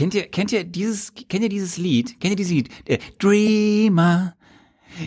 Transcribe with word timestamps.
Kennt 0.00 0.14
ihr, 0.14 0.28
kennt 0.28 0.50
ihr 0.50 0.64
dieses, 0.64 1.12
kennt 1.28 1.42
ihr 1.42 1.50
dieses 1.50 1.76
Lied? 1.76 2.18
Kennt 2.20 2.30
ihr 2.30 2.36
dieses 2.36 2.52
Lied? 2.52 2.70
Äh, 2.86 2.96
Dreamer, 3.18 4.34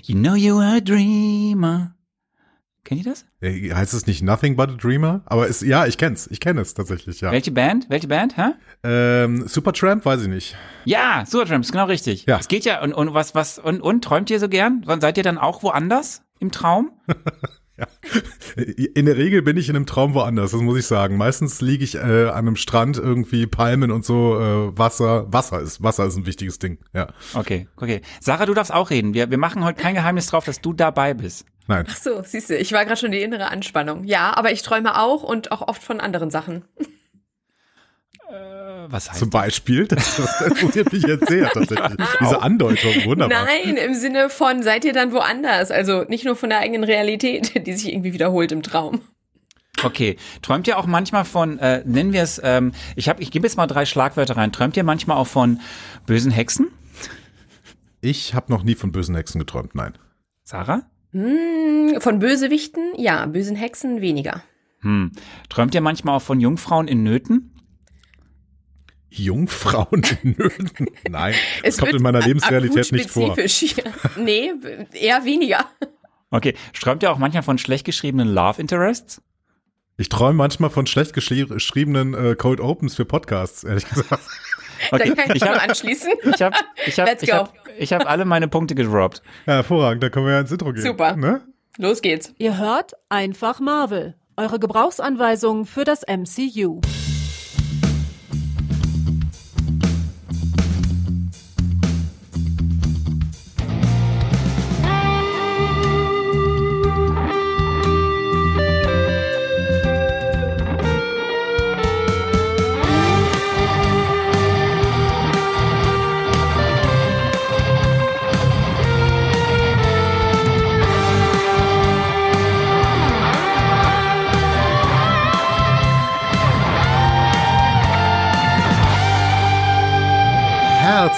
you 0.03 0.15
know 0.15 0.35
you 0.35 0.59
are 0.59 0.77
a 0.77 0.79
dreamer. 0.81 1.95
Kennt 2.83 3.03
ihr 3.03 3.11
das? 3.11 3.25
Äh, 3.41 3.73
Heißt 3.73 3.95
es 3.95 4.05
nicht 4.05 4.21
Nothing 4.21 4.55
but 4.55 4.69
a 4.69 4.73
Dreamer? 4.73 5.23
Aber 5.25 5.47
ist, 5.47 5.63
ja, 5.63 5.87
ich 5.87 5.97
kenn's. 5.97 6.27
Ich 6.27 6.39
kenne 6.39 6.61
es 6.61 6.75
tatsächlich, 6.75 7.21
ja. 7.21 7.31
Welche 7.31 7.49
Band? 7.49 7.89
Welche 7.89 8.07
Band, 8.07 8.37
hä? 8.37 8.51
Ähm, 8.83 9.47
Supertramp, 9.47 10.05
weiß 10.05 10.21
ich 10.21 10.27
nicht. 10.27 10.55
Ja, 10.85 11.23
Supertramp 11.25 11.63
ist 11.63 11.71
genau 11.71 11.85
richtig. 11.85 12.27
Ja. 12.27 12.37
Es 12.37 12.47
geht 12.47 12.63
ja, 12.63 12.83
und, 12.83 12.93
und 12.93 13.15
was, 13.15 13.33
was, 13.33 13.57
und, 13.57 13.81
und, 13.81 14.03
träumt 14.03 14.29
ihr 14.29 14.39
so 14.39 14.47
gern? 14.47 14.85
Seid 15.01 15.17
ihr 15.17 15.23
dann 15.23 15.39
auch 15.39 15.63
woanders 15.63 16.21
im 16.39 16.51
Traum? 16.51 16.91
In 18.93 19.05
der 19.07 19.17
Regel 19.17 19.41
bin 19.41 19.57
ich 19.57 19.67
in 19.67 19.75
einem 19.75 19.87
Traum 19.87 20.13
woanders, 20.13 20.51
das 20.51 20.61
muss 20.61 20.77
ich 20.77 20.85
sagen. 20.85 21.17
Meistens 21.17 21.59
liege 21.61 21.83
ich 21.83 21.95
äh, 21.95 21.99
an 21.99 22.47
einem 22.47 22.55
Strand, 22.55 22.97
irgendwie 22.97 23.47
Palmen 23.47 23.91
und 23.91 24.05
so, 24.05 24.39
äh, 24.39 24.77
Wasser. 24.77 25.31
Wasser 25.33 25.59
ist, 25.59 25.81
Wasser 25.81 26.05
ist 26.05 26.15
ein 26.15 26.25
wichtiges 26.27 26.59
Ding, 26.59 26.77
ja. 26.93 27.07
Okay, 27.33 27.67
okay. 27.77 28.01
Sarah, 28.19 28.45
du 28.45 28.53
darfst 28.53 28.71
auch 28.71 28.91
reden. 28.91 29.13
Wir, 29.15 29.31
wir 29.31 29.39
machen 29.39 29.63
heute 29.63 29.81
kein 29.81 29.95
Geheimnis 29.95 30.27
drauf, 30.27 30.45
dass 30.45 30.61
du 30.61 30.73
dabei 30.73 31.15
bist. 31.15 31.45
Nein. 31.67 31.85
Ach 31.89 31.95
so, 31.95 32.21
siehst 32.23 32.49
du, 32.49 32.57
ich 32.57 32.73
war 32.73 32.85
gerade 32.85 32.99
schon 32.99 33.11
die 33.11 33.21
innere 33.21 33.49
Anspannung. 33.49 34.03
Ja, 34.03 34.35
aber 34.35 34.51
ich 34.51 34.61
träume 34.61 34.99
auch 34.99 35.23
und 35.23 35.51
auch 35.51 35.67
oft 35.67 35.81
von 35.81 35.99
anderen 35.99 36.29
Sachen. 36.29 36.65
Äh, 38.33 38.91
was 38.91 39.09
heißt 39.09 39.19
Zum 39.19 39.29
Beispiel, 39.29 39.85
das, 39.87 40.17
das 40.17 40.41
interessiert 40.41 40.91
mich 40.91 41.03
jetzt 41.03 41.27
sehr 41.27 41.49
tatsächlich. 41.49 42.07
Diese 42.19 42.41
Andeutung, 42.41 42.91
wunderbar. 43.05 43.45
Nein, 43.45 43.77
im 43.77 43.93
Sinne 43.93 44.29
von, 44.29 44.63
seid 44.63 44.85
ihr 44.85 44.93
dann 44.93 45.11
woanders? 45.11 45.69
Also 45.69 46.03
nicht 46.03 46.25
nur 46.25 46.35
von 46.35 46.49
der 46.49 46.59
eigenen 46.59 46.83
Realität, 46.83 47.65
die 47.67 47.73
sich 47.73 47.93
irgendwie 47.93 48.13
wiederholt 48.13 48.51
im 48.51 48.63
Traum. 48.63 49.01
Okay. 49.83 50.17
Träumt 50.41 50.67
ihr 50.67 50.77
auch 50.77 50.85
manchmal 50.85 51.25
von, 51.25 51.59
äh, 51.59 51.83
nennen 51.85 52.13
wir 52.13 52.23
es, 52.23 52.41
ähm, 52.43 52.73
ich 52.95 53.09
habe, 53.09 53.21
ich 53.21 53.31
gebe 53.31 53.45
jetzt 53.45 53.57
mal 53.57 53.67
drei 53.67 53.85
Schlagwörter 53.85 54.37
rein. 54.37 54.51
Träumt 54.51 54.77
ihr 54.77 54.83
manchmal 54.83 55.17
auch 55.17 55.27
von 55.27 55.59
bösen 56.05 56.31
Hexen? 56.31 56.67
Ich 58.01 58.33
habe 58.33 58.51
noch 58.51 58.63
nie 58.63 58.75
von 58.75 58.91
bösen 58.91 59.15
Hexen 59.15 59.39
geträumt, 59.39 59.75
nein. 59.75 59.93
Sarah? 60.43 60.83
Hm, 61.11 61.99
von 61.99 62.19
Bösewichten? 62.19 62.93
Ja, 62.97 63.25
bösen 63.27 63.55
Hexen 63.55 64.01
weniger. 64.01 64.43
Hm. 64.81 65.11
Träumt 65.49 65.75
ihr 65.75 65.81
manchmal 65.81 66.17
auch 66.17 66.21
von 66.21 66.39
Jungfrauen 66.39 66.87
in 66.87 67.03
Nöten? 67.03 67.52
Jungfrauen 69.15 70.03
in 70.23 70.35
Nöten? 70.37 70.87
Nein, 71.09 71.33
das 71.63 71.75
Es 71.75 71.77
kommt 71.79 71.93
in 71.93 72.01
meiner 72.01 72.21
Lebensrealität 72.21 72.91
nicht 72.91 73.09
vor. 73.09 73.33
spezifisch. 73.33 73.77
Ja. 73.77 73.91
Nee, 74.17 74.53
eher 74.93 75.23
weniger. 75.25 75.65
Okay. 76.31 76.55
Träumt 76.79 77.03
ihr 77.03 77.11
auch 77.11 77.17
manchmal 77.17 77.43
von 77.43 77.57
schlecht 77.57 77.85
geschriebenen 77.85 78.27
Love 78.33 78.59
Interests? 78.61 79.21
Ich 79.97 80.09
träume 80.09 80.33
manchmal 80.33 80.71
von 80.71 80.87
schlecht 80.87 81.13
geschri- 81.15 81.45
geschriebenen 81.47 82.13
äh, 82.15 82.35
Cold 82.35 82.59
Opens 82.59 82.95
für 82.95 83.05
Podcasts, 83.05 83.63
ehrlich 83.63 83.87
gesagt. 83.87 84.11
Okay. 84.91 85.09
Da 85.15 85.15
kann 85.23 85.35
ich 85.35 85.41
Ich 85.43 85.47
hab, 85.47 85.63
anschließen. 85.63 86.11
ich 86.33 86.41
hab, 86.41 86.55
ich 86.87 86.99
hab, 86.99 87.07
Let's 87.07 87.23
ich 87.23 87.29
go. 87.29 87.35
hab, 87.35 87.53
ich 87.77 87.93
hab 87.93 88.09
alle 88.09 88.25
meine 88.25 88.47
Punkte 88.47 88.73
gedroppt. 88.75 89.21
Ja, 89.45 89.53
hervorragend, 89.53 90.01
da 90.03 90.09
können 90.09 90.25
wir 90.25 90.33
ja 90.33 90.39
ins 90.39 90.51
Intro 90.51 90.73
gehen. 90.73 90.83
Super. 90.83 91.15
Ne? 91.15 91.41
Los 91.77 92.01
geht's. 92.01 92.33
Ihr 92.39 92.57
hört 92.57 92.93
einfach 93.09 93.59
Marvel. 93.59 94.15
Eure 94.35 94.57
Gebrauchsanweisung 94.59 95.65
für 95.67 95.83
das 95.83 96.01
MCU. 96.07 96.81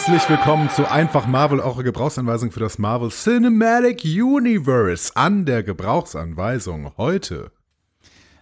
Herzlich 0.08 0.30
willkommen 0.30 0.70
zu 0.70 0.88
Einfach 0.92 1.26
Marvel, 1.26 1.60
eure 1.60 1.84
Gebrauchsanweisung 1.84 2.52
für 2.52 2.60
das 2.60 2.78
Marvel 2.78 3.10
Cinematic 3.10 4.04
Universe. 4.04 5.12
An 5.16 5.48
der 5.48 5.64
Gebrauchsanweisung 5.64 6.96
heute. 6.96 7.52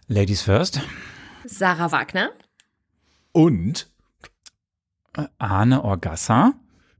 Ladies 0.09 0.41
first. 0.41 0.81
Sarah 1.45 1.93
Wagner. 1.93 2.31
Und, 3.31 3.89
Arne 5.37 5.85
Orgassa. 5.85 6.51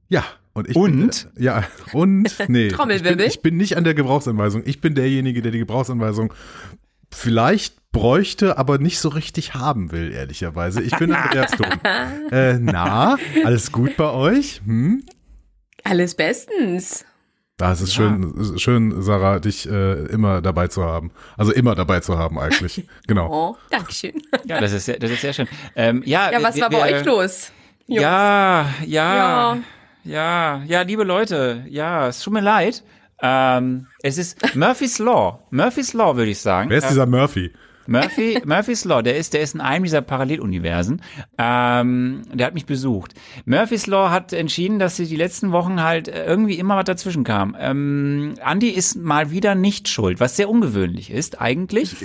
ja, 0.08 0.24
und 0.54 0.70
ich 0.70 0.76
Und? 0.76 1.34
bin, 1.34 1.44
ja, 1.44 1.64
und, 1.92 2.34
nee. 2.48 2.68
Trommelwirbel. 2.68 3.10
Ich 3.12 3.16
bin, 3.18 3.28
ich 3.32 3.42
bin 3.42 3.56
nicht 3.58 3.76
an 3.76 3.84
der 3.84 3.92
Gebrauchsanweisung. 3.92 4.62
Ich 4.64 4.80
bin 4.80 4.94
derjenige, 4.94 5.42
der 5.42 5.52
die 5.52 5.58
Gebrauchsanweisung 5.58 6.32
vielleicht 7.12 7.76
bräuchte, 7.94 8.58
aber 8.58 8.76
nicht 8.76 8.98
so 8.98 9.08
richtig 9.08 9.54
haben 9.54 9.90
will, 9.92 10.12
ehrlicherweise. 10.12 10.82
Ich 10.82 10.94
bin 10.98 11.12
Andreas 11.14 11.52
Dom. 11.56 11.70
äh, 12.30 12.58
na, 12.58 13.16
alles 13.44 13.72
gut 13.72 13.96
bei 13.96 14.10
euch? 14.10 14.60
Hm? 14.66 15.02
Alles 15.84 16.14
bestens. 16.14 17.06
Das 17.56 17.80
ist 17.80 17.94
schön, 17.94 18.34
ist 18.34 18.60
schön, 18.60 19.00
Sarah, 19.00 19.38
dich 19.38 19.70
äh, 19.70 20.06
immer 20.06 20.42
dabei 20.42 20.66
zu 20.66 20.82
haben. 20.82 21.12
Also 21.36 21.52
immer 21.52 21.76
dabei 21.76 22.00
zu 22.00 22.18
haben 22.18 22.38
eigentlich. 22.38 22.84
Genau. 23.06 23.30
Oh, 23.30 23.56
Dankeschön. 23.70 24.20
Ja, 24.44 24.60
das 24.60 24.72
ist 24.72 24.86
sehr, 24.86 24.98
das 24.98 25.10
ist 25.12 25.20
sehr 25.20 25.32
schön. 25.32 25.46
Ähm, 25.76 26.02
ja, 26.04 26.32
Ja, 26.32 26.42
was 26.42 26.56
wir, 26.56 26.62
war 26.64 26.70
bei 26.70 26.88
wir, 26.90 26.96
euch 26.96 27.04
los? 27.04 27.52
Jungs? 27.86 28.02
Ja, 28.02 28.66
ja, 28.84 29.14
Ja. 29.14 29.58
ja, 30.02 30.62
ja, 30.66 30.82
liebe 30.82 31.04
Leute, 31.04 31.64
ja, 31.68 32.08
es 32.08 32.20
tut 32.20 32.32
mir 32.32 32.40
leid. 32.40 32.82
Ähm, 33.22 33.86
es 34.02 34.18
ist 34.18 34.56
Murphy's 34.56 34.98
Law. 34.98 35.38
Murphy's 35.50 35.92
Law, 35.92 36.16
würde 36.16 36.32
ich 36.32 36.40
sagen. 36.40 36.70
Wer 36.70 36.78
ist 36.78 36.90
dieser 36.90 37.06
Murphy? 37.06 37.52
Murphy, 37.86 38.40
Murphy's 38.44 38.84
Law, 38.84 39.02
der 39.02 39.16
ist, 39.16 39.34
der 39.34 39.42
ist 39.42 39.54
in 39.54 39.60
einem 39.60 39.84
dieser 39.84 40.02
Paralleluniversen. 40.02 41.02
Ähm, 41.38 42.22
der 42.32 42.46
hat 42.46 42.54
mich 42.54 42.66
besucht. 42.66 43.14
Murphy's 43.44 43.86
Law 43.86 44.10
hat 44.10 44.32
entschieden, 44.32 44.78
dass 44.78 44.96
sie 44.96 45.06
die 45.06 45.16
letzten 45.16 45.52
Wochen 45.52 45.82
halt 45.82 46.08
äh, 46.08 46.24
irgendwie 46.24 46.58
immer 46.58 46.76
was 46.76 46.84
dazwischen 46.84 47.24
kam. 47.24 47.56
Ähm, 47.58 48.34
Andy 48.44 48.68
ist 48.70 48.96
mal 48.96 49.30
wieder 49.30 49.54
nicht 49.54 49.88
schuld, 49.88 50.20
was 50.20 50.36
sehr 50.36 50.48
ungewöhnlich 50.48 51.10
ist, 51.10 51.40
eigentlich. 51.40 51.96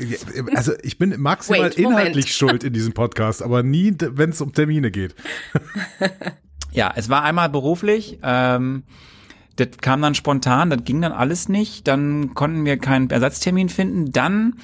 Also 0.56 0.74
ich 0.84 0.98
bin 0.98 1.16
maximal 1.20 1.68
Wait, 1.68 1.78
inhaltlich 1.78 2.36
schuld 2.36 2.64
in 2.64 2.74
diesem 2.74 2.94
Podcast, 2.94 3.44
aber 3.44 3.64
nie, 3.64 3.96
wenn 4.00 4.32
es 4.32 4.42
um 4.42 4.54
Termine 4.54 4.92
geht. 4.92 5.16
Ja, 6.72 6.94
es 6.96 7.10
war 7.10 7.24
einmal 7.24 7.50
beruflich. 7.50 8.20
Ähm, 8.24 8.84
das 9.56 9.70
kam 9.82 10.02
dann 10.02 10.16
spontan, 10.16 10.70
das 10.70 10.84
ging 10.84 11.02
dann 11.02 11.12
alles 11.12 11.50
nicht. 11.50 11.88
Dann 11.88 12.34
konnten 12.34 12.66
wir 12.66 12.78
keinen 12.78 13.10
Ersatztermin 13.10 13.70
finden. 13.70 14.12
Dann 14.12 14.56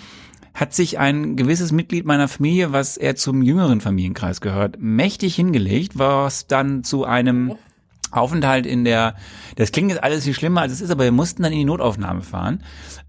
hat 0.56 0.74
sich 0.74 0.98
ein 0.98 1.36
gewisses 1.36 1.74
Mitglied 1.74 2.06
meiner 2.06 2.30
Familie, 2.30 2.72
was 2.72 2.96
eher 2.96 3.18
zum 3.18 3.44
jüngeren 3.44 3.82
Familienkreis 3.82 4.40
gehört, 4.40 4.78
mächtig 4.80 5.36
hingelegt, 5.36 6.00
was 6.00 6.48
dann 6.48 6.84
zu 6.86 7.04
einem 7.04 7.56
Aufenthalt 8.16 8.66
in 8.66 8.86
der, 8.86 9.16
das 9.56 9.72
klingt 9.72 9.90
jetzt 9.92 10.04
alles 10.04 10.24
viel 10.24 10.34
schlimmer 10.34 10.62
als 10.62 10.74
es 10.74 10.82
ist, 10.82 10.90
aber 10.90 11.04
wir 11.04 11.12
mussten 11.12 11.44
dann 11.44 11.52
in 11.52 11.60
die 11.60 11.66
Notaufnahme 11.66 12.22
fahren. 12.22 12.64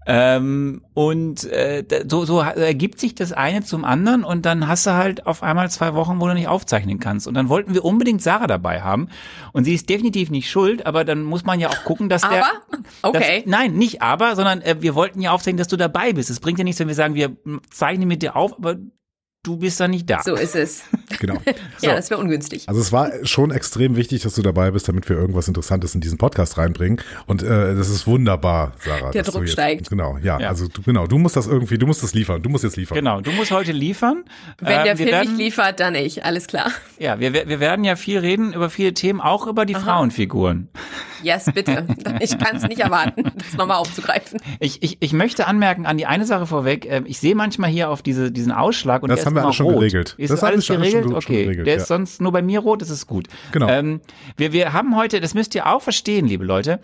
Ähm, 0.09 0.83
und 0.93 1.43
äh, 1.51 1.83
so, 2.07 2.23
so 2.23 2.39
ergibt 2.39 2.97
sich 2.99 3.13
das 3.13 3.33
eine 3.33 3.61
zum 3.63 3.83
anderen 3.83 4.23
und 4.23 4.45
dann 4.45 4.67
hast 4.67 4.87
du 4.87 4.91
halt 4.91 5.27
auf 5.27 5.43
einmal 5.43 5.69
zwei 5.69 5.95
Wochen, 5.95 6.21
wo 6.21 6.27
du 6.27 6.33
nicht 6.33 6.47
aufzeichnen 6.47 6.99
kannst. 6.99 7.27
Und 7.27 7.33
dann 7.33 7.49
wollten 7.49 7.73
wir 7.73 7.83
unbedingt 7.83 8.21
Sarah 8.21 8.47
dabei 8.47 8.81
haben. 8.81 9.09
Und 9.51 9.65
sie 9.65 9.73
ist 9.73 9.89
definitiv 9.89 10.29
nicht 10.29 10.49
schuld, 10.49 10.85
aber 10.85 11.03
dann 11.03 11.23
muss 11.23 11.43
man 11.43 11.59
ja 11.59 11.67
auch 11.67 11.83
gucken, 11.83 12.07
dass 12.07 12.21
der. 12.21 12.45
Aber? 12.45 12.79
Okay. 13.01 13.41
Das, 13.43 13.51
nein, 13.51 13.73
nicht 13.73 14.01
aber, 14.01 14.37
sondern 14.37 14.61
äh, 14.61 14.77
wir 14.79 14.95
wollten 14.95 15.19
ja 15.19 15.31
aufzeichnen, 15.31 15.57
dass 15.57 15.67
du 15.67 15.75
dabei 15.75 16.13
bist. 16.13 16.29
Es 16.29 16.39
bringt 16.39 16.57
ja 16.57 16.63
nichts, 16.63 16.79
wenn 16.79 16.87
wir 16.87 16.95
sagen, 16.95 17.13
wir 17.13 17.35
zeichnen 17.69 18.07
mit 18.07 18.21
dir 18.21 18.37
auf, 18.37 18.57
aber 18.57 18.77
du 19.43 19.55
bist 19.57 19.79
da 19.79 19.87
nicht 19.87 20.09
da. 20.09 20.21
So 20.23 20.35
ist 20.35 20.55
es. 20.55 20.83
Genau. 21.19 21.35
Ja, 21.81 21.95
das 21.95 22.09
wäre 22.09 22.19
ungünstig. 22.19 22.67
Also 22.67 22.81
es 22.81 22.91
war 22.91 23.11
schon 23.23 23.51
extrem 23.51 23.95
wichtig, 23.95 24.21
dass 24.23 24.33
du 24.35 24.41
dabei 24.41 24.71
bist, 24.71 24.87
damit 24.89 25.07
wir 25.09 25.15
irgendwas 25.15 25.47
Interessantes 25.47 25.95
in 25.95 26.01
diesen 26.01 26.17
Podcast 26.17 26.57
reinbringen. 26.57 26.99
Und 27.27 27.43
äh, 27.43 27.75
das 27.75 27.89
ist 27.89 28.05
wunderbar, 28.07 28.73
Sarah. 28.83 29.11
Der 29.11 29.23
Druck 29.23 29.43
jetzt, 29.43 29.53
steigt. 29.53 29.89
Genau, 29.89 30.17
ja, 30.21 30.39
Ja. 30.39 30.49
Also 30.49 30.67
du, 30.67 30.81
genau, 30.81 31.07
du 31.07 31.17
musst 31.17 31.35
das 31.37 31.47
irgendwie, 31.47 31.77
du 31.77 31.85
musst 31.87 32.03
das 32.03 32.13
liefern. 32.13 32.41
Du 32.41 32.49
musst 32.49 32.63
jetzt 32.65 32.75
liefern. 32.75 32.95
Genau, 32.95 33.21
du 33.21 33.31
musst 33.31 33.51
heute 33.51 33.71
liefern. 33.71 34.25
Wenn 34.59 34.79
Ähm, 34.79 34.83
der 34.83 34.97
wir 34.97 35.05
Film 35.05 35.09
werden, 35.09 35.29
nicht 35.35 35.37
liefert, 35.45 35.79
dann 35.79 35.95
ich. 35.95 36.25
Alles 36.25 36.47
klar. 36.47 36.71
Ja, 36.99 37.19
wir, 37.19 37.33
wir 37.33 37.59
werden 37.59 37.85
ja 37.85 37.95
viel 37.95 38.19
reden 38.19 38.53
über 38.53 38.69
viele 38.69 38.93
Themen, 38.93 39.21
auch 39.21 39.47
über 39.47 39.65
die 39.65 39.75
Frauenfiguren. 39.75 40.67
Yes, 41.23 41.45
bitte. 41.53 41.85
Ich 42.19 42.37
kann 42.37 42.57
es 42.57 42.63
nicht 42.63 42.79
erwarten, 42.79 43.23
das 43.35 43.53
nochmal 43.57 43.77
aufzugreifen. 43.77 44.39
Ich, 44.59 44.81
ich, 44.81 44.97
ich 44.99 45.13
möchte 45.13 45.45
anmerken 45.47 45.85
an 45.85 45.97
die 45.97 46.05
eine 46.07 46.25
Sache 46.25 46.47
vorweg. 46.47 46.85
äh, 46.85 47.03
Ich 47.05 47.19
sehe 47.19 47.35
manchmal 47.35 47.69
hier 47.69 47.89
auf 47.89 48.01
diese, 48.01 48.31
diesen 48.31 48.51
Ausschlag 48.51 49.03
und 49.03 49.09
Das 49.09 49.23
haben 49.27 49.35
wir 49.35 49.43
alles 49.43 49.55
schon 49.55 49.67
rot. 49.67 49.75
geregelt. 49.75 50.15
Ist 50.17 50.31
Das 50.31 50.43
alles 50.43 50.65
schon- 50.65 50.77
geregelt? 50.77 51.03
schon- 51.03 51.11
schon 51.11 51.15
okay. 51.35 51.43
geregelt, 51.45 51.67
der 51.67 51.75
ja. 51.75 51.81
ist 51.81 51.87
sonst 51.87 52.19
nur 52.21 52.31
bei 52.31 52.41
mir 52.41 52.59
rot, 52.59 52.81
das 52.81 52.89
ist 52.89 53.05
gut. 53.07 53.27
Genau. 53.51 53.67
Ähm, 53.69 54.01
wir, 54.35 54.51
wir 54.53 54.73
haben 54.73 54.95
heute, 54.97 55.19
das 55.21 55.33
müsst 55.33 55.53
ihr 55.55 55.67
auch 55.67 55.81
verstehen, 55.81 56.25
liebe 56.27 56.43
Leute. 56.45 56.79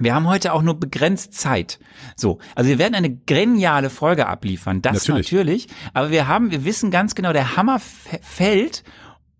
Wir 0.00 0.14
haben 0.14 0.28
heute 0.28 0.52
auch 0.52 0.62
nur 0.62 0.78
begrenzt 0.78 1.34
Zeit. 1.34 1.80
So, 2.14 2.38
also 2.54 2.70
wir 2.70 2.78
werden 2.78 2.94
eine 2.94 3.10
geniale 3.10 3.90
Folge 3.90 4.26
abliefern, 4.28 4.80
das 4.80 5.08
Natürlich. 5.08 5.32
natürlich. 5.32 5.68
Aber 5.92 6.10
wir 6.10 6.28
haben, 6.28 6.50
wir 6.52 6.64
wissen 6.64 6.90
ganz 6.92 7.14
genau, 7.16 7.32
der 7.32 7.56
Hammer 7.56 7.80
fällt 7.80 8.84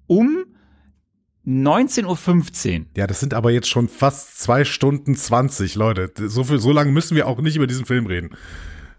um 0.08 0.44
19.15 1.46 2.80
Uhr. 2.80 2.86
Ja, 2.96 3.06
das 3.06 3.20
sind 3.20 3.34
aber 3.34 3.50
jetzt 3.50 3.68
schon 3.68 3.88
fast 3.88 4.40
zwei 4.40 4.64
Stunden 4.64 5.14
20, 5.14 5.76
Leute. 5.76 6.10
So, 6.28 6.44
viel, 6.44 6.58
so 6.58 6.72
lange 6.72 6.92
müssen 6.92 7.16
wir 7.16 7.26
auch 7.26 7.40
nicht 7.40 7.56
über 7.56 7.66
diesen 7.66 7.86
Film 7.86 8.06
reden. 8.06 8.30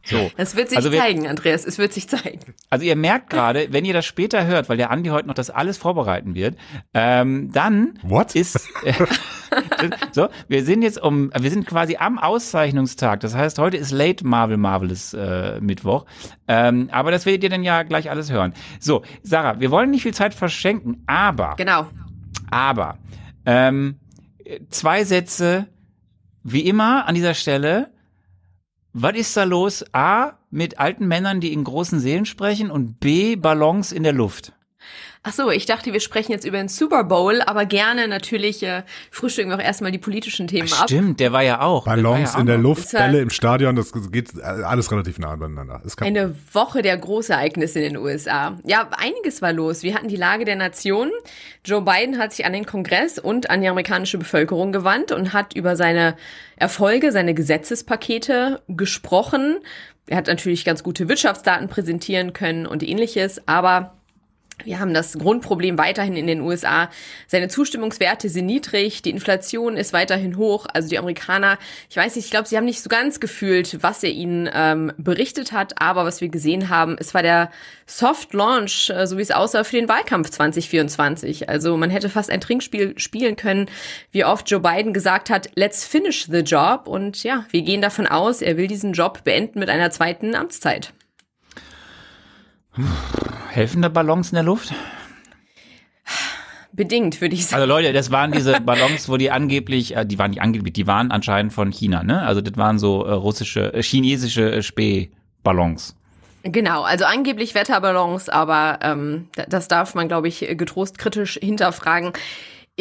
So. 0.09 0.31
Das 0.37 0.55
wird 0.55 0.69
sich 0.69 0.77
Also 0.77 0.91
wir- 0.91 0.99
zeigen, 0.99 1.27
Andreas. 1.27 1.65
Es 1.65 1.77
wird 1.77 1.93
sich 1.93 2.09
zeigen. 2.09 2.39
Also 2.69 2.85
ihr 2.85 2.95
merkt 2.95 3.29
gerade, 3.29 3.67
wenn 3.71 3.85
ihr 3.85 3.93
das 3.93 4.05
später 4.05 4.45
hört, 4.45 4.69
weil 4.69 4.77
der 4.77 4.89
Andi 4.91 5.09
heute 5.09 5.27
noch 5.27 5.33
das 5.35 5.49
alles 5.49 5.77
vorbereiten 5.77 6.35
wird, 6.35 6.57
ähm, 6.93 7.51
dann 7.51 7.99
What? 8.03 8.35
ist 8.35 8.67
äh, 8.83 8.93
so, 10.11 10.29
wir 10.47 10.63
sind 10.63 10.81
jetzt 10.81 11.01
um, 11.01 11.31
wir 11.37 11.49
sind 11.49 11.65
quasi 11.67 11.97
am 11.97 12.17
Auszeichnungstag. 12.19 13.19
Das 13.19 13.35
heißt, 13.35 13.59
heute 13.59 13.77
ist 13.77 13.91
Late 13.91 14.25
Marvel 14.25 14.57
Marvelous 14.57 15.13
äh, 15.13 15.59
Mittwoch. 15.61 16.05
Ähm, 16.47 16.89
aber 16.91 17.11
das 17.11 17.25
werdet 17.25 17.43
ihr 17.43 17.49
dann 17.49 17.63
ja 17.63 17.83
gleich 17.83 18.09
alles 18.09 18.31
hören. 18.31 18.53
So, 18.79 19.03
Sarah, 19.23 19.59
wir 19.59 19.71
wollen 19.71 19.91
nicht 19.91 20.03
viel 20.03 20.13
Zeit 20.13 20.33
verschenken, 20.33 21.03
aber 21.07 21.55
Genau. 21.57 21.87
aber 22.51 22.97
ähm, 23.45 23.99
zwei 24.69 25.03
Sätze, 25.03 25.67
wie 26.43 26.61
immer 26.61 27.07
an 27.07 27.15
dieser 27.15 27.33
Stelle. 27.33 27.91
Was 28.93 29.15
ist 29.15 29.37
da 29.37 29.43
los? 29.43 29.85
A, 29.93 30.33
mit 30.49 30.79
alten 30.79 31.07
Männern, 31.07 31.41
die 31.41 31.53
in 31.53 31.63
großen 31.63 31.99
Seelen 31.99 32.25
sprechen 32.25 32.71
und 32.71 32.99
B, 32.99 33.35
Ballons 33.35 33.91
in 33.91 34.03
der 34.03 34.13
Luft. 34.13 34.53
Ach 35.21 35.33
so, 35.33 35.51
ich 35.51 35.65
dachte, 35.65 35.91
wir 35.91 35.99
sprechen 35.99 36.31
jetzt 36.31 36.45
über 36.45 36.57
den 36.57 36.69
Super 36.69 37.03
Bowl, 37.03 37.41
aber 37.41 37.65
gerne 37.65 38.07
natürlich 38.07 38.63
äh, 38.63 38.83
frühstücken 39.11 39.49
wir 39.49 39.57
auch 39.57 39.61
erstmal 39.61 39.91
die 39.91 39.97
politischen 39.97 40.47
Themen 40.47 40.71
ab. 40.71 40.85
Stimmt, 40.85 41.19
der 41.19 41.33
war 41.33 41.43
ja 41.43 41.59
auch. 41.59 41.83
Ballons 41.83 42.31
ja 42.31 42.35
auch 42.35 42.39
in 42.39 42.45
der. 42.45 42.57
Luft, 42.57 42.91
Bälle 42.91 43.19
im 43.19 43.29
Stadion, 43.29 43.75
das 43.75 43.91
geht 44.11 44.41
alles 44.41 44.91
relativ 44.91 45.19
nah 45.19 45.37
kein 45.37 46.07
Eine 46.07 46.35
Woche 46.53 46.81
der 46.81 46.97
Großereignisse 46.97 47.79
in 47.79 47.93
den 47.93 48.01
USA. 48.01 48.57
Ja, 48.63 48.89
einiges 48.91 49.41
war 49.41 49.51
los. 49.51 49.83
Wir 49.83 49.93
hatten 49.93 50.07
die 50.07 50.15
Lage 50.15 50.45
der 50.45 50.55
Nation. 50.55 51.11
Joe 51.65 51.81
Biden 51.81 52.17
hat 52.17 52.31
sich 52.31 52.45
an 52.45 52.53
den 52.53 52.65
Kongress 52.65 53.19
und 53.19 53.49
an 53.49 53.61
die 53.61 53.67
amerikanische 53.67 54.17
Bevölkerung 54.17 54.71
gewandt 54.71 55.11
und 55.11 55.33
hat 55.33 55.53
über 55.53 55.75
seine 55.75 56.15
Erfolge, 56.55 57.11
seine 57.11 57.33
Gesetzespakete 57.33 58.61
gesprochen. 58.69 59.59
Er 60.07 60.17
hat 60.17 60.27
natürlich 60.27 60.65
ganz 60.65 60.81
gute 60.81 61.07
Wirtschaftsdaten 61.07 61.67
präsentieren 61.67 62.33
können 62.33 62.65
und 62.65 62.83
ähnliches, 62.83 63.47
aber 63.47 63.98
wir 64.65 64.79
haben 64.79 64.93
das 64.93 65.17
Grundproblem 65.17 65.77
weiterhin 65.77 66.15
in 66.15 66.27
den 66.27 66.41
USA. 66.41 66.89
Seine 67.27 67.47
Zustimmungswerte 67.47 68.29
sind 68.29 68.45
niedrig, 68.45 69.01
die 69.01 69.09
Inflation 69.09 69.77
ist 69.77 69.93
weiterhin 69.93 70.37
hoch. 70.37 70.65
Also 70.73 70.89
die 70.89 70.97
Amerikaner, 70.97 71.57
ich 71.89 71.97
weiß 71.97 72.15
nicht, 72.15 72.25
ich 72.25 72.31
glaube, 72.31 72.47
sie 72.47 72.57
haben 72.57 72.65
nicht 72.65 72.81
so 72.81 72.89
ganz 72.89 73.19
gefühlt, 73.19 73.81
was 73.81 74.03
er 74.03 74.11
ihnen 74.11 74.49
ähm, 74.53 74.91
berichtet 74.97 75.51
hat. 75.51 75.81
Aber 75.81 76.05
was 76.05 76.21
wir 76.21 76.29
gesehen 76.29 76.69
haben, 76.69 76.97
es 76.99 77.13
war 77.13 77.23
der 77.23 77.51
Soft 77.85 78.33
Launch, 78.33 78.89
äh, 78.89 79.07
so 79.07 79.17
wie 79.17 79.21
es 79.21 79.31
aussah, 79.31 79.63
für 79.63 79.77
den 79.77 79.89
Wahlkampf 79.89 80.29
2024. 80.29 81.49
Also 81.49 81.77
man 81.77 81.89
hätte 81.89 82.09
fast 82.09 82.29
ein 82.29 82.41
Trinkspiel 82.41 82.97
spielen 82.99 83.35
können, 83.35 83.69
wie 84.11 84.25
oft 84.25 84.49
Joe 84.49 84.59
Biden 84.59 84.93
gesagt 84.93 85.29
hat, 85.29 85.49
let's 85.55 85.85
finish 85.85 86.27
the 86.29 86.39
job. 86.39 86.87
Und 86.87 87.23
ja, 87.23 87.45
wir 87.51 87.61
gehen 87.61 87.81
davon 87.81 88.07
aus, 88.07 88.41
er 88.41 88.57
will 88.57 88.67
diesen 88.67 88.93
Job 88.93 89.23
beenden 89.23 89.59
mit 89.59 89.69
einer 89.69 89.91
zweiten 89.91 90.35
Amtszeit. 90.35 90.93
Helfen 93.49 93.81
da 93.81 93.89
Ballons 93.89 94.31
in 94.31 94.35
der 94.35 94.43
Luft? 94.43 94.73
Bedingt, 96.71 97.19
würde 97.19 97.33
ich 97.35 97.45
sagen. 97.47 97.61
Also 97.61 97.73
Leute, 97.73 97.93
das 97.93 98.11
waren 98.11 98.31
diese 98.31 98.61
Ballons, 98.61 99.09
wo 99.09 99.17
die 99.17 99.31
angeblich, 99.31 99.95
äh, 99.95 100.05
die 100.05 100.19
waren 100.19 100.29
nicht 100.31 100.41
angeblich, 100.41 100.73
die 100.73 100.87
waren 100.87 101.11
anscheinend 101.11 101.51
von 101.51 101.71
China, 101.71 102.03
ne? 102.03 102.21
Also 102.21 102.41
das 102.41 102.55
waren 102.57 102.77
so 102.79 103.05
äh, 103.05 103.11
russische, 103.11 103.73
äh, 103.73 103.81
chinesische 103.81 104.51
äh, 104.51 104.61
Spähballons. 104.61 105.95
Genau, 106.43 106.83
also 106.83 107.05
angeblich 107.05 107.53
Wetterballons, 107.55 108.29
aber 108.29 108.79
ähm, 108.81 109.27
da- 109.35 109.45
das 109.49 109.67
darf 109.67 109.93
man, 109.95 110.07
glaube 110.07 110.27
ich, 110.29 110.39
getrost 110.51 110.97
kritisch 110.99 111.37
hinterfragen. 111.41 112.13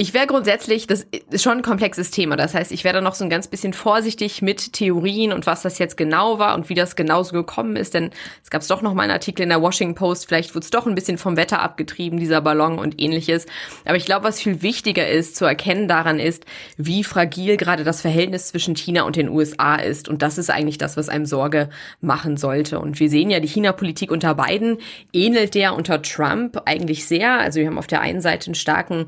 Ich 0.01 0.15
wäre 0.15 0.29
grundsätzlich, 0.29 0.87
das 0.87 1.09
ist 1.33 1.43
schon 1.43 1.59
ein 1.59 1.63
komplexes 1.63 2.13
Thema. 2.13 2.37
Das 2.37 2.55
heißt, 2.55 2.71
ich 2.71 2.85
wäre 2.85 2.95
da 2.95 3.01
noch 3.01 3.17
so 3.17 3.25
ein 3.25 3.31
ganz 3.31 3.49
bisschen 3.49 3.73
vorsichtig 3.73 4.43
mit 4.43 4.73
Theorien 4.75 5.33
und 5.33 5.45
was 5.45 5.63
das 5.63 5.81
jetzt 5.81 5.97
genau 5.97 6.39
war 6.39 6.55
und 6.55 6.69
wie 6.69 6.75
das 6.75 6.95
genauso 6.95 7.33
gekommen 7.33 7.75
ist. 7.75 7.95
Denn 7.95 8.11
es 8.45 8.49
gab 8.49 8.65
doch 8.65 8.81
noch 8.81 8.95
mal 8.95 9.03
einen 9.03 9.11
Artikel 9.11 9.43
in 9.43 9.49
der 9.49 9.61
Washington 9.61 9.97
Post. 9.97 10.29
Vielleicht 10.29 10.55
wurde 10.55 10.63
es 10.63 10.71
doch 10.71 10.87
ein 10.87 10.95
bisschen 10.95 11.19
vom 11.19 11.37
Wetter 11.37 11.61
abgetrieben, 11.61 12.21
dieser 12.21 12.41
Ballon 12.41 12.79
und 12.79 13.01
ähnliches. 13.01 13.47
Aber 13.87 13.97
ich 13.97 14.05
glaube, 14.05 14.23
was 14.25 14.41
viel 14.41 14.63
wichtiger 14.63 15.09
ist 15.09 15.35
zu 15.35 15.45
erkennen 15.47 15.89
daran 15.89 16.21
ist, 16.21 16.45
wie 16.77 17.03
fragil 17.03 17.57
gerade 17.57 17.83
das 17.83 18.01
Verhältnis 18.01 18.47
zwischen 18.47 18.77
China 18.77 19.03
und 19.03 19.17
den 19.17 19.29
USA 19.29 19.75
ist. 19.75 20.09
Und 20.09 20.23
das 20.23 20.39
ist 20.39 20.49
eigentlich 20.49 20.79
das, 20.79 20.97
was 20.97 21.09
einem 21.09 21.27
Sorge 21.27 21.71
machen 22.01 22.37
sollte. 22.37 22.79
Und 22.79 23.01
wir 23.01 23.11
sehen 23.11 23.31
ja, 23.31 23.41
die 23.41 23.49
China-Politik 23.49 24.13
unter 24.13 24.37
Biden 24.37 24.79
ähnelt 25.13 25.57
der 25.57 25.75
unter 25.75 26.01
Trump 26.03 26.63
eigentlich 26.67 27.05
sehr. 27.05 27.33
Also 27.41 27.59
wir 27.59 27.67
haben 27.67 27.79
auf 27.79 27.89
der 27.89 28.01
einen 28.01 28.21
Seite 28.21 28.47
einen 28.47 28.55
starken 28.55 29.07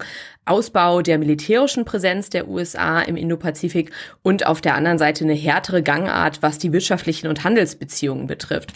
Ausbau 0.50 1.00
der 1.00 1.18
militärischen 1.18 1.84
Präsenz 1.84 2.28
der 2.28 2.48
USA 2.48 3.00
im 3.00 3.16
Indopazifik 3.16 3.92
und 4.22 4.46
auf 4.46 4.60
der 4.60 4.74
anderen 4.74 4.98
Seite 4.98 5.22
eine 5.22 5.34
härtere 5.34 5.82
Gangart, 5.82 6.42
was 6.42 6.58
die 6.58 6.72
wirtschaftlichen 6.72 7.28
und 7.28 7.44
Handelsbeziehungen 7.44 8.26
betrifft. 8.26 8.72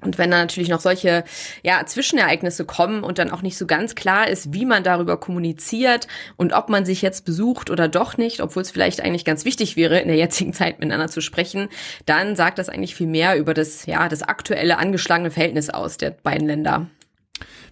Und 0.00 0.16
wenn 0.16 0.30
dann 0.30 0.42
natürlich 0.42 0.68
noch 0.68 0.80
solche 0.80 1.24
ja, 1.64 1.84
Zwischenereignisse 1.84 2.64
kommen 2.64 3.02
und 3.02 3.18
dann 3.18 3.30
auch 3.30 3.42
nicht 3.42 3.56
so 3.56 3.66
ganz 3.66 3.94
klar 3.94 4.28
ist, 4.28 4.52
wie 4.52 4.64
man 4.64 4.84
darüber 4.84 5.16
kommuniziert 5.16 6.06
und 6.36 6.52
ob 6.52 6.68
man 6.68 6.84
sich 6.84 7.02
jetzt 7.02 7.24
besucht 7.24 7.68
oder 7.68 7.88
doch 7.88 8.16
nicht, 8.16 8.40
obwohl 8.40 8.62
es 8.62 8.70
vielleicht 8.70 9.00
eigentlich 9.00 9.24
ganz 9.24 9.44
wichtig 9.44 9.76
wäre, 9.76 9.98
in 9.98 10.08
der 10.08 10.16
jetzigen 10.16 10.52
Zeit 10.52 10.78
miteinander 10.78 11.08
zu 11.08 11.20
sprechen, 11.20 11.68
dann 12.06 12.36
sagt 12.36 12.58
das 12.58 12.68
eigentlich 12.68 12.94
viel 12.94 13.08
mehr 13.08 13.36
über 13.38 13.54
das, 13.54 13.86
ja, 13.86 14.08
das 14.08 14.22
aktuelle 14.22 14.78
angeschlagene 14.78 15.30
Verhältnis 15.32 15.68
aus 15.70 15.96
der 15.96 16.10
beiden 16.10 16.46
Länder. 16.46 16.86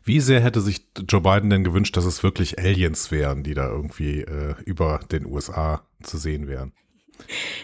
Wie 0.07 0.21
sehr 0.21 0.41
hätte 0.41 0.61
sich 0.61 0.87
Joe 1.09 1.21
Biden 1.21 1.51
denn 1.51 1.65
gewünscht, 1.65 1.97
dass 1.97 2.05
es 2.05 2.23
wirklich 2.23 2.61
Aliens 2.61 3.11
wären, 3.11 3.43
die 3.43 3.55
da 3.55 3.69
irgendwie 3.69 4.21
äh, 4.21 4.55
über 4.65 5.01
den 5.11 5.27
USA 5.27 5.85
zu 6.01 6.17
sehen 6.17 6.47
wären? 6.47 6.73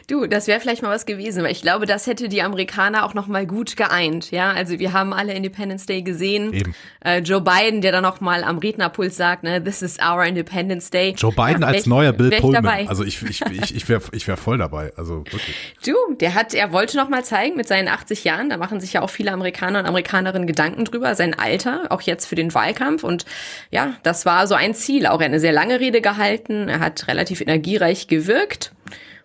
Du, 0.08 0.26
das 0.26 0.46
wäre 0.46 0.60
vielleicht 0.60 0.82
mal 0.82 0.90
was 0.90 1.06
gewesen, 1.06 1.42
weil 1.42 1.52
ich 1.52 1.62
glaube, 1.62 1.86
das 1.86 2.06
hätte 2.06 2.28
die 2.28 2.42
Amerikaner 2.42 3.04
auch 3.04 3.14
noch 3.14 3.26
mal 3.28 3.46
gut 3.46 3.76
geeint. 3.76 4.30
Ja, 4.30 4.50
also 4.50 4.78
wir 4.78 4.92
haben 4.92 5.12
alle 5.12 5.34
Independence 5.34 5.86
Day 5.86 6.02
gesehen. 6.02 6.52
Eben. 6.52 6.74
Äh, 7.04 7.18
Joe 7.20 7.40
Biden, 7.40 7.80
der 7.80 7.92
dann 7.92 8.02
noch 8.02 8.20
mal 8.20 8.44
am 8.44 8.58
Rednerpult 8.58 9.14
sagt, 9.14 9.44
ne, 9.44 9.62
this 9.62 9.82
is 9.82 9.98
our 9.98 10.24
Independence 10.24 10.90
Day. 10.90 11.14
Joe 11.16 11.32
Biden 11.32 11.62
Ja, 11.62 11.68
als 11.68 11.86
wär 11.86 11.90
neuer 11.90 12.12
Bill 12.12 12.30
Pullman. 12.30 12.62
dabei. 12.62 12.88
Also 12.88 13.04
ich, 13.04 13.22
ich, 13.22 13.42
ich, 13.42 13.74
ich 13.74 13.88
wäre 13.88 14.02
ich 14.12 14.26
wär 14.26 14.36
voll 14.36 14.58
dabei. 14.58 14.92
Also 14.96 15.24
wirklich. 15.30 15.54
Du, 15.84 15.94
der 16.20 16.34
hat, 16.34 16.54
er 16.54 16.72
wollte 16.72 16.96
noch 16.96 17.08
mal 17.08 17.24
zeigen 17.24 17.56
mit 17.56 17.68
seinen 17.68 17.88
80 17.88 18.24
Jahren, 18.24 18.50
da 18.50 18.56
machen 18.56 18.80
sich 18.80 18.94
ja 18.94 19.02
auch 19.02 19.10
viele 19.10 19.32
Amerikaner 19.32 19.80
und 19.80 19.86
Amerikanerinnen 19.86 20.46
Gedanken 20.46 20.84
drüber, 20.84 21.14
sein 21.14 21.38
Alter, 21.38 21.86
auch 21.90 22.02
jetzt 22.02 22.26
für 22.26 22.34
den 22.34 22.52
Wahlkampf. 22.54 23.04
Und 23.04 23.24
ja, 23.70 23.94
das 24.02 24.26
war 24.26 24.46
so 24.46 24.54
ein 24.54 24.74
Ziel. 24.74 25.06
Auch 25.06 25.20
er 25.20 25.26
hat 25.26 25.32
eine 25.32 25.40
sehr 25.40 25.52
lange 25.52 25.80
Rede 25.80 26.00
gehalten, 26.00 26.68
er 26.68 26.80
hat 26.80 27.06
relativ 27.08 27.40
energiereich 27.40 28.08
gewirkt. 28.08 28.72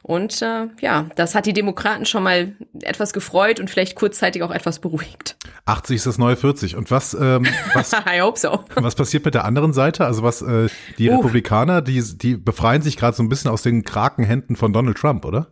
Und 0.08 0.42
äh, 0.42 0.68
ja, 0.80 1.08
das 1.18 1.36
hat 1.36 1.46
die 1.48 1.54
Demokraten 1.54 2.06
schon 2.06 2.24
mal 2.24 2.56
etwas 2.82 3.12
gefreut 3.12 3.60
und 3.60 3.70
vielleicht 3.70 3.96
kurzzeitig 3.96 4.42
auch 4.42 4.52
etwas 4.52 4.80
beruhigt. 4.80 5.36
80 5.66 5.98
ist 5.98 6.06
das 6.06 6.18
neue 6.18 6.38
40. 6.38 6.78
Und 6.78 6.90
was, 6.92 7.14
ähm, 7.14 7.46
was, 7.74 7.92
I 8.08 8.22
hope 8.22 8.40
so. 8.40 8.64
was 8.76 8.96
passiert 8.96 9.26
mit 9.26 9.34
der 9.34 9.44
anderen 9.44 9.74
Seite? 9.74 10.06
Also 10.06 10.24
was, 10.24 10.42
äh, 10.42 10.70
die 10.98 11.10
Uh. 11.10 11.18
Republikaner, 11.18 11.82
die, 11.82 12.02
die 12.18 12.38
befreien 12.38 12.82
sich 12.82 12.96
gerade 12.96 13.18
so 13.18 13.22
ein 13.22 13.28
bisschen 13.28 13.52
aus 13.52 13.64
den 13.64 13.84
Krakenhänden 13.84 14.56
von 14.56 14.72
Donald 14.72 14.98
Trump, 14.98 15.26
oder? 15.26 15.48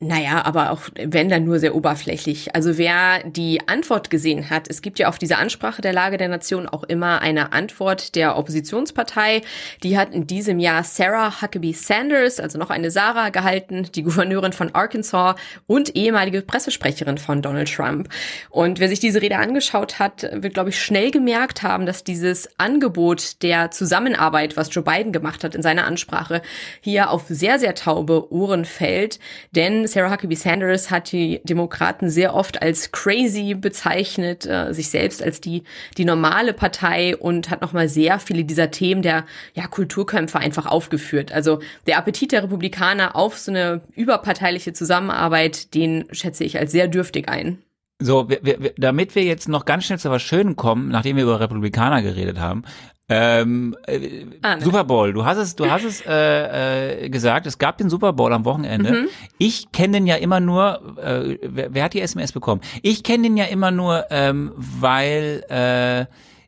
Naja, 0.00 0.44
aber 0.44 0.72
auch 0.72 0.82
wenn 0.96 1.28
dann 1.28 1.44
nur 1.44 1.60
sehr 1.60 1.74
oberflächlich. 1.76 2.52
Also 2.54 2.76
wer 2.78 3.22
die 3.24 3.60
Antwort 3.68 4.10
gesehen 4.10 4.50
hat, 4.50 4.68
es 4.68 4.82
gibt 4.82 4.98
ja 4.98 5.08
auf 5.08 5.18
diese 5.18 5.38
Ansprache 5.38 5.82
der 5.82 5.92
Lage 5.92 6.16
der 6.16 6.26
Nation 6.26 6.68
auch 6.68 6.82
immer 6.82 7.22
eine 7.22 7.52
Antwort 7.52 8.16
der 8.16 8.36
Oppositionspartei. 8.36 9.42
Die 9.84 9.96
hat 9.96 10.12
in 10.12 10.26
diesem 10.26 10.58
Jahr 10.58 10.82
Sarah 10.82 11.40
Huckabee 11.40 11.72
Sanders, 11.72 12.40
also 12.40 12.58
noch 12.58 12.70
eine 12.70 12.90
Sarah, 12.90 13.28
gehalten, 13.28 13.88
die 13.94 14.02
Gouverneurin 14.02 14.52
von 14.52 14.74
Arkansas 14.74 15.36
und 15.68 15.94
ehemalige 15.94 16.42
Pressesprecherin 16.42 17.16
von 17.16 17.40
Donald 17.40 17.72
Trump. 17.72 18.08
Und 18.50 18.80
wer 18.80 18.88
sich 18.88 18.98
diese 18.98 19.22
Rede 19.22 19.38
angeschaut 19.38 20.00
hat, 20.00 20.28
wird, 20.32 20.54
glaube 20.54 20.70
ich, 20.70 20.82
schnell 20.82 21.12
gemerkt 21.12 21.62
haben, 21.62 21.86
dass 21.86 22.02
dieses 22.02 22.48
Angebot 22.58 23.42
der 23.42 23.70
Zusammenarbeit, 23.70 24.56
was 24.56 24.74
Joe 24.74 24.84
Biden 24.84 25.12
gemacht 25.12 25.44
hat 25.44 25.54
in 25.54 25.62
seiner 25.62 25.86
Ansprache, 25.86 26.42
hier 26.80 27.10
auf 27.10 27.26
sehr, 27.28 27.60
sehr 27.60 27.76
taube 27.76 28.32
Ohren 28.32 28.64
fällt. 28.64 29.20
Denn 29.52 29.83
Sarah 29.88 30.10
Huckabee 30.10 30.34
Sanders 30.34 30.90
hat 30.90 31.12
die 31.12 31.40
Demokraten 31.44 32.10
sehr 32.10 32.34
oft 32.34 32.62
als 32.62 32.92
crazy 32.92 33.54
bezeichnet, 33.54 34.46
äh, 34.46 34.72
sich 34.72 34.90
selbst 34.90 35.22
als 35.22 35.40
die, 35.40 35.62
die 35.96 36.04
normale 36.04 36.52
Partei 36.52 37.16
und 37.16 37.50
hat 37.50 37.62
nochmal 37.62 37.88
sehr 37.88 38.18
viele 38.18 38.44
dieser 38.44 38.70
Themen 38.70 39.02
der 39.02 39.24
ja, 39.54 39.66
Kulturkämpfe 39.66 40.38
einfach 40.38 40.66
aufgeführt. 40.66 41.32
Also 41.32 41.60
der 41.86 41.98
Appetit 41.98 42.32
der 42.32 42.42
Republikaner 42.42 43.16
auf 43.16 43.38
so 43.38 43.50
eine 43.50 43.82
überparteiliche 43.94 44.72
Zusammenarbeit, 44.72 45.74
den 45.74 46.06
schätze 46.12 46.44
ich 46.44 46.58
als 46.58 46.72
sehr 46.72 46.88
dürftig 46.88 47.28
ein. 47.28 47.58
So, 48.00 48.28
wir, 48.28 48.40
wir, 48.42 48.74
damit 48.76 49.14
wir 49.14 49.22
jetzt 49.22 49.48
noch 49.48 49.64
ganz 49.64 49.84
schnell 49.84 49.98
zu 49.98 50.10
was 50.10 50.22
Schönem 50.22 50.56
kommen, 50.56 50.88
nachdem 50.88 51.16
wir 51.16 51.22
über 51.22 51.38
Republikaner 51.38 52.02
geredet 52.02 52.38
haben. 52.40 52.64
Ähm, 53.08 53.76
äh, 53.86 54.24
Ah, 54.40 54.56
ne. 54.56 54.62
Super 54.62 54.84
Bowl, 54.84 55.12
du 55.12 55.24
hast 55.26 55.36
es, 55.36 55.56
du 55.56 55.70
hast 55.70 55.84
es 55.84 56.02
äh, 56.06 57.04
äh, 57.04 57.10
gesagt, 57.10 57.46
es 57.46 57.58
gab 57.58 57.76
den 57.76 57.90
Super 57.90 58.14
Bowl 58.14 58.32
am 58.32 58.44
Wochenende. 58.46 58.92
Mhm. 58.92 59.08
Ich 59.36 59.70
kenne 59.72 59.94
den 59.98 60.06
ja 60.06 60.16
immer 60.16 60.40
nur, 60.40 60.96
äh, 60.98 61.38
wer, 61.42 61.74
wer 61.74 61.84
hat 61.84 61.92
die 61.94 62.00
SMS 62.00 62.32
bekommen? 62.32 62.62
Ich 62.82 63.02
kenne 63.02 63.24
den 63.24 63.36
ja 63.36 63.44
immer 63.44 63.70
nur, 63.70 64.06
ähm, 64.10 64.52
weil 64.56 65.44
äh, 65.48 66.06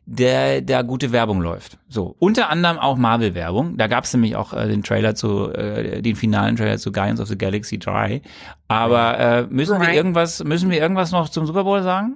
der 0.09 0.61
da 0.61 0.81
gute 0.83 1.11
Werbung 1.11 1.41
läuft. 1.41 1.77
So, 1.89 2.15
unter 2.17 2.49
anderem 2.49 2.79
auch 2.79 2.95
Marvel-Werbung. 2.97 3.77
Da 3.77 3.87
gab 3.87 4.05
es 4.05 4.13
nämlich 4.13 4.35
auch 4.37 4.53
äh, 4.53 4.67
den 4.67 4.81
Trailer 4.81 5.15
zu, 5.15 5.51
äh, 5.53 6.01
den 6.01 6.15
finalen 6.15 6.55
Trailer 6.55 6.77
zu 6.77 6.91
Guardians 6.91 7.19
of 7.19 7.27
the 7.27 7.37
Galaxy 7.37 7.77
3. 7.77 8.21
Aber 8.69 9.19
äh, 9.19 9.47
müssen 9.49 9.79
wir 9.79 9.93
irgendwas, 9.93 10.43
müssen 10.43 10.69
wir 10.71 10.79
irgendwas 10.79 11.11
noch 11.11 11.29
zum 11.29 11.45
Super 11.45 11.65
Bowl 11.65 11.83
sagen? 11.83 12.15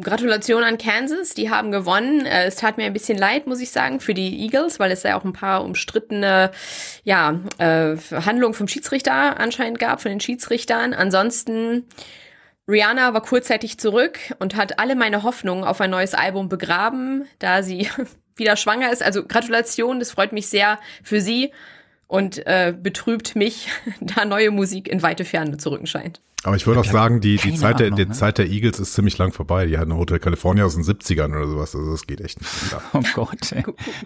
Gratulation 0.00 0.62
an 0.62 0.78
Kansas, 0.78 1.34
die 1.34 1.50
haben 1.50 1.70
gewonnen. 1.72 2.26
Äh, 2.26 2.46
Es 2.46 2.56
tat 2.56 2.76
mir 2.76 2.84
ein 2.84 2.92
bisschen 2.92 3.18
leid, 3.18 3.46
muss 3.46 3.60
ich 3.60 3.70
sagen, 3.70 4.00
für 4.00 4.14
die 4.14 4.40
Eagles, 4.42 4.78
weil 4.78 4.90
es 4.90 5.02
ja 5.02 5.18
auch 5.18 5.24
ein 5.24 5.32
paar 5.32 5.64
umstrittene 5.64 6.50
ja, 7.02 7.40
äh, 7.58 7.96
Handlungen 7.96 8.54
vom 8.54 8.68
Schiedsrichter 8.68 9.38
anscheinend 9.38 9.78
gab, 9.78 10.00
von 10.00 10.10
den 10.10 10.20
Schiedsrichtern. 10.20 10.94
Ansonsten, 10.94 11.84
Rihanna 12.68 13.12
war 13.12 13.22
kurzzeitig 13.22 13.78
zurück 13.78 14.18
und 14.38 14.56
hat 14.56 14.78
alle 14.78 14.94
meine 14.96 15.22
Hoffnungen 15.22 15.64
auf 15.64 15.80
ein 15.80 15.90
neues 15.90 16.14
Album 16.14 16.48
begraben, 16.48 17.26
da 17.38 17.62
sie 17.62 17.88
wieder 18.36 18.56
schwanger 18.56 18.92
ist. 18.92 19.02
Also 19.02 19.24
Gratulation, 19.24 19.98
das 19.98 20.10
freut 20.10 20.32
mich 20.32 20.48
sehr 20.48 20.78
für 21.02 21.20
sie 21.20 21.52
und 22.06 22.46
äh, 22.46 22.74
betrübt 22.76 23.36
mich, 23.36 23.68
da 24.00 24.24
neue 24.24 24.50
Musik 24.50 24.88
in 24.88 25.02
weite 25.02 25.24
Ferne 25.24 25.56
zu 25.56 25.70
rücken 25.70 25.86
scheint. 25.86 26.20
Aber 26.44 26.56
ich 26.56 26.66
würde 26.66 26.80
auch 26.80 26.84
sagen, 26.84 27.20
die, 27.20 27.36
die, 27.36 27.54
Zeit 27.54 27.80
der, 27.80 27.86
Ahnung, 27.86 27.96
die 27.98 28.04
ne? 28.06 28.12
Zeit 28.12 28.38
der 28.38 28.46
Eagles 28.48 28.78
ist 28.78 28.92
ziemlich 28.94 29.16
lang 29.18 29.32
vorbei. 29.32 29.66
Die 29.66 29.78
hatten 29.78 29.94
Hotel 29.96 30.18
California 30.18 30.64
aus 30.64 30.74
den 30.74 30.84
70ern 30.84 31.34
oder 31.34 31.48
sowas. 31.48 31.74
Also 31.74 31.90
das 31.90 32.06
geht 32.06 32.20
echt 32.20 32.40
nicht. 32.40 32.72
mehr. 32.72 32.80
Oh 32.92 33.00
Gott. 33.14 33.54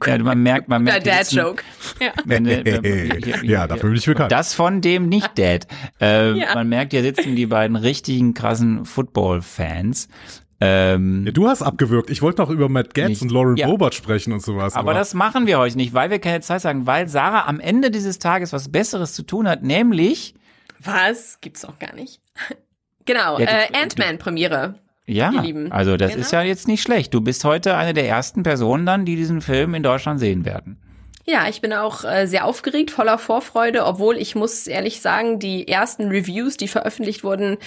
ja, 0.06 0.18
man 0.18 0.42
merkt, 0.42 0.68
man 0.68 0.84
Der 0.84 1.00
merkt. 1.02 1.26
sitzen- 1.26 1.36
Dad-Joke. 1.36 1.62
Ja. 2.00 2.12
Ja, 3.42 3.66
dafür 3.66 3.90
bin 3.90 3.98
ich 3.98 4.06
bekannt. 4.06 4.32
Das 4.32 4.54
von 4.54 4.80
dem 4.80 5.08
nicht 5.08 5.38
Dad. 5.38 5.66
Äh, 6.00 6.32
Ja. 6.38 6.54
Man 6.54 6.68
merkt, 6.68 6.92
hier 6.92 7.02
sitzen 7.02 7.34
die 7.36 7.46
beiden 7.46 7.76
richtigen 7.76 8.34
krassen 8.34 8.84
Football-Fans. 8.84 10.08
Ähm, 10.60 11.24
Ja, 11.26 11.32
du 11.32 11.48
hast 11.48 11.62
abgewürgt. 11.62 12.10
Ich 12.10 12.20
wollte 12.22 12.40
noch 12.42 12.50
über 12.50 12.68
Matt 12.68 12.94
Getz 12.94 13.08
Nicht. 13.08 13.22
und 13.22 13.30
Lauren 13.32 13.56
Ja. 13.56 13.66
Bobert 13.66 13.94
sprechen 13.94 14.32
und 14.32 14.42
sowas. 14.42 14.74
aber 14.74 14.94
das 14.94 15.14
machen 15.14 15.46
wir 15.46 15.58
heute 15.58 15.76
nicht, 15.76 15.94
weil 15.94 16.10
wir 16.10 16.18
keine 16.18 16.40
Zeit 16.40 16.60
sagen, 16.62 16.86
weil 16.86 17.08
Sarah 17.08 17.46
am 17.46 17.60
Ende 17.60 17.90
dieses 17.90 18.18
Tages 18.18 18.52
was 18.52 18.68
Besseres 18.70 19.12
zu 19.14 19.22
tun 19.22 19.48
hat, 19.48 19.62
nämlich 19.62 20.34
Was? 20.82 21.38
Gibt's 21.40 21.62
doch 21.62 21.76
gar 21.78 21.94
nicht. 21.94 22.20
Genau, 23.04 23.38
Ja, 23.38 23.46
äh, 23.46 23.68
Ant-Man-Premiere. 23.82 24.74
ja, 25.06 25.32
also 25.70 25.96
das 25.96 26.10
Genau. 26.12 26.20
ist 26.20 26.32
ja 26.32 26.42
jetzt 26.42 26.68
nicht 26.68 26.82
schlecht. 26.82 27.14
Du 27.14 27.20
bist 27.22 27.42
heute 27.44 27.76
eine 27.76 27.94
der 27.94 28.06
ersten 28.08 28.42
Personen 28.42 28.84
dann, 28.84 29.04
die 29.06 29.16
diesen 29.16 29.40
Film 29.40 29.74
in 29.74 29.82
Deutschland 29.82 30.20
sehen 30.20 30.44
werden. 30.44 30.78
Ja, 31.24 31.46
ich 31.48 31.60
bin 31.60 31.72
auch 31.72 32.04
äh, 32.04 32.26
sehr 32.26 32.44
aufgeregt, 32.46 32.90
voller 32.90 33.18
Vorfreude, 33.18 33.84
obwohl 33.86 34.16
ich 34.16 34.34
muss 34.34 34.66
ehrlich 34.66 35.00
sagen, 35.00 35.38
die 35.38 35.68
ersten 35.68 36.08
Reviews, 36.08 36.56
die 36.56 36.68
veröffentlicht 36.68 37.22
wurden, 37.24 37.58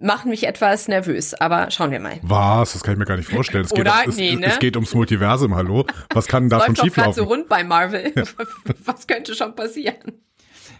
machen 0.00 0.30
mich 0.30 0.44
etwas 0.46 0.88
nervös. 0.88 1.34
Aber 1.34 1.70
schauen 1.70 1.90
wir 1.92 2.00
mal. 2.00 2.18
Was? 2.22 2.72
Das 2.72 2.82
kann 2.82 2.94
ich 2.94 2.98
mir 2.98 3.04
gar 3.04 3.16
nicht 3.16 3.28
vorstellen. 3.28 3.64
Es 3.64 3.70
geht, 3.70 3.80
Oder? 3.80 4.02
um, 4.04 4.10
es, 4.10 4.16
Nee, 4.16 4.34
ne? 4.36 4.46
es 4.46 4.58
geht 4.58 4.76
ums 4.76 4.94
Multiversum, 4.94 5.54
hallo? 5.54 5.84
Was 6.14 6.26
kann 6.26 6.48
da 6.48 6.60
schon 6.60 6.74
Läuft 6.74 6.78
doch 6.78 6.94
gerade 6.94 7.12
so 7.12 7.22
schieflaufen? 7.22 7.24
rund 7.40 7.48
bei 7.48 7.62
Marvel. 7.64 8.12
Was 8.84 9.06
könnte 9.06 9.34
schon 9.34 9.54
passieren? 9.54 10.22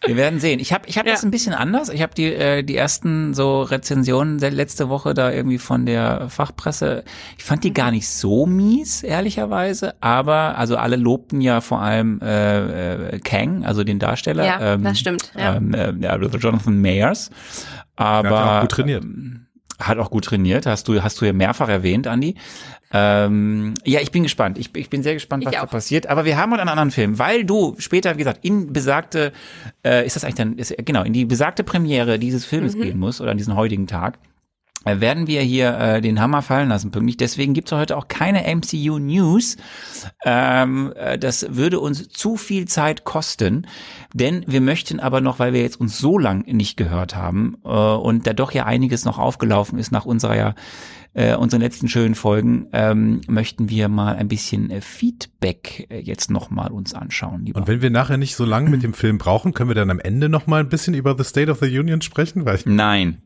Wir 0.07 0.17
werden 0.17 0.41
sehen. 0.41 0.61
Ich 0.61 0.73
habe 0.73 0.85
ich 0.89 0.97
hab 0.97 1.05
Ja. 1.07 1.13
das 1.13 1.25
ein 1.25 1.31
bisschen 1.31 1.53
anders. 1.53 1.91
Ich 1.91 2.01
habe 2.01 2.15
die, 2.15 2.33
äh, 2.33 2.63
die 2.63 2.77
ersten 2.77 3.35
so 3.35 3.63
Rezensionen 3.63 4.39
letzte 4.39 4.89
Woche 4.89 5.13
da 5.13 5.31
irgendwie 5.31 5.59
von 5.59 5.85
der 5.85 6.31
Fachpresse. 6.31 7.05
Ich 7.37 7.45
fand 7.45 7.65
die 7.65 7.75
gar 7.75 7.91
nicht 7.91 8.09
so 8.09 8.47
mies, 8.47 9.03
ehrlicherweise. 9.03 9.95
Aber 10.01 10.57
also 10.57 10.77
alle 10.77 10.97
lobten 10.97 11.43
ja 11.43 11.61
vor 11.61 11.83
allem 11.83 12.19
äh, 12.23 13.09
äh, 13.17 13.19
Kang, 13.21 13.65
also 13.65 13.85
den 13.85 13.99
Darsteller. 13.99 14.47
Ja, 14.47 14.75
ähm, 14.75 14.85
das 14.85 14.99
stimmt. 14.99 15.33
Ja. 15.39 15.57
Ähm, 15.57 15.75
äh, 15.75 15.91
Jonathan 15.91 16.81
Mayers. 16.81 17.31
Aber 17.97 18.31
ja 18.31 18.57
auch 18.59 18.61
gut 18.63 18.71
trainiert. 18.71 19.05
ähm, 19.05 19.47
hat 19.81 19.99
auch 19.99 20.11
gut 20.11 20.27
trainiert, 20.27 20.67
hast 20.67 20.87
du, 20.89 21.03
hast 21.03 21.21
du 21.21 21.25
ja 21.25 21.33
mehrfach 21.33 21.69
erwähnt, 21.69 22.07
Andi. 22.07 22.35
Ähm, 22.93 23.75
ja, 23.85 24.01
ich 24.01 24.11
bin 24.11 24.23
gespannt. 24.25 24.59
Ich, 24.59 24.75
ich 24.75 24.91
bin 24.91 25.03
sehr 25.03 25.15
gespannt, 25.15 25.45
was 25.45 25.53
da 25.53 25.67
passiert. 25.67 26.09
Aber 26.09 26.25
wir 26.25 26.37
haben 26.37 26.51
heute 26.53 26.61
einen 26.63 26.71
anderen 26.71 26.91
Film, 26.91 27.19
weil 27.19 27.45
du 27.45 27.77
später, 27.79 28.15
wie 28.15 28.19
gesagt, 28.19 28.45
in 28.45 28.73
besagte, 28.73 29.33
äh, 29.85 30.05
ist 30.05 30.17
das 30.17 30.25
eigentlich 30.25 30.35
dann, 30.37 30.59
ist, 30.59 30.75
genau, 30.85 31.03
in 31.03 31.13
die 31.13 31.25
besagte 31.25 31.63
Premiere 31.65 32.19
dieses 32.19 32.45
Filmes 32.45 32.75
Mhm. 32.77 32.83
gehen 32.83 32.99
muss 32.99 33.21
oder 33.21 33.31
an 33.31 33.39
diesen 33.39 33.55
heutigen 33.57 33.87
Tag. 33.87 34.19
Äh, 34.85 35.01
Werden 35.01 35.27
wir 35.27 35.43
hier 35.43 35.77
äh, 35.79 36.01
den 36.01 36.21
Hammer 36.21 36.43
fallen 36.43 36.71
lassen, 36.71 36.91
pünktlich. 36.91 37.17
Deswegen 37.17 37.53
gibt's 37.53 37.73
heute 37.73 37.97
auch 37.97 38.09
keine 38.09 38.43
MCU 38.55 38.99
News. 38.99 39.57
Ähm, 40.25 40.93
äh, 40.97 41.19
das 41.19 41.47
würde 41.51 41.81
uns 41.81 42.09
zu 42.09 42.37
viel 42.37 42.67
Zeit 42.67 43.05
kosten, 43.05 43.67
denn 44.15 44.45
wir 44.47 44.61
möchten 44.61 44.99
aber 44.99 45.21
noch, 45.21 45.39
weil 45.39 45.53
wir 45.53 45.61
jetzt 45.63 45.81
uns 45.81 45.99
so 45.99 46.19
lang 46.19 46.47
nicht 46.47 46.77
gehört 46.77 47.15
haben 47.15 47.59
äh, 47.65 47.69
und 47.69 48.27
da 48.27 48.33
doch 48.33 48.53
ja 48.53 48.65
einiges 48.65 49.05
noch 49.05 49.19
aufgelaufen 49.19 49.79
ist 49.79 49.93
nach 49.93 50.07
unserer 50.07 50.37
ja 50.37 50.55
äh, 51.13 51.35
unseren 51.35 51.61
letzten 51.61 51.89
schönen 51.89 52.15
Folgen, 52.15 52.69
ähm, 52.73 53.21
möchten 53.27 53.69
wir 53.69 53.89
mal 53.89 54.17
ein 54.17 54.29
bisschen 54.29 54.71
äh, 54.71 54.81
Feedback 54.81 55.87
äh, 55.91 55.99
jetzt 55.99 56.31
noch 56.31 56.51
mal 56.51 56.69
uns 56.69 56.95
anschauen. 56.95 57.45
Lieber. 57.45 57.61
Und 57.61 57.69
wenn 57.69 57.83
wir 57.83 57.91
nachher 57.91 58.17
nicht 58.17 58.37
so 58.37 58.45
lange 58.45 58.71
mit 58.71 58.83
dem 58.83 58.95
Film 58.95 59.19
brauchen, 59.19 59.53
können 59.53 59.69
wir 59.71 59.75
dann 59.75 59.91
am 59.91 59.99
Ende 59.99 60.29
noch 60.29 60.47
mal 60.47 60.61
ein 60.61 60.69
bisschen 60.69 60.95
über 60.95 61.17
The 61.19 61.25
State 61.25 61.51
of 61.51 61.59
the 61.59 61.79
Union 61.79 62.01
sprechen? 62.01 62.45
Weil 62.45 62.57
ich, 62.57 62.67
Nein. 62.67 63.23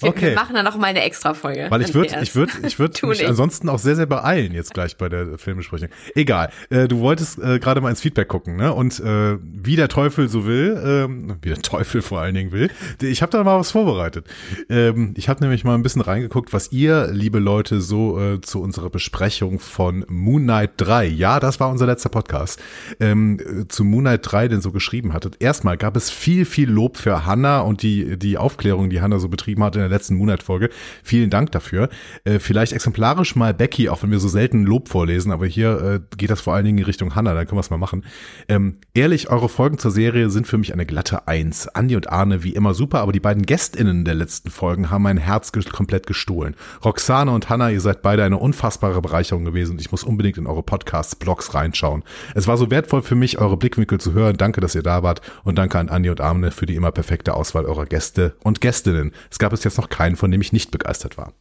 Wir, 0.00 0.08
okay. 0.08 0.28
wir 0.28 0.34
machen 0.34 0.54
dann 0.54 0.64
noch 0.64 0.76
mal 0.76 0.88
eine 0.88 1.02
extra 1.02 1.34
Folge. 1.34 1.66
Weil 1.70 1.82
ich 1.82 1.94
würde, 1.94 2.16
ich 2.22 2.34
würde, 2.34 2.52
ich 2.66 2.78
würde 2.78 2.94
Tu 2.98 3.06
mich 3.06 3.20
nicht. 3.20 3.28
ansonsten 3.28 3.68
auch 3.68 3.78
sehr, 3.78 3.94
sehr 3.94 4.06
beeilen 4.06 4.52
jetzt 4.52 4.74
gleich 4.74 4.96
bei 4.96 5.08
der 5.08 5.38
Filmbesprechung. 5.38 5.88
Egal. 6.14 6.50
Äh, 6.70 6.88
du 6.88 6.98
wolltest 7.00 7.38
äh, 7.38 7.58
gerade 7.60 7.80
mal 7.80 7.90
ins 7.90 8.00
Feedback 8.00 8.28
gucken, 8.28 8.56
ne? 8.56 8.72
Und 8.72 8.98
äh, 9.00 9.38
wie 9.40 9.76
der 9.76 9.88
Teufel 9.88 10.28
so 10.28 10.44
will, 10.44 10.80
ähm, 10.84 11.36
wie 11.42 11.50
der 11.50 11.62
Teufel 11.62 12.02
vor 12.02 12.20
allen 12.20 12.34
Dingen 12.34 12.52
will. 12.52 12.70
Ich 13.00 13.22
habe 13.22 13.30
da 13.30 13.44
mal 13.44 13.58
was 13.58 13.70
vorbereitet. 13.70 14.26
Ähm, 14.68 15.14
ich 15.16 15.28
habe 15.28 15.40
nämlich 15.42 15.64
mal 15.64 15.74
ein 15.74 15.82
bisschen 15.82 16.02
reingeguckt, 16.02 16.52
was 16.52 16.72
ihr, 16.72 17.11
liebe 17.12 17.38
Leute, 17.38 17.80
so 17.80 18.18
äh, 18.18 18.40
zu 18.40 18.60
unserer 18.60 18.90
Besprechung 18.90 19.58
von 19.58 20.04
Moon 20.08 20.42
Knight 20.42 20.72
3. 20.78 21.06
Ja, 21.06 21.40
das 21.40 21.60
war 21.60 21.70
unser 21.70 21.86
letzter 21.86 22.08
Podcast. 22.08 22.60
Ähm, 23.00 23.38
äh, 23.38 23.68
zu 23.68 23.84
Moon 23.84 24.04
Knight 24.04 24.20
3 24.22 24.48
denn 24.48 24.60
so 24.60 24.72
geschrieben 24.72 25.12
hattet. 25.12 25.36
Erstmal 25.40 25.76
gab 25.76 25.96
es 25.96 26.10
viel, 26.10 26.44
viel 26.44 26.70
Lob 26.70 26.96
für 26.96 27.26
Hannah 27.26 27.60
und 27.60 27.82
die, 27.82 28.18
die 28.18 28.38
Aufklärung, 28.38 28.90
die 28.90 29.00
Hannah 29.00 29.18
so 29.18 29.28
betrieben 29.28 29.62
hat 29.62 29.76
in 29.76 29.80
der 29.80 29.88
letzten 29.88 30.16
Moon 30.16 30.28
Knight 30.28 30.42
Folge. 30.42 30.70
Vielen 31.02 31.30
Dank 31.30 31.52
dafür. 31.52 31.88
Äh, 32.24 32.38
vielleicht 32.38 32.72
exemplarisch 32.72 33.36
mal 33.36 33.54
Becky, 33.54 33.88
auch 33.88 34.02
wenn 34.02 34.10
wir 34.10 34.18
so 34.18 34.28
selten 34.28 34.64
Lob 34.64 34.88
vorlesen, 34.88 35.32
aber 35.32 35.46
hier 35.46 35.80
äh, 35.80 36.16
geht 36.16 36.30
das 36.30 36.40
vor 36.40 36.54
allen 36.54 36.64
Dingen 36.64 36.78
in 36.78 36.84
Richtung 36.84 37.14
Hannah, 37.14 37.34
dann 37.34 37.46
können 37.46 37.58
wir 37.58 37.62
es 37.62 37.70
mal 37.70 37.78
machen. 37.78 38.04
Ähm, 38.48 38.78
ehrlich, 38.94 39.30
eure 39.30 39.48
Folgen 39.48 39.78
zur 39.78 39.90
Serie 39.90 40.30
sind 40.30 40.46
für 40.46 40.58
mich 40.58 40.72
eine 40.72 40.86
glatte 40.86 41.28
Eins. 41.28 41.68
Andi 41.68 41.96
und 41.96 42.10
Arne 42.10 42.42
wie 42.42 42.54
immer 42.54 42.74
super, 42.74 43.00
aber 43.00 43.12
die 43.12 43.20
beiden 43.20 43.44
GästInnen 43.44 44.04
der 44.04 44.14
letzten 44.14 44.50
Folgen 44.50 44.90
haben 44.90 45.02
mein 45.02 45.18
Herz 45.18 45.52
komplett 45.52 46.06
gestohlen. 46.06 46.56
Roxane 47.02 47.32
und 47.32 47.48
Hannah, 47.48 47.68
ihr 47.68 47.80
seid 47.80 48.00
beide 48.00 48.22
eine 48.22 48.38
unfassbare 48.38 49.02
Bereicherung 49.02 49.44
gewesen 49.44 49.72
und 49.72 49.80
ich 49.80 49.90
muss 49.90 50.04
unbedingt 50.04 50.38
in 50.38 50.46
eure 50.46 50.62
Podcasts, 50.62 51.16
Blogs 51.16 51.52
reinschauen. 51.52 52.04
Es 52.36 52.46
war 52.46 52.56
so 52.56 52.70
wertvoll 52.70 53.02
für 53.02 53.16
mich, 53.16 53.38
eure 53.38 53.56
Blickwinkel 53.56 53.98
zu 53.98 54.12
hören. 54.12 54.36
Danke, 54.36 54.60
dass 54.60 54.76
ihr 54.76 54.84
da 54.84 55.02
wart 55.02 55.20
und 55.42 55.58
danke 55.58 55.80
an 55.80 55.88
Andi 55.88 56.10
und 56.10 56.20
Arne 56.20 56.52
für 56.52 56.64
die 56.64 56.76
immer 56.76 56.92
perfekte 56.92 57.34
Auswahl 57.34 57.64
eurer 57.64 57.86
Gäste 57.86 58.36
und 58.44 58.60
Gästinnen. 58.60 59.10
Es 59.32 59.40
gab 59.40 59.50
bis 59.50 59.64
jetzt 59.64 59.78
noch 59.78 59.88
keinen, 59.88 60.14
von 60.14 60.30
dem 60.30 60.40
ich 60.42 60.52
nicht 60.52 60.70
begeistert 60.70 61.18
war. 61.18 61.32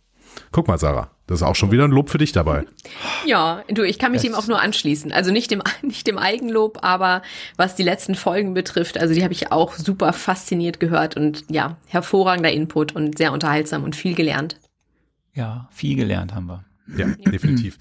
Guck 0.51 0.67
mal, 0.67 0.79
Sarah, 0.79 1.11
das 1.27 1.41
ist 1.41 1.43
auch 1.43 1.53
schon 1.53 1.69
wieder 1.69 1.83
ein 1.83 1.91
Lob 1.91 2.09
für 2.09 2.17
dich 2.17 2.31
dabei. 2.31 2.65
Ja, 3.27 3.63
du, 3.69 3.83
ich 3.83 3.99
kann 3.99 4.13
mich 4.13 4.23
dem 4.23 4.33
auch 4.33 4.47
nur 4.47 4.59
anschließen. 4.59 5.11
Also 5.11 5.31
nicht 5.31 5.51
dem, 5.51 5.61
nicht 5.83 6.07
dem 6.07 6.17
Eigenlob, 6.17 6.79
aber 6.81 7.21
was 7.55 7.75
die 7.75 7.83
letzten 7.83 8.15
Folgen 8.15 8.55
betrifft, 8.55 8.97
also 8.97 9.13
die 9.13 9.23
habe 9.23 9.33
ich 9.33 9.51
auch 9.51 9.75
super 9.75 10.11
fasziniert 10.11 10.79
gehört 10.79 11.15
und 11.15 11.45
ja, 11.51 11.77
hervorragender 11.85 12.51
Input 12.51 12.95
und 12.95 13.19
sehr 13.19 13.31
unterhaltsam 13.31 13.83
und 13.83 13.95
viel 13.95 14.15
gelernt. 14.15 14.57
Ja, 15.33 15.67
viel 15.71 15.95
gelernt 15.95 16.33
haben 16.33 16.47
wir. 16.47 16.65
Ja, 16.97 17.07
definitiv. 17.31 17.77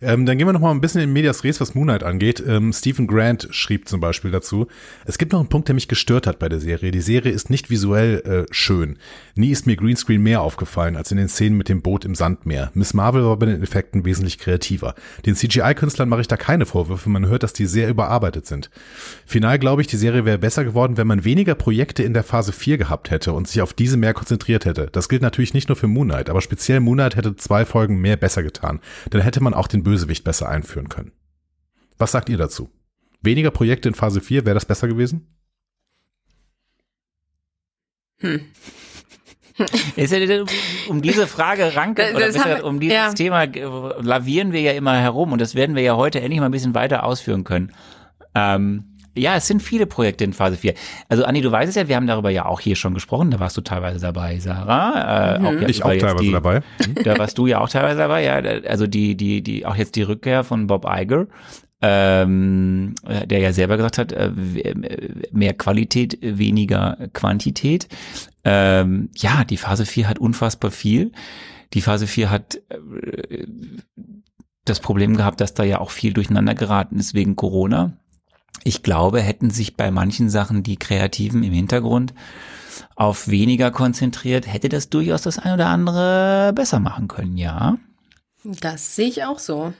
Ähm, 0.00 0.26
dann 0.26 0.36
gehen 0.36 0.46
wir 0.46 0.52
noch 0.52 0.60
mal 0.60 0.70
ein 0.70 0.80
bisschen 0.80 1.00
in 1.00 1.12
Medias 1.12 1.44
Res, 1.44 1.60
was 1.60 1.74
Moonlight 1.74 2.02
angeht. 2.02 2.42
Ähm, 2.46 2.72
Stephen 2.72 3.06
Grant 3.06 3.48
schrieb 3.50 3.88
zum 3.88 4.00
Beispiel 4.00 4.30
dazu, 4.30 4.66
es 5.04 5.18
gibt 5.18 5.32
noch 5.32 5.40
einen 5.40 5.48
Punkt, 5.48 5.68
der 5.68 5.74
mich 5.74 5.88
gestört 5.88 6.26
hat 6.26 6.38
bei 6.38 6.48
der 6.48 6.60
Serie. 6.60 6.90
Die 6.90 7.00
Serie 7.00 7.32
ist 7.32 7.50
nicht 7.50 7.70
visuell 7.70 8.20
äh, 8.20 8.52
schön. 8.52 8.98
Nie 9.34 9.50
ist 9.50 9.66
mir 9.66 9.76
Greenscreen 9.76 10.22
mehr 10.22 10.42
aufgefallen 10.42 10.96
als 10.96 11.10
in 11.10 11.18
den 11.18 11.28
Szenen 11.28 11.56
mit 11.56 11.68
dem 11.68 11.82
Boot 11.82 12.04
im 12.04 12.14
Sandmeer. 12.14 12.70
Miss 12.74 12.94
Marvel 12.94 13.24
war 13.24 13.36
bei 13.36 13.46
den 13.46 13.62
Effekten 13.62 14.04
wesentlich 14.04 14.38
kreativer. 14.38 14.94
Den 15.24 15.34
CGI-Künstlern 15.34 16.08
mache 16.08 16.20
ich 16.20 16.28
da 16.28 16.36
keine 16.36 16.66
Vorwürfe. 16.66 17.08
Man 17.08 17.26
hört, 17.26 17.42
dass 17.42 17.52
die 17.52 17.66
sehr 17.66 17.88
überarbeitet 17.88 18.46
sind. 18.46 18.70
Final 19.26 19.58
glaube 19.58 19.82
ich, 19.82 19.88
die 19.88 19.96
Serie 19.96 20.24
wäre 20.24 20.38
besser 20.38 20.64
geworden, 20.64 20.96
wenn 20.96 21.06
man 21.06 21.24
weniger 21.24 21.54
Projekte 21.54 22.02
in 22.02 22.14
der 22.14 22.24
Phase 22.24 22.52
4 22.52 22.78
gehabt 22.78 23.10
hätte 23.10 23.32
und 23.32 23.48
sich 23.48 23.62
auf 23.62 23.72
diese 23.72 23.96
mehr 23.96 24.14
konzentriert 24.14 24.64
hätte. 24.64 24.88
Das 24.92 25.08
gilt 25.08 25.22
natürlich 25.22 25.54
nicht 25.54 25.68
nur 25.68 25.76
für 25.76 25.88
Moonlight, 25.88 26.28
aber 26.28 26.40
speziell 26.40 26.80
Moonlight 26.80 27.16
hätte 27.16 27.36
zwei 27.36 27.64
Folgen 27.64 28.00
mehr 28.00 28.16
besser 28.16 28.42
getan. 28.42 28.51
Dann 28.60 29.20
hätte 29.20 29.42
man 29.42 29.54
auch 29.54 29.66
den 29.66 29.82
Bösewicht 29.82 30.24
besser 30.24 30.48
einführen 30.48 30.88
können. 30.88 31.12
Was 31.98 32.12
sagt 32.12 32.28
ihr 32.28 32.38
dazu? 32.38 32.70
Weniger 33.20 33.50
Projekte 33.50 33.88
in 33.88 33.94
Phase 33.94 34.20
4, 34.20 34.44
wäre 34.44 34.54
das 34.54 34.66
besser 34.66 34.88
gewesen? 34.88 35.26
Ist 39.96 40.12
ja, 40.12 40.44
um 40.88 41.02
diese 41.02 41.26
Frage 41.26 41.76
ranken, 41.76 42.16
oder 42.16 42.26
besser, 42.26 42.64
um 42.64 42.80
dieses 42.80 42.94
ja. 42.94 43.12
Thema 43.12 43.44
äh, 43.44 43.60
lavieren 44.00 44.52
wir 44.52 44.60
ja 44.60 44.72
immer 44.72 44.96
herum 44.96 45.32
und 45.32 45.40
das 45.40 45.54
werden 45.54 45.76
wir 45.76 45.82
ja 45.82 45.96
heute 45.96 46.20
endlich 46.20 46.40
mal 46.40 46.46
ein 46.46 46.52
bisschen 46.52 46.74
weiter 46.74 47.04
ausführen 47.04 47.44
können. 47.44 47.72
Ähm, 48.34 48.91
Ja, 49.14 49.36
es 49.36 49.46
sind 49.46 49.62
viele 49.62 49.86
Projekte 49.86 50.24
in 50.24 50.32
Phase 50.32 50.56
4. 50.56 50.74
Also 51.08 51.24
Anni, 51.24 51.42
du 51.42 51.52
weißt 51.52 51.68
es 51.68 51.74
ja, 51.74 51.88
wir 51.88 51.96
haben 51.96 52.06
darüber 52.06 52.30
ja 52.30 52.46
auch 52.46 52.60
hier 52.60 52.76
schon 52.76 52.94
gesprochen, 52.94 53.30
da 53.30 53.40
warst 53.40 53.56
du 53.56 53.60
teilweise 53.60 54.00
dabei, 54.00 54.38
Sarah. 54.38 55.36
Äh, 55.36 55.46
auch 55.46 55.68
ich 55.68 55.84
auch 55.84 55.88
teilweise 55.88 56.16
die, 56.24 56.32
dabei. 56.32 56.60
Da 57.04 57.18
warst 57.18 57.36
du 57.36 57.46
ja 57.46 57.60
auch 57.60 57.68
teilweise 57.68 57.98
dabei, 57.98 58.24
ja. 58.24 58.36
Also 58.68 58.86
die, 58.86 59.16
die, 59.16 59.42
die, 59.42 59.66
auch 59.66 59.76
jetzt 59.76 59.96
die 59.96 60.02
Rückkehr 60.02 60.44
von 60.44 60.66
Bob 60.66 60.86
Iger, 60.88 61.26
ähm, 61.82 62.94
der 63.26 63.40
ja 63.40 63.52
selber 63.52 63.76
gesagt 63.76 63.98
hat, 63.98 64.12
äh, 64.12 64.30
mehr 65.32 65.52
Qualität, 65.54 66.18
weniger 66.22 66.96
Quantität. 67.12 67.88
Ähm, 68.44 69.10
ja, 69.16 69.44
die 69.44 69.56
Phase 69.56 69.84
4 69.84 70.08
hat 70.08 70.18
unfassbar 70.18 70.70
viel. 70.70 71.12
Die 71.74 71.80
Phase 71.80 72.06
4 72.06 72.30
hat 72.30 72.60
äh, 72.70 73.46
das 74.64 74.80
Problem 74.80 75.16
gehabt, 75.16 75.40
dass 75.40 75.54
da 75.54 75.64
ja 75.64 75.80
auch 75.80 75.90
viel 75.90 76.12
durcheinander 76.12 76.54
geraten 76.54 76.98
ist 76.98 77.14
wegen 77.14 77.36
Corona. 77.36 77.92
Ich 78.64 78.82
glaube, 78.82 79.20
hätten 79.20 79.50
sich 79.50 79.76
bei 79.76 79.90
manchen 79.90 80.30
Sachen 80.30 80.62
die 80.62 80.76
Kreativen 80.76 81.42
im 81.42 81.52
Hintergrund 81.52 82.14
auf 82.94 83.28
weniger 83.28 83.70
konzentriert, 83.70 84.46
hätte 84.46 84.68
das 84.68 84.88
durchaus 84.88 85.22
das 85.22 85.38
ein 85.38 85.54
oder 85.54 85.66
andere 85.66 86.52
besser 86.54 86.78
machen 86.78 87.08
können, 87.08 87.36
ja. 87.36 87.76
Das 88.44 88.96
sehe 88.96 89.08
ich 89.08 89.24
auch 89.24 89.38
so. 89.38 89.72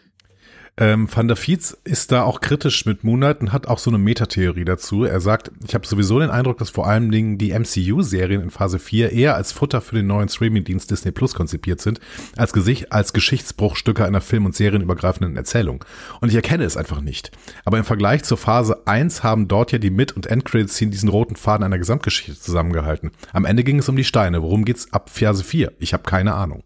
Ähm, 0.78 1.06
Van 1.14 1.28
der 1.28 1.36
Fietz 1.36 1.76
ist 1.84 2.12
da 2.12 2.22
auch 2.22 2.40
kritisch 2.40 2.86
mit 2.86 3.04
Moonlight 3.04 3.42
und 3.42 3.52
hat 3.52 3.68
auch 3.68 3.78
so 3.78 3.90
eine 3.90 3.98
Metatheorie 3.98 4.64
dazu. 4.64 5.04
Er 5.04 5.20
sagt, 5.20 5.50
ich 5.66 5.74
habe 5.74 5.86
sowieso 5.86 6.18
den 6.18 6.30
Eindruck, 6.30 6.56
dass 6.56 6.70
vor 6.70 6.86
allen 6.86 7.10
Dingen 7.10 7.36
die 7.36 7.52
MCU-Serien 7.52 8.40
in 8.40 8.50
Phase 8.50 8.78
4 8.78 9.12
eher 9.12 9.34
als 9.34 9.52
Futter 9.52 9.82
für 9.82 9.96
den 9.96 10.06
neuen 10.06 10.30
Streaming-Dienst 10.30 10.90
Disney 10.90 11.12
Plus 11.12 11.34
konzipiert 11.34 11.82
sind, 11.82 12.00
als, 12.36 12.54
Gesicht, 12.54 12.90
als 12.90 13.12
Geschichtsbruchstücke 13.12 14.06
einer 14.06 14.22
film- 14.22 14.46
und 14.46 14.56
serienübergreifenden 14.56 15.36
Erzählung. 15.36 15.84
Und 16.22 16.30
ich 16.30 16.36
erkenne 16.36 16.64
es 16.64 16.78
einfach 16.78 17.02
nicht. 17.02 17.32
Aber 17.66 17.76
im 17.76 17.84
Vergleich 17.84 18.24
zur 18.24 18.38
Phase 18.38 18.86
1 18.86 19.22
haben 19.22 19.48
dort 19.48 19.72
ja 19.72 19.78
die 19.78 19.90
Mid- 19.90 20.12
und 20.12 20.26
Endcredits 20.26 20.78
diesen 20.78 21.10
roten 21.10 21.36
Faden 21.36 21.64
einer 21.64 21.78
Gesamtgeschichte 21.78 22.40
zusammengehalten. 22.40 23.10
Am 23.34 23.44
Ende 23.44 23.62
ging 23.62 23.78
es 23.78 23.90
um 23.90 23.96
die 23.96 24.04
Steine. 24.04 24.42
Worum 24.42 24.64
geht's 24.64 24.90
ab 24.90 25.10
Phase 25.10 25.44
4? 25.44 25.72
Ich 25.80 25.92
habe 25.92 26.04
keine 26.04 26.32
Ahnung. 26.32 26.62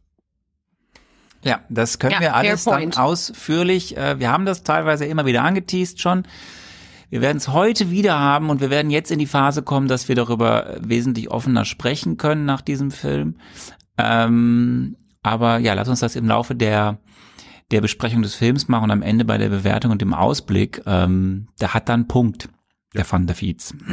Ja, 1.47 1.61
das 1.69 1.99
können 1.99 2.13
Ja, 2.13 2.21
wir 2.21 2.35
alles 2.35 2.65
dann 2.65 2.93
ausführlich, 2.95 3.97
äh, 3.97 4.19
wir 4.19 4.31
haben 4.31 4.47
das 4.47 4.65
teilweise 4.65 5.05
immer 5.05 5.27
wieder 5.27 5.43
angeteased 5.43 6.01
schon. 6.01 6.25
Wir 7.09 7.21
werden 7.21 7.37
es 7.37 7.49
heute 7.49 7.91
wieder 7.91 8.19
haben 8.19 8.51
und 8.51 8.61
wir 8.61 8.69
werden 8.69 8.91
jetzt 8.91 9.13
in 9.13 9.21
die 9.21 9.27
Phase 9.27 9.63
kommen, 9.63 9.87
dass 9.87 10.09
wir 10.09 10.17
darüber 10.17 10.77
wesentlich 10.81 11.31
offener 11.31 11.65
sprechen 11.65 12.17
können 12.17 12.45
nach 12.47 12.63
diesem 12.63 12.91
Film. 12.91 13.37
Ähm, 13.97 14.97
aber 15.23 15.59
ja, 15.59 15.75
lass 15.75 15.89
uns 15.89 16.01
das 16.01 16.17
im 16.17 16.27
Laufe 16.27 16.55
der 16.55 16.99
der 17.71 17.81
Besprechung 17.81 18.23
des 18.23 18.35
Films 18.35 18.69
machen 18.69 18.85
und 18.85 18.91
am 18.93 19.03
Ende 19.03 19.25
bei 19.25 19.39
der 19.39 19.49
Bewertung 19.49 19.91
und 19.91 20.01
dem 20.01 20.15
Ausblick, 20.15 20.83
ähm, 20.87 21.49
der 21.61 21.75
hat 21.75 21.89
dann 21.89 22.07
Punkt, 22.07 22.49
der 22.97 23.11
Van 23.11 23.27
der 23.27 23.37
Fietz. 23.37 23.75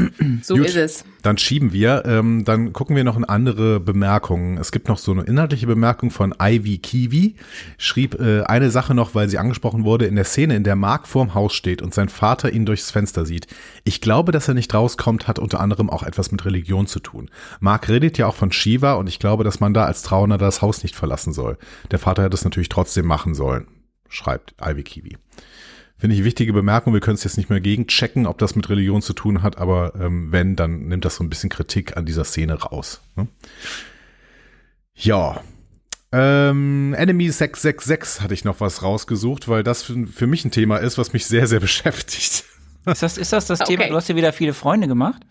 So 0.41 0.55
Gut. 0.55 0.65
ist 0.65 0.75
es. 0.75 1.05
Dann 1.21 1.37
schieben 1.37 1.73
wir, 1.73 2.03
ähm, 2.05 2.43
dann 2.43 2.73
gucken 2.73 2.95
wir 2.95 3.03
noch 3.03 3.15
in 3.17 3.23
andere 3.23 3.79
Bemerkungen. 3.79 4.57
Es 4.57 4.71
gibt 4.71 4.87
noch 4.87 4.97
so 4.97 5.11
eine 5.11 5.23
inhaltliche 5.23 5.67
Bemerkung 5.67 6.11
von 6.11 6.33
Ivy 6.39 6.79
Kiwi. 6.79 7.35
Schrieb 7.77 8.19
äh, 8.19 8.41
eine 8.43 8.71
Sache 8.71 8.93
noch, 8.93 9.15
weil 9.15 9.29
sie 9.29 9.37
angesprochen 9.37 9.85
wurde, 9.85 10.05
in 10.05 10.15
der 10.15 10.25
Szene, 10.25 10.55
in 10.55 10.63
der 10.63 10.75
Mark 10.75 11.07
vorm 11.07 11.33
Haus 11.33 11.53
steht 11.53 11.81
und 11.81 11.93
sein 11.93 12.09
Vater 12.09 12.51
ihn 12.51 12.65
durchs 12.65 12.91
Fenster 12.91 13.25
sieht. 13.25 13.47
Ich 13.83 14.01
glaube, 14.01 14.31
dass 14.31 14.47
er 14.47 14.53
nicht 14.53 14.73
rauskommt, 14.73 15.27
hat 15.27 15.39
unter 15.39 15.59
anderem 15.59 15.89
auch 15.89 16.03
etwas 16.03 16.31
mit 16.31 16.43
Religion 16.45 16.87
zu 16.87 16.99
tun. 16.99 17.29
Mark 17.59 17.89
redet 17.89 18.17
ja 18.17 18.27
auch 18.27 18.35
von 18.35 18.51
Shiva 18.51 18.93
und 18.93 19.07
ich 19.07 19.19
glaube, 19.19 19.43
dass 19.43 19.59
man 19.59 19.73
da 19.73 19.85
als 19.85 20.01
Trauernder 20.01 20.37
das 20.37 20.61
Haus 20.61 20.83
nicht 20.83 20.95
verlassen 20.95 21.33
soll. 21.33 21.57
Der 21.91 21.99
Vater 21.99 22.23
hätte 22.23 22.35
es 22.35 22.43
natürlich 22.43 22.69
trotzdem 22.69 23.05
machen 23.05 23.33
sollen, 23.33 23.67
schreibt 24.09 24.55
Ivy 24.61 24.83
Kiwi. 24.83 25.17
Finde 26.03 26.15
ich 26.15 26.19
eine 26.19 26.25
wichtige 26.25 26.51
Bemerkung. 26.51 26.91
Wir 26.91 26.99
können 26.99 27.15
es 27.15 27.23
jetzt 27.23 27.37
nicht 27.37 27.49
mehr 27.49 27.61
gegenchecken, 27.61 28.27
ob 28.27 28.37
das 28.37 28.57
mit 28.57 28.69
Religion 28.69 29.01
zu 29.01 29.13
tun 29.13 29.41
hat, 29.41 29.57
aber 29.57 29.93
ähm, 29.97 30.33
wenn, 30.33 30.57
dann 30.57 30.89
nimmt 30.89 31.05
das 31.05 31.15
so 31.15 31.23
ein 31.23 31.29
bisschen 31.29 31.49
Kritik 31.49 31.95
an 31.95 32.05
dieser 32.05 32.25
Szene 32.25 32.55
raus. 32.55 32.99
Ne? 33.15 33.29
Ja. 34.95 35.39
Ähm, 36.11 36.93
Enemy 36.93 37.31
666 37.31 38.21
hatte 38.21 38.33
ich 38.33 38.43
noch 38.43 38.59
was 38.59 38.83
rausgesucht, 38.83 39.47
weil 39.47 39.63
das 39.63 39.83
für, 39.83 40.05
für 40.07 40.27
mich 40.27 40.43
ein 40.43 40.51
Thema 40.51 40.75
ist, 40.75 40.97
was 40.97 41.13
mich 41.13 41.25
sehr, 41.25 41.47
sehr 41.47 41.59
beschäftigt. 41.61 42.43
Ist 42.85 43.01
das, 43.01 43.17
ist 43.17 43.31
das 43.31 43.45
das 43.45 43.59
Thema? 43.59 43.83
Okay. 43.83 43.89
Du 43.91 43.95
hast 43.95 44.09
dir 44.09 44.17
wieder 44.17 44.33
viele 44.33 44.53
Freunde 44.53 44.89
gemacht? 44.89 45.21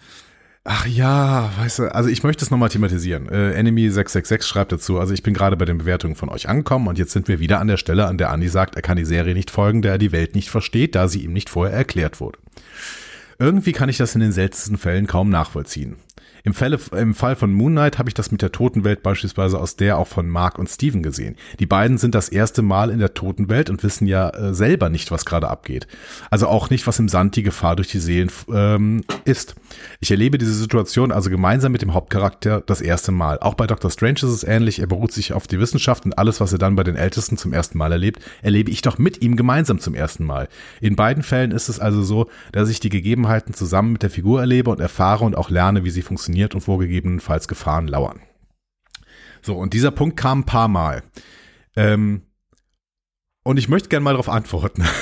Ach 0.64 0.86
ja, 0.86 1.50
weißt 1.58 1.80
du, 1.80 1.94
also 1.94 2.08
ich 2.08 2.22
möchte 2.22 2.44
es 2.44 2.52
nochmal 2.52 2.68
thematisieren. 2.68 3.28
Äh, 3.28 3.52
Enemy 3.54 3.90
666 3.90 4.48
schreibt 4.48 4.70
dazu, 4.70 5.00
also 5.00 5.12
ich 5.12 5.24
bin 5.24 5.34
gerade 5.34 5.56
bei 5.56 5.64
den 5.64 5.78
Bewertungen 5.78 6.14
von 6.14 6.28
euch 6.28 6.48
angekommen 6.48 6.86
und 6.86 6.98
jetzt 6.98 7.12
sind 7.12 7.26
wir 7.26 7.40
wieder 7.40 7.58
an 7.58 7.66
der 7.66 7.78
Stelle, 7.78 8.06
an 8.06 8.16
der 8.16 8.30
Andi 8.30 8.48
sagt, 8.48 8.76
er 8.76 8.82
kann 8.82 8.96
die 8.96 9.04
Serie 9.04 9.34
nicht 9.34 9.50
folgen, 9.50 9.82
da 9.82 9.88
er 9.90 9.98
die 9.98 10.12
Welt 10.12 10.36
nicht 10.36 10.50
versteht, 10.50 10.94
da 10.94 11.08
sie 11.08 11.24
ihm 11.24 11.32
nicht 11.32 11.50
vorher 11.50 11.76
erklärt 11.76 12.20
wurde. 12.20 12.38
Irgendwie 13.40 13.72
kann 13.72 13.88
ich 13.88 13.96
das 13.96 14.14
in 14.14 14.20
den 14.20 14.30
seltensten 14.30 14.78
Fällen 14.78 15.08
kaum 15.08 15.30
nachvollziehen. 15.30 15.96
Im, 16.44 16.54
Falle, 16.54 16.78
Im 16.96 17.14
Fall 17.14 17.36
von 17.36 17.52
Moon 17.52 17.72
Knight 17.72 17.98
habe 17.98 18.08
ich 18.10 18.14
das 18.14 18.32
mit 18.32 18.42
der 18.42 18.50
Totenwelt 18.50 19.02
beispielsweise 19.02 19.60
aus 19.60 19.76
der 19.76 19.98
auch 19.98 20.08
von 20.08 20.28
Mark 20.28 20.58
und 20.58 20.68
Steven 20.68 21.02
gesehen. 21.02 21.36
Die 21.60 21.66
beiden 21.66 21.98
sind 21.98 22.14
das 22.14 22.28
erste 22.28 22.62
Mal 22.62 22.90
in 22.90 22.98
der 22.98 23.14
Totenwelt 23.14 23.70
und 23.70 23.82
wissen 23.82 24.06
ja 24.06 24.30
äh, 24.30 24.52
selber 24.52 24.88
nicht, 24.88 25.10
was 25.10 25.24
gerade 25.24 25.48
abgeht. 25.48 25.86
Also 26.30 26.48
auch 26.48 26.70
nicht, 26.70 26.86
was 26.86 26.98
im 26.98 27.08
Sand 27.08 27.36
die 27.36 27.42
Gefahr 27.42 27.76
durch 27.76 27.88
die 27.88 28.00
Seelen 28.00 28.30
ähm, 28.52 29.04
ist. 29.24 29.54
Ich 30.00 30.10
erlebe 30.10 30.38
diese 30.38 30.54
Situation 30.54 31.12
also 31.12 31.30
gemeinsam 31.30 31.72
mit 31.72 31.82
dem 31.82 31.94
Hauptcharakter 31.94 32.60
das 32.60 32.80
erste 32.80 33.12
Mal. 33.12 33.38
Auch 33.38 33.54
bei 33.54 33.66
Dr. 33.66 33.90
Strange 33.90 34.14
ist 34.14 34.24
es 34.24 34.44
ähnlich. 34.44 34.80
Er 34.80 34.88
beruht 34.88 35.12
sich 35.12 35.32
auf 35.32 35.46
die 35.46 35.60
Wissenschaft 35.60 36.04
und 36.04 36.18
alles, 36.18 36.40
was 36.40 36.52
er 36.52 36.58
dann 36.58 36.76
bei 36.76 36.82
den 36.82 36.96
Ältesten 36.96 37.36
zum 37.36 37.52
ersten 37.52 37.78
Mal 37.78 37.92
erlebt, 37.92 38.20
erlebe 38.42 38.70
ich 38.70 38.82
doch 38.82 38.98
mit 38.98 39.22
ihm 39.22 39.36
gemeinsam 39.36 39.78
zum 39.78 39.94
ersten 39.94 40.24
Mal. 40.24 40.48
In 40.80 40.96
beiden 40.96 41.22
Fällen 41.22 41.52
ist 41.52 41.68
es 41.68 41.78
also 41.78 42.02
so, 42.02 42.28
dass 42.50 42.68
ich 42.68 42.80
die 42.80 42.88
Gegebenheiten 42.88 43.54
zusammen 43.54 43.92
mit 43.92 44.02
der 44.02 44.10
Figur 44.10 44.40
erlebe 44.40 44.70
und 44.70 44.80
erfahre 44.80 45.24
und 45.24 45.36
auch 45.36 45.50
lerne, 45.50 45.84
wie 45.84 45.90
sie 45.90 46.02
funktioniert 46.32 46.54
und 46.54 46.66
wo 46.66 46.78
gegebenenfalls 46.78 47.48
Gefahren 47.48 47.86
lauern. 47.88 48.20
So, 49.42 49.56
und 49.56 49.74
dieser 49.74 49.90
Punkt 49.90 50.16
kam 50.16 50.40
ein 50.40 50.44
paar 50.44 50.68
Mal. 50.68 51.02
Ähm, 51.76 52.22
und 53.44 53.58
ich 53.58 53.68
möchte 53.68 53.88
gerne 53.88 54.04
mal 54.04 54.12
darauf 54.12 54.28
antworten. 54.28 54.84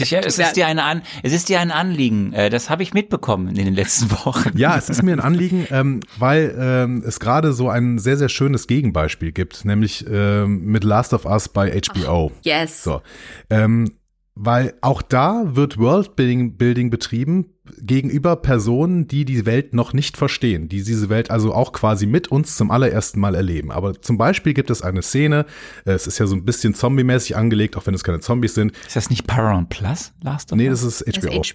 Es 0.00 0.38
ist 0.38 0.54
dir 0.54 0.68
ein, 0.68 0.78
An 0.78 1.02
es 1.24 1.32
ist 1.32 1.48
dir 1.48 1.58
ein 1.58 1.72
Anliegen. 1.72 2.32
Äh, 2.32 2.50
Das 2.50 2.70
habe 2.70 2.84
ich 2.84 2.94
mitbekommen 2.94 3.48
in 3.48 3.64
den 3.64 3.74
letzten 3.74 4.12
Wochen. 4.12 4.56
Ja, 4.56 4.76
es 4.76 4.88
ist 4.88 5.02
mir 5.02 5.10
ein 5.12 5.18
Anliegen, 5.28 5.66
ähm, 5.70 6.00
weil 6.18 6.54
ähm, 6.56 7.02
es 7.04 7.18
gerade 7.18 7.52
so 7.52 7.68
ein 7.68 7.98
sehr, 7.98 8.16
sehr 8.16 8.28
schönes 8.28 8.68
Gegenbeispiel 8.68 9.32
gibt, 9.32 9.64
nämlich 9.64 10.06
ähm, 10.08 10.64
mit 10.66 10.84
Last 10.84 11.14
of 11.14 11.24
Us 11.24 11.48
bei 11.48 11.72
HBO. 11.80 12.30
Yes. 12.44 12.84
So. 12.84 13.02
Ähm, 13.50 13.90
weil 14.36 14.74
auch 14.82 15.02
da 15.02 15.56
wird 15.56 15.78
Worldbuilding 15.78 16.56
Building 16.56 16.90
betrieben 16.90 17.46
gegenüber 17.80 18.36
Personen, 18.36 19.06
die 19.08 19.24
die 19.24 19.46
Welt 19.46 19.74
noch 19.74 19.92
nicht 19.92 20.16
verstehen, 20.16 20.68
die 20.68 20.82
diese 20.82 21.08
Welt 21.08 21.30
also 21.30 21.52
auch 21.54 21.72
quasi 21.72 22.06
mit 22.06 22.28
uns 22.28 22.56
zum 22.56 22.70
allerersten 22.70 23.20
Mal 23.20 23.34
erleben. 23.34 23.70
Aber 23.70 24.00
zum 24.00 24.18
Beispiel 24.18 24.54
gibt 24.54 24.70
es 24.70 24.82
eine 24.82 25.02
Szene, 25.02 25.46
äh, 25.84 25.92
es 25.92 26.06
ist 26.06 26.18
ja 26.18 26.26
so 26.26 26.34
ein 26.36 26.44
bisschen 26.44 26.74
zombie-mäßig 26.74 27.36
angelegt, 27.36 27.76
auch 27.76 27.86
wenn 27.86 27.94
es 27.94 28.04
keine 28.04 28.20
Zombies 28.20 28.54
sind. 28.54 28.72
Ist 28.86 28.96
das 28.96 29.10
nicht 29.10 29.26
Paramount 29.26 29.68
Plus? 29.68 30.12
Last 30.22 30.52
of 30.52 30.58
Nee, 30.58 30.68
Us? 30.68 30.82
das 30.82 31.00
ist 31.02 31.16
Das 31.16 31.24
HBO. 31.24 31.40
ist 31.40 31.52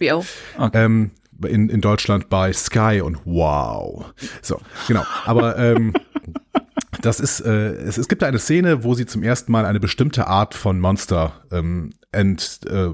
HBO. 0.58 0.69
Ähm, 0.73 1.12
in, 1.47 1.69
in 1.69 1.82
Deutschland 1.82 2.30
bei 2.30 2.54
Sky 2.54 3.02
und 3.04 3.17
wow. 3.26 4.06
So, 4.41 4.60
genau. 4.88 5.04
Aber 5.26 5.58
ähm, 5.58 5.93
das 7.01 7.19
ist, 7.19 7.41
äh, 7.41 7.73
es, 7.73 7.97
es 7.97 8.08
gibt 8.08 8.23
eine 8.23 8.39
Szene, 8.39 8.84
wo 8.84 8.93
sie 8.93 9.06
zum 9.06 9.23
ersten 9.23 9.51
Mal 9.51 9.65
eine 9.65 9.79
bestimmte 9.79 10.27
Art 10.27 10.53
von 10.53 10.79
Monster 10.79 11.41
ähm, 11.51 11.93
ent, 12.12 12.60
äh, 12.67 12.89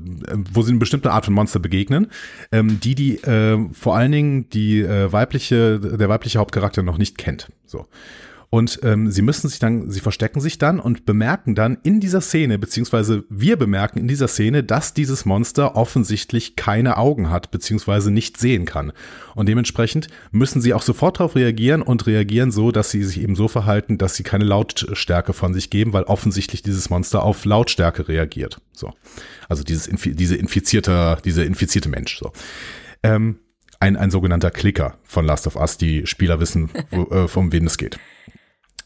wo 0.53 0.62
sie 0.62 0.71
eine 0.71 0.79
bestimmte 0.79 1.12
Art 1.12 1.25
von 1.25 1.33
Monster 1.33 1.59
begegnen, 1.59 2.07
ähm, 2.51 2.79
die 2.79 2.95
die 2.95 3.17
äh, 3.17 3.57
vor 3.73 3.95
allen 3.95 4.12
Dingen 4.12 4.49
die 4.49 4.81
äh, 4.81 5.12
weibliche, 5.12 5.79
der 5.79 6.09
weibliche 6.09 6.39
Hauptcharakter 6.39 6.83
noch 6.83 6.97
nicht 6.97 7.17
kennt. 7.17 7.51
So. 7.65 7.88
Und 8.51 8.79
ähm, 8.81 9.12
sie 9.12 9.21
müssen 9.21 9.47
sich 9.47 9.59
dann, 9.59 9.91
sie 9.91 9.99
verstecken 9.99 10.41
sich 10.41 10.57
dann 10.57 10.79
und 10.79 11.05
bemerken 11.05 11.53
dann 11.53 11.77
in 11.83 11.99
dieser 11.99 12.19
Szene, 12.19 12.57
beziehungsweise 12.57 13.23
wir 13.29 13.57
bemerken 13.57 13.99
in 13.99 14.07
dieser 14.07 14.27
Szene, 14.27 14.63
dass 14.63 14.95
dieses 14.95 15.23
Monster 15.25 15.75
offensichtlich 15.75 16.55
keine 16.55 16.97
Augen 16.97 17.29
hat, 17.29 17.51
beziehungsweise 17.51 18.09
nicht 18.09 18.38
sehen 18.38 18.65
kann. 18.65 18.91
Und 19.35 19.47
dementsprechend 19.47 20.07
müssen 20.31 20.62
sie 20.62 20.73
auch 20.73 20.81
sofort 20.81 21.19
darauf 21.19 21.35
reagieren 21.35 21.83
und 21.83 22.07
reagieren 22.07 22.51
so, 22.51 22.71
dass 22.71 22.89
sie 22.89 23.03
sich 23.03 23.21
eben 23.21 23.35
so 23.35 23.47
verhalten, 23.47 23.99
dass 23.99 24.15
sie 24.15 24.23
keine 24.23 24.45
Lautstärke 24.45 25.33
von 25.33 25.53
sich 25.53 25.69
geben, 25.69 25.93
weil 25.93 26.03
offensichtlich 26.03 26.63
dieses 26.63 26.89
Monster 26.89 27.21
auf 27.21 27.45
Lautstärke 27.45 28.07
reagiert. 28.07 28.62
So. 28.73 28.93
Also 29.47 29.63
dieses, 29.63 29.89
diese 30.03 30.35
infizierte, 30.35 31.19
dieser 31.23 31.45
infizierte 31.45 31.89
Mensch. 31.89 32.17
So. 32.17 32.31
Ähm, 33.03 33.38
ein, 33.79 33.95
ein 33.95 34.09
sogenannter 34.09 34.49
Klicker 34.49 34.97
von 35.03 35.23
Last 35.25 35.45
of 35.45 35.55
Us, 35.55 35.77
die 35.77 36.07
Spieler 36.07 36.39
wissen, 36.39 36.71
wo, 36.89 37.03
äh, 37.12 37.27
um 37.35 37.51
wen 37.51 37.67
es 37.67 37.77
geht. 37.77 37.99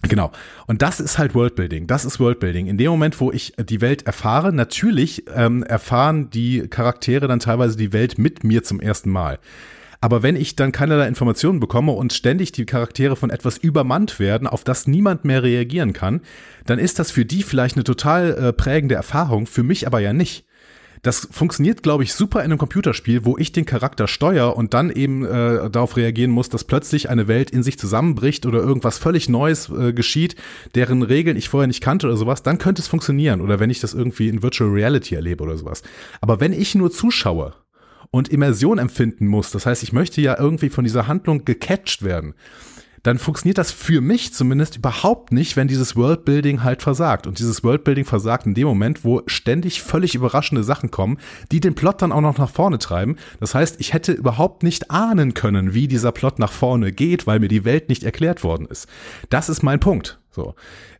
Genau. 0.09 0.31
Und 0.67 0.81
das 0.81 0.99
ist 0.99 1.17
halt 1.17 1.33
Worldbuilding. 1.33 1.87
Das 1.87 2.03
ist 2.05 2.19
Worldbuilding. 2.19 2.67
In 2.67 2.77
dem 2.77 2.91
Moment, 2.91 3.19
wo 3.21 3.31
ich 3.31 3.53
die 3.57 3.81
Welt 3.81 4.05
erfahre, 4.05 4.51
natürlich 4.51 5.23
ähm, 5.33 5.63
erfahren 5.63 6.29
die 6.29 6.67
Charaktere 6.67 7.27
dann 7.27 7.39
teilweise 7.39 7.77
die 7.77 7.93
Welt 7.93 8.17
mit 8.17 8.43
mir 8.43 8.63
zum 8.63 8.79
ersten 8.79 9.09
Mal. 9.09 9.39
Aber 10.01 10.21
wenn 10.21 10.35
ich 10.35 10.57
dann 10.57 10.73
keinerlei 10.73 11.07
Informationen 11.07 11.61
bekomme 11.61 11.93
und 11.93 12.11
ständig 12.11 12.51
die 12.51 12.65
Charaktere 12.65 13.15
von 13.15 13.29
etwas 13.29 13.57
übermannt 13.57 14.19
werden, 14.19 14.47
auf 14.47 14.65
das 14.65 14.85
niemand 14.85 15.23
mehr 15.23 15.43
reagieren 15.43 15.93
kann, 15.93 16.19
dann 16.65 16.77
ist 16.77 16.99
das 16.99 17.09
für 17.09 17.23
die 17.23 17.41
vielleicht 17.41 17.77
eine 17.77 17.85
total 17.85 18.33
äh, 18.33 18.51
prägende 18.51 18.95
Erfahrung, 18.95 19.47
für 19.47 19.63
mich 19.63 19.87
aber 19.87 20.01
ja 20.01 20.11
nicht. 20.11 20.45
Das 21.03 21.27
funktioniert, 21.29 21.83
glaube 21.83 22.03
ich, 22.03 22.13
super 22.13 22.39
in 22.39 22.45
einem 22.45 22.57
Computerspiel, 22.57 23.25
wo 23.25 23.37
ich 23.37 23.51
den 23.51 23.65
Charakter 23.65 24.07
steuere 24.07 24.55
und 24.55 24.73
dann 24.73 24.89
eben 24.89 25.25
äh, 25.25 25.69
darauf 25.69 25.97
reagieren 25.97 26.31
muss, 26.31 26.47
dass 26.47 26.63
plötzlich 26.63 27.09
eine 27.09 27.27
Welt 27.27 27.51
in 27.51 27.61
sich 27.61 27.77
zusammenbricht 27.77 28.45
oder 28.45 28.59
irgendwas 28.59 28.97
völlig 28.99 29.27
Neues 29.27 29.69
äh, 29.69 29.91
geschieht, 29.91 30.37
deren 30.75 31.03
Regeln 31.03 31.35
ich 31.35 31.49
vorher 31.49 31.67
nicht 31.67 31.81
kannte 31.81 32.07
oder 32.07 32.15
sowas, 32.15 32.41
dann 32.41 32.57
könnte 32.57 32.81
es 32.81 32.87
funktionieren. 32.87 33.41
Oder 33.41 33.59
wenn 33.59 33.69
ich 33.69 33.81
das 33.81 33.93
irgendwie 33.93 34.29
in 34.29 34.41
Virtual 34.41 34.69
Reality 34.69 35.15
erlebe 35.15 35.43
oder 35.43 35.57
sowas. 35.57 35.83
Aber 36.21 36.39
wenn 36.39 36.53
ich 36.53 36.73
nur 36.73 36.89
zuschaue 36.89 37.53
und 38.09 38.29
Immersion 38.29 38.77
empfinden 38.77 39.27
muss, 39.27 39.51
das 39.51 39.65
heißt, 39.65 39.83
ich 39.83 39.91
möchte 39.91 40.21
ja 40.21 40.39
irgendwie 40.39 40.69
von 40.69 40.85
dieser 40.85 41.07
Handlung 41.07 41.43
gecatcht 41.43 42.03
werden, 42.03 42.33
dann 43.03 43.19
funktioniert 43.19 43.57
das 43.57 43.71
für 43.71 44.01
mich 44.01 44.33
zumindest 44.33 44.77
überhaupt 44.77 45.31
nicht, 45.31 45.57
wenn 45.57 45.67
dieses 45.67 45.95
Worldbuilding 45.95 46.63
halt 46.63 46.81
versagt. 46.81 47.27
Und 47.27 47.37
dieses 47.37 47.63
Worldbuilding 47.63 48.05
versagt 48.05 48.45
in 48.45 48.53
dem 48.53 48.67
Moment, 48.67 49.03
wo 49.03 49.21
ständig 49.27 49.81
völlig 49.83 50.15
überraschende 50.15 50.63
Sachen 50.63 50.89
kommen, 50.89 51.19
die 51.51 51.59
den 51.59 51.75
Plot 51.75 52.01
dann 52.01 52.13
auch 52.13 52.21
noch 52.21 52.37
nach 52.37 52.49
vorne 52.49 52.79
treiben. 52.79 53.17
Das 53.41 53.53
heißt, 53.53 53.79
ich 53.79 53.93
hätte 53.93 54.13
überhaupt 54.13 54.63
nicht 54.63 54.89
ahnen 54.89 55.33
können, 55.33 55.73
wie 55.73 55.89
dieser 55.89 56.13
Plot 56.13 56.39
nach 56.39 56.51
vorne 56.51 56.93
geht, 56.93 57.27
weil 57.27 57.39
mir 57.39 57.49
die 57.49 57.65
Welt 57.65 57.89
nicht 57.89 58.03
erklärt 58.03 58.43
worden 58.43 58.67
ist. 58.67 58.87
Das 59.29 59.49
ist 59.49 59.63
mein 59.63 59.81
Punkt. 59.81 60.19
So. 60.31 60.55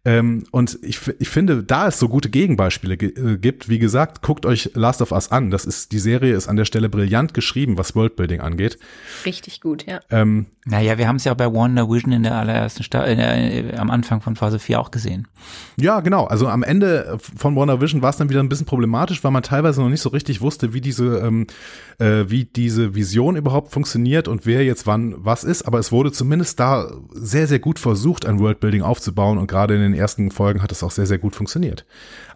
Ähm, 0.05 0.43
und 0.51 0.79
ich, 0.81 0.99
ich 1.19 1.29
finde, 1.29 1.63
da 1.63 1.87
es 1.87 1.97
so 1.97 2.09
gute 2.09 2.29
Gegenbeispiele 2.29 2.95
äh, 2.95 3.37
gibt, 3.37 3.69
wie 3.69 3.79
gesagt, 3.79 4.21
guckt 4.21 4.45
euch 4.45 4.71
Last 4.73 5.01
of 5.01 5.13
Us 5.13 5.31
an. 5.31 5.49
Das 5.49 5.63
ist, 5.63 5.93
die 5.93 5.99
Serie 5.99 6.35
ist 6.35 6.49
an 6.49 6.57
der 6.57 6.65
Stelle 6.65 6.89
brillant 6.89 7.33
geschrieben, 7.33 7.77
was 7.77 7.95
Worldbuilding 7.95 8.41
angeht. 8.41 8.77
Richtig 9.25 9.61
gut, 9.61 9.85
ja. 9.85 10.01
Ähm, 10.11 10.47
naja, 10.65 10.97
wir 10.97 11.07
haben 11.07 11.15
es 11.17 11.23
ja 11.23 11.31
auch 11.31 11.37
bei 11.37 11.51
Wonder 11.51 11.89
Vision 11.89 12.11
in 12.11 12.23
der 12.23 12.35
allerersten 12.35 12.83
Staffel, 12.83 13.17
äh, 13.17 13.75
am 13.77 13.89
Anfang 13.89 14.19
von 14.19 14.35
Phase 14.35 14.59
4 14.59 14.79
auch 14.79 14.91
gesehen. 14.91 15.27
Ja, 15.77 16.01
genau. 16.01 16.25
Also 16.25 16.47
am 16.47 16.63
Ende 16.63 17.17
von 17.19 17.55
Wonder 17.55 17.79
Vision 17.79 18.01
war 18.01 18.09
es 18.09 18.17
dann 18.17 18.29
wieder 18.29 18.41
ein 18.41 18.49
bisschen 18.49 18.65
problematisch, 18.65 19.23
weil 19.23 19.31
man 19.31 19.43
teilweise 19.43 19.81
noch 19.81 19.89
nicht 19.89 20.01
so 20.01 20.09
richtig 20.09 20.41
wusste, 20.41 20.73
wie 20.73 20.81
diese, 20.81 21.19
ähm, 21.19 21.47
äh, 21.99 22.25
wie 22.27 22.43
diese 22.43 22.95
Vision 22.95 23.37
überhaupt 23.37 23.71
funktioniert 23.71 24.27
und 24.27 24.45
wer 24.45 24.63
jetzt 24.63 24.85
wann 24.85 25.15
was 25.17 25.45
ist. 25.45 25.63
Aber 25.63 25.79
es 25.79 25.93
wurde 25.93 26.11
zumindest 26.11 26.59
da 26.59 26.91
sehr, 27.13 27.47
sehr 27.47 27.59
gut 27.59 27.79
versucht, 27.79 28.25
ein 28.25 28.39
Worldbuilding 28.39 28.81
aufzubauen 28.81 29.37
und 29.37 29.47
gerade 29.47 29.75
in 29.75 29.81
den 29.81 29.92
den 29.93 29.99
ersten 29.99 30.31
Folgen 30.31 30.61
hat 30.61 30.71
es 30.71 30.83
auch 30.83 30.91
sehr, 30.91 31.05
sehr 31.05 31.17
gut 31.17 31.35
funktioniert. 31.35 31.85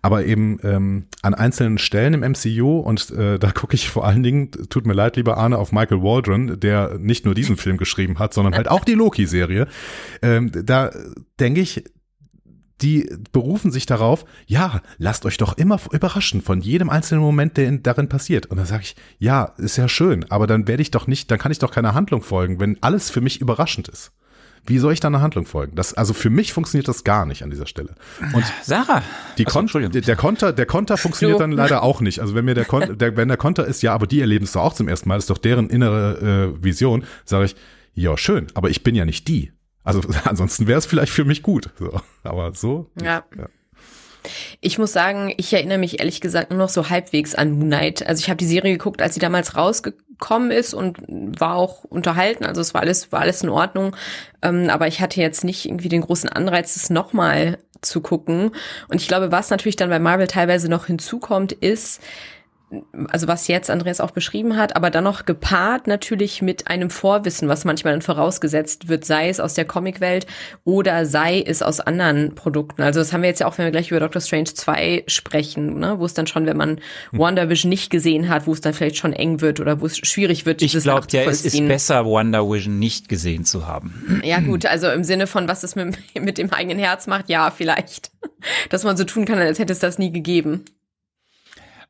Aber 0.01 0.25
eben 0.25 0.59
ähm, 0.63 1.07
an 1.21 1.33
einzelnen 1.33 1.77
Stellen 1.77 2.13
im 2.13 2.21
MCU 2.21 2.79
und 2.79 3.09
äh, 3.11 3.39
da 3.39 3.51
gucke 3.51 3.75
ich 3.75 3.89
vor 3.89 4.05
allen 4.05 4.23
Dingen, 4.23 4.51
tut 4.69 4.85
mir 4.85 4.93
leid, 4.93 5.15
lieber 5.15 5.37
Arne, 5.37 5.57
auf 5.57 5.71
Michael 5.71 6.01
Waldron, 6.01 6.59
der 6.59 6.97
nicht 6.99 7.25
nur 7.25 7.35
diesen 7.35 7.57
Film 7.57 7.77
geschrieben 7.77 8.19
hat, 8.19 8.33
sondern 8.33 8.55
halt 8.55 8.69
auch 8.69 8.85
die 8.85 8.93
Loki-Serie. 8.93 9.67
Ähm, 10.21 10.51
da 10.53 10.91
denke 11.39 11.61
ich, 11.61 11.83
die 12.81 13.09
berufen 13.31 13.71
sich 13.71 13.85
darauf, 13.85 14.25
ja, 14.45 14.81
lasst 14.97 15.25
euch 15.25 15.37
doch 15.37 15.57
immer 15.57 15.79
überraschen 15.91 16.41
von 16.41 16.61
jedem 16.61 16.89
einzelnen 16.89 17.23
Moment, 17.23 17.57
der 17.57 17.67
in, 17.67 17.83
darin 17.83 18.07
passiert. 18.07 18.45
Und 18.47 18.57
dann 18.57 18.65
sage 18.65 18.83
ich, 18.83 18.95
ja, 19.17 19.45
ist 19.57 19.77
ja 19.77 19.87
schön, 19.87 20.25
aber 20.29 20.47
dann 20.47 20.67
werde 20.67 20.81
ich 20.81 20.91
doch 20.91 21.07
nicht, 21.07 21.31
dann 21.31 21.39
kann 21.39 21.51
ich 21.51 21.59
doch 21.59 21.71
keiner 21.71 21.95
Handlung 21.95 22.21
folgen, 22.21 22.59
wenn 22.59 22.81
alles 22.81 23.09
für 23.09 23.21
mich 23.21 23.41
überraschend 23.41 23.87
ist. 23.87 24.11
Wie 24.67 24.77
soll 24.79 24.93
ich 24.93 24.99
da 24.99 25.07
eine 25.07 25.21
Handlung 25.21 25.45
folgen? 25.45 25.75
Das, 25.75 25.93
also 25.93 26.13
für 26.13 26.29
mich 26.29 26.53
funktioniert 26.53 26.87
das 26.87 27.03
gar 27.03 27.25
nicht 27.25 27.41
an 27.43 27.49
dieser 27.49 27.65
Stelle. 27.65 27.95
Und 28.33 28.43
Sarah, 28.61 29.01
die 29.37 29.45
Kon 29.45 29.65
Achso, 29.65 29.79
der 29.79 30.15
Konter, 30.15 30.53
der 30.53 30.65
Konter 30.65 30.97
funktioniert 30.97 31.39
dann 31.39 31.51
leider 31.51 31.83
auch 31.83 32.01
nicht. 32.01 32.19
Also 32.19 32.35
wenn 32.35 32.45
mir 32.45 32.53
der, 32.53 32.65
Kon 32.65 32.97
der 32.99 33.15
wenn 33.15 33.29
der 33.29 33.37
Konter 33.37 33.65
ist, 33.65 33.81
ja, 33.81 33.93
aber 33.93 34.07
die 34.07 34.21
erleben 34.21 34.45
es 34.45 34.51
doch 34.51 34.61
auch 34.61 34.73
zum 34.73 34.87
ersten 34.87 35.09
Mal, 35.09 35.17
ist 35.17 35.29
doch 35.29 35.37
deren 35.37 35.69
innere 35.69 36.53
äh, 36.59 36.63
Vision, 36.63 37.05
sage 37.25 37.45
ich, 37.45 37.55
ja 37.93 38.17
schön, 38.17 38.47
aber 38.53 38.69
ich 38.69 38.83
bin 38.83 38.93
ja 38.93 39.05
nicht 39.05 39.27
die. 39.27 39.51
Also 39.83 40.01
ansonsten 40.25 40.67
wäre 40.67 40.79
es 40.79 40.85
vielleicht 40.85 41.13
für 41.13 41.25
mich 41.25 41.41
gut. 41.41 41.69
So, 41.79 41.99
aber 42.23 42.53
so. 42.53 42.91
ja. 43.01 43.23
ja. 43.37 43.47
Ich 44.61 44.77
muss 44.77 44.93
sagen, 44.93 45.33
ich 45.37 45.53
erinnere 45.53 45.77
mich 45.77 45.99
ehrlich 45.99 46.21
gesagt 46.21 46.49
nur 46.51 46.59
noch 46.59 46.69
so 46.69 46.89
halbwegs 46.89 47.35
an 47.35 47.51
Moon 47.51 47.67
Knight. 47.67 48.05
Also 48.05 48.21
ich 48.21 48.29
habe 48.29 48.37
die 48.37 48.45
Serie 48.45 48.73
geguckt, 48.73 49.01
als 49.01 49.13
sie 49.13 49.19
damals 49.19 49.55
rausgekommen 49.55 50.51
ist 50.51 50.73
und 50.73 50.97
war 51.07 51.55
auch 51.55 51.83
unterhalten. 51.83 52.45
Also 52.45 52.61
es 52.61 52.73
war 52.73 52.81
alles, 52.81 53.11
war 53.11 53.21
alles 53.21 53.43
in 53.43 53.49
Ordnung. 53.49 53.95
Ähm, 54.41 54.69
aber 54.69 54.87
ich 54.87 55.01
hatte 55.01 55.21
jetzt 55.21 55.43
nicht 55.43 55.65
irgendwie 55.65 55.89
den 55.89 56.01
großen 56.01 56.29
Anreiz, 56.29 56.73
das 56.73 56.89
nochmal 56.89 57.57
zu 57.81 58.01
gucken. 58.01 58.51
Und 58.87 59.01
ich 59.01 59.07
glaube, 59.07 59.31
was 59.31 59.49
natürlich 59.49 59.75
dann 59.75 59.89
bei 59.89 59.99
Marvel 59.99 60.27
teilweise 60.27 60.69
noch 60.69 60.87
hinzukommt, 60.87 61.51
ist, 61.51 62.01
also 63.09 63.29
was 63.29 63.47
jetzt 63.47 63.69
Andreas 63.69 64.01
auch 64.01 64.11
beschrieben 64.11 64.57
hat, 64.57 64.75
aber 64.75 64.89
dann 64.89 65.05
noch 65.05 65.25
gepaart 65.25 65.87
natürlich 65.87 66.41
mit 66.41 66.67
einem 66.67 66.89
Vorwissen, 66.89 67.47
was 67.47 67.63
manchmal 67.63 67.93
dann 67.93 68.01
vorausgesetzt 68.01 68.89
wird, 68.89 69.05
sei 69.05 69.29
es 69.29 69.39
aus 69.39 69.53
der 69.53 69.63
Comicwelt 69.63 70.27
oder 70.65 71.05
sei 71.05 71.41
es 71.41 71.61
aus 71.61 71.79
anderen 71.79 72.35
Produkten. 72.35 72.81
Also 72.81 72.99
das 72.99 73.13
haben 73.13 73.21
wir 73.21 73.29
jetzt 73.29 73.39
ja 73.39 73.47
auch, 73.47 73.57
wenn 73.57 73.65
wir 73.65 73.71
gleich 73.71 73.89
über 73.89 74.01
Doctor 74.01 74.21
Strange 74.21 74.53
2 74.53 75.05
sprechen, 75.07 75.79
ne, 75.79 75.97
wo 75.99 76.05
es 76.05 76.13
dann 76.13 76.27
schon, 76.27 76.45
wenn 76.45 76.57
man 76.57 76.81
hm. 77.11 77.19
WandaVision 77.19 77.69
nicht 77.69 77.89
gesehen 77.89 78.27
hat, 78.27 78.47
wo 78.47 78.53
es 78.53 78.59
dann 78.59 78.73
vielleicht 78.73 78.97
schon 78.97 79.13
eng 79.13 79.39
wird 79.39 79.61
oder 79.61 79.79
wo 79.79 79.85
es 79.85 79.97
schwierig 79.97 80.45
wird, 80.45 80.61
Ich 80.61 80.77
glaube 80.77 81.07
ja, 81.11 81.23
es 81.23 81.45
ist 81.45 81.65
besser, 81.69 82.05
WandaVision 82.05 82.77
nicht 82.77 83.07
gesehen 83.07 83.45
zu 83.45 83.65
haben. 83.65 84.21
Ja 84.25 84.41
gut, 84.41 84.65
also 84.65 84.89
im 84.89 85.05
Sinne 85.05 85.27
von, 85.27 85.47
was 85.47 85.63
es 85.63 85.75
mit, 85.75 85.97
mit 86.19 86.37
dem 86.37 86.51
eigenen 86.51 86.79
Herz 86.79 87.07
macht, 87.07 87.29
ja, 87.29 87.49
vielleicht. 87.49 88.11
Dass 88.69 88.83
man 88.83 88.97
so 88.97 89.05
tun 89.05 89.23
kann, 89.23 89.39
als 89.39 89.57
hätte 89.57 89.71
es 89.71 89.79
das 89.79 89.97
nie 89.97 90.11
gegeben. 90.11 90.65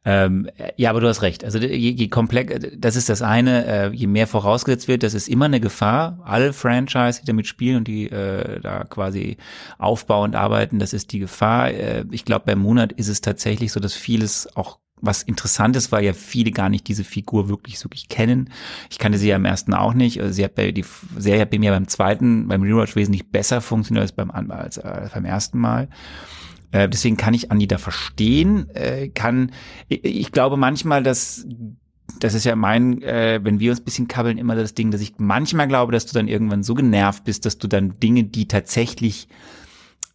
Ähm, 0.05 0.49
ja, 0.77 0.89
aber 0.89 1.01
du 1.01 1.07
hast 1.07 1.21
recht. 1.21 1.43
Also 1.43 1.60
je, 1.60 1.67
je 1.91 2.07
komplex, 2.07 2.65
das 2.77 2.95
ist 2.95 3.10
das 3.10 3.21
eine, 3.21 3.65
äh, 3.65 3.89
je 3.89 4.07
mehr 4.07 4.27
vorausgesetzt 4.27 4.88
wird, 4.88 5.03
das 5.03 5.13
ist 5.13 5.27
immer 5.27 5.45
eine 5.45 5.60
Gefahr. 5.60 6.19
Alle 6.23 6.53
Franchise, 6.53 7.19
die 7.21 7.25
damit 7.25 7.47
spielen 7.47 7.77
und 7.77 7.88
die 7.88 8.10
äh, 8.10 8.62
da 8.62 8.86
quasi 8.86 9.38
aufbauend 9.77 10.36
arbeiten, 10.36 10.79
das 10.79 10.93
ist 10.93 11.12
die 11.12 11.19
Gefahr. 11.19 11.71
Äh, 11.71 12.05
ich 12.12 12.23
glaube, 12.23 12.45
beim 12.45 12.60
Monat 12.60 12.93
ist 12.93 13.10
es 13.10 13.19
tatsächlich 13.19 13.73
so, 13.73 13.79
dass 13.79 13.95
vieles 13.95 14.55
auch 14.55 14.79
was 14.99 15.23
interessant 15.23 15.75
ist, 15.75 15.91
weil 15.91 16.03
ja 16.03 16.13
viele 16.13 16.51
gar 16.51 16.69
nicht 16.69 16.88
diese 16.88 17.03
Figur 17.03 17.49
wirklich 17.49 17.83
wirklich 17.83 18.10
kennen. 18.10 18.49
Ich 18.89 18.97
kannte 18.97 19.17
sie 19.17 19.27
ja 19.27 19.36
im 19.36 19.45
ersten 19.45 19.73
auch 19.73 19.93
nicht. 19.93 20.21
Also 20.21 20.33
sie 20.33 20.43
hat 20.43 20.55
bei 20.55 20.71
die 20.71 20.86
Serie 21.17 21.41
hat 21.41 21.51
bei 21.51 21.60
mir 21.60 21.71
beim 21.71 21.88
zweiten, 21.88 22.47
beim 22.47 22.63
Rewatch 22.63 22.95
wesentlich 22.95 23.29
besser 23.29 23.62
funktioniert 23.62 24.01
als 24.01 24.12
beim 24.12 24.31
als, 24.31 24.79
als 24.79 25.12
beim 25.12 25.25
ersten 25.25 25.60
Mal. 25.60 25.89
Äh, 26.71 26.89
deswegen 26.89 27.17
kann 27.17 27.34
ich 27.34 27.51
Anita 27.51 27.77
verstehen. 27.77 28.69
Äh, 28.73 29.10
kann, 29.10 29.51
ich, 29.88 30.03
ich 30.03 30.32
glaube 30.32 30.58
manchmal, 30.58 31.03
dass 31.03 31.45
das 32.19 32.34
ist 32.34 32.45
ja 32.45 32.56
mein, 32.56 33.01
äh, 33.01 33.39
wenn 33.43 33.60
wir 33.60 33.71
uns 33.71 33.82
bisschen 33.82 34.08
kabbeln, 34.08 34.38
immer 34.38 34.56
das 34.56 34.73
Ding, 34.73 34.91
dass 34.91 35.01
ich 35.01 35.15
manchmal 35.17 35.67
glaube, 35.67 35.91
dass 35.91 36.06
du 36.06 36.13
dann 36.13 36.27
irgendwann 36.27 36.63
so 36.63 36.73
genervt 36.73 37.25
bist, 37.25 37.45
dass 37.45 37.58
du 37.58 37.67
dann 37.67 37.99
Dinge, 37.99 38.23
die 38.23 38.47
tatsächlich 38.47 39.27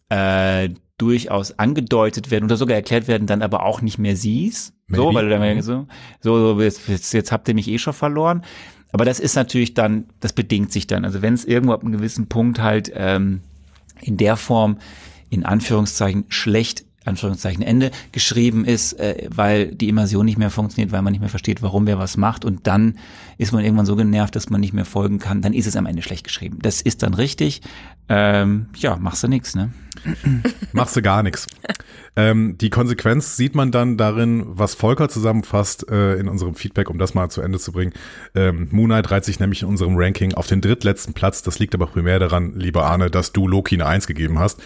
äh, 0.09 0.69
durchaus 0.97 1.57
angedeutet 1.59 2.31
werden 2.31 2.45
oder 2.45 2.57
sogar 2.57 2.75
erklärt 2.75 3.07
werden, 3.07 3.27
dann 3.27 3.41
aber 3.41 3.63
auch 3.63 3.81
nicht 3.81 3.97
mehr 3.97 4.15
siehst. 4.15 4.73
Maybe. 4.87 5.03
So, 5.03 5.13
weil 5.13 5.29
du 5.29 5.37
dann 5.37 5.61
so, 5.61 5.87
so, 6.21 6.61
jetzt, 6.61 6.87
jetzt, 6.87 7.13
jetzt 7.13 7.31
habt 7.31 7.47
ihr 7.47 7.55
mich 7.55 7.67
eh 7.67 7.77
schon 7.77 7.93
verloren. 7.93 8.43
Aber 8.91 9.05
das 9.05 9.19
ist 9.19 9.35
natürlich 9.35 9.73
dann, 9.73 10.05
das 10.19 10.33
bedingt 10.33 10.71
sich 10.71 10.85
dann. 10.85 11.03
Also 11.03 11.21
wenn 11.21 11.33
es 11.33 11.45
irgendwo 11.45 11.73
ab 11.73 11.81
einem 11.81 11.93
gewissen 11.93 12.27
Punkt 12.27 12.61
halt 12.61 12.91
ähm, 12.95 13.41
in 14.01 14.17
der 14.17 14.37
Form 14.37 14.77
in 15.33 15.45
Anführungszeichen 15.45 16.25
schlecht 16.29 16.85
Anführungszeichen 17.05 17.63
Ende 17.63 17.91
geschrieben 18.11 18.63
ist, 18.63 18.93
äh, 18.93 19.27
weil 19.29 19.75
die 19.75 19.89
Immersion 19.89 20.25
nicht 20.25 20.37
mehr 20.37 20.49
funktioniert, 20.49 20.91
weil 20.91 21.01
man 21.01 21.11
nicht 21.11 21.19
mehr 21.19 21.29
versteht, 21.29 21.61
warum 21.61 21.85
wer 21.85 21.99
was 21.99 22.15
macht 22.15 22.45
und 22.45 22.65
dann 22.65 22.97
ist 23.37 23.51
man 23.51 23.63
irgendwann 23.63 23.85
so 23.85 23.95
genervt, 23.95 24.35
dass 24.35 24.49
man 24.49 24.61
nicht 24.61 24.73
mehr 24.73 24.85
folgen 24.85 25.19
kann, 25.19 25.41
dann 25.41 25.53
ist 25.53 25.67
es 25.67 25.75
am 25.75 25.85
Ende 25.85 26.01
schlecht 26.01 26.23
geschrieben. 26.23 26.59
Das 26.61 26.81
ist 26.81 27.03
dann 27.03 27.13
richtig. 27.13 27.61
Ähm, 28.09 28.67
ja, 28.75 28.97
machst 28.97 29.23
du 29.23 29.27
nix, 29.27 29.55
ne? 29.55 29.71
Machst 30.73 30.95
du 30.95 31.01
gar 31.01 31.23
nichts. 31.23 31.47
Ähm, 32.15 32.57
die 32.57 32.69
Konsequenz 32.69 33.37
sieht 33.37 33.55
man 33.55 33.71
dann 33.71 33.97
darin, 33.97 34.43
was 34.45 34.75
Volker 34.75 35.09
zusammenfasst 35.09 35.89
äh, 35.89 36.15
in 36.15 36.27
unserem 36.27 36.55
Feedback, 36.55 36.89
um 36.89 36.97
das 36.97 37.13
mal 37.13 37.29
zu 37.29 37.41
Ende 37.41 37.59
zu 37.59 37.71
bringen. 37.71 37.93
Ähm, 38.35 38.67
Moon 38.71 38.87
Knight 38.87 39.09
reiht 39.09 39.25
sich 39.25 39.39
nämlich 39.39 39.61
in 39.61 39.67
unserem 39.67 39.95
Ranking 39.95 40.33
auf 40.33 40.47
den 40.47 40.61
drittletzten 40.61 41.13
Platz. 41.13 41.41
Das 41.41 41.59
liegt 41.59 41.73
aber 41.73 41.87
primär 41.87 42.19
daran, 42.19 42.53
lieber 42.55 42.85
Arne, 42.85 43.09
dass 43.09 43.31
du 43.31 43.47
Loki 43.47 43.75
eine 43.75 43.85
Eins 43.85 44.05
gegeben 44.05 44.39
hast. 44.39 44.61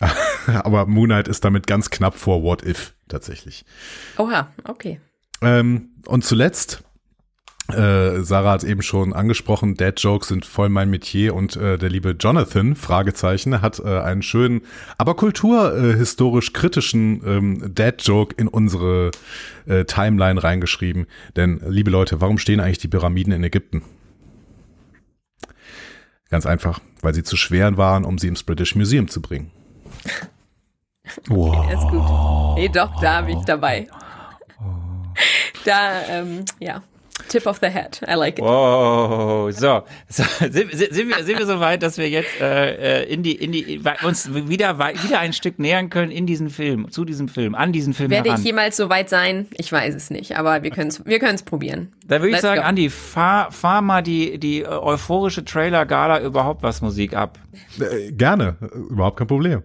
aber 0.46 0.86
Moon 0.86 1.08
Knight 1.08 1.28
ist 1.28 1.44
damit 1.44 1.66
ganz 1.66 1.90
knapp 1.90 2.16
vor 2.16 2.42
What 2.42 2.64
If 2.64 2.94
tatsächlich. 3.08 3.64
Oha, 4.16 4.48
okay. 4.64 5.00
Ähm, 5.40 5.90
und 6.06 6.24
zuletzt 6.24 6.82
äh, 7.72 8.22
Sarah 8.22 8.52
hat 8.52 8.64
eben 8.64 8.80
schon 8.80 9.12
angesprochen, 9.12 9.74
Dad-Jokes 9.74 10.28
sind 10.28 10.46
voll 10.46 10.70
mein 10.70 10.88
Metier 10.88 11.34
und 11.34 11.56
äh, 11.56 11.76
der 11.76 11.90
liebe 11.90 12.16
Jonathan, 12.18 12.74
Fragezeichen, 12.76 13.60
hat 13.60 13.78
äh, 13.78 14.00
einen 14.00 14.22
schönen, 14.22 14.62
aber 14.96 15.14
kulturhistorisch 15.14 16.54
kritischen 16.54 17.22
ähm, 17.26 17.74
Dad-Joke 17.74 18.34
in 18.38 18.48
unsere 18.48 19.10
äh, 19.66 19.84
Timeline 19.84 20.42
reingeschrieben. 20.42 21.06
Denn, 21.36 21.60
liebe 21.66 21.90
Leute, 21.90 22.22
warum 22.22 22.38
stehen 22.38 22.60
eigentlich 22.60 22.78
die 22.78 22.88
Pyramiden 22.88 23.34
in 23.34 23.44
Ägypten? 23.44 23.82
Ganz 26.30 26.46
einfach, 26.46 26.80
weil 27.02 27.12
sie 27.12 27.22
zu 27.22 27.36
schwer 27.36 27.76
waren, 27.76 28.04
um 28.04 28.18
sie 28.18 28.28
ins 28.28 28.44
British 28.44 28.76
Museum 28.76 29.08
zu 29.08 29.20
bringen. 29.20 29.50
Wow. 31.28 31.54
Okay, 31.64 31.74
ist 31.74 31.88
gut. 31.88 32.56
Hey, 32.56 32.68
doch, 32.70 33.00
da 33.00 33.22
bin 33.22 33.38
ich 33.38 33.44
dabei. 33.44 33.88
Da, 35.64 36.02
ähm, 36.08 36.44
ja. 36.60 36.82
Tip 37.28 37.46
of 37.46 37.58
the 37.60 37.68
head. 37.68 38.00
I 38.08 38.14
like 38.14 38.38
it. 38.38 38.44
Oh, 38.44 39.50
so, 39.50 39.82
so 40.08 40.22
sind, 40.38 40.72
sind, 40.72 40.94
sind, 40.94 41.08
wir, 41.08 41.24
sind 41.24 41.38
wir 41.38 41.46
so 41.46 41.60
weit, 41.60 41.82
dass 41.82 41.98
wir 41.98 42.08
jetzt 42.08 42.40
äh, 42.40 43.02
äh 43.02 43.12
in 43.12 43.22
die 43.22 43.32
in 43.32 43.52
die 43.52 43.80
uns 44.02 44.32
wieder 44.34 44.78
wieder 44.78 45.18
ein 45.18 45.32
Stück 45.32 45.58
nähern 45.58 45.90
können 45.90 46.10
in 46.10 46.26
diesen 46.26 46.50
Film, 46.50 46.90
zu 46.90 47.04
diesem 47.04 47.28
Film, 47.28 47.54
an 47.54 47.72
diesen 47.72 47.94
Film 47.94 48.10
Werde 48.10 48.30
heran. 48.30 48.40
ich 48.40 48.46
jemals 48.46 48.76
so 48.76 48.88
weit 48.88 49.08
sein? 49.08 49.46
Ich 49.52 49.70
weiß 49.70 49.94
es 49.94 50.10
nicht, 50.10 50.36
aber 50.36 50.62
wir 50.62 50.70
können 50.70 50.88
es 50.88 51.04
wir 51.04 51.18
können's 51.18 51.42
probieren. 51.42 51.92
Da 52.06 52.16
würde 52.16 52.28
ich 52.28 52.32
Let's 52.32 52.42
sagen, 52.42 52.60
go. 52.60 52.66
Andi, 52.66 52.90
fahr, 52.90 53.52
fahr 53.52 53.82
mal 53.82 54.02
die 54.02 54.38
die 54.38 54.62
äh, 54.62 54.66
euphorische 54.66 55.44
Trailer 55.44 55.86
Gala 55.86 56.20
überhaupt 56.20 56.62
was 56.62 56.80
Musik 56.80 57.14
ab. 57.14 57.38
Äh, 57.80 58.12
gerne, 58.12 58.56
überhaupt 58.90 59.18
kein 59.18 59.26
Problem. 59.26 59.62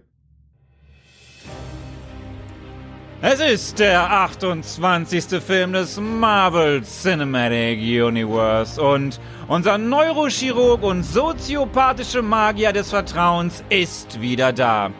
Es 3.26 3.40
ist 3.40 3.78
der 3.78 4.02
28. 4.10 5.42
Film 5.42 5.72
des 5.72 5.98
Marvel 5.98 6.82
Cinematic 6.82 7.78
Universe 7.80 8.78
und 8.78 9.18
unser 9.48 9.78
Neurochirurg 9.78 10.82
und 10.82 11.04
soziopathische 11.04 12.20
Magier 12.20 12.74
des 12.74 12.90
Vertrauens 12.90 13.64
ist 13.70 14.20
wieder 14.20 14.52
da. 14.52 14.90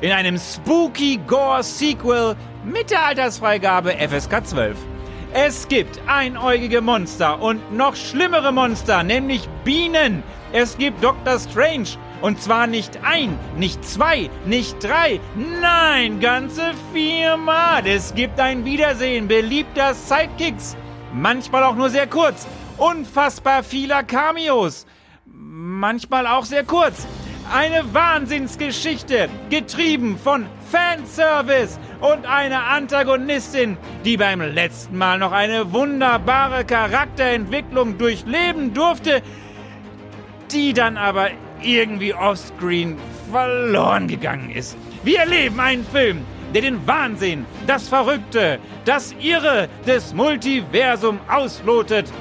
In 0.00 0.10
einem 0.10 0.38
spooky 0.38 1.20
Gore 1.26 1.62
Sequel 1.62 2.34
mit 2.64 2.90
der 2.90 3.04
Altersfreigabe 3.04 3.92
FSK 3.92 4.46
12. 4.46 4.78
Es 5.34 5.68
gibt 5.68 6.00
einäugige 6.06 6.80
Monster 6.80 7.42
und 7.42 7.76
noch 7.76 7.94
schlimmere 7.94 8.52
Monster, 8.52 9.02
nämlich 9.02 9.46
Bienen. 9.64 10.22
Es 10.52 10.78
gibt 10.78 11.04
Dr. 11.04 11.38
Strange 11.38 11.90
und 12.20 12.40
zwar 12.40 12.66
nicht 12.66 12.98
ein, 13.02 13.38
nicht 13.56 13.84
zwei, 13.84 14.30
nicht 14.46 14.82
drei, 14.82 15.20
nein, 15.60 16.20
ganze 16.20 16.72
viermal. 16.92 17.86
Es 17.86 18.14
gibt 18.14 18.38
ein 18.38 18.64
Wiedersehen 18.64 19.28
beliebter 19.28 19.94
Sidekicks. 19.94 20.76
Manchmal 21.12 21.64
auch 21.64 21.74
nur 21.74 21.90
sehr 21.90 22.06
kurz. 22.06 22.46
Unfassbar 22.76 23.62
vieler 23.62 24.02
Cameos. 24.02 24.86
Manchmal 25.26 26.26
auch 26.26 26.44
sehr 26.44 26.64
kurz. 26.64 27.06
Eine 27.52 27.92
Wahnsinnsgeschichte, 27.92 29.28
getrieben 29.48 30.16
von 30.16 30.46
Fanservice 30.70 31.80
und 32.00 32.24
einer 32.24 32.64
Antagonistin, 32.66 33.76
die 34.04 34.16
beim 34.16 34.40
letzten 34.40 34.96
Mal 34.96 35.18
noch 35.18 35.32
eine 35.32 35.72
wunderbare 35.72 36.64
Charakterentwicklung 36.64 37.98
durchleben 37.98 38.72
durfte, 38.72 39.20
die 40.52 40.72
dann 40.74 40.96
aber 40.96 41.30
irgendwie 41.62 42.14
offscreen 42.14 42.96
verloren 43.30 44.08
gegangen 44.08 44.50
ist. 44.50 44.76
Wir 45.02 45.20
erleben 45.20 45.60
einen 45.60 45.84
Film, 45.84 46.24
der 46.54 46.62
den 46.62 46.86
Wahnsinn, 46.86 47.46
das 47.66 47.88
Verrückte, 47.88 48.58
das 48.84 49.14
Irre 49.20 49.68
des 49.86 50.12
Multiversum 50.14 51.18
auslotet. 51.28 52.12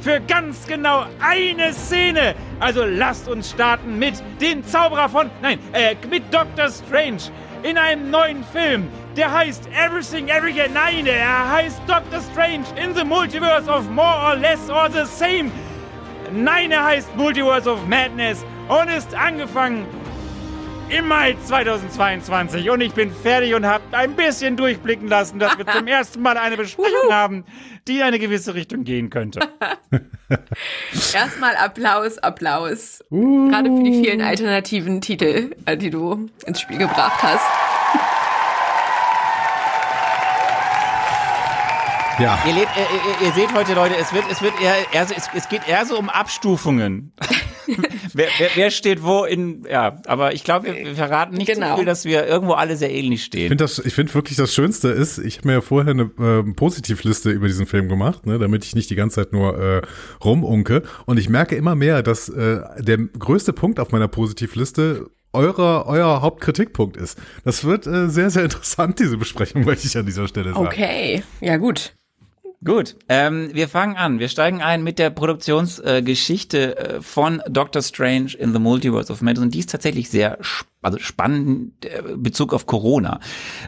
Für 0.00 0.20
ganz 0.20 0.66
genau 0.66 1.06
eine 1.20 1.72
Szene. 1.72 2.34
Also 2.60 2.84
lasst 2.84 3.28
uns 3.28 3.50
starten 3.50 3.98
mit 3.98 4.14
den 4.40 4.64
Zauberer 4.64 5.08
von, 5.08 5.30
nein, 5.42 5.58
äh, 5.72 5.94
mit 6.10 6.22
Doctor 6.32 6.68
Strange 6.68 7.22
in 7.62 7.78
einem 7.78 8.10
neuen 8.10 8.44
Film. 8.44 8.88
Der 9.16 9.32
heißt 9.32 9.68
Everything 9.68 10.28
Everywhere. 10.28 10.68
Nein, 10.72 11.06
er 11.06 11.50
heißt 11.50 11.80
Doctor 11.86 12.20
Strange 12.32 12.66
in 12.82 12.94
the 12.94 13.04
Multiverse 13.04 13.68
of 13.68 13.88
More 13.90 14.30
or 14.30 14.36
Less 14.36 14.68
or 14.68 14.90
the 14.90 15.04
Same. 15.06 15.50
Nein, 16.32 16.70
er 16.70 16.84
heißt 16.84 17.16
Multiverse 17.16 17.70
of 17.70 17.86
Madness 17.86 18.44
und 18.68 18.88
ist 18.88 19.14
angefangen 19.14 19.86
im 20.88 21.08
Mai 21.08 21.36
2022. 21.44 22.70
Und 22.70 22.80
ich 22.80 22.92
bin 22.92 23.10
fertig 23.10 23.54
und 23.54 23.66
habe 23.66 23.82
ein 23.92 24.14
bisschen 24.14 24.56
durchblicken 24.56 25.08
lassen, 25.08 25.38
dass 25.38 25.58
wir 25.58 25.66
zum 25.66 25.86
ersten 25.86 26.22
Mal 26.22 26.36
eine 26.36 26.56
Besprechung 26.56 27.10
haben, 27.10 27.44
die 27.88 27.96
in 27.96 28.02
eine 28.02 28.18
gewisse 28.18 28.54
Richtung 28.54 28.84
gehen 28.84 29.10
könnte. 29.10 29.40
Erstmal 31.14 31.56
Applaus, 31.56 32.18
Applaus. 32.18 33.04
Gerade 33.10 33.70
für 33.70 33.82
die 33.82 34.02
vielen 34.04 34.20
alternativen 34.20 35.00
Titel, 35.00 35.54
äh, 35.66 35.76
die 35.76 35.90
du 35.90 36.28
ins 36.46 36.60
Spiel 36.60 36.78
gebracht 36.78 37.22
hast. 37.22 37.46
Ja, 42.18 42.38
Ihr, 42.46 42.54
lebt, 42.54 42.68
ihr, 42.76 43.26
ihr, 43.26 43.26
ihr 43.28 43.32
seht 43.34 43.54
heute, 43.54 43.74
Leute, 43.74 43.94
es 44.00 44.10
wird, 44.14 44.24
es 44.30 44.40
wird 44.40 44.54
eher, 44.62 44.74
eher 44.92 45.06
so, 45.06 45.14
es, 45.14 45.24
es 45.34 45.48
geht 45.50 45.68
eher 45.68 45.84
so 45.84 45.98
um 45.98 46.08
Abstufungen. 46.08 47.12
wer, 48.14 48.28
wer, 48.38 48.48
wer 48.54 48.70
steht 48.70 49.02
wo 49.02 49.24
in, 49.24 49.66
ja, 49.70 49.96
aber 50.06 50.32
ich 50.32 50.42
glaube, 50.42 50.66
wir, 50.68 50.74
wir 50.76 50.94
verraten 50.94 51.34
nicht 51.36 51.52
Genau. 51.52 51.72
zu 51.72 51.76
viel, 51.76 51.84
dass 51.84 52.06
wir 52.06 52.26
irgendwo 52.26 52.54
alle 52.54 52.76
sehr 52.78 52.90
ähnlich 52.90 53.20
ich 53.20 53.24
stehen. 53.26 53.48
finde 53.48 53.64
das, 53.64 53.78
ich 53.80 53.92
finde 53.92 54.14
wirklich 54.14 54.38
das 54.38 54.54
Schönste 54.54 54.88
ist, 54.88 55.18
ich 55.18 55.38
habe 55.38 55.48
mir 55.48 55.54
ja 55.54 55.60
vorher 55.60 55.90
eine 55.90 56.04
äh, 56.18 56.52
Positivliste 56.54 57.30
über 57.30 57.48
diesen 57.48 57.66
Film 57.66 57.88
gemacht, 57.90 58.24
ne, 58.24 58.38
damit 58.38 58.64
ich 58.64 58.74
nicht 58.74 58.88
die 58.88 58.94
ganze 58.96 59.16
Zeit 59.16 59.32
nur 59.34 59.58
äh, 59.58 59.82
rumunke. 60.24 60.84
Und 61.04 61.18
ich 61.18 61.28
merke 61.28 61.54
immer 61.54 61.74
mehr, 61.74 62.02
dass 62.02 62.30
äh, 62.30 62.60
der 62.78 62.96
größte 62.96 63.52
Punkt 63.52 63.78
auf 63.78 63.92
meiner 63.92 64.08
Positivliste 64.08 65.10
eurer, 65.34 65.84
euer 65.86 66.22
Hauptkritikpunkt 66.22 66.96
ist. 66.96 67.18
Das 67.44 67.64
wird 67.64 67.86
äh, 67.86 68.08
sehr, 68.08 68.30
sehr 68.30 68.44
interessant, 68.44 69.00
diese 69.00 69.18
Besprechung, 69.18 69.64
möchte 69.66 69.86
ich 69.86 69.98
an 69.98 70.06
dieser 70.06 70.26
Stelle 70.28 70.54
sagen. 70.54 70.66
Okay, 70.66 71.22
ja 71.42 71.58
gut. 71.58 71.94
Gut, 72.64 72.96
ähm, 73.08 73.50
wir 73.52 73.68
fangen 73.68 73.96
an. 73.96 74.18
Wir 74.18 74.28
steigen 74.28 74.62
ein 74.62 74.82
mit 74.82 74.98
der 74.98 75.10
Produktionsgeschichte 75.10 76.76
äh, 76.76 76.96
äh, 76.96 77.02
von 77.02 77.42
Doctor 77.48 77.82
Strange 77.82 78.34
in 78.38 78.52
the 78.52 78.58
Multiverse 78.58 79.12
of 79.12 79.20
Madness. 79.20 79.44
Und 79.44 79.54
die 79.54 79.60
ist 79.60 79.70
tatsächlich 79.70 80.10
sehr 80.10 80.38
sp 80.40 80.66
also 80.82 80.98
spannend 80.98 81.84
äh, 81.84 82.02
Bezug 82.16 82.54
auf 82.54 82.66
Corona. 82.66 83.18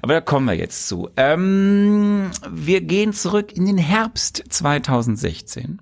Aber 0.03 0.15
da 0.15 0.21
kommen 0.21 0.47
wir 0.47 0.55
jetzt 0.55 0.87
zu. 0.87 1.11
Ähm, 1.17 2.31
wir 2.49 2.81
gehen 2.81 3.13
zurück 3.13 3.53
in 3.53 3.67
den 3.67 3.79
Herbst 3.79 4.45
2016. 4.49 5.81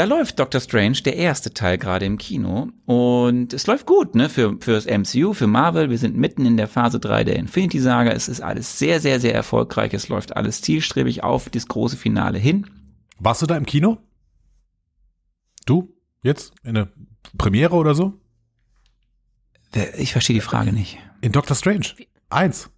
Da 0.00 0.06
läuft 0.06 0.38
Doctor 0.38 0.62
Strange, 0.62 1.02
der 1.04 1.16
erste 1.16 1.52
Teil 1.52 1.76
gerade 1.76 2.06
im 2.06 2.16
Kino. 2.16 2.70
Und 2.86 3.52
es 3.52 3.66
läuft 3.66 3.84
gut, 3.84 4.14
ne, 4.14 4.30
für, 4.30 4.56
für 4.58 4.72
das 4.72 4.86
MCU, 4.86 5.34
für 5.34 5.46
Marvel. 5.46 5.90
Wir 5.90 5.98
sind 5.98 6.16
mitten 6.16 6.46
in 6.46 6.56
der 6.56 6.68
Phase 6.68 6.98
3 6.98 7.24
der 7.24 7.36
Infinity 7.36 7.80
Saga. 7.80 8.10
Es 8.12 8.26
ist 8.26 8.40
alles 8.40 8.78
sehr, 8.78 8.98
sehr, 9.00 9.20
sehr 9.20 9.34
erfolgreich. 9.34 9.92
Es 9.92 10.08
läuft 10.08 10.34
alles 10.38 10.62
zielstrebig 10.62 11.22
auf 11.22 11.50
das 11.50 11.68
große 11.68 11.98
Finale 11.98 12.38
hin. 12.38 12.66
Warst 13.18 13.42
du 13.42 13.46
da 13.46 13.58
im 13.58 13.66
Kino? 13.66 13.98
Du? 15.66 15.94
Jetzt? 16.22 16.54
In 16.64 16.76
der 16.76 16.88
Premiere 17.36 17.74
oder 17.74 17.94
so? 17.94 18.14
Ich 19.98 20.12
verstehe 20.12 20.32
die 20.32 20.40
Frage 20.40 20.72
nicht. 20.72 20.96
In 21.20 21.32
Doctor 21.32 21.54
Strange. 21.54 21.88
Eins. 22.30 22.70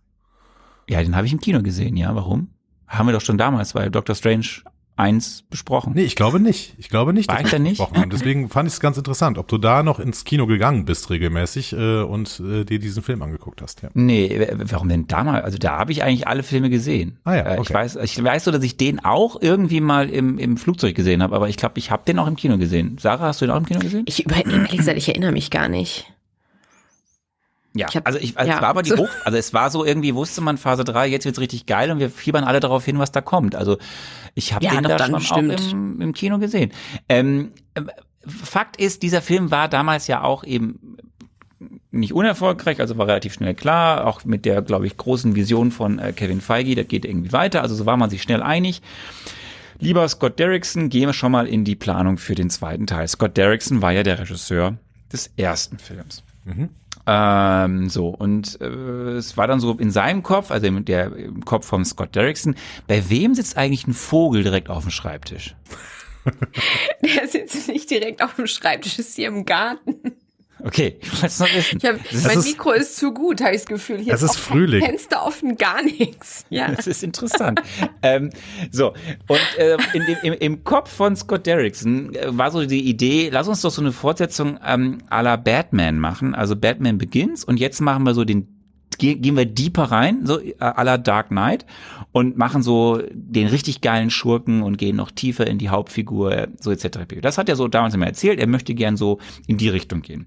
Ja, 0.88 1.00
den 1.00 1.14
habe 1.14 1.28
ich 1.28 1.32
im 1.32 1.40
Kino 1.40 1.62
gesehen, 1.62 1.96
ja. 1.96 2.16
Warum? 2.16 2.48
Haben 2.88 3.06
wir 3.06 3.12
doch 3.12 3.20
schon 3.20 3.38
damals 3.38 3.74
bei 3.74 3.88
Doctor 3.90 4.16
Strange 4.16 4.64
1 4.96 5.44
besprochen. 5.50 5.92
Nee, 5.94 6.02
ich 6.02 6.16
glaube 6.16 6.38
nicht. 6.38 6.74
Ich 6.78 6.88
glaube 6.88 7.12
nicht. 7.12 7.28
War 7.28 7.37
dass 7.37 7.46
ich 7.46 7.52
wir 7.52 7.59
da 7.59 7.62
nicht? 7.62 7.78
gesprochen 7.78 8.00
Haben. 8.00 8.11
Deswegen 8.11 8.48
fand 8.48 8.68
ich 8.68 8.74
es 8.74 8.81
ganz 8.81 8.96
interessant, 8.98 9.38
ob 9.38 9.48
du 9.48 9.59
da 9.59 9.83
noch 9.83 9.98
ins 9.98 10.24
Kino 10.24 10.46
gegangen 10.46 10.85
bist 10.85 11.09
regelmäßig 11.11 11.72
äh, 11.72 12.02
und 12.02 12.40
äh, 12.40 12.64
dir 12.64 12.78
diesen 12.78 13.02
Film 13.02 13.22
angeguckt 13.22 13.62
hast. 13.62 13.83
Ja. 13.83 13.88
Nee, 13.94 14.46
warum 14.55 14.88
denn 14.88 15.07
damals? 15.07 15.44
Also 15.44 15.59
da 15.59 15.78
habe 15.78 15.92
ich 15.92 16.02
eigentlich 16.02 16.26
alle 16.28 16.42
Filme 16.42 16.68
gesehen. 16.70 17.18
Ah 17.24 17.35
ja, 17.35 17.42
Äh, 17.42 17.55
Ich 17.55 17.61
okay. 17.61 17.74
weiß, 17.74 17.96
ich 17.96 18.22
weiß 18.22 18.44
so, 18.44 18.50
dass 18.50 18.62
ich 18.62 18.76
den 18.76 19.05
auch 19.05 19.40
irgendwie 19.40 19.81
mal 19.81 20.11
im, 20.11 20.38
im 20.38 20.57
Flugzeug 20.57 20.94
gesehen 20.94 21.22
habe, 21.22 21.35
aber 21.35 21.48
ich 21.48 21.57
glaube, 21.57 21.78
ich 21.78 21.90
habe 21.90 22.02
den 22.07 22.18
auch 22.18 22.26
im 22.26 22.37
Kino 22.37 22.59
gesehen. 22.59 22.98
Sarah, 23.00 23.26
hast 23.26 23.40
du 23.40 23.46
den 23.46 23.52
auch 23.52 23.59
im 23.59 23.66
Kino 23.66 23.81
gesehen? 23.81 24.05
Ich 24.07 24.24
über, 24.24 24.37
ehrlich 24.44 24.76
gesagt, 24.76 24.98
ich 24.98 25.09
erinnere 25.09 25.33
mich 25.33 25.50
gar 25.50 25.68
nicht. 25.68 26.12
Ja, 27.74 27.87
Ich 27.88 27.96
hab- 27.96 28.06
also 28.06 28.18
ich, 28.18 28.37
also 28.37 28.50
ja. 28.50 28.56
es 28.56 28.62
war 28.62 28.68
aber 28.68 28.82
die 28.82 28.92
Hoch, 28.92 29.08
also 29.24 29.38
es 29.38 29.54
war 29.54 29.70
so 29.70 29.85
irgendwie 29.85 30.14
wusste 30.14 30.40
man 30.42 30.58
Phase 30.58 30.85
3, 30.85 31.08
jetzt 31.08 31.24
wird's 31.24 31.40
richtig 31.40 31.66
geil 31.66 31.90
und 31.90 31.98
wir 32.00 32.11
fiebern 32.11 32.44
alle 32.44 32.61
darauf 32.61 32.85
hin, 32.85 32.98
was 32.98 33.12
da 33.12 33.20
kommt. 33.22 33.54
Also 33.54 33.78
ich 34.35 34.52
habe 34.52 34.64
Ja, 34.64 34.72
den 34.72 34.82
doch, 34.82 34.90
da 34.90 34.96
dann 34.98 35.20
schon 35.20 35.50
stimmt. 35.50 35.61
auch 35.61 35.72
im, 35.72 36.00
im 36.00 36.12
Kino 36.12 36.38
gesehen. 36.38 36.72
Ähm, 37.08 37.52
äh, 37.74 37.82
Fakt 38.26 38.76
ist, 38.76 39.02
dieser 39.02 39.22
Film 39.22 39.50
war 39.50 39.68
damals 39.68 40.06
ja 40.06 40.22
auch 40.22 40.44
eben 40.44 40.96
nicht 41.90 42.12
unerfolgreich, 42.12 42.80
also 42.80 42.96
war 42.98 43.06
relativ 43.06 43.35
schnell 43.35 43.54
klar, 43.54 44.06
auch 44.06 44.24
mit 44.24 44.44
der, 44.44 44.62
glaube 44.62 44.87
ich, 44.87 44.96
großen 44.96 45.35
Vision 45.35 45.70
von 45.70 45.98
äh, 45.98 46.12
Kevin 46.12 46.40
Feige, 46.40 46.74
das 46.74 46.88
geht 46.88 47.04
irgendwie 47.04 47.32
weiter, 47.32 47.62
also 47.62 47.74
so 47.74 47.87
war 47.87 47.96
man 47.96 48.11
sich 48.11 48.22
schnell 48.22 48.42
einig. 48.42 48.82
Lieber 49.78 50.06
Scott 50.08 50.38
Derrickson, 50.38 50.88
gehen 50.90 51.08
wir 51.08 51.12
schon 51.12 51.32
mal 51.32 51.46
in 51.48 51.64
die 51.64 51.74
Planung 51.74 52.16
für 52.18 52.35
den 52.35 52.50
zweiten 52.50 52.87
Teil. 52.87 53.08
Scott 53.08 53.37
Derrickson 53.37 53.82
war 53.82 53.92
ja 53.92 54.02
der 54.04 54.18
Regisseur 54.18 54.76
des 55.12 55.30
ersten 55.37 55.78
Films. 55.78 56.22
Ähm, 57.07 57.88
so, 57.88 58.09
und 58.09 58.61
äh, 58.61 59.16
es 59.16 59.37
war 59.37 59.46
dann 59.46 59.61
so 59.61 59.72
in 59.74 59.90
seinem 59.90 60.22
Kopf, 60.22 60.50
also 60.50 60.66
im, 60.66 60.85
der, 60.85 61.14
im 61.16 61.44
Kopf 61.44 61.66
von 61.66 61.85
Scott 61.85 62.14
Derrickson, 62.14 62.55
bei 62.87 63.09
wem 63.11 63.35
sitzt 63.35 63.57
eigentlich 63.57 63.87
ein 63.87 63.94
Vogel 63.94 64.42
direkt 64.42 64.70
auf 64.70 64.85
dem 64.85 64.90
Schreibtisch? 64.90 65.57
Der 67.02 67.26
sitzt 67.26 67.68
nicht 67.68 67.90
direkt 67.90 68.22
auf 68.22 68.37
dem 68.37 68.46
Schreibtisch, 68.46 68.98
ist 68.98 69.16
hier 69.16 69.28
im 69.28 69.44
Garten. 69.44 70.21
Okay, 70.64 70.96
ich 71.01 71.12
wollte 71.12 71.27
es 71.27 71.38
noch 71.40 71.55
wissen. 71.55 71.79
Ich 71.83 71.88
hab, 71.88 71.96
das, 72.11 72.25
mein 72.25 72.38
ist- 72.38 72.44
Mikro 72.46 72.70
ist 72.72 72.96
zu 72.96 73.12
gut, 73.12 73.40
habe 73.40 73.53
ich 73.55 73.62
das 73.62 73.66
Gefühl. 73.66 73.98
Hier 73.98 74.14
Es 74.14 74.22
ist 74.22 74.37
Frühling. 74.37 74.85
Fenster 74.85 75.25
offen, 75.27 75.57
gar 75.57 75.83
nichts. 75.83 76.44
Ja. 76.51 76.70
das 76.70 76.87
ist 76.87 77.03
interessant. 77.03 77.61
ähm, 78.03 78.31
so, 78.70 78.92
und 79.29 79.40
äh, 79.59 79.77
in 79.94 80.05
dem, 80.07 80.16
im, 80.22 80.33
im 80.35 80.64
Kopf 80.64 80.90
von 80.94 81.16
Scott 81.16 81.46
Derrickson 81.46 82.14
äh, 82.14 82.27
war 82.37 82.51
so 82.51 82.64
die 82.64 82.83
Idee, 82.88 83.31
lass 83.33 83.48
uns 83.48 83.62
doch 83.62 83.70
so 83.70 83.81
eine 83.81 83.92
Fortsetzung 83.92 84.59
ähm, 84.66 84.98
à 85.11 85.22
la 85.22 85.37
Batman 85.37 85.98
machen, 85.98 86.35
also 86.35 86.55
Batman 86.57 86.98
Begins 86.98 87.42
und 87.44 87.59
jetzt 87.59 87.81
machen 87.81 88.05
wir 88.05 88.14
so 88.14 88.25
den 88.25 88.51
gehen 88.98 89.37
wir 89.37 89.46
deeper 89.46 89.85
rein, 89.85 90.24
so 90.24 90.40
äh, 90.40 90.55
à 90.59 90.83
la 90.85 90.98
Dark 90.98 91.28
Knight 91.28 91.66
und 92.12 92.37
machen 92.37 92.62
so 92.62 93.00
den 93.12 93.46
richtig 93.48 93.81
geilen 93.81 94.11
Schurken 94.11 94.62
und 94.62 94.78
gehen 94.78 94.96
noch 94.96 95.11
tiefer 95.11 95.46
in 95.46 95.59
die 95.59 95.70
Hauptfigur, 95.70 96.48
so 96.61 96.70
etc. 96.70 96.98
Das 97.20 97.38
hat 97.38 97.48
er 97.48 97.57
so 97.57 97.68
damals 97.68 97.94
immer 97.94 98.07
erzählt, 98.07 98.38
er 98.38 98.46
möchte 98.46 98.74
gern 98.74 98.96
so 98.96 99.18
in 99.46 99.59
die 99.59 99.68
Richtung 99.68 100.02
gehen. 100.02 100.26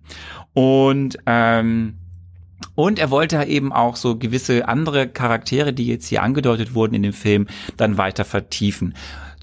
Und 0.54 1.18
ähm, 1.26 1.96
und 2.74 3.00
er 3.00 3.12
wollte 3.12 3.44
eben 3.44 3.72
auch 3.72 3.96
so 3.96 4.18
gewisse 4.18 4.68
andere 4.68 5.08
Charaktere, 5.08 5.74
die 5.74 5.88
jetzt 5.88 6.08
hier 6.08 6.24
angedeutet 6.24 6.74
wurden 6.74 6.96
in 6.96 7.04
dem 7.04 7.14
Film, 7.14 7.48
dann 7.78 7.98
weiter 7.98 8.26
vertiefen 8.26 8.96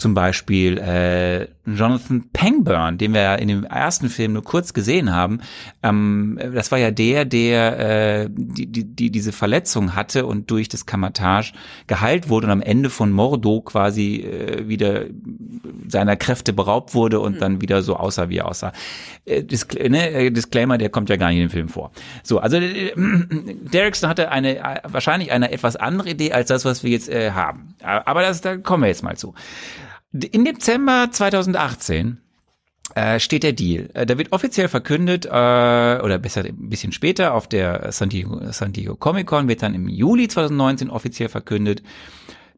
zum 0.03 0.15
Beispiel 0.15 0.79
äh, 0.79 1.47
Jonathan 1.64 2.29
Pangburn, 2.33 2.98
den 2.98 3.14
wir 3.14 3.22
ja 3.22 3.35
in 3.37 3.48
dem 3.48 3.64
ersten 3.64 4.09
Film 4.09 4.33
nur 4.33 4.42
kurz 4.42 4.72
gesehen 4.72 5.12
haben. 5.12 5.40
Ähm, 5.83 6.38
das 6.55 6.72
war 6.72 6.79
ja 6.79 6.90
der, 6.90 7.25
der 7.25 8.22
äh, 8.25 8.29
die, 8.31 8.66
die, 8.66 8.85
die 8.85 9.11
diese 9.11 9.33
Verletzung 9.33 9.94
hatte 9.94 10.27
und 10.27 10.51
durch 10.51 10.68
das 10.68 10.87
Kamatage 10.87 11.53
geheilt 11.87 12.29
wurde 12.29 12.46
und 12.46 12.53
am 12.53 12.62
Ende 12.62 12.90
von 12.90 13.12
Mordo 13.12 13.61
quasi 13.61 14.16
äh, 14.16 14.66
wieder 14.66 15.05
seiner 15.87 16.16
Kräfte 16.16 16.53
beraubt 16.53 16.94
wurde 16.94 17.20
und 17.20 17.37
mhm. 17.37 17.40
dann 17.40 17.61
wieder 17.61 17.83
so 17.83 17.96
aussah, 17.96 18.29
wie 18.29 18.38
er 18.38 18.48
aussah. 18.48 18.72
Äh, 19.25 19.44
Discla 19.44 19.88
ne, 19.88 20.11
äh, 20.11 20.31
Disclaimer, 20.31 20.79
der 20.79 20.88
kommt 20.88 21.11
ja 21.11 21.16
gar 21.16 21.29
nicht 21.29 21.37
in 21.37 21.44
den 21.44 21.51
Film 21.51 21.68
vor. 21.68 21.92
So, 22.25 22.40
also 22.40 22.57
äh, 22.57 22.92
Derrickson 22.96 24.09
hatte 24.09 24.31
eine 24.31 24.59
äh, 24.59 24.81
wahrscheinlich 24.88 25.31
eine 25.31 25.53
etwas 25.53 25.77
andere 25.77 26.11
Idee 26.11 26.33
als 26.33 26.48
das, 26.48 26.64
was 26.64 26.83
wir 26.83 26.90
jetzt 26.90 27.09
äh, 27.09 27.31
haben. 27.31 27.75
Aber 27.83 28.22
das, 28.22 28.40
da 28.40 28.57
kommen 28.57 28.83
wir 28.83 28.88
jetzt 28.88 29.03
mal 29.05 29.16
zu. 29.16 29.35
In 30.12 30.44
Dezember 30.44 31.09
2018 31.11 32.18
äh, 32.94 33.18
steht 33.18 33.42
der 33.42 33.53
Deal. 33.53 33.88
Äh, 33.94 34.05
da 34.05 34.18
wird 34.18 34.33
offiziell 34.33 34.68
verkündet, 34.68 35.25
äh, 35.25 35.29
oder 35.29 36.18
besser 36.18 36.44
ein 36.44 36.68
bisschen 36.68 36.92
später, 36.92 37.35
auf 37.35 37.48
der 37.48 37.90
San 37.92 38.11
Diego, 38.11 38.40
San 38.53 38.72
Diego 38.72 38.94
Comic 38.96 39.27
Con 39.27 39.48
wird 39.48 39.62
dann 39.62 39.75
im 39.75 39.88
Juli 39.88 40.29
2019 40.29 40.90
offiziell 40.90 41.29
verkündet. 41.29 41.83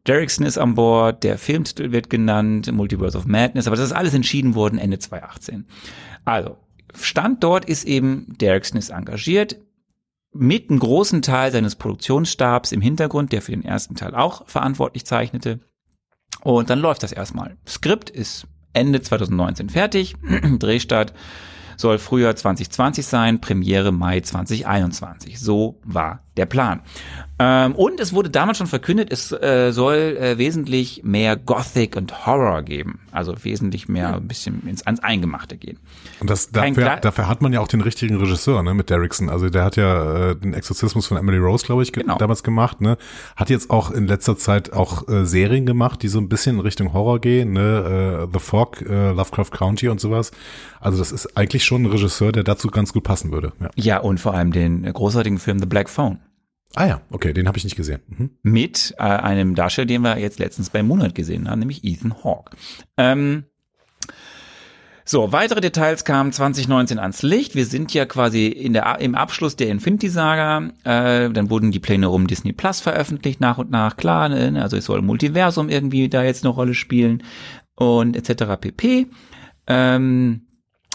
Derrickson 0.05 0.45
ist 0.45 0.57
an 0.57 0.75
Bord, 0.75 1.23
der 1.23 1.37
Filmtitel 1.37 1.91
wird 1.91 2.09
genannt, 2.09 2.71
Multiverse 2.71 3.17
of 3.17 3.25
Madness, 3.25 3.67
aber 3.67 3.75
das 3.75 3.85
ist 3.85 3.93
alles 3.93 4.13
entschieden 4.13 4.53
worden 4.53 4.77
Ende 4.77 4.99
2018. 4.99 5.65
Also, 6.25 6.57
Stand 6.93 7.43
dort 7.43 7.65
ist 7.65 7.85
eben, 7.85 8.35
Derrickson 8.39 8.77
ist 8.77 8.89
engagiert, 8.89 9.57
mit 10.31 10.69
einem 10.69 10.79
großen 10.79 11.21
Teil 11.21 11.51
seines 11.51 11.75
Produktionsstabs 11.75 12.73
im 12.73 12.81
Hintergrund, 12.81 13.31
der 13.31 13.41
für 13.41 13.51
den 13.51 13.63
ersten 13.63 13.95
Teil 13.95 14.13
auch 14.13 14.47
verantwortlich 14.47 15.05
zeichnete. 15.05 15.61
Und 16.45 16.69
dann 16.69 16.77
läuft 16.77 17.01
das 17.01 17.11
erstmal. 17.11 17.57
Skript 17.67 18.11
ist 18.11 18.45
Ende 18.71 19.01
2019 19.01 19.71
fertig, 19.71 20.15
Drehstart 20.59 21.11
soll 21.75 21.97
Frühjahr 21.97 22.35
2020 22.35 23.03
sein, 23.03 23.41
Premiere 23.41 23.91
Mai 23.91 24.19
2021. 24.19 25.39
So 25.39 25.79
war 25.83 26.21
der 26.37 26.45
Plan. 26.45 26.81
Ähm, 27.37 27.75
und 27.75 27.99
es 27.99 28.13
wurde 28.13 28.29
damals 28.29 28.57
schon 28.57 28.67
verkündet, 28.67 29.11
es 29.11 29.31
äh, 29.31 29.71
soll 29.71 30.17
äh, 30.17 30.37
wesentlich 30.37 31.01
mehr 31.03 31.35
Gothic 31.35 31.97
und 31.97 32.25
Horror 32.25 32.61
geben. 32.61 32.99
Also 33.11 33.35
wesentlich 33.43 33.89
mehr 33.89 34.15
ein 34.15 34.27
bisschen 34.27 34.65
ins, 34.67 34.83
ans 34.83 35.01
Eingemachte 35.01 35.57
gehen. 35.57 35.77
Und 36.21 36.29
das, 36.29 36.51
dafür, 36.51 36.97
dafür 36.97 37.27
hat 37.27 37.41
man 37.41 37.51
ja 37.51 37.59
auch 37.59 37.67
den 37.67 37.81
richtigen 37.81 38.15
Regisseur, 38.15 38.63
ne, 38.63 38.73
mit 38.73 38.89
Derrickson. 38.89 39.29
Also 39.29 39.49
der 39.49 39.65
hat 39.65 39.75
ja 39.75 40.31
äh, 40.31 40.35
den 40.35 40.53
Exorzismus 40.53 41.07
von 41.07 41.17
Emily 41.17 41.37
Rose, 41.37 41.65
glaube 41.65 41.83
ich, 41.83 41.91
genau. 41.91 42.17
damals 42.17 42.41
gemacht, 42.41 42.79
ne. 42.79 42.97
Hat 43.35 43.49
jetzt 43.49 43.69
auch 43.69 43.91
in 43.91 44.07
letzter 44.07 44.37
Zeit 44.37 44.71
auch 44.71 45.07
äh, 45.09 45.25
Serien 45.25 45.65
gemacht, 45.65 46.03
die 46.03 46.07
so 46.07 46.19
ein 46.19 46.29
bisschen 46.29 46.55
in 46.55 46.61
Richtung 46.61 46.93
Horror 46.93 47.19
gehen, 47.19 47.51
ne. 47.51 48.27
Äh, 48.27 48.27
The 48.31 48.39
Fog, 48.39 48.81
äh, 48.81 49.11
Lovecraft 49.11 49.51
County 49.51 49.89
und 49.89 49.99
sowas. 49.99 50.31
Also 50.79 50.99
das 50.99 51.11
ist 51.11 51.35
eigentlich 51.35 51.65
schon 51.65 51.83
ein 51.83 51.87
Regisseur, 51.87 52.31
der 52.31 52.43
dazu 52.43 52.69
ganz 52.69 52.93
gut 52.93 53.03
passen 53.03 53.33
würde. 53.33 53.51
Ja, 53.59 53.69
ja 53.75 53.97
und 53.99 54.21
vor 54.21 54.35
allem 54.35 54.53
den 54.53 54.83
großartigen 54.83 55.37
Film 55.37 55.59
The 55.59 55.65
Black 55.65 55.89
Phone. 55.89 56.19
Ah 56.75 56.87
ja, 56.87 57.01
okay, 57.09 57.33
den 57.33 57.47
habe 57.47 57.57
ich 57.57 57.63
nicht 57.63 57.75
gesehen. 57.75 58.01
Mhm. 58.07 58.31
Mit 58.43 58.93
äh, 58.97 59.03
einem 59.03 59.55
Darsteller, 59.55 59.85
den 59.85 60.01
wir 60.01 60.19
jetzt 60.19 60.39
letztens 60.39 60.69
bei 60.69 60.83
Monat 60.83 61.15
gesehen 61.15 61.49
haben, 61.49 61.59
nämlich 61.59 61.83
Ethan 61.83 62.23
Hawke. 62.23 62.55
Ähm, 62.97 63.45
so, 65.07 65.31
weitere 65.31 65.61
Details 65.61 66.03
kamen 66.03 66.31
2019 66.31 66.97
ans 66.97 67.21
Licht. 67.21 67.53
Wir 67.53 67.67
sind 67.67 67.93
ja 67.93 68.07
quasi 68.07 68.47
in 68.47 68.73
der, 68.73 68.99
im 68.99 69.13
Abschluss 69.13 69.55
der 69.55 69.69
Infinity 69.69 70.09
Saga. 70.09 70.71
Äh, 70.83 71.29
dann 71.29 71.51
wurden 71.51 71.71
die 71.71 71.79
Pläne 71.79 72.09
um 72.09 72.25
Disney 72.25 72.53
Plus 72.53 72.81
veröffentlicht, 72.81 73.39
nach 73.39 73.59
und 73.59 73.69
nach. 73.69 73.97
Klar, 73.97 74.29
ne? 74.29 74.59
also 74.61 74.75
es 74.77 74.85
soll 74.85 75.03
Multiversum 75.03 75.69
irgendwie 75.69 76.09
da 76.09 76.23
jetzt 76.23 76.43
eine 76.43 76.53
Rolle 76.53 76.73
spielen 76.73 77.21
und 77.75 78.15
etc. 78.15 78.59
pp. 78.59 79.07
Ähm, 79.67 80.44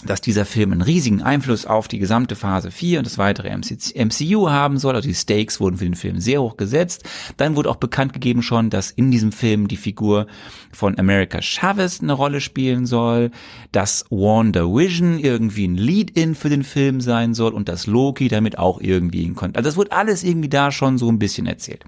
dass 0.05 0.21
dieser 0.21 0.45
Film 0.45 0.71
einen 0.71 0.81
riesigen 0.81 1.21
Einfluss 1.21 1.65
auf 1.65 1.87
die 1.87 1.99
gesamte 1.99 2.35
Phase 2.35 2.71
4 2.71 2.99
und 2.99 3.05
das 3.05 3.17
weitere 3.17 3.49
MCU 3.49 4.49
haben 4.49 4.77
soll. 4.77 4.95
Also 4.95 5.07
die 5.07 5.15
Stakes 5.15 5.59
wurden 5.59 5.77
für 5.77 5.85
den 5.85 5.95
Film 5.95 6.19
sehr 6.19 6.41
hoch 6.41 6.57
gesetzt. 6.57 7.03
Dann 7.37 7.55
wurde 7.55 7.69
auch 7.69 7.75
bekannt 7.75 8.13
gegeben 8.13 8.41
schon, 8.41 8.69
dass 8.69 8.91
in 8.91 9.11
diesem 9.11 9.31
Film 9.31 9.67
die 9.67 9.77
Figur 9.77 10.27
von 10.71 10.97
America 10.97 11.41
Chavez 11.41 12.01
eine 12.01 12.13
Rolle 12.13 12.41
spielen 12.41 12.85
soll, 12.85 13.31
dass 13.71 14.05
Wanda 14.09 14.63
Vision 14.65 15.19
irgendwie 15.19 15.67
ein 15.67 15.75
Lead-In 15.75 16.35
für 16.35 16.49
den 16.49 16.63
Film 16.63 17.01
sein 17.01 17.33
soll 17.33 17.53
und 17.53 17.69
dass 17.69 17.87
Loki 17.87 18.27
damit 18.27 18.57
auch 18.57 18.81
irgendwie 18.81 19.23
in 19.23 19.35
Kontakt. 19.35 19.57
Also 19.57 19.69
das 19.69 19.77
wurde 19.77 19.91
alles 19.91 20.23
irgendwie 20.23 20.49
da 20.49 20.71
schon 20.71 20.97
so 20.97 21.09
ein 21.11 21.19
bisschen 21.19 21.47
erzählt. 21.47 21.83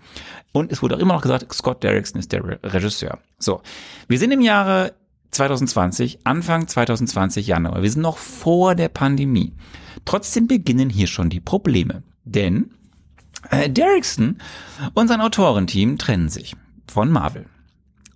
Und 0.52 0.72
es 0.72 0.82
wurde 0.82 0.96
auch 0.96 1.00
immer 1.00 1.16
noch 1.16 1.22
gesagt, 1.22 1.52
Scott 1.52 1.84
Derrickson 1.84 2.20
ist 2.20 2.32
der 2.32 2.44
Regisseur. 2.64 3.18
So. 3.40 3.62
Wir 4.08 4.20
sind 4.20 4.32
im 4.32 4.42
Jahre 4.42 4.94
2020, 5.34 6.20
Anfang 6.24 6.68
2020 6.68 7.48
Januar. 7.48 7.82
Wir 7.82 7.92
sind 7.92 8.02
noch 8.02 8.18
vor 8.18 8.76
der 8.76 8.90
Pandemie. 8.90 9.54
Trotzdem 10.06 10.48
beginnen 10.48 10.90
hier 10.90 11.08
schon 11.08 11.30
die 11.30 11.40
Probleme. 11.40 12.04
Denn 12.24 12.72
äh, 13.50 13.70
Derrickson 13.70 14.38
und 14.94 15.08
sein 15.08 15.22
Autorenteam 15.22 15.98
trennen 15.98 16.30
sich 16.30 16.56
von 16.88 17.12
Marvel. 17.12 17.46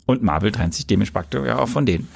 Und 0.06 0.24
Marvel 0.24 0.52
trennt 0.52 0.74
sich 0.74 0.88
dementsprechend 0.88 1.34
ja 1.34 1.60
auch 1.60 1.68
von 1.68 1.86
denen. 1.86 2.08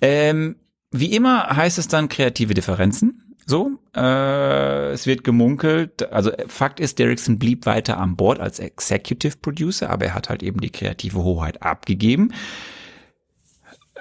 Ähm, 0.00 0.56
wie 0.90 1.14
immer 1.14 1.48
heißt 1.48 1.78
es 1.78 1.88
dann 1.88 2.08
kreative 2.08 2.54
Differenzen. 2.54 3.22
So, 3.48 3.78
äh, 3.94 4.90
es 4.90 5.06
wird 5.06 5.22
gemunkelt, 5.22 6.10
also 6.10 6.32
Fakt 6.48 6.80
ist, 6.80 6.98
Derrickson 6.98 7.38
blieb 7.38 7.64
weiter 7.64 7.98
an 7.98 8.16
Bord 8.16 8.40
als 8.40 8.58
Executive 8.58 9.36
Producer, 9.40 9.88
aber 9.88 10.06
er 10.06 10.14
hat 10.14 10.28
halt 10.28 10.42
eben 10.42 10.60
die 10.60 10.70
kreative 10.70 11.22
Hoheit 11.22 11.62
abgegeben 11.62 12.32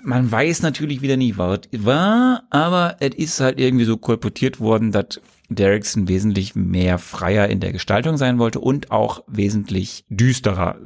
man 0.05 0.31
weiß 0.31 0.61
natürlich 0.61 1.01
wieder 1.01 1.17
nicht, 1.17 1.37
was 1.37 1.61
war, 1.71 2.43
aber 2.49 2.97
es 2.99 3.15
ist 3.15 3.39
halt 3.39 3.59
irgendwie 3.59 3.85
so 3.85 3.97
kolportiert 3.97 4.59
worden, 4.59 4.91
dass 4.91 5.21
Derrickson 5.49 6.07
wesentlich 6.07 6.55
mehr 6.55 6.97
freier 6.97 7.47
in 7.49 7.59
der 7.59 7.71
Gestaltung 7.71 8.17
sein 8.17 8.39
wollte 8.39 8.59
und 8.59 8.91
auch 8.91 9.23
wesentlich 9.27 10.05
düsterer 10.09 10.79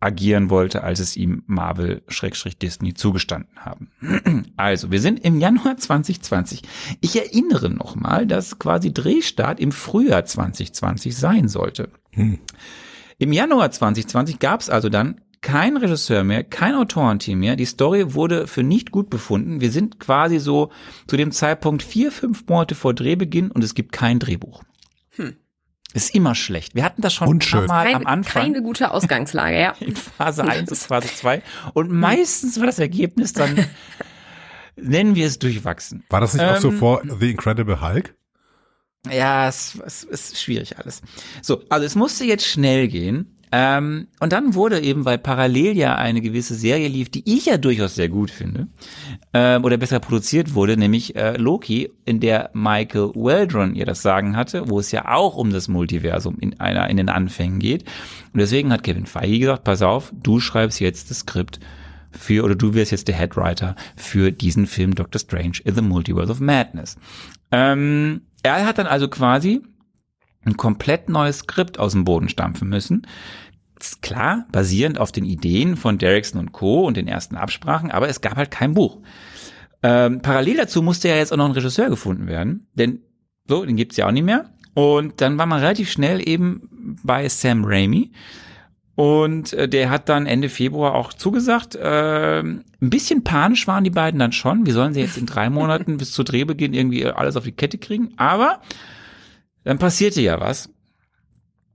agieren 0.00 0.50
wollte, 0.50 0.82
als 0.82 0.98
es 0.98 1.16
ihm 1.16 1.44
Marvel-Disney 1.46 2.94
zugestanden 2.94 3.56
haben. 3.56 3.90
Also, 4.56 4.90
wir 4.90 5.00
sind 5.00 5.24
im 5.24 5.40
Januar 5.40 5.76
2020. 5.76 6.62
Ich 7.00 7.16
erinnere 7.16 7.70
nochmal, 7.70 8.26
dass 8.26 8.58
quasi 8.58 8.92
Drehstart 8.92 9.60
im 9.60 9.72
Frühjahr 9.72 10.24
2020 10.24 11.16
sein 11.16 11.48
sollte. 11.48 11.88
Hm. 12.10 12.38
Im 13.18 13.32
Januar 13.32 13.70
2020 13.70 14.38
gab 14.38 14.60
es 14.60 14.70
also 14.70 14.88
dann 14.88 15.20
kein 15.42 15.76
Regisseur 15.76 16.24
mehr, 16.24 16.44
kein 16.44 16.74
Autorenteam 16.74 17.40
mehr. 17.40 17.56
Die 17.56 17.64
Story 17.64 18.14
wurde 18.14 18.46
für 18.46 18.62
nicht 18.62 18.92
gut 18.92 19.10
befunden. 19.10 19.60
Wir 19.60 19.70
sind 19.70 20.00
quasi 20.00 20.38
so 20.38 20.70
zu 21.06 21.16
dem 21.16 21.32
Zeitpunkt 21.32 21.82
vier, 21.82 22.10
fünf 22.10 22.46
Monate 22.46 22.74
vor 22.74 22.94
Drehbeginn 22.94 23.50
und 23.50 23.62
es 23.62 23.74
gibt 23.74 23.92
kein 23.92 24.18
Drehbuch. 24.18 24.62
Hm. 25.16 25.36
Ist 25.94 26.14
immer 26.14 26.34
schlecht. 26.34 26.74
Wir 26.74 26.84
hatten 26.84 27.02
das 27.02 27.12
schon 27.12 27.28
ein 27.28 27.66
Mal 27.66 27.94
am 27.94 28.06
Anfang. 28.06 28.44
Keine 28.44 28.62
gute 28.62 28.92
Ausgangslage, 28.92 29.60
ja. 29.60 29.74
In 29.80 29.96
Phase 29.96 30.44
1 30.44 30.70
und 30.70 30.78
Phase 30.78 31.08
2. 31.08 31.42
Und 31.74 31.90
meistens 31.90 32.58
war 32.58 32.66
das 32.66 32.78
Ergebnis 32.78 33.34
dann, 33.34 33.66
nennen 34.76 35.16
wir 35.16 35.26
es 35.26 35.38
durchwachsen. 35.38 36.04
War 36.08 36.20
das 36.20 36.32
nicht 36.32 36.42
ähm, 36.42 36.50
auch 36.50 36.60
so 36.60 36.70
ähm, 36.70 36.78
vor 36.78 37.02
The 37.20 37.30
Incredible 37.30 37.80
Hulk? 37.82 38.14
Ja, 39.10 39.48
es, 39.48 39.78
es 39.84 40.04
ist 40.04 40.40
schwierig 40.40 40.78
alles. 40.78 41.02
So, 41.42 41.64
also 41.68 41.84
es 41.84 41.96
musste 41.96 42.24
jetzt 42.24 42.46
schnell 42.46 42.86
gehen. 42.86 43.31
Ähm, 43.54 44.08
und 44.18 44.32
dann 44.32 44.54
wurde 44.54 44.80
eben, 44.80 45.04
weil 45.04 45.18
parallel 45.18 45.76
ja 45.76 45.94
eine 45.94 46.22
gewisse 46.22 46.54
Serie 46.54 46.88
lief, 46.88 47.10
die 47.10 47.22
ich 47.26 47.44
ja 47.44 47.58
durchaus 47.58 47.94
sehr 47.94 48.08
gut 48.08 48.30
finde, 48.30 48.68
äh, 49.34 49.58
oder 49.58 49.76
besser 49.76 50.00
produziert 50.00 50.54
wurde, 50.54 50.78
nämlich 50.78 51.14
äh, 51.16 51.36
Loki, 51.36 51.92
in 52.06 52.20
der 52.20 52.48
Michael 52.54 53.10
Weldron 53.14 53.74
ihr 53.74 53.84
das 53.84 54.00
Sagen 54.00 54.36
hatte, 54.36 54.70
wo 54.70 54.80
es 54.80 54.90
ja 54.90 55.06
auch 55.12 55.36
um 55.36 55.52
das 55.52 55.68
Multiversum 55.68 56.38
in 56.40 56.58
einer 56.60 56.88
in 56.88 56.96
den 56.96 57.10
Anfängen 57.10 57.58
geht. 57.58 57.84
Und 58.32 58.40
deswegen 58.40 58.72
hat 58.72 58.84
Kevin 58.84 59.04
Feige 59.04 59.38
gesagt, 59.38 59.64
pass 59.64 59.82
auf, 59.82 60.12
du 60.14 60.40
schreibst 60.40 60.80
jetzt 60.80 61.10
das 61.10 61.18
Skript 61.18 61.60
für, 62.10 62.44
oder 62.44 62.54
du 62.54 62.72
wirst 62.72 62.90
jetzt 62.90 63.08
der 63.08 63.16
Headwriter 63.16 63.76
für 63.96 64.32
diesen 64.32 64.66
Film 64.66 64.94
Doctor 64.94 65.20
Strange 65.20 65.58
in 65.64 65.74
the 65.74 65.82
Multiverse 65.82 66.32
of 66.32 66.40
Madness. 66.40 66.96
Ähm, 67.50 68.22
er 68.42 68.66
hat 68.66 68.78
dann 68.78 68.86
also 68.86 69.08
quasi 69.08 69.62
ein 70.44 70.56
komplett 70.56 71.08
neues 71.08 71.38
Skript 71.38 71.78
aus 71.78 71.92
dem 71.92 72.04
Boden 72.04 72.28
stampfen 72.28 72.68
müssen. 72.68 73.06
Klar, 74.00 74.46
basierend 74.52 74.98
auf 74.98 75.10
den 75.10 75.24
Ideen 75.24 75.76
von 75.76 75.98
Derrickson 75.98 76.40
und 76.40 76.52
Co. 76.52 76.86
und 76.86 76.96
den 76.96 77.08
ersten 77.08 77.36
Absprachen, 77.36 77.90
aber 77.90 78.08
es 78.08 78.20
gab 78.20 78.36
halt 78.36 78.50
kein 78.50 78.74
Buch. 78.74 79.00
Ähm, 79.82 80.22
parallel 80.22 80.58
dazu 80.58 80.82
musste 80.82 81.08
ja 81.08 81.16
jetzt 81.16 81.32
auch 81.32 81.36
noch 81.36 81.46
ein 81.46 81.52
Regisseur 81.52 81.88
gefunden 81.88 82.28
werden, 82.28 82.68
denn 82.74 83.00
so, 83.48 83.64
den 83.64 83.76
gibt's 83.76 83.96
ja 83.96 84.06
auch 84.06 84.12
nicht 84.12 84.24
mehr. 84.24 84.50
Und 84.74 85.20
dann 85.20 85.36
war 85.36 85.46
man 85.46 85.60
relativ 85.60 85.90
schnell 85.90 86.26
eben 86.26 86.98
bei 87.02 87.28
Sam 87.28 87.64
Raimi. 87.64 88.12
Und 88.94 89.52
äh, 89.54 89.68
der 89.68 89.90
hat 89.90 90.08
dann 90.08 90.26
Ende 90.26 90.48
Februar 90.48 90.94
auch 90.94 91.12
zugesagt. 91.12 91.74
Äh, 91.74 92.40
ein 92.40 92.64
bisschen 92.80 93.24
panisch 93.24 93.66
waren 93.66 93.84
die 93.84 93.90
beiden 93.90 94.20
dann 94.20 94.32
schon. 94.32 94.66
Wie 94.66 94.70
sollen 94.70 94.94
sie 94.94 95.00
jetzt 95.00 95.16
in 95.16 95.26
drei 95.26 95.50
Monaten 95.50 95.96
bis 95.98 96.12
zu 96.12 96.22
Drehbeginn 96.22 96.74
irgendwie 96.74 97.06
alles 97.06 97.36
auf 97.36 97.44
die 97.44 97.52
Kette 97.52 97.78
kriegen? 97.78 98.10
Aber 98.16 98.60
dann 99.64 99.78
passierte 99.78 100.20
ja 100.20 100.40
was, 100.40 100.70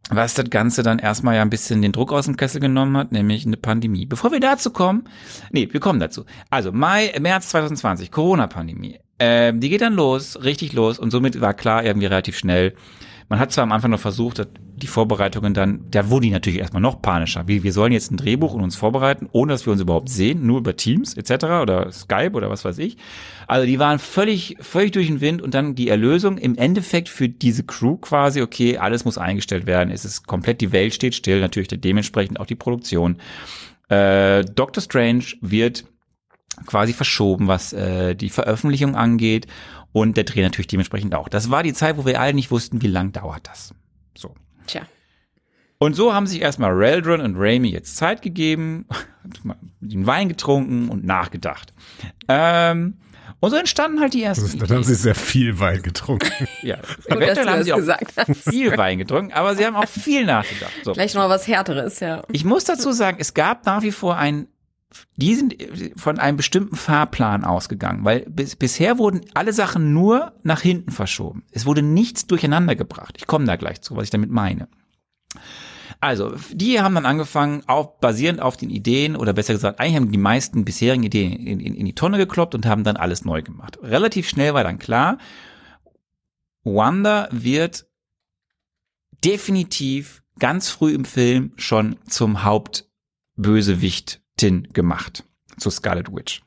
was 0.10 0.34
das 0.34 0.50
Ganze 0.50 0.84
dann 0.84 1.00
erstmal 1.00 1.36
ja 1.36 1.42
ein 1.42 1.50
bisschen 1.50 1.82
den 1.82 1.92
Druck 1.92 2.14
aus 2.14 2.26
dem 2.26 2.38
Kessel 2.38 2.62
genommen 2.62 2.96
hat, 2.98 3.12
nämlich 3.12 3.46
eine 3.46 3.58
Pandemie. 3.58 4.06
Bevor 4.06 4.32
wir 4.32 4.40
dazu 4.40 4.72
kommen, 4.72 5.04
nee, 5.52 5.68
wir 5.72 5.80
kommen 5.80 6.00
dazu. 6.00 6.26
Also 6.50 6.72
Mai, 6.72 7.14
März 7.20 7.50
2020, 7.50 8.12
Corona-Pandemie. 8.12 9.00
Äh, 9.18 9.54
die 9.54 9.70
geht 9.70 9.82
dann 9.82 9.94
los, 9.94 10.44
richtig 10.44 10.74
los 10.74 11.00
und 11.00 11.12
somit 11.12 11.42
war 11.42 11.54
klar 11.54 11.84
irgendwie 11.84 12.08
relativ 12.08 12.38
schnell, 12.38 12.76
man 13.30 13.40
hat 13.40 13.52
zwar 13.52 13.64
am 13.64 13.72
Anfang 13.72 13.92
noch 13.92 14.00
versucht, 14.00 14.48
die 14.78 14.88
Vorbereitungen 14.88 15.54
dann, 15.54 15.86
da 15.92 16.10
wurde 16.10 16.28
die 16.28 16.32
natürlich 16.32 16.60
erstmal 16.60 16.82
noch 16.82 17.02
panischer. 17.02 17.48
Wie, 17.48 17.64
wir 17.64 17.74
sollen 17.74 17.92
jetzt 17.92 18.12
ein 18.12 18.18
Drehbuch 18.18 18.54
und 18.54 18.62
uns 18.62 18.76
vorbereiten, 18.76 19.28
ohne 19.32 19.52
dass 19.52 19.66
wir 19.66 19.74
uns 19.74 19.82
überhaupt 19.82 20.10
sehen, 20.10 20.46
nur 20.46 20.60
über 20.60 20.76
Teams 20.76 21.16
etc. 21.16 21.46
oder 21.62 21.92
Skype 21.92 22.34
oder 22.34 22.50
was 22.50 22.64
weiß 22.64 22.78
ich. 22.78 22.98
Also 23.48 23.66
die 23.66 23.80
waren 23.80 24.00
völlig, 24.00 24.56
völlig 24.62 24.92
durch 24.92 25.08
den 25.08 25.20
Wind 25.20 25.42
und 25.42 25.54
dann 25.54 25.76
die 25.76 25.90
Erlösung 25.90 26.38
im 26.38 26.56
Endeffekt 26.56 27.10
für 27.10 27.28
diese 27.28 27.64
Crew 27.64 27.98
quasi, 27.98 28.42
okay, 28.42 28.78
alles 28.78 29.04
muss 29.04 29.18
eingestellt 29.18 29.66
werden, 29.66 29.92
es 29.92 30.06
ist 30.06 30.28
komplett, 30.28 30.62
die 30.62 30.72
Welt 30.72 30.94
steht 30.94 31.16
still, 31.16 31.42
natürlich 31.42 31.70
dementsprechend 31.70 32.40
auch 32.40 32.46
die 32.46 32.56
Produktion. 32.56 33.18
Äh, 33.90 34.46
Doctor 34.46 34.82
Strange 34.84 35.24
wird 35.42 35.86
quasi 36.66 36.94
verschoben, 36.94 37.48
was 37.48 37.74
äh, 37.74 38.16
die 38.16 38.30
Veröffentlichung 38.30 38.96
angeht 38.96 39.48
und 40.02 40.16
der 40.16 40.26
Dreh 40.26 40.44
natürlich 40.44 40.68
dementsprechend 40.68 41.16
auch. 41.16 41.28
Das 41.28 41.50
war 41.50 41.64
die 41.64 41.74
Zeit, 41.74 41.98
wo 41.98 42.06
wir 42.06 42.22
alle 42.22 42.34
nicht 42.34 42.52
wussten, 42.52 42.82
wie 42.82 42.88
lang 42.88 43.12
dauert 43.14 43.48
das. 43.48 43.74
So. 44.16 44.36
Tja. 44.68 44.84
Und 45.80 45.96
so 45.96 46.14
haben 46.14 46.28
sich 46.28 46.42
erstmal 46.42 46.72
Reldron 46.72 47.22
und 47.22 47.36
Raimi 47.38 47.70
jetzt 47.70 47.98
Zeit 47.98 48.22
gegeben, 48.22 48.86
den 49.80 50.06
Wein 50.06 50.30
getrunken 50.30 50.90
und 50.90 51.04
nachgedacht. 51.04 51.74
Ähm, 52.28 52.98
und 53.40 53.52
so 53.52 53.58
entstanden 53.58 54.00
halt 54.00 54.14
die 54.14 54.24
ersten. 54.24 54.58
Dann 54.60 54.70
haben 54.70 54.84
sie 54.84 54.96
sehr 54.96 55.14
viel 55.16 55.60
Wein 55.60 55.82
getrunken. 55.82 56.48
ja, 56.62 56.78
Gut, 56.78 57.22
dass 57.22 57.38
du 57.40 57.46
haben 57.46 57.58
das 57.58 57.66
sie 57.66 57.74
auch 57.74 57.78
gesagt 57.78 58.14
hast. 58.18 58.36
viel 58.50 58.76
Wein 58.78 58.98
getrunken, 58.98 59.32
aber 59.34 59.56
sie 59.56 59.66
haben 59.66 59.76
auch 59.76 59.88
viel 59.88 60.26
nachgedacht. 60.26 60.74
So. 60.84 60.94
Gleich 60.94 61.14
noch 61.14 61.22
mal 61.24 61.30
was 61.30 61.48
Härteres, 61.48 62.00
ja. 62.00 62.24
Ich 62.32 62.46
muss 62.46 62.64
dazu 62.64 62.92
sagen, 62.92 63.18
es 63.20 63.34
gab 63.34 63.66
nach 63.66 63.84
wie 63.84 63.92
vor 63.92 64.18
ein, 64.18 64.48
die 65.16 65.36
sind 65.36 65.56
von 65.96 66.20
einem 66.20 66.38
bestimmten 66.38 66.76
Fahrplan 66.76 67.44
ausgegangen, 67.44 68.06
weil 68.06 68.22
bis, 68.30 68.56
bisher 68.56 68.98
wurden 68.98 69.22
alle 69.34 69.54
Sachen 69.54 69.94
nur 69.94 70.34
nach 70.44 70.62
hinten 70.62 70.92
verschoben. 70.92 71.44
Es 71.52 71.66
wurde 71.66 71.82
nichts 71.82 72.28
durcheinander 72.28 72.76
gebracht. 72.76 73.16
Ich 73.18 73.28
komme 73.28 73.46
da 73.46 73.56
gleich 73.56 73.82
zu, 73.82 73.96
was 73.96 74.06
ich 74.06 74.10
damit 74.10 74.30
meine. 74.30 74.68
Also, 76.00 76.36
die 76.52 76.80
haben 76.80 76.94
dann 76.96 77.08
angefangen, 77.08 77.64
auf, 77.68 78.00
basierend 78.00 78.42
auf 78.42 78.56
den 78.56 78.70
Ideen, 78.70 79.16
oder 79.16 79.34
besser 79.34 79.54
gesagt, 79.54 79.80
eigentlich 79.80 79.96
haben 79.96 80.12
die 80.12 80.20
meisten 80.20 80.64
bisherigen 80.64 81.04
Ideen 81.04 81.32
in, 81.34 81.60
in, 81.60 81.74
in 81.74 81.86
die 81.86 81.96
Tonne 81.96 82.18
gekloppt 82.18 82.54
und 82.54 82.68
haben 82.68 82.84
dann 82.84 82.98
alles 82.98 83.26
neu 83.26 83.42
gemacht. 83.42 83.80
Relativ 83.82 84.30
schnell 84.30 84.54
war 84.54 84.64
dann 84.64 84.78
klar, 84.78 85.18
Wanda 86.64 87.30
wird 87.32 87.88
definitiv 89.24 90.24
ganz 90.38 90.70
früh 90.70 90.94
im 90.94 91.06
Film 91.06 91.54
schon 91.56 91.98
zum 92.08 92.44
Hauptbösewichtin 92.44 94.22
gemacht, 94.74 95.24
zu 95.58 95.70
Scarlet 95.70 96.14
Witch. 96.14 96.42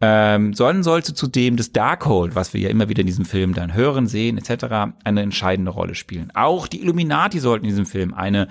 Ähm, 0.00 0.52
sollen 0.52 0.82
sollte 0.82 1.14
zudem 1.14 1.56
das 1.56 1.72
Darkhold, 1.72 2.34
was 2.34 2.52
wir 2.52 2.60
ja 2.60 2.68
immer 2.68 2.90
wieder 2.90 3.00
in 3.00 3.06
diesem 3.06 3.24
Film 3.24 3.54
dann 3.54 3.72
hören, 3.72 4.06
sehen, 4.06 4.36
etc., 4.36 4.94
eine 5.04 5.22
entscheidende 5.22 5.70
Rolle 5.70 5.94
spielen. 5.94 6.30
Auch 6.34 6.68
die 6.68 6.82
Illuminati 6.82 7.38
sollten 7.38 7.64
in 7.64 7.70
diesem 7.70 7.86
Film 7.86 8.12
eine, 8.12 8.48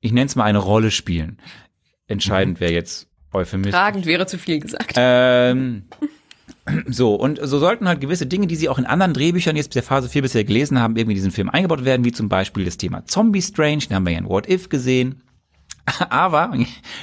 ich 0.00 0.12
nenne 0.12 0.26
es 0.26 0.34
mal 0.34 0.44
eine 0.44 0.58
Rolle 0.58 0.90
spielen. 0.90 1.38
Entscheidend 2.08 2.58
wäre 2.58 2.72
jetzt 2.72 3.06
euphemistisch. 3.32 3.74
Tragend 3.74 4.06
wäre 4.06 4.26
zu 4.26 4.38
viel 4.38 4.58
gesagt. 4.58 4.94
Ähm, 4.96 5.84
so, 6.88 7.14
und 7.14 7.38
so 7.40 7.60
sollten 7.60 7.86
halt 7.86 8.00
gewisse 8.00 8.26
Dinge, 8.26 8.48
die 8.48 8.56
sie 8.56 8.68
auch 8.68 8.78
in 8.78 8.86
anderen 8.86 9.14
Drehbüchern 9.14 9.54
jetzt 9.54 9.76
der 9.76 9.84
Phase 9.84 10.08
4 10.08 10.22
bisher 10.22 10.42
gelesen 10.42 10.80
haben, 10.80 10.96
irgendwie 10.96 11.12
in 11.12 11.18
diesen 11.18 11.30
Film 11.30 11.48
eingebaut 11.48 11.84
werden, 11.84 12.04
wie 12.04 12.12
zum 12.12 12.28
Beispiel 12.28 12.64
das 12.64 12.76
Thema 12.76 13.06
Zombie 13.06 13.42
Strange, 13.42 13.86
den 13.88 13.94
haben 13.94 14.06
wir 14.06 14.14
ja 14.14 14.18
in 14.18 14.28
What 14.28 14.48
If 14.48 14.68
gesehen. 14.68 15.22
Aber, 16.10 16.52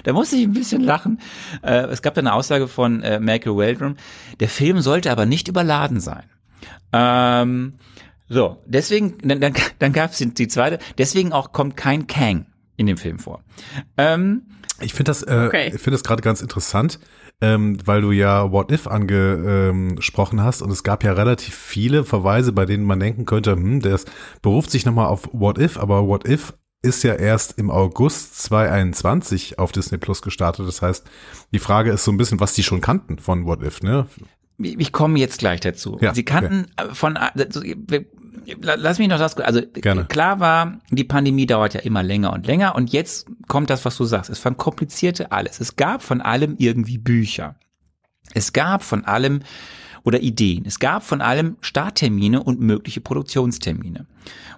da 0.03 0.13
musste 0.13 0.35
ich 0.35 0.43
ein 0.43 0.53
bisschen 0.53 0.81
lachen. 0.83 1.19
Äh, 1.61 1.85
es 1.88 2.01
gab 2.01 2.13
da 2.15 2.21
eine 2.21 2.33
Aussage 2.33 2.67
von 2.67 3.01
äh, 3.03 3.19
Michael 3.19 3.55
Waldron, 3.57 3.97
der 4.39 4.49
Film 4.49 4.81
sollte 4.81 5.11
aber 5.11 5.25
nicht 5.25 5.47
überladen 5.47 5.99
sein. 5.99 6.23
Ähm, 6.93 7.73
so, 8.29 8.61
deswegen, 8.65 9.17
dann, 9.23 9.39
dann, 9.39 9.53
dann 9.79 9.93
gab 9.93 10.11
es 10.11 10.17
die 10.17 10.47
zweite, 10.47 10.79
deswegen 10.97 11.31
auch 11.33 11.51
kommt 11.51 11.77
kein 11.77 12.07
Kang 12.07 12.45
in 12.75 12.85
dem 12.88 12.97
Film 12.97 13.19
vor. 13.19 13.41
Ähm, 13.97 14.43
Ich 14.79 14.93
finde 14.93 15.09
das, 15.11 15.23
äh, 15.23 15.45
Okay. 15.47 15.67
ich 15.67 15.81
finde 15.81 15.91
das 15.91 16.03
gerade 16.03 16.21
ganz 16.21 16.41
interessant, 16.41 16.99
ähm, 17.41 17.77
weil 17.85 18.01
du 18.01 18.11
ja 18.11 18.51
What 18.51 18.71
If 18.71 18.88
angesprochen 18.88 20.43
hast 20.43 20.61
und 20.61 20.71
es 20.71 20.83
gab 20.83 21.03
ja 21.03 21.13
relativ 21.13 21.55
viele 21.55 22.03
Verweise, 22.03 22.51
bei 22.51 22.65
denen 22.65 22.83
man 22.83 22.99
denken 22.99 23.25
könnte, 23.25 23.53
hm, 23.53 23.79
der 23.81 23.95
ist- 23.95 24.11
beruft 24.41 24.71
sich 24.71 24.85
nochmal 24.85 25.07
auf 25.07 25.29
What 25.33 25.57
If, 25.57 25.77
aber 25.77 26.07
What 26.07 26.27
If 26.27 26.53
ist 26.88 27.03
ja 27.03 27.13
erst 27.13 27.57
im 27.59 27.69
August 27.69 28.41
2021 28.43 29.59
auf 29.59 29.71
Disney 29.71 29.97
Plus 29.97 30.21
gestartet. 30.21 30.67
Das 30.67 30.81
heißt, 30.81 31.05
die 31.53 31.59
Frage 31.59 31.91
ist 31.91 32.03
so 32.03 32.11
ein 32.11 32.17
bisschen, 32.17 32.39
was 32.39 32.53
die 32.53 32.63
schon 32.63 32.81
kannten 32.81 33.19
von 33.19 33.45
What 33.45 33.61
If, 33.61 33.81
ne? 33.81 34.07
ich 34.59 34.91
komme 34.91 35.19
jetzt 35.19 35.38
gleich 35.39 35.59
dazu. 35.59 35.97
Ja, 36.01 36.15
Sie 36.15 36.25
kannten 36.25 36.65
äh, 36.77 36.93
von, 36.93 37.15
also, 37.15 37.61
wir- 37.63 38.05
lass 38.61 38.97
mich 38.97 39.07
noch 39.07 39.19
das, 39.19 39.38
also 39.38 39.61
Gerne. 39.73 40.05
klar 40.05 40.39
war, 40.39 40.79
die 40.89 41.03
Pandemie 41.03 41.45
dauert 41.45 41.73
ja 41.75 41.81
immer 41.81 42.01
länger 42.01 42.33
und 42.33 42.47
länger 42.47 42.75
und 42.75 42.91
jetzt 42.91 43.27
kommt 43.47 43.69
das, 43.69 43.85
was 43.85 43.97
du 43.97 44.05
sagst. 44.05 44.29
Es 44.31 44.39
verkomplizierte 44.39 45.31
alles. 45.31 45.59
Es 45.59 45.75
gab 45.75 46.01
von 46.01 46.21
allem 46.21 46.55
irgendwie 46.57 46.97
Bücher. 46.97 47.55
Es 48.33 48.51
gab 48.53 48.83
von 48.83 49.05
allem 49.05 49.41
oder 50.08 50.22
Ideen. 50.22 50.64
Es 50.66 50.80
gab 50.80 51.03
von 51.03 51.20
allem 51.20 51.58
Starttermine 51.60 52.41
und 52.41 52.62
mögliche 52.62 53.01
Produktionstermine. 53.01 54.05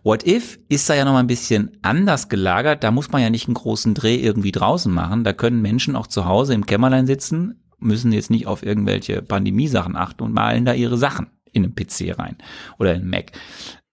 What 0.03 0.23
If 0.23 0.59
ist 0.69 0.87
da 0.87 0.93
ja 0.93 1.05
noch 1.05 1.13
mal 1.13 1.21
ein 1.21 1.27
bisschen 1.27 1.71
anders 1.81 2.29
gelagert. 2.29 2.83
Da 2.83 2.91
muss 2.91 3.11
man 3.11 3.23
ja 3.23 3.31
nicht 3.31 3.47
einen 3.47 3.55
großen 3.55 3.95
Dreh 3.95 4.17
irgendwie 4.17 4.51
draußen 4.51 4.93
machen. 4.93 5.23
Da 5.23 5.33
können 5.33 5.63
Menschen 5.63 5.95
auch 5.95 6.05
zu 6.05 6.25
Hause 6.25 6.53
im 6.53 6.67
Kämmerlein 6.67 7.07
sitzen, 7.07 7.63
müssen 7.79 8.11
jetzt 8.11 8.29
nicht 8.29 8.45
auf 8.45 8.61
irgendwelche 8.61 9.23
Pandemiesachen 9.23 9.95
achten 9.95 10.21
und 10.21 10.33
malen 10.33 10.65
da 10.65 10.73
ihre 10.73 10.99
Sachen 10.99 11.31
in 11.51 11.63
einen 11.63 11.73
PC 11.73 12.15
rein 12.19 12.35
oder 12.77 12.93
in 12.93 13.09
Mac. 13.09 13.31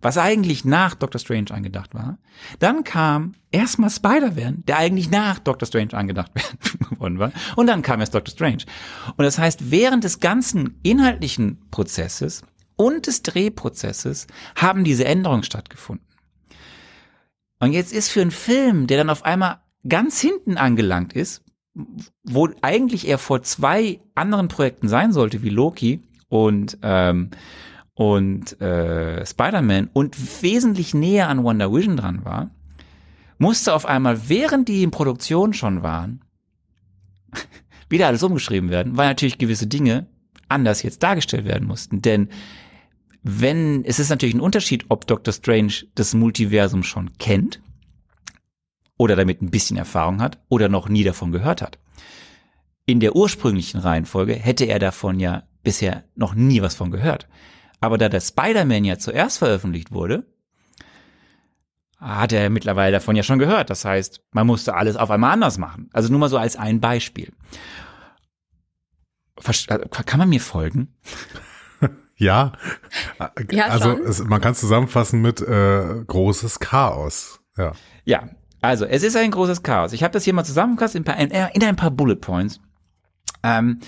was 0.01 0.19
eigentlich 0.19 0.65
nach 0.65 0.95
Doctor 0.95 1.19
Strange 1.19 1.51
angedacht 1.51 1.95
war. 1.95 2.19
Dann 2.59 2.85
kam 2.85 3.35
erstmal 3.51 3.91
Spider-Man, 3.91 4.65
der 4.67 4.79
eigentlich 4.79 5.11
nach 5.11 5.39
Doctor 5.39 5.67
Strange 5.67 5.95
angedacht 5.95 6.31
worden 6.99 7.19
war. 7.19 7.33
Und 7.57 7.67
dann 7.67 7.83
kam 7.83 8.01
erst 8.01 8.15
Doctor 8.15 8.33
Strange. 8.33 8.65
Und 9.17 9.25
das 9.25 9.39
heißt, 9.39 9.71
während 9.71 10.05
des 10.05 10.21
ganzen 10.21 10.79
inhaltlichen 10.83 11.59
Prozesses 11.71 12.43
und 12.77 13.07
des 13.07 13.23
Drehprozesses 13.23 14.27
haben 14.55 14.85
diese 14.85 15.05
Änderungen 15.05 15.43
stattgefunden. 15.43 16.07
Und 17.61 17.73
jetzt 17.73 17.93
ist 17.93 18.09
für 18.09 18.23
einen 18.23 18.31
Film, 18.31 18.87
der 18.87 18.99
dann 18.99 19.11
auf 19.11 19.25
einmal 19.25 19.59
ganz 19.89 20.21
hinten 20.21 20.57
angelangt 20.57 21.13
ist, 21.13 21.43
wo 22.25 22.49
eigentlich 22.63 23.09
er 23.09 23.19
vor 23.19 23.43
zwei 23.43 24.01
anderen 24.15 24.49
Projekten 24.49 24.89
sein 24.89 25.13
sollte, 25.13 25.43
wie 25.43 25.49
Loki 25.49 26.03
und, 26.29 26.79
ähm, 26.83 27.31
und 27.99 28.61
äh, 28.61 29.27
Spider-Man 29.27 29.91
und 29.93 30.17
wesentlich 30.41 30.95
näher 30.95 31.29
an 31.29 31.43
Wonder 31.43 31.73
Vision 31.73 31.97
dran 31.97 32.25
war, 32.25 32.51
musste 33.39 33.75
auf 33.75 33.87
einmal, 33.87 34.29
während 34.29 34.69
die 34.69 34.85
in 34.85 34.93
Produktion 34.93 35.53
schon 35.53 35.83
waren, 35.83 36.21
wieder 37.89 38.07
alles 38.07 38.23
umgeschrieben 38.23 38.71
werden, 38.71 38.97
weil 38.97 39.09
natürlich 39.09 39.39
gewisse 39.39 39.67
Dinge 39.67 40.07
anders 40.49 40.85
jetzt 40.85 41.03
dargestellt 41.03 41.45
werden 41.45 41.67
mussten. 41.67 42.01
Denn 42.01 42.29
wenn, 43.25 43.85
es 43.85 43.99
ist 43.99 44.11
natürlich 44.11 44.37
ein 44.37 44.41
Unterschied, 44.41 44.85
ob 44.91 45.09
Doctor 45.09 45.35
Strange 45.35 45.73
das 45.97 46.15
Multiversum 46.15 46.85
schon 46.85 47.19
kennt 47.19 47.61
oder 48.97 49.17
damit 49.17 49.43
ein 49.43 49.51
bisschen 49.51 49.77
Erfahrung 49.77 50.23
hat 50.23 50.39
oder 50.49 50.69
noch 50.69 50.89
nie 50.89 51.03
davon 51.03 51.33
gehört 51.33 51.63
hat. 51.63 51.81
In 52.87 53.01
der 53.01 53.17
ursprünglichen 53.17 53.81
Reihenfolge 53.81 54.35
hätte 54.35 54.67
er 54.67 54.79
davon 54.79 55.19
ja 55.19 55.43
bisher 55.65 56.05
noch 56.15 56.37
nie 56.37 56.63
was 56.63 56.77
von 56.77 56.93
gehört. 56.93 57.27
Aber 57.81 57.99
da 57.99 58.09
der 58.09 58.21
Spider-Man 58.21 58.85
ja 58.85 58.99
zuerst 58.99 59.39
veröffentlicht 59.39 59.93
wurde, 59.93 60.25
hat 61.99 62.33
er 62.33 62.49
mittlerweile 62.51 62.93
davon 62.93 63.17
ja 63.17 63.23
schon 63.23 63.39
gehört. 63.39 63.71
Das 63.71 63.85
heißt, 63.85 64.21
man 64.33 64.47
musste 64.47 64.75
alles 64.75 64.97
auf 64.97 65.11
einmal 65.11 65.33
anders 65.33 65.59
machen. 65.59 65.91
Also 65.93 66.11
nur 66.11 66.19
mal 66.21 66.29
so 66.29 66.39
als 66.39 66.57
ein 66.57 66.81
Beispiel. 66.81 67.33
Äh, 69.69 69.79
kann 70.05 70.19
man 70.19 70.29
mir 70.29 70.41
folgen? 70.41 70.95
Ja, 72.21 72.51
Ja, 73.53 73.67
also 73.67 73.97
es, 73.97 74.19
man 74.25 74.41
kann 74.41 74.51
es 74.51 74.59
zusammenfassen 74.59 75.23
mit 75.23 75.41
äh, 75.41 76.03
großes 76.05 76.59
Chaos. 76.59 77.39
Ja. 77.57 77.75
Ja, 78.07 78.29
also 78.61 78.85
es 78.87 79.05
ist 79.05 79.15
ein 79.15 79.31
großes 79.31 79.63
Chaos. 79.63 79.93
Ich 79.93 80.03
habe 80.03 80.11
das 80.13 80.25
hier 80.25 80.35
mal 80.35 80.43
zusammengefasst 80.43 80.97
in, 80.97 81.03
ein 81.03 81.05
paar- 81.05 81.17
in, 81.19 81.31
in 81.31 81.63
ein 81.63 81.77
paar 81.77 81.93
Bullet 81.93 82.17
Points. 82.17 82.59
Ähm, 83.45 83.79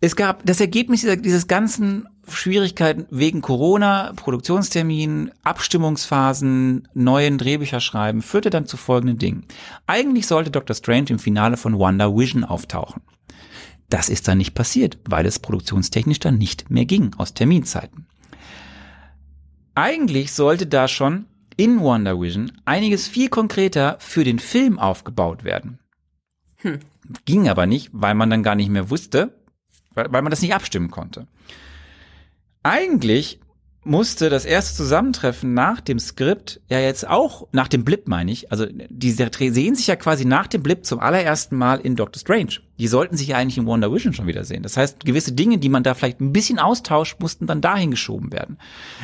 es 0.00 0.16
gab 0.16 0.46
das 0.46 0.62
Ergebnis 0.62 1.02
dieser, 1.02 1.16
dieses 1.16 1.46
ganzen 1.46 2.08
Schwierigkeiten 2.28 3.06
wegen 3.10 3.42
Corona, 3.42 4.12
Produktionstermin, 4.14 5.32
Abstimmungsphasen, 5.42 6.88
neuen 6.94 7.38
Drehbücher 7.38 7.80
schreiben, 7.80 8.22
führte 8.22 8.50
dann 8.50 8.66
zu 8.66 8.76
folgenden 8.76 9.18
Dingen. 9.18 9.44
Eigentlich 9.86 10.26
sollte 10.26 10.50
Dr. 10.50 10.74
Strange 10.76 11.10
im 11.10 11.18
Finale 11.18 11.56
von 11.56 11.78
Wonder 11.78 12.16
Vision 12.16 12.44
auftauchen. 12.44 13.02
Das 13.88 14.08
ist 14.08 14.28
dann 14.28 14.38
nicht 14.38 14.54
passiert, 14.54 14.98
weil 15.04 15.26
es 15.26 15.38
produktionstechnisch 15.38 16.20
dann 16.20 16.38
nicht 16.38 16.70
mehr 16.70 16.86
ging 16.86 17.14
aus 17.18 17.34
Terminzeiten. 17.34 18.06
Eigentlich 19.74 20.32
sollte 20.32 20.66
da 20.66 20.88
schon 20.88 21.26
in 21.56 21.80
Wonder 21.80 22.20
Vision 22.20 22.52
einiges 22.64 23.08
viel 23.08 23.28
konkreter 23.28 23.96
für 23.98 24.24
den 24.24 24.38
Film 24.38 24.78
aufgebaut 24.78 25.44
werden. 25.44 25.78
Ging 27.24 27.48
aber 27.48 27.66
nicht, 27.66 27.90
weil 27.92 28.14
man 28.14 28.30
dann 28.30 28.42
gar 28.42 28.54
nicht 28.54 28.70
mehr 28.70 28.90
wusste, 28.90 29.36
weil, 29.94 30.12
weil 30.12 30.22
man 30.22 30.30
das 30.30 30.42
nicht 30.42 30.54
abstimmen 30.54 30.90
konnte. 30.90 31.26
Eigentlich 32.62 33.38
musste 33.84 34.30
das 34.30 34.44
erste 34.44 34.76
Zusammentreffen 34.76 35.54
nach 35.54 35.80
dem 35.80 35.98
Skript 35.98 36.60
ja 36.68 36.78
jetzt 36.78 37.08
auch, 37.08 37.48
nach 37.50 37.66
dem 37.66 37.84
Blip 37.84 38.06
meine 38.06 38.30
ich, 38.30 38.52
also 38.52 38.64
die 38.70 39.10
sehen 39.10 39.74
sich 39.74 39.88
ja 39.88 39.96
quasi 39.96 40.24
nach 40.24 40.46
dem 40.46 40.62
Blip 40.62 40.84
zum 40.86 41.00
allerersten 41.00 41.56
Mal 41.56 41.80
in 41.80 41.96
Doctor 41.96 42.20
Strange. 42.20 42.58
Die 42.78 42.86
sollten 42.86 43.16
sich 43.16 43.28
ja 43.28 43.38
eigentlich 43.38 43.58
in 43.58 43.66
Wonder 43.66 43.92
Vision 43.92 44.12
schon 44.12 44.28
wieder 44.28 44.44
sehen. 44.44 44.62
Das 44.62 44.76
heißt, 44.76 45.04
gewisse 45.04 45.32
Dinge, 45.32 45.58
die 45.58 45.68
man 45.68 45.82
da 45.82 45.94
vielleicht 45.94 46.20
ein 46.20 46.32
bisschen 46.32 46.60
austauscht, 46.60 47.18
mussten 47.18 47.48
dann 47.48 47.60
dahin 47.60 47.90
geschoben 47.90 48.32
werden. 48.32 48.56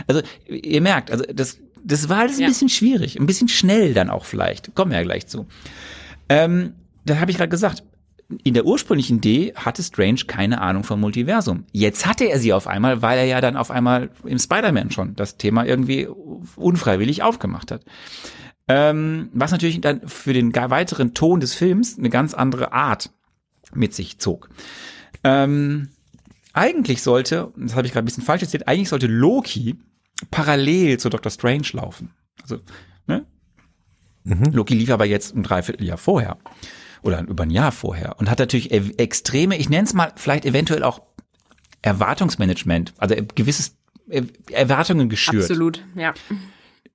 Also 0.06 0.22
ihr 0.46 0.80
merkt, 0.80 1.11
also 1.11 1.24
das, 1.24 1.59
das 1.82 2.09
war 2.09 2.18
alles 2.20 2.36
ein 2.36 2.42
Ja. 2.42 2.48
bisschen 2.48 2.68
schwierig, 2.68 3.18
ein 3.18 3.26
bisschen 3.26 3.48
schnell 3.48 3.94
dann 3.94 4.11
auch 4.11 4.26
vielleicht. 4.26 4.76
Kommen 4.76 4.92
wir 4.92 4.98
ja 4.98 5.04
gleich 5.04 5.26
zu. 5.26 5.46
Ähm, 6.28 6.74
da 7.04 7.18
habe 7.18 7.32
ich 7.32 7.36
gerade 7.36 7.48
gesagt, 7.50 7.82
in 8.45 8.55
der 8.55 8.66
ursprünglichen 8.66 9.18
Idee 9.18 9.55
hatte 9.57 9.83
Strange 9.83 10.20
keine 10.26 10.61
Ahnung 10.61 10.85
vom 10.85 11.01
Multiversum. 11.01 11.64
Jetzt 11.72 12.07
hatte 12.07 12.24
er 12.24 12.39
sie 12.39 12.53
auf 12.53 12.66
einmal, 12.66 13.01
weil 13.01 13.18
er 13.18 13.24
ja 13.24 13.41
dann 13.41 13.57
auf 13.57 13.70
einmal 13.70 14.11
im 14.24 14.39
Spider-Man 14.39 14.91
schon 14.91 15.16
das 15.16 15.39
Thema 15.39 15.64
irgendwie 15.64 16.07
unfreiwillig 16.57 17.22
aufgemacht 17.22 17.70
hat. 17.70 17.85
Ähm, 18.68 19.31
was 19.33 19.51
natürlich 19.51 19.81
dann 19.81 20.07
für 20.07 20.35
den 20.35 20.55
weiteren 20.55 21.14
Ton 21.14 21.41
des 21.41 21.55
Films 21.55 21.99
eine 21.99 22.11
ganz 22.11 22.35
andere 22.35 22.72
Art 22.72 23.11
mit 23.72 23.95
sich 23.95 24.18
zog. 24.18 24.51
Ähm, 25.24 25.89
eigentlich 26.53 27.03
sollte, 27.03 27.53
das 27.57 27.74
habe 27.74 27.87
ich 27.87 27.95
gerade 27.95 28.05
ein 28.05 28.07
bisschen 28.07 28.24
falsch 28.24 28.43
erzählt, 28.43 28.68
eigentlich 28.68 28.91
sollte 28.91 29.07
Loki 29.07 29.79
parallel 30.31 30.99
zu 30.99 31.09
Doctor 31.09 31.31
Strange 31.31 31.68
laufen. 31.72 32.11
Also, 32.43 32.59
ne? 33.07 33.24
Loki 34.53 34.74
lief 34.74 34.91
aber 34.91 35.07
jetzt 35.07 35.35
ein 35.35 35.43
Dreivierteljahr 35.43 35.97
vorher 35.97 36.37
oder 37.03 37.20
über 37.26 37.44
ein 37.44 37.51
Jahr 37.51 37.72
vorher 37.72 38.18
und 38.18 38.30
hat 38.30 38.38
natürlich 38.38 38.72
extreme, 38.99 39.57
ich 39.57 39.68
nenne 39.68 39.84
es 39.84 39.94
mal 39.94 40.12
vielleicht 40.16 40.44
eventuell 40.44 40.82
auch 40.82 41.03
Erwartungsmanagement, 41.82 42.94
also 42.99 43.14
ein 43.14 43.28
gewisses 43.34 43.76
Er- 44.11 44.24
Erwartungen 44.51 45.09
geschürt. 45.09 45.42
Absolut, 45.44 45.84
ja. 45.94 46.14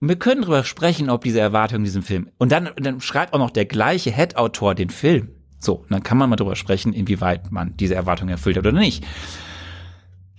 Wir 0.02 0.16
können 0.18 0.42
darüber 0.42 0.64
sprechen, 0.64 1.10
ob 1.10 1.24
diese 1.24 1.40
Erwartungen 1.40 1.82
in 1.82 1.86
diesem 1.86 2.04
Film. 2.04 2.30
Und 2.38 2.52
dann, 2.52 2.72
dann 2.76 3.00
schreibt 3.00 3.34
auch 3.34 3.40
noch 3.40 3.52
der 3.52 3.66
gleiche 3.66 4.12
Head-Autor 4.12 4.76
den 4.76 4.90
Film. 4.90 5.30
So, 5.60 5.86
dann 5.90 6.04
kann 6.04 6.18
man 6.18 6.30
mal 6.30 6.36
darüber 6.36 6.56
sprechen, 6.58 6.92
inwieweit 6.92 7.52
man 7.52 7.78
diese 7.78 7.96
Erwartungen 7.96 8.32
erfüllt 8.32 8.58
hat 8.58 8.66
oder 8.66 8.78
nicht. 8.78 9.06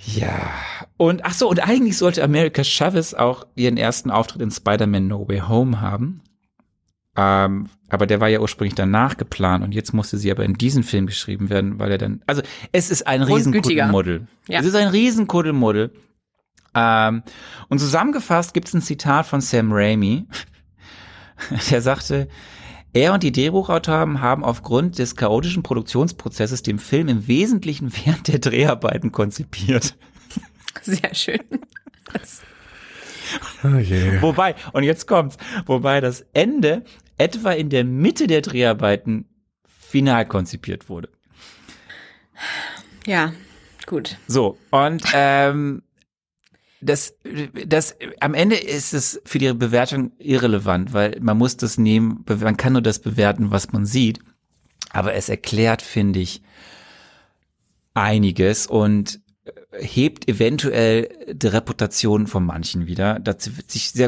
Ja. 0.05 0.51
Und 0.99 1.25
ach 1.25 1.33
so, 1.33 1.49
und 1.49 1.67
eigentlich 1.67 1.97
sollte 1.97 2.23
America 2.23 2.63
Chavez 2.63 3.15
auch 3.15 3.47
ihren 3.55 3.79
ersten 3.79 4.11
Auftritt 4.11 4.43
in 4.43 4.51
Spider-Man 4.51 5.07
No 5.07 5.27
Way 5.29 5.43
Home 5.49 5.81
haben. 5.81 6.21
Ähm, 7.17 7.69
aber 7.89 8.07
der 8.07 8.21
war 8.21 8.29
ja 8.29 8.41
ursprünglich 8.41 8.75
danach 8.75 9.17
geplant 9.17 9.63
und 9.63 9.73
jetzt 9.73 9.93
musste 9.93 10.19
sie 10.19 10.31
aber 10.31 10.45
in 10.45 10.55
diesen 10.55 10.83
Film 10.83 11.07
geschrieben 11.07 11.49
werden, 11.49 11.79
weil 11.79 11.93
er 11.93 11.99
dann, 11.99 12.23
also 12.27 12.43
es 12.73 12.91
ist 12.91 13.07
ein. 13.07 13.23
Riesenkuddelmuddel. 13.23 14.27
Ja. 14.49 14.61
Es 14.61 14.67
ist 14.67 14.75
ein 14.75 14.89
Riesenkuddelmuddel. 14.89 15.93
Ähm, 16.75 17.23
und 17.69 17.79
zusammengefasst 17.79 18.53
gibt 18.53 18.67
es 18.67 18.75
ein 18.75 18.83
Zitat 18.83 19.27
von 19.27 19.41
Sam 19.41 19.71
Raimi, 19.71 20.27
der 21.71 21.81
sagte, 21.81 22.29
er 22.93 23.13
und 23.13 23.23
die 23.23 23.33
Drehbuchautoren 23.33 24.21
haben 24.21 24.45
aufgrund 24.45 24.99
des 24.99 25.15
chaotischen 25.15 25.63
Produktionsprozesses 25.63 26.63
den 26.63 26.79
Film 26.79 27.09
im 27.09 27.29
Wesentlichen 27.29 27.93
während 28.05 28.27
der 28.27 28.41
Dreharbeiten 28.41 29.13
konzipiert. 29.13 29.97
Sehr 30.83 31.15
schön. 31.15 31.41
Das, 32.13 32.43
Oh 33.63 33.79
je. 33.79 34.21
Wobei, 34.21 34.55
und 34.73 34.85
jetzt 34.85 35.07
kommt's, 35.07 35.37
wobei 35.67 36.01
das 36.01 36.27
Ende 36.33 36.85
etwa 37.19 37.53
in 37.53 37.71
der 37.71 37.85
Mitte 37.85 38.27
der 38.27 38.41
Dreharbeiten 38.41 39.27
final 39.67 40.27
konzipiert 40.27 40.89
wurde. 40.89 41.09
ja, 43.07 43.33
gut. 43.87 44.19
So, 44.27 44.59
und 44.71 45.05
ähm, 45.15 45.83
das, 46.81 47.17
das, 47.67 47.97
am 48.21 48.35
Ende 48.35 48.57
ist 48.57 48.93
es 48.93 49.21
für 49.25 49.39
die 49.39 49.53
Bewertung 49.55 50.13
irrelevant, 50.19 50.93
weil 50.93 51.19
man 51.21 51.39
muss 51.39 51.57
das 51.57 51.79
nehmen, 51.79 52.25
man 52.27 52.57
kann 52.57 52.75
nur 52.75 52.83
das 52.83 52.99
bewerten, 52.99 53.51
was 53.51 53.73
man 53.73 53.87
sieht. 53.87 54.19
Aber 54.91 55.15
es 55.15 55.29
erklärt, 55.29 55.83
finde 55.83 56.21
ich, 56.21 56.43
einiges 57.95 58.67
und 58.67 59.21
hebt 59.73 60.29
eventuell 60.29 61.09
die 61.31 61.47
Reputation 61.47 62.27
von 62.27 62.45
manchen 62.45 62.87
wieder. 62.87 63.19
Das 63.19 63.51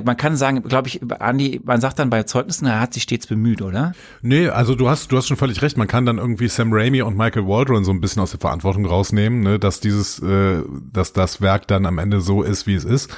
man 0.05 0.17
kann 0.17 0.37
sagen, 0.37 0.63
glaube 0.63 0.89
ich, 0.89 1.01
Andi, 1.21 1.61
man 1.65 1.81
sagt 1.81 1.99
dann 1.99 2.09
bei 2.09 2.23
Zeugnissen, 2.23 2.67
er 2.67 2.81
hat 2.81 2.95
sich 2.95 3.03
stets 3.03 3.27
bemüht, 3.27 3.61
oder? 3.61 3.93
Nee, 4.23 4.49
also 4.49 4.75
du 4.75 4.89
hast, 4.89 5.13
du 5.13 5.17
hast 5.17 5.29
schon 5.29 5.37
völlig 5.37 5.61
recht. 5.61 5.77
Man 5.77 5.89
kann 5.89 6.07
dann 6.07 6.19
irgendwie 6.19 6.49
Sam 6.49 6.73
Raimi 6.73 7.03
und 7.03 7.17
Michael 7.17 7.47
Waldron 7.47 7.85
so 7.85 7.91
ein 7.91 8.01
bisschen 8.01 8.23
aus 8.23 8.31
der 8.31 8.41
Verantwortung 8.41 8.87
rausnehmen, 8.87 9.41
ne, 9.41 9.59
dass 9.59 9.81
dieses, 9.81 10.21
äh, 10.21 10.63
dass 10.93 11.13
das 11.13 11.41
Werk 11.41 11.67
dann 11.69 11.85
am 11.85 11.99
Ende 11.99 12.21
so 12.21 12.43
ist, 12.43 12.67
wie 12.67 12.75
es 12.75 12.85
ist. 12.85 13.15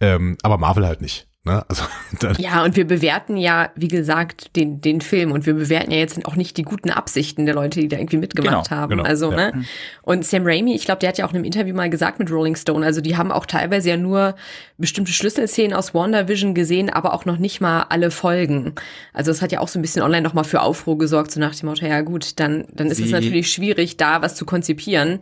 Ähm, 0.00 0.38
aber 0.42 0.58
Marvel 0.58 0.86
halt 0.86 1.02
nicht. 1.02 1.27
Ne? 1.44 1.64
Also 1.68 1.84
Ja, 2.38 2.64
und 2.64 2.76
wir 2.76 2.86
bewerten 2.86 3.36
ja, 3.36 3.70
wie 3.76 3.88
gesagt, 3.88 4.54
den, 4.56 4.80
den 4.80 5.00
Film 5.00 5.32
und 5.32 5.46
wir 5.46 5.54
bewerten 5.54 5.90
ja 5.92 5.98
jetzt 5.98 6.24
auch 6.26 6.36
nicht 6.36 6.56
die 6.56 6.62
guten 6.62 6.90
Absichten 6.90 7.46
der 7.46 7.54
Leute, 7.54 7.80
die 7.80 7.88
da 7.88 7.96
irgendwie 7.96 8.16
mitgemacht 8.16 8.68
Genau, 8.68 8.80
haben. 8.80 8.90
genau, 8.90 9.02
also, 9.04 9.30
ja. 9.30 9.36
ne? 9.52 9.64
Und 10.02 10.24
Sam 10.26 10.42
Raimi, 10.44 10.74
ich 10.74 10.84
glaube, 10.84 10.98
der 10.98 11.10
hat 11.10 11.18
ja 11.18 11.24
auch 11.24 11.30
in 11.30 11.36
einem 11.36 11.44
Interview 11.44 11.74
mal 11.74 11.88
gesagt 11.88 12.18
mit 12.18 12.30
Rolling 12.30 12.56
Stone, 12.56 12.84
also 12.84 13.00
die 13.00 13.16
haben 13.16 13.30
auch 13.32 13.46
teilweise 13.46 13.90
ja 13.90 13.96
nur 13.96 14.34
bestimmte 14.78 15.12
Schlüsselszenen 15.12 15.74
aus 15.74 15.94
WandaVision 15.94 16.54
gesehen, 16.54 16.90
aber 16.90 17.14
auch 17.14 17.24
noch 17.24 17.38
nicht 17.38 17.60
mal 17.60 17.86
alle 17.88 18.10
Folgen. 18.10 18.74
Also 19.12 19.30
es 19.30 19.40
hat 19.40 19.52
ja 19.52 19.60
auch 19.60 19.68
so 19.68 19.78
ein 19.78 19.82
bisschen 19.82 20.02
online 20.02 20.22
nochmal 20.22 20.44
für 20.44 20.60
Aufruhr 20.60 20.98
gesorgt, 20.98 21.30
so 21.30 21.40
nach 21.40 21.54
dem 21.54 21.68
Motto, 21.68 21.86
ja 21.86 22.00
gut, 22.00 22.38
dann, 22.40 22.64
dann 22.72 22.88
ist 22.88 23.00
es 23.00 23.10
natürlich 23.10 23.50
schwierig, 23.52 23.96
da 23.96 24.22
was 24.22 24.34
zu 24.34 24.44
konzipieren. 24.44 25.20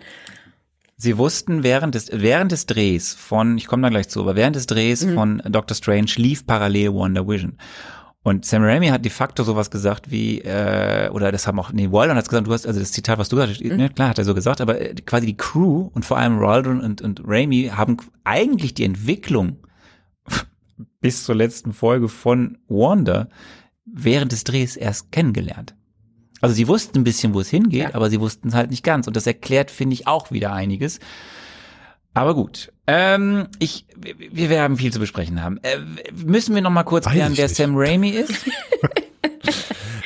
Sie 0.99 1.19
wussten 1.19 1.63
während 1.63 1.95
des, 1.95 2.09
während 2.13 2.53
des 2.53 2.65
Drehs 2.67 3.13
von, 3.13 3.59
ich 3.59 3.67
komme 3.67 3.83
da 3.83 3.91
gleich 3.91 4.09
zu, 4.09 4.21
aber 4.23 4.35
während 4.35 4.57
des 4.57 4.67
Drehs 4.67 5.05
Mhm. 5.05 5.15
von 5.15 5.43
Doctor 5.47 5.75
Strange 5.77 6.11
lief 6.17 6.47
parallel 6.47 6.93
Wonder 6.95 7.29
Vision. 7.29 7.59
Und 8.23 8.45
Sam 8.45 8.65
Raimi 8.65 8.89
hat 8.89 9.05
de 9.05 9.13
facto 9.13 9.45
sowas 9.45 9.71
gesagt 9.71 10.11
wie, 10.11 10.41
äh, 10.41 11.11
oder 11.11 11.31
das 11.31 11.47
haben 11.47 11.61
auch, 11.61 11.71
nee, 11.71 11.93
Waldron 11.93 12.17
hat 12.17 12.29
gesagt, 12.29 12.47
du 12.49 12.53
hast, 12.53 12.67
also 12.67 12.81
das 12.81 12.91
Zitat, 12.93 13.19
was 13.19 13.29
du 13.29 13.37
gesagt 13.37 13.53
hast, 13.53 13.63
Mhm. 13.63 13.77
ne, 13.77 13.91
klar 13.91 14.09
hat 14.09 14.19
er 14.19 14.25
so 14.25 14.35
gesagt, 14.35 14.61
aber 14.61 14.81
äh, 14.81 14.95
quasi 14.95 15.27
die 15.27 15.37
Crew 15.37 15.91
und 15.95 16.05
vor 16.05 16.17
allem 16.17 16.41
Waldron 16.41 16.81
und, 16.81 17.03
und 17.03 17.21
Raimi 17.25 17.71
haben 17.73 17.99
eigentlich 18.25 18.75
die 18.75 18.85
Entwicklung 18.85 19.59
bis 21.01 21.23
zur 21.25 21.35
letzten 21.37 21.73
Folge 21.73 22.09
von 22.09 22.59
Wanda 22.69 23.29
während 23.85 24.33
des 24.33 24.43
Drehs 24.43 24.77
erst 24.77 25.13
kennengelernt. 25.13 25.76
Also 26.47 26.55
sie 26.55 26.69
wussten 26.69 26.99
ein 26.99 27.05
bisschen, 27.05 27.35
wo 27.35 27.41
es 27.41 27.51
hingeht, 27.51 27.81
Ja. 27.83 27.95
aber 27.95 28.09
sie 28.09 28.21
wussten 28.21 28.49
es 28.49 28.55
halt 28.55 28.71
nicht 28.71 28.85
ganz. 28.85 29.09
Und 29.09 29.17
das 29.17 29.27
erklärt, 29.27 29.71
finde 29.71 29.95
ich, 29.95 30.07
auch 30.07 30.31
wieder 30.31 30.53
einiges. 30.53 31.01
Aber 32.15 32.35
gut. 32.35 32.73
Ähm, 32.87 33.49
ich, 33.59 33.85
wir, 34.31 34.63
haben 34.63 34.77
viel 34.77 34.93
zu 34.93 35.01
besprechen 35.01 35.43
haben. 35.43 35.59
Äh, 35.63 35.79
müssen 36.25 36.55
wir 36.55 36.63
noch 36.63 36.71
mal 36.71 36.85
kurz 36.85 37.07
Weiß 37.07 37.13
klären, 37.13 37.37
wer 37.37 37.47
nicht. 37.47 37.57
Sam 37.57 37.75
Raimi 37.77 38.11
ist? 38.11 38.33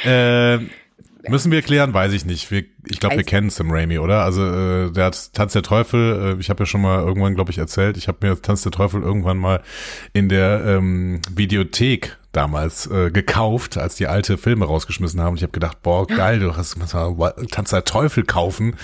Äh, 0.03 0.57
müssen 1.29 1.53
wir 1.53 1.61
klären, 1.61 1.93
weiß 1.93 2.15
ich 2.15 2.25
nicht. 2.25 2.51
Wir, 2.51 2.65
ich 2.87 3.01
glaube, 3.01 3.17
wir 3.17 3.25
kennen 3.25 3.51
Sam 3.51 3.71
Raimi, 3.71 3.99
oder? 3.99 4.23
Also 4.23 4.43
äh, 4.43 4.91
der 4.91 5.05
hat 5.05 5.35
Tanz 5.35 5.53
der 5.53 5.63
Teufel, 5.63 6.37
äh, 6.39 6.41
ich 6.41 6.49
habe 6.49 6.63
ja 6.63 6.67
schon 6.67 6.81
mal 6.81 7.01
irgendwann, 7.01 7.35
glaube 7.35 7.51
ich, 7.51 7.59
erzählt, 7.59 7.99
ich 7.99 8.09
habe 8.09 8.27
mir 8.27 8.41
Tanz 8.41 8.63
der 8.63 8.73
Teufel 8.73 9.03
irgendwann 9.03 9.37
mal 9.37 9.63
in 10.15 10.31
der 10.31 10.65
ähm, 10.65 11.21
Videothek 11.31 12.17
damals 12.33 12.87
äh, 12.87 13.11
gekauft, 13.11 13.77
als 13.77 13.97
die 13.97 14.07
alte 14.07 14.39
Filme 14.39 14.65
rausgeschmissen 14.65 15.21
haben. 15.21 15.33
Und 15.33 15.37
ich 15.39 15.43
habe 15.43 15.53
gedacht, 15.53 15.83
boah, 15.83 16.07
geil, 16.07 16.39
du 16.39 16.57
hast 16.57 16.77
mal 16.77 16.87
Tanz 17.51 17.71
der 17.71 17.85
Teufel 17.85 18.25
kaufen. 18.25 18.77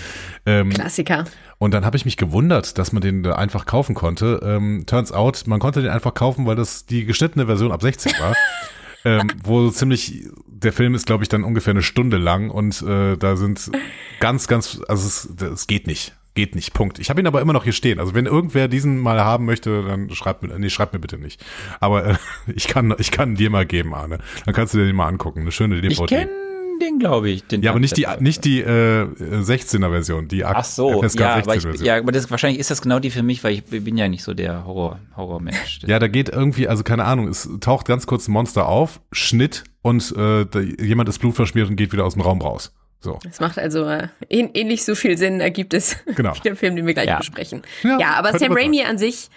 Ähm, 0.44 0.70
Klassiker. 0.70 1.24
und 1.58 1.72
dann 1.72 1.84
habe 1.84 1.96
ich 1.96 2.04
mich 2.04 2.16
gewundert, 2.16 2.78
dass 2.78 2.92
man 2.92 3.02
den 3.02 3.22
da 3.22 3.36
einfach 3.36 3.66
kaufen 3.66 3.94
konnte. 3.94 4.40
Ähm, 4.42 4.84
turns 4.86 5.12
out, 5.12 5.44
man 5.46 5.60
konnte 5.60 5.82
den 5.82 5.90
einfach 5.90 6.14
kaufen, 6.14 6.46
weil 6.46 6.56
das 6.56 6.86
die 6.86 7.04
geschnittene 7.04 7.46
Version 7.46 7.72
ab 7.72 7.82
16 7.82 8.12
war. 8.18 8.34
ähm, 9.04 9.28
wo 9.44 9.70
ziemlich, 9.70 10.28
der 10.46 10.72
Film 10.72 10.94
ist, 10.94 11.06
glaube 11.06 11.22
ich, 11.22 11.28
dann 11.28 11.44
ungefähr 11.44 11.72
eine 11.72 11.82
Stunde 11.82 12.16
lang 12.16 12.50
und 12.50 12.82
äh, 12.82 13.16
da 13.16 13.36
sind 13.36 13.70
ganz, 14.18 14.48
ganz, 14.48 14.80
also 14.88 15.06
es, 15.06 15.28
es 15.40 15.66
geht 15.66 15.86
nicht. 15.86 16.14
Geht 16.36 16.54
nicht, 16.54 16.74
Punkt. 16.74 16.98
Ich 16.98 17.08
habe 17.08 17.18
ihn 17.18 17.26
aber 17.26 17.40
immer 17.40 17.54
noch 17.54 17.64
hier 17.64 17.72
stehen. 17.72 17.98
Also 17.98 18.14
wenn 18.14 18.26
irgendwer 18.26 18.68
diesen 18.68 18.98
mal 18.98 19.24
haben 19.24 19.46
möchte, 19.46 19.82
dann 19.82 20.10
schreibt 20.10 20.42
mir, 20.42 20.58
nee, 20.58 20.68
schreibt 20.68 20.92
mir 20.92 20.98
bitte 20.98 21.16
nicht. 21.16 21.42
Aber 21.80 22.06
äh, 22.06 22.14
ich 22.54 22.68
kann, 22.68 22.94
ich 22.98 23.10
kann 23.10 23.36
dir 23.36 23.48
mal 23.48 23.64
geben, 23.64 23.94
Arne. 23.94 24.18
Dann 24.44 24.54
kannst 24.54 24.74
du 24.74 24.78
dir 24.78 24.84
den 24.84 24.94
mal 24.94 25.08
angucken. 25.08 25.40
Eine 25.40 25.50
schöne 25.50 25.80
DVD. 25.80 26.04
Ich 26.04 26.06
kenne 26.06 26.30
den, 26.78 26.98
glaube 26.98 27.30
ich. 27.30 27.46
Den 27.46 27.62
ja, 27.62 27.70
aber 27.70 27.80
nicht 27.80 27.96
die, 27.96 28.06
nicht 28.20 28.44
die 28.44 28.60
äh, 28.60 29.06
16er 29.06 29.88
Version, 29.88 30.28
die 30.28 30.44
Ach 30.44 30.62
so, 30.62 31.02
FSK 31.02 31.20
ja, 31.20 31.34
16 31.36 31.42
aber, 31.42 31.56
ich, 31.56 31.62
Version. 31.62 31.86
ja, 31.86 31.96
aber 31.96 32.12
das, 32.12 32.30
wahrscheinlich 32.30 32.60
ist 32.60 32.70
das 32.70 32.82
genau 32.82 32.98
die 32.98 33.10
für 33.10 33.22
mich, 33.22 33.42
weil 33.42 33.54
ich 33.54 33.64
bin 33.64 33.96
ja 33.96 34.08
nicht 34.08 34.22
so 34.22 34.34
der 34.34 34.66
Horror, 34.66 35.00
Horrormensch. 35.16 35.80
Ja, 35.86 35.98
da 35.98 36.08
geht 36.08 36.28
irgendwie, 36.28 36.68
also 36.68 36.82
keine 36.82 37.04
Ahnung, 37.04 37.28
es 37.28 37.48
taucht 37.60 37.86
ganz 37.86 38.06
kurz 38.06 38.28
ein 38.28 38.32
Monster 38.32 38.68
auf, 38.68 39.00
Schnitt 39.10 39.64
und 39.82 40.14
äh, 40.16 40.44
da, 40.44 40.60
jemand 40.60 41.08
ist 41.08 41.20
blutverschmiert 41.20 41.70
und 41.70 41.76
geht 41.76 41.92
wieder 41.92 42.04
aus 42.04 42.12
dem 42.12 42.22
Raum 42.22 42.42
raus. 42.42 42.74
So. 43.00 43.18
Das 43.22 43.40
macht 43.40 43.58
also 43.58 43.84
äh, 43.84 44.08
ähn- 44.30 44.50
ähnlich 44.54 44.84
so 44.84 44.94
viel 44.94 45.16
Sinn, 45.18 45.40
ergibt 45.40 45.74
es 45.74 45.96
Genau. 46.16 46.34
wie 46.34 46.40
der 46.40 46.56
Film, 46.56 46.74
den 46.76 46.86
wir 46.86 46.94
gleich 46.94 47.06
Ja. 47.06 47.18
besprechen. 47.18 47.62
Ja, 47.82 47.98
Ja, 48.00 48.10
aber 48.14 48.36
Sam 48.38 48.52
Raimi 48.52 48.82
an 48.82 48.98
sich, 48.98 49.28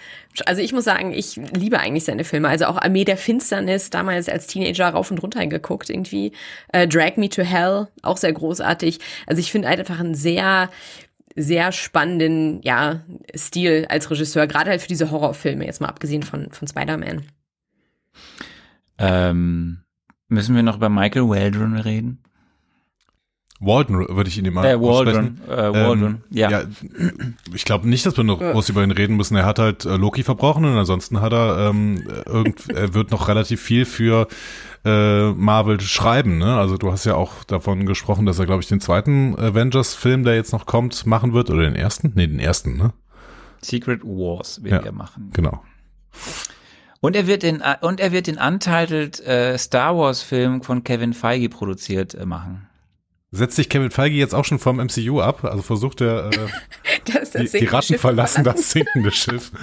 also 0.46 0.62
ich 0.62 0.72
muss 0.74 0.86
sagen, 0.86 1.12
ich 1.14 1.36
liebe 1.36 1.80
eigentlich 1.80 2.06
seine 2.06 2.24
Filme. 2.24 2.48
Also 2.48 2.66
auch 2.66 2.78
Armee 2.78 3.04
der 3.04 3.18
Finsternis, 3.18 3.90
damals 3.90 4.30
als 4.30 4.48
Teenager 4.48 4.90
rauf 4.90 5.12
und 5.12 5.22
runter 5.22 5.46
geguckt 5.48 5.90
irgendwie. 5.90 6.32
Äh, 6.70 6.88
Drag 6.88 7.18
Me 7.18 7.30
to 7.30 7.44
Hell, 7.44 7.88
auch 8.02 8.18
sehr 8.18 8.34
großartig. 8.34 9.00
Also 9.28 9.40
ich 9.40 9.52
finde 9.52 9.68
einfach 9.68 10.00
einen 10.00 10.16
sehr 10.16 10.70
sehr 11.36 11.72
spannenden 11.72 12.60
ja, 12.64 13.02
Stil 13.36 13.86
als 13.88 14.10
Regisseur, 14.10 14.48
gerade 14.48 14.72
halt 14.72 14.82
für 14.82 14.88
diese 14.88 15.12
Horrorfilme, 15.12 15.66
jetzt 15.66 15.80
mal 15.80 15.88
abgesehen 15.88 16.24
von, 16.24 16.52
von 16.52 16.68
Spider-Man. 16.68 17.22
Ähm, 18.98 19.80
müssen 20.28 20.56
wir 20.56 20.64
noch 20.64 20.78
über 20.78 20.90
Michael 20.90 21.30
Waldron 21.30 21.78
reden? 21.78 22.24
Walden 23.62 23.98
würde 23.98 24.30
ich 24.30 24.38
ihn 24.38 24.46
immer 24.46 24.64
Äh, 24.64 24.80
Waldron, 24.80 25.38
aussprechen. 25.38 25.42
äh, 25.50 25.74
Waldron, 25.74 26.04
Ähm, 26.04 26.22
ja. 26.30 26.50
ja. 26.50 26.62
Ich 27.54 27.66
glaube 27.66 27.90
nicht, 27.90 28.06
dass 28.06 28.16
wir 28.16 28.24
noch 28.24 28.40
groß 28.40 28.70
über 28.70 28.84
ihn 28.84 28.92
reden 28.92 29.18
müssen. 29.18 29.36
Er 29.36 29.46
hat 29.46 29.60
halt 29.60 29.84
äh, 29.86 29.98
Loki 29.98 30.24
verbrochen 30.24 30.64
und 30.66 30.78
ansonsten 30.78 31.20
hat 31.20 31.34
er 31.34 31.70
ähm, 31.70 32.02
irgend, 32.26 32.70
er 32.70 32.94
wird 32.94 33.12
noch 33.12 33.28
relativ 33.28 33.62
viel 33.62 33.84
für 33.86 34.28
äh, 34.86 35.32
Marvel 35.32 35.82
schreiben. 35.82 36.38
Ne? 36.38 36.58
Also 36.58 36.78
du 36.78 36.90
hast 36.92 37.04
ja 37.06 37.16
auch 37.16 37.44
davon 37.44 37.86
gesprochen, 37.86 38.26
dass 38.26 38.40
er, 38.40 38.46
glaube 38.46 38.62
ich, 38.62 38.70
den 38.70 38.80
zweiten 38.80 39.36
Avengers-Film, 39.38 40.24
der 40.24 40.36
jetzt 40.36 40.54
noch 40.54 40.66
kommt, 40.66 41.06
machen 41.06 41.34
wird 41.34 41.50
oder 41.50 41.64
den 41.64 41.76
ersten? 41.76 42.14
Nee, 42.16 42.28
den 42.28 42.40
ersten, 42.40 42.78
ne? 42.78 42.94
Secret 43.62 44.04
Wars 44.06 44.64
wird 44.64 44.72
Ja. 44.72 44.80
er 44.80 44.94
machen. 44.94 45.32
Genau. 45.34 45.62
Und 47.02 47.16
er 47.18 47.28
wird 47.28 47.44
den, 47.44 47.62
und 47.82 48.00
er 48.00 48.14
wird 48.14 48.28
den 48.28 48.38
Untitled 48.38 49.20
äh, 49.26 49.58
Star 49.58 49.98
Wars 49.98 50.22
Film 50.22 50.62
von 50.64 50.86
Kevin 50.86 51.14
Feige 51.14 51.50
produziert 51.50 52.14
äh, 52.16 52.26
machen. 52.26 52.69
Setzt 53.32 53.58
sich 53.58 53.70
Kevin 53.70 53.92
Feige 53.92 54.16
jetzt 54.16 54.34
auch 54.34 54.44
schon 54.44 54.58
vom 54.58 54.78
MCU 54.78 55.22
ab? 55.22 55.44
Also 55.44 55.62
versucht 55.62 56.02
er, 56.02 56.32
äh, 56.32 56.32
Das, 57.14 57.30
das 57.32 57.52
die, 57.52 57.60
die 57.60 57.66
Ratten 57.66 57.86
Schiff 57.88 58.02
verlassen 58.02 58.44
das 58.44 58.72
sinkende 58.72 59.12
Schiff. 59.12 59.52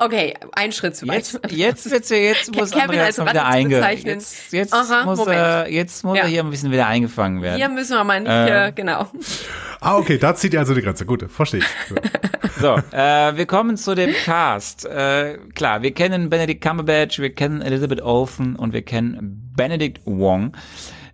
Okay, 0.00 0.34
ein 0.52 0.70
Schritt 0.70 0.94
zu 0.94 1.08
weit. 1.08 1.16
Jetzt, 1.50 1.50
jetzt 1.50 1.90
wird's 1.90 2.08
ja, 2.10 2.16
jetzt 2.18 2.54
muss 2.54 2.70
Kevin 2.70 2.82
Andreas 2.82 3.06
als 3.06 3.18
mal 3.18 3.30
wieder 3.32 3.40
Ratte 3.40 3.50
zu 3.50 3.56
einge, 3.56 3.76
bezeichnen. 3.76 4.14
jetzt, 4.14 4.52
jetzt 4.52 4.72
Aha, 4.72 5.04
muss 5.04 5.26
er, 5.26 5.68
jetzt 5.72 6.04
muss 6.04 6.16
Ja. 6.16 6.22
er 6.22 6.28
hier 6.28 6.44
ein 6.44 6.50
bisschen 6.50 6.70
wieder 6.70 6.86
eingefangen 6.86 7.42
werden. 7.42 7.56
Hier 7.56 7.68
müssen 7.68 7.96
wir 7.96 8.04
mal 8.04 8.20
nicht, 8.20 8.30
Äh, 8.30 8.68
äh, 8.68 8.72
genau. 8.72 9.08
Ah, 9.80 9.96
okay, 9.96 10.18
da 10.18 10.36
zieht 10.36 10.52
ihr 10.54 10.60
also 10.60 10.74
die 10.74 10.82
Grenze. 10.82 11.04
Gut, 11.04 11.24
verstehe 11.28 11.60
ich. 11.60 11.66
So. 11.88 11.96
So, 12.60 12.74
äh, 12.90 13.36
wir 13.36 13.46
kommen 13.46 13.76
zu 13.76 13.94
dem 13.94 14.12
Cast. 14.24 14.84
Äh, 14.84 15.38
klar, 15.54 15.82
wir 15.82 15.92
kennen 15.94 16.28
Benedict 16.28 16.60
Cumberbatch, 16.60 17.20
wir 17.20 17.32
kennen 17.32 17.62
Elizabeth 17.62 18.02
Olsen 18.02 18.56
und 18.56 18.72
wir 18.72 18.82
kennen 18.82 19.52
Benedict 19.56 20.00
Wong. 20.06 20.56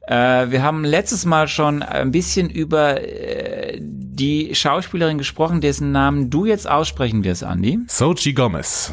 Äh, 0.06 0.50
wir 0.50 0.62
haben 0.62 0.84
letztes 0.84 1.24
Mal 1.24 1.48
schon 1.48 1.82
ein 1.82 2.10
bisschen 2.10 2.50
über 2.50 3.00
äh, 3.02 3.78
die 3.80 4.54
Schauspielerin 4.54 5.18
gesprochen, 5.18 5.60
dessen 5.60 5.92
Namen 5.92 6.30
du 6.30 6.44
jetzt 6.44 6.68
aussprechen 6.68 7.24
wirst, 7.24 7.42
Andy. 7.42 7.78
Sochi 7.88 8.32
Gomez. 8.34 8.92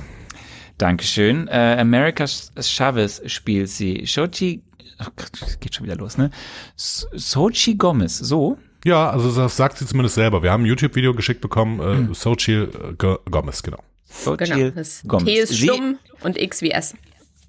Dankeschön. 0.77 1.47
Äh, 1.47 1.77
America 1.79 2.25
Chavez 2.27 3.21
spielt 3.25 3.69
sie. 3.69 4.05
Sochi, 4.05 4.63
oh 4.99 5.09
Gott, 5.15 5.29
das 5.39 5.59
geht 5.59 5.75
schon 5.75 5.85
wieder 5.85 5.95
los, 5.97 6.17
ne? 6.17 6.31
So- 6.75 7.07
Sochi 7.13 7.75
Gomez, 7.75 8.17
so? 8.17 8.57
Ja, 8.83 9.09
also 9.11 9.31
das 9.31 9.55
sagt 9.57 9.77
sie 9.77 9.85
zumindest 9.85 10.15
selber. 10.15 10.41
Wir 10.41 10.51
haben 10.51 10.63
ein 10.63 10.67
YouTube-Video 10.67 11.13
geschickt 11.13 11.41
bekommen, 11.41 11.79
äh, 11.79 11.83
Hm. 12.07 12.13
Sochi 12.15 12.67
Go- 12.97 13.19
Gomez, 13.29 13.61
genau. 13.61 13.77
Sochi 14.09 14.45
Genau. 14.45 14.69
Das 14.71 15.03
Gomez. 15.05 15.25
T 15.25 15.33
ist 15.39 15.49
Sie- 15.49 15.67
stumm 15.67 15.97
und 16.23 16.37
X 16.39 16.61
wie 16.63 16.71
S. 16.71 16.95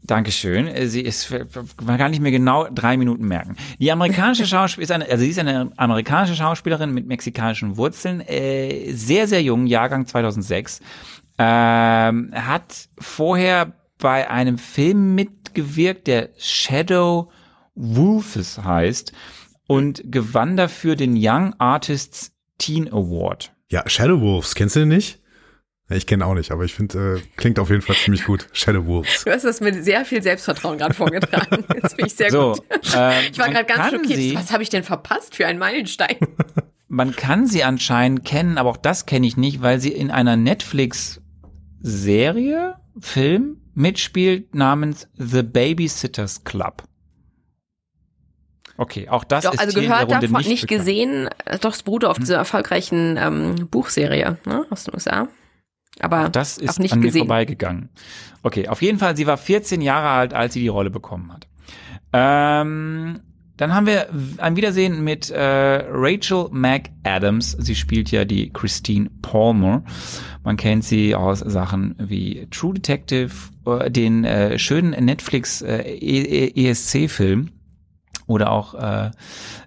Dankeschön. 0.05 0.67
Äh, 0.67 0.87
Sie 0.87 1.01
ist, 1.01 1.33
man 1.83 1.99
kann 1.99 2.11
nicht 2.11 2.21
mehr 2.21 2.33
genau 2.33 2.69
drei 2.69 2.97
Minuten 2.97 3.27
merken. 3.27 3.57
Die 3.79 3.91
amerikanische 3.93 4.47
Schauspielerin 4.47 4.83
ist 4.83 4.91
eine, 4.91 5.11
also 5.11 5.25
sie 5.25 5.31
ist 5.31 5.39
eine 5.39 5.71
amerikanische 5.77 6.35
Schauspielerin 6.35 6.93
mit 6.93 7.07
mexikanischen 7.07 7.77
Wurzeln, 7.77 8.21
äh, 8.21 8.93
sehr, 8.93 9.29
sehr 9.29 9.43
jung, 9.43 9.67
Jahrgang 9.67 10.07
2006. 10.07 10.81
Ähm, 11.39 12.31
hat 12.35 12.89
vorher 12.99 13.73
bei 13.99 14.29
einem 14.29 14.59
Film 14.59 15.15
mitgewirkt, 15.15 16.07
der 16.07 16.31
Shadow 16.37 17.31
Wolves 17.75 18.59
heißt 18.63 19.13
und 19.67 20.03
gewann 20.05 20.57
dafür 20.57 20.97
den 20.97 21.15
Young 21.17 21.55
Artists 21.59 22.33
Teen 22.59 22.93
Award. 22.93 23.55
Ja, 23.71 23.89
Shadow 23.89 24.21
Wolves, 24.21 24.55
kennst 24.55 24.77
du 24.77 24.81
den 24.81 24.89
nicht? 24.89 25.22
Ich 25.91 26.07
kenne 26.07 26.25
auch 26.25 26.35
nicht, 26.35 26.51
aber 26.53 26.65
ich 26.65 26.73
finde, 26.75 27.17
äh, 27.19 27.23
klingt 27.37 27.59
auf 27.59 27.69
jeden 27.69 27.83
Fall 27.83 27.97
ziemlich 27.97 28.25
gut. 28.25 28.49
Shadow 28.53 28.87
Wolves. 28.87 29.25
Du 29.25 29.31
hast 29.31 29.45
das 29.45 29.61
mit 29.61 29.85
sehr 29.85 30.05
viel 30.07 30.23
Selbstvertrauen 30.23 30.79
gerade 30.79 30.95
vorgetragen. 30.95 31.65
Das 31.83 31.93
finde 31.95 32.07
ich 32.07 32.15
sehr 32.15 32.31
So, 32.31 32.53
gut. 32.53 32.63
ähm, 32.97 33.13
Ich 33.31 33.39
war 33.39 33.51
gerade 33.51 33.67
ganz 33.67 33.91
schockiert. 33.93 34.19
sie- 34.19 34.35
Was 34.35 34.53
habe 34.53 34.63
ich 34.63 34.71
denn 34.71 34.85
verpasst 34.85 35.37
für 35.37 35.47
einen 35.47 35.59
Meilenstein? 35.59 36.17
Man 36.89 37.15
kann 37.17 37.47
sie 37.47 37.65
anscheinend 37.65 38.25
kennen, 38.25 38.57
aber 38.59 38.71
auch 38.71 38.77
das 38.77 39.05
kenne 39.07 39.27
ich 39.27 39.37
nicht, 39.37 39.61
weil 39.63 39.81
sie 39.81 39.93
in 39.93 40.11
einer 40.11 40.37
Netflix-Serie, 40.37 42.77
Film 43.01 43.57
mitspielt 43.75 44.55
namens 44.55 45.09
The 45.17 45.43
Babysitters 45.43 46.45
Club. 46.45 46.83
Okay, 48.77 49.09
auch 49.09 49.25
das 49.25 49.45
Doch, 49.45 49.55
ist 49.55 49.61
also 49.61 49.81
hier 49.81 49.85
in 49.85 49.89
der 49.89 49.97
gehört 49.99 50.13
Runde 50.15 50.27
davon, 50.29 50.39
nicht, 50.41 50.51
nicht 50.51 50.69
gesehen. 50.69 51.29
Äh, 51.47 51.59
Doch, 51.59 51.73
es 51.73 51.83
beruhte 51.83 52.09
auf 52.11 52.19
dieser 52.19 52.37
erfolgreichen 52.37 53.17
ähm, 53.19 53.69
Buchserie 53.71 54.37
ne, 54.47 54.67
aus 54.71 54.85
den 54.85 54.95
USA. 54.95 55.29
Aber 56.03 56.27
Auch 56.27 56.29
das 56.29 56.59
ist 56.59 56.71
auch 56.75 56.79
nicht 56.79 56.93
an 56.93 57.01
mir 57.01 57.07
gesehen. 57.07 57.21
vorbeigegangen. 57.21 57.89
Okay, 58.43 58.69
auf 58.69 58.83
jeden 58.83 58.99
Fall, 58.99 59.17
sie 59.17 59.27
war 59.27 59.39
14 59.39 59.81
Jahre 59.81 60.09
alt, 60.09 60.35
als 60.35 60.53
sie 60.55 60.61
die 60.61 60.69
Rolle 60.69 60.91
bekommen 60.91 61.33
hat. 61.33 61.47
Ähm, 62.13 63.21
dann 63.57 63.75
haben 63.75 63.87
wir 63.87 64.09
ein 64.39 64.57
Wiedersehen 64.57 65.05
mit 65.05 65.31
äh, 65.31 65.41
Rachel 65.41 66.49
McAdams. 66.51 67.53
Sie 67.53 67.75
spielt 67.75 68.11
ja 68.11 68.25
die 68.25 68.51
Christine 68.53 69.09
Palmer. 69.23 69.85
Man 70.43 70.57
kennt 70.57 70.85
sie 70.85 71.15
aus 71.15 71.39
Sachen 71.39 71.95
wie 71.99 72.49
True 72.51 72.75
Detective, 72.75 73.31
äh, 73.67 73.91
den 73.91 74.25
äh, 74.25 74.59
schönen 74.59 75.05
Netflix 75.05 75.63
äh, 75.63 75.83
ESC-Film 76.55 77.51
oder 78.33 78.51
auch 78.51 78.75
äh, 78.75 79.11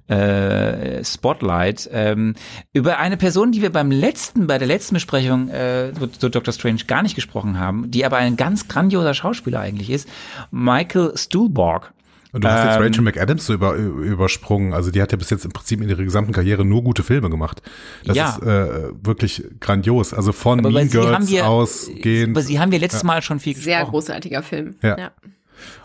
äh, 0.07 1.03
Spotlight 1.03 1.89
ähm, 1.91 2.36
über 2.74 2.99
eine 2.99 3.18
Person, 3.18 3.51
die 3.51 3.61
wir 3.61 3.72
beim 3.72 3.91
letzten, 3.91 4.47
bei 4.47 4.57
der 4.57 4.68
letzten 4.68 4.95
Besprechung 4.95 5.49
äh, 5.49 5.91
zu, 5.97 6.07
zu 6.07 6.30
Dr. 6.30 6.53
Strange 6.53 6.82
gar 6.88 7.01
nicht 7.01 7.16
gesprochen 7.16 7.59
haben, 7.59 7.89
die 7.91 8.05
aber 8.05 8.18
ein 8.18 8.36
ganz 8.36 8.68
grandioser 8.68 9.13
Schauspieler 9.13 9.59
eigentlich 9.59 9.89
ist, 9.89 10.07
Michael 10.51 11.13
Stuhlborg. 11.16 11.91
Und 12.34 12.43
du 12.43 12.49
hast 12.49 12.66
jetzt 12.66 12.76
Ähm, 12.76 12.84
Rachel 12.84 13.01
McAdams 13.01 13.45
so 13.45 13.53
über, 13.53 13.76
übersprungen. 13.76 14.74
Also 14.74 14.91
die 14.91 15.01
hat 15.01 15.13
ja 15.13 15.18
bis 15.18 15.30
jetzt 15.30 15.45
im 15.45 15.51
Prinzip 15.53 15.80
in 15.82 15.88
ihrer 15.88 16.03
gesamten 16.03 16.34
Karriere 16.34 16.66
nur 16.66 16.84
gute 16.84 17.01
Filme 17.01 17.30
gemacht. 17.30 17.61
Das 18.03 18.18
Ja. 18.18 18.32
ist 18.32 18.41
äh, 18.43 18.89
wirklich 19.01 19.41
grandios. 19.61 20.13
Also 20.13 20.34
von 20.34 20.59
Aber 20.59 20.70
Mean 20.70 20.89
sie 20.89 20.97
haben 20.99 21.11
Girls 21.11 21.30
wir, 21.30 21.47
ausgehend. 21.47 22.36
aber 22.36 22.41
sie 22.45 22.59
haben 22.59 22.74
wir 22.74 22.80
letztes 22.80 23.05
Mal 23.05 23.22
schon 23.22 23.39
viel 23.39 23.55
Sehr 23.55 23.78
gesprochen. 23.78 23.91
großartiger 23.91 24.43
Film. 24.43 24.76
Ja. 24.84 25.11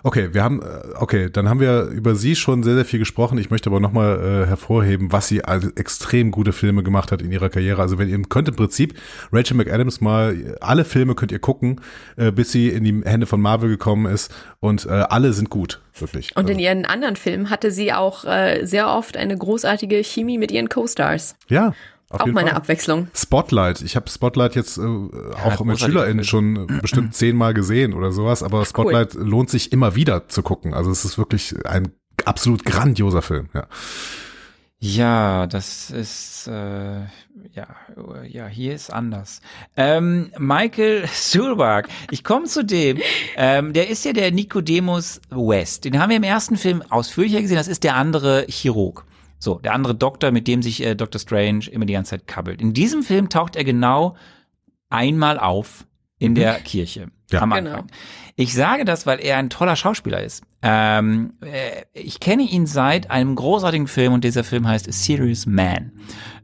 Okay, 0.03 0.31
wir 0.33 0.43
haben, 0.43 0.63
äh, 0.63 0.95
okay, 0.97 1.31
dann 1.31 1.49
haben 1.49 1.61
wir 1.61 1.85
über 1.85 2.15
sie 2.15 2.37
schon 2.37 2.63
sehr, 2.63 2.75
sehr 2.75 2.85
viel 2.85 2.99
gesprochen. 2.99 3.39
Ich 3.39 3.51
möchte 3.51 3.71
aber 3.71 3.81
nochmal 3.81 4.45
äh, 4.45 4.47
hervorheben, 4.47 5.13
was 5.13 5.29
sie 5.29 5.45
als 5.45 5.67
extrem 5.77 6.31
gute 6.31 6.53
Filme 6.53 6.83
gemacht 6.83 7.13
hat 7.13 7.23
in 7.23 7.33
ihrer 7.33 7.51
Karriere. 7.51 7.83
Also 7.83 7.99
wenn 7.99 8.09
ihr 8.09 8.21
könnt 8.23 8.49
im 8.49 8.57
Prinzip 8.57 8.95
Rachel 9.33 9.57
McAdams 9.57 10.01
mal, 10.01 10.57
alle 10.61 10.85
Filme 10.85 11.15
könnt 11.15 11.33
ihr 11.33 11.39
gucken, 11.39 11.81
äh, 12.17 12.33
bis 12.33 12.53
sie 12.53 12.69
in 12.69 12.85
die 12.85 13.03
Hände 13.05 13.27
von 13.27 13.41
Marvel 13.41 13.69
gekommen 13.69 14.07
ist 14.07 14.33
und 14.61 14.87
äh, 14.87 14.91
alle 14.91 15.33
sind 15.33 15.51
gut, 15.51 15.81
wirklich. 15.99 16.37
Und 16.37 16.45
in 16.49 16.57
also, 16.57 16.61
ihren 16.61 16.85
anderen 16.85 17.17
Filmen 17.17 17.51
hatte 17.51 17.71
sie 17.71 17.93
auch 17.93 18.25
äh, 18.25 18.65
sehr 18.65 18.89
oft 18.89 19.17
eine 19.17 19.37
großartige 19.37 20.03
Chemie 20.05 20.39
mit 20.39 20.51
ihren 20.51 20.69
Co-Stars. 20.69 21.37
ja, 21.49 21.75
auf 22.11 22.21
Auch 22.21 22.27
jeden 22.27 22.35
mal 22.35 22.41
eine 22.41 22.51
Fall. 22.51 22.59
Abwechslung. 22.59 23.09
Spotlight. 23.15 23.83
Ich 23.83 23.95
habe 23.95 24.11
Spotlight 24.11 24.57
jetzt 24.57 24.79
äh, 24.79 24.83
auch 24.83 25.65
mit 25.65 25.79
SchülerInnen 25.79 26.25
schon 26.25 26.69
äh, 26.69 26.81
bestimmt 26.81 27.15
zehnmal 27.15 27.55
gesehen 27.55 27.95
oder 27.95 28.11
sowas, 28.11 28.43
aber 28.43 28.65
Spotlight 28.67 29.15
lohnt 29.15 29.49
sich 29.49 29.73
immer 29.73 29.95
wieder 29.95 30.29
zu 30.29 30.43
gucken. 30.43 30.75
Also 30.75 30.91
es 30.91 31.05
ist 31.05 31.19
wirklich 31.19 31.55
ein 31.65 31.93
absolut 32.25 32.65
grandioser 32.65 33.23
Film. 33.23 33.49
Ja. 33.55 33.69
Ja, 34.83 35.47
das 35.47 35.91
ist 35.91 36.49
äh, 36.49 37.01
ja, 37.53 37.67
ja, 38.27 38.47
hier 38.47 38.75
ist 38.75 38.91
anders. 38.91 39.41
Ähm, 39.77 40.33
Michael 40.39 41.07
Stuhlbarg, 41.07 41.89
ich 42.11 42.25
komme 42.25 42.47
zu 42.47 42.65
dem. 42.65 42.99
Ähm, 43.37 43.73
der 43.73 43.89
ist 43.89 44.05
ja 44.05 44.13
der 44.15 44.33
Nicodemus 44.33 45.21
West. 45.31 45.85
Den 45.85 46.01
haben 46.01 46.09
wir 46.09 46.17
im 46.17 46.23
ersten 46.23 46.57
Film 46.57 46.83
ausführlicher 46.89 47.43
gesehen. 47.43 47.57
Das 47.57 47.69
ist 47.69 47.85
der 47.85 47.95
andere 47.95 48.47
Chirurg. 48.49 49.05
So, 49.43 49.59
der 49.59 49.73
andere 49.75 49.95
Doktor, 49.95 50.31
mit 50.31 50.47
dem 50.47 50.63
sich 50.63 50.85
äh, 50.85 50.95
Dr. 50.95 51.19
Strange 51.19 51.65
immer 51.71 51.87
die 51.87 51.95
ganze 51.95 52.11
Zeit 52.11 52.27
kabbelt. 52.29 52.61
In 52.61 52.73
diesem 52.75 53.03
Film 53.03 53.29
taucht 53.31 53.57
er 53.57 53.65
genau 53.65 54.15
einmal 54.91 55.39
auf 55.39 55.87
in 56.19 56.35
der 56.35 56.61
Kirche 56.61 57.11
Ja. 57.31 57.41
am 57.41 57.51
Genau. 57.51 57.71
Anfang. 57.71 57.87
Ich 58.37 58.55
sage 58.55 58.85
das, 58.85 59.07
weil 59.07 59.19
er 59.21 59.39
ein 59.39 59.49
toller 59.51 59.77
Schauspieler 59.77 60.23
ist. 60.23 60.45
Ähm, 60.63 61.33
äh, 61.41 61.83
ich 61.95 62.21
kenne 62.21 62.43
ihn 62.43 62.67
seit 62.67 63.11
einem 63.11 63.35
großartigen 63.35 63.87
Film 63.87 64.13
und 64.13 64.25
dieser 64.25 64.45
Film 64.45 64.69
heißt 64.69 64.87
A 64.89 64.93
Serious 64.93 65.47
Man 65.47 65.93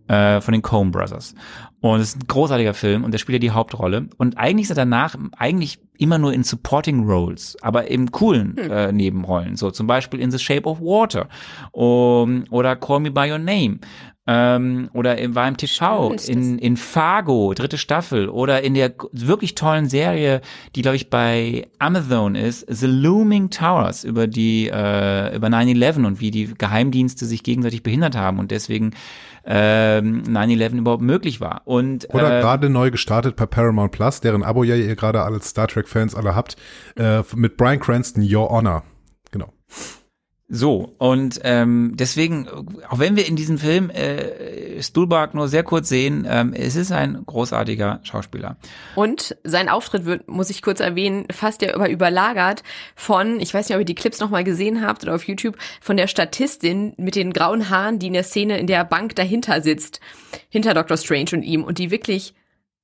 äh, 0.09 0.41
von 0.41 0.53
den 0.53 0.63
Coen 0.63 0.91
Brothers. 0.91 1.35
Und 1.81 2.01
es 2.01 2.09
ist 2.09 2.23
ein 2.23 2.27
großartiger 2.27 2.75
Film 2.75 3.05
und 3.05 3.13
der 3.13 3.19
spielt 3.19 3.35
ja 3.35 3.51
die 3.51 3.51
Hauptrolle. 3.51 4.09
Und 4.17 4.39
eigentlich 4.39 4.65
ist 4.65 4.71
er 4.71 4.77
danach 4.77 5.17
eigentlich 5.37 5.79
immer 5.99 6.19
nur 6.19 6.33
in 6.33 6.43
Supporting 6.43 7.05
Roles, 7.05 7.57
aber 7.63 7.89
in 7.89 8.11
coolen 8.11 8.57
äh, 8.59 8.93
Nebenrollen. 8.93 9.57
So 9.57 9.71
zum 9.71 9.87
Beispiel 9.87 10.21
in 10.21 10.31
The 10.31 10.39
Shape 10.39 10.69
of 10.69 10.81
Water 10.81 11.29
um, 11.73 12.45
oder 12.51 12.77
Call 12.77 13.01
Me 13.01 13.11
By 13.11 13.31
Your 13.31 13.39
Name. 13.39 13.79
Ähm, 14.27 14.91
oder 14.93 15.19
im, 15.19 15.35
war 15.35 15.47
im 15.47 15.57
TV, 15.57 16.13
Stimmt, 16.19 16.29
in, 16.29 16.59
in 16.59 16.77
Fargo, 16.77 17.55
dritte 17.55 17.79
Staffel, 17.79 18.29
oder 18.29 18.63
in 18.63 18.75
der 18.75 18.93
wirklich 19.13 19.55
tollen 19.55 19.89
Serie, 19.89 20.41
die, 20.75 20.83
glaube 20.83 20.97
ich, 20.97 21.11
bei 21.11 21.69
Amazon 21.79 22.35
ist, 22.35 22.67
The 22.69 22.87
Looming 22.87 23.51
Towers, 23.51 24.03
über 24.03 24.27
die, 24.27 24.69
äh, 24.69 25.37
über 25.37 25.47
9-11 25.47 26.05
und 26.05 26.21
wie 26.21 26.33
die 26.33 26.53
Geheimdienste 26.55 27.25
sich 27.25 27.45
gegenseitig 27.45 27.83
behindert 27.85 28.17
haben 28.17 28.39
und 28.39 28.51
deswegen 28.51 28.93
ähm, 29.45 30.25
9-11 30.25 30.79
überhaupt 30.79 31.03
möglich 31.03 31.41
war. 31.41 31.63
Und 31.65 32.09
Oder 32.13 32.39
äh, 32.39 32.41
gerade 32.41 32.69
neu 32.69 32.91
gestartet 32.91 33.37
bei 33.37 33.47
Paramount 33.47 33.93
Plus, 33.93 34.21
deren 34.21 34.43
Abo 34.43 34.65
ja 34.65 34.75
ihr 34.75 34.97
gerade 34.97 35.23
alle 35.23 35.41
Star 35.41 35.69
Trek-Fans 35.69 36.17
alle 36.17 36.35
habt, 36.35 36.57
äh, 36.97 37.23
mit 37.37 37.57
Brian 37.57 37.79
Cranston, 37.79 38.27
Your 38.29 38.51
Honor. 38.51 38.83
Genau. 39.31 39.53
So, 40.49 40.95
und 40.99 41.41
ähm, 41.43 41.95
deswegen, 41.97 42.47
auch 42.89 43.01
wenn 43.01 43.17
wir 43.17 43.27
in 43.27 43.35
diesem 43.35 43.59
Film 43.59 43.91
äh, 43.91 44.81
Stuhlbarg 44.81 45.35
nur 45.35 45.49
sehr 45.49 45.65
kurz 45.65 45.89
sehen, 45.89 46.25
ähm, 46.29 46.53
es 46.53 46.77
ist 46.77 46.93
ein 46.93 47.25
großartiger 47.27 47.99
Schauspieler. 48.05 48.57
Und 48.95 49.37
sein 49.43 49.69
Auftritt 49.69 50.05
wird, 50.05 50.29
muss 50.29 50.49
ich 50.49 50.63
kurz 50.63 50.79
erwähnen, 50.79 51.27
fast 51.33 51.63
ja 51.63 51.75
über 51.75 51.91
überlagert 51.91 52.63
von, 52.95 53.41
ich 53.41 53.53
weiß 53.53 53.69
nicht, 53.69 53.75
ob 53.75 53.81
ihr 53.81 53.87
die 53.87 53.97
Clips 53.97 54.21
noch 54.21 54.31
mal 54.31 54.45
gesehen 54.45 54.87
habt 54.87 55.03
oder 55.03 55.17
auf 55.17 55.27
YouTube, 55.27 55.57
von 55.81 55.97
der 55.97 56.07
Statistin 56.07 56.95
mit 56.97 57.17
den 57.17 57.33
grauen 57.33 57.69
Haaren, 57.69 57.99
die 57.99 58.07
in 58.07 58.13
der 58.13 58.23
Szene 58.23 58.59
in 58.59 58.69
der 58.69 58.85
Bank 58.85 59.17
dahinter 59.17 59.61
sitzt, 59.63 59.99
hinter 60.49 60.75
Dr. 60.75 60.97
Strange 60.97 61.31
und 61.33 61.43
ihm 61.43 61.65
und 61.65 61.79
die 61.79 61.91
wirklich 61.91 62.35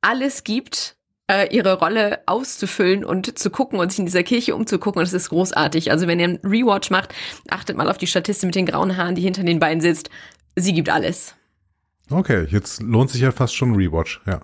alles 0.01 0.43
gibt, 0.43 0.97
äh, 1.33 1.55
ihre 1.55 1.79
Rolle 1.79 2.21
auszufüllen 2.27 3.05
und 3.05 3.39
zu 3.39 3.51
gucken 3.51 3.79
und 3.79 3.91
sich 3.91 3.99
in 3.99 4.07
dieser 4.07 4.23
Kirche 4.23 4.55
umzugucken. 4.55 5.01
Und 5.01 5.07
das 5.07 5.15
ist 5.15 5.31
großartig. 5.31 5.91
Also 5.91 6.07
wenn 6.07 6.21
ihr 6.21 6.27
einen 6.27 6.39
Rewatch 6.45 6.91
macht, 6.91 7.15
achtet 7.49 7.77
mal 7.77 7.89
auf 7.89 7.99
die 7.99 8.07
Statistin 8.07 8.49
mit 8.49 8.55
den 8.55 8.67
grauen 8.67 8.97
Haaren, 8.97 9.15
die 9.15 9.23
hinter 9.23 9.43
den 9.43 9.59
beiden 9.59 9.81
sitzt. 9.81 10.11
Sie 10.57 10.75
gibt 10.75 10.91
alles. 10.91 11.35
Okay, 12.11 12.47
jetzt 12.51 12.83
lohnt 12.83 13.11
sich 13.11 13.23
ja 13.23 13.33
fast 13.33 13.55
schon 13.55 13.73
ein 13.73 13.77
Rewatch, 13.77 14.21
ja. 14.27 14.43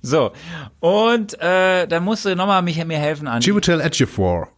So, 0.00 0.32
und 0.80 1.40
äh, 1.40 1.86
da 1.86 2.00
musst 2.00 2.24
du 2.24 2.34
nochmal 2.36 2.62
mich, 2.62 2.84
mir 2.84 2.98
helfen, 2.98 3.26
Andi. 3.28 3.44
Chiwetel 3.44 3.80
Ejiofor. 3.80 4.48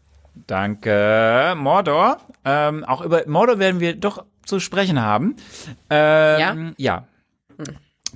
Danke. 0.47 1.55
Mordor. 1.57 2.18
Ähm, 2.45 2.84
auch 2.84 3.01
über 3.03 3.22
Mordor 3.26 3.59
werden 3.59 3.80
wir 3.80 3.97
doch 3.97 4.24
zu 4.45 4.61
sprechen 4.61 5.01
haben. 5.01 5.36
Ähm, 5.91 6.74
ja. 6.76 7.07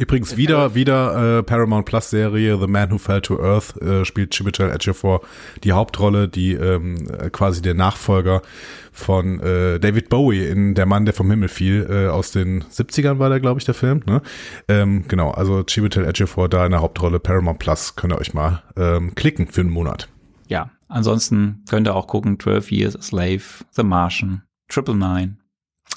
Übrigens 0.02 0.36
wieder, 0.36 0.74
wieder 0.74 1.38
äh, 1.38 1.42
Paramount 1.44 1.86
Plus 1.86 2.10
Serie 2.10 2.58
The 2.58 2.66
Man 2.66 2.90
Who 2.90 2.98
Fell 2.98 3.20
to 3.20 3.40
Earth 3.40 3.80
äh, 3.80 4.04
spielt 4.04 4.34
Chiwetel 4.34 4.68
Ejiofor 4.68 5.20
die 5.62 5.70
Hauptrolle, 5.70 6.28
die 6.28 6.54
ähm, 6.54 7.08
äh, 7.20 7.30
quasi 7.30 7.62
der 7.62 7.74
Nachfolger 7.74 8.42
von 8.90 9.38
äh, 9.38 9.78
David 9.78 10.08
Bowie 10.08 10.44
in 10.44 10.74
Der 10.74 10.86
Mann, 10.86 11.04
der 11.04 11.14
vom 11.14 11.30
Himmel 11.30 11.48
fiel, 11.48 11.86
äh, 11.88 12.08
aus 12.08 12.32
den 12.32 12.64
70ern 12.64 13.20
war 13.20 13.28
der, 13.28 13.38
glaube 13.38 13.60
ich, 13.60 13.64
der 13.64 13.74
Film. 13.74 14.02
Ne? 14.04 14.22
Ähm, 14.66 15.04
genau, 15.06 15.30
also 15.30 15.62
Chiwetel 15.62 16.04
Ejiofor 16.04 16.48
da 16.48 16.66
in 16.66 16.72
der 16.72 16.80
Hauptrolle 16.80 17.20
Paramount 17.20 17.60
Plus, 17.60 17.94
könnt 17.94 18.12
ihr 18.12 18.18
euch 18.18 18.34
mal 18.34 18.64
ähm, 18.76 19.14
klicken 19.14 19.46
für 19.46 19.60
einen 19.60 19.70
Monat. 19.70 20.08
Ja. 20.48 20.72
Ansonsten 20.88 21.64
könnt 21.70 21.86
ihr 21.86 21.94
auch 21.94 22.08
gucken, 22.08 22.40
12 22.40 22.72
Years 22.72 22.96
a 22.96 23.02
Slave, 23.02 23.42
The 23.70 23.84
Martian, 23.84 24.42
Triple 24.68 24.96
Nine. 24.96 25.36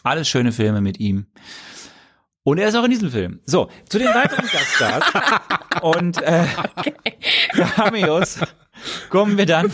Alles 0.04 0.30
schöne 0.30 0.52
Filme 0.52 0.80
mit 0.80 1.00
ihm. 1.00 1.26
Und 2.46 2.60
er 2.60 2.68
ist 2.68 2.76
auch 2.76 2.84
in 2.84 2.92
diesem 2.92 3.10
Film. 3.10 3.40
So, 3.46 3.70
zu 3.90 3.98
den 3.98 4.08
weiteren 4.10 4.46
Gaststars 4.52 5.04
und 5.82 6.22
äh, 6.22 6.46
Cameos 7.76 8.40
kommen 9.10 9.36
wir 9.36 9.48
dann 9.48 9.72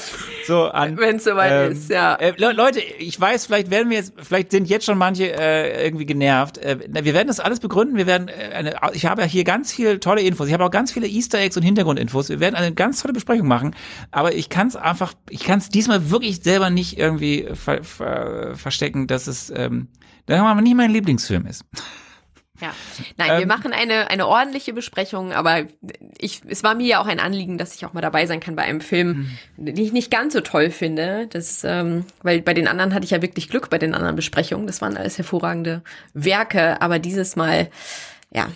so 0.47 0.67
an. 0.69 0.97
Wenn 0.97 1.17
es 1.17 1.25
soweit 1.25 1.51
Ähm, 1.51 1.71
ist, 1.73 1.89
ja. 1.89 2.15
Äh, 2.15 2.33
Le 2.37 2.53
Leute, 2.53 2.79
ich 2.79 3.19
weiß, 3.19 3.47
vielleicht 3.47 3.71
werden 3.71 3.89
wir 3.89 3.97
jetzt, 3.97 4.13
vielleicht 4.21 4.51
sind 4.51 4.69
jetzt 4.69 4.85
schon 4.85 4.97
manche 4.97 5.37
äh, 5.37 5.83
irgendwie 5.85 6.05
genervt. 6.05 6.59
Äh, 6.59 6.79
wir 6.89 7.13
werden 7.13 7.27
das 7.27 7.41
alles 7.41 7.59
begründen. 7.59 7.97
Wir 7.97 8.07
werden 8.07 8.29
äh, 8.29 8.53
eine, 8.53 8.75
ich 8.93 9.05
habe 9.05 9.21
ja 9.21 9.27
hier 9.27 9.43
ganz 9.43 9.73
viele 9.73 9.99
tolle 9.99 10.21
Infos. 10.21 10.47
Ich 10.47 10.53
habe 10.53 10.63
auch 10.63 10.71
ganz 10.71 10.93
viele 10.93 11.07
Easter 11.07 11.39
Eggs 11.39 11.57
und 11.57 11.63
Hintergrundinfos. 11.63 12.29
Wir 12.29 12.39
werden 12.39 12.55
eine 12.55 12.73
ganz 12.73 13.01
tolle 13.01 13.13
Besprechung 13.13 13.49
machen. 13.49 13.75
Aber 14.11 14.33
ich 14.33 14.47
kann 14.47 14.67
es 14.67 14.77
einfach, 14.77 15.13
ich 15.29 15.43
kann 15.43 15.59
es 15.59 15.67
diesmal 15.67 16.09
wirklich 16.09 16.41
selber 16.41 16.69
nicht 16.69 16.97
irgendwie 16.97 17.49
ver, 17.53 17.83
ver, 17.83 18.55
verstecken, 18.55 19.07
dass 19.07 19.27
es, 19.27 19.51
ähm, 19.53 19.89
dass 20.25 20.39
nicht 20.61 20.75
mein 20.77 20.91
Lieblingsfilm 20.91 21.45
ist. 21.47 21.65
Ja. 22.61 22.73
Nein, 23.17 23.31
wir 23.31 23.41
Ähm, 23.41 23.47
machen 23.47 23.73
eine, 23.73 24.09
eine 24.09 24.27
ordentliche 24.27 24.71
Besprechung, 24.73 25.33
aber 25.33 25.63
ich, 26.17 26.41
es 26.47 26.63
war 26.63 26.75
mir 26.75 26.85
ja 26.85 27.01
auch 27.01 27.07
ein 27.07 27.19
Anliegen, 27.19 27.57
dass 27.57 27.75
ich 27.75 27.85
auch 27.85 27.93
mal 27.93 28.01
dabei 28.01 28.27
sein 28.27 28.39
kann 28.39 28.55
bei 28.55 28.63
einem 28.63 28.81
Film, 28.81 29.31
den 29.57 29.77
ich 29.77 29.91
nicht 29.91 30.11
ganz 30.11 30.33
so 30.33 30.41
toll 30.41 30.69
finde. 30.69 31.27
Das, 31.27 31.63
ähm, 31.63 32.05
weil 32.21 32.41
bei 32.41 32.53
den 32.53 32.67
anderen 32.67 32.93
hatte 32.93 33.03
ich 33.03 33.11
ja 33.11 33.21
wirklich 33.21 33.49
Glück 33.49 33.69
bei 33.69 33.79
den 33.79 33.95
anderen 33.95 34.15
Besprechungen. 34.15 34.67
Das 34.67 34.81
waren 34.81 34.95
alles 34.95 35.17
hervorragende 35.17 35.81
Werke, 36.13 36.81
aber 36.81 36.99
dieses 36.99 37.35
Mal, 37.35 37.69
ja, 38.31 38.47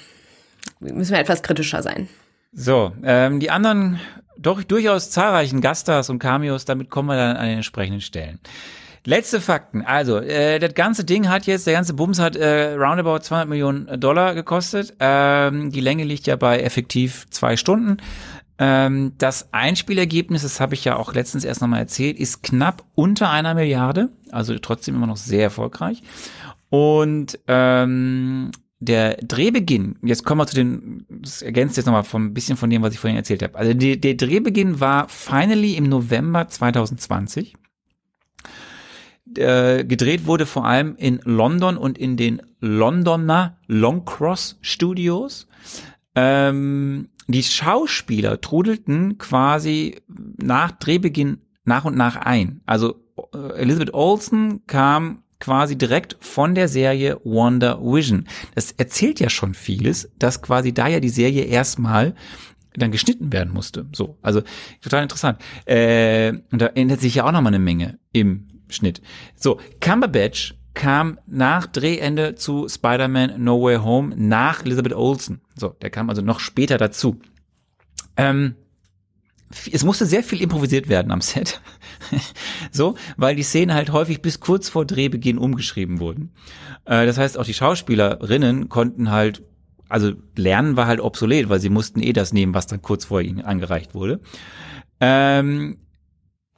müssen 0.80 1.12
wir 1.12 1.20
etwas 1.20 1.42
kritischer 1.42 1.82
sein. 1.82 2.08
So, 2.54 2.94
ähm, 3.04 3.40
die 3.40 3.50
anderen 3.50 4.00
doch 4.38 4.64
durchaus 4.64 5.10
zahlreichen 5.10 5.62
Gaststars 5.62 6.10
und 6.10 6.20
Cameos, 6.20 6.66
damit 6.66 6.90
kommen 6.90 7.10
wir 7.10 7.16
dann 7.16 7.38
an 7.38 7.48
den 7.48 7.56
entsprechenden 7.58 8.02
Stellen. 8.02 8.40
Letzte 9.06 9.40
Fakten. 9.40 9.84
Also, 9.84 10.18
äh, 10.18 10.58
das 10.58 10.74
ganze 10.74 11.04
Ding 11.04 11.30
hat 11.30 11.46
jetzt, 11.46 11.68
der 11.68 11.76
ganze 11.76 11.94
Bums 11.94 12.20
hat 12.20 12.36
äh, 12.36 12.74
roundabout 12.74 13.20
200 13.20 13.48
Millionen 13.48 14.00
Dollar 14.00 14.34
gekostet. 14.34 14.96
Ähm, 15.00 15.72
die 15.72 15.80
Länge 15.80 16.04
liegt 16.04 16.26
ja 16.26 16.36
bei 16.36 16.60
effektiv 16.60 17.28
zwei 17.30 17.56
Stunden. 17.56 17.98
Ähm, 18.58 19.14
das 19.20 19.54
Einspielergebnis, 19.54 20.42
das 20.42 20.60
habe 20.60 20.74
ich 20.74 20.86
ja 20.86 20.96
auch 20.96 21.14
letztens 21.14 21.44
erst 21.44 21.62
nochmal 21.62 21.82
erzählt, 21.82 22.18
ist 22.18 22.42
knapp 22.42 22.84
unter 22.96 23.30
einer 23.30 23.54
Milliarde. 23.54 24.10
Also 24.32 24.58
trotzdem 24.58 24.96
immer 24.96 25.08
noch 25.08 25.18
sehr 25.18 25.44
erfolgreich. 25.44 26.02
Und 26.70 27.38
ähm, 27.48 28.50
der 28.80 29.18
Drehbeginn, 29.18 29.98
jetzt 30.04 30.26
kommen 30.26 30.42
wir 30.42 30.48
zu 30.48 30.56
den, 30.56 31.06
das 31.10 31.44
ergänzt 31.44 31.78
jetzt 31.78 31.86
nochmal 31.86 32.04
von 32.04 32.26
ein 32.26 32.34
bisschen 32.34 32.58
von 32.58 32.72
dem, 32.72 32.82
was 32.82 32.94
ich 32.94 33.00
vorhin 33.00 33.18
erzählt 33.18 33.44
habe. 33.44 33.56
Also 33.56 33.74
die, 33.74 34.02
der 34.02 34.16
Drehbeginn 34.16 34.80
war 34.80 35.08
finally 35.10 35.76
im 35.76 35.90
November 35.90 36.48
2020. 36.48 37.56
Äh, 39.38 39.86
gedreht 39.86 40.26
wurde 40.26 40.46
vor 40.46 40.66
allem 40.66 40.96
in 40.98 41.20
London 41.24 41.78
und 41.78 41.98
in 41.98 42.18
den 42.18 42.42
Londoner 42.60 43.58
Longcross 43.68 44.58
Studios. 44.62 45.48
Ähm, 46.16 47.10
die 47.28 47.44
Schauspieler 47.44 48.40
trudelten 48.40 49.18
quasi 49.18 50.02
nach 50.08 50.72
Drehbeginn 50.72 51.40
nach 51.66 51.86
und 51.86 51.98
nach 51.98 52.16
ein. 52.16 52.62
Also 52.66 52.96
äh, 53.34 53.62
Elizabeth 53.62 53.94
Olsen 53.94 54.66
kam 54.68 55.24
quasi 55.40 55.78
direkt 55.78 56.18
von 56.22 56.56
der 56.56 56.68
Serie 56.68 57.20
Wonder 57.24 57.82
Vision. 57.82 58.28
Das 58.54 58.72
erzählt 58.72 59.20
ja 59.20 59.30
schon 59.30 59.54
vieles, 59.54 60.12
dass 60.18 60.42
quasi 60.42 60.74
da 60.74 60.88
ja 60.88 61.00
die 61.00 61.10
Serie 61.10 61.44
erstmal 61.44 62.16
dann 62.74 62.92
geschnitten 62.92 63.32
werden 63.32 63.54
musste. 63.54 63.86
So, 63.94 64.18
also 64.22 64.42
total 64.82 65.04
interessant. 65.04 65.40
Äh, 65.66 66.34
und 66.52 66.62
da 66.62 66.68
ändert 66.68 67.02
sich 67.02 67.16
ja 67.16 67.26
auch 67.26 67.32
noch 67.32 67.42
mal 67.42 67.50
eine 67.50 67.60
Menge 67.60 68.00
im 68.12 68.48
Schnitt. 68.76 69.02
So, 69.36 69.60
Cumberbatch 69.80 70.56
kam 70.74 71.20
nach 71.26 71.66
Drehende 71.66 72.36
zu 72.36 72.68
Spider-Man 72.68 73.44
No 73.44 73.62
Way 73.62 73.78
Home 73.78 74.14
nach 74.16 74.64
Elizabeth 74.64 74.94
Olsen. 74.94 75.42
So, 75.56 75.70
der 75.70 75.90
kam 75.90 76.10
also 76.10 76.22
noch 76.22 76.40
später 76.40 76.78
dazu. 76.78 77.20
Ähm, 78.18 78.56
es 79.72 79.84
musste 79.84 80.06
sehr 80.06 80.24
viel 80.24 80.42
improvisiert 80.42 80.90
werden 80.90 81.12
am 81.12 81.22
Set. 81.22 81.62
so, 82.72 82.96
weil 83.16 83.36
die 83.36 83.44
Szenen 83.44 83.74
halt 83.74 83.92
häufig 83.92 84.22
bis 84.22 84.40
kurz 84.40 84.70
vor 84.70 84.86
Drehbeginn 84.86 85.38
umgeschrieben 85.38 86.00
wurden. 86.00 86.32
Äh, 86.86 87.06
das 87.06 87.18
heißt, 87.18 87.38
auch 87.38 87.46
die 87.46 87.54
Schauspielerinnen 87.54 88.70
konnten 88.70 89.12
halt, 89.12 89.44
also 89.88 90.14
lernen 90.36 90.76
war 90.76 90.88
halt 90.88 91.00
obsolet, 91.00 91.48
weil 91.48 91.60
sie 91.60 91.70
mussten 91.70 92.02
eh 92.02 92.14
das 92.14 92.34
nehmen, 92.34 92.54
was 92.54 92.68
dann 92.68 92.82
kurz 92.82 93.06
vor 93.06 93.22
ihnen 93.22 93.42
angereicht 93.42 93.94
wurde. 93.94 94.20
Ähm, 95.00 95.78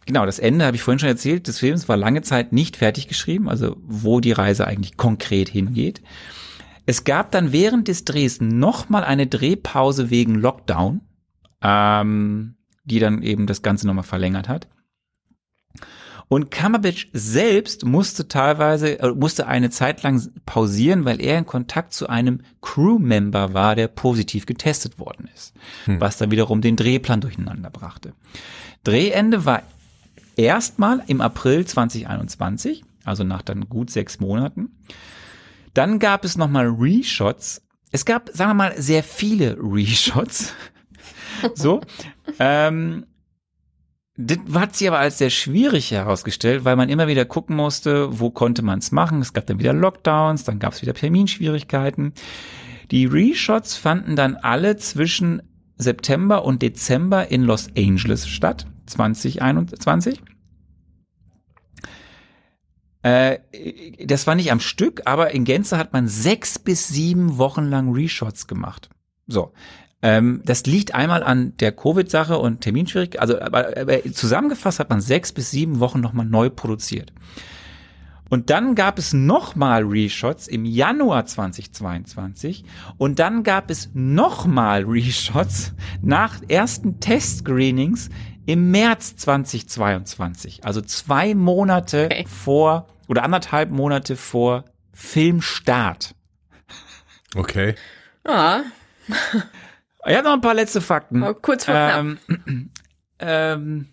genau, 0.08 0.26
das 0.26 0.40
Ende 0.40 0.66
habe 0.66 0.76
ich 0.76 0.82
vorhin 0.82 1.00
schon 1.00 1.10
erzählt, 1.10 1.48
des 1.48 1.60
Films 1.60 1.88
war 1.88 1.98
lange 1.98 2.24
Zeit 2.24 2.52
nicht 2.52 2.78
fertig 2.78 3.08
geschrieben, 3.08 3.48
also 3.48 3.78
wo 3.82 4.20
die 4.20 4.32
Reise 4.32 4.66
eigentlich 4.66 4.98
konkret 4.98 5.50
hingeht. 5.50 6.02
Es 6.88 7.04
gab 7.04 7.32
dann 7.32 7.52
während 7.52 7.88
des 7.88 8.06
Drehs 8.06 8.42
nochmal 8.42 9.04
eine 9.04 9.28
Drehpause 9.28 10.10
wegen 10.10 10.34
Lockdown. 10.36 11.02
Ähm, 11.62 12.58
die 12.88 13.00
dann 13.00 13.22
eben 13.22 13.46
das 13.46 13.62
Ganze 13.62 13.86
nochmal 13.86 14.04
verlängert 14.04 14.48
hat. 14.48 14.68
Und 16.30 16.52
Cumberbatch 16.52 17.10
selbst 17.14 17.86
musste 17.86 18.28
teilweise, 18.28 19.00
äh, 19.00 19.14
musste 19.14 19.48
eine 19.48 19.70
Zeit 19.70 20.04
lang 20.04 20.22
pausieren, 20.46 21.06
weil 21.06 21.22
er 21.22 21.38
in 21.38 21.46
Kontakt 21.46 21.94
zu 21.94 22.08
einem 22.08 22.42
Crewmember 22.62 23.54
war, 23.54 23.76
der 23.76 23.88
positiv 23.88 24.46
getestet 24.46 25.00
worden 25.00 25.30
ist. 25.34 25.54
Hm. 25.86 26.02
Was 26.02 26.18
dann 26.18 26.32
wiederum 26.32 26.60
den 26.60 26.76
Drehplan 26.76 27.22
durcheinander 27.22 27.70
brachte. 27.70 28.14
Drehende 28.84 29.46
war 29.46 29.64
erstmal 30.38 31.04
im 31.08 31.22
April 31.22 31.66
2021, 31.66 32.84
also 33.04 33.24
nach 33.24 33.42
dann 33.42 33.68
gut 33.68 33.90
sechs 33.90 34.20
Monaten. 34.20 34.70
Dann 35.74 36.00
gab 36.00 36.24
es 36.24 36.38
nochmal 36.38 36.68
Reshots. 36.68 37.62
Es 37.92 38.06
gab, 38.06 38.30
sagen 38.34 38.52
wir 38.52 38.56
mal, 38.56 38.82
sehr 38.82 39.04
viele 39.04 39.58
Reshots. 39.62 40.54
so. 41.54 41.82
ähm, 42.40 43.06
das 44.20 44.40
hat 44.56 44.76
sich 44.76 44.88
aber 44.88 44.98
als 44.98 45.20
sehr 45.20 45.30
schwierig 45.30 45.92
herausgestellt, 45.92 46.66
weil 46.66 46.76
man 46.76 46.90
immer 46.90 47.08
wieder 47.08 47.26
gucken 47.26 47.56
musste, 47.56 48.20
wo 48.20 48.32
konnte 48.32 48.64
man 48.64 48.80
es 48.80 48.92
machen. 48.92 49.22
Es 49.22 49.32
gab 49.32 49.46
dann 49.46 49.60
wieder 49.60 49.74
Lockdowns, 49.74 50.44
dann 50.44 50.58
gab 50.58 50.74
es 50.74 50.82
wieder 50.82 50.96
Terminschwierigkeiten. 50.96 52.14
Die 52.90 53.06
Reshots 53.06 53.78
fanden 53.78 54.16
dann 54.16 54.36
alle 54.36 54.78
zwischen 54.78 55.44
September 55.78 56.44
und 56.46 56.64
Dezember 56.64 57.30
in 57.30 57.44
Los 57.44 57.68
Angeles 57.78 58.28
statt, 58.28 58.66
2021. 58.88 60.22
Äh, 63.04 63.40
das 64.06 64.28
war 64.28 64.36
nicht 64.36 64.52
am 64.52 64.60
Stück, 64.60 65.04
aber 65.06 65.32
in 65.32 65.46
Gänze 65.46 65.78
hat 65.78 65.94
man 65.94 66.08
sechs 66.08 66.60
bis 66.60 66.88
sieben 66.88 67.38
Wochen 67.38 67.66
lang 67.66 67.94
Reshots 67.94 68.48
gemacht. 68.48 68.90
So, 69.28 69.54
ähm, 70.02 70.42
das 70.46 70.66
liegt 70.66 70.94
einmal 70.94 71.24
an 71.24 71.56
der 71.58 71.72
Covid-Sache 71.72 72.38
und 72.38 72.62
Terminschwierigkeiten. 72.62 73.22
Also 73.22 73.42
aber, 73.42 73.78
aber 73.78 74.04
zusammengefasst 74.12 74.80
hat 74.80 74.90
man 74.90 75.02
sechs 75.02 75.32
bis 75.32 75.52
sieben 75.52 75.80
Wochen 75.80 76.02
nochmal 76.02 76.26
neu 76.26 76.50
produziert. 76.50 77.14
Und 78.30 78.50
dann 78.50 78.76
gab 78.76 79.00
es 79.00 79.14
nochmal 79.14 79.84
Reshots 79.84 80.48
im 80.48 80.66
Januar 80.66 81.26
2022 81.26 82.66
und 82.98 83.20
dann 83.20 83.44
gab 83.44 83.72
es 83.72 83.90
nochmal 83.94 84.84
Reshots 84.84 85.74
nach 86.02 86.42
ersten 86.48 87.00
Test-Screenings 87.00 88.10
im 88.48 88.72
März 88.72 89.18
2022. 89.18 90.66
Also 90.66 90.82
zwei 90.82 91.36
Monate 91.36 92.06
okay. 92.06 92.26
vor 92.28 92.88
oder 93.08 93.24
anderthalb 93.24 93.70
Monate 93.70 94.16
vor 94.16 94.64
Filmstart. 94.94 96.16
Okay. 97.36 97.76
Ja. 98.26 98.64
Ich 99.08 100.16
habe 100.16 100.24
noch 100.24 100.34
ein 100.34 100.42
paar 100.42 100.54
letzte 100.54 100.80
Fakten. 100.80 101.22
Oh, 101.24 101.34
kurz 101.34 101.66
vor 101.66 101.76
ähm, 101.76 102.18
ähm, 103.20 103.88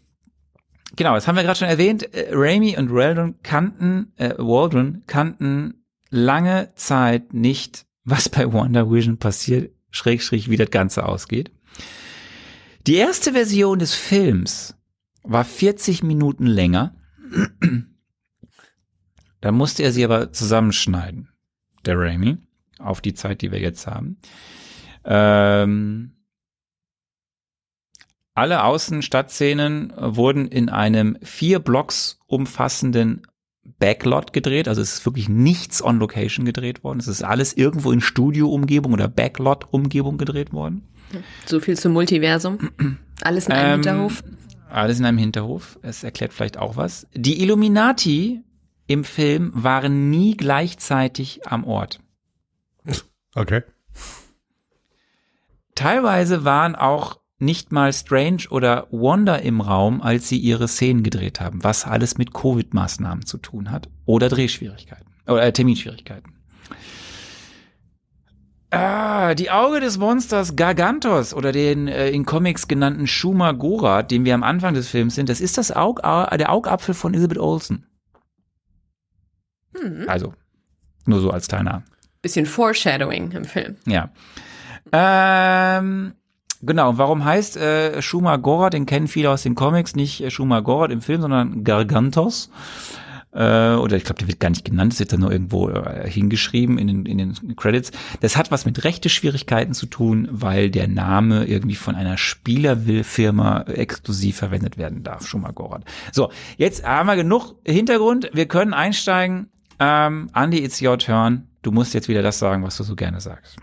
genau, 0.95 1.15
das 1.15 1.27
haben 1.27 1.35
wir 1.35 1.43
gerade 1.43 1.59
schon 1.59 1.69
erwähnt. 1.69 2.15
Äh, 2.15 2.29
Raimi 2.33 2.77
und 2.79 2.95
Waldron 2.95 3.35
kannten, 3.43 4.13
äh, 4.17 4.35
Waldron 4.39 5.03
kannten 5.09 5.85
lange 6.11 6.71
Zeit 6.77 7.35
nicht, 7.35 7.87
was 8.05 8.29
bei 8.29 8.53
Wonder 8.53 8.89
Vision 8.89 9.19
passiert, 9.19 9.73
schräg, 9.91 10.23
schräg, 10.23 10.49
wie 10.49 10.57
das 10.57 10.71
Ganze 10.71 11.07
ausgeht. 11.07 11.51
Die 12.87 12.97
erste 12.97 13.33
Version 13.33 13.79
des 13.79 13.95
Films 13.95 14.77
war 15.23 15.45
40 15.45 16.03
Minuten 16.03 16.47
länger. 16.47 16.95
da 19.41 19.53
musste 19.53 19.83
er 19.83 19.93
sie 19.93 20.05
aber 20.05 20.33
zusammenschneiden, 20.33 21.31
der 21.87 21.99
Raimi, 21.99 22.37
auf 22.79 23.01
die 23.01 23.15
Zeit, 23.15 23.41
die 23.41 23.53
wir 23.53 23.61
jetzt 23.61 23.87
haben. 23.87 24.19
Ähm, 25.07 26.13
alle 28.35 28.65
Außenstadtszenen 28.65 29.95
wurden 29.97 30.47
in 30.47 30.69
einem 30.69 31.17
vier 31.23 31.61
Blocks 31.61 32.19
umfassenden 32.27 33.23
Backlot 33.79 34.35
gedreht, 34.35 34.69
also 34.69 34.83
es 34.83 34.95
ist 34.95 35.07
wirklich 35.07 35.31
nichts 35.31 35.83
on 35.83 35.99
Location 35.99 36.45
gedreht 36.45 36.85
worden. 36.85 37.01
Es 37.01 37.09
ist 37.09 37.23
alles 37.23 37.57
irgendwo 37.57 37.93
in 37.93 38.03
Studio-Umgebung 38.03 38.93
oder 38.93 39.09
Backlot-Umgebung 39.09 40.19
gedreht 40.19 40.53
worden. 40.53 40.87
So 41.47 41.61
viel 41.61 41.79
zum 41.79 41.93
Multiversum. 41.93 42.71
Alles 43.23 43.47
in 43.47 43.53
einem 43.53 43.67
ähm, 43.67 43.73
Hinterhof. 43.75 44.25
Alles 44.71 44.99
in 44.99 45.05
einem 45.05 45.19
Hinterhof. 45.19 45.79
Es 45.83 46.03
erklärt 46.05 46.33
vielleicht 46.33 46.59
auch 46.59 46.77
was. 46.77 47.07
Die 47.15 47.43
Illuminati 47.43 48.43
im 48.87 49.05
Film 49.05 49.53
waren 49.55 50.11
nie 50.11 50.37
gleichzeitig 50.37 51.47
am 51.47 51.65
Ort. 51.65 52.01
Okay. 53.35 53.63
Teilweise 55.75 56.45
waren 56.45 56.77
auch 56.77 57.19
nicht 57.39 57.73
mal 57.73 57.93
Strange 57.93 58.45
oder 58.51 58.87
Wanda 58.91 59.37
im 59.37 59.61
Raum, 59.61 60.01
als 60.01 60.29
sie 60.29 60.39
ihre 60.39 60.69
Szenen 60.69 61.03
gedreht 61.03 61.41
haben, 61.41 61.65
was 61.65 61.85
alles 61.85 62.17
mit 62.17 62.33
Covid-Maßnahmen 62.33 63.27
zu 63.27 63.39
tun 63.39 63.71
hat 63.71 63.89
oder 64.05 64.29
Drehschwierigkeiten 64.29 65.07
oder 65.27 65.43
äh, 65.43 65.53
Terminschwierigkeiten. 65.53 66.33
Ah, 68.77 69.35
die 69.35 69.51
Auge 69.51 69.81
des 69.81 69.99
Monsters 69.99 70.57
Gargantos 70.57 71.35
oder 71.35 71.53
den 71.53 71.89
äh, 71.89 72.11
in 72.11 72.25
Comics 72.25 72.69
genannten 72.69 73.07
Shuma 73.07 73.53
Gorath, 73.53 74.11
den 74.11 74.25
wir 74.25 74.35
am 74.35 74.43
Anfang 74.43 74.75
des 74.75 74.89
Films 74.89 75.15
sind, 75.15 75.29
das 75.29 75.41
ist 75.41 75.59
das 75.59 75.75
Aug, 75.75 76.01
äh, 76.03 76.37
der 76.37 76.53
Augapfel 76.53 76.95
von 76.95 77.15
Elizabeth 77.15 77.39
Olsen. 77.39 77.87
Hm. 79.77 80.05
Also, 80.09 80.35
nur 81.07 81.21
so 81.21 81.31
als 81.31 81.49
kleiner. 81.49 81.83
Bisschen 82.23 82.47
Foreshadowing 82.47 83.33
im 83.33 83.45
Film. 83.45 83.77
Ja. 83.87 84.11
Ähm, 84.93 86.15
genau, 86.63 86.97
warum 86.99 87.25
heißt 87.25 87.57
äh, 87.57 88.01
Shuma 88.01 88.37
Gorath, 88.37 88.75
den 88.75 88.87
kennen 88.87 89.09
viele 89.09 89.31
aus 89.31 89.43
den 89.43 89.55
Comics, 89.55 89.95
nicht 89.97 90.23
äh, 90.23 90.31
Shuma 90.31 90.61
Gorath 90.61 90.91
im 90.91 91.03
Film, 91.03 91.21
sondern 91.21 91.65
Gargantos. 91.65 92.51
Äh, 93.35 93.75
oder 93.75 93.97
ich 93.97 94.05
glaube, 94.05 94.19
der 94.21 94.29
wird 94.29 94.41
gar 94.41 94.51
nicht 94.51 94.65
genannt, 94.65 94.99
wird 94.99 95.13
dann 95.13 95.21
nur 95.21 95.33
irgendwo 95.33 95.69
äh, 95.69 96.09
hingeschrieben 96.09 96.79
in 96.79 96.87
den, 96.87 97.07
in 97.07 97.19
den 97.19 97.57
Credits. 97.57 97.91
Das 98.21 98.37
hat 98.37 98.51
was 98.51 98.65
mit 98.65 98.85
rechte 98.85 99.09
Schwierigkeiten 99.09 99.75
zu 99.75 99.87
tun, 99.87 100.29
weil 100.31 100.71
der 100.71 100.87
Name 100.87 101.45
irgendwie 101.45 101.75
von 101.75 101.97
einer 101.97 102.17
Spielerfirma 102.17 103.63
exklusiv 103.63 104.37
verwendet 104.37 104.79
werden 104.79 105.03
darf, 105.03 105.27
Shuma 105.27 105.51
Gorath. 105.51 105.85
So, 106.13 106.31
jetzt 106.57 106.85
haben 106.87 107.07
wir 107.07 107.17
genug 107.17 107.57
Hintergrund, 107.67 108.31
wir 108.33 108.47
können 108.47 108.73
einsteigen. 108.73 109.49
Ähm, 109.81 110.31
Andy, 110.35 110.65
it's 110.65 110.81
your 110.81 110.99
turn. 110.99 111.49
Du 111.63 111.73
musst 111.73 111.95
jetzt 111.95 112.09
wieder 112.09 112.23
das 112.23 112.39
sagen, 112.39 112.63
was 112.63 112.77
du 112.77 112.85
so 112.85 112.95
gerne 112.95 113.21
sagst. 113.21 113.57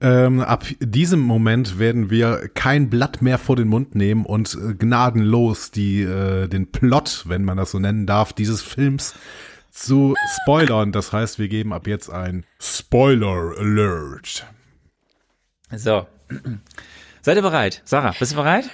Ähm, 0.00 0.40
ab 0.40 0.64
diesem 0.80 1.20
Moment 1.20 1.78
werden 1.78 2.10
wir 2.10 2.48
kein 2.54 2.90
Blatt 2.90 3.22
mehr 3.22 3.38
vor 3.38 3.56
den 3.56 3.68
Mund 3.68 3.94
nehmen 3.94 4.26
und 4.26 4.54
äh, 4.54 4.74
gnadenlos 4.74 5.70
die, 5.70 6.02
äh, 6.02 6.48
den 6.48 6.70
Plot, 6.70 7.24
wenn 7.26 7.44
man 7.44 7.56
das 7.56 7.70
so 7.70 7.78
nennen 7.78 8.06
darf, 8.06 8.32
dieses 8.32 8.62
Films 8.62 9.14
zu 9.70 10.14
spoilern. 10.42 10.92
Das 10.92 11.12
heißt, 11.12 11.38
wir 11.38 11.48
geben 11.48 11.72
ab 11.72 11.86
jetzt 11.86 12.10
ein 12.10 12.44
Spoiler 12.58 13.54
Alert. 13.58 14.46
So. 15.70 16.06
Seid 17.22 17.36
ihr 17.36 17.42
bereit? 17.42 17.82
Sarah, 17.84 18.14
bist 18.18 18.32
du 18.32 18.36
bereit? 18.36 18.70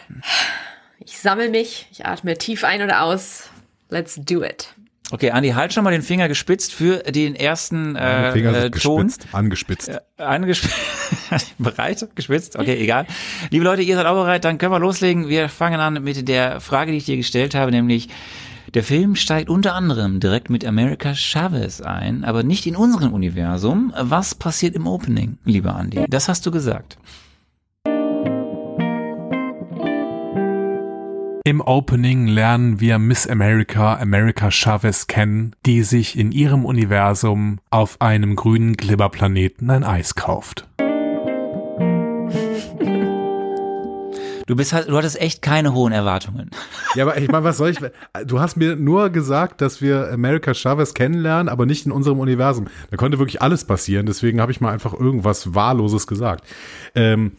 Ich 0.99 1.19
sammle 1.19 1.49
mich, 1.49 1.89
ich 1.91 2.07
atme 2.07 2.37
tief 2.39 2.65
ein 2.65 2.83
oder 2.83 3.03
aus. 3.03 3.51
Let's 3.89 4.17
do 4.17 4.43
it. 4.43 4.72
Okay, 5.13 5.31
Andi, 5.31 5.51
halt 5.51 5.75
schon 5.75 5.85
mal 5.85 5.91
den 5.91 6.01
Finger 6.01 6.27
gespitzt 6.27 6.73
für 6.73 7.01
den 7.01 7.35
ersten 7.35 7.97
äh, 7.97 8.33
Finger 8.33 8.55
äh, 8.55 8.71
Ton. 8.71 9.09
gespitzt, 9.09 9.27
angespitzt. 9.33 10.01
Angespitzt. 10.17 10.75
bereit? 11.59 12.09
Gespitzt? 12.15 12.57
Okay, 12.57 12.79
egal. 12.81 13.07
Liebe 13.51 13.63
Leute, 13.63 13.83
ihr 13.83 13.95
seid 13.95 14.07
auch 14.07 14.15
bereit, 14.15 14.47
dann 14.47 14.57
können 14.57 14.73
wir 14.73 14.79
loslegen. 14.79 15.29
Wir 15.29 15.51
fangen 15.51 15.81
an 15.81 16.03
mit 16.03 16.27
der 16.29 16.63
Frage, 16.63 16.93
die 16.93 16.97
ich 16.97 17.05
dir 17.05 17.19
gestellt 17.19 17.55
habe, 17.55 17.71
nämlich 17.71 18.09
der 18.73 18.83
Film 18.83 19.15
steigt 19.15 19.51
unter 19.51 19.75
anderem 19.75 20.19
direkt 20.19 20.49
mit 20.49 20.65
America 20.65 21.15
Chavez 21.15 21.83
ein, 21.83 22.25
aber 22.25 22.43
nicht 22.43 22.65
in 22.65 22.75
unserem 22.75 23.13
Universum. 23.13 23.93
Was 23.95 24.35
passiert 24.35 24.75
im 24.75 24.87
Opening, 24.87 25.37
lieber 25.45 25.77
Andi? 25.77 26.07
Das 26.09 26.31
hast 26.31 26.47
du 26.47 26.51
gesagt. 26.51 26.97
Im 31.45 31.61
Opening 31.61 32.29
lernen 32.29 32.79
wir 32.79 33.01
Miss 33.01 33.27
America, 33.27 33.97
America 33.97 34.53
Chavez 34.53 35.09
kennen, 35.09 35.57
die 35.67 35.83
sich 35.83 36.17
in 36.17 36.31
ihrem 36.31 36.65
Universum 36.65 37.59
auf 37.69 38.01
einem 38.01 38.37
grünen 38.37 38.77
Glibberplaneten 38.77 39.69
ein 39.69 39.83
Eis 39.83 40.15
kauft. 40.15 40.69
Du 44.47 44.55
bist 44.55 44.73
halt, 44.73 44.89
du 44.89 44.97
hattest 44.97 45.21
echt 45.21 45.43
keine 45.43 45.75
hohen 45.75 45.93
Erwartungen. 45.93 46.51
Ja, 46.95 47.07
aber 47.07 47.19
ich 47.19 47.29
meine, 47.29 47.43
was 47.43 47.57
soll 47.57 47.71
ich? 47.71 47.79
Du 48.25 48.39
hast 48.39 48.57
mir 48.57 48.77
nur 48.77 49.11
gesagt, 49.11 49.61
dass 49.63 49.83
wir 49.83 50.13
America 50.13 50.55
Chavez 50.55 50.95
kennenlernen, 50.95 51.49
aber 51.49 51.67
nicht 51.67 51.87
in 51.87 51.91
unserem 51.91 52.21
Universum. 52.21 52.69
Da 52.93 52.97
konnte 52.97 53.19
wirklich 53.19 53.43
alles 53.43 53.65
passieren, 53.65 54.07
deswegen 54.07 54.41
habe 54.41 54.53
ich 54.53 54.61
mal 54.61 54.73
einfach 54.73 54.95
irgendwas 54.95 55.57
Wahlloses 55.57 56.07
gesagt. 56.07 56.47
Ähm, 56.95 57.33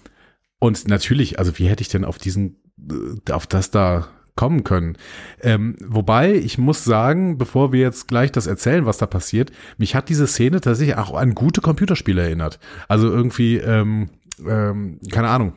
und 0.59 0.87
natürlich, 0.89 1.39
also 1.39 1.57
wie 1.57 1.67
hätte 1.67 1.81
ich 1.81 1.89
denn 1.89 2.03
auf 2.03 2.17
diesen, 2.17 2.57
auf 3.31 3.47
das 3.47 3.71
da 3.71 4.07
kommen 4.35 4.63
können? 4.63 4.97
Ähm, 5.41 5.75
wobei, 5.85 6.33
ich 6.33 6.57
muss 6.57 6.83
sagen, 6.83 7.37
bevor 7.37 7.71
wir 7.71 7.81
jetzt 7.81 8.07
gleich 8.07 8.31
das 8.31 8.47
erzählen, 8.47 8.85
was 8.85 8.97
da 8.97 9.05
passiert, 9.05 9.51
mich 9.77 9.95
hat 9.95 10.09
diese 10.09 10.27
Szene 10.27 10.61
tatsächlich 10.61 10.97
auch 10.97 11.15
an 11.15 11.35
gute 11.35 11.61
Computerspiele 11.61 12.21
erinnert. 12.21 12.59
Also 12.87 13.09
irgendwie, 13.09 13.57
ähm, 13.57 14.09
ähm, 14.47 14.99
keine 15.11 15.29
Ahnung, 15.29 15.53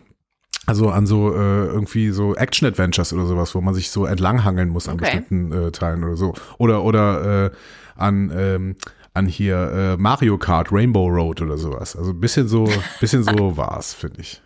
also 0.66 0.90
an 0.90 1.06
so 1.06 1.32
äh, 1.32 1.66
irgendwie 1.66 2.10
so 2.10 2.34
Action-Adventures 2.34 3.12
oder 3.12 3.26
sowas, 3.26 3.54
wo 3.54 3.60
man 3.60 3.72
sich 3.72 3.90
so 3.90 4.04
entlanghangeln 4.04 4.68
muss 4.68 4.88
an 4.88 4.94
Okay. 4.94 5.04
bestimmten 5.04 5.52
äh, 5.52 5.70
Teilen 5.70 6.02
oder 6.02 6.16
so. 6.16 6.34
Oder 6.58 6.82
oder 6.82 7.46
äh, 7.46 7.50
an 7.94 8.32
ähm, 8.34 8.76
an 9.14 9.26
hier 9.26 9.56
äh, 9.56 9.96
Mario 9.96 10.36
Kart, 10.36 10.70
Rainbow 10.70 11.06
Road 11.08 11.40
oder 11.40 11.56
sowas. 11.56 11.96
Also 11.96 12.10
ein 12.10 12.20
bisschen 12.20 12.48
so, 12.48 12.68
bisschen 13.00 13.22
so 13.22 13.56
war's, 13.56 13.94
finde 13.94 14.20
ich. 14.20 14.42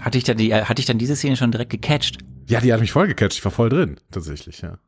Hatte 0.00 0.18
ich 0.18 0.24
dann 0.24 0.36
die, 0.36 0.50
äh, 0.50 0.64
hatte 0.64 0.80
ich 0.80 0.86
dann 0.86 0.98
diese 0.98 1.16
Szene 1.16 1.36
schon 1.36 1.50
direkt 1.52 1.70
gecatcht? 1.70 2.18
Ja, 2.48 2.60
die 2.60 2.72
hat 2.72 2.80
mich 2.80 2.92
voll 2.92 3.08
gecatcht. 3.08 3.38
Ich 3.38 3.44
war 3.44 3.52
voll 3.52 3.68
drin, 3.68 4.00
tatsächlich, 4.10 4.60
ja. 4.62 4.78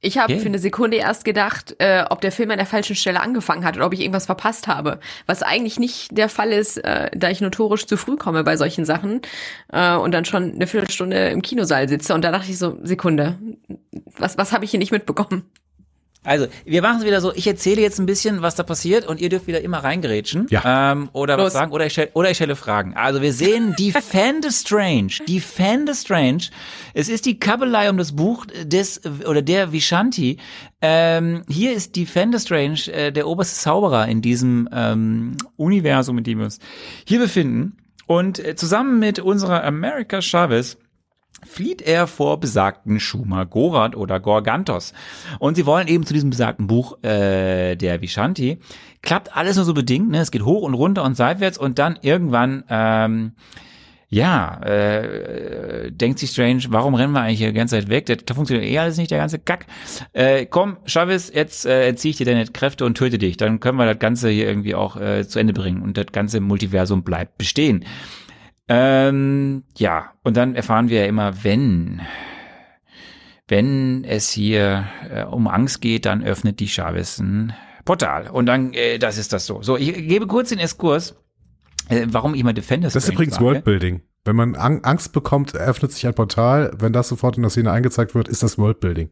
Ich 0.00 0.16
habe 0.16 0.32
Okay. 0.32 0.42
für 0.42 0.46
eine 0.48 0.60
Sekunde 0.60 0.96
erst 0.98 1.24
gedacht, 1.24 1.74
äh, 1.80 2.04
ob 2.08 2.20
der 2.20 2.30
Film 2.30 2.52
an 2.52 2.58
der 2.58 2.66
falschen 2.66 2.94
Stelle 2.94 3.20
angefangen 3.20 3.64
hat 3.64 3.76
oder 3.76 3.86
ob 3.86 3.92
ich 3.92 4.00
irgendwas 4.00 4.26
verpasst 4.26 4.68
habe. 4.68 5.00
Was 5.26 5.42
eigentlich 5.42 5.80
nicht 5.80 6.16
der 6.16 6.28
Fall 6.28 6.52
ist, 6.52 6.76
äh, 6.76 7.10
da 7.16 7.30
ich 7.30 7.40
notorisch 7.40 7.84
zu 7.84 7.96
früh 7.96 8.14
komme 8.16 8.44
bei 8.44 8.56
solchen 8.56 8.84
Sachen 8.84 9.22
äh, 9.72 9.96
und 9.96 10.12
dann 10.12 10.24
schon 10.24 10.52
eine 10.54 10.68
Viertelstunde 10.68 11.30
im 11.30 11.42
Kinosaal 11.42 11.88
sitze. 11.88 12.14
Und 12.14 12.22
da 12.22 12.30
dachte 12.30 12.48
ich 12.48 12.58
so, 12.58 12.78
Sekunde, 12.84 13.38
was, 14.16 14.38
was 14.38 14.52
habe 14.52 14.64
ich 14.64 14.70
hier 14.70 14.78
nicht 14.78 14.92
mitbekommen? 14.92 15.42
Also, 16.28 16.46
wir 16.66 16.82
machen 16.82 16.98
es 16.98 17.06
wieder 17.06 17.22
so, 17.22 17.32
ich 17.34 17.46
erzähle 17.46 17.80
jetzt 17.80 17.98
ein 17.98 18.04
bisschen, 18.04 18.42
was 18.42 18.54
da 18.54 18.62
passiert 18.62 19.06
und 19.06 19.18
ihr 19.18 19.30
dürft 19.30 19.46
wieder 19.46 19.62
immer 19.62 19.78
reingerätschen. 19.78 20.46
Ja. 20.50 20.92
Ähm, 20.92 21.08
oder 21.14 21.38
was 21.38 21.44
Los. 21.44 21.52
sagen, 21.54 21.72
oder 21.72 21.86
ich, 21.86 21.92
stell, 21.92 22.10
oder 22.12 22.30
ich 22.30 22.36
stelle 22.36 22.54
Fragen. 22.54 22.94
Also, 22.94 23.22
wir 23.22 23.32
sehen 23.32 23.74
Defend 23.78 24.44
the 24.44 24.52
Strange. 24.52 25.14
Defend 25.26 25.88
the 25.88 25.94
Strange. 25.98 26.50
Es 26.92 27.08
ist 27.08 27.24
die 27.24 27.40
Kabelei 27.40 27.88
um 27.88 27.96
das 27.96 28.12
Buch 28.12 28.44
des, 28.62 29.00
oder 29.26 29.40
der 29.40 29.72
Vishanti. 29.72 30.36
Ähm, 30.82 31.44
hier 31.48 31.72
ist 31.72 31.96
Defend 31.96 32.38
the 32.38 32.44
Strange, 32.44 32.92
äh, 32.92 33.10
der 33.10 33.26
oberste 33.26 33.58
Zauberer 33.58 34.06
in 34.06 34.20
diesem 34.20 34.68
ähm, 34.70 35.36
Universum, 35.56 36.18
in 36.18 36.24
dem 36.24 36.38
wir 36.38 36.44
uns 36.44 36.58
hier 37.06 37.20
befinden. 37.20 37.78
Und 38.06 38.38
äh, 38.38 38.54
zusammen 38.54 38.98
mit 38.98 39.18
unserer 39.18 39.64
America 39.64 40.20
Chavez 40.20 40.76
flieht 41.46 41.82
er 41.82 42.06
vor 42.06 42.40
besagten 42.40 43.00
Schuma 43.00 43.44
Gorat 43.44 43.96
oder 43.96 44.20
Gorgantos. 44.20 44.92
Und 45.38 45.54
sie 45.56 45.66
wollen 45.66 45.88
eben 45.88 46.06
zu 46.06 46.14
diesem 46.14 46.30
besagten 46.30 46.66
Buch 46.66 47.02
äh, 47.02 47.76
der 47.76 48.00
Vishanti. 48.00 48.58
Klappt 49.02 49.36
alles 49.36 49.56
nur 49.56 49.64
so 49.64 49.74
bedingt, 49.74 50.10
ne? 50.10 50.20
Es 50.20 50.30
geht 50.30 50.44
hoch 50.44 50.62
und 50.62 50.74
runter 50.74 51.04
und 51.04 51.16
seitwärts 51.16 51.58
und 51.58 51.78
dann 51.78 51.98
irgendwann, 52.02 52.64
ähm, 52.68 53.32
ja, 54.10 54.60
äh, 54.62 55.92
denkt 55.92 56.18
sich 56.18 56.30
Strange, 56.30 56.62
warum 56.70 56.94
rennen 56.94 57.12
wir 57.12 57.20
eigentlich 57.20 57.38
hier 57.38 57.48
die 57.48 57.58
ganze 57.58 57.76
Zeit 57.78 57.90
weg? 57.90 58.06
Das 58.06 58.34
funktioniert 58.34 58.66
eh 58.66 58.78
alles 58.78 58.96
nicht, 58.96 59.10
der 59.10 59.18
ganze 59.18 59.38
Kack. 59.38 59.66
Äh, 60.14 60.46
komm, 60.46 60.78
Chavez, 60.86 61.30
jetzt 61.32 61.66
äh, 61.66 61.88
entziehe 61.88 62.10
ich 62.10 62.16
dir 62.16 62.24
deine 62.24 62.46
Kräfte 62.46 62.86
und 62.86 62.96
töte 62.96 63.18
dich. 63.18 63.36
Dann 63.36 63.60
können 63.60 63.76
wir 63.76 63.84
das 63.84 63.98
Ganze 63.98 64.30
hier 64.30 64.48
irgendwie 64.48 64.74
auch 64.74 64.96
äh, 64.96 65.28
zu 65.28 65.38
Ende 65.38 65.52
bringen 65.52 65.82
und 65.82 65.98
das 65.98 66.06
ganze 66.10 66.40
Multiversum 66.40 67.02
bleibt 67.02 67.36
bestehen. 67.36 67.84
Ähm, 68.68 69.64
ja, 69.76 70.12
und 70.22 70.36
dann 70.36 70.54
erfahren 70.54 70.88
wir 70.90 71.00
ja 71.00 71.06
immer, 71.06 71.42
wenn, 71.42 72.02
wenn 73.46 74.04
es 74.04 74.30
hier 74.30 74.86
äh, 75.10 75.24
um 75.24 75.48
Angst 75.48 75.80
geht, 75.80 76.04
dann 76.04 76.22
öffnet 76.22 76.60
die 76.60 76.68
Chavez 76.68 77.18
ein 77.18 77.54
Portal. 77.84 78.28
Und 78.28 78.46
dann, 78.46 78.74
äh, 78.74 78.98
das 78.98 79.16
ist 79.16 79.32
das 79.32 79.46
so. 79.46 79.62
So, 79.62 79.78
ich 79.78 79.94
gebe 80.06 80.26
kurz 80.26 80.50
den 80.50 80.58
Eskurs, 80.58 81.16
äh, 81.88 82.06
warum 82.10 82.34
ich 82.34 82.44
mal 82.44 82.52
Defender 82.52 82.88
Das 82.88 82.96
ist 82.96 83.08
übrigens 83.08 83.36
sage. 83.36 83.46
Worldbuilding. 83.46 84.02
Wenn 84.24 84.36
man 84.36 84.56
Ang 84.56 84.84
Angst 84.84 85.14
bekommt, 85.14 85.54
öffnet 85.54 85.92
sich 85.92 86.06
ein 86.06 86.12
Portal. 86.12 86.70
Wenn 86.78 86.92
das 86.92 87.08
sofort 87.08 87.36
in 87.36 87.42
der 87.42 87.50
Szene 87.50 87.72
eingezeigt 87.72 88.14
wird, 88.14 88.28
ist 88.28 88.42
das 88.42 88.58
Worldbuilding. 88.58 89.08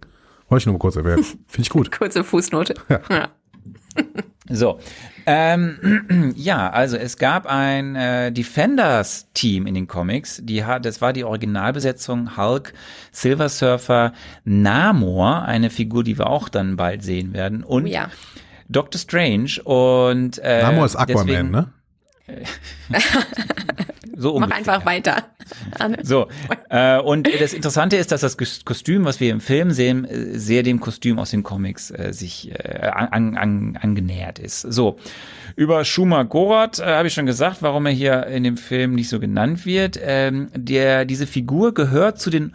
Wollte 0.49 0.63
ich 0.63 0.67
nur 0.67 0.75
mal 0.75 0.79
kurz 0.79 0.97
erwähnen. 0.97 1.25
Finde 1.47 1.63
ich 1.63 1.71
gut. 1.71 1.91
Kurze 1.91 2.23
Fußnote. 2.23 2.75
Ja. 3.09 3.31
So, 4.49 4.79
ähm, 5.27 6.33
ja, 6.37 6.71
also 6.71 6.97
es 6.97 7.17
gab 7.17 7.47
ein 7.47 7.97
äh, 7.97 8.31
Defenders-Team 8.31 9.67
in 9.67 9.75
den 9.75 9.89
Comics. 9.89 10.41
Die 10.45 10.65
hat, 10.65 10.85
das 10.85 11.01
war 11.01 11.13
die 11.13 11.25
Originalbesetzung 11.25 12.37
Hulk, 12.37 12.73
Silver 13.11 13.49
Surfer, 13.49 14.13
Namor, 14.45 15.43
eine 15.43 15.69
Figur, 15.69 16.05
die 16.05 16.17
wir 16.17 16.29
auch 16.29 16.49
dann 16.49 16.77
bald 16.77 17.03
sehen 17.03 17.33
werden, 17.35 17.65
und 17.65 17.87
Oh 17.87 17.89
ja. 17.89 18.09
Doctor 18.69 19.01
Strange 19.01 19.63
und 19.65 20.39
äh, 20.39 20.63
Namor 20.63 20.87
ist 20.87 20.97
Aquaman, 20.97 21.27
deswegen, 21.27 21.51
ne? 21.51 21.73
So 24.17 24.39
Mach 24.39 24.47
ungefähr. 24.47 24.57
einfach 24.75 24.87
weiter. 24.87 25.25
So, 26.03 26.27
äh, 26.71 26.99
und 26.99 27.29
das 27.41 27.53
Interessante 27.53 27.97
ist, 27.97 28.11
dass 28.11 28.21
das 28.23 28.37
Kos- 28.37 28.65
Kostüm, 28.65 29.05
was 29.05 29.21
wir 29.21 29.31
im 29.31 29.41
Film 29.41 29.71
sehen, 29.71 30.05
äh, 30.05 30.37
sehr 30.39 30.63
dem 30.65 30.81
Kostüm 30.81 31.19
aus 31.21 31.31
den 31.31 31.43
Comics 31.45 31.91
äh, 31.93 32.13
sich 32.13 32.51
äh, 32.51 32.89
an, 32.89 33.37
an, 33.37 33.79
angenähert 33.81 34.39
ist. 34.41 34.63
So, 34.63 34.97
über 35.55 35.85
Shuma 35.85 36.25
Gorath 36.25 36.81
äh, 36.81 36.85
habe 36.87 37.07
ich 37.09 37.15
schon 37.15 37.27
gesagt, 37.27 37.59
warum 37.61 37.87
er 37.87 37.93
hier 37.93 38.27
in 38.27 38.43
dem 38.43 38.57
Film 38.57 38.95
nicht 38.97 39.09
so 39.09 39.21
genannt 39.21 39.67
wird. 39.67 40.01
Ähm, 40.03 40.49
der, 40.57 41.05
diese 41.05 41.27
Figur 41.29 41.75
gehört 41.75 42.19
zu 42.19 42.31
den 42.31 42.55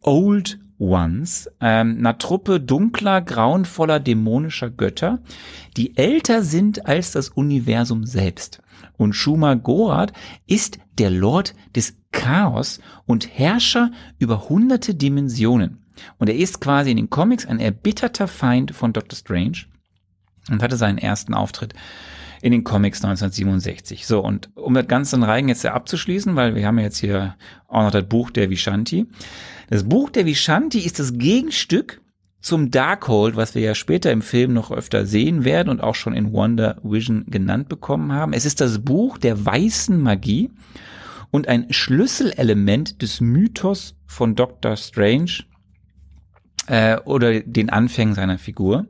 Old 0.00 0.58
Ones, 0.78 1.48
ähm, 1.60 1.98
einer 1.98 2.18
Truppe 2.18 2.58
dunkler, 2.58 3.20
grauenvoller, 3.20 4.00
dämonischer 4.00 4.68
Götter, 4.70 5.20
die 5.76 5.96
älter 5.96 6.42
sind 6.42 6.86
als 6.86 7.12
das 7.12 7.28
Universum 7.28 8.04
selbst. 8.04 8.60
Und 9.02 9.14
Shuma 9.14 9.54
Gorath 9.54 10.12
ist 10.46 10.78
der 10.98 11.10
Lord 11.10 11.54
des 11.74 11.96
Chaos 12.12 12.80
und 13.06 13.36
Herrscher 13.36 13.90
über 14.18 14.48
hunderte 14.48 14.94
Dimensionen. 14.94 15.84
Und 16.18 16.28
er 16.28 16.36
ist 16.36 16.60
quasi 16.60 16.90
in 16.90 16.96
den 16.96 17.10
Comics 17.10 17.46
ein 17.46 17.60
erbitterter 17.60 18.28
Feind 18.28 18.72
von 18.72 18.92
Doctor 18.92 19.16
Strange 19.16 19.64
und 20.50 20.62
hatte 20.62 20.76
seinen 20.76 20.98
ersten 20.98 21.34
Auftritt 21.34 21.74
in 22.42 22.52
den 22.52 22.64
Comics 22.64 23.04
1967. 23.04 24.06
So, 24.06 24.20
und 24.20 24.50
um 24.56 24.74
das 24.74 24.88
Ganze 24.88 25.16
dann 25.16 25.22
Reigen 25.22 25.48
jetzt 25.48 25.64
abzuschließen, 25.64 26.34
weil 26.34 26.54
wir 26.54 26.66
haben 26.66 26.78
ja 26.78 26.84
jetzt 26.84 26.98
hier 26.98 27.36
auch 27.68 27.82
noch 27.82 27.90
das 27.92 28.04
Buch 28.04 28.30
der 28.30 28.50
Vishanti. 28.50 29.06
Das 29.70 29.84
Buch 29.84 30.10
der 30.10 30.26
Vishanti 30.26 30.80
ist 30.80 30.98
das 30.98 31.18
Gegenstück 31.18 32.00
zum 32.42 32.72
Darkhold, 32.72 33.36
was 33.36 33.54
wir 33.54 33.62
ja 33.62 33.74
später 33.74 34.10
im 34.10 34.20
Film 34.20 34.52
noch 34.52 34.72
öfter 34.72 35.06
sehen 35.06 35.44
werden 35.44 35.68
und 35.68 35.80
auch 35.80 35.94
schon 35.94 36.12
in 36.12 36.32
Wonder 36.32 36.76
Vision 36.82 37.24
genannt 37.28 37.68
bekommen 37.68 38.12
haben. 38.12 38.32
Es 38.32 38.44
ist 38.44 38.60
das 38.60 38.80
Buch 38.80 39.16
der 39.16 39.46
weißen 39.46 39.98
Magie 39.98 40.50
und 41.30 41.48
ein 41.48 41.72
Schlüsselelement 41.72 43.00
des 43.00 43.20
Mythos 43.20 43.94
von 44.06 44.34
Dr. 44.34 44.76
Strange 44.76 45.44
äh, 46.66 46.98
oder 47.04 47.40
den 47.40 47.70
Anfängen 47.70 48.14
seiner 48.14 48.38
Figur. 48.38 48.86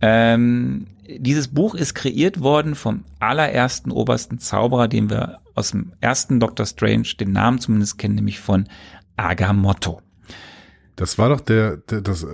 Ähm, 0.00 0.88
dieses 1.08 1.48
Buch 1.48 1.76
ist 1.76 1.94
kreiert 1.94 2.40
worden 2.40 2.74
vom 2.74 3.04
allerersten 3.20 3.92
obersten 3.92 4.38
Zauberer, 4.38 4.88
den 4.88 5.08
wir 5.08 5.38
aus 5.54 5.70
dem 5.70 5.92
ersten 6.00 6.40
Doctor 6.40 6.66
Strange, 6.66 7.08
den 7.18 7.32
Namen 7.32 7.60
zumindest 7.60 7.98
kennen, 7.98 8.16
nämlich 8.16 8.40
von 8.40 8.68
Agamotto. 9.16 10.00
Das 10.96 11.18
war 11.18 11.28
doch 11.28 11.40
der, 11.40 11.78
der 11.78 12.00
das, 12.00 12.22
äh, 12.22 12.26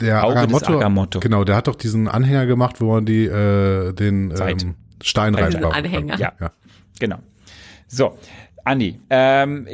der 0.00 0.24
Auge 0.24 0.34
des 0.34 0.42
Agamotto, 0.44 0.76
Agamotto. 0.76 1.20
Genau, 1.20 1.44
der 1.44 1.56
hat 1.56 1.68
doch 1.68 1.74
diesen 1.74 2.08
Anhänger 2.08 2.46
gemacht, 2.46 2.80
wo 2.80 2.92
man 2.92 3.06
die, 3.06 3.24
äh, 3.26 3.92
den 3.92 4.34
Zeit. 4.34 4.62
ähm, 4.62 4.74
Stein 5.02 5.34
reinbaut. 5.34 5.74
Anhänger. 5.74 6.18
Ja. 6.18 6.32
ja. 6.40 6.52
Genau. 6.98 7.18
So. 7.88 8.18
Andi, 8.64 9.00
ähm, 9.08 9.66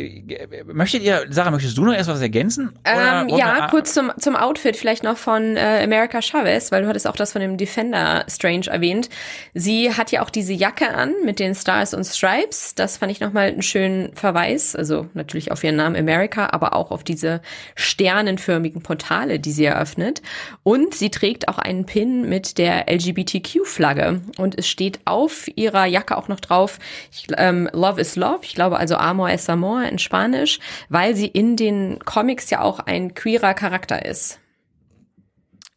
möchtet 0.67 1.03
ihr, 1.03 1.27
Sarah, 1.31 1.51
möchtest 1.51 1.77
du 1.77 1.85
noch 1.85 1.93
erst 1.93 2.09
was 2.09 2.21
ergänzen? 2.21 2.73
Ähm, 2.85 3.29
ja, 3.29 3.67
kurz 3.69 3.93
zum, 3.93 4.13
zum 4.19 4.37
Outfit 4.37 4.77
vielleicht 4.77 5.03
noch 5.03 5.17
von 5.17 5.57
äh, 5.57 5.83
America 5.83 6.23
Chavez, 6.23 6.71
weil 6.71 6.83
du 6.83 6.89
hattest 6.89 7.07
auch 7.07 7.17
das 7.17 7.33
von 7.33 7.41
dem 7.41 7.57
Defender 7.57 8.25
Strange 8.29 8.67
erwähnt. 8.67 9.09
Sie 9.55 9.93
hat 9.93 10.13
ja 10.13 10.23
auch 10.23 10.31
diese 10.31 10.53
Jacke 10.53 10.95
an 10.95 11.15
mit 11.25 11.39
den 11.41 11.55
Stars 11.55 11.95
und 11.95 12.05
Stripes. 12.05 12.75
Das 12.75 12.99
fand 12.99 13.11
ich 13.11 13.21
nochmal 13.21 13.49
einen 13.49 13.63
schönen 13.63 14.15
Verweis. 14.15 14.77
Also 14.77 15.09
natürlich 15.15 15.51
auf 15.51 15.65
ihren 15.65 15.77
Namen 15.77 15.97
America, 15.97 16.49
aber 16.53 16.75
auch 16.75 16.91
auf 16.91 17.03
diese 17.03 17.41
sternenförmigen 17.75 18.83
Portale, 18.83 19.41
die 19.41 19.53
sie 19.53 19.65
eröffnet. 19.65 20.23
Und 20.63 20.95
sie 20.95 21.11
trägt 21.11 21.49
auch 21.49 21.59
einen 21.59 21.87
Pin 21.87 22.29
mit 22.29 22.59
der 22.59 22.87
LGBTQ-Flagge. 22.89 24.21
Und 24.39 24.59
es 24.59 24.69
steht 24.69 25.01
auf 25.05 25.49
ihrer 25.57 25.87
Jacke 25.87 26.17
auch 26.17 26.29
noch 26.29 26.41
drauf, 26.41 26.79
ich, 27.13 27.27
ähm, 27.37 27.69
Love 27.73 28.01
is 28.01 28.17
Love. 28.17 28.41
Ich 28.43 28.55
glaube 28.55 28.76
also 28.77 28.97
Amor 28.97 29.31
es 29.31 29.49
Amor 29.49 29.83
in 29.85 29.99
Spanisch, 29.99 30.59
weil 30.89 31.15
sie 31.17 31.27
in 31.27 31.57
den 31.57 31.99
Comics 32.05 32.51
ja 32.51 32.61
auch 32.61 32.79
ein 32.81 33.15
queerer 33.15 33.55
Charakter 33.55 34.05
ist. 34.05 34.39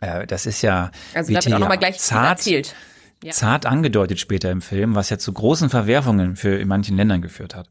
Äh, 0.02 0.26
das 0.28 0.46
ist 0.46 0.62
ja, 0.62 0.92
Also 1.14 1.34
da 1.34 1.36
wird 1.36 1.46
auch 1.46 1.48
hier 1.48 1.60
nochmal 1.60 1.78
gleich 1.78 2.00
zart, 2.00 2.40
erzählt. 2.40 2.76
Ja. 3.24 3.32
zart 3.34 3.66
angedeutet 3.66 4.20
später 4.20 4.50
im 4.50 4.62
Film, 4.62 4.96
was 4.96 5.10
ja 5.10 5.18
zu 5.18 5.34
großen 5.34 5.70
Verwerfungen 5.70 6.36
für 6.38 6.56
in 6.58 6.68
manchen 6.70 6.96
Ländern 6.96 7.22
geführt 7.22 7.54
hat. 7.56 7.68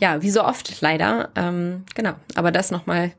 Ja, 0.00 0.22
wie 0.22 0.30
so 0.30 0.44
oft 0.44 0.80
leider. 0.80 1.30
Ähm, 1.36 1.84
genau. 1.94 2.14
Aber 2.34 2.50
das 2.52 2.70
nochmal, 2.70 3.12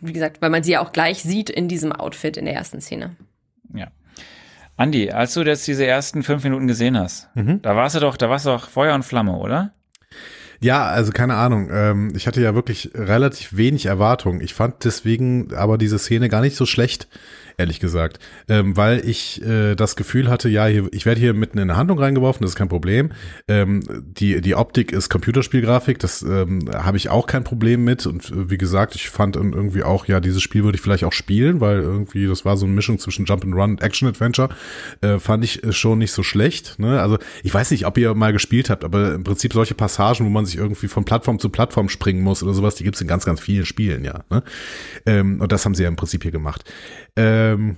wie 0.00 0.12
gesagt, 0.12 0.40
weil 0.42 0.50
man 0.50 0.62
sie 0.62 0.72
ja 0.72 0.80
auch 0.80 0.92
gleich 0.92 1.22
sieht 1.22 1.50
in 1.50 1.68
diesem 1.68 1.92
Outfit 1.92 2.36
in 2.36 2.44
der 2.46 2.54
ersten 2.54 2.80
Szene. 2.80 3.16
Ja. 3.74 3.88
Andi, 4.76 5.10
als 5.10 5.34
du 5.34 5.42
jetzt 5.42 5.66
diese 5.66 5.86
ersten 5.86 6.22
fünf 6.22 6.42
Minuten 6.42 6.66
gesehen 6.66 6.98
hast, 6.98 7.28
Mhm. 7.34 7.60
da 7.62 7.76
warst 7.76 7.96
du 7.96 8.00
doch, 8.00 8.16
da 8.16 8.30
warst 8.30 8.46
du 8.46 8.50
doch 8.50 8.68
Feuer 8.68 8.94
und 8.94 9.04
Flamme, 9.04 9.36
oder? 9.36 9.72
Ja, 10.60 10.86
also 10.88 11.10
keine 11.10 11.36
Ahnung. 11.36 11.70
Ähm, 11.72 12.12
ich 12.14 12.26
hatte 12.26 12.42
ja 12.42 12.54
wirklich 12.54 12.90
relativ 12.94 13.56
wenig 13.56 13.86
Erwartung. 13.86 14.40
Ich 14.40 14.52
fand 14.52 14.84
deswegen 14.84 15.54
aber 15.54 15.78
diese 15.78 15.98
Szene 15.98 16.28
gar 16.28 16.42
nicht 16.42 16.56
so 16.56 16.66
schlecht, 16.66 17.08
ehrlich 17.60 17.78
gesagt, 17.78 18.18
ähm, 18.48 18.76
weil 18.76 19.06
ich 19.06 19.42
äh, 19.42 19.74
das 19.74 19.94
Gefühl 19.94 20.28
hatte, 20.28 20.48
ja, 20.48 20.66
hier, 20.66 20.88
ich 20.92 21.06
werde 21.06 21.20
hier 21.20 21.34
mitten 21.34 21.58
in 21.58 21.64
eine 21.64 21.76
Handlung 21.76 21.98
reingeworfen, 21.98 22.42
das 22.42 22.52
ist 22.52 22.56
kein 22.56 22.68
Problem. 22.68 23.12
Ähm, 23.46 23.82
die 24.02 24.40
die 24.40 24.54
Optik 24.54 24.92
ist 24.92 25.10
Computerspielgrafik, 25.10 25.98
das 25.98 26.22
ähm, 26.22 26.68
habe 26.72 26.96
ich 26.96 27.10
auch 27.10 27.26
kein 27.26 27.44
Problem 27.44 27.84
mit. 27.84 28.06
Und 28.06 28.30
äh, 28.30 28.50
wie 28.50 28.58
gesagt, 28.58 28.94
ich 28.94 29.10
fand 29.10 29.36
irgendwie 29.36 29.82
auch, 29.82 30.06
ja, 30.06 30.20
dieses 30.20 30.42
Spiel 30.42 30.64
würde 30.64 30.76
ich 30.76 30.82
vielleicht 30.82 31.04
auch 31.04 31.12
spielen, 31.12 31.60
weil 31.60 31.80
irgendwie 31.80 32.26
das 32.26 32.44
war 32.44 32.56
so 32.56 32.66
eine 32.66 32.74
Mischung 32.74 32.98
zwischen 32.98 33.26
Jump 33.26 33.44
and 33.44 33.54
Run 33.54 33.72
und 33.72 33.82
Action 33.82 34.08
Adventure. 34.08 34.48
Äh, 35.02 35.18
fand 35.18 35.44
ich 35.44 35.62
äh, 35.62 35.72
schon 35.72 35.98
nicht 35.98 36.12
so 36.12 36.22
schlecht. 36.22 36.78
Ne? 36.78 37.00
Also 37.00 37.18
ich 37.42 37.52
weiß 37.52 37.70
nicht, 37.70 37.86
ob 37.86 37.98
ihr 37.98 38.14
mal 38.14 38.32
gespielt 38.32 38.70
habt, 38.70 38.84
aber 38.84 39.14
im 39.14 39.24
Prinzip 39.24 39.52
solche 39.52 39.74
Passagen, 39.74 40.24
wo 40.24 40.30
man 40.30 40.46
sich 40.46 40.56
irgendwie 40.56 40.88
von 40.88 41.04
Plattform 41.04 41.38
zu 41.38 41.50
Plattform 41.50 41.88
springen 41.88 42.22
muss 42.22 42.42
oder 42.42 42.54
sowas, 42.54 42.74
die 42.76 42.84
gibt's 42.84 43.00
in 43.00 43.08
ganz, 43.08 43.24
ganz 43.26 43.40
vielen 43.40 43.66
Spielen, 43.66 44.04
ja. 44.04 44.24
Ne? 44.30 44.42
Ähm, 45.04 45.40
und 45.40 45.52
das 45.52 45.64
haben 45.64 45.74
sie 45.74 45.82
ja 45.82 45.88
im 45.88 45.96
Prinzip 45.96 46.22
hier 46.22 46.32
gemacht. 46.32 46.64
Ähm, 47.16 47.76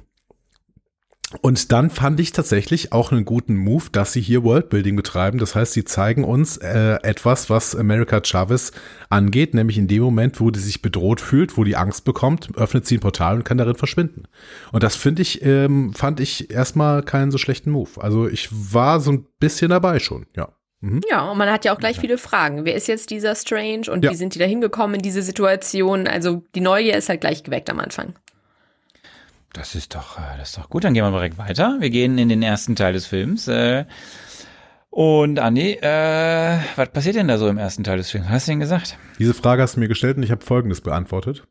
und 1.41 1.73
dann 1.73 1.89
fand 1.89 2.21
ich 2.21 2.33
tatsächlich 2.33 2.93
auch 2.93 3.11
einen 3.11 3.25
guten 3.25 3.57
Move, 3.57 3.85
dass 3.91 4.13
sie 4.13 4.21
hier 4.21 4.45
Worldbuilding 4.45 4.97
betreiben. 4.97 5.39
Das 5.39 5.55
heißt, 5.55 5.73
sie 5.73 5.85
zeigen 5.85 6.25
uns 6.25 6.59
äh, 6.59 6.99
etwas, 7.03 7.49
was 7.49 7.75
America 7.75 8.21
Chavez 8.23 8.73
angeht, 9.09 9.55
nämlich 9.55 9.79
in 9.79 9.89
dem 9.89 10.03
Moment, 10.03 10.41
wo 10.41 10.51
die 10.51 10.61
sich 10.61 10.83
bedroht 10.83 11.23
fühlt, 11.23 11.57
wo 11.57 11.65
die 11.65 11.77
Angst 11.77 12.05
bekommt, 12.05 12.51
öffnet 12.57 12.87
sie 12.87 12.99
ein 12.99 13.01
Portal 13.01 13.37
und 13.37 13.45
kann 13.45 13.57
darin 13.57 13.77
verschwinden. 13.77 14.25
Und 14.73 14.83
das 14.83 14.95
finde 14.95 15.23
ich, 15.23 15.43
ähm, 15.43 15.95
fand 15.95 16.21
ich 16.21 16.51
erstmal 16.51 17.03
keinen 17.03 17.31
so 17.31 17.39
schlechten 17.39 17.71
Move. 17.71 17.91
Also 17.97 18.29
ich 18.29 18.51
war 18.53 19.01
so 19.01 19.13
ein 19.13 19.27
bisschen 19.41 19.71
dabei 19.71 20.01
schon, 20.01 20.27
ja. 20.37 20.51
Mhm. 20.81 21.01
Ja, 21.09 21.31
und 21.31 21.39
man 21.39 21.51
hat 21.51 21.65
ja 21.65 21.75
auch 21.75 21.79
gleich 21.79 21.99
viele 21.99 22.19
Fragen. 22.19 22.65
Wer 22.65 22.75
ist 22.75 22.89
jetzt 22.89 23.09
dieser 23.11 23.35
Strange 23.37 23.91
und 23.91 24.05
Ja. 24.05 24.11
wie 24.11 24.17
sind 24.17 24.35
die 24.35 24.39
da 24.39 24.45
hingekommen 24.45 24.97
in 24.97 25.03
diese 25.03 25.23
Situation? 25.23 26.07
Also 26.09 26.43
die 26.55 26.61
Neugier 26.61 26.97
ist 26.97 27.09
halt 27.09 27.21
gleich 27.23 27.43
geweckt 27.43 27.71
am 27.71 27.79
Anfang. 27.81 28.15
Das 29.53 29.75
ist 29.75 29.95
doch, 29.95 30.19
äh, 30.19 30.39
das 30.39 30.51
ist 30.51 30.59
doch 30.59 30.71
gut. 30.71 30.85
Dann 30.85 30.95
gehen 30.95 31.05
wir 31.05 31.11
direkt 31.11 31.37
weiter. 31.37 31.77
Wir 31.81 31.91
gehen 31.91 32.17
in 32.17 32.29
den 32.29 32.43
ersten 32.43 32.75
Teil 32.75 32.95
des 32.95 33.07
Films. 33.07 33.49
Äh, 33.49 33.85
und 34.89 35.39
Andi, 35.39 35.73
äh, 35.73 36.59
was 36.77 36.91
passiert 36.91 37.17
denn 37.17 37.29
da 37.29 37.39
so 37.39 37.49
im 37.49 37.59
ersten 37.59 37.85
Teil 37.85 37.99
des 37.99 38.11
Films? 38.11 38.27
Was 38.27 38.35
hast 38.35 38.49
du 38.49 38.53
denn 38.53 38.61
gesagt? 38.61 38.97
Diese 39.19 39.35
Frage 39.35 39.63
hast 39.63 39.77
du 39.77 39.81
mir 39.81 39.89
gestellt 39.89 40.17
und 40.17 40.23
ich 40.23 40.31
habe 40.31 40.45
Folgendes 40.45 40.81
beantwortet. 40.81 41.47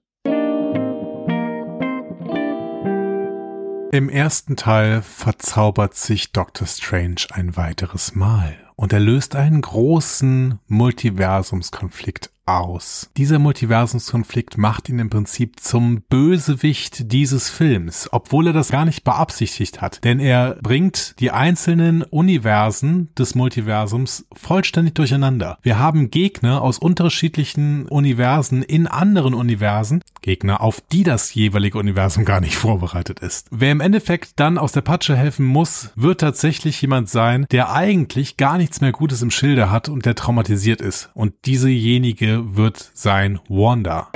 Im 3.94 4.10
ersten 4.10 4.56
Teil 4.56 5.02
verzaubert 5.02 5.96
sich 5.96 6.32
Doctor 6.32 6.66
Strange 6.66 7.26
ein 7.32 7.58
weiteres 7.58 8.16
Mal 8.16 8.56
und 8.76 8.94
er 8.94 9.00
löst 9.00 9.36
einen 9.36 9.62
großen 9.62 10.60
Multiversumskonflikt 10.68 12.32
aus. 12.60 13.10
Dieser 13.18 13.40
Multiversumskonflikt 13.40 14.58
macht 14.58 14.90
ihn 14.90 15.00
im 15.00 15.10
Prinzip 15.10 15.60
zum 15.60 16.02
Bösewicht 16.10 17.12
dieses 17.12 17.50
Films, 17.50 18.10
obwohl 18.12 18.48
er 18.48 18.54
das 18.54 18.70
gar 18.70 18.86
nicht 18.86 19.04
beabsichtigt 19.04 19.82
hat, 19.82 20.04
denn 20.04 20.20
er 20.20 20.58
bringt 20.62 21.20
die 21.20 21.32
einzelnen 21.32 22.04
Universen 22.04 23.10
des 23.18 23.36
Multiversums 23.36 24.26
vollständig 24.34 24.96
durcheinander. 24.96 25.58
Wir 25.62 25.80
haben 25.80 26.12
Gegner 26.12 26.62
aus 26.62 26.78
unterschiedlichen 26.78 27.88
Universen 27.88 28.64
in 28.64 28.88
anderen 28.88 29.34
Universen, 29.34 30.02
Gegner, 30.22 30.62
auf 30.62 30.82
die 30.92 31.04
das 31.04 31.34
jeweilige 31.34 31.78
Universum 31.78 32.26
gar 32.26 32.42
nicht 32.42 32.56
vorbereitet 32.56 33.20
ist. 33.20 33.48
Wer 33.52 33.72
im 33.72 33.82
Endeffekt 33.82 34.40
dann 34.40 34.58
aus 34.58 34.72
der 34.72 34.82
Patsche 34.82 35.16
helfen 35.16 35.46
muss, 35.46 35.92
wird 35.96 36.22
tatsächlich 36.22 36.82
jemand 36.82 37.10
sein, 37.10 37.46
der 37.52 37.74
eigentlich 37.74 38.38
gar 38.38 38.58
nichts 38.58 38.82
mehr 38.82 38.92
Gutes 38.92 39.22
im 39.22 39.32
Schilde 39.32 39.72
hat 39.72 39.90
und 39.90 40.06
der 40.06 40.16
traumatisiert 40.16 40.82
ist. 40.82 41.10
Und 41.14 41.34
diesejenige 41.46 42.41
wird 42.56 42.92
sein 42.94 43.40
Wanda. 43.48 44.12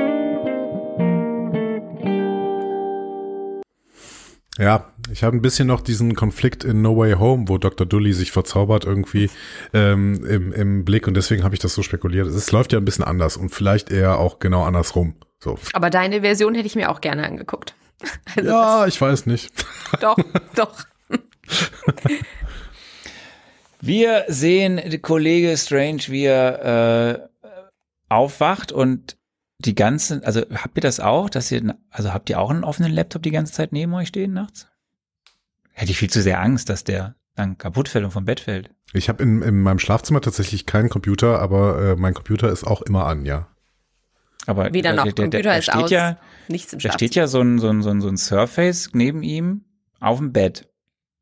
Ja, 4.57 4.85
ich 5.11 5.23
habe 5.23 5.35
ein 5.35 5.41
bisschen 5.41 5.67
noch 5.67 5.81
diesen 5.81 6.15
Konflikt 6.15 6.63
in 6.63 6.81
No 6.81 6.95
Way 6.95 7.13
Home, 7.13 7.45
wo 7.47 7.57
Dr. 7.57 7.85
Dully 7.85 8.13
sich 8.13 8.31
verzaubert 8.31 8.85
irgendwie 8.85 9.29
ähm, 9.73 10.25
im, 10.25 10.53
im 10.53 10.85
Blick 10.85 11.07
und 11.07 11.15
deswegen 11.15 11.43
habe 11.43 11.55
ich 11.55 11.59
das 11.59 11.73
so 11.73 11.83
spekuliert. 11.83 12.27
Es 12.27 12.51
läuft 12.51 12.71
ja 12.71 12.79
ein 12.79 12.85
bisschen 12.85 13.03
anders 13.03 13.35
und 13.35 13.49
vielleicht 13.49 13.91
eher 13.91 14.17
auch 14.17 14.39
genau 14.39 14.63
andersrum. 14.63 15.15
So. 15.39 15.59
Aber 15.73 15.89
deine 15.89 16.21
Version 16.21 16.55
hätte 16.55 16.67
ich 16.67 16.75
mir 16.75 16.89
auch 16.89 17.01
gerne 17.01 17.25
angeguckt. 17.25 17.75
Also 18.35 18.49
Ja, 18.49 18.87
ich 18.87 18.99
weiß 18.99 19.25
nicht. 19.25 19.51
doch, 20.01 20.17
doch. 20.55 20.73
Wir 23.79 24.25
sehen 24.27 24.81
Kollege 25.01 25.55
Strange, 25.57 26.01
wie 26.07 26.25
er 26.25 27.19
äh, 27.21 27.27
aufwacht 28.09 28.71
und 28.71 29.17
die 29.59 29.75
ganzen, 29.75 30.23
also 30.23 30.41
habt 30.53 30.77
ihr 30.77 30.81
das 30.81 30.99
auch, 30.99 31.29
dass 31.29 31.51
ihr, 31.51 31.75
also 31.89 32.13
habt 32.13 32.29
ihr 32.29 32.39
auch 32.39 32.49
einen 32.49 32.63
offenen 32.63 32.91
Laptop 32.91 33.23
die 33.23 33.31
ganze 33.31 33.53
Zeit 33.53 33.71
neben 33.71 33.93
euch 33.93 34.09
stehen 34.09 34.33
nachts? 34.33 34.67
Hätte 35.71 35.91
ich 35.91 35.97
viel 35.97 36.09
zu 36.09 36.21
sehr 36.21 36.41
Angst, 36.41 36.69
dass 36.69 36.83
der 36.83 37.15
dann 37.35 37.57
kaputt 37.57 37.89
fällt 37.89 38.05
und 38.05 38.11
vom 38.11 38.25
Bett 38.25 38.39
fällt. 38.39 38.69
Ich 38.93 39.09
habe 39.09 39.21
in, 39.23 39.41
in 39.41 39.61
meinem 39.61 39.79
Schlafzimmer 39.79 40.21
tatsächlich 40.21 40.65
keinen 40.65 40.89
Computer, 40.89 41.39
aber 41.41 41.81
äh, 41.81 41.95
mein 41.95 42.13
Computer 42.13 42.49
ist 42.49 42.63
auch 42.65 42.81
immer 42.81 43.05
an, 43.07 43.25
ja. 43.25 43.47
Aber 44.45 44.73
Weder 44.73 44.93
noch. 44.93 45.03
der, 45.03 45.13
der, 45.13 45.23
Computer 45.25 45.41
der 45.49 45.57
ist 45.57 45.65
steht 45.65 45.75
aus. 45.75 45.89
ja, 45.91 46.17
Nichts 46.47 46.71
im 46.71 46.79
da 46.79 46.81
Schlaf. 46.83 46.93
steht 46.93 47.15
ja 47.15 47.27
so 47.27 47.41
ein, 47.41 47.59
so 47.59 47.69
ein, 47.69 47.81
so 47.81 47.89
ein, 47.89 47.99
so 48.01 48.07
ein 48.07 48.17
Surface 48.17 48.91
neben 48.93 49.23
ihm 49.23 49.65
auf 49.99 50.19
dem 50.19 50.31
Bett. 50.31 50.69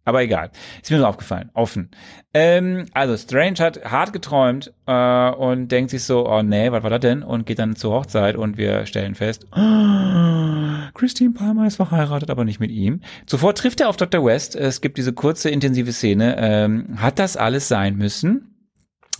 Aber 0.05 0.21
egal. 0.21 0.51
Ist 0.81 0.91
mir 0.91 0.97
so 0.97 1.05
aufgefallen. 1.05 1.49
Offen. 1.53 1.89
Ähm, 2.33 2.87
also 2.93 3.15
Strange 3.15 3.59
hat 3.59 3.85
hart 3.85 4.11
geträumt 4.11 4.73
äh, 4.85 5.29
und 5.29 5.69
denkt 5.69 5.91
sich 5.91 6.03
so, 6.03 6.27
oh 6.27 6.41
nee, 6.41 6.71
was 6.71 6.83
war 6.83 6.89
das 6.89 6.99
denn? 6.99 7.23
Und 7.23 7.45
geht 7.45 7.59
dann 7.59 7.75
zur 7.75 7.93
Hochzeit 7.93 8.35
und 8.35 8.57
wir 8.57 8.85
stellen 8.85 9.15
fest, 9.15 9.47
oh, 9.55 9.59
Christine 10.93 11.33
Palmer 11.33 11.67
ist 11.67 11.77
verheiratet, 11.77 12.29
aber 12.29 12.43
nicht 12.43 12.59
mit 12.59 12.71
ihm. 12.71 13.01
Zuvor 13.27 13.55
trifft 13.55 13.79
er 13.79 13.89
auf 13.89 13.97
Dr. 13.97 14.25
West. 14.25 14.55
Es 14.55 14.81
gibt 14.81 14.97
diese 14.97 15.13
kurze, 15.13 15.49
intensive 15.49 15.93
Szene. 15.93 16.35
Ähm, 16.37 16.95
hat 16.97 17.19
das 17.19 17.37
alles 17.37 17.67
sein 17.67 17.95
müssen? 17.95 18.49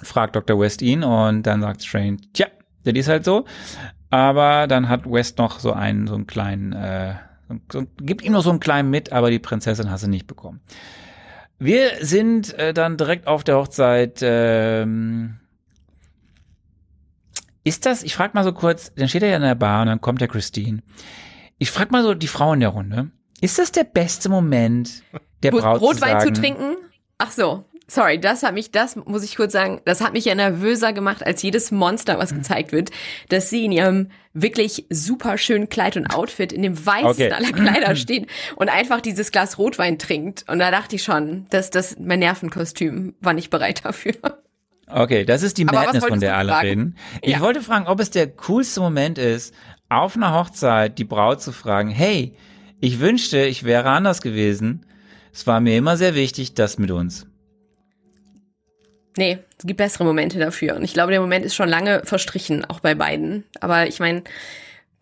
Fragt 0.01 0.36
Dr. 0.36 0.59
West 0.59 0.81
ihn 0.81 1.03
und 1.03 1.43
dann 1.43 1.61
sagt 1.61 1.84
Strange, 1.84 2.17
tja, 2.34 2.47
das 2.84 2.93
ist 2.93 3.07
halt 3.07 3.23
so. 3.23 3.45
Aber 4.09 4.67
dann 4.67 4.89
hat 4.89 5.09
West 5.09 5.38
noch 5.38 5.59
so 5.59 5.71
einen, 5.71 6.08
so 6.08 6.16
einen 6.16 6.28
kleinen, 6.28 6.74
äh, 6.74 7.16
so, 7.71 7.84
gibt 7.97 8.24
ihm 8.24 8.34
noch 8.34 8.43
so 8.43 8.50
einen 8.50 8.59
kleinen 8.59 8.89
mit, 8.89 9.12
aber 9.12 9.32
die 9.32 9.39
Prinzessin 9.39 9.89
hast 9.89 10.04
du 10.04 10.09
nicht 10.09 10.28
bekommen. 10.28 10.62
Wir 11.59 12.05
sind 12.05 12.54
äh, 12.59 12.74
dann 12.74 12.97
direkt 12.97 13.28
auf 13.28 13.43
der 13.43 13.58
Hochzeit. 13.58 14.20
Ähm, 14.21 15.39
ist 17.63 17.86
das, 17.86 18.04
ich 18.04 18.16
frag 18.16 18.34
mal 18.34 18.43
so 18.43 18.51
kurz, 18.51 18.92
dann 18.96 19.08
steht 19.08 19.24
er 19.24 19.30
ja 19.30 19.36
in 19.38 19.42
der 19.42 19.55
Bar 19.55 19.82
und 19.82 19.88
dann 19.88 20.01
kommt 20.01 20.20
der 20.20 20.28
Christine. 20.28 20.84
Ich 21.58 21.71
frag 21.71 21.92
mal 21.92 22.04
so 22.04 22.13
die 22.13 22.28
Frau 22.28 22.54
in 22.54 22.59
der 22.59 22.70
Runde. 22.70 23.12
Ist 23.39 23.59
das 23.59 23.71
der 23.71 23.86
beste 23.86 24.30
Moment 24.30 25.04
der 25.43 25.51
Braut 25.51 25.80
Rotwein 25.80 26.20
zu, 26.20 26.28
zu, 26.28 26.36
sagen, 26.36 26.55
trinken? 26.58 26.75
Ach 27.17 27.32
so. 27.32 27.66
Sorry, 27.88 28.20
das 28.20 28.43
hat 28.43 28.54
mich, 28.54 28.72
das 28.72 28.96
muss 28.96 29.24
ich 29.24 29.36
kurz 29.36 29.51
sagen, 29.51 29.82
das 29.86 30.00
hat 30.01 30.14
mich 30.14 30.26
ja 30.26 30.36
nervöser 30.36 30.93
gemacht, 30.93 31.26
als 31.26 31.42
jedes 31.42 31.72
Monster, 31.72 32.18
was 32.18 32.34
gezeigt 32.34 32.72
wird, 32.72 32.92
dass 33.30 33.50
sie 33.50 33.66
in 33.66 33.72
ihrem 33.74 34.10
wirklich 34.34 34.86
super 34.89 35.38
schönen 35.38 35.68
Kleid 35.70 35.97
und 35.97 36.08
Outfit 36.08 36.54
in 36.54 36.62
dem 36.64 36.86
weißen 36.86 37.08
Okay. 37.08 37.32
aller 37.32 37.51
Kleider 37.51 37.96
steht 37.97 38.28
und 38.55 38.70
einfach 38.70 39.01
dieses 39.01 39.32
Glas 39.32 39.58
Rotwein 39.58 40.00
trinkt. 40.00 40.46
Und 40.47 40.60
da 40.60 40.72
dachte 40.72 40.96
ich 40.96 41.04
schon, 41.04 41.46
dass 41.50 41.70
das 41.72 41.97
mein 42.00 42.20
Nervenkostüm 42.20 43.16
war 43.20 43.34
nicht 43.34 43.50
bereit 43.50 43.84
dafür. 43.86 44.14
Okay, 44.88 45.26
das 45.26 45.43
ist 45.43 45.58
die 45.58 45.68
Aber 45.68 45.80
Madness, 45.82 46.05
von 46.05 46.20
der 46.20 46.38
alle 46.38 46.51
fragen? 46.51 46.68
reden. 46.68 46.97
Ich 47.22 47.32
Ja. 47.34 47.39
wollte 47.42 47.62
fragen, 47.62 47.88
ob 47.88 48.00
es 48.00 48.10
der 48.12 48.28
coolste 48.28 48.80
Moment 48.80 49.18
ist, 49.18 49.54
auf 49.89 50.16
einer 50.16 50.34
Hochzeit 50.34 50.97
die 51.00 51.04
Braut 51.05 51.42
zu 51.42 51.51
fragen, 51.51 51.89
hey, 51.89 52.36
ich 52.80 53.00
wünschte, 53.00 53.43
ich 53.46 53.64
wäre 53.64 53.89
anders 53.89 54.22
gewesen. 54.22 54.86
Es 55.34 55.47
war 55.47 55.60
mir 55.60 55.78
immer 55.78 55.97
sehr 55.97 56.16
wichtig, 56.16 56.54
das 56.54 56.78
mit 56.78 56.92
uns. 56.92 57.28
Nee, 59.17 59.39
es 59.57 59.65
gibt 59.65 59.77
bessere 59.77 60.05
Momente 60.05 60.39
dafür. 60.39 60.75
Und 60.75 60.83
ich 60.83 60.93
glaube, 60.93 61.11
der 61.11 61.21
Moment 61.21 61.45
ist 61.45 61.55
schon 61.55 61.69
lange 61.69 62.01
verstrichen, 62.03 62.65
auch 62.65 62.79
bei 62.79 62.95
beiden. 62.95 63.43
Aber 63.59 63.87
ich 63.87 63.99
meine, 63.99 64.23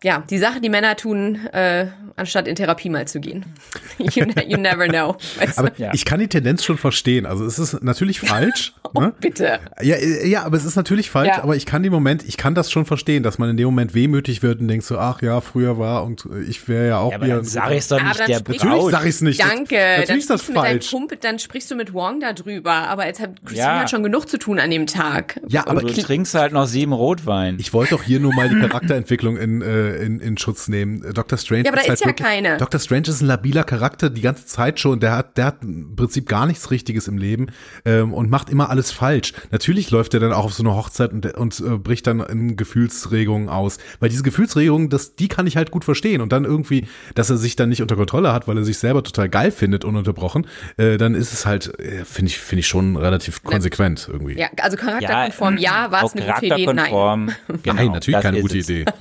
ja, 0.02 0.22
die 0.28 0.38
Sache, 0.38 0.60
die 0.60 0.68
Männer 0.68 0.96
tun, 0.96 1.36
äh, 1.52 1.86
anstatt 2.16 2.46
in 2.48 2.54
Therapie 2.56 2.90
mal 2.90 3.06
zu 3.08 3.20
gehen. 3.20 3.44
You, 3.98 4.24
ne- 4.26 4.44
you 4.48 4.56
never 4.58 4.86
know. 4.88 5.16
Weißt 5.38 5.58
Aber 5.58 5.70
du? 5.70 5.82
Ja. 5.82 5.90
ich 5.94 6.04
kann 6.04 6.18
die 6.20 6.28
Tendenz 6.28 6.64
schon 6.64 6.76
verstehen. 6.78 7.24
Also 7.26 7.44
es 7.46 7.58
ist 7.58 7.82
natürlich 7.82 8.20
falsch. 8.20 8.74
ne? 8.94 9.12
Bitte. 9.20 9.60
Ja, 9.80 9.96
äh, 9.96 10.26
ja, 10.28 10.42
aber 10.44 10.56
es 10.56 10.64
ist 10.64 10.76
natürlich 10.76 11.10
falsch, 11.10 11.28
Ja. 11.28 11.42
aber 11.42 11.56
ich 11.56 11.64
kann 11.66 11.82
den 11.82 11.92
Moment, 11.92 12.24
ich 12.26 12.36
kann 12.36 12.54
das 12.54 12.70
schon 12.70 12.84
verstehen, 12.84 13.22
dass 13.22 13.38
man 13.38 13.48
in 13.50 13.56
dem 13.56 13.66
Moment 13.66 13.94
wehmütig 13.94 14.42
wird 14.42 14.60
und 14.60 14.68
denkt 14.68 14.84
so, 14.84 14.98
ach 14.98 15.22
ja, 15.22 15.40
früher 15.40 15.78
war 15.78 16.04
und 16.04 16.26
ich 16.48 16.68
wäre 16.68 16.88
ja 16.88 16.98
auch 16.98 17.10
Ja, 17.10 17.16
aber 17.16 17.26
wieder. 17.26 17.36
dann 17.36 17.44
sag 17.44 17.70
ich's 17.72 17.88
doch 17.88 17.98
Aber 18.00 18.08
nicht 18.08 18.28
der 18.28 18.40
Natürlich 18.46 18.82
sag 18.90 19.06
ich's 19.06 19.20
nicht. 19.20 19.40
Danke. 19.40 19.74
Natürlich 19.76 20.06
dann 20.08 20.18
ist 20.18 20.30
das 20.30 20.40
sprichst 20.42 20.48
du 20.48 20.52
mit 20.52 20.64
deinem 20.64 20.72
falsch. 20.80 20.90
Kumpel, 20.90 21.18
dann 21.20 21.38
sprichst 21.38 21.70
du 21.70 21.74
mit 21.76 21.92
Wong 21.94 22.20
darüber. 22.20 22.72
Aber 22.72 23.06
jetzt 23.06 23.20
hat 23.20 23.30
Christine 23.44 23.58
Ja. 23.68 23.80
hat 23.80 23.90
schon 23.90 24.02
genug 24.02 24.28
zu 24.28 24.38
tun 24.38 24.58
an 24.58 24.70
dem 24.70 24.86
Tag. 24.86 25.40
Ja, 25.48 25.66
aber 25.66 25.80
Du 25.82 25.88
ich, 25.88 26.02
trinkst 26.02 26.34
halt 26.34 26.52
noch 26.52 26.66
sieben 26.66 26.92
Rotwein. 26.92 27.56
ich 27.60 27.72
wollte 27.72 27.90
doch 27.94 28.02
hier 28.02 28.20
nur 28.20 28.34
mal 28.34 28.48
die 28.48 28.56
Charakterentwicklung 28.60 29.36
in, 29.36 29.62
äh, 29.62 29.91
in, 29.96 30.20
in 30.20 30.36
Schutz 30.38 30.68
nehmen. 30.68 31.02
Äh, 31.04 31.12
Dr. 31.12 31.38
Strange 31.38 31.64
Ja, 31.64 31.72
aber 31.72 31.82
da 31.82 31.92
ist 31.92 32.00
ja 32.00 32.06
wirklich- 32.06 32.26
keine. 32.26 32.56
Dr. 32.58 32.80
Strange 32.80 33.08
ist 33.08 33.20
ein 33.20 33.26
labiler 33.26 33.64
Charakter 33.64 34.10
die 34.10 34.20
ganze 34.20 34.46
Zeit 34.46 34.80
schon. 34.80 35.00
Der 35.00 35.16
hat, 35.16 35.36
der 35.38 35.44
hat 35.46 35.62
im 35.62 35.94
Prinzip 35.96 36.28
gar 36.28 36.46
nichts 36.46 36.70
Richtiges 36.70 37.08
im 37.08 37.18
Leben 37.18 37.46
ähm, 37.84 38.12
und 38.14 38.30
macht 38.30 38.50
immer 38.50 38.70
alles 38.70 38.90
falsch. 38.92 39.32
Natürlich 39.50 39.90
läuft 39.90 40.14
er 40.14 40.20
dann 40.20 40.32
auch 40.32 40.44
auf 40.44 40.54
so 40.54 40.62
eine 40.62 40.74
Hochzeit 40.74 41.12
und, 41.12 41.26
und 41.36 41.60
äh, 41.60 41.78
bricht 41.78 42.06
dann 42.06 42.20
in 42.20 42.56
Gefühlsregungen 42.56 43.48
aus. 43.48 43.78
Weil 44.00 44.08
diese 44.08 44.22
Gefühlsregungen, 44.22 44.88
das, 44.88 45.16
die 45.16 45.28
kann 45.28 45.46
ich 45.46 45.56
halt 45.56 45.70
gut 45.70 45.84
verstehen. 45.84 46.20
Und 46.20 46.32
dann 46.32 46.44
irgendwie, 46.44 46.86
dass 47.14 47.30
er 47.30 47.36
sich 47.36 47.56
dann 47.56 47.68
nicht 47.68 47.82
unter 47.82 47.96
Kontrolle 47.96 48.32
hat, 48.32 48.48
weil 48.48 48.56
er 48.58 48.64
sich 48.64 48.78
selber 48.78 49.02
total 49.02 49.28
geil 49.28 49.50
findet, 49.50 49.84
ununterbrochen, 49.84 50.46
äh, 50.76 50.96
dann 50.98 51.14
ist 51.14 51.32
es 51.32 51.46
halt, 51.46 51.78
äh, 51.78 52.04
finde 52.04 52.30
ich, 52.30 52.38
finde 52.38 52.60
ich 52.60 52.66
schon 52.66 52.96
relativ 52.96 53.42
konsequent 53.42 54.08
irgendwie. 54.10 54.38
Ja, 54.38 54.48
also 54.60 54.76
charakterkonform, 54.76 55.58
ja, 55.58 55.90
war 55.90 56.04
es 56.04 56.14
eine 56.14 56.26
gute 56.26 56.46
Idee? 56.46 56.66
Nein. 56.72 56.92
Genau, 57.62 57.74
Nein, 57.76 57.92
natürlich 57.92 58.16
das 58.16 58.22
keine 58.22 58.40
gute 58.40 58.58
es. 58.58 58.68
Idee. 58.68 58.84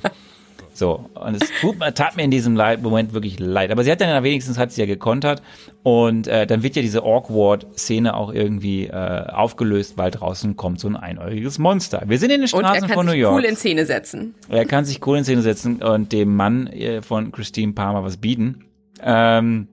So, 0.81 1.11
und 1.13 1.35
es 1.39 1.47
tut, 1.61 1.77
mir- 1.77 1.93
tat 1.93 2.15
mir 2.17 2.23
in 2.23 2.31
diesem 2.31 2.55
Moment 2.55 3.13
wirklich 3.13 3.39
leid. 3.39 3.69
Aber 3.69 3.83
sie 3.83 3.91
hat 3.91 4.01
dann 4.01 4.09
ja 4.09 4.23
wenigstens 4.23 4.57
hat 4.57 4.71
sie 4.71 4.81
ja 4.81 4.87
gekontert 4.87 5.43
und 5.83 6.25
äh, 6.27 6.47
dann 6.47 6.63
wird 6.63 6.75
ja 6.75 6.81
diese 6.81 7.03
Awkward-Szene 7.03 8.15
auch 8.15 8.33
irgendwie 8.33 8.87
äh, 8.87 9.27
aufgelöst, 9.29 9.99
weil 9.99 10.09
draußen 10.09 10.55
kommt 10.55 10.79
so 10.79 10.87
ein 10.87 10.95
einäugiges 10.95 11.59
Monster. 11.59 12.01
Wir 12.07 12.17
sind 12.17 12.31
in 12.31 12.37
den 12.37 12.45
er 12.45 12.47
Straßen 12.47 12.87
kann 12.87 12.95
von 12.95 13.05
New 13.05 13.11
sich 13.11 13.21
York. 13.21 13.35
cool 13.35 13.45
in 13.45 13.55
Szene 13.55 13.85
setzen. 13.85 14.33
er 14.49 14.65
kann 14.65 14.83
sich 14.85 15.05
cool 15.05 15.19
in 15.19 15.23
Szene 15.23 15.43
setzen 15.43 15.83
und 15.83 16.11
dem 16.11 16.35
Mann 16.35 16.65
äh, 16.65 17.03
von 17.03 17.31
Christine 17.31 17.73
Palmer 17.73 18.03
was 18.03 18.17
bieten. 18.17 18.65
Ähm, 19.03 19.67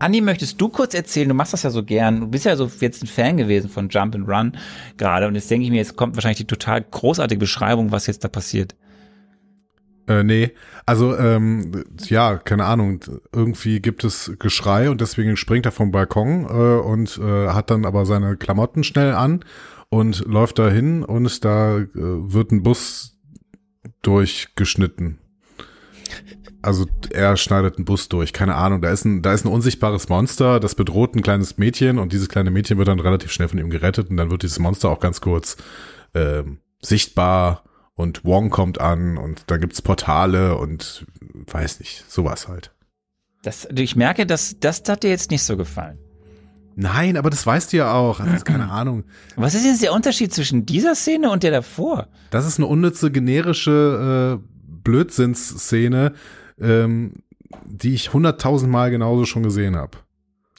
Andi, 0.00 0.20
möchtest 0.20 0.60
du 0.60 0.68
kurz 0.68 0.94
erzählen? 0.94 1.28
Du 1.28 1.34
machst 1.36 1.52
das 1.52 1.62
ja 1.62 1.70
so 1.70 1.84
gern. 1.84 2.18
Du 2.22 2.26
bist 2.26 2.44
ja 2.44 2.56
so 2.56 2.68
jetzt 2.80 3.04
ein 3.04 3.06
Fan 3.06 3.36
gewesen 3.36 3.70
von 3.70 3.88
Jump 3.88 4.16
and 4.16 4.28
Run 4.28 4.52
gerade. 4.96 5.28
Und 5.28 5.36
jetzt 5.36 5.48
denke 5.48 5.64
ich 5.64 5.70
mir, 5.70 5.76
jetzt 5.76 5.94
kommt 5.94 6.16
wahrscheinlich 6.16 6.38
die 6.38 6.46
total 6.48 6.82
großartige 6.82 7.38
Beschreibung, 7.38 7.92
was 7.92 8.08
jetzt 8.08 8.24
da 8.24 8.28
passiert. 8.28 8.74
Äh, 10.10 10.24
nee, 10.24 10.50
also 10.86 11.16
ähm, 11.16 11.84
ja, 12.08 12.36
keine 12.36 12.64
Ahnung. 12.64 13.00
Irgendwie 13.32 13.78
gibt 13.78 14.02
es 14.02 14.32
Geschrei 14.40 14.90
und 14.90 15.00
deswegen 15.00 15.36
springt 15.36 15.66
er 15.66 15.72
vom 15.72 15.92
Balkon 15.92 16.46
äh, 16.46 16.80
und 16.80 17.16
äh, 17.18 17.48
hat 17.50 17.70
dann 17.70 17.86
aber 17.86 18.04
seine 18.04 18.36
Klamotten 18.36 18.82
schnell 18.82 19.12
an 19.12 19.44
und 19.88 20.26
läuft 20.26 20.58
dahin 20.58 21.04
und 21.04 21.44
da 21.44 21.78
äh, 21.78 21.86
wird 21.94 22.50
ein 22.50 22.64
Bus 22.64 23.20
durchgeschnitten. 24.02 25.18
Also 26.60 26.86
er 27.10 27.36
schneidet 27.36 27.76
einen 27.76 27.84
Bus 27.84 28.08
durch, 28.08 28.32
keine 28.32 28.56
Ahnung. 28.56 28.82
Da 28.82 28.90
ist 28.90 29.04
ein, 29.04 29.22
da 29.22 29.32
ist 29.32 29.44
ein 29.44 29.52
unsichtbares 29.52 30.08
Monster, 30.08 30.58
das 30.58 30.74
bedroht 30.74 31.14
ein 31.14 31.22
kleines 31.22 31.56
Mädchen 31.56 32.00
und 32.00 32.12
dieses 32.12 32.28
kleine 32.28 32.50
Mädchen 32.50 32.78
wird 32.78 32.88
dann 32.88 32.98
relativ 32.98 33.30
schnell 33.30 33.48
von 33.48 33.60
ihm 33.60 33.70
gerettet 33.70 34.10
und 34.10 34.16
dann 34.16 34.32
wird 34.32 34.42
dieses 34.42 34.58
Monster 34.58 34.90
auch 34.90 34.98
ganz 34.98 35.20
kurz 35.20 35.56
ähm, 36.14 36.58
sichtbar 36.82 37.62
und 38.00 38.24
Wong 38.24 38.50
kommt 38.50 38.80
an 38.80 39.16
und 39.18 39.44
da 39.46 39.56
gibt's 39.56 39.82
Portale 39.82 40.56
und 40.56 41.06
weiß 41.32 41.80
nicht, 41.80 42.04
sowas 42.10 42.48
halt. 42.48 42.72
Das, 43.42 43.68
ich 43.74 43.96
merke, 43.96 44.26
dass 44.26 44.56
das 44.60 44.82
hat 44.88 45.02
dir 45.02 45.10
jetzt 45.10 45.30
nicht 45.30 45.42
so 45.44 45.56
gefallen. 45.56 45.98
Nein, 46.76 47.16
aber 47.16 47.30
das 47.30 47.46
weißt 47.46 47.72
du 47.72 47.78
ja 47.78 47.92
auch. 47.92 48.18
Das 48.18 48.34
ist 48.36 48.44
keine 48.44 48.70
Ahnung. 48.70 49.04
Was 49.36 49.54
ist 49.54 49.64
jetzt 49.64 49.82
der 49.82 49.92
Unterschied 49.92 50.32
zwischen 50.32 50.66
dieser 50.66 50.94
Szene 50.94 51.30
und 51.30 51.42
der 51.42 51.50
davor? 51.50 52.08
Das 52.30 52.46
ist 52.46 52.58
eine 52.58 52.66
unnütze, 52.66 53.10
generische 53.10 54.40
äh, 54.40 54.46
Blödsinnsszene, 54.82 56.14
ähm, 56.60 57.14
die 57.66 57.94
ich 57.94 58.12
hunderttausendmal 58.12 58.90
genauso 58.90 59.24
schon 59.26 59.42
gesehen 59.42 59.76
habe. 59.76 59.98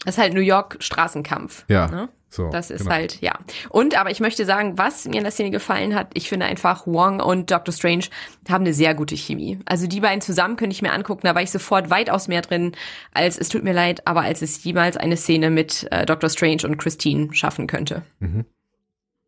Das 0.06 0.16
ist 0.16 0.22
halt 0.22 0.34
New 0.34 0.42
York 0.42 0.78
Straßenkampf. 0.80 1.66
Ja, 1.68 1.88
Ne? 1.88 2.10
So. 2.34 2.50
Das 2.50 2.72
ist 2.72 2.84
genau. 2.84 2.92
halt, 2.92 3.20
ja. 3.20 3.38
Und, 3.70 4.00
aber 4.00 4.10
ich 4.10 4.22
möchte 4.22 4.46
sagen, 4.46 4.78
was 4.78 5.06
mir 5.06 5.18
in 5.18 5.24
der 5.24 5.32
Szene 5.32 5.52
gefallen 5.52 5.94
hat, 5.94 6.12
ich 6.14 6.30
finde 6.30 6.46
einfach, 6.46 6.88
Wong 6.88 7.20
und 7.20 7.52
Dr. 7.52 7.74
Strange 7.74 8.06
haben 8.50 8.64
eine 8.64 8.74
sehr 8.74 8.96
gute 8.96 9.18
Chemie. 9.18 9.60
Also 9.66 9.86
die 9.86 10.00
beiden 10.00 10.22
zusammen 10.22 10.56
könnte 10.56 10.74
ich 10.74 10.82
mir 10.82 10.94
angucken, 10.94 11.28
da 11.28 11.36
war 11.36 11.42
ich 11.42 11.52
sofort 11.52 11.90
weitaus 11.90 12.30
mehr 12.30 12.42
drin, 12.42 12.72
als 13.14 13.38
es 13.38 13.50
tut 13.50 13.64
mir 13.64 13.74
leid, 13.74 14.08
aber 14.08 14.22
als 14.22 14.42
es 14.42 14.64
jemals 14.64 14.96
eine 14.96 15.18
Szene 15.18 15.50
mit 15.50 15.88
äh, 15.92 16.06
Dr. 16.06 16.30
Strange 16.30 16.62
und 16.64 16.78
Christine 16.78 17.34
schaffen 17.34 17.68
könnte. 17.68 18.04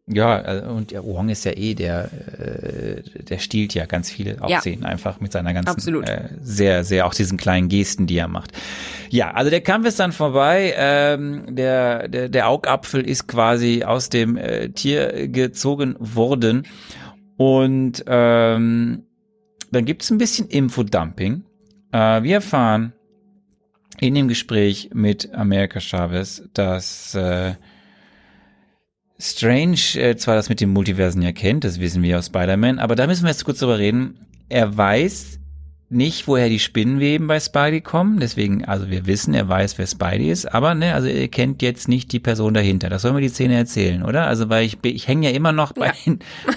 Ja, 0.05 0.59
äh, 0.59 0.67
und 0.67 0.91
der 0.91 1.05
Wong 1.05 1.29
ist 1.29 1.45
ja 1.45 1.53
eh, 1.55 1.75
der, 1.75 2.09
äh, 2.37 3.23
der 3.23 3.37
stiehlt 3.37 3.73
ja 3.73 3.85
ganz 3.85 4.11
viele 4.11 4.41
auch 4.41 4.49
Ja. 4.49 4.61
Einfach 4.81 5.21
mit 5.21 5.31
seiner 5.31 5.53
ganzen, 5.53 5.69
Absolut. 5.69 6.09
Äh, 6.09 6.29
sehr, 6.41 6.83
sehr, 6.83 7.07
auch 7.07 7.13
diesen 7.13 7.37
kleinen 7.37 7.69
Gesten, 7.69 8.05
die 8.05 8.17
er 8.17 8.27
macht. 8.27 8.51
Ja, 9.09 9.31
also 9.31 9.49
der 9.49 9.61
Kampf 9.61 9.87
ist 9.87 9.99
dann 9.99 10.11
vorbei. 10.11 10.73
Ähm, 10.75 11.55
der, 11.55 12.09
der, 12.09 12.27
der 12.27 12.49
Augapfel 12.49 13.07
ist 13.07 13.27
quasi 13.27 13.83
aus 13.85 14.09
dem 14.09 14.35
äh, 14.35 14.69
Tier 14.69 15.29
gezogen 15.29 15.95
worden. 15.99 16.67
Und 17.37 18.03
ähm, 18.05 19.03
dann 19.71 19.85
gibt 19.85 20.03
es 20.03 20.11
ein 20.11 20.17
bisschen 20.17 20.49
Infodumping. 20.49 21.45
Äh, 21.93 22.23
wir 22.23 22.35
erfahren 22.35 22.91
in 23.99 24.15
dem 24.15 24.27
Gespräch 24.27 24.89
mit 24.93 25.33
America 25.33 25.79
Chavez, 25.79 26.43
dass 26.53 27.15
äh, 27.15 27.53
Strange 29.19 29.77
äh, 29.95 30.15
zwar 30.17 30.35
das 30.35 30.49
mit 30.49 30.59
dem 30.61 30.71
Multiversen 30.71 31.21
ja 31.21 31.31
kennt, 31.31 31.63
das 31.63 31.79
wissen 31.79 32.03
wir 32.03 32.17
aus 32.19 32.27
Spider-Man, 32.27 32.79
aber 32.79 32.95
da 32.95 33.07
müssen 33.07 33.23
wir 33.23 33.29
jetzt 33.29 33.45
kurz 33.45 33.59
drüber 33.59 33.77
reden. 33.79 34.15
Er 34.49 34.75
weiß 34.75 35.39
nicht, 35.89 36.27
woher 36.27 36.49
die 36.49 36.57
Spinnenweben 36.57 37.27
bei 37.27 37.39
Spidey 37.39 37.81
kommen, 37.81 38.19
deswegen, 38.19 38.65
also 38.65 38.89
wir 38.89 39.05
wissen, 39.05 39.35
er 39.35 39.47
weiß, 39.47 39.77
wer 39.77 39.85
Spidey 39.85 40.31
ist, 40.31 40.51
aber 40.51 40.73
ne, 40.73 40.95
also 40.95 41.07
er 41.07 41.27
kennt 41.27 41.61
jetzt 41.61 41.87
nicht 41.87 42.11
die 42.11 42.19
Person 42.19 42.55
dahinter. 42.55 42.89
Das 42.89 43.03
soll 43.03 43.13
mir 43.13 43.21
die 43.21 43.29
Szene 43.29 43.55
erzählen, 43.55 44.01
oder? 44.03 44.25
Also 44.25 44.49
weil 44.49 44.65
ich, 44.65 44.79
ich 44.83 45.07
hänge 45.07 45.29
ja 45.29 45.35
immer 45.35 45.51
noch 45.51 45.71
bei, 45.73 45.91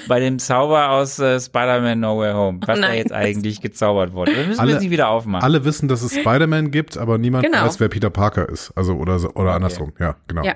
bei 0.09 0.21
dem 0.21 0.39
Zauber 0.39 0.91
aus 0.91 1.19
äh, 1.19 1.39
Spider-Man 1.39 2.01
Nowhere 2.01 2.35
Home, 2.35 2.61
was 2.65 2.81
da 2.81 2.95
jetzt 2.95 3.13
eigentlich 3.13 3.61
gezaubert 3.61 4.15
wurde. 4.15 4.33
Das 4.35 4.47
müssen 4.47 4.61
Alle- 4.61 4.73
wir 4.73 4.81
sie 4.81 4.91
wieder 4.91 5.11
aufmachen. 5.11 5.45
Alle 5.45 5.67
wissen, 5.67 5.87
dass 5.89 6.01
es 6.03 6.15
Spider-Man 6.15 6.71
gibt, 6.71 6.97
aber 6.97 7.19
niemand 7.19 7.45
Genau. 7.45 7.63
weiß, 7.67 7.79
wer 7.79 7.89
Peter 7.91 8.09
Parker 8.09 8.49
ist. 8.49 8.73
Also 8.75 8.95
oder 8.95 9.21
oder 9.37 9.53
andersrum. 9.53 9.93
Ja, 10.01 10.17
genau. 10.29 10.45
Ja. 10.45 10.55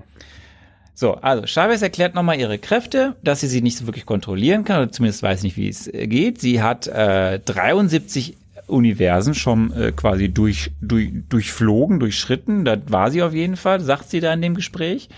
So, 0.94 1.14
also 1.14 1.46
Chavez 1.46 1.82
erklärt 1.82 2.14
nochmal 2.14 2.38
ihre 2.38 2.58
Kräfte, 2.58 3.16
dass 3.22 3.40
sie 3.40 3.46
sie 3.46 3.62
nicht 3.62 3.78
so 3.78 3.86
wirklich 3.86 4.06
kontrollieren 4.06 4.64
kann, 4.64 4.82
oder 4.82 4.92
zumindest 4.92 5.22
weiß 5.22 5.42
nicht, 5.42 5.56
wie 5.56 5.68
es 5.68 5.86
äh, 5.86 6.06
geht. 6.06 6.40
Sie 6.40 6.62
hat 6.62 6.86
äh, 6.86 7.38
73 7.38 8.36
Universen 8.66 9.34
schon 9.34 9.72
äh, 9.72 9.92
quasi 9.92 10.28
durch, 10.28 10.72
durch, 10.80 11.10
durchflogen, 11.28 12.00
durchschritten. 12.00 12.64
Das 12.64 12.80
war 12.86 13.10
sie 13.10 13.22
auf 13.22 13.34
jeden 13.34 13.56
Fall, 13.56 13.80
sagt 13.80 14.08
sie 14.10 14.20
da 14.20 14.32
in 14.32 14.42
dem 14.42 14.54
Gespräch. 14.54 15.08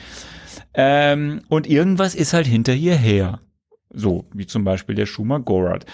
Ähm, 0.75 1.43
und 1.49 1.69
irgendwas 1.69 2.15
ist 2.15 2.33
halt 2.33 2.47
hinter 2.47 2.75
ihr 2.75 2.97
her. 2.97 3.41
So, 3.91 4.25
wie 4.33 4.47
zum 4.47 4.65
Beispiel 4.65 4.95
der 4.95 5.07
Schumer 5.07 5.41
Gorad. 5.41 5.85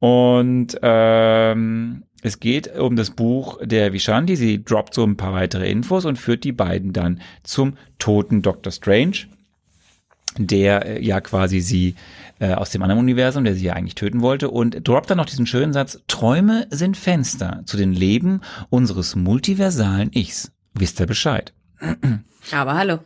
Und 0.00 0.78
ähm, 0.82 2.04
es 2.22 2.40
geht 2.40 2.76
um 2.76 2.96
das 2.96 3.10
Buch 3.10 3.58
der 3.62 3.92
Vishanti. 3.92 4.36
Sie 4.36 4.64
droppt 4.64 4.94
so 4.94 5.04
ein 5.04 5.16
paar 5.16 5.32
weitere 5.32 5.70
Infos 5.70 6.04
und 6.04 6.16
führt 6.16 6.44
die 6.44 6.52
beiden 6.52 6.92
dann 6.92 7.20
zum 7.42 7.76
toten 7.98 8.42
Dr. 8.42 8.72
Strange, 8.72 9.26
der 10.36 10.86
äh, 10.86 11.04
ja 11.04 11.20
quasi 11.20 11.60
sie 11.60 11.94
äh, 12.40 12.54
aus 12.54 12.70
dem 12.70 12.82
anderen 12.82 13.00
Universum, 13.00 13.44
der 13.44 13.54
sie 13.54 13.66
ja 13.66 13.74
eigentlich 13.74 13.94
töten 13.94 14.20
wollte, 14.20 14.50
und 14.50 14.86
droppt 14.86 15.10
dann 15.10 15.18
noch 15.18 15.26
diesen 15.26 15.46
schönen 15.46 15.72
Satz, 15.72 16.00
Träume 16.08 16.66
sind 16.70 16.96
Fenster 16.96 17.62
zu 17.66 17.76
den 17.76 17.92
Leben 17.92 18.40
unseres 18.68 19.14
multiversalen 19.14 20.10
Ichs. 20.12 20.52
Wisst 20.74 21.00
ihr 21.00 21.06
Bescheid? 21.06 21.52
Aber 22.52 22.74
hallo. 22.74 22.98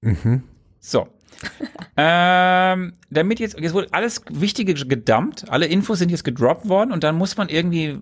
Mhm. 0.00 0.42
So. 0.78 1.08
ähm, 1.96 2.94
damit 3.10 3.40
jetzt, 3.40 3.58
jetzt 3.58 3.74
wurde 3.74 3.88
alles 3.92 4.22
Wichtige 4.30 4.72
gedumpt, 4.72 5.50
alle 5.50 5.66
Infos 5.66 5.98
sind 5.98 6.10
jetzt 6.10 6.24
gedroppt 6.24 6.68
worden 6.68 6.92
und 6.92 7.04
dann 7.04 7.16
muss 7.16 7.36
man 7.36 7.48
irgendwie 7.50 8.00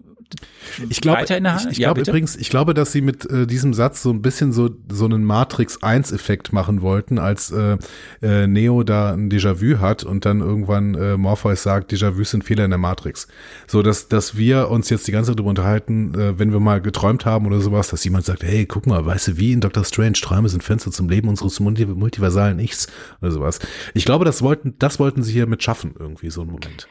Ich 0.89 1.01
glaube, 1.01 1.21
weiter 1.21 1.37
in 1.37 1.45
der 1.45 1.55
Hand? 1.55 1.67
ich, 1.67 1.73
ich 1.73 1.79
Ja, 1.79 1.89
glaube 1.89 2.01
bitte? 2.01 2.11
übrigens, 2.11 2.37
ich 2.37 2.51
glaube, 2.51 2.75
dass 2.75 2.93
sie 2.93 3.01
mit 3.01 3.29
äh, 3.31 3.47
diesem 3.47 3.75
Satz 3.75 4.03
so 4.03 4.11
ein 4.11 4.23
bisschen 4.23 4.53
so 4.53 4.71
so 4.91 5.05
einen 5.05 5.25
Matrix 5.25 5.83
1 5.83 6.13
Effekt 6.13 6.53
machen 6.53 6.83
wollten, 6.83 7.19
als 7.19 7.51
äh, 7.51 7.77
äh, 8.23 8.47
Neo 8.47 8.83
da 8.83 9.13
ein 9.15 9.31
Déjà-vu 9.31 9.79
hat 9.81 10.05
und 10.05 10.25
dann 10.25 10.41
irgendwann 10.41 10.95
äh, 10.95 11.17
Morpheus 11.17 11.63
sagt, 11.63 11.93
Déjà-vus 11.93 12.31
sind 12.31 12.45
Fehler 12.45 12.65
in 12.65 12.71
der 12.71 12.79
Matrix. 12.79 13.29
So 13.67 13.83
dass 13.83 14.09
dass 14.09 14.37
wir 14.37 14.71
uns 14.71 14.91
jetzt 14.91 15.07
die 15.07 15.13
ganze 15.13 15.31
Zeit 15.31 15.39
darüber 15.39 15.51
unterhalten, 15.51 16.15
äh, 16.15 16.39
wenn 16.39 16.53
wir 16.53 16.61
mal 16.61 16.81
geträumt 16.81 17.25
haben 17.25 17.47
oder 17.47 17.61
sowas, 17.61 17.89
dass 17.89 18.05
jemand 18.05 18.25
sagt, 18.25 18.43
hey, 18.43 18.67
guck 18.67 18.87
mal, 18.87 19.05
weißt 19.05 19.29
du, 19.29 19.37
wie 19.37 19.53
in 19.53 19.61
Doctor 19.61 19.85
Strange 19.85 20.13
Träume 20.15 20.49
sind 20.49 20.63
Fenster 20.63 20.91
zum 20.91 21.09
Leben 21.09 21.29
unseres 21.29 21.61
multi 21.61 21.87
multiversalen 21.87 22.59
Ichs 22.59 22.87
oder 23.21 23.31
sowas. 23.31 23.59
Ich 23.95 24.05
glaube, 24.05 24.25
das 24.25 24.43
wollten 24.43 24.75
das 24.79 24.99
wollten 24.99 25.23
sie 25.23 25.33
hier 25.33 25.47
mit 25.47 25.63
schaffen 25.63 25.95
irgendwie 25.99 26.31
so 26.31 26.41
einen 26.43 26.51
Moment. 26.51 26.89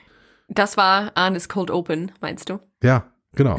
Das 0.50 0.78
war 0.78 1.12
Arnes 1.16 1.48
Cold 1.50 1.72
Open, 1.72 2.12
meinst 2.22 2.50
du? 2.50 2.60
Ja, 2.84 3.06
genau. 3.36 3.58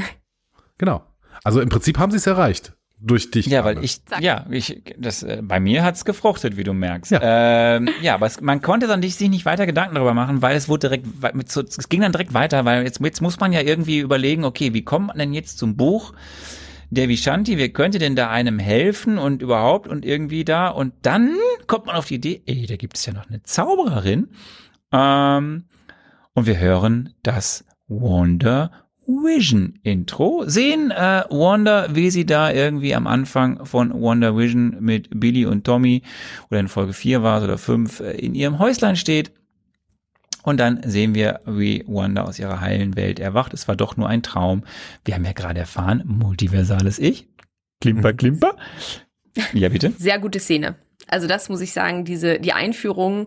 Genau. 0.79 1.05
Also 1.43 1.61
im 1.61 1.69
Prinzip 1.69 1.99
haben 1.99 2.11
sie 2.11 2.19
es 2.19 2.27
erreicht. 2.27 2.75
Durch 3.01 3.31
dich. 3.31 3.47
Ja, 3.47 3.65
weil 3.65 3.85
ich, 3.85 4.03
Zack. 4.07 4.23
ja, 4.23 4.47
ich, 4.49 4.83
das, 4.97 5.23
äh, 5.23 5.43
bei 5.43 5.61
mir 5.61 5.83
hat's 5.83 6.07
gefruchtet, 6.07 6.57
wie 6.57 6.65
du 6.65 6.73
merkst. 6.73 7.13
Ja. 7.13 7.21
Ähm, 7.77 7.91
ja 8.01 8.15
aber 8.15 8.27
es, 8.27 8.41
man 8.41 8.63
konnte 8.63 8.87
dann 8.87 9.03
sich 9.03 9.21
nicht 9.29 9.45
weiter 9.45 9.67
Gedanken 9.67 9.97
darüber 9.97 10.15
machen, 10.15 10.41
weil 10.41 10.57
es 10.57 10.69
wurde 10.69 10.89
direkt, 10.89 11.35
mit 11.35 11.51
so, 11.51 11.61
es 11.61 11.89
ging 11.91 12.01
dann 12.01 12.13
direkt 12.13 12.33
weiter, 12.33 12.65
weil 12.65 12.85
jetzt, 12.85 13.01
jetzt 13.01 13.21
muss 13.21 13.39
man 13.41 13.53
ja 13.53 13.61
irgendwie 13.61 13.99
überlegen, 13.99 14.45
okay, 14.45 14.73
wie 14.73 14.85
kommt 14.85 15.09
man 15.09 15.19
denn 15.19 15.35
jetzt 15.35 15.59
zum 15.59 15.77
Buch 15.77 16.15
der 16.89 17.09
Vishanti, 17.09 17.59
wer 17.59 17.71
könnte 17.71 17.99
denn 17.99 18.17
da 18.17 18.31
einem 18.31 18.59
helfen 18.59 19.19
und 19.19 19.43
überhaupt 19.43 19.89
und 19.89 20.05
irgendwie 20.07 20.45
da 20.45 20.69
und 20.69 20.95
dann 21.03 21.35
kommt 21.67 21.87
man 21.87 21.97
auf 21.97 22.07
die 22.07 22.15
Idee, 22.15 22.43
ey, 22.47 22.67
da 22.67 22.77
gibt 22.77 22.97
es 22.97 23.05
ja 23.05 23.13
noch 23.13 23.29
eine 23.29 23.43
Zaubererin 23.43 24.29
ähm, 24.93 25.65
und 26.33 26.47
wir 26.47 26.59
hören 26.59 27.15
das 27.23 27.65
Wonder 27.89 28.71
Vision 29.07 29.79
Intro, 29.83 30.45
sehen 30.47 30.91
äh, 30.91 31.25
Wanda, 31.31 31.95
wie 31.95 32.11
sie 32.11 32.27
da 32.27 32.51
irgendwie 32.51 32.95
am 32.95 33.07
Anfang 33.07 33.65
von 33.67 33.93
Wonder 33.93 34.37
Vision 34.37 34.77
mit 34.81 35.09
Billy 35.19 35.47
und 35.47 35.65
Tommy 35.65 36.03
oder 36.51 36.61
in 36.61 36.69
Folge 36.69 36.93
4 36.93 37.23
war 37.23 37.39
es 37.39 37.45
oder 37.45 37.59
5 37.59 38.01
äh, 38.01 38.13
in 38.13 38.35
ihrem 38.35 38.59
Häuslein 38.59 38.97
steht. 38.97 39.33
Und 40.43 40.61
dann 40.61 40.83
sehen 40.85 41.15
wir, 41.15 41.41
wie 41.47 41.85
Wanda 41.87 42.23
aus 42.25 42.39
ihrer 42.39 42.61
heilen 42.61 42.97
Welt 42.97 43.19
erwacht. 43.19 43.55
Es 43.55 43.67
war 43.67 43.77
doch 43.77 43.97
nur 43.97 44.09
ein 44.09 44.23
Traum. 44.23 44.65
Wir 45.05 45.15
haben 45.15 45.25
ja 45.25 45.33
gerade 45.33 45.61
erfahren, 45.61 46.03
multiversales 46.07 46.99
Ich. 46.99 47.29
Klimper, 47.81 48.13
klimper. 48.13 48.57
Ja, 49.53 49.69
bitte. 49.69 49.93
Sehr 49.99 50.19
gute 50.19 50.39
Szene. 50.39 50.77
Also 51.07 51.27
das 51.27 51.49
muss 51.49 51.61
ich 51.61 51.73
sagen, 51.73 52.05
diese, 52.05 52.39
die 52.39 52.53
Einführung, 52.53 53.27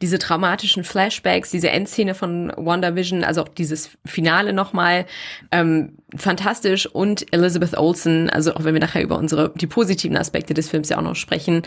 diese 0.00 0.18
traumatischen 0.18 0.82
Flashbacks, 0.82 1.50
diese 1.50 1.70
Endszene 1.70 2.14
von 2.14 2.52
WandaVision, 2.56 3.22
also 3.22 3.42
auch 3.42 3.48
dieses 3.48 3.90
Finale 4.04 4.52
nochmal, 4.52 5.06
ähm, 5.52 5.92
fantastisch 6.16 6.86
und 6.86 7.32
Elizabeth 7.32 7.76
Olsen, 7.76 8.30
also 8.30 8.54
auch 8.54 8.64
wenn 8.64 8.74
wir 8.74 8.80
nachher 8.80 9.02
über 9.02 9.18
unsere, 9.18 9.52
die 9.54 9.66
positiven 9.66 10.16
Aspekte 10.16 10.54
des 10.54 10.70
Films 10.70 10.88
ja 10.88 10.96
auch 10.98 11.02
noch 11.02 11.16
sprechen, 11.16 11.62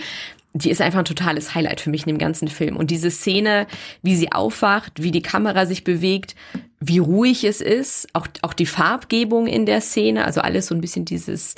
die 0.53 0.72
ist 0.72 0.82
einfach 0.82 0.99
ein 0.99 1.06
totales 1.06 1.56
Highlight 1.56 1.80
für 1.80 1.90
mich 1.90 2.02
in 2.02 2.07
dem 2.07 2.18
ganzen 2.18 2.48
Film. 2.48 2.76
Und 2.76 2.91
diese 2.91 3.10
Szene, 3.10 3.68
wie 4.02 4.15
sie 4.15 4.32
aufwacht, 4.32 5.02
wie 5.02 5.11
die 5.11 5.22
Kamera 5.22 5.65
sich 5.65 5.84
bewegt, 5.84 6.36
wie 6.80 6.98
ruhig 6.98 7.44
es 7.44 7.61
ist, 7.61 8.07
auch, 8.14 8.28
auch 8.41 8.53
die 8.53 8.65
Farbgebung 8.65 9.48
in 9.48 9.65
der 9.65 9.80
Szene, 9.80 10.26
also 10.26 10.41
alles 10.41 10.68
so 10.68 10.76
ein 10.76 10.82
bisschen 10.82 11.06
dieses, 11.06 11.56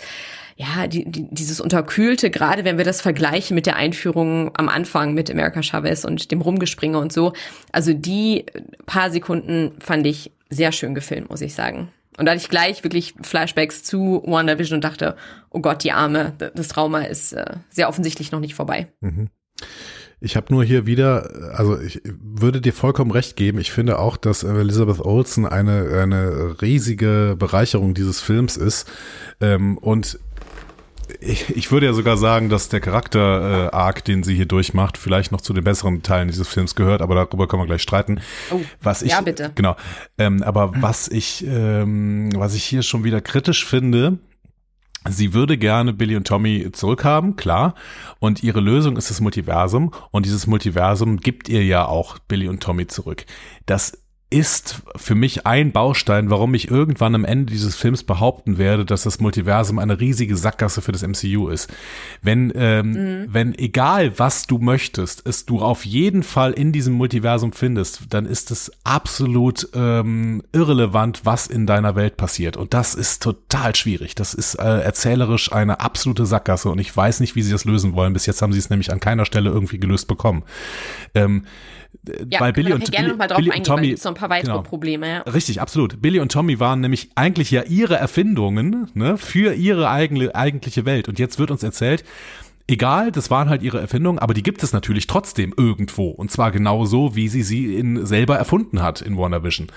ja, 0.64 0.88
die, 0.88 1.06
die, 1.10 1.28
dieses 1.30 1.60
Unterkühlte, 1.60 2.30
gerade 2.30 2.64
wenn 2.64 2.78
wir 2.78 2.86
das 2.86 3.02
vergleichen 3.02 3.56
mit 3.56 3.66
der 3.66 3.76
Einführung 3.76 4.52
am 4.56 4.70
Anfang 4.70 5.14
mit 5.14 5.30
America 5.30 5.62
Chavez 5.62 6.06
und 6.06 6.32
dem 6.32 6.42
Rumgespringe 6.42 6.98
und 6.98 7.12
so. 7.12 7.34
Also 7.72 7.94
die 7.94 8.46
paar 8.86 9.12
Sekunden 9.12 9.72
fand 9.80 10.06
ich 10.08 10.32
sehr 10.50 10.72
schön 10.72 10.96
gefilmt, 10.96 11.30
muss 11.30 11.42
ich 11.42 11.54
sagen. 11.54 11.90
Und 12.18 12.26
da 12.26 12.32
hatte 12.32 12.42
ich 12.42 12.50
gleich 12.50 12.84
wirklich 12.84 13.16
Flashbacks 13.22 13.84
zu 13.84 14.22
WandaVision 14.26 14.78
und 14.78 14.84
dachte, 14.84 15.16
oh 15.50 15.62
Gott, 15.62 15.84
die 15.84 15.92
Arme, 15.92 16.34
das 16.38 16.68
Trauma 16.68 17.02
ist 17.02 17.34
äh, 17.34 17.46
sehr 17.70 17.90
offensichtlich 17.90 18.32
noch 18.32 18.40
nicht 18.40 18.54
vorbei. 18.54 18.88
Ich 20.20 20.38
habe 20.38 20.54
nur 20.54 20.64
hier 20.64 20.86
wieder, 20.86 21.54
also 21.58 21.78
ich 21.82 22.02
würde 22.06 22.62
dir 22.62 22.72
vollkommen 22.72 23.12
recht 23.12 23.36
geben. 23.36 23.58
Ich 23.58 23.72
finde 23.72 24.00
auch, 24.00 24.16
dass 24.16 24.44
Elizabeth 24.44 25.02
Olsen 25.02 25.46
eine, 25.46 26.00
eine 26.02 26.62
riesige 26.62 27.36
Bereicherung 27.38 27.94
dieses 27.94 28.22
Films 28.22 28.56
ist. 28.56 28.90
Ähm, 29.42 29.78
und 29.78 30.20
ich, 31.20 31.50
ich 31.56 31.72
würde 31.72 31.86
ja 31.86 31.94
sogar 31.94 32.18
sagen, 32.18 32.50
dass 32.50 32.70
der 32.70 32.80
Charakter-Arc, 32.80 34.04
den 34.06 34.24
sie 34.24 34.36
hier 34.36 34.46
durchmacht, 34.46 34.98
vielleicht 34.98 35.32
noch 35.32 35.42
zu 35.42 35.54
den 35.54 35.64
besseren 35.64 36.04
Teilen 36.04 36.28
dieses 36.28 36.48
Films 36.48 36.76
gehört, 36.76 37.02
aber 37.02 37.16
darüber 37.16 37.48
können 37.48 37.62
wir 37.62 37.68
gleich 37.68 37.82
streiten. 37.82 38.22
Oh, 38.52 38.62
was 38.82 39.02
ich, 39.02 39.12
ja, 39.12 39.22
bitte. 39.22 39.52
Genau. 39.56 39.76
Ähm, 40.18 40.44
aber 40.44 40.72
was 40.82 41.08
ich, 41.08 41.46
ähm, 41.48 42.30
was 42.36 42.56
ich 42.56 42.64
hier 42.64 42.84
schon 42.84 43.04
wieder 43.04 43.22
kritisch 43.22 43.66
finde, 43.66 44.20
Sie 45.10 45.34
würde 45.34 45.58
gerne 45.58 45.92
Billy 45.92 46.16
und 46.16 46.28
Tommy 46.28 46.72
zurückhaben, 46.72 47.36
klar. 47.36 47.76
Und 48.20 48.42
ihre 48.42 48.62
Lösung 48.62 48.96
ist 48.96 49.10
das 49.10 49.20
Multiversum. 49.20 49.92
Und 50.12 50.26
dieses 50.26 50.48
Multiversum 50.48 51.18
gibt 51.18 51.50
ihr 51.50 51.64
ja 51.66 51.86
auch 51.86 52.20
Billy 52.20 52.48
und 52.48 52.64
Tommy 52.64 52.88
zurück. 52.88 53.26
Das 53.66 54.03
ist 54.34 54.82
für 54.96 55.14
mich 55.14 55.46
ein 55.46 55.72
Baustein, 55.72 56.32
warum 56.32 56.56
ich 56.56 56.72
irgendwann 56.72 57.14
am 57.14 57.24
Ende 57.24 57.54
dieses 57.54 57.76
Films 57.76 58.04
behaupten 58.04 58.58
werde, 58.58 58.84
dass 58.84 59.04
das 59.04 59.20
Multiversum 59.20 59.78
eine 59.78 60.00
riesige 60.00 60.36
Sackgasse 60.36 60.82
für 60.82 60.92
das 60.92 61.04
MCU 61.04 61.50
ist. 61.50 61.72
Wenn, 62.24 62.52
ähm, 62.56 63.28
wenn 63.30 63.54
egal 63.54 64.18
was 64.18 64.48
du 64.48 64.58
möchtest, 64.58 65.28
es 65.28 65.46
du 65.46 65.60
auf 65.60 65.86
jeden 65.86 66.24
Fall 66.24 66.54
in 66.54 66.72
diesem 66.72 66.96
Multiversum 66.96 67.54
findest, 67.54 68.02
dann 68.10 68.26
ist 68.26 68.50
es 68.50 68.72
absolut 68.84 69.70
ähm, 69.76 70.42
irrelevant, 70.52 71.22
was 71.26 71.46
in 71.46 71.68
deiner 71.68 71.96
Welt 71.96 72.18
passiert. 72.18 72.58
Und 72.58 72.74
das 72.74 72.96
ist 72.96 73.22
total 73.22 73.76
schwierig. 73.76 74.16
Das 74.16 74.34
ist 74.34 74.56
äh, 74.56 74.80
erzählerisch 74.80 75.52
eine 75.52 75.80
absolute 75.80 76.26
Sackgasse 76.26 76.72
und 76.72 76.80
ich 76.80 76.96
weiß 76.96 77.20
nicht, 77.20 77.36
wie 77.36 77.44
sie 77.44 77.52
das 77.52 77.66
lösen 77.66 77.94
wollen. 77.94 78.14
Bis 78.14 78.26
jetzt 78.26 78.42
haben 78.42 78.52
sie 78.52 78.60
es 78.60 78.72
nämlich 78.72 78.92
an 78.92 79.00
keiner 79.00 79.26
Stelle 79.26 79.52
irgendwie 79.52 79.80
gelöst 79.80 80.08
bekommen. 80.08 80.42
Ähm, 81.14 81.46
Ja, 82.30 82.42
weil 82.42 82.54
Billy 82.54 82.74
und 82.74 82.92
gerne 82.92 83.06
Billy, 83.06 83.12
noch 83.12 83.18
mal 83.18 83.28
drauf 83.28 83.38
Billy 83.38 83.52
eingehen, 83.52 83.62
und 83.62 83.78
Tommy, 83.78 83.96
noch 83.96 84.06
ein 84.06 84.14
paar 84.14 84.30
weitere 84.30 84.52
genau. 84.52 84.64
Probleme. 84.64 85.08
Ja. 85.08 85.20
Richtig, 85.22 85.62
absolut. 85.62 86.02
Billy 86.02 86.20
und 86.20 86.32
Tommy 86.32 86.60
waren 86.60 86.82
nämlich 86.82 87.10
eigentlich 87.16 87.52
ja 87.52 87.64
ihre 87.64 87.96
Erfindungen 87.96 88.90
ne, 88.94 89.18
für 89.18 89.54
ihre 89.54 89.90
eigene, 89.90 90.36
eigentliche 90.36 90.86
Welt. 90.86 91.08
Und 91.08 91.20
jetzt 91.20 91.40
wird 91.40 91.52
uns 91.52 91.64
erzählt, 91.64 92.04
egal, 92.68 93.12
das 93.12 93.30
waren 93.30 93.50
halt 93.50 93.62
ihre 93.62 93.80
Erfindungen, 93.80 94.20
aber 94.20 94.34
die 94.34 94.44
gibt 94.44 94.64
es 94.64 94.74
natürlich 94.74 95.08
trotzdem 95.08 95.54
irgendwo. 95.58 96.10
Und 96.10 96.32
zwar 96.32 96.52
genau 96.52 96.86
so, 96.86 97.16
wie 97.16 97.28
sie 97.28 97.44
sie 97.44 97.76
in, 97.76 98.06
selber 98.06 98.38
erfunden 98.38 98.82
hat 98.82 99.02
in 99.02 99.18
WandaVision. 99.18 99.68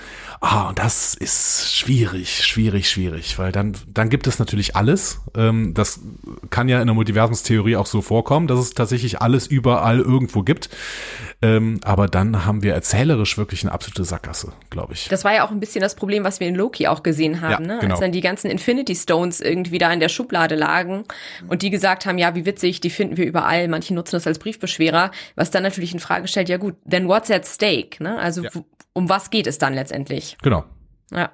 Ah, 0.41 0.69
und 0.69 0.79
das 0.79 1.15
ist 1.15 1.75
schwierig, 1.75 2.45
schwierig, 2.45 2.89
schwierig, 2.89 3.39
weil 3.39 3.53
dann, 3.53 3.77
dann 3.89 4.09
gibt 4.09 4.27
es 4.27 4.39
natürlich 4.39 4.77
alles. 4.77 5.21
Ähm, 5.37 5.75
das 5.75 6.01
kann 6.51 6.69
ja 6.69 6.81
in 6.81 6.87
der 6.87 6.95
Multiversumstheorie 6.95 7.77
auch 7.77 7.87
so 7.87 8.03
vorkommen, 8.03 8.47
dass 8.47 8.59
es 8.61 8.75
tatsächlich 8.75 9.21
alles 9.21 9.47
überall 9.47 9.99
irgendwo 9.99 10.43
gibt. 10.43 10.69
Ähm, 11.43 11.81
aber 11.85 12.07
dann 12.09 12.47
haben 12.47 12.63
wir 12.63 12.73
erzählerisch 12.75 13.37
wirklich 13.37 13.63
eine 13.63 13.73
absolute 13.73 14.05
Sackgasse, 14.05 14.53
glaube 14.71 14.95
ich. 14.95 15.09
Das 15.09 15.25
war 15.25 15.35
ja 15.35 15.47
auch 15.47 15.51
ein 15.51 15.61
bisschen 15.61 15.81
das 15.83 15.95
Problem, 15.97 16.25
was 16.25 16.41
wir 16.41 16.47
in 16.49 16.55
Loki 16.55 16.87
auch 16.87 17.03
gesehen 17.03 17.41
haben, 17.41 17.51
Ja, 17.65 17.75
ne? 17.75 17.79
genau. 17.81 17.95
als 17.95 18.01
dann 18.01 18.13
die 18.13 18.21
ganzen 18.21 18.51
Infinity 18.51 18.95
Stones 18.95 19.41
irgendwie 19.41 19.79
da 19.79 19.93
in 19.93 20.01
der 20.01 20.09
Schublade 20.09 20.55
lagen 20.55 21.05
und 21.49 21.63
die 21.63 21.71
gesagt 21.71 22.07
haben, 22.07 22.17
ja, 22.19 22.35
wie 22.35 22.47
witzig, 22.47 22.76
die 22.81 22.91
finden 22.91 23.17
wir 23.17 23.27
überall, 23.27 23.69
manche 23.69 23.95
nutzen 23.95 24.17
das 24.17 24.27
als 24.27 24.39
Briefbeschwerer, 24.39 25.11
was 25.35 25.51
dann 25.51 25.63
natürlich 25.63 25.93
in 25.95 26.01
Frage 26.01 26.29
stellt, 26.29 26.49
ja 26.49 26.57
gut, 26.57 26.77
then 26.89 27.09
what's 27.09 27.31
at 27.31 27.47
stake, 27.47 28.03
ne? 28.03 28.19
Also 28.19 28.43
Ja. 28.45 28.51
um 28.93 29.09
was 29.09 29.31
geht 29.31 29.47
es 29.47 29.59
dann 29.59 29.75
letztendlich? 29.75 30.37
Genau. 30.43 30.65
Ja. 31.13 31.31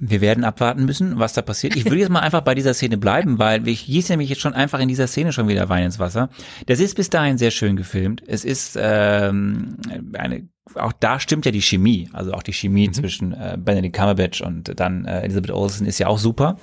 Wir 0.00 0.20
werden 0.20 0.44
abwarten 0.44 0.84
müssen, 0.84 1.18
was 1.18 1.32
da 1.32 1.42
passiert. 1.42 1.74
Ich 1.74 1.84
würde 1.84 1.96
jetzt 1.98 2.08
mal 2.08 2.20
einfach 2.20 2.42
bei 2.42 2.54
dieser 2.54 2.72
Szene 2.72 2.98
bleiben, 2.98 3.40
weil 3.40 3.66
ich 3.66 3.86
gieße 3.86 4.12
nämlich 4.12 4.28
jetzt 4.28 4.40
schon 4.40 4.54
einfach 4.54 4.78
in 4.78 4.86
dieser 4.86 5.08
Szene 5.08 5.32
schon 5.32 5.48
wieder 5.48 5.68
Wein 5.68 5.86
ins 5.86 5.98
Wasser. 5.98 6.28
Das 6.66 6.78
ist 6.78 6.94
bis 6.94 7.10
dahin 7.10 7.36
sehr 7.36 7.50
schön 7.50 7.74
gefilmt. 7.74 8.22
Es 8.24 8.44
ist 8.44 8.78
ähm, 8.80 9.76
eine, 10.16 10.48
auch 10.76 10.92
da 10.92 11.18
stimmt 11.18 11.46
ja 11.46 11.50
die 11.50 11.62
Chemie, 11.62 12.08
also 12.12 12.32
auch 12.32 12.44
die 12.44 12.52
Chemie 12.52 12.88
zwischen 12.92 13.32
äh, 13.32 13.56
Benedict 13.58 13.96
Cumberbatch 13.96 14.40
und 14.40 14.78
dann 14.78 15.04
äh, 15.04 15.22
Elizabeth 15.22 15.50
Olsen 15.50 15.84
ist 15.84 15.98
ja 15.98 16.06
auch 16.06 16.18
super. 16.20 16.58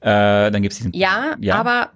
Äh, 0.00 0.50
dann 0.50 0.60
gibt's 0.62 0.78
diesen 0.78 0.92
Ja, 0.92 1.36
Ja. 1.40 1.60
aber 1.60 1.90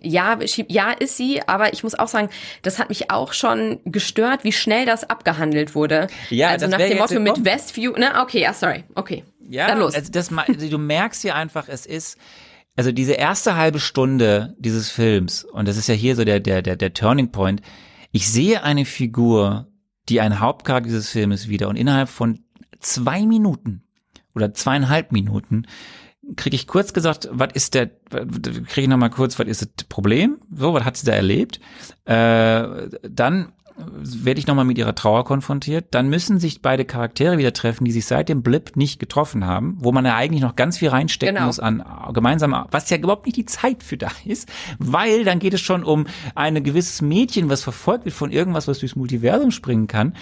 ja, 0.00 0.38
ja, 0.68 0.90
ist 0.92 1.16
sie, 1.16 1.40
aber 1.46 1.72
ich 1.72 1.82
muss 1.84 1.94
auch 1.94 2.08
sagen, 2.08 2.28
das 2.62 2.78
hat 2.78 2.88
mich 2.88 3.10
auch 3.10 3.32
schon 3.32 3.80
gestört, 3.84 4.44
wie 4.44 4.52
schnell 4.52 4.86
das 4.86 5.08
abgehandelt 5.08 5.74
wurde. 5.74 6.08
Ja, 6.30 6.48
also 6.48 6.66
nach 6.66 6.78
dem 6.78 6.98
Motto 6.98 7.20
mit. 7.20 7.44
Westview, 7.44 7.92
ne, 7.92 8.20
okay, 8.20 8.40
ja, 8.40 8.52
sorry, 8.52 8.84
okay. 8.94 9.24
Ja, 9.48 9.68
Dann 9.68 9.78
los. 9.78 9.94
Also 9.94 10.10
das, 10.10 10.32
also 10.32 10.68
du 10.68 10.78
merkst 10.78 11.22
hier 11.22 11.34
einfach, 11.34 11.68
es 11.68 11.86
ist, 11.86 12.18
also 12.76 12.92
diese 12.92 13.12
erste 13.12 13.56
halbe 13.56 13.78
Stunde 13.78 14.54
dieses 14.58 14.90
Films, 14.90 15.44
und 15.44 15.68
das 15.68 15.76
ist 15.76 15.88
ja 15.88 15.94
hier 15.94 16.16
so 16.16 16.24
der, 16.24 16.40
der, 16.40 16.62
der, 16.62 16.76
der 16.76 16.92
Turning 16.92 17.30
Point, 17.30 17.62
ich 18.10 18.28
sehe 18.30 18.62
eine 18.62 18.84
Figur, 18.84 19.68
die 20.08 20.20
ein 20.20 20.40
Hauptcharakter 20.40 20.88
dieses 20.88 21.08
Filmes 21.10 21.48
wieder 21.48 21.68
und 21.68 21.76
innerhalb 21.76 22.08
von 22.08 22.44
zwei 22.80 23.26
Minuten 23.26 23.84
oder 24.34 24.52
zweieinhalb 24.52 25.12
Minuten 25.12 25.66
kriege 26.36 26.56
ich 26.56 26.66
kurz 26.66 26.92
gesagt, 26.92 27.28
was 27.32 27.50
ist 27.54 27.74
der, 27.74 27.86
kriege 27.88 28.82
ich 28.82 28.88
nochmal 28.88 29.10
kurz, 29.10 29.38
was 29.38 29.46
ist 29.46 29.62
das 29.62 29.84
Problem? 29.88 30.38
So, 30.54 30.74
was 30.74 30.84
hat 30.84 30.96
sie 30.96 31.06
da 31.06 31.12
erlebt? 31.12 31.60
Äh, 32.04 32.88
dann 33.02 33.52
werde 33.76 34.38
ich 34.38 34.46
nochmal 34.46 34.64
mit 34.64 34.78
ihrer 34.78 34.94
Trauer 34.94 35.24
konfrontiert. 35.24 35.86
Dann 35.90 36.08
müssen 36.08 36.38
sich 36.38 36.62
beide 36.62 36.84
Charaktere 36.84 37.38
wieder 37.38 37.52
treffen, 37.52 37.84
die 37.84 37.90
sich 37.90 38.06
seit 38.06 38.28
dem 38.28 38.42
Blip 38.42 38.76
nicht 38.76 39.00
getroffen 39.00 39.44
haben, 39.46 39.76
wo 39.80 39.90
man 39.90 40.04
ja 40.04 40.14
eigentlich 40.14 40.42
noch 40.42 40.54
ganz 40.54 40.78
viel 40.78 40.90
reinstecken 40.90 41.34
Genau. 41.34 41.46
muss 41.46 41.58
an 41.58 41.84
gemeinsam, 42.12 42.54
was 42.70 42.88
ja 42.90 42.98
überhaupt 42.98 43.26
nicht 43.26 43.36
die 43.36 43.46
Zeit 43.46 43.82
für 43.82 43.96
da 43.96 44.10
ist, 44.24 44.48
weil 44.78 45.24
dann 45.24 45.40
geht 45.40 45.54
es 45.54 45.60
schon 45.60 45.82
um 45.82 46.06
ein 46.36 46.62
gewisses 46.62 47.02
Mädchen, 47.02 47.50
was 47.50 47.62
verfolgt 47.62 48.04
wird 48.04 48.14
von 48.14 48.30
irgendwas, 48.30 48.68
was 48.68 48.78
durchs 48.78 48.94
Multiversum 48.94 49.50
springen 49.50 49.88
kann. 49.88 50.14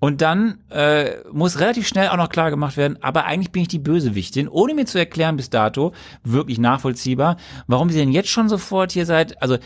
Und 0.00 0.22
dann 0.22 0.58
äh, 0.70 1.16
muss 1.32 1.58
relativ 1.58 1.88
schnell 1.88 2.08
auch 2.08 2.16
noch 2.16 2.28
klar 2.28 2.50
gemacht 2.50 2.76
werden, 2.76 2.98
aber 3.02 3.24
eigentlich 3.24 3.50
bin 3.50 3.62
ich 3.62 3.68
die 3.68 3.80
Bösewichtin, 3.80 4.48
ohne 4.48 4.74
mir 4.74 4.86
zu 4.86 4.98
erklären 4.98 5.36
bis 5.36 5.50
dato, 5.50 5.92
wirklich 6.22 6.58
nachvollziehbar, 6.58 7.36
warum 7.66 7.90
sie 7.90 7.98
denn 7.98 8.12
jetzt 8.12 8.28
schon 8.28 8.48
sofort 8.48 8.92
hier 8.92 9.06
seid. 9.06 9.42
Also 9.42 9.58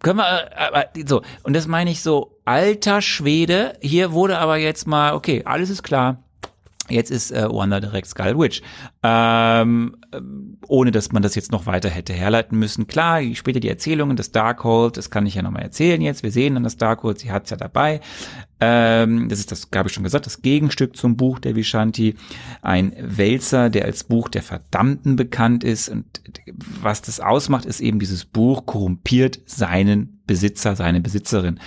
können 0.00 0.18
wir, 0.18 0.50
äh, 0.52 0.66
aber 0.68 0.84
so, 1.06 1.22
und 1.44 1.54
das 1.54 1.66
meine 1.66 1.90
ich 1.90 2.02
so, 2.02 2.38
alter 2.44 3.00
Schwede, 3.00 3.78
hier 3.80 4.12
wurde 4.12 4.38
aber 4.38 4.58
jetzt 4.58 4.86
mal, 4.86 5.14
okay, 5.14 5.42
alles 5.44 5.70
ist 5.70 5.82
klar. 5.82 6.18
Jetzt 6.90 7.10
ist 7.10 7.32
äh, 7.32 7.48
Wanda 7.50 7.80
direkt 7.80 8.08
Scarlet 8.08 8.38
Witch. 8.38 8.62
Ähm, 9.02 9.96
ähm, 10.12 10.58
ohne 10.68 10.90
dass 10.90 11.12
man 11.12 11.22
das 11.22 11.34
jetzt 11.34 11.50
noch 11.50 11.64
weiter 11.64 11.88
hätte 11.88 12.12
herleiten 12.12 12.58
müssen. 12.58 12.86
Klar, 12.86 13.22
später 13.32 13.58
die 13.60 13.70
Erzählungen 13.70 14.16
des 14.16 14.32
Darkhold, 14.32 14.98
das 14.98 15.08
kann 15.10 15.24
ich 15.24 15.34
ja 15.34 15.42
nochmal 15.42 15.62
erzählen 15.62 16.02
jetzt. 16.02 16.22
Wir 16.22 16.30
sehen 16.30 16.54
dann 16.54 16.62
das 16.62 16.76
Darkhold, 16.76 17.18
sie 17.18 17.32
hat's 17.32 17.48
ja 17.48 17.56
dabei. 17.56 18.00
Ähm, 18.66 19.28
das 19.28 19.40
ist 19.40 19.52
das, 19.52 19.68
habe 19.74 19.88
ich 19.88 19.94
schon 19.94 20.04
gesagt, 20.04 20.24
das 20.24 20.40
Gegenstück 20.40 20.96
zum 20.96 21.16
Buch 21.16 21.38
der 21.38 21.54
Vishanti. 21.54 22.14
Ein 22.62 22.94
Wälzer, 22.98 23.68
der 23.68 23.84
als 23.84 24.04
Buch 24.04 24.28
der 24.28 24.42
Verdammten 24.42 25.16
bekannt 25.16 25.64
ist. 25.64 25.90
Und 25.90 26.04
was 26.80 27.02
das 27.02 27.20
ausmacht, 27.20 27.66
ist 27.66 27.80
eben 27.80 27.98
dieses 27.98 28.24
Buch 28.24 28.64
korrumpiert 28.64 29.40
seinen 29.44 30.22
Besitzer, 30.26 30.76
seine 30.76 31.02
Besitzerin. 31.02 31.60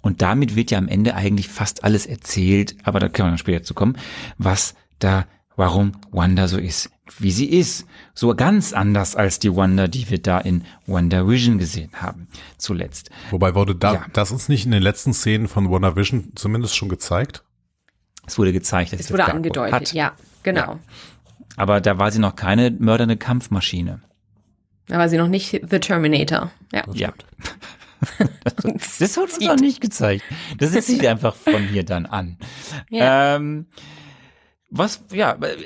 Und 0.00 0.22
damit 0.22 0.56
wird 0.56 0.70
ja 0.70 0.78
am 0.78 0.88
Ende 0.88 1.14
eigentlich 1.14 1.48
fast 1.48 1.84
alles 1.84 2.06
erzählt, 2.06 2.76
aber 2.84 3.00
da 3.00 3.10
können 3.10 3.28
wir 3.28 3.32
noch 3.32 3.38
später 3.38 3.62
zu 3.62 3.74
kommen, 3.74 3.98
was 4.38 4.74
da, 4.98 5.26
warum 5.60 5.92
Wanda 6.10 6.48
so 6.48 6.56
ist, 6.58 6.90
wie 7.18 7.30
sie 7.30 7.44
ist. 7.44 7.86
So 8.14 8.34
ganz 8.34 8.72
anders 8.72 9.14
als 9.14 9.38
die 9.40 9.54
Wanda, 9.54 9.88
die 9.88 10.08
wir 10.08 10.18
da 10.20 10.38
in 10.38 10.64
Wonder 10.86 11.28
Vision 11.28 11.58
gesehen 11.58 11.90
haben, 11.92 12.28
zuletzt. 12.56 13.10
Wobei 13.30 13.54
wurde 13.54 13.74
da, 13.74 13.92
Ja. 13.94 14.06
das 14.14 14.32
uns 14.32 14.48
nicht 14.48 14.64
in 14.64 14.70
den 14.72 14.82
letzten 14.82 15.12
Szenen 15.12 15.48
von 15.48 15.70
WandaVision 15.70 16.32
zumindest 16.34 16.74
schon 16.74 16.88
gezeigt? 16.88 17.44
Es 18.26 18.38
wurde 18.38 18.54
gezeigt, 18.54 18.92
dass 18.94 19.00
Es 19.00 19.06
sie 19.08 19.12
wurde 19.12 19.24
das 19.24 19.34
angedeutet, 19.34 19.74
hat. 19.74 19.92
ja, 19.92 20.12
genau. 20.42 20.60
Ja. 20.60 20.78
Aber 21.56 21.82
da 21.82 21.98
war 21.98 22.10
sie 22.10 22.20
noch 22.20 22.36
keine 22.36 22.70
mördernde 22.70 23.18
Kampfmaschine. 23.18 24.00
Da 24.86 24.96
war 24.98 25.10
sie 25.10 25.18
noch 25.18 25.28
nicht 25.28 25.50
The 25.68 25.78
Terminator. 25.78 26.50
Ja. 26.72 26.84
Ja. 26.94 27.12
Das 28.98 29.00
hat 29.16 29.22
uns 29.24 29.40
noch 29.40 29.56
nicht 29.56 29.82
gezeigt. 29.82 30.24
Das 30.56 30.74
ist 30.74 30.86
sich 30.86 31.06
einfach 31.06 31.34
von 31.34 31.62
hier 31.68 31.84
dann 31.84 32.06
an. 32.06 32.38
Ja. 32.88 33.36
Ähm, 33.36 33.66
was, 34.70 35.02
ja, 35.12 35.32
äh, 35.42 35.56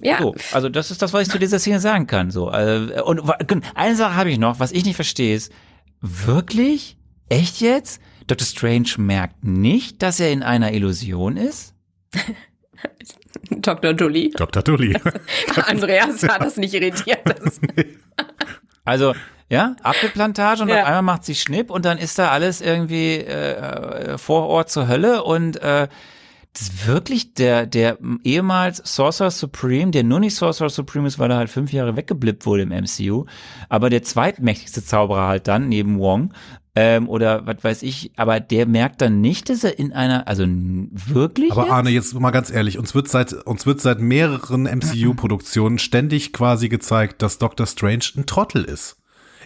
Ja. 0.00 0.18
so, 0.22 0.34
also 0.52 0.68
das 0.68 0.90
ist 0.90 1.02
das, 1.02 1.12
was 1.12 1.22
ich 1.22 1.28
zu 1.30 1.38
dieser 1.38 1.58
Szene 1.58 1.80
sagen 1.80 2.06
kann. 2.06 2.30
So, 2.30 2.50
äh, 2.50 3.00
und 3.04 3.26
wa- 3.28 3.38
eine 3.74 3.94
Sache 3.96 4.14
habe 4.16 4.30
ich 4.30 4.38
noch, 4.38 4.58
was 4.60 4.72
ich 4.72 4.84
nicht 4.84 4.96
verstehe, 4.96 5.34
ist 5.36 5.52
wirklich, 6.00 6.96
echt 7.28 7.60
jetzt? 7.60 8.00
Dr. 8.26 8.46
Strange 8.46 8.88
merkt 8.98 9.44
nicht, 9.44 10.02
dass 10.02 10.20
er 10.20 10.30
in 10.32 10.42
einer 10.42 10.72
Illusion 10.72 11.36
ist. 11.36 11.74
Dr. 13.50 13.94
Dully. 13.94 14.30
Dr. 14.36 14.62
Dully. 14.62 14.96
Andreas 15.66 16.22
war 16.26 16.38
das 16.38 16.56
nicht 16.56 16.74
irritiert. 16.74 17.20
Das, 17.24 17.60
Also, 18.84 19.14
ja, 19.50 19.76
Apfelplantage 19.82 20.62
und 20.62 20.68
Ja. 20.68 20.80
auf 20.80 20.86
einmal 20.86 21.02
macht 21.02 21.24
sie 21.24 21.34
Schnipp 21.34 21.70
und 21.70 21.84
dann 21.84 21.98
ist 21.98 22.18
da 22.18 22.30
alles 22.30 22.60
irgendwie 22.60 23.16
äh, 23.18 24.16
vor 24.18 24.46
Ort 24.46 24.70
zur 24.70 24.88
Hölle 24.88 25.22
und 25.24 25.60
äh, 25.60 25.88
das 26.52 26.62
ist 26.62 26.86
wirklich 26.86 27.34
der, 27.34 27.66
der 27.66 27.98
ehemals 28.24 28.82
Sorcerer 28.84 29.30
Supreme, 29.30 29.90
der 29.90 30.04
nur 30.04 30.20
nicht 30.20 30.34
Sorcerer 30.34 30.70
Supreme 30.70 31.06
ist, 31.06 31.18
weil 31.18 31.30
er 31.30 31.36
halt 31.36 31.50
fünf 31.50 31.72
Jahre 31.72 31.96
weggeblippt 31.96 32.46
wurde 32.46 32.62
im 32.62 32.70
MCU, 32.70 33.26
aber 33.68 33.90
der 33.90 34.02
zweitmächtigste 34.02 34.84
Zauberer 34.84 35.28
halt 35.28 35.46
dann, 35.48 35.68
neben 35.68 35.98
Wong, 35.98 36.32
ähm, 36.74 37.08
oder 37.08 37.44
was 37.44 37.62
weiß 37.62 37.82
ich, 37.82 38.12
aber 38.16 38.38
der 38.38 38.66
merkt 38.66 39.00
dann 39.00 39.20
nicht, 39.20 39.50
dass 39.50 39.64
er 39.64 39.78
in 39.78 39.92
einer, 39.92 40.28
also 40.28 40.44
wirklich 40.46 41.50
Aber 41.50 41.62
jetzt? 41.62 41.72
Arne, 41.72 41.90
jetzt 41.90 42.14
mal 42.14 42.30
ganz 42.30 42.50
ehrlich, 42.50 42.78
uns 42.78 42.94
wird 42.94 43.08
seit, 43.08 43.32
uns 43.32 43.66
wird 43.66 43.80
seit 43.80 44.00
mehreren 44.00 44.62
MCU-Produktionen 44.62 45.78
ständig 45.78 46.32
quasi 46.32 46.68
gezeigt, 46.68 47.22
dass 47.22 47.38
Doctor 47.38 47.66
Strange 47.66 48.04
ein 48.16 48.26
Trottel 48.26 48.62
ist. 48.64 48.96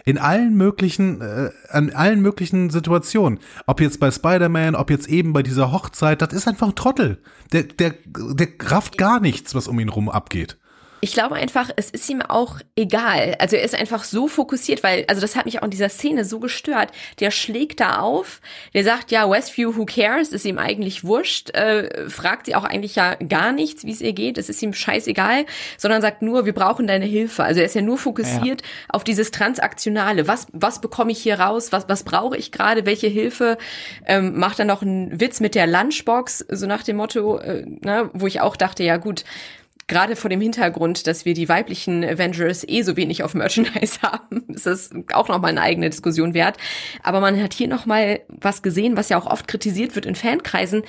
In 0.05 0.17
allen 0.17 0.55
möglichen, 0.55 1.21
äh, 1.21 1.49
an 1.69 1.91
allen 1.91 2.21
möglichen 2.21 2.69
Situationen. 2.69 3.39
Ob 3.67 3.79
jetzt 3.79 3.99
bei 3.99 4.11
Spider-Man, 4.11 4.75
ob 4.75 4.89
jetzt 4.89 5.07
eben 5.07 5.33
bei 5.33 5.43
dieser 5.43 5.71
Hochzeit, 5.71 6.21
das 6.21 6.33
ist 6.33 6.47
einfach 6.47 6.67
ein 6.67 6.75
Trottel. 6.75 7.19
Der, 7.51 7.63
der, 7.63 7.95
der 8.05 8.47
rafft 8.59 8.97
gar 8.97 9.19
nichts, 9.19 9.55
was 9.55 9.67
um 9.67 9.79
ihn 9.79 9.89
rum 9.89 10.09
abgeht. 10.09 10.57
Ich 11.03 11.11
glaube 11.11 11.35
einfach, 11.35 11.69
es 11.75 11.89
ist 11.89 12.09
ihm 12.09 12.21
auch 12.21 12.61
egal. 12.77 13.35
Also 13.37 13.57
er 13.57 13.63
ist 13.63 13.75
einfach 13.75 14.05
so 14.05 14.29
fokussiert, 14.29 14.83
weil, 14.83 15.03
also 15.09 15.19
das 15.19 15.35
hat 15.35 15.43
mich 15.43 15.59
auch 15.59 15.65
in 15.65 15.69
dieser 15.69 15.89
Szene 15.89 16.23
so 16.23 16.39
gestört. 16.39 16.91
Der 17.19 17.29
schlägt 17.29 17.81
da 17.81 17.99
auf, 17.99 18.39
der 18.73 18.85
sagt, 18.85 19.11
ja, 19.11 19.29
Westview, 19.29 19.75
who 19.75 19.83
cares, 19.85 20.29
ist 20.29 20.45
ihm 20.45 20.57
eigentlich 20.57 21.03
wurscht, 21.03 21.49
äh, 21.55 22.09
fragt 22.09 22.45
sie 22.45 22.55
auch 22.55 22.63
eigentlich 22.63 22.95
ja 22.95 23.15
gar 23.15 23.51
nichts, 23.51 23.83
wie 23.83 23.91
es 23.91 23.99
ihr 23.99 24.13
geht, 24.13 24.37
es 24.37 24.47
ist 24.47 24.61
ihm 24.61 24.71
scheißegal, 24.71 25.45
sondern 25.77 26.01
sagt 26.01 26.21
nur, 26.21 26.45
wir 26.45 26.53
brauchen 26.53 26.87
deine 26.87 27.03
Hilfe. 27.03 27.43
Also 27.43 27.59
er 27.59 27.65
ist 27.65 27.75
ja 27.75 27.81
nur 27.81 27.97
fokussiert 27.97 28.61
auf 28.87 29.03
dieses 29.03 29.31
Transaktionale. 29.31 30.29
Was, 30.29 30.47
was 30.53 30.79
bekomme 30.79 31.11
ich 31.11 31.21
hier 31.21 31.37
raus? 31.37 31.73
Was, 31.73 31.89
was 31.89 32.05
brauche 32.05 32.37
ich 32.37 32.53
gerade? 32.53 32.85
Welche 32.85 33.07
Hilfe? 33.07 33.57
Ähm, 34.05 34.39
macht 34.39 34.57
dann 34.57 34.67
noch 34.67 34.81
einen 34.81 35.19
Witz 35.19 35.41
mit 35.41 35.53
der 35.53 35.67
Lunchbox, 35.67 36.45
so 36.47 36.65
nach 36.65 36.83
dem 36.83 36.95
Motto, 36.95 37.39
äh, 37.39 37.65
na, 37.81 38.09
wo 38.13 38.25
ich 38.25 38.39
auch 38.39 38.55
dachte, 38.55 38.85
ja 38.85 38.95
gut, 38.95 39.25
gerade 39.87 40.15
vor 40.15 40.29
dem 40.29 40.41
Hintergrund, 40.41 41.07
dass 41.07 41.25
wir 41.25 41.33
die 41.33 41.49
weiblichen 41.49 42.03
Avengers 42.03 42.67
eh 42.67 42.81
so 42.81 42.95
wenig 42.95 43.23
auf 43.23 43.33
Merchandise 43.33 43.99
haben, 44.01 44.45
ist 44.49 44.65
das 44.65 44.91
auch 45.13 45.27
nochmal 45.27 45.51
eine 45.51 45.61
eigene 45.61 45.89
Diskussion 45.89 46.33
wert. 46.33 46.57
Aber 47.01 47.19
man 47.19 47.41
hat 47.41 47.53
hier 47.53 47.67
nochmal 47.67 48.21
was 48.27 48.61
gesehen, 48.61 48.97
was 48.97 49.09
ja 49.09 49.17
auch 49.17 49.25
oft 49.25 49.47
kritisiert 49.47 49.95
wird 49.95 50.05
in 50.05 50.15
Fankreisen, 50.15 50.83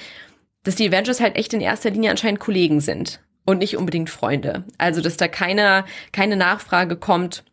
dass 0.63 0.77
die 0.77 0.89
Avengers 0.89 1.21
halt 1.21 1.37
echt 1.37 1.53
in 1.55 1.61
erster 1.61 1.91
Linie 1.91 2.11
anscheinend 2.11 2.41
Kollegen 2.41 2.81
sind 2.81 3.21
und 3.45 3.59
nicht 3.59 3.77
unbedingt 3.77 4.11
Freunde. 4.11 4.65
Also, 4.79 5.01
dass 5.01 5.17
da 5.17 5.29
keine, 5.29 5.85
keine 6.13 6.37
Nachfrage 6.37 6.97
kommt, 6.97 7.45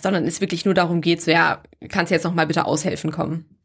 sondern 0.00 0.24
es 0.24 0.40
wirklich 0.40 0.64
nur 0.64 0.74
darum 0.74 1.00
geht, 1.00 1.22
so, 1.22 1.30
ja, 1.30 1.62
kannst 1.88 2.10
du 2.10 2.14
jetzt 2.14 2.24
nochmal 2.24 2.46
bitte 2.46 2.64
aushelfen 2.64 3.10
kommen. 3.10 3.57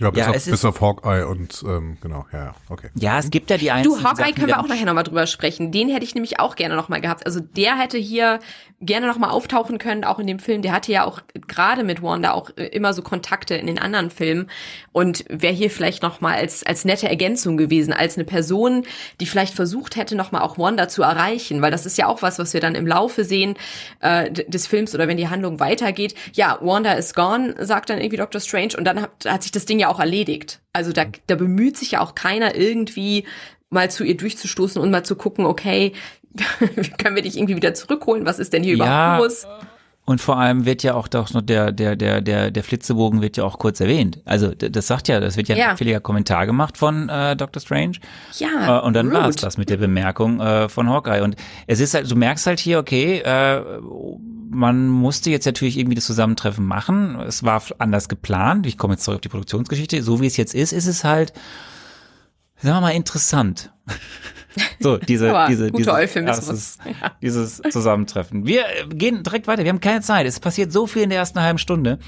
Ja, 0.00 0.10
bis, 0.10 0.18
Ja, 0.20 0.30
auf, 0.30 0.36
es 0.36 0.46
ist- 0.46 0.50
bis 0.52 0.64
auf 0.64 0.80
Hawkeye 0.80 1.24
und 1.26 1.62
ähm, 1.66 1.96
genau, 2.00 2.26
ja, 2.32 2.54
okay. 2.68 2.88
Ja, 2.94 3.18
es 3.18 3.30
gibt 3.30 3.50
ja 3.50 3.56
die 3.58 3.70
einzelnen 3.70 3.98
Du, 3.98 4.04
Hawkeye 4.04 4.22
Sachen, 4.22 4.34
können 4.34 4.46
wir 4.48 4.60
auch 4.60 4.66
nachher 4.68 4.86
nochmal 4.86 5.04
drüber 5.04 5.26
sprechen. 5.26 5.70
Den 5.70 5.88
hätte 5.90 6.04
ich 6.04 6.14
nämlich 6.14 6.40
auch 6.40 6.56
gerne 6.56 6.74
nochmal 6.76 7.00
gehabt. 7.00 7.26
Also 7.26 7.40
der 7.40 7.78
hätte 7.78 7.98
hier 7.98 8.40
gerne 8.80 9.06
nochmal 9.06 9.30
auftauchen 9.30 9.78
können, 9.78 10.02
auch 10.02 10.18
in 10.18 10.26
dem 10.26 10.40
Film. 10.40 10.60
Der 10.62 10.72
hatte 10.72 10.90
ja 10.90 11.04
auch 11.04 11.20
gerade 11.46 11.84
mit 11.84 12.02
Wanda 12.02 12.32
auch 12.32 12.50
äh, 12.56 12.64
immer 12.66 12.94
so 12.94 13.02
Kontakte 13.02 13.54
in 13.54 13.66
den 13.68 13.78
anderen 13.78 14.10
Filmen 14.10 14.50
und 14.90 15.24
wäre 15.28 15.52
hier 15.52 15.70
vielleicht 15.70 16.02
nochmal 16.02 16.34
als, 16.38 16.64
als 16.66 16.84
nette 16.84 17.08
Ergänzung 17.08 17.56
gewesen, 17.56 17.92
als 17.92 18.16
eine 18.16 18.24
Person, 18.24 18.84
die 19.20 19.26
vielleicht 19.26 19.54
versucht 19.54 19.94
hätte, 19.96 20.16
nochmal 20.16 20.42
auch 20.42 20.58
Wanda 20.58 20.88
zu 20.88 21.02
erreichen, 21.02 21.62
weil 21.62 21.70
das 21.70 21.86
ist 21.86 21.96
ja 21.96 22.06
auch 22.08 22.22
was, 22.22 22.40
was 22.40 22.54
wir 22.54 22.60
dann 22.60 22.74
im 22.74 22.86
Laufe 22.88 23.24
sehen 23.24 23.54
äh, 24.00 24.30
des 24.32 24.66
Films 24.66 24.94
oder 24.96 25.06
wenn 25.06 25.16
die 25.16 25.28
Handlung 25.28 25.60
weitergeht. 25.60 26.14
Ja, 26.32 26.58
Wanda 26.60 26.92
is 26.94 27.14
gone, 27.14 27.54
sagt 27.64 27.88
dann 27.90 27.98
irgendwie 27.98 28.16
Doctor 28.16 28.40
Strange 28.40 28.74
und 28.76 28.84
dann 28.84 29.00
hat, 29.02 29.10
hat 29.26 29.42
sich 29.44 29.52
das 29.52 29.64
Ding 29.66 29.78
ja 29.82 29.88
auch 29.88 30.00
erledigt. 30.00 30.60
Also 30.72 30.92
da, 30.92 31.04
da 31.26 31.34
bemüht 31.36 31.76
sich 31.76 31.92
ja 31.92 32.00
auch 32.00 32.14
keiner 32.14 32.54
irgendwie 32.56 33.24
mal 33.70 33.90
zu 33.90 34.04
ihr 34.04 34.16
durchzustoßen 34.16 34.80
und 34.80 34.90
mal 34.90 35.04
zu 35.04 35.14
gucken, 35.16 35.44
okay, 35.46 35.92
können 36.98 37.14
wir 37.16 37.22
dich 37.22 37.36
irgendwie 37.36 37.56
wieder 37.56 37.74
zurückholen? 37.74 38.24
Was 38.26 38.38
ist 38.38 38.52
denn 38.52 38.62
hier 38.62 38.76
Ja. 38.76 39.16
überhaupt 39.16 39.22
los? 39.22 39.46
Und 40.04 40.20
vor 40.20 40.36
allem 40.36 40.64
wird 40.66 40.82
ja 40.82 40.94
auch 40.94 41.06
doch 41.06 41.32
noch 41.32 41.42
der, 41.42 41.70
der, 41.70 41.94
der, 41.94 42.20
der, 42.20 42.50
der 42.50 42.64
Flitzebogen 42.64 43.22
wird 43.22 43.36
ja 43.36 43.44
auch 43.44 43.58
kurz 43.60 43.78
erwähnt. 43.80 44.18
Also 44.24 44.52
das 44.52 44.88
sagt 44.88 45.06
ja, 45.06 45.20
das 45.20 45.36
wird 45.36 45.46
ja, 45.48 45.54
Ja. 45.56 45.70
ein 45.70 45.76
fälliger 45.76 46.00
Kommentar 46.00 46.44
gemacht 46.46 46.76
von 46.76 47.08
äh, 47.08 47.36
Dr. 47.36 47.60
Strange. 47.62 47.98
Ja, 48.38 48.80
Äh, 48.80 48.82
und 48.82 48.94
dann 48.94 49.12
war 49.12 49.28
es 49.28 49.36
das 49.36 49.58
mit 49.58 49.70
der 49.70 49.76
Bemerkung 49.76 50.40
äh, 50.40 50.68
von 50.68 50.88
Hawkeye. 50.90 51.22
Und 51.22 51.36
es 51.68 51.78
ist 51.78 51.94
halt, 51.94 52.10
du 52.10 52.16
merkst 52.16 52.46
halt 52.48 52.58
hier, 52.58 52.80
okay, 52.80 53.18
äh, 53.20 53.62
man 54.54 54.88
musste 54.88 55.30
jetzt 55.30 55.46
natürlich 55.46 55.78
irgendwie 55.78 55.94
das 55.94 56.06
Zusammentreffen 56.06 56.64
machen. 56.64 57.18
Es 57.20 57.42
war 57.42 57.62
anders 57.78 58.08
geplant. 58.08 58.66
Ich 58.66 58.78
komme 58.78 58.94
jetzt 58.94 59.04
zurück 59.04 59.16
auf 59.16 59.20
die 59.22 59.28
Produktionsgeschichte. 59.28 60.02
So 60.02 60.20
wie 60.20 60.26
es 60.26 60.36
jetzt 60.36 60.54
ist, 60.54 60.72
ist 60.72 60.86
es 60.86 61.04
halt, 61.04 61.32
sagen 62.60 62.76
wir 62.76 62.80
mal, 62.80 62.90
interessant. 62.90 63.72
So, 64.80 64.98
diese, 64.98 65.46
diese, 65.48 65.92
Euphemismus. 65.92 66.76
erstes, 66.76 66.78
dieses 67.22 67.62
Zusammentreffen. 67.70 68.46
Wir 68.46 68.64
gehen 68.88 69.22
direkt 69.22 69.46
weiter. 69.46 69.64
Wir 69.64 69.70
haben 69.70 69.80
keine 69.80 70.02
Zeit. 70.02 70.26
Es 70.26 70.40
passiert 70.40 70.72
so 70.72 70.86
viel 70.86 71.02
in 71.02 71.08
der 71.08 71.20
ersten 71.20 71.40
halben 71.40 71.58
Stunde. 71.58 71.98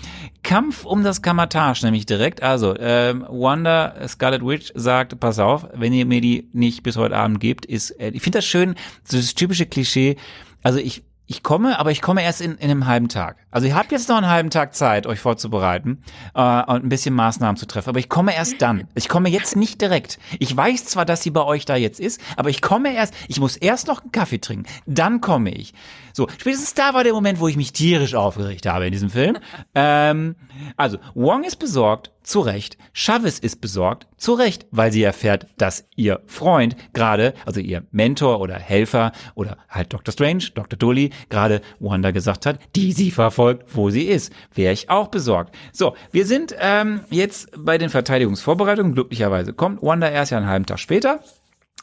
Kampf 0.43 0.85
um 0.85 1.03
das 1.03 1.23
Kamatage 1.23 1.85
nämlich 1.85 2.05
direkt. 2.05 2.43
Also, 2.43 2.77
ähm, 2.79 3.25
Wanda, 3.29 3.97
Scarlet 4.09 4.45
Witch 4.45 4.73
sagt, 4.75 5.19
pass 5.21 5.39
auf, 5.39 5.67
wenn 5.73 5.95
ihr 5.95 6.05
mir 6.05 6.21
die 6.21 6.51
nicht 6.53 6.83
bis 6.83 6.97
heute 6.97 7.17
Abend 7.17 7.41
gebt, 7.41 7.65
ist, 7.65 7.93
äh, 7.93 8.11
ich 8.11 8.23
finde 8.23 8.39
das 8.39 8.45
schön, 8.45 8.75
das 9.11 9.35
typische 9.35 9.65
Klischee. 9.65 10.17
Also 10.63 10.79
ich, 10.79 11.03
ich 11.27 11.43
komme, 11.43 11.79
aber 11.79 11.91
ich 11.91 12.03
komme 12.03 12.23
erst 12.23 12.41
in, 12.43 12.57
in 12.57 12.71
einem 12.71 12.87
halben 12.87 13.09
Tag. 13.09 13.37
Also 13.51 13.67
ihr 13.67 13.75
habt 13.75 13.93
jetzt 13.93 14.09
noch 14.09 14.17
einen 14.17 14.29
halben 14.29 14.51
Tag 14.51 14.75
Zeit, 14.75 15.07
euch 15.07 15.21
vorzubereiten 15.21 16.03
äh, 16.35 16.41
und 16.41 16.85
ein 16.85 16.89
bisschen 16.89 17.15
Maßnahmen 17.15 17.57
zu 17.57 17.67
treffen. 17.67 17.89
Aber 17.89 17.99
ich 17.99 18.11
komme 18.11 18.35
erst 18.35 18.61
dann. 18.61 18.89
Ich 18.95 19.09
komme 19.09 19.31
jetzt 19.31 19.57
nicht 19.57 19.81
direkt. 19.81 20.19
Ich 20.39 20.55
weiß 20.55 20.85
zwar, 20.85 21.07
dass 21.07 21.23
sie 21.23 21.31
bei 21.31 21.43
euch 21.43 21.65
da 21.65 21.77
jetzt 21.77 21.99
ist, 21.99 22.21
aber 22.37 22.51
ich 22.51 22.61
komme 22.61 22.95
erst, 22.95 23.15
ich 23.29 23.41
muss 23.41 23.57
erst 23.57 23.87
noch 23.87 24.03
einen 24.03 24.13
Kaffee 24.13 24.39
trinken. 24.39 24.67
Dann 24.87 25.21
komme 25.21 25.51
ich. 25.51 25.73
So, 26.15 26.29
spätestens 26.39 26.75
da 26.75 26.95
war 26.95 27.03
der 27.03 27.13
Moment, 27.13 27.41
wo 27.41 27.49
ich 27.49 27.57
mich 27.57 27.73
tierisch 27.73 28.15
aufgeregt 28.15 28.67
habe 28.67 28.87
in 28.87 28.93
diesem 28.93 29.11
Film. 29.11 29.37
ähm, 29.75 30.37
also, 30.77 30.99
Wong 31.15 31.43
ist 31.43 31.57
besorgt, 31.57 32.13
zu 32.23 32.41
Recht. 32.41 32.79
Chavez 32.93 33.39
ist 33.41 33.61
besorgt, 33.61 34.07
zu 34.17 34.35
Recht, 34.35 34.67
weil 34.71 34.93
sie 34.93 35.03
erfährt, 35.03 35.47
dass 35.59 35.87
ihr 35.97 36.21
Freund 36.27 36.77
gerade, 36.93 37.35
also 37.45 37.61
ihr 37.61 37.83
Mentor 37.91 38.41
oder 38.41 38.55
Helfer 38.55 39.13
oder 39.35 39.59
halt 39.69 39.93
Dr. 39.93 40.13
Strange, 40.13 40.45
Dr. 40.55 40.79
Dolly, 40.79 41.11
gerade 41.29 41.61
Wanda 41.81 42.13
gesagt 42.13 42.47
hat, 42.47 42.59
die 42.77 42.93
sie 42.93 43.11
verfolgt, 43.11 43.77
wo 43.77 43.91
sie 43.91 44.05
ist. 44.05 44.33
Wäre 44.55 44.73
ich 44.73 44.89
auch 44.89 45.09
besorgt. 45.09 45.55
So, 45.73 45.95
wir 46.13 46.27
sind 46.27 46.55
ähm, 46.59 47.01
jetzt 47.11 47.51
bei 47.57 47.77
den 47.77 47.91
Verteidigungsvorbereitungen. 47.91 48.95
Glücklicherweise 48.95 49.53
kommt 49.53 49.83
Wanda 49.83 50.09
erst 50.09 50.31
ja 50.31 50.39
einen 50.39 50.47
halben 50.47 50.67
Tag 50.67 50.79
später. 50.79 51.21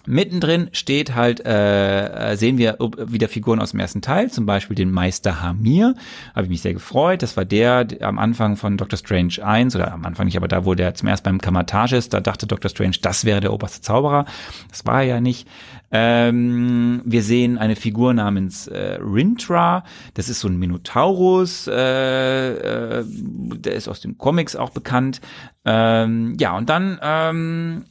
Mittendrin 0.05 0.69
steht 0.71 1.15
halt, 1.15 1.45
äh, 1.45 2.35
sehen 2.35 2.57
wir 2.57 2.77
wieder 3.07 3.27
Figuren 3.27 3.59
aus 3.59 3.71
dem 3.71 3.79
ersten 3.79 4.01
Teil, 4.01 4.31
zum 4.31 4.45
Beispiel 4.45 4.75
den 4.75 4.91
Meister 4.91 5.41
Hamir. 5.41 5.95
Habe 6.33 6.43
ich 6.43 6.49
mich 6.49 6.61
sehr 6.61 6.73
gefreut. 6.73 7.21
Das 7.21 7.37
war 7.37 7.45
der, 7.45 7.87
am 8.01 8.19
Anfang 8.19 8.57
von 8.57 8.77
Doctor 8.77 8.97
Strange 8.97 9.35
1, 9.43 9.75
oder 9.75 9.93
am 9.93 10.05
Anfang 10.05 10.25
nicht, 10.25 10.37
aber 10.37 10.47
da, 10.47 10.65
wo 10.65 10.75
der 10.75 10.93
zum 10.95 11.07
ersten 11.07 11.25
beim 11.25 11.41
Kamatage 11.41 11.95
ist, 11.95 12.13
da 12.13 12.19
dachte 12.19 12.47
Dr. 12.47 12.69
Strange, 12.69 12.97
das 13.01 13.25
wäre 13.25 13.41
der 13.41 13.53
oberste 13.53 13.81
Zauberer. 13.81 14.25
Das 14.69 14.85
war 14.85 15.01
er 15.01 15.07
ja 15.07 15.21
nicht. 15.21 15.47
Ähm, 15.91 17.01
wir 17.05 17.21
sehen 17.21 17.57
eine 17.57 17.75
Figur 17.75 18.13
namens 18.13 18.67
äh, 18.67 18.97
Rintra. 19.01 19.83
Das 20.13 20.29
ist 20.29 20.39
so 20.39 20.47
ein 20.47 20.57
Minotaurus. 20.57 21.67
Äh, 21.67 22.99
äh, 22.99 23.03
der 23.05 23.73
ist 23.73 23.87
aus 23.87 23.99
den 23.99 24.17
Comics 24.17 24.55
auch 24.55 24.69
bekannt. 24.69 25.21
Ähm, 25.65 26.35
ja, 26.39 26.55
und 26.57 26.69
dann 26.69 26.97
ähm, 27.01 27.85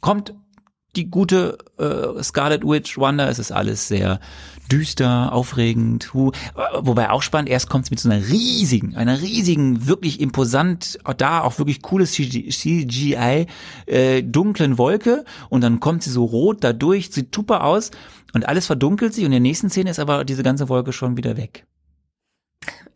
kommt 0.00 0.34
die 0.96 1.10
gute 1.10 1.58
äh, 1.78 2.22
Scarlet 2.22 2.64
Witch 2.64 2.98
Wanda. 2.98 3.28
Es 3.28 3.38
ist 3.38 3.52
alles 3.52 3.88
sehr 3.88 4.20
düster, 4.70 5.32
aufregend. 5.32 6.12
Hu. 6.14 6.32
Wobei 6.80 7.10
auch 7.10 7.22
spannend, 7.22 7.48
erst 7.48 7.68
kommt 7.68 7.84
es 7.84 7.90
mit 7.90 8.00
so 8.00 8.08
einer 8.08 8.26
riesigen, 8.26 8.96
einer 8.96 9.20
riesigen, 9.20 9.86
wirklich 9.86 10.20
imposant, 10.20 10.98
da 11.18 11.42
auch 11.42 11.58
wirklich 11.58 11.82
cooles 11.82 12.12
CGI, 12.12 13.46
äh, 13.86 14.22
dunklen 14.22 14.78
Wolke 14.78 15.24
und 15.48 15.60
dann 15.60 15.80
kommt 15.80 16.02
sie 16.02 16.10
so 16.10 16.24
rot 16.24 16.64
da 16.64 16.72
durch, 16.72 17.10
sieht 17.10 17.34
super 17.34 17.64
aus 17.64 17.90
und 18.34 18.48
alles 18.48 18.66
verdunkelt 18.66 19.14
sich 19.14 19.24
und 19.24 19.26
in 19.26 19.32
der 19.32 19.40
nächsten 19.40 19.70
Szene 19.70 19.90
ist 19.90 19.98
aber 19.98 20.24
diese 20.24 20.42
ganze 20.42 20.68
Wolke 20.68 20.92
schon 20.92 21.16
wieder 21.16 21.36
weg. 21.36 21.66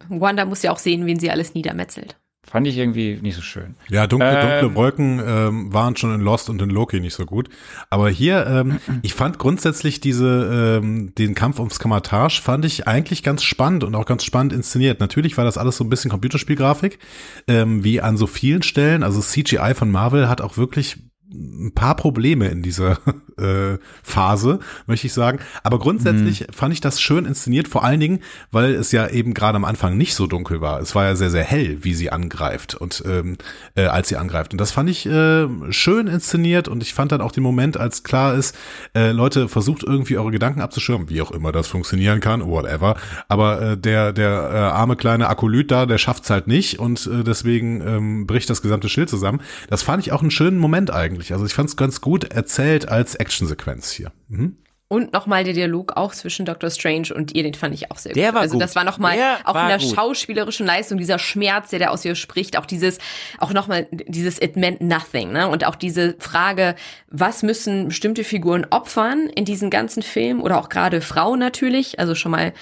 Wanda 0.09 0.44
muss 0.44 0.62
ja 0.62 0.72
auch 0.72 0.78
sehen, 0.78 1.06
wen 1.06 1.20
sie 1.20 1.31
alles 1.31 1.55
niedermetzelt. 1.55 2.16
Fand 2.42 2.66
ich 2.66 2.78
irgendwie 2.78 3.18
nicht 3.20 3.36
so 3.36 3.42
schön. 3.42 3.76
Ja, 3.90 4.06
dunkle, 4.06 4.32
dunkle 4.32 4.60
ähm, 4.60 4.74
Wolken 4.74 5.22
ähm, 5.24 5.72
waren 5.72 5.94
schon 5.96 6.14
in 6.14 6.22
Lost 6.22 6.48
und 6.48 6.60
in 6.62 6.70
Loki 6.70 6.98
nicht 6.98 7.14
so 7.14 7.26
gut. 7.26 7.50
Aber 7.90 8.08
hier, 8.08 8.46
ähm, 8.46 8.80
ich 9.02 9.14
fand 9.14 9.38
grundsätzlich 9.38 10.00
diese, 10.00 10.80
ähm, 10.82 11.14
den 11.14 11.34
Kampf 11.34 11.58
ums 11.58 11.78
Kamatage 11.78 12.40
fand 12.40 12.64
ich 12.64 12.88
eigentlich 12.88 13.22
ganz 13.22 13.42
spannend 13.42 13.84
und 13.84 13.94
auch 13.94 14.06
ganz 14.06 14.24
spannend 14.24 14.54
inszeniert. 14.54 15.00
Natürlich 15.00 15.36
war 15.36 15.44
das 15.44 15.58
alles 15.58 15.76
so 15.76 15.84
ein 15.84 15.90
bisschen 15.90 16.10
Computerspielgrafik, 16.10 16.98
ähm, 17.46 17.84
wie 17.84 18.00
an 18.00 18.16
so 18.16 18.26
vielen 18.26 18.62
Stellen. 18.62 19.02
Also 19.02 19.20
CGI 19.20 19.74
von 19.74 19.90
Marvel 19.90 20.28
hat 20.28 20.40
auch 20.40 20.56
wirklich 20.56 21.10
ein 21.32 21.73
paar 21.74 21.94
Probleme 21.97 22.48
in 22.48 22.62
dieser 22.62 22.98
äh, 23.39 23.78
Phase, 24.02 24.61
möchte 24.86 25.07
ich 25.07 25.12
sagen. 25.12 25.39
Aber 25.62 25.78
grundsätzlich 25.78 26.40
mhm. 26.40 26.52
fand 26.52 26.73
ich 26.73 26.81
das 26.81 27.01
schön 27.01 27.24
inszeniert, 27.24 27.69
vor 27.69 27.85
allen 27.85 28.01
Dingen, 28.01 28.20
weil 28.51 28.74
es 28.74 28.93
ja 28.93 29.09
eben 29.09 29.35
gerade 29.35 29.57
am 29.57 29.65
Anfang 29.65 29.97
nicht 29.97 30.15
so 30.15 30.27
dunkel 30.27 30.61
war. 30.61 30.81
Es 30.81 30.94
war 30.94 31.05
ja 31.05 31.16
sehr, 31.16 31.31
sehr 31.31 31.44
hell, 31.44 31.78
wie 31.82 31.94
sie 31.94 32.11
angreift 32.11 32.74
und 32.74 33.02
ähm, 33.07 33.36
äh, 33.77 33.85
als 33.85 34.09
sie 34.09 34.16
angreift. 34.16 34.52
Und 34.52 34.61
das 34.61 34.73
fand 34.73 34.90
ich 34.90 35.07
äh, 35.07 35.47
schön 35.70 36.07
inszeniert 36.07 36.69
und 36.69 36.82
ich 36.82 36.94
fand 36.94 37.12
dann 37.12 37.20
auch 37.20 37.32
den 37.32 37.43
Moment, 37.43 37.77
als 37.77 38.02
klar 38.02 38.35
ist, 38.35 38.57
äh, 38.94 39.12
Leute, 39.12 39.48
versucht 39.48 39.82
irgendwie 39.82 40.19
eure 40.19 40.31
Gedanken 40.31 40.61
abzuschirmen, 40.61 41.09
wie 41.09 41.23
auch 41.23 41.31
immer 41.31 41.52
das 41.52 41.69
funktionieren 41.69 42.20
kann, 42.20 42.47
whatever. 42.47 42.97
Aber 43.28 43.62
äh, 43.62 43.77
der, 43.77 44.12
der 44.12 44.51
äh, 44.52 44.57
arme 44.57 44.97
kleine 44.97 45.28
Akolyt 45.28 45.70
da, 45.70 45.86
der 45.86 45.98
schafft's 45.98 46.31
halt 46.31 46.47
nicht 46.48 46.78
und 46.78 47.07
äh, 47.07 47.23
deswegen 47.23 47.81
ähm, 47.86 48.27
bricht 48.27 48.51
das 48.51 48.62
gesamte 48.62 48.89
Schild 48.89 49.09
zusammen. 49.09 49.40
Das 49.69 49.82
fand 49.82 50.05
ich 50.05 50.12
auch 50.12 50.23
einen 50.23 50.31
schönen 50.31 50.59
Moment 50.59 50.90
eigentlich. 50.90 51.19
Also 51.32 51.47
ich 51.47 51.52
fand 51.52 51.68
es 51.68 51.76
ganz 51.76 52.01
gut 52.01 52.32
erzählt 52.32 52.88
als 52.88 53.14
Actionsequenz 53.14 53.90
hier. 53.92 54.12
Mhm. 54.28 54.56
Und 54.92 55.12
nochmal 55.12 55.44
der 55.44 55.52
Dialog 55.52 55.92
auch 55.97 56.10
zwischen 56.10 56.44
Dr. 56.44 56.68
Strange 56.68 57.14
und 57.14 57.36
ihr, 57.36 57.44
den 57.44 57.55
fand 57.55 57.72
ich 57.74 57.92
auch 57.92 57.98
sehr 57.98 58.12
der 58.12 58.30
gut. 58.30 58.34
War 58.34 58.40
also 58.40 58.55
gut. 58.55 58.62
das 58.62 58.74
war 58.74 58.82
nochmal 58.82 59.16
auch 59.44 59.55
war 59.55 59.62
in 59.62 59.68
der 59.68 59.78
gut. 59.78 59.94
schauspielerischen 59.94 60.66
Leistung, 60.66 60.98
dieser 60.98 61.20
Schmerz, 61.20 61.70
der 61.70 61.78
da 61.78 61.88
aus 61.90 62.05
ihr 62.05 62.16
spricht, 62.16 62.59
auch 62.59 62.66
dieses, 62.66 62.98
auch 63.38 63.52
nochmal 63.52 63.86
dieses 63.92 64.42
It 64.42 64.56
meant 64.56 64.80
nothing, 64.80 65.30
ne? 65.30 65.47
Und 65.47 65.64
auch 65.64 65.76
diese 65.76 66.16
Frage, 66.18 66.74
was 67.09 67.44
müssen 67.44 67.86
bestimmte 67.86 68.24
Figuren 68.24 68.66
opfern 68.70 69.28
in 69.28 69.44
diesem 69.44 69.70
ganzen 69.70 70.02
Film 70.02 70.42
oder 70.42 70.59
auch 70.59 70.68
gerade 70.68 71.01
Frauen 71.01 71.38
natürlich, 71.38 72.01
also 72.01 72.16
schon 72.16 72.32
mal 72.32 72.52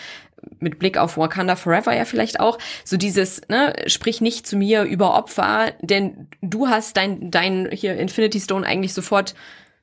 mit 0.61 0.79
Blick 0.79 0.99
auf 0.99 1.17
Wakanda 1.17 1.57
Forever 1.57 1.95
ja 1.95 2.05
vielleicht 2.05 2.41
auch, 2.41 2.59
so 2.85 2.97
dieses, 2.97 3.43
ne, 3.49 3.75
sprich 3.87 4.21
nicht 4.21 4.47
zu 4.47 4.57
mir 4.57 4.83
über 4.83 5.15
Opfer, 5.15 5.73
denn 5.81 6.29
du 6.41 6.69
hast 6.69 6.97
dein, 6.97 7.31
dein 7.31 7.69
hier 7.73 7.97
Infinity 7.97 8.41
Stone 8.41 8.67
eigentlich 8.67 8.95
sofort 8.95 9.35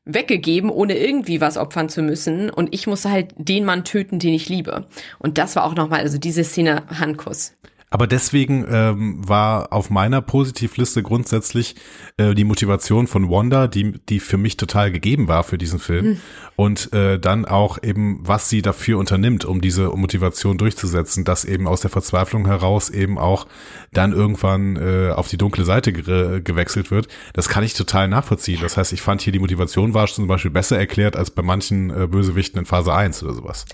weggegeben, 0.06 0.70
ohne 0.70 0.98
irgendwie 0.98 1.42
was 1.42 1.58
opfern 1.58 1.90
zu 1.90 2.02
müssen. 2.02 2.50
Und 2.50 2.74
ich 2.74 2.88
musste 2.88 3.10
halt 3.10 3.34
den 3.38 3.66
Mann 3.66 3.84
töten, 3.84 4.20
den 4.20 4.34
ich 4.34 4.50
liebe. 4.50 4.88
Und 5.20 5.38
das 5.38 5.56
war 5.56 5.66
auch 5.66 5.76
nochmal, 5.76 6.02
also 6.02 6.18
diese 6.18 6.44
Szene 6.44 6.84
Handkuss. 7.00 7.54
Aber 7.96 8.08
deswegen 8.08 8.66
ähm, 8.70 9.26
war 9.26 9.72
auf 9.72 9.90
meiner 9.90 10.22
Positivliste 10.22 11.02
grundsätzlich 11.02 11.76
äh, 12.18 12.36
die 12.36 12.44
Motivation 12.44 13.08
von 13.08 13.30
Wanda, 13.30 13.68
die, 13.68 13.94
die 13.94 14.20
für 14.20 14.36
mich 14.36 14.58
total 14.58 14.92
gegeben 14.92 15.30
war 15.30 15.46
für 15.46 15.58
diesen 15.58 15.80
Film. 15.80 16.06
Mhm. 16.06 16.18
Und 16.58 16.92
äh, 16.92 17.18
dann 17.18 17.46
auch 17.46 17.82
eben, 17.82 18.20
was 18.22 18.50
sie 18.50 18.62
dafür 18.62 18.98
unternimmt, 18.98 19.46
um 19.46 19.62
diese 19.62 19.88
Motivation 19.92 20.58
durchzusetzen, 20.58 21.24
dass 21.24 21.46
eben 21.46 21.70
aus 21.70 21.80
der 21.80 21.90
Verzweiflung 21.90 22.48
heraus 22.48 22.90
eben 22.90 23.18
auch 23.18 23.48
dann 23.94 24.12
irgendwann 24.12 24.76
äh, 24.76 25.12
auf 25.12 25.30
die 25.30 25.38
dunkle 25.38 25.64
Seite 25.64 25.94
ge 25.94 26.42
gewechselt 26.44 26.92
wird. 26.92 27.08
Das 27.32 27.48
kann 27.48 27.64
ich 27.64 27.76
total 27.76 28.10
nachvollziehen. 28.10 28.60
Das 28.62 28.76
heißt, 28.76 28.92
ich 28.92 29.02
fand 29.02 29.22
hier 29.22 29.32
die 29.32 29.40
Motivation 29.40 29.94
war 29.94 30.08
zum 30.08 30.28
Beispiel 30.28 30.52
besser 30.52 30.78
erklärt 30.78 31.16
als 31.16 31.32
bei 31.32 31.44
manchen 31.44 31.92
äh, 31.92 32.08
Bösewichten 32.08 32.60
in 32.60 32.66
Phase 32.66 32.94
1 32.94 33.24
oder 33.24 33.36
sowas. 33.36 33.66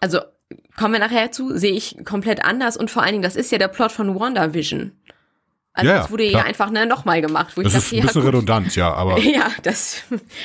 Also 0.00 0.18
kommen 0.80 0.94
wir 0.94 1.00
nachher 1.00 1.30
zu, 1.30 1.56
sehe 1.58 1.72
ich 1.74 1.98
komplett 2.06 2.42
anders 2.42 2.78
und 2.78 2.90
vor 2.90 3.02
allen 3.02 3.12
Dingen, 3.12 3.22
das 3.22 3.36
ist 3.36 3.52
ja 3.52 3.58
der 3.58 3.68
Plot 3.68 3.92
von 3.92 4.18
WandaVision. 4.18 4.92
Also 5.74 5.90
Ja, 5.90 5.98
das 5.98 6.10
wurde 6.10 6.26
klar. 6.26 6.42
ja 6.42 6.48
einfach 6.48 6.70
ne, 6.70 6.86
nochmal 6.86 7.20
gemacht. 7.20 7.54
Wo 7.56 7.60
Das 7.62 7.72
ich 7.72 7.78
ist 7.78 7.84
dachte, 7.84 7.96
ein 7.96 7.98
ja, 7.98 8.06
bisschen 8.06 8.22
gut. 8.22 8.28
redundant, 8.32 8.76
ja, 8.76 8.92
aber 8.94 9.18
Ja, 9.20 9.50
das, 9.62 10.02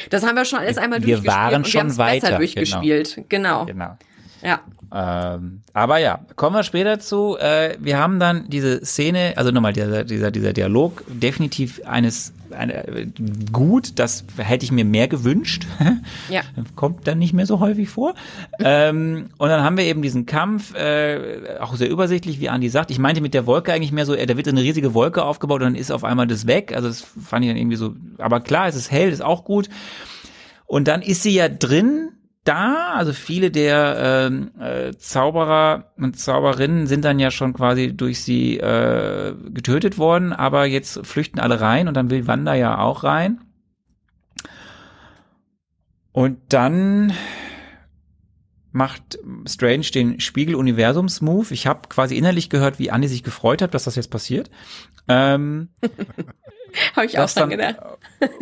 das 0.09 0.25
haben 0.25 0.35
wir 0.35 0.43
schon 0.43 0.59
alles 0.59 0.77
einmal 0.77 0.99
Wir 0.99 1.15
durchgespielt 1.15 1.33
waren 1.33 1.55
und 1.55 1.67
schon 1.69 1.89
wir 1.89 1.97
weiter, 1.97 2.19
besser 2.27 2.37
durchgespielt. 2.37 3.23
Genau. 3.29 3.65
Genau. 3.65 3.97
Ja. 4.43 4.59
Ähm, 4.93 5.61
aber 5.73 5.97
ja, 5.99 6.19
kommen 6.35 6.55
wir 6.57 6.63
später 6.63 6.99
zu. 6.99 7.37
Äh, 7.39 7.77
wir 7.79 7.97
haben 7.97 8.19
dann 8.19 8.49
diese 8.49 8.85
Szene, 8.85 9.33
also 9.37 9.51
nochmal 9.51 9.73
dieser, 9.73 10.03
dieser, 10.03 10.31
dieser 10.31 10.51
Dialog, 10.53 11.01
definitiv 11.07 11.81
eines 11.85 12.33
eine, 12.55 13.11
gut, 13.51 13.99
das 13.99 14.25
hätte 14.37 14.65
ich 14.65 14.71
mir 14.71 14.85
mehr 14.85 15.07
gewünscht. 15.07 15.65
Ja. 16.29 16.41
Kommt 16.75 17.07
dann 17.07 17.19
nicht 17.19 17.33
mehr 17.33 17.45
so 17.45 17.59
häufig 17.59 17.89
vor. 17.89 18.15
ähm, 18.59 19.29
und 19.37 19.49
dann 19.49 19.63
haben 19.63 19.77
wir 19.77 19.83
eben 19.85 20.01
diesen 20.01 20.25
Kampf, 20.25 20.73
äh, 20.73 21.57
auch 21.59 21.75
sehr 21.75 21.89
übersichtlich, 21.89 22.39
wie 22.39 22.49
Andi 22.49 22.69
sagt. 22.69 22.89
Ich 22.89 22.99
meinte 22.99 23.21
mit 23.21 23.33
der 23.33 23.45
Wolke 23.45 23.73
eigentlich 23.73 23.91
mehr 23.91 24.05
so, 24.05 24.15
äh, 24.15 24.25
da 24.25 24.35
wird 24.37 24.47
eine 24.47 24.61
riesige 24.61 24.93
Wolke 24.93 25.23
aufgebaut 25.23 25.61
und 25.61 25.67
dann 25.67 25.75
ist 25.75 25.91
auf 25.91 26.03
einmal 26.03 26.27
das 26.27 26.47
weg. 26.47 26.73
Also 26.75 26.87
das 26.87 27.01
fand 27.01 27.45
ich 27.45 27.51
dann 27.51 27.57
irgendwie 27.57 27.77
so, 27.77 27.95
aber 28.17 28.39
klar, 28.39 28.67
es 28.67 28.75
ist 28.75 28.91
hell, 28.91 29.09
ist 29.09 29.21
auch 29.21 29.43
gut. 29.43 29.69
Und 30.65 30.87
dann 30.87 31.01
ist 31.01 31.23
sie 31.23 31.33
ja 31.33 31.47
drin 31.47 32.11
da, 32.45 32.93
also 32.93 33.11
viele 33.11 33.51
der 33.51 34.29
ähm, 34.29 34.51
äh, 34.59 34.93
Zauberer 34.95 35.91
und 35.97 36.17
Zauberinnen 36.17 36.87
sind 36.87 37.03
dann 37.03 37.19
ja 37.19 37.31
schon 37.31 37.53
quasi 37.53 37.95
durch 37.95 38.21
sie 38.21 38.57
äh, 38.57 39.33
getötet 39.49 39.97
worden, 39.97 40.31
aber 40.31 40.65
jetzt 40.65 41.05
flüchten 41.05 41.39
alle 41.39 41.59
rein 41.59 41.87
und 41.87 41.95
dann 41.95 42.09
will 42.09 42.27
Wanda 42.27 42.53
ja 42.53 42.77
auch 42.77 43.03
rein. 43.03 43.41
Und 46.11 46.37
dann 46.49 47.11
macht 48.71 49.17
Strange 49.47 49.85
den 49.93 50.19
Spiegel-Universums-Move. 50.19 51.53
Ich 51.53 51.65
habe 51.65 51.89
quasi 51.89 52.15
innerlich 52.15 52.49
gehört, 52.49 52.77
wie 52.77 52.91
Andi 52.91 53.07
sich 53.07 53.23
gefreut 53.23 53.61
hat, 53.61 53.73
dass 53.73 53.85
das 53.85 53.95
jetzt 53.95 54.11
passiert. 54.11 54.51
Ähm, 55.07 55.69
Habe 56.95 57.05
ich 57.05 57.17
auch 57.17 57.23
dass 57.23 57.33
dran 57.35 57.49
dann 57.49 57.57
gedacht. 57.59 57.77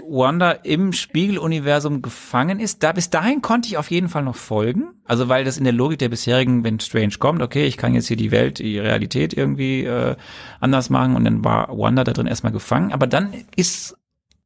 Wanda 0.08 0.52
im 0.52 0.94
Spiegeluniversum 0.94 2.02
gefangen 2.02 2.60
ist. 2.60 2.84
Da 2.84 2.92
bis 2.92 3.10
dahin 3.10 3.42
konnte 3.42 3.68
ich 3.68 3.78
auf 3.78 3.92
jeden 3.92 4.10
Fall 4.10 4.24
noch 4.24 4.36
folgen. 4.36 4.94
Also 5.06 5.30
weil 5.30 5.44
das 5.44 5.58
in 5.58 5.64
der 5.64 5.74
Logik 5.74 6.00
der 6.00 6.10
bisherigen, 6.10 6.64
wenn 6.64 6.80
Strange 6.80 7.16
kommt, 7.20 7.42
okay, 7.42 7.66
ich 7.66 7.78
kann 7.78 7.94
jetzt 7.94 8.08
hier 8.08 8.18
die 8.18 8.32
Welt, 8.32 8.60
die 8.60 8.80
Realität 8.80 9.34
irgendwie 9.34 9.84
äh, 9.84 10.16
anders 10.60 10.90
machen 10.90 11.16
und 11.16 11.26
dann 11.26 11.44
war 11.44 11.70
Wanda 11.70 12.04
da 12.04 12.14
drin 12.14 12.28
erstmal 12.28 12.54
gefangen. 12.54 12.92
Aber 12.94 13.08
dann 13.08 13.34
ist, 13.56 13.98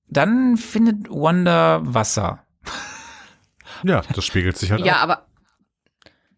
dann 0.07 0.57
findet 0.57 1.09
Wanda 1.09 1.81
Wasser. 1.83 2.43
ja, 3.83 4.01
das 4.13 4.25
spiegelt 4.25 4.57
sich 4.57 4.71
halt 4.71 4.85
Ja, 4.85 4.97
auch. 4.97 5.03
aber 5.03 5.25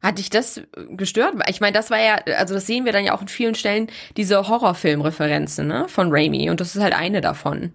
Hat 0.01 0.17
dich 0.17 0.29
das 0.29 0.61
gestört? 0.91 1.33
Ich 1.49 1.59
meine, 1.59 1.73
das 1.73 1.89
war 1.91 1.99
ja, 1.99 2.15
also 2.37 2.53
das 2.53 2.65
sehen 2.65 2.85
wir 2.85 2.93
dann 2.93 3.03
ja 3.03 3.13
auch 3.13 3.21
in 3.21 3.27
vielen 3.27 3.55
Stellen, 3.55 3.87
diese 4.15 4.47
Horrorfilm-Referenzen 4.47 5.67
ne, 5.67 5.87
von 5.89 6.07
Raimi 6.11 6.49
und 6.49 6.61
das 6.61 6.75
ist 6.75 6.81
halt 6.81 6.93
eine 6.93 7.19
davon. 7.21 7.73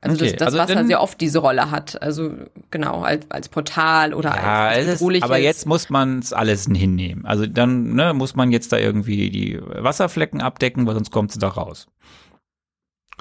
Also 0.00 0.16
Okay, 0.16 0.30
das, 0.30 0.38
das 0.38 0.46
also 0.46 0.58
Wasser 0.58 0.74
dann- 0.74 0.86
sehr 0.88 1.00
oft 1.00 1.20
diese 1.20 1.38
Rolle 1.38 1.70
hat. 1.70 2.00
Also 2.02 2.32
genau, 2.70 3.02
als, 3.02 3.30
als 3.30 3.48
Portal 3.48 4.14
oder 4.14 4.30
Ja, 4.30 4.66
als, 4.68 4.88
als 4.88 4.98
bedrohliches. 4.98 5.22
aber 5.24 5.36
jetzt 5.38 5.66
muss 5.66 5.90
man 5.90 6.18
es 6.18 6.32
alles 6.32 6.64
hinnehmen. 6.64 7.24
Also 7.24 7.46
dann 7.46 7.94
ne, 7.94 8.12
muss 8.14 8.34
man 8.34 8.50
jetzt 8.50 8.72
da 8.72 8.78
irgendwie 8.78 9.30
die 9.30 9.60
Wasserflecken 9.62 10.40
abdecken, 10.40 10.86
weil 10.86 10.94
sonst 10.94 11.12
kommt 11.12 11.30
sie 11.30 11.38
da 11.38 11.48
raus. 11.48 11.86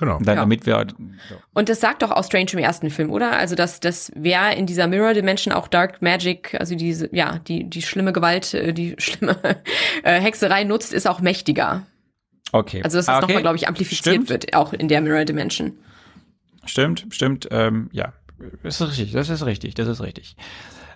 Genau. 0.01 0.17
Und 0.17 0.27
dann, 0.27 0.35
Ja. 0.35 0.41
damit 0.41 0.65
wir 0.65 0.87
Und 1.53 1.69
das 1.69 1.79
sagt 1.79 2.01
doch 2.01 2.09
auch 2.11 2.23
Strange 2.23 2.47
im 2.53 2.59
ersten 2.59 2.89
Film, 2.89 3.11
oder? 3.11 3.33
Also, 3.33 3.53
dass, 3.55 3.79
dass 3.79 4.11
wer 4.15 4.57
in 4.57 4.65
dieser 4.65 4.87
Mirror 4.87 5.13
Dimension 5.13 5.53
auch 5.53 5.67
Dark 5.67 6.01
Magic, 6.01 6.55
also 6.59 6.73
diese, 6.75 7.07
ja, 7.15 7.37
die, 7.47 7.69
die 7.69 7.83
schlimme 7.83 8.11
Gewalt, 8.11 8.53
äh, 8.55 8.73
die 8.73 8.95
schlimme 8.99 9.37
äh, 10.03 10.19
Hexerei 10.19 10.63
nutzt, 10.63 10.91
ist 10.91 11.07
auch 11.07 11.21
mächtiger. 11.21 11.83
okay. 12.51 12.81
Also, 12.83 12.97
dass 12.97 13.05
das 13.05 13.13
Ah, 13.13 13.17
okay. 13.19 13.27
nochmal, 13.27 13.41
glaube 13.43 13.57
ich, 13.57 13.67
amplifiziert 13.67 14.15
Stimmt. 14.15 14.29
wird, 14.29 14.55
auch 14.55 14.73
in 14.73 14.87
der 14.87 15.01
Mirror 15.01 15.23
Dimension. 15.25 15.77
Stimmt, 16.65 17.05
stimmt, 17.11 17.47
ähm, 17.51 17.89
ja. 17.93 18.13
Das 18.63 18.81
ist 18.81 18.87
richtig, 18.89 19.11
das 19.11 19.29
ist 19.29 19.45
richtig, 19.45 19.75
das 19.75 19.87
ist 19.87 20.01
richtig. 20.01 20.35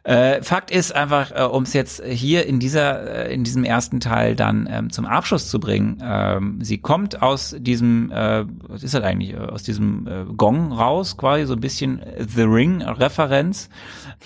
Äh, 0.05 0.43
Fakt 0.43 0.69
ist 0.69 0.93
einfach, 0.93 1.31
äh, 1.31 1.41
um 1.45 1.63
es 1.63 1.73
jetzt 1.73 2.03
hier 2.05 2.45
in 2.45 2.59
dieser, 2.59 3.25
äh, 3.25 3.33
in 3.33 3.43
diesem 3.43 3.63
ersten 3.63 3.99
Teil 3.99 4.35
dann 4.35 4.69
ähm, 4.71 4.91
zum 4.91 5.07
Abschluss 5.07 5.49
zu 5.49 5.59
bringen, 5.59 5.97
ähm, 6.03 6.59
sie 6.61 6.77
kommt 6.77 7.23
aus 7.23 7.55
diesem, 7.57 8.11
äh, 8.11 8.45
was 8.67 8.83
ist 8.83 8.93
das 8.93 9.03
eigentlich, 9.03 9.33
äh, 9.33 9.37
aus 9.37 9.63
diesem 9.63 10.05
äh, 10.05 10.25
Gong 10.37 10.71
raus, 10.71 11.17
quasi 11.17 11.47
so 11.47 11.53
ein 11.53 11.59
bisschen 11.59 12.01
The 12.19 12.43
Ring-Referenz, 12.43 13.69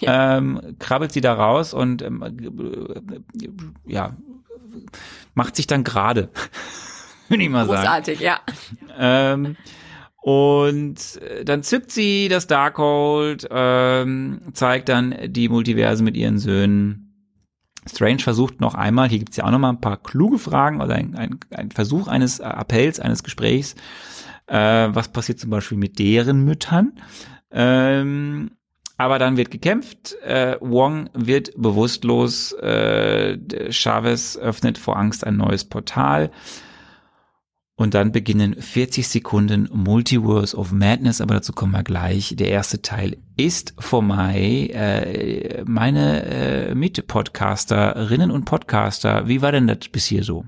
ähm, 0.02 0.60
krabbelt 0.80 1.14
sie 1.14 1.22
da 1.22 1.34
raus 1.34 1.74
und 1.74 2.02
ähm, 2.02 2.24
äh, 2.24 3.50
ja, 3.90 4.18
macht 5.34 5.56
sich 5.56 5.66
dann 5.66 5.86
gerade, 5.86 6.28
würde 7.30 7.42
ich 7.42 7.50
mal 7.50 7.66
sagen. 7.66 7.80
Großartig, 7.80 8.20
ja. 8.20 8.42
Ähm, 8.98 9.56
und 10.22 11.22
äh, 11.22 11.46
dann 11.46 11.64
zückt 11.64 11.92
sie 11.92 12.28
das 12.28 12.48
Darkhold, 12.48 13.48
ähm, 13.50 14.42
zeigt 14.54 14.90
dann 14.90 15.16
die 15.28 15.50
Multiverse 15.50 16.04
mit 16.04 16.18
ihren 16.18 16.40
Söhnen. 16.40 17.06
Strange 17.90 18.20
versucht 18.20 18.60
noch 18.60 18.76
einmal, 18.76 19.08
hier 19.08 19.20
gibt's 19.20 19.38
ja 19.38 19.46
auch 19.46 19.52
noch 19.52 19.60
mal 19.60 19.70
ein 19.70 19.82
paar 19.82 19.98
kluge 19.98 20.38
Fragen 20.38 20.82
oder 20.82 20.96
ein, 20.96 21.16
ein, 21.16 21.40
ein 21.52 21.72
Versuch 21.72 22.08
eines 22.08 22.40
äh, 22.40 22.44
Appells, 22.44 23.00
eines 23.00 23.24
Gesprächs. 23.24 23.76
Äh, 24.48 24.90
was 24.92 25.08
passiert 25.10 25.40
zum 25.40 25.50
Beispiel 25.50 25.78
mit 25.78 26.00
deren 26.00 26.44
Müttern? 26.44 26.94
Ähm, 27.52 28.52
aber 28.98 29.18
dann 29.18 29.38
wird 29.38 29.50
gekämpft. 29.50 30.16
Äh, 30.24 30.58
Wong 30.60 31.10
wird 31.14 31.52
bewusstlos. 31.56 32.52
Äh, 32.54 33.38
Chavez 33.72 34.36
öffnet 34.36 34.78
vor 34.78 34.98
Angst 34.98 35.26
ein 35.26 35.38
neues 35.38 35.64
Portal. 35.64 36.32
Und 37.80 37.94
dann 37.94 38.12
beginnen 38.12 38.62
40 38.62 39.08
Sekunden 39.08 39.70
Multiverse 39.72 40.58
of 40.58 40.74
Madness, 40.74 41.22
aber 41.22 41.36
dazu 41.36 41.54
kommen 41.54 41.72
wir 41.72 41.84
gleich. 41.84 42.36
Der 42.36 42.50
erste 42.50 42.82
Teil 42.82 43.16
ist 43.38 43.74
vorbei. 43.80 44.70
Äh, 44.74 45.64
meine 45.64 46.26
äh, 46.26 46.76
Mitpodcasterinnen 46.76 48.32
und 48.32 48.44
Podcaster, 48.44 49.30
wie 49.30 49.42
war 49.42 49.54
denn 49.54 49.68
das 49.68 49.88
bis 49.94 50.08
hier 50.08 50.26
so? 50.26 50.44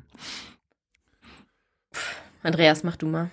Andreas, 2.44 2.84
mach 2.84 2.98
du 2.98 3.08
mal. 3.08 3.32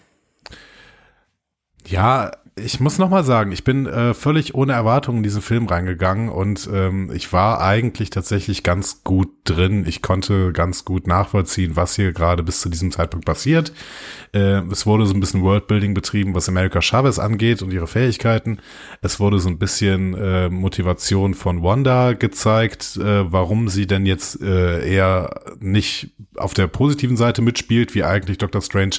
Ja, 1.85 2.31
ich 2.65 2.81
muss 2.81 2.99
noch 2.99 3.11
mal 3.11 3.25
sagen, 3.25 3.53
ich 3.53 3.65
bin 3.65 3.87
äh, 3.87 4.15
völlig 4.15 4.55
ohne 4.55 4.73
Erwartungen 4.73 5.19
in 5.19 5.23
diesen 5.23 5.43
Film 5.43 5.67
reingegangen 5.67 6.29
und 6.29 6.69
ähm, 6.73 7.11
ich 7.15 7.33
war 7.33 7.61
eigentlich 7.61 8.11
tatsächlich 8.11 8.63
ganz 8.63 9.03
gut 9.05 9.29
drin. 9.45 9.85
Ich 9.87 10.03
konnte 10.03 10.53
ganz 10.53 10.85
gut 10.85 11.07
nachvollziehen, 11.07 11.77
was 11.77 11.97
hier 11.97 12.13
gerade 12.13 12.43
bis 12.43 12.61
zu 12.61 12.69
diesem 12.69 12.91
Zeitpunkt 12.91 13.27
passiert. 13.27 13.73
Äh, 14.33 14.63
es 14.71 14.87
wurde 14.87 15.07
so 15.07 15.15
ein 15.15 15.21
bisschen 15.21 15.43
Worldbuilding 15.43 15.95
betrieben, 15.95 16.35
was 16.35 16.49
America 16.49 16.83
Chavez 16.83 17.19
angeht 17.19 17.63
und 17.63 17.73
ihre 17.73 17.87
Fähigkeiten. 17.87 18.59
Es 19.01 19.21
wurde 19.21 19.39
so 19.39 19.49
ein 19.49 19.59
bisschen 19.59 20.15
äh, 20.15 20.49
Motivation 20.49 21.35
von 21.35 21.63
Wanda 21.63 22.13
gezeigt, 22.13 22.97
äh, 22.97 23.33
warum 23.33 23.69
sie 23.69 23.87
denn 23.87 24.07
jetzt 24.07 24.41
äh, 24.43 24.89
eher 24.89 25.41
nicht 25.61 26.11
auf 26.37 26.55
der 26.55 26.67
positiven 26.67 27.17
Seite 27.17 27.43
mitspielt, 27.43 27.95
wie 27.95 28.05
eigentlich 28.05 28.39
Dr. 28.39 28.63
Strange 28.63 28.97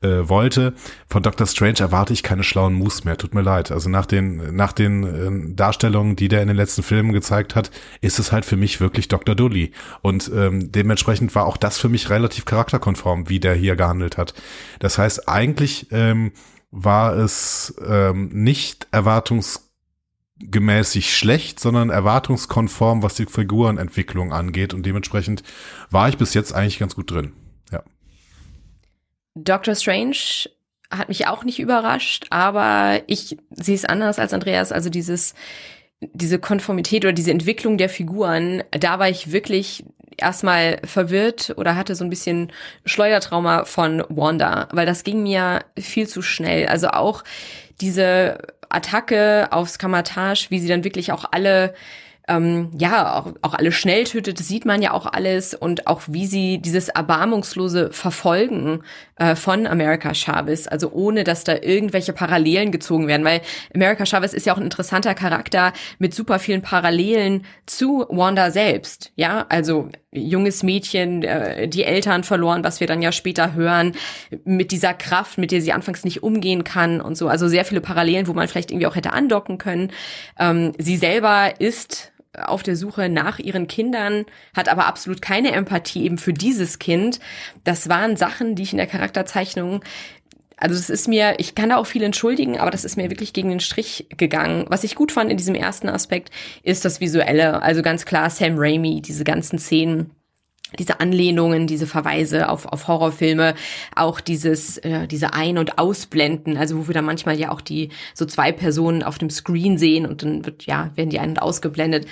äh, 0.00 0.28
wollte. 0.28 0.74
Von 1.08 1.22
Dr. 1.22 1.46
Strange 1.46 1.80
erwarte 1.80 2.12
ich 2.12 2.22
keine 2.22 2.44
schlauen 2.44 2.74
Moves 2.74 3.04
mehr. 3.04 3.16
Tut 3.16 3.34
mir 3.34 3.42
leid. 3.42 3.72
Also 3.72 3.88
nach 3.88 4.06
den 4.06 4.54
nach 4.54 4.72
den 4.72 5.02
äh, 5.02 5.54
Darstellungen, 5.54 6.16
die 6.16 6.28
der 6.28 6.42
in 6.42 6.48
den 6.48 6.56
letzten 6.56 6.82
Filmen 6.82 7.12
gezeigt 7.12 7.54
hat, 7.54 7.70
ist 8.00 8.18
es 8.18 8.32
halt 8.32 8.44
für 8.44 8.56
mich 8.56 8.80
wirklich 8.80 9.08
Dr. 9.08 9.34
Dully. 9.34 9.72
Und 10.02 10.30
ähm, 10.34 10.72
dementsprechend 10.72 11.34
war 11.34 11.46
auch 11.46 11.56
das 11.56 11.78
für 11.78 11.88
mich 11.88 12.10
relativ 12.10 12.44
charakterkonform, 12.44 13.28
wie 13.28 13.40
der 13.40 13.54
hier 13.54 13.76
gehandelt 13.76 14.18
hat. 14.18 14.34
Das 14.78 14.98
heißt, 14.98 15.28
eigentlich 15.28 15.88
ähm, 15.90 16.32
war 16.70 17.16
es 17.16 17.74
ähm, 17.86 18.30
nicht 18.32 18.88
erwartungsgemäßig 18.90 21.16
schlecht, 21.16 21.60
sondern 21.60 21.90
erwartungskonform, 21.90 23.02
was 23.02 23.14
die 23.14 23.26
Figurenentwicklung 23.26 24.32
angeht. 24.32 24.74
Und 24.74 24.84
dementsprechend 24.84 25.42
war 25.90 26.08
ich 26.08 26.18
bis 26.18 26.34
jetzt 26.34 26.52
eigentlich 26.52 26.78
ganz 26.78 26.94
gut 26.94 27.10
drin. 27.10 27.32
Doctor 29.44 29.74
Strange 29.74 30.16
hat 30.90 31.08
mich 31.08 31.26
auch 31.26 31.44
nicht 31.44 31.58
überrascht, 31.58 32.26
aber 32.30 33.02
ich 33.06 33.36
sehe 33.50 33.74
es 33.74 33.84
anders 33.84 34.18
als 34.18 34.32
Andreas. 34.32 34.72
Also 34.72 34.90
dieses, 34.90 35.34
diese 36.00 36.38
Konformität 36.38 37.04
oder 37.04 37.12
diese 37.12 37.30
Entwicklung 37.30 37.76
der 37.76 37.88
Figuren, 37.88 38.62
da 38.70 38.98
war 38.98 39.08
ich 39.08 39.32
wirklich 39.32 39.84
erstmal 40.16 40.80
verwirrt 40.84 41.54
oder 41.56 41.76
hatte 41.76 41.94
so 41.94 42.04
ein 42.04 42.10
bisschen 42.10 42.52
Schleudertrauma 42.84 43.64
von 43.64 44.02
Wanda, 44.08 44.68
weil 44.72 44.86
das 44.86 45.04
ging 45.04 45.22
mir 45.22 45.60
viel 45.78 46.08
zu 46.08 46.22
schnell. 46.22 46.66
Also 46.66 46.88
auch 46.88 47.22
diese 47.80 48.38
Attacke 48.68 49.48
aufs 49.50 49.78
Kamatage, 49.78 50.46
wie 50.50 50.58
sie 50.58 50.68
dann 50.68 50.84
wirklich 50.84 51.12
auch 51.12 51.24
alle 51.30 51.74
ähm, 52.28 52.70
ja, 52.78 53.14
auch, 53.18 53.32
auch 53.42 53.54
alle 53.54 53.72
schnell 53.72 54.04
tötet, 54.04 54.38
das 54.38 54.48
sieht 54.48 54.64
man 54.64 54.82
ja 54.82 54.92
auch 54.92 55.06
alles 55.06 55.54
und 55.54 55.86
auch 55.86 56.02
wie 56.06 56.26
sie 56.26 56.58
dieses 56.58 56.88
erbarmungslose 56.88 57.90
Verfolgen 57.90 58.82
äh, 59.16 59.34
von 59.34 59.66
America 59.66 60.14
Chavez, 60.14 60.68
also 60.68 60.92
ohne, 60.92 61.24
dass 61.24 61.44
da 61.44 61.56
irgendwelche 61.60 62.12
Parallelen 62.12 62.70
gezogen 62.70 63.08
werden, 63.08 63.24
weil 63.24 63.40
America 63.74 64.04
Chavez 64.04 64.34
ist 64.34 64.46
ja 64.46 64.52
auch 64.52 64.58
ein 64.58 64.64
interessanter 64.64 65.14
Charakter 65.14 65.72
mit 65.98 66.14
super 66.14 66.38
vielen 66.38 66.62
Parallelen 66.62 67.44
zu 67.66 68.04
Wanda 68.10 68.50
selbst, 68.50 69.12
ja, 69.16 69.46
also 69.48 69.88
junges 70.12 70.62
Mädchen, 70.62 71.22
äh, 71.22 71.68
die 71.68 71.84
Eltern 71.84 72.24
verloren, 72.24 72.64
was 72.64 72.80
wir 72.80 72.86
dann 72.86 73.02
ja 73.02 73.12
später 73.12 73.54
hören, 73.54 73.92
mit 74.44 74.70
dieser 74.70 74.94
Kraft, 74.94 75.38
mit 75.38 75.50
der 75.50 75.60
sie 75.60 75.72
anfangs 75.72 76.04
nicht 76.04 76.22
umgehen 76.22 76.64
kann 76.64 77.00
und 77.00 77.16
so, 77.16 77.28
also 77.28 77.48
sehr 77.48 77.64
viele 77.64 77.80
Parallelen, 77.80 78.26
wo 78.26 78.32
man 78.32 78.48
vielleicht 78.48 78.70
irgendwie 78.70 78.86
auch 78.86 78.96
hätte 78.96 79.12
andocken 79.12 79.58
können. 79.58 79.92
Ähm, 80.38 80.72
sie 80.78 80.96
selber 80.96 81.60
ist 81.60 82.12
auf 82.44 82.62
der 82.62 82.76
Suche 82.76 83.08
nach 83.08 83.38
ihren 83.38 83.68
Kindern, 83.68 84.24
hat 84.54 84.68
aber 84.68 84.86
absolut 84.86 85.22
keine 85.22 85.52
Empathie 85.52 86.04
eben 86.04 86.18
für 86.18 86.32
dieses 86.32 86.78
Kind. 86.78 87.20
Das 87.64 87.88
waren 87.88 88.16
Sachen, 88.16 88.54
die 88.54 88.62
ich 88.62 88.72
in 88.72 88.78
der 88.78 88.86
Charakterzeichnung 88.86 89.82
also 90.60 90.74
das 90.74 90.90
ist 90.90 91.06
mir, 91.06 91.36
ich 91.38 91.54
kann 91.54 91.68
da 91.68 91.76
auch 91.76 91.86
viel 91.86 92.02
entschuldigen, 92.02 92.58
aber 92.58 92.70
das 92.70 92.84
ist 92.84 92.96
mir 92.96 93.10
wirklich 93.10 93.32
gegen 93.32 93.48
den 93.48 93.60
Strich 93.60 94.06
gegangen. 94.16 94.64
Was 94.68 94.84
ich 94.84 94.96
gut 94.96 95.12
fand 95.12 95.30
in 95.30 95.36
diesem 95.36 95.54
ersten 95.54 95.88
Aspekt 95.88 96.30
ist 96.64 96.84
das 96.84 97.00
Visuelle. 97.00 97.62
Also 97.62 97.80
ganz 97.82 98.04
klar 98.04 98.28
Sam 98.28 98.54
Raimi, 98.56 99.00
diese 99.00 99.22
ganzen 99.22 99.58
Szenen, 99.58 100.10
diese 100.78 101.00
Anlehnungen, 101.00 101.66
diese 101.66 101.86
Verweise 101.86 102.48
auf, 102.48 102.66
auf 102.66 102.88
Horrorfilme, 102.88 103.54
auch 103.94 104.20
dieses, 104.20 104.78
äh, 104.78 105.06
diese 105.06 105.32
Ein- 105.32 105.58
und 105.58 105.78
Ausblenden, 105.78 106.56
also 106.56 106.76
wo 106.76 106.86
wir 106.88 106.94
dann 106.94 107.04
manchmal 107.04 107.38
ja 107.38 107.50
auch 107.50 107.60
die 107.60 107.90
so 108.14 108.26
zwei 108.26 108.52
Personen 108.52 109.02
auf 109.02 109.18
dem 109.18 109.30
Screen 109.30 109.78
sehen 109.78 110.06
und 110.06 110.22
dann 110.22 110.44
wird, 110.44 110.66
ja, 110.66 110.90
werden 110.94 111.10
die 111.10 111.18
ein- 111.18 111.30
und 111.30 111.42
ausgeblendet. 111.42 112.06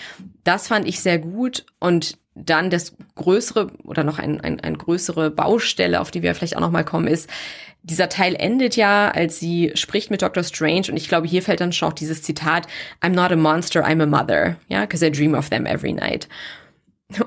Das 0.45 0.69
fand 0.69 0.89
ich 0.89 1.01
sehr 1.01 1.19
gut 1.19 1.67
und 1.81 2.19
dann 2.35 2.69
das 2.71 2.95
größere 3.15 3.73
oder 3.85 4.05
noch 4.05 4.19
ein, 4.19 4.41
ein, 4.41 4.61
ein 4.61 4.77
größere 4.77 5.31
Baustelle, 5.31 6.01
auf 6.01 6.11
die 6.11 6.23
wir 6.23 6.35
vielleicht 6.35 6.57
auch 6.57 6.61
noch 6.61 6.71
mal 6.71 6.85
kommen, 6.85 7.09
ist, 7.09 7.31
dieser 7.83 8.09
Teil 8.09 8.35
endet 8.35 8.77
ja, 8.77 9.11
als 9.11 9.39
sie 9.39 9.71
spricht 9.75 10.11
mit 10.11 10.21
Dr. 10.21 10.43
Strange 10.43 10.87
und 10.89 10.97
ich 10.97 11.09
glaube, 11.09 11.29
hier 11.29 11.41
fällt 11.41 11.61
dann 11.61 11.73
schon 11.73 11.89
auch 11.89 11.93
dieses 11.93 12.23
Zitat, 12.23 12.67
I'm 13.01 13.11
not 13.11 13.31
a 13.31 13.37
monster, 13.37 13.87
I'm 13.87 14.03
a 14.03 14.07
mother, 14.07 14.57
ja, 14.69 14.81
because 14.81 15.07
I 15.07 15.11
dream 15.11 15.35
of 15.35 15.51
them 15.51 15.67
every 15.67 15.93
night. 15.93 16.29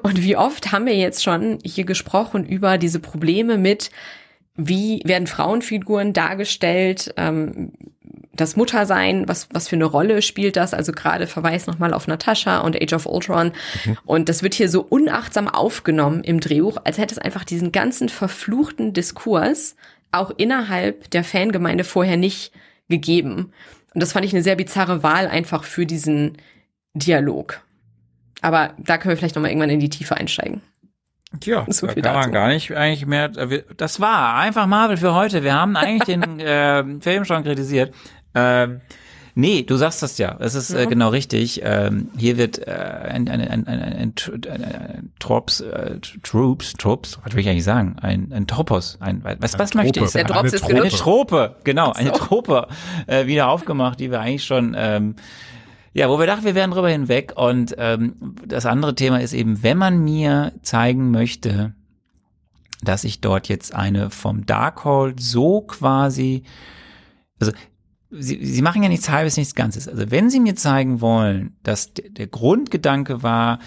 Und 0.02 0.22
wie 0.22 0.36
oft 0.36 0.72
haben 0.72 0.86
wir 0.86 0.96
jetzt 0.96 1.24
schon 1.24 1.60
hier 1.64 1.86
gesprochen 1.86 2.46
über 2.46 2.78
diese 2.78 3.00
Probleme 3.00 3.58
mit, 3.58 3.92
wie 4.56 5.02
werden 5.06 5.28
Frauenfiguren 5.28 6.12
dargestellt, 6.12 7.14
ähm, 7.16 7.72
das 8.34 8.56
Muttersein, 8.56 9.28
was, 9.28 9.48
was 9.52 9.68
für 9.68 9.76
eine 9.76 9.86
Rolle 9.86 10.22
spielt 10.22 10.56
das? 10.56 10.74
Also 10.74 10.92
gerade 10.92 11.28
Verweis 11.28 11.68
nochmal 11.68 11.94
auf 11.94 12.08
Natascha 12.08 12.60
und 12.60 12.82
Age 12.82 12.94
of 12.94 13.06
Ultron. 13.06 13.52
Und 14.06 14.30
das 14.30 14.44
wird 14.44 14.54
hier 14.54 14.70
so 14.70 14.82
unachtsam 14.82 15.48
aufgenommen 15.48 16.24
im 16.24 16.40
Drehbuch, 16.40 16.78
als 16.84 16.98
hätte 16.98 17.14
es 17.14 17.20
einfach 17.20 17.44
diesen 17.44 17.72
ganzen 17.72 18.08
verfluchten 18.08 18.94
Diskurs 18.94 19.76
auch 20.12 20.32
innerhalb 20.38 21.10
der 21.12 21.24
Fangemeinde 21.24 21.84
vorher 21.84 22.18
nicht 22.18 22.54
gegeben. 22.88 23.52
Und 23.94 24.02
das 24.02 24.14
fand 24.14 24.26
ich 24.26 24.34
eine 24.34 24.44
sehr 24.44 24.56
bizarre 24.56 25.04
Wahl 25.04 25.28
einfach 25.28 25.64
für 25.64 25.86
diesen 25.86 26.38
Dialog. 26.94 27.62
Aber 28.42 28.72
da 28.78 28.98
können 28.98 29.12
wir 29.12 29.18
vielleicht 29.18 29.36
nochmal 29.36 29.52
irgendwann 29.52 29.70
in 29.70 29.80
die 29.80 29.90
Tiefe 29.90 30.16
einsteigen. 30.16 30.62
Tja, 31.42 31.66
So 31.70 31.88
da 31.88 31.94
kann 31.94 32.04
man 32.04 32.14
dazu. 32.22 32.32
gar 32.32 32.48
nicht 32.48 32.72
eigentlich 32.76 33.06
mehr. 33.06 33.26
äh, 33.38 33.64
Das 33.78 34.00
war 34.00 34.36
einfach 34.36 34.66
Marvel 34.68 34.98
für 34.98 35.14
heute. 35.14 35.44
Wir 35.44 35.54
haben 35.54 35.76
eigentlich 35.76 36.06
den 36.06 36.40
äh, 36.40 36.84
Film 37.02 37.26
schon 37.26 37.44
kritisiert. 37.44 37.94
Ähm, 38.34 38.82
nee, 39.36 39.62
du 39.64 39.76
sagst 39.76 40.02
das 40.02 40.18
ja. 40.18 40.38
Es 40.40 40.56
ist 40.56 40.72
äh, 40.74 40.88
genau 40.88 41.10
richtig. 41.10 41.62
Ähm, 41.64 42.10
hier 42.18 42.38
wird 42.38 42.66
äh, 42.68 42.72
ein, 42.72 43.28
ein, 43.30 43.42
ein, 43.42 43.68
ein, 43.68 43.68
ein, 43.68 43.80
ein, 43.94 44.14
ein, 44.50 44.64
ein 44.64 45.14
Trops, 45.20 45.60
äh, 45.62 46.00
Troops, 46.24 46.74
Troops, 46.74 47.20
was 47.24 47.34
will 47.34 47.42
ich 47.42 47.50
eigentlich 47.50 47.64
sagen? 47.64 47.96
Ein, 48.02 48.32
ein 48.34 48.48
Tropos. 48.48 48.98
Ein, 49.00 49.22
was, 49.24 49.58
was 49.60 49.74
möchte 49.76 50.00
ich 50.00 50.12
Trope. 50.12 50.12
Der 50.18 50.28
sagen? 50.28 50.28
Drops 50.28 50.40
Eine 50.40 50.56
ist 50.56 50.62
Trope. 50.62 50.82
Eine. 50.82 50.90
Trope, 50.90 51.56
genau, 51.64 51.92
eine 51.92 52.12
Trope 52.14 52.68
äh, 53.08 53.26
wieder 53.28 53.50
aufgemacht, 53.50 54.00
die 54.00 54.10
wir 54.10 54.20
eigentlich 54.20 54.46
schon, 54.46 54.76
ähm, 54.78 55.16
ja, 55.94 56.10
wo 56.10 56.20
wir 56.20 56.28
dachten, 56.28 56.46
wir 56.46 56.56
wären 56.56 56.72
drüber 56.72 56.90
hinweg. 56.90 57.34
Und 57.36 57.76
ähm, 57.78 58.36
das 58.46 58.66
andere 58.66 58.96
Thema 58.96 59.22
ist 59.22 59.34
eben, 59.34 59.64
wenn 59.64 59.78
man 59.78 60.04
mir 60.04 60.54
zeigen 60.62 61.12
möchte, 61.12 61.74
dass 62.82 63.04
ich 63.04 63.22
dort 63.22 63.50
jetzt 63.50 63.74
eine 63.74 64.10
vom 64.10 64.46
Darkhold 64.46 65.20
so 65.20 65.62
quasi, 65.62 66.44
also 67.40 67.52
Sie, 68.12 68.44
Sie 68.44 68.64
machen 68.64 68.82
ja 68.82 68.90
nichts 68.90 69.10
Halbes, 69.10 69.38
nichts 69.38 69.54
Ganzes. 69.54 69.88
Also 69.88 70.10
wenn 70.10 70.32
Sie 70.32 70.40
mir 70.40 70.56
zeigen 70.56 71.00
wollen, 71.00 71.56
dass 71.62 71.94
der 71.94 72.26
Grundgedanke 72.26 73.22
war, 73.22 73.60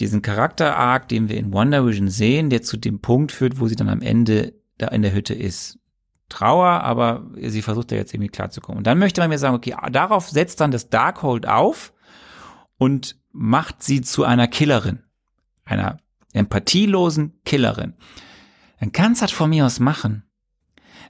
diesen 0.00 0.22
Charakter-Arc, 0.22 1.08
den 1.08 1.28
wir 1.28 1.36
in 1.36 1.52
Wonder 1.52 1.86
Vision 1.86 2.08
sehen, 2.08 2.50
der 2.50 2.62
zu 2.62 2.76
dem 2.76 3.00
Punkt 3.00 3.32
führt, 3.32 3.60
wo 3.60 3.68
sie 3.68 3.76
dann 3.76 3.88
am 3.88 4.02
Ende 4.02 4.54
da 4.78 4.88
in 4.88 5.02
der 5.02 5.14
Hütte 5.14 5.34
ist. 5.34 5.78
Trauer, 6.28 6.82
aber 6.82 7.26
sie 7.40 7.62
versucht 7.62 7.92
da 7.92 7.96
jetzt 7.96 8.12
irgendwie 8.12 8.30
klarzukommen. 8.30 8.78
Und 8.78 8.86
dann 8.86 8.98
möchte 8.98 9.20
man 9.20 9.30
mir 9.30 9.38
sagen, 9.38 9.54
okay, 9.54 9.74
darauf 9.90 10.28
setzt 10.28 10.60
dann 10.60 10.70
das 10.70 10.88
Darkhold 10.88 11.46
auf 11.46 11.92
und 12.78 13.16
macht 13.32 13.82
sie 13.82 14.00
zu 14.00 14.24
einer 14.24 14.48
Killerin. 14.48 15.00
Einer 15.64 15.98
empathielosen 16.32 17.40
Killerin. 17.44 17.94
Dann 18.80 18.92
kann's 18.92 19.20
das 19.20 19.30
von 19.32 19.50
mir 19.50 19.66
aus 19.66 19.80
machen. 19.80 20.24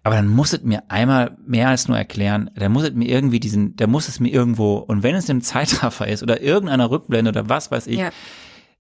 Aber 0.02 0.14
dann 0.14 0.28
muss 0.28 0.52
es 0.52 0.62
mir 0.62 0.88
einmal 0.88 1.36
mehr 1.46 1.68
als 1.68 1.88
nur 1.88 1.96
erklären, 1.96 2.48
dann 2.54 2.70
muss 2.70 2.84
es 2.84 2.92
mir 2.92 3.08
irgendwie 3.08 3.40
diesen, 3.40 3.74
da 3.74 3.88
muss 3.88 4.06
es 4.08 4.20
mir 4.20 4.28
irgendwo, 4.28 4.76
und 4.76 5.02
wenn 5.02 5.16
es 5.16 5.28
im 5.28 5.40
Zeitraffer 5.40 6.06
ist 6.06 6.22
oder 6.22 6.40
irgendeiner 6.40 6.90
Rückblende 6.90 7.30
oder 7.30 7.48
was 7.48 7.72
weiß 7.72 7.88
ich, 7.88 7.98
Ja. 7.98 8.10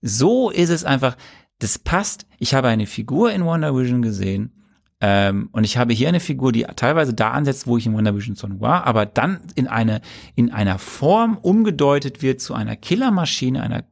so 0.02 0.50
ist 0.50 0.70
es 0.70 0.84
einfach, 0.84 1.16
das 1.58 1.80
passt. 1.80 2.26
Ich 2.38 2.54
habe 2.54 2.68
eine 2.68 2.86
Figur 2.86 3.32
in 3.32 3.44
Wonder 3.44 3.74
Vision 3.74 4.02
gesehen 4.02 4.52
ähm, 5.00 5.50
und 5.52 5.64
ich 5.64 5.76
habe 5.76 5.92
hier 5.92 6.08
eine 6.08 6.20
Figur, 6.20 6.52
die 6.52 6.62
teilweise 6.74 7.12
da 7.12 7.30
ansetzt, 7.32 7.66
wo 7.66 7.76
ich 7.76 7.84
in 7.86 7.92
Wonder 7.92 8.18
schon 8.20 8.60
war, 8.60 8.86
aber 8.86 9.04
dann 9.04 9.40
in 9.54 9.66
eine 9.68 10.00
in 10.34 10.50
einer 10.50 10.78
Form 10.78 11.36
umgedeutet 11.36 12.22
wird 12.22 12.40
zu 12.40 12.54
einer 12.54 12.76
Killermaschine, 12.76 13.62
einer 13.62 13.84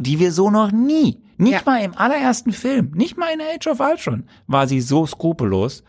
die 0.00 0.18
wir 0.18 0.32
so 0.32 0.50
noch 0.50 0.70
nie, 0.72 1.20
nicht 1.36 1.52
Ja. 1.52 1.60
mal 1.66 1.82
im 1.82 1.94
allerersten 1.96 2.52
Film, 2.52 2.92
nicht 2.94 3.18
mal 3.18 3.32
in 3.34 3.40
Age 3.40 3.66
of 3.66 3.80
Ultron 3.80 4.24
war 4.46 4.66
sie 4.66 4.80
so 4.80 5.04
skrupellos. 5.04 5.84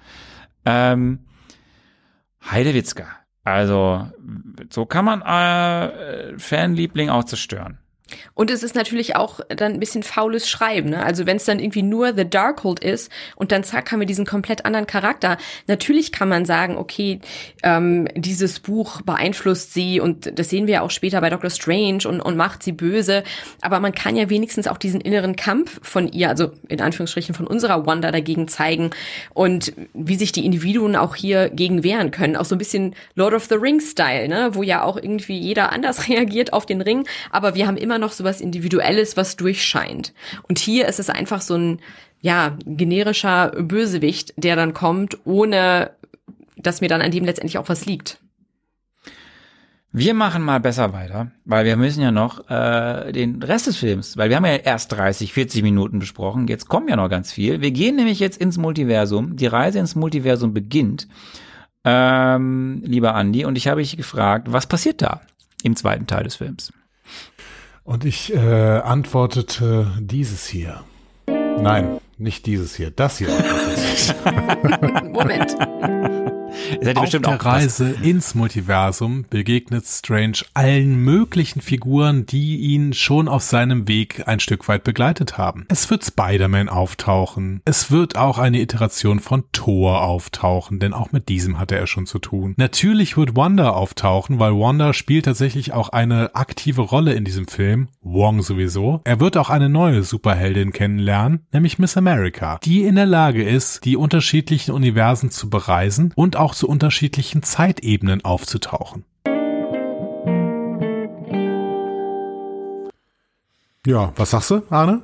Ähm, 0.66 1.20
Heidewitzka. 2.50 3.06
Also 3.44 4.08
so 4.70 4.86
kann 4.86 5.06
man 5.06 5.22
äh, 5.22 6.38
Fanliebling 6.38 7.10
auch 7.10 7.24
zerstören. 7.24 7.80
Und 8.34 8.52
es 8.52 8.64
ist 8.64 8.76
natürlich 8.76 9.16
auch 9.16 9.40
dann 9.50 9.74
ein 9.74 9.80
bisschen 9.80 10.04
faules 10.04 10.50
Schreiben. 10.50 10.90
Ne? 10.92 11.04
Also 11.04 11.26
wenn 11.26 11.38
es 11.38 11.46
dann 11.46 11.60
irgendwie 11.60 11.84
nur 11.84 12.14
The 12.14 12.30
Darkhold 12.30 12.80
ist 12.80 13.12
und 13.36 13.52
dann 13.52 13.64
zack 13.64 13.92
haben 13.92 14.00
wir 14.00 14.08
diesen 14.08 14.26
komplett 14.26 14.66
anderen 14.66 14.88
Charakter. 14.88 15.38
Natürlich 15.68 16.12
kann 16.12 16.30
man 16.30 16.46
sagen, 16.46 16.78
okay, 16.78 17.20
ähm, 17.64 18.08
dieses 18.16 18.60
Buch 18.60 19.02
beeinflusst 19.02 19.74
sie 19.74 20.00
und 20.00 20.38
das 20.38 20.50
sehen 20.50 20.68
wir 20.68 20.76
ja 20.76 20.82
auch 20.82 20.92
später 20.92 21.22
bei 21.22 21.30
Doctor 21.30 21.50
Strange 21.50 22.08
und, 22.08 22.22
und 22.22 22.38
macht 22.38 22.64
sie 22.64 22.72
böse. 22.72 23.24
Aber 23.62 23.80
man 23.80 23.94
kann 23.94 24.16
ja 24.16 24.30
wenigstens 24.30 24.68
auch 24.68 24.78
diesen 24.78 25.02
inneren 25.02 25.36
Kampf 25.36 25.80
von 25.82 26.08
ihr, 26.08 26.30
also 26.30 26.52
in 26.68 26.82
Anführungsstrichen 26.82 27.36
von 27.36 27.48
unserer 27.48 27.86
Wanda 27.86 28.12
dagegen 28.12 28.48
zeigen 28.48 28.92
und 29.34 29.74
wie 29.94 30.16
sich 30.16 30.32
die 30.32 30.46
Individuen 30.46 30.96
auch 30.96 31.16
hier 31.16 31.50
gegen 31.50 31.84
wehren 31.84 32.12
können. 32.12 32.36
Auch 32.36 32.46
so 32.46 32.56
ein 32.56 32.60
bisschen 32.60 32.96
Lord 33.16 33.34
of 33.34 33.46
the 33.46 33.56
Rings 33.56 33.92
Style, 33.92 34.28
ne? 34.28 34.50
wo 34.54 34.64
ja 34.64 34.84
auch 34.84 34.98
irgendwie 34.98 35.38
jeder 35.38 35.72
anders 35.72 36.08
reagiert 36.08 36.54
auf 36.54 36.66
den 36.66 36.82
Ring, 36.82 37.08
aber 37.32 37.56
wir 37.56 37.68
haben 37.68 37.78
immer 37.78 37.99
noch 38.00 38.12
so 38.12 38.24
was 38.24 38.42
Individuelles, 38.42 39.18
was 39.18 39.36
durchscheint. 39.36 40.14
Und 40.48 40.60
hier 40.60 40.88
ist 40.88 41.00
es 41.00 41.10
einfach 41.10 41.42
so 41.42 41.56
ein, 41.56 41.80
ja, 42.22 42.58
generischer 42.66 43.52
Bösewicht, 43.58 44.34
der 44.38 44.56
dann 44.56 44.74
kommt, 44.74 45.18
ohne 45.26 45.92
dass 46.58 46.82
mir 46.82 46.90
dann 46.90 47.02
an 47.02 47.12
dem 47.12 47.26
letztendlich 47.26 47.58
auch 47.58 47.70
was 47.70 47.86
liegt. 47.86 48.20
Wir 49.92 50.14
machen 50.14 50.44
mal 50.44 50.60
besser 50.60 50.94
weiter, 50.94 51.32
weil 51.46 51.66
wir 51.66 51.76
müssen 51.76 52.02
ja 52.02 52.12
noch 52.12 52.48
äh, 52.50 53.12
den 53.12 53.42
Rest 53.42 53.66
des 53.66 53.78
Films, 53.78 54.18
weil 54.18 54.30
wir 54.30 54.36
haben 54.36 54.46
ja 54.46 54.58
erst 54.58 54.92
30, 54.92 55.34
40 55.34 55.64
Minuten 55.64 55.98
besprochen, 55.98 56.48
jetzt 56.48 56.68
kommen 56.68 56.88
ja 56.90 56.96
noch 56.96 57.10
ganz 57.10 57.32
viel. 57.32 57.62
Wir 57.62 57.72
gehen 57.72 57.96
nämlich 57.96 58.20
jetzt 58.20 58.40
ins 58.40 58.60
Multiversum. 58.60 59.36
Die 59.36 59.48
Reise 59.48 59.80
ins 59.80 59.96
Multiversum 59.96 60.54
beginnt, 60.54 61.08
ähm, 61.86 62.84
lieber 62.86 63.16
Andi, 63.16 63.46
und 63.46 63.58
ich 63.58 63.68
habe 63.68 63.82
dich 63.82 63.98
gefragt, 63.98 64.52
was 64.52 64.68
passiert 64.68 65.02
da 65.02 65.22
im 65.64 65.76
zweiten 65.76 66.06
Teil 66.06 66.24
des 66.24 66.36
Films? 66.36 66.72
Und 67.90 68.06
ich 68.06 68.32
äh, 68.32 68.38
antwortete 68.38 69.88
dieses 70.00 70.46
hier. 70.46 70.84
Nein, 71.26 72.00
nicht 72.20 72.46
dieses 72.46 72.76
hier, 72.76 72.92
das 72.92 73.18
hier. 73.18 73.30
Moment. 75.06 75.58
Das 76.80 76.88
hätte 76.88 77.00
Auf 77.00 77.04
bestimmt 77.04 77.26
der 77.26 77.36
auch. 77.36 77.46
Reise 77.46 77.96
ins 78.02 78.36
Multiversum 78.36 79.26
begegnet 79.30 79.86
Strange 79.86 80.40
allen 80.54 81.04
möglichen 81.04 81.62
Figuren, 81.62 82.26
die 82.26 82.58
ihn 82.58 82.94
schon 82.94 83.28
auf 83.28 83.44
seinem 83.44 83.88
Weg 83.88 84.28
ein 84.28 84.40
Stück 84.40 84.68
weit 84.68 84.84
begleitet 84.84 85.38
haben. 85.38 85.66
Es 85.70 85.90
wird 85.90 86.04
Spider-Man 86.04 86.70
auftauchen. 86.70 87.62
Es 87.66 87.92
wird 87.92 88.18
auch 88.18 88.38
eine 88.38 88.60
Iteration 88.60 89.20
von 89.20 89.44
Thor 89.52 90.02
auftauchen, 90.04 90.80
denn 90.80 90.94
auch 90.94 91.12
mit 91.12 91.30
diesem 91.30 91.60
hatte 91.60 91.76
er 91.76 91.88
schon 91.88 92.06
zu 92.06 92.20
tun. 92.20 92.54
Natürlich 92.58 93.18
wird 93.18 93.36
Wanda 93.36 93.72
auftauchen, 93.72 94.40
weil 94.40 94.54
Wanda 94.54 94.94
spielt 94.94 95.26
tatsächlich 95.26 95.74
auch 95.74 95.90
eine 95.90 96.36
aktive 96.36 96.82
Rolle 96.82 97.14
in 97.14 97.26
diesem 97.26 97.48
Film. 97.48 97.90
Wong 98.02 98.42
sowieso. 98.42 99.02
Er 99.04 99.20
wird 99.20 99.38
auch 99.38 99.50
eine 99.50 99.70
neue 99.70 100.04
Superheldin 100.04 100.72
kennenlernen, 100.72 101.46
nämlich 101.52 101.80
Miss 101.80 101.98
America, 101.98 102.60
die 102.64 102.84
in 102.84 102.96
der 102.96 103.06
Lage 103.06 103.44
ist, 103.44 103.86
die 103.86 103.98
unterschiedlichen 103.98 104.72
Universen 104.72 105.32
zu 105.32 105.50
bereisen 105.50 106.14
und 106.16 106.36
auch 106.40 106.56
zu 106.56 106.68
unterschiedlichen 106.68 107.44
Zeitebenen 107.44 108.24
aufzutauchen. 108.26 109.06
Ja, 113.86 114.14
was 114.16 114.32
sagst 114.32 114.52
du, 114.52 114.62
Arne? 114.70 115.02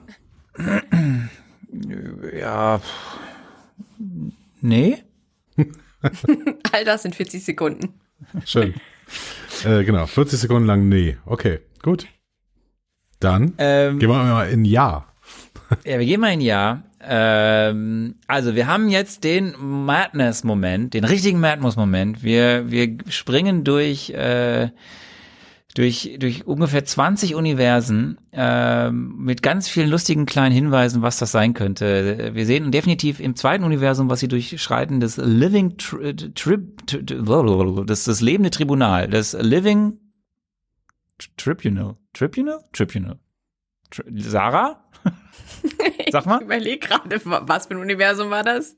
Ja. 2.37 2.81
Nee? 4.61 5.03
All 6.71 6.85
das 6.85 7.05
in 7.05 7.13
40 7.13 7.43
Sekunden. 7.43 7.93
Schön. 8.45 8.73
äh, 9.63 9.83
genau, 9.83 10.05
40 10.05 10.39
Sekunden 10.39 10.67
lang 10.67 10.87
nee. 10.89 11.17
Okay, 11.25 11.59
gut. 11.81 12.07
Dann 13.19 13.53
Ähm, 13.57 13.99
gehen 13.99 14.09
wir 14.09 14.23
mal 14.23 14.49
in 14.49 14.65
Ja. 14.65 15.05
Ja, 15.83 15.97
wir 15.99 16.05
gehen 16.05 16.21
mal 16.21 16.27
ein 16.27 16.41
Jahr. 16.41 16.83
Ähm, 17.07 18.15
also 18.27 18.55
wir 18.55 18.67
haben 18.67 18.89
jetzt 18.89 19.23
den 19.23 19.55
Madness-Moment, 19.59 20.93
den 20.93 21.03
richtigen 21.03 21.39
Madness-Moment. 21.39 22.23
Wir, 22.23 22.71
wir 22.71 22.97
springen 23.09 23.63
durch, 23.63 24.09
äh, 24.09 24.69
durch, 25.75 26.15
durch 26.19 26.47
ungefähr 26.47 26.83
20 26.83 27.35
Universen 27.35 28.17
ähm, 28.31 29.15
mit 29.17 29.43
ganz 29.43 29.67
vielen 29.67 29.89
lustigen 29.89 30.25
kleinen 30.25 30.53
Hinweisen, 30.53 31.01
was 31.01 31.17
das 31.17 31.31
sein 31.31 31.53
könnte. 31.53 32.31
Wir 32.33 32.45
sehen 32.45 32.71
definitiv 32.71 33.19
im 33.19 33.35
zweiten 33.35 33.63
Universum, 33.63 34.09
was 34.09 34.19
sie 34.19 34.27
durchschreiten, 34.27 34.99
das 34.99 35.17
Living 35.17 35.77
Tri 35.77 36.15
Trib 36.15 36.87
das, 37.85 38.03
das 38.05 38.21
lebende 38.21 38.49
Tribunal, 38.49 39.07
das 39.07 39.33
Living 39.33 39.99
Tribunal. 41.37 41.97
Tribunal? 42.13 42.59
Tribunal. 42.73 43.19
Tri 43.91 44.03
Sarah? 44.17 44.84
Sag 46.11 46.25
mal. 46.25 46.37
Ich 46.39 46.45
überlege 46.45 46.79
gerade, 46.87 47.19
was 47.23 47.67
für 47.67 47.73
ein 47.75 47.79
Universum 47.79 48.29
war 48.29 48.43
das? 48.43 48.75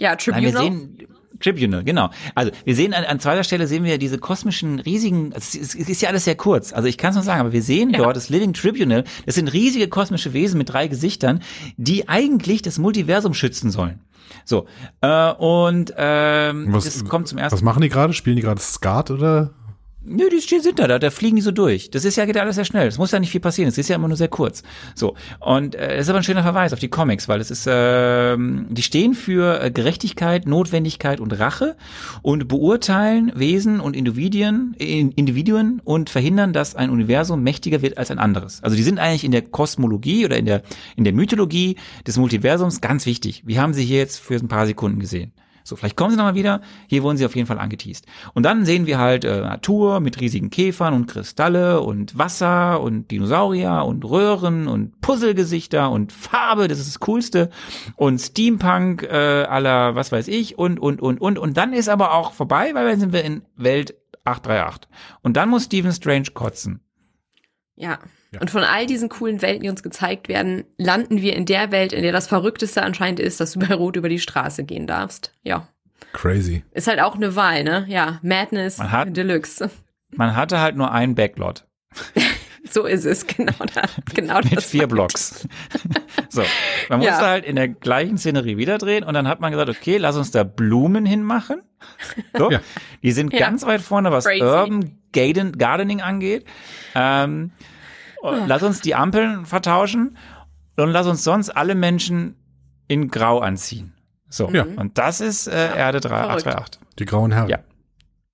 Ja, 0.00 0.10
Nein, 0.10 0.18
Tribunal. 0.18 0.42
wir 0.44 0.58
sehen 0.58 0.98
Tribunal, 1.40 1.84
genau. 1.84 2.10
Also 2.34 2.50
wir 2.64 2.74
sehen 2.74 2.92
an, 2.92 3.04
an 3.04 3.18
zweiter 3.20 3.44
Stelle 3.44 3.66
sehen 3.66 3.84
wir 3.84 3.96
diese 3.98 4.18
kosmischen 4.18 4.78
riesigen, 4.80 5.32
es 5.34 5.54
ist, 5.54 5.74
es 5.74 5.88
ist 5.88 6.02
ja 6.02 6.08
alles 6.10 6.24
sehr 6.24 6.34
kurz, 6.34 6.72
also 6.72 6.86
ich 6.88 6.98
kann 6.98 7.10
es 7.10 7.16
nur 7.16 7.24
sagen, 7.24 7.40
aber 7.40 7.52
wir 7.52 7.62
sehen 7.62 7.90
Ja. 7.90 7.98
dort 7.98 8.16
das 8.16 8.28
Living 8.28 8.52
Tribunal, 8.52 9.04
das 9.24 9.36
sind 9.36 9.48
riesige 9.48 9.88
kosmische 9.88 10.32
Wesen 10.34 10.58
mit 10.58 10.68
drei 10.70 10.86
Gesichtern, 10.88 11.40
die 11.78 12.08
eigentlich 12.08 12.60
das 12.62 12.78
Multiversum 12.78 13.32
schützen 13.34 13.70
sollen. 13.70 14.00
So, 14.44 14.66
äh, 15.00 15.32
und 15.32 15.92
ähm, 15.96 16.66
Was- 16.72 16.84
das 16.84 17.04
kommt 17.06 17.26
zum 17.28 17.38
ersten 17.38 17.56
Was 17.56 17.62
machen 17.62 17.80
die 17.82 17.88
gerade? 17.88 18.12
Spielen 18.12 18.36
die 18.36 18.42
gerade 18.42 18.60
Skat 18.60 19.10
oder? 19.10 19.54
Nö, 20.02 20.30
die 20.30 20.40
sind 20.40 20.78
da, 20.78 20.86
da, 20.86 20.98
da 20.98 21.10
fliegen 21.10 21.36
die 21.36 21.42
so 21.42 21.50
durch. 21.50 21.90
Das 21.90 22.06
ist 22.06 22.16
ja, 22.16 22.24
geht 22.24 22.38
alles 22.38 22.54
sehr 22.54 22.64
schnell. 22.64 22.88
Es 22.88 22.96
muss 22.96 23.10
ja 23.10 23.20
nicht 23.20 23.30
viel 23.30 23.40
passieren. 23.40 23.68
Es 23.68 23.76
ist 23.76 23.88
ja 23.88 23.96
immer 23.96 24.08
nur 24.08 24.16
sehr 24.16 24.28
kurz. 24.28 24.62
So. 24.94 25.14
Und 25.40 25.74
äh, 25.74 25.96
das 25.96 26.06
ist 26.06 26.08
aber 26.08 26.18
ein 26.18 26.24
schöner 26.24 26.42
Verweis 26.42 26.72
auf 26.72 26.78
die 26.78 26.88
Comics, 26.88 27.28
weil 27.28 27.38
es 27.38 27.50
ist, 27.50 27.68
ähm, 27.70 28.66
die 28.70 28.82
stehen 28.82 29.12
für 29.12 29.62
äh, 29.62 29.70
Gerechtigkeit, 29.70 30.46
Notwendigkeit 30.46 31.20
und 31.20 31.38
Rache 31.38 31.76
und 32.22 32.48
beurteilen 32.48 33.30
Wesen 33.34 33.78
und 33.78 33.94
Individuen, 33.94 34.74
in, 34.78 35.10
Individuen 35.12 35.82
und 35.84 36.08
verhindern, 36.08 36.54
dass 36.54 36.74
ein 36.76 36.88
Universum 36.88 37.42
mächtiger 37.42 37.82
wird 37.82 37.98
als 37.98 38.10
ein 38.10 38.18
anderes. 38.18 38.62
Also 38.62 38.76
die 38.76 38.82
sind 38.82 38.98
eigentlich 38.98 39.24
in 39.24 39.32
der 39.32 39.42
Kosmologie 39.42 40.24
oder 40.24 40.38
in 40.38 40.46
der, 40.46 40.62
in 40.96 41.04
der 41.04 41.12
Mythologie 41.12 41.76
des 42.06 42.16
Multiversums 42.16 42.80
ganz 42.80 43.04
wichtig. 43.04 43.42
Wir 43.44 43.60
haben 43.60 43.74
sie 43.74 43.84
hier 43.84 43.98
jetzt 43.98 44.18
für 44.18 44.36
ein 44.36 44.48
paar 44.48 44.66
Sekunden 44.66 44.98
gesehen. 44.98 45.32
So, 45.64 45.76
vielleicht 45.76 45.96
kommen 45.96 46.10
sie 46.10 46.16
nochmal 46.16 46.34
wieder. 46.34 46.60
Hier 46.88 47.02
wurden 47.02 47.16
sie 47.16 47.26
auf 47.26 47.36
jeden 47.36 47.46
Fall 47.46 47.58
angeteased. 47.58 48.06
Und 48.34 48.44
dann 48.44 48.64
sehen 48.64 48.86
wir 48.86 48.98
halt 48.98 49.24
äh, 49.24 49.40
Natur 49.40 50.00
mit 50.00 50.20
riesigen 50.20 50.50
Käfern 50.50 50.94
und 50.94 51.06
Kristalle 51.06 51.80
und 51.80 52.16
Wasser 52.18 52.80
und 52.80 53.10
Dinosaurier 53.10 53.84
und 53.84 54.04
Röhren 54.04 54.68
und 54.68 55.00
Puzzlegesichter 55.00 55.90
und 55.90 56.12
Farbe, 56.12 56.68
das 56.68 56.78
ist 56.78 56.88
das 56.88 57.00
Coolste. 57.00 57.50
Und 57.96 58.18
Steampunk 58.18 59.02
äh, 59.02 59.44
aller 59.44 59.94
was 59.94 60.12
weiß 60.12 60.28
ich 60.28 60.58
und, 60.58 60.78
und, 60.78 61.00
und, 61.00 61.20
und. 61.20 61.38
Und 61.38 61.56
dann 61.56 61.72
ist 61.72 61.88
aber 61.88 62.14
auch 62.14 62.32
vorbei, 62.32 62.70
weil 62.74 62.88
dann 62.88 63.00
sind 63.00 63.12
wir 63.12 63.24
in 63.24 63.42
Welt 63.56 63.94
838. 64.24 64.90
Und 65.22 65.36
dann 65.36 65.48
muss 65.48 65.64
Stephen 65.64 65.92
Strange 65.92 66.28
kotzen. 66.34 66.80
Ja. 67.76 67.98
Und 68.38 68.50
von 68.50 68.62
all 68.62 68.86
diesen 68.86 69.08
coolen 69.08 69.42
Welten, 69.42 69.62
die 69.64 69.68
uns 69.68 69.82
gezeigt 69.82 70.28
werden, 70.28 70.64
landen 70.76 71.20
wir 71.20 71.34
in 71.34 71.46
der 71.46 71.72
Welt, 71.72 71.92
in 71.92 72.02
der 72.02 72.12
das 72.12 72.28
Verrückteste 72.28 72.82
anscheinend 72.82 73.18
ist, 73.18 73.40
dass 73.40 73.52
du 73.52 73.58
bei 73.58 73.74
Rot 73.74 73.96
über 73.96 74.08
die 74.08 74.20
Straße 74.20 74.62
gehen 74.64 74.86
darfst. 74.86 75.32
Ja. 75.42 75.66
Crazy. 76.12 76.62
Ist 76.72 76.86
halt 76.86 77.00
auch 77.00 77.16
eine 77.16 77.34
Wahl, 77.34 77.64
ne? 77.64 77.86
Ja. 77.88 78.20
Madness 78.22 78.78
Man 78.78 78.92
hat- 78.92 79.16
Deluxe. 79.16 79.70
Man 80.14 80.36
hatte 80.36 80.60
halt 80.60 80.76
nur 80.76 80.92
einen 80.92 81.14
Backlot 81.14 81.64
So 82.70 82.84
ist 82.84 83.04
es, 83.04 83.26
genau. 83.26 83.52
Da, 83.74 83.82
genau 84.14 84.38
mit 84.38 84.56
das 84.56 84.66
vier 84.66 84.82
war- 84.82 84.88
Blocks. 84.88 85.48
so, 86.28 86.42
man 86.88 87.00
Ja. 87.02 87.10
musste 87.10 87.26
halt 87.26 87.44
in 87.44 87.56
der 87.56 87.66
gleichen 87.68 88.16
Szenerie 88.18 88.58
wieder 88.58 88.78
drehen 88.78 89.02
und 89.02 89.14
dann 89.14 89.26
hat 89.26 89.40
man 89.40 89.50
gesagt, 89.50 89.70
okay, 89.70 89.96
lass 89.96 90.16
uns 90.16 90.30
da 90.30 90.44
Blumen 90.44 91.04
hinmachen. 91.06 91.62
So, 92.36 92.50
Ja. 92.50 92.60
die 93.02 93.10
sind 93.12 93.32
Ja. 93.32 93.40
ganz 93.40 93.64
weit 93.66 93.80
vorne, 93.80 94.12
was 94.12 94.24
Crazy. 94.24 94.42
Urban 94.42 94.98
Garden, 95.12 95.58
Gardening 95.58 96.00
angeht. 96.00 96.44
Ähm. 96.94 97.50
Lass 98.22 98.62
uns 98.62 98.80
die 98.80 98.94
Ampeln 98.94 99.46
vertauschen 99.46 100.16
und 100.76 100.88
lass 100.90 101.06
uns 101.06 101.24
sonst 101.24 101.50
alle 101.50 101.74
Menschen 101.74 102.36
in 102.88 103.08
Grau 103.08 103.38
anziehen. 103.40 103.92
So, 104.28 104.50
Ja. 104.50 104.64
und 104.64 104.96
das 104.98 105.20
ist 105.20 105.46
äh, 105.48 105.76
Erde 105.76 106.00
3, 106.00 106.08
verrückt. 106.08 106.46
828. 106.46 106.80
Die 106.98 107.04
grauen 107.04 107.32
Herren. 107.32 107.48
Ja. 107.48 107.58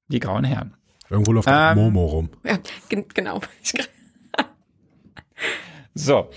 Die 0.08 0.20
grauen 0.20 0.44
Herren. 0.44 0.74
Irgendwo 1.08 1.32
läuft 1.32 1.48
Ähm, 1.50 1.76
Momo 1.78 2.04
rum. 2.06 2.30
Ja, 2.44 2.58
gen- 2.88 3.06
genau. 3.14 3.40
So, 5.94 6.28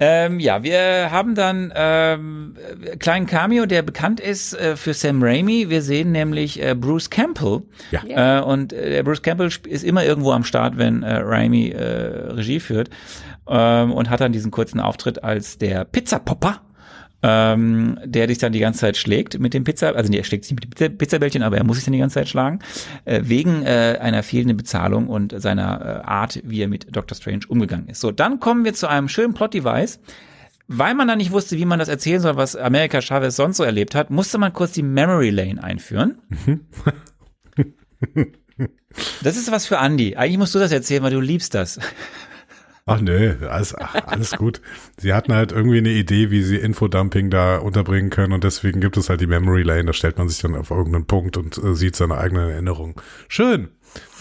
ähm, 0.00 0.38
ja, 0.38 0.62
wir 0.62 1.10
haben 1.10 1.34
dann 1.34 1.72
ähm, 1.74 2.54
einen 2.86 2.98
kleinen 2.98 3.26
Cameo, 3.26 3.66
der 3.66 3.82
bekannt 3.82 4.20
ist 4.20 4.54
äh, 4.54 4.76
für 4.76 4.94
Sam 4.94 5.22
Raimi. 5.22 5.70
Wir 5.70 5.82
sehen 5.82 6.12
nämlich 6.12 6.62
äh, 6.62 6.74
Bruce 6.74 7.10
Campbell. 7.10 7.62
Ja. 7.90 8.38
Äh, 8.38 8.42
und 8.42 8.72
äh, 8.72 8.90
der 8.90 9.02
Bruce 9.02 9.22
Campbell 9.22 9.50
ist 9.66 9.84
immer 9.84 10.04
irgendwo 10.04 10.32
am 10.32 10.44
Start, 10.44 10.78
wenn 10.78 11.02
äh, 11.02 11.16
Raimi 11.16 11.70
äh, 11.70 12.32
Regie 12.32 12.60
führt. 12.60 12.90
Ähm, 13.48 13.92
und 13.92 14.08
hat 14.10 14.20
dann 14.20 14.32
diesen 14.32 14.50
kurzen 14.50 14.78
Auftritt 14.78 15.24
als 15.24 15.58
der 15.58 15.84
Pizzapopper. 15.84 16.60
Ähm, 17.20 17.98
der 18.04 18.28
dich 18.28 18.38
dann 18.38 18.52
die 18.52 18.60
ganze 18.60 18.78
Zeit 18.78 18.96
schlägt 18.96 19.40
mit 19.40 19.52
dem 19.52 19.64
Pizza, 19.64 19.94
also 19.96 20.08
nee, 20.08 20.18
er 20.18 20.24
schlägt 20.24 20.44
sich 20.44 20.54
mit 20.54 20.64
dem 20.64 20.70
Pizza- 20.70 20.88
Pizzabällchen, 20.88 21.42
aber 21.42 21.56
er 21.56 21.64
muss 21.64 21.76
sich 21.76 21.84
dann 21.84 21.92
die 21.92 21.98
ganze 21.98 22.14
Zeit 22.14 22.28
schlagen, 22.28 22.60
äh, 23.06 23.22
wegen 23.24 23.62
äh, 23.64 23.98
einer 24.00 24.22
fehlenden 24.22 24.56
Bezahlung 24.56 25.08
und 25.08 25.34
seiner 25.40 25.80
äh, 25.80 26.08
Art, 26.08 26.40
wie 26.44 26.62
er 26.62 26.68
mit 26.68 26.94
Dr. 26.94 27.16
Strange 27.16 27.40
umgegangen 27.48 27.88
ist. 27.88 28.00
So, 28.00 28.12
dann 28.12 28.38
kommen 28.38 28.64
wir 28.64 28.72
zu 28.72 28.86
einem 28.86 29.08
schönen 29.08 29.34
Plot-Device. 29.34 29.98
Weil 30.70 30.94
man 30.94 31.08
dann 31.08 31.16
nicht 31.16 31.32
wusste, 31.32 31.56
wie 31.56 31.64
man 31.64 31.78
das 31.78 31.88
erzählen 31.88 32.20
soll, 32.20 32.36
was 32.36 32.54
America 32.54 33.00
Chavez 33.00 33.34
sonst 33.34 33.56
so 33.56 33.64
erlebt 33.64 33.94
hat, 33.94 34.10
musste 34.10 34.36
man 34.36 34.52
kurz 34.52 34.72
die 34.72 34.82
Memory 34.82 35.30
Lane 35.30 35.64
einführen. 35.64 36.18
Das 39.22 39.36
ist 39.36 39.52
was 39.52 39.66
für 39.66 39.76
Andy. 39.76 40.16
Eigentlich 40.16 40.38
musst 40.38 40.54
du 40.54 40.58
das 40.58 40.72
erzählen, 40.72 41.02
weil 41.02 41.12
du 41.12 41.20
liebst 41.20 41.54
das. 41.54 41.78
Ach 42.88 43.00
nee, 43.02 43.34
alles, 43.46 43.74
ach, 43.74 43.94
alles 44.06 44.32
gut. 44.32 44.62
Sie 44.96 45.12
hatten 45.12 45.34
halt 45.34 45.52
irgendwie 45.52 45.78
eine 45.78 45.90
Idee, 45.90 46.30
wie 46.30 46.42
sie 46.42 46.56
Infodumping 46.56 47.28
da 47.28 47.58
unterbringen 47.58 48.08
können 48.08 48.32
und 48.32 48.44
deswegen 48.44 48.80
gibt 48.80 48.96
es 48.96 49.10
halt 49.10 49.20
die 49.20 49.26
Memory 49.26 49.62
Lane, 49.62 49.84
da 49.84 49.92
stellt 49.92 50.16
man 50.16 50.28
sich 50.28 50.40
dann 50.40 50.56
auf 50.56 50.70
irgendeinen 50.70 51.04
Punkt 51.06 51.36
und 51.36 51.58
äh, 51.58 51.74
sieht 51.74 51.96
seine 51.96 52.16
eigenen 52.16 52.48
Erinnerungen. 52.48 52.94
Schön. 53.28 53.68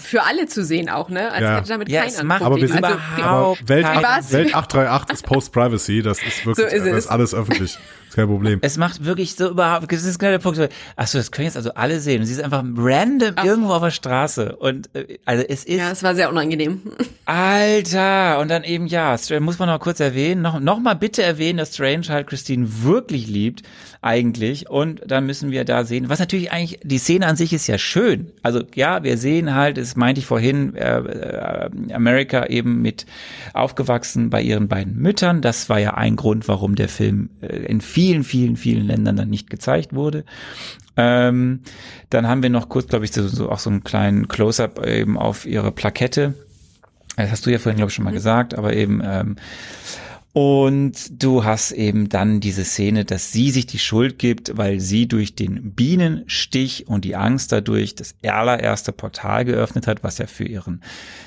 Für 0.08 0.24
alle 0.24 0.46
zu 0.48 0.64
sehen 0.64 0.90
auch, 0.90 1.10
ne? 1.10 1.32
Als 1.32 1.42
Ja. 1.42 1.58
hätte 1.58 1.68
damit 1.70 1.90
Ja, 1.90 2.02
keiner 2.02 2.14
es 2.14 2.20
ein 2.20 2.28
macht- 2.28 2.42
Problem. 2.42 2.54
Aber 2.54 2.62
wir 2.62 2.68
sind 2.70 2.84
also, 2.84 2.98
überhaupt- 3.18 3.60
aber 3.60 3.70
Welt, 3.70 3.86
kein- 3.86 4.04
Was? 4.04 4.32
Welt 4.32 4.56
838 4.56 5.14
ist 5.14 5.26
Post-Privacy, 5.26 6.02
das 6.02 6.18
ist 6.24 6.46
wirklich 6.46 6.70
So 6.70 6.76
ist 6.76 6.86
das 6.86 6.98
ist 6.98 7.08
alles 7.08 7.34
öffentlich. 7.34 7.78
Ist 8.08 8.16
kein 8.16 8.28
Problem. 8.28 8.60
Es 8.62 8.78
macht 8.78 9.04
wirklich 9.04 9.36
so 9.36 9.50
überhaupt, 9.50 9.92
das 9.92 10.04
ist 10.06 10.18
genau 10.18 10.32
der 10.32 10.40
Punkt. 10.40 10.58
so, 10.58 10.68
Ach 10.96 11.08
so, 11.08 11.18
das 11.18 11.30
können 11.32 11.46
jetzt 11.48 11.58
also 11.58 11.74
alle 11.74 12.00
sehen. 12.00 12.22
Und 12.22 12.26
sie 12.28 12.34
ist 12.34 12.42
einfach 12.42 12.64
random 12.64 13.36
irgendwo 13.44 13.74
auf 13.74 13.84
der 13.84 13.92
Straße. 13.92 14.56
Und 14.56 14.90
äh, 14.96 15.18
also 15.26 15.44
es 15.48 15.66
ist 15.66 15.78
ja, 15.78 15.92
es 15.92 16.02
war 16.04 16.16
sehr 16.16 16.30
unangenehm. 16.30 16.82
Alter, 17.26 18.40
und 18.40 18.50
dann 18.50 18.64
eben 18.64 18.88
ja, 18.88 19.16
muss 19.42 19.60
man 19.60 19.68
noch 19.68 19.80
kurz 19.80 20.00
erwähnen, 20.00 20.42
noch, 20.42 20.60
noch 20.60 20.80
mal 20.80 20.94
bitte 20.94 21.22
erwähnen, 21.24 21.58
dass 21.58 21.74
Strange 21.74 22.08
halt 22.10 22.28
Christine 22.28 22.66
wirklich 22.84 23.28
liebt, 23.28 23.64
eigentlich. 24.08 24.70
Und 24.70 25.02
dann 25.06 25.26
müssen 25.26 25.52
wir 25.52 25.66
da 25.66 25.84
sehen, 25.84 26.10
was 26.10 26.20
natürlich 26.20 26.52
eigentlich, 26.52 26.80
die 26.84 26.98
Szene 26.98 27.28
an 27.28 27.36
sich 27.36 27.52
ist 27.54 27.68
ja 27.68 27.78
schön. 27.78 28.32
Also 28.42 28.64
ja, 28.74 29.04
wir 29.04 29.18
sehen 29.18 29.54
halt, 29.54 29.78
das 29.78 29.96
meinte 29.96 30.20
ich 30.20 30.26
vorhin, 30.26 30.76
äh, 30.76 31.00
äh, 31.00 31.70
America 31.94 32.46
eben 32.46 32.82
mit 32.82 33.06
aufgewachsen 33.54 34.30
bei 34.30 34.42
ihren 34.42 34.68
beiden 34.68 34.96
Müttern. 34.96 35.42
Das 35.42 35.70
war 35.70 35.80
ja 35.80 35.94
ein 35.96 36.16
Grund, 36.16 36.48
warum 36.48 36.76
der 36.76 36.90
Film 36.90 37.30
äh, 37.42 37.48
in 37.48 37.82
vielen, 37.82 38.24
vielen, 38.24 38.56
vielen 38.56 38.88
Ländern 38.88 39.18
dann 39.18 39.30
nicht 39.30 39.50
gezeigt 39.50 39.94
wurde. 39.94 40.24
Ähm, 40.96 41.60
dann 42.10 42.28
haben 42.28 42.42
wir 42.42 42.50
noch 42.50 42.70
kurz, 42.70 42.88
glaube 42.88 43.06
ich, 43.06 43.12
so, 43.12 43.28
so 43.28 43.52
auch 43.52 43.60
so 43.60 43.70
einen 43.70 43.84
kleinen 43.84 44.28
Close-up 44.28 44.86
eben 44.86 45.18
auf 45.18 45.46
ihre 45.46 45.72
Plakette. 45.72 46.34
Das 47.18 47.32
hast 47.32 47.46
du 47.46 47.52
ja 47.52 47.60
vorhin, 47.60 47.78
glaube 47.78 47.90
ich, 47.90 47.96
schon 47.96 48.06
mal 48.06 48.14
gesagt, 48.14 48.56
aber 48.56 48.74
eben, 48.74 49.02
ähm, 49.04 49.36
und 50.40 51.24
du 51.24 51.46
hast 51.46 51.72
eben 51.72 52.10
dann 52.10 52.40
diese 52.40 52.64
Szene, 52.64 53.06
dass 53.06 53.32
sie 53.32 53.50
sich 53.50 53.66
die 53.66 53.80
Schuld 53.80 54.20
gibt, 54.20 54.56
weil 54.56 54.80
sie 54.80 55.08
durch 55.08 55.34
den 55.34 55.72
Bienenstich 55.74 56.88
und 56.88 57.06
die 57.06 57.16
Angst 57.16 57.52
dadurch 57.52 57.96
das 57.96 58.14
allererste 58.22 58.92
Portal 58.92 59.46
geöffnet 59.46 59.88
hat, 59.88 60.04
was 60.04 60.20
ja 60.20 60.28
für 60.28 60.44
ihren 60.44 60.84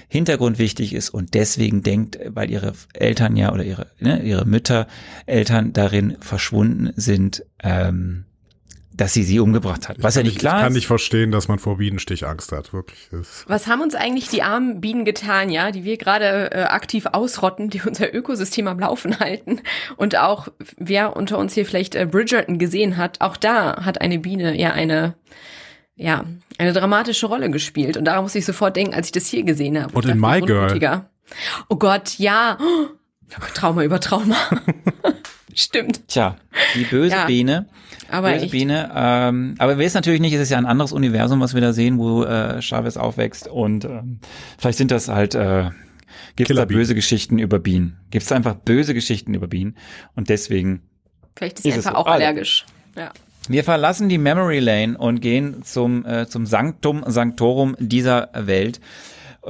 Hintergrund 0.07 0.61
wichtig 0.61 0.93
ist. 0.95 1.11
Und 1.11 1.35
deswegen 1.35 1.83
denkt, 1.83 2.21
weil 2.25 2.53
ihre 2.53 2.75
Eltern 2.93 3.35
ja 3.35 3.53
oder 3.53 3.65
ihre, 3.65 3.89
ne, 3.99 4.23
ihre 4.23 4.45
Mütter, 4.45 4.87
Eltern 5.27 5.73
darin 5.73 6.17
verschwunden 6.21 6.93
sind, 6.95 7.45
ähm, 7.65 8.27
dass 9.01 9.15
sie 9.15 9.23
sie 9.23 9.41
umgebracht 9.41 9.89
hat. 9.89 9.97
Was 10.03 10.15
ja 10.15 10.23
nicht 10.23 10.35
ich 10.35 10.39
klar 10.39 10.61
kann 10.61 10.75
nicht 10.75 10.87
verstehen, 10.87 11.33
dass 11.33 11.49
man 11.49 11.59
vor 11.59 11.79
Bienenstich 11.79 12.27
Angst 12.27 12.53
hat, 12.53 12.75
wirklich. 12.75 13.09
Was 13.47 13.67
haben 13.67 13.81
uns 13.81 13.95
eigentlich 13.95 14.29
die 14.29 14.43
armen 14.43 14.83
Bienen 14.83 15.07
getan, 15.07 15.49
ja, 15.49 15.71
die 15.71 15.85
wir 15.85 15.97
gerade 15.97 16.51
äh, 16.53 16.63
aktiv 16.65 17.07
ausrotten, 17.07 17.71
die 17.71 17.81
unser 17.81 18.15
Ökosystem 18.15 18.69
am 18.69 18.79
Laufen 18.79 19.19
halten? 19.19 19.63
Und 19.97 20.19
auch, 20.19 20.49
wer 20.77 21.17
unter 21.17 21.39
uns 21.39 21.55
hier 21.55 21.65
vielleicht 21.65 21.95
äh, 21.95 22.05
Bridgerton 22.05 22.59
gesehen 22.59 22.99
hat, 22.99 23.23
auch 23.23 23.39
da 23.39 23.87
hat 23.87 24.03
eine 24.03 24.19
Biene 24.19 24.55
ja 24.61 24.73
eine, 24.73 25.15
ja, 25.97 26.27
eine 26.59 26.75
dramatische 26.75 27.25
Rolle 27.25 27.49
gespielt. 27.51 27.97
Und 27.97 28.05
daran 28.05 28.25
muss 28.25 28.35
ich 28.35 28.45
sofort 28.45 28.77
denken, 28.77 28.93
als 28.93 29.07
ich 29.07 29.13
das 29.13 29.27
hier 29.27 29.45
gesehen 29.45 29.83
habe. 29.83 29.95
Und 29.95 30.05
Ich 30.05 30.11
in 30.11 30.21
My 30.21 30.43
Girl. 30.43 31.07
Oh 31.71 31.77
Gott, 31.77 32.19
ja. 32.19 32.59
Oh, 32.61 32.89
Trauma 33.55 33.83
über 33.83 33.99
Trauma. 33.99 34.37
Stimmt. 35.61 36.09
Tja, 36.09 36.37
die 36.75 36.85
böse 36.85 37.15
Ja. 37.17 37.27
Biene. 37.27 37.67
Aber 38.11 38.31
böse 38.33 38.45
echt. 38.45 38.53
Biene. 38.53 38.91
Ähm, 38.95 39.55
aber 39.59 39.79
wir 39.79 39.85
wissen 39.85 39.97
natürlich 39.99 40.21
nicht, 40.21 40.33
es 40.33 40.41
ist 40.41 40.51
ja 40.51 40.59
ein 40.59 40.67
anderes 40.67 40.93
Universum, 40.93 41.41
was 41.41 41.55
wir 41.55 41.61
da 41.61 41.73
sehen, 41.73 41.99
wo 41.99 42.25
äh, 42.25 42.61
Chavez 42.63 42.97
aufwächst. 42.97 43.47
Und 43.47 43.85
ähm, 43.85 44.21
vielleicht 44.59 44.79
sind 44.79 44.91
das 44.91 45.09
halt, 45.09 45.35
äh, 45.35 45.71
gibt 46.37 46.51
es 46.51 46.57
da 46.57 46.65
böse 46.65 46.95
Geschichten 46.95 47.39
über 47.39 47.59
Bienen. 47.59 47.99
Gibt 48.11 48.25
es 48.25 48.33
einfach 48.33 48.55
böse 48.55 48.95
Geschichten 48.95 49.35
über 49.35 49.47
Bienen. 49.49 49.77
Und 50.17 50.29
deswegen, 50.29 50.83
Vielleicht 51.37 51.59
ist 51.59 51.63
sie 51.65 51.69
Ist 51.71 51.77
es 51.79 51.87
einfach 51.87 52.01
so. 52.01 52.07
auch 52.07 52.13
Alle. 52.13 52.25
allergisch. 52.27 52.65
Ja. 52.97 53.13
wir 53.49 53.63
verlassen 53.65 54.09
die 54.09 54.19
Memory 54.19 54.59
Lane 54.59 54.99
und 54.99 55.21
gehen 55.21 55.63
zum, 55.63 56.05
äh, 56.05 56.27
zum 56.27 56.47
Sanctum 56.47 57.05
Sanctorum 57.07 57.77
dieser 57.79 58.31
Welt. 58.35 58.81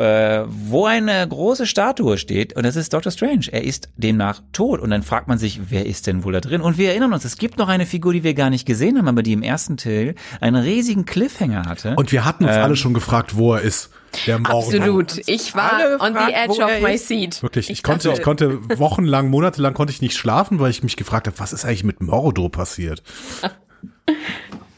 Äh, 0.00 0.46
wo 0.48 0.86
eine 0.86 1.28
große 1.28 1.66
Statue 1.66 2.16
steht 2.16 2.56
und 2.56 2.62
das 2.64 2.74
ist 2.74 2.90
Dr. 2.94 3.12
Strange. 3.12 3.48
Er 3.52 3.64
ist 3.64 3.90
demnach 3.98 4.40
tot 4.50 4.80
und 4.80 4.88
dann 4.88 5.02
fragt 5.02 5.28
man 5.28 5.36
sich, 5.36 5.60
wer 5.68 5.84
ist 5.84 6.06
denn 6.06 6.24
wohl 6.24 6.32
da 6.32 6.40
drin? 6.40 6.62
Und 6.62 6.78
wir 6.78 6.88
erinnern 6.88 7.12
uns, 7.12 7.26
es 7.26 7.36
gibt 7.36 7.58
noch 7.58 7.68
eine 7.68 7.84
Figur, 7.84 8.14
die 8.14 8.24
wir 8.24 8.32
gar 8.32 8.48
nicht 8.48 8.64
gesehen 8.64 8.96
haben, 8.96 9.08
aber 9.08 9.22
die 9.22 9.34
im 9.34 9.42
ersten 9.42 9.76
Teil 9.76 10.14
einen 10.40 10.56
riesigen 10.62 11.04
Cliffhanger 11.04 11.66
hatte. 11.66 11.96
Und 11.96 12.12
wir 12.12 12.24
hatten 12.24 12.44
uns 12.44 12.54
alle 12.54 12.76
schon 12.76 12.94
gefragt, 12.94 13.36
wo 13.36 13.52
er 13.52 13.60
ist. 13.60 13.90
Der. 14.26 14.40
Absolut. 14.42 15.20
Ich 15.28 15.54
war 15.54 16.00
on 16.00 16.14
the 16.14 16.32
edge 16.32 16.64
of 16.64 16.80
my 16.82 16.94
ist. 16.94 17.08
seat. 17.08 17.42
Wirklich, 17.42 17.68
ich, 17.68 17.82
konnte, 17.82 18.10
ich 18.10 18.22
konnte 18.22 18.58
wochenlang, 18.78 19.28
monatelang 19.28 19.74
konnte 19.74 19.92
ich 19.92 20.00
nicht 20.00 20.16
schlafen, 20.16 20.60
weil 20.60 20.70
ich 20.70 20.82
mich 20.82 20.96
gefragt 20.96 21.26
habe, 21.26 21.38
was 21.38 21.52
ist 21.52 21.66
eigentlich 21.66 21.84
mit 21.84 22.00
Mordor 22.00 22.50
passiert? 22.50 23.02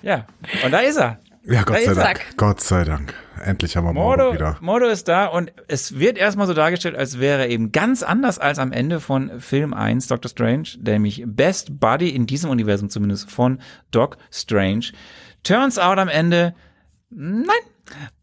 ja, 0.03 0.27
und 0.65 0.73
da 0.73 0.81
ist 0.81 0.97
er. 0.97 1.20
Ja, 1.44 1.62
Gott 1.62 1.77
Da 1.86 1.94
sei. 1.94 2.03
Dank. 2.03 2.20
Gott 2.36 2.61
sei 2.61 2.85
Dank. 2.85 3.15
Endlich 3.43 3.77
haben 3.77 3.85
wir 3.85 3.93
Mordo, 3.93 4.24
Mordo, 4.24 4.35
wieder. 4.35 4.56
Mordo 4.60 4.86
ist 4.86 5.09
da 5.09 5.27
und 5.27 5.52
es 5.66 5.98
wird 5.98 6.16
erstmal 6.16 6.47
so 6.47 6.55
dargestellt, 6.55 6.94
als 6.97 7.19
wäre 7.19 7.43
er 7.43 7.48
eben 7.48 7.73
ganz 7.73 8.02
anders 8.02 8.39
als 8.39 8.59
am 8.59 8.73
Ende 8.73 9.01
von 9.01 9.40
Film 9.40 9.74
1 9.74 10.06
Doctor 10.06 10.28
Strange, 10.28 10.69
nämlich 10.81 11.24
Best 11.27 11.81
Buddy 11.81 12.10
in 12.10 12.27
diesem 12.27 12.51
Universum 12.51 12.89
zumindest 12.89 13.31
von 13.31 13.60
Doc 13.90 14.16
Strange. 14.31 14.93
Turns 15.43 15.78
out 15.78 15.98
am 15.98 16.09
Ende, 16.09 16.55
nein. 17.10 17.47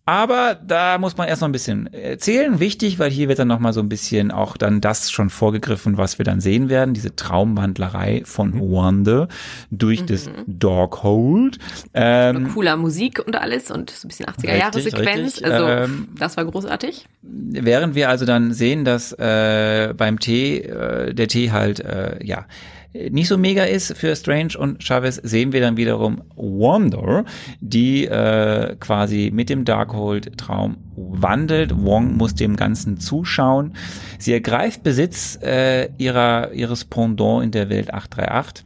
Aber 0.10 0.56
da 0.66 0.98
muss 0.98 1.18
man 1.18 1.28
erst 1.28 1.44
noch 1.44 1.48
ein 1.50 1.52
bisschen 1.52 1.86
erzählen. 1.94 2.60
Wichtig, 2.60 2.98
weil 2.98 3.12
hier 3.12 3.28
wird 3.28 3.38
dann 3.38 3.48
noch 3.48 3.60
mal 3.60 3.74
so 3.74 3.80
ein 3.80 3.90
bisschen 3.90 4.32
auch 4.32 4.58
dann 4.58 4.82
das 4.82 5.12
schon 5.12 5.30
vorgegriffen, 5.30 6.00
was 6.00 6.18
wir 6.18 6.26
dann 6.26 6.42
sehen 6.42 6.68
werden. 6.68 6.96
Diese 6.96 7.16
Traumwandlerei 7.16 8.24
von 8.26 8.60
Wanda 8.60 9.28
durch 9.70 10.04
das 10.08 10.28
Doghold. 10.48 11.60
Ähm, 11.94 12.52
Cooler 12.56 12.76
Musik 12.76 13.22
und 13.24 13.36
alles 13.36 13.70
und 13.70 13.92
so 13.92 14.08
ein 14.08 14.10
bisschen 14.10 14.26
80er-Jahre-Sequenz. 14.26 15.36
richtig, 15.36 15.46
Also, 15.46 15.68
ähm, 15.68 16.08
das 16.18 16.38
war 16.38 16.46
großartig. 16.46 17.06
während 17.22 17.94
wir 17.94 18.10
also 18.10 18.26
dann 18.26 18.52
sehen, 18.52 18.86
dass 18.86 19.14
äh, 19.14 19.94
beim 19.96 20.18
Tee 20.18 20.58
äh, 20.58 21.14
der 21.14 21.28
Tee 21.28 21.52
halt 21.52 21.82
äh, 21.82 22.18
ja 22.26 22.48
nicht 22.94 23.28
so 23.28 23.38
mega 23.38 23.64
ist 23.64 23.96
für 23.96 24.16
Strange 24.16 24.58
und 24.58 24.84
Chavez, 24.84 25.16
sehen 25.18 25.52
wir 25.52 25.62
dann 25.62 25.78
wiederum 25.78 26.24
Wanda, 26.36 27.24
die 27.60 28.06
äh, 28.06 28.76
quasi 28.80 29.30
mit 29.34 29.50
dem 29.50 29.64
Darkhold-Traum 29.64 30.78
wandelt. 30.96 31.74
Wong 31.76 32.18
muss 32.18 32.34
dem 32.34 32.56
Ganzen 32.56 33.00
zuschauen. 33.00 33.76
Sie 34.18 34.34
ergreift 34.34 34.82
Besitz 34.84 35.38
äh, 35.42 35.90
ihrer 35.98 36.52
ihres 36.54 36.86
Pendant 36.86 37.44
in 37.44 37.52
der 37.52 37.70
Welt 37.70 37.94
838. 37.94 38.66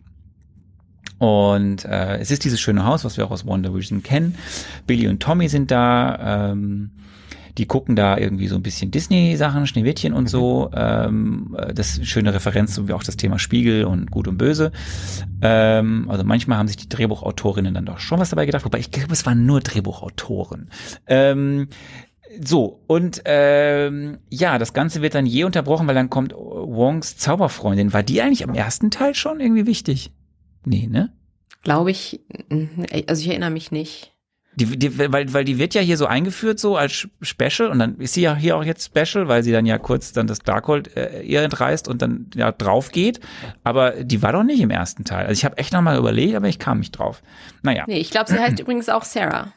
Und 1.19 1.85
äh, 1.85 2.17
es 2.17 2.31
ist 2.31 2.43
dieses 2.45 2.59
schöne 2.59 2.85
Haus, 2.85 3.05
was 3.05 3.17
wir 3.17 3.25
auch 3.25 3.31
aus 3.31 3.45
Wonder 3.45 3.73
Vision 3.73 4.03
kennen. 4.03 4.35
Billy 4.87 5.07
und 5.07 5.21
Tommy 5.21 5.49
sind 5.49 5.69
da. 5.69 6.51
Ähm, 6.51 6.91
die 7.57 7.65
gucken 7.65 7.95
da 7.95 8.17
irgendwie 8.17 8.47
so 8.47 8.55
ein 8.55 8.63
bisschen 8.63 8.91
Disney-Sachen, 8.91 9.67
Schneewittchen 9.67 10.13
und 10.13 10.27
so. 10.27 10.71
Ähm, 10.73 11.55
äh, 11.57 11.73
das 11.73 11.91
ist 11.91 11.97
eine 11.97 12.05
schöne 12.05 12.33
Referenz, 12.33 12.75
so 12.75 12.87
wie 12.87 12.93
auch 12.93 13.03
das 13.03 13.17
Thema 13.17 13.39
Spiegel 13.39 13.85
und 13.85 14.09
Gut 14.11 14.27
und 14.27 14.37
Böse. 14.37 14.71
Ähm, 15.41 16.09
also 16.09 16.23
manchmal 16.23 16.57
haben 16.57 16.67
sich 16.67 16.77
die 16.77 16.89
Drehbuchautorinnen 16.89 17.73
dann 17.73 17.85
doch 17.85 17.99
schon 17.99 18.19
was 18.19 18.29
dabei 18.29 18.45
gedacht, 18.45 18.65
wobei 18.65 18.79
ich 18.79 18.91
glaube, 18.91 19.13
es 19.13 19.25
waren 19.25 19.45
nur 19.45 19.61
Drehbuchautoren. 19.61 20.69
Ähm, 21.07 21.67
so, 22.43 22.81
und 22.87 23.21
ähm, 23.25 24.17
ja, 24.29 24.57
das 24.57 24.73
Ganze 24.73 25.01
wird 25.01 25.13
dann 25.13 25.27
je 25.27 25.43
unterbrochen, 25.43 25.85
weil 25.85 25.95
dann 25.95 26.09
kommt 26.09 26.33
Wongs 26.33 27.17
Zauberfreundin. 27.17 27.93
War 27.93 28.01
die 28.01 28.21
eigentlich 28.21 28.43
am 28.43 28.55
ersten 28.55 28.89
Teil 28.89 29.13
schon 29.13 29.39
irgendwie 29.39 29.67
wichtig? 29.67 30.11
Nee, 30.65 30.87
ne? 30.87 31.13
Glaube 31.61 31.91
ich, 31.91 32.21
also 33.07 33.21
ich 33.21 33.29
erinnere 33.29 33.51
mich 33.51 33.71
nicht. 33.71 34.12
Die, 34.55 34.65
die, 34.77 35.11
weil, 35.11 35.33
weil 35.33 35.45
die 35.45 35.57
wird 35.57 35.73
ja 35.73 35.81
hier 35.81 35.97
so 35.97 36.05
eingeführt, 36.05 36.59
so 36.59 36.77
als 36.77 37.07
Special, 37.21 37.69
und 37.69 37.79
dann 37.79 37.97
ist 37.97 38.13
sie 38.13 38.21
ja 38.21 38.35
hier 38.35 38.55
auch 38.55 38.63
jetzt 38.63 38.85
Special, 38.85 39.27
weil 39.27 39.43
sie 39.43 39.51
dann 39.51 39.65
ja 39.65 39.79
kurz 39.79 40.11
dann 40.11 40.27
das 40.27 40.39
Darkhold 40.39 40.95
äh, 40.95 41.21
ihr 41.21 41.41
entreißt 41.41 41.87
und 41.87 42.01
dann 42.01 42.29
ja 42.35 42.51
drauf 42.51 42.91
geht. 42.91 43.19
Aber 43.63 43.91
die 43.91 44.21
war 44.21 44.31
doch 44.31 44.43
nicht 44.43 44.61
im 44.61 44.69
ersten 44.69 45.05
Teil. 45.05 45.25
Also 45.25 45.33
ich 45.39 45.45
habe 45.45 45.57
echt 45.57 45.73
nochmal 45.73 45.97
überlegt, 45.97 46.35
aber 46.35 46.47
ich 46.47 46.59
kam 46.59 46.79
nicht 46.79 46.91
drauf. 46.91 47.23
Naja. 47.63 47.85
Nee, 47.87 47.99
ich 47.99 48.11
glaube, 48.11 48.29
sie 48.29 48.37
heißt 48.39 48.59
übrigens 48.59 48.89
auch 48.89 49.03
Sarah. 49.03 49.53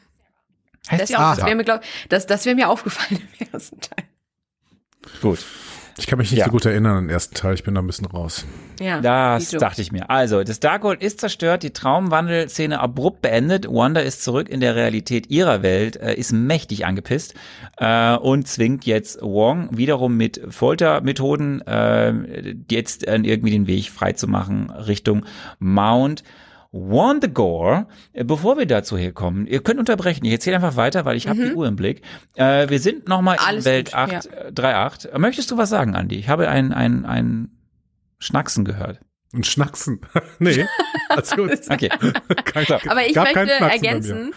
Heißt 0.89 1.01
Das, 1.01 1.07
sie 1.09 1.13
das 1.13 1.39
auch 1.39 1.45
wäre 1.45 1.55
mir, 1.55 1.63
glaub, 1.63 1.81
das, 2.09 2.25
das 2.25 2.45
wär 2.45 2.55
mir 2.55 2.69
aufgefallen 2.69 3.21
im 3.39 3.47
ersten 3.51 3.79
Teil. 3.79 4.05
gut. 5.21 5.45
Ich 5.99 6.07
kann 6.07 6.19
mich 6.19 6.31
nicht 6.31 6.39
Ja. 6.39 6.45
so 6.45 6.51
gut 6.51 6.65
erinnern 6.65 6.97
an 6.97 7.03
den 7.05 7.09
ersten 7.09 7.33
Teil, 7.35 7.53
ich 7.55 7.63
bin 7.63 7.73
da 7.75 7.81
ein 7.81 7.87
bisschen 7.87 8.05
raus. 8.05 8.45
Ja, 8.79 9.01
Das 9.01 9.49
dachte 9.49 9.81
ich 9.81 9.91
mir. 9.91 10.09
Also, 10.09 10.43
das 10.43 10.59
Darkhold 10.59 11.01
ist 11.01 11.19
zerstört, 11.19 11.63
die 11.63 11.71
Traumwandelszene 11.71 12.79
abrupt 12.79 13.21
beendet. 13.23 13.67
Wanda 13.67 14.01
ist 14.01 14.23
zurück 14.23 14.49
in 14.49 14.59
der 14.59 14.75
Realität 14.75 15.29
ihrer 15.31 15.63
Welt, 15.63 15.95
äh, 15.97 16.13
ist 16.13 16.31
mächtig 16.31 16.85
angepisst 16.85 17.33
äh, 17.77 18.15
und 18.15 18.47
zwingt 18.47 18.85
jetzt 18.85 19.21
Wong 19.21 19.69
wiederum 19.75 20.15
mit 20.17 20.39
Foltermethoden 20.49 21.65
äh, 21.65 22.13
jetzt 22.69 23.07
äh, 23.07 23.15
irgendwie 23.17 23.51
den 23.51 23.65
Weg 23.67 23.89
freizumachen 23.89 24.69
Richtung 24.69 25.25
Mount 25.59 26.23
Wandagore. 26.71 27.87
Äh, 28.13 28.23
Bevor 28.23 28.57
wir 28.57 28.65
dazu 28.65 28.97
hier 28.97 29.11
kommen, 29.13 29.47
ihr 29.47 29.61
könnt 29.61 29.79
unterbrechen. 29.79 30.25
Ich 30.25 30.31
erzähle 30.31 30.57
einfach 30.57 30.75
weiter, 30.75 31.05
weil 31.05 31.15
ich 31.17 31.27
habe 31.27 31.43
die 31.47 31.53
Uhr 31.53 31.67
im 31.67 31.75
Blick. 31.75 32.01
Äh, 32.35 32.69
wir 32.69 32.79
sind 32.79 33.07
nochmal 33.07 33.37
in 33.49 33.57
Mhm. 33.59 33.65
Welt 33.65 33.85
gut, 33.87 33.95
8, 33.95 34.11
ja. 34.11 34.19
äh, 34.19 34.51
3.8. 34.51 35.17
Möchtest 35.17 35.51
du 35.51 35.57
was 35.57 35.69
sagen, 35.69 35.95
Andi? 35.95 36.15
Ich 36.15 36.29
habe 36.29 36.49
ein, 36.49 36.73
ein, 36.73 37.05
ein 37.05 37.49
Schnacksen 38.19 38.65
gehört. 38.65 38.99
Und 39.33 39.45
Schnacksen. 39.45 40.01
nee, 40.39 40.65
alles 41.09 41.31
gut. 41.35 41.51
Okay. 41.69 41.89
Kein, 42.45 42.65
Aber 42.89 43.05
ich 43.05 43.13
gab 43.13 43.25
kein 43.33 43.45
möchte 43.45 43.57
Schnacksen 43.57 43.59
bei 43.59 43.67
mir. 43.67 43.71
ergänzen, 43.71 44.33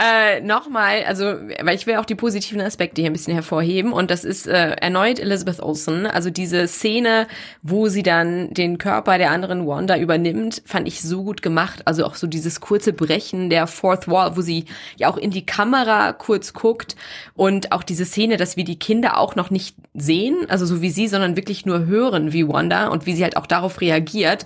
äh, 0.00 0.40
nochmal, 0.42 1.02
also, 1.08 1.24
weil 1.60 1.74
ich 1.74 1.88
will 1.88 1.96
auch 1.96 2.04
die 2.04 2.14
positiven 2.14 2.60
Aspekte 2.60 3.00
hier 3.00 3.10
ein 3.10 3.14
bisschen 3.14 3.34
hervorheben 3.34 3.92
und 3.92 4.12
das 4.12 4.22
ist 4.22 4.46
äh, 4.46 4.76
erneut 4.76 5.18
Elizabeth 5.18 5.60
Olsen. 5.60 6.06
Also 6.06 6.30
diese 6.30 6.68
Szene, 6.68 7.26
wo 7.62 7.88
sie 7.88 8.04
dann 8.04 8.54
den 8.54 8.78
Körper 8.78 9.18
der 9.18 9.32
anderen 9.32 9.66
Wanda 9.66 9.96
übernimmt, 9.96 10.62
fand 10.64 10.86
ich 10.86 11.02
so 11.02 11.24
gut 11.24 11.42
gemacht. 11.42 11.82
Also 11.84 12.04
auch 12.04 12.14
so 12.14 12.28
dieses 12.28 12.60
kurze 12.60 12.92
Brechen 12.92 13.50
der 13.50 13.66
Fourth 13.66 14.06
Wall, 14.06 14.36
wo 14.36 14.40
sie 14.40 14.66
ja 14.96 15.08
auch 15.08 15.16
in 15.16 15.32
die 15.32 15.44
Kamera 15.44 16.12
kurz 16.12 16.52
guckt 16.52 16.94
und 17.34 17.72
auch 17.72 17.82
diese 17.82 18.04
Szene, 18.04 18.36
dass 18.36 18.56
wir 18.56 18.62
die 18.62 18.78
Kinder 18.78 19.18
auch 19.18 19.34
noch 19.34 19.50
nicht 19.50 19.74
sehen, 19.94 20.46
also 20.48 20.64
so 20.64 20.80
wie 20.80 20.90
sie, 20.90 21.08
sondern 21.08 21.34
wirklich 21.34 21.66
nur 21.66 21.86
hören 21.86 22.32
wie 22.32 22.46
Wanda 22.46 22.86
und 22.86 23.06
wie 23.06 23.14
sie 23.16 23.24
halt 23.24 23.36
auch 23.36 23.46
darauf 23.46 23.80
reagiert, 23.80 24.44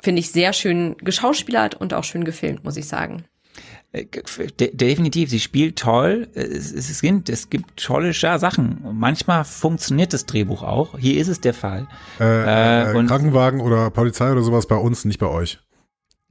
finde 0.00 0.20
ich 0.20 0.30
sehr 0.30 0.52
schön 0.52 0.96
geschauspielert 0.98 1.74
und 1.74 1.92
auch 1.92 2.04
schön 2.04 2.22
gefilmt, 2.22 2.62
muss 2.62 2.76
ich 2.76 2.86
sagen. 2.86 3.24
Äh, 3.92 4.06
de 4.58 4.74
definitiv, 4.74 5.28
sie 5.30 5.40
spielt 5.40 5.78
toll. 5.78 6.28
Es, 6.34 6.72
es, 6.72 7.00
gibt, 7.02 7.28
es 7.28 7.50
gibt 7.50 7.76
tolle 7.76 8.12
Sachen. 8.14 8.82
Manchmal 8.94 9.44
funktioniert 9.44 10.12
das 10.12 10.24
Drehbuch 10.26 10.62
auch. 10.62 10.98
Hier 10.98 11.20
ist 11.20 11.28
es 11.28 11.40
der 11.40 11.54
Fall. 11.54 11.86
Äh, 12.18 12.92
äh, 12.92 12.96
und- 12.96 13.06
Krankenwagen 13.06 13.60
oder 13.60 13.90
Polizei 13.90 14.32
oder 14.32 14.42
sowas 14.42 14.66
bei 14.66 14.76
uns, 14.76 15.04
nicht 15.04 15.18
bei 15.18 15.28
euch. 15.28 15.58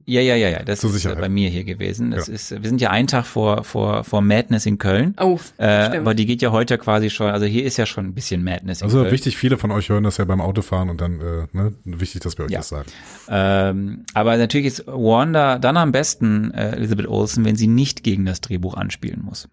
Ja, 0.04 0.20
ja, 0.20 0.34
ja, 0.36 0.48
ja. 0.48 0.62
Das 0.64 0.80
Zur 0.80 0.90
ist 0.90 0.96
äh, 0.96 0.98
Sicherheit. 1.00 1.20
bei 1.20 1.28
mir 1.28 1.48
hier 1.48 1.64
gewesen. 1.64 2.10
Das 2.10 2.26
Ja. 2.26 2.34
ist, 2.34 2.50
wir 2.50 2.68
sind 2.68 2.80
ja 2.80 2.90
einen 2.90 3.06
Tag 3.06 3.24
vor, 3.24 3.62
vor, 3.64 4.04
vor 4.04 4.20
Madness 4.20 4.66
in 4.66 4.78
Köln. 4.78 5.14
Oh, 5.20 5.38
Äh, 5.58 5.86
stimmt. 5.86 5.98
aber 6.00 6.14
die 6.14 6.26
geht 6.26 6.42
ja 6.42 6.50
heute 6.50 6.76
quasi 6.78 7.08
schon, 7.10 7.28
also 7.30 7.46
hier 7.46 7.64
ist 7.64 7.76
ja 7.76 7.86
schon 7.86 8.06
ein 8.06 8.14
bisschen 8.14 8.42
Madness 8.42 8.80
in 8.80 8.86
Also 8.86 9.00
Köln. 9.02 9.12
wichtig, 9.12 9.36
viele 9.36 9.58
von 9.58 9.70
euch 9.70 9.88
hören 9.88 10.04
das 10.04 10.16
ja 10.16 10.24
beim 10.24 10.40
Autofahren 10.40 10.90
und 10.90 11.00
dann, 11.00 11.20
äh, 11.20 11.46
ne, 11.52 11.72
wichtig, 11.84 12.20
dass 12.22 12.36
wir 12.38 12.46
euch 12.46 12.50
Ja. 12.50 12.58
das 12.58 12.68
sagen. 12.70 12.88
Ähm, 13.28 14.04
aber 14.14 14.36
natürlich 14.36 14.66
ist 14.66 14.84
Wanda 14.86 15.58
dann 15.58 15.76
am 15.76 15.92
besten 15.92 16.52
äh, 16.52 16.72
Elizabeth 16.76 17.06
Olsen, 17.06 17.44
wenn 17.44 17.56
sie 17.56 17.68
nicht 17.68 18.02
gegen 18.02 18.26
das 18.26 18.40
Drehbuch 18.40 18.74
anspielen 18.74 19.22
muss. 19.24 19.48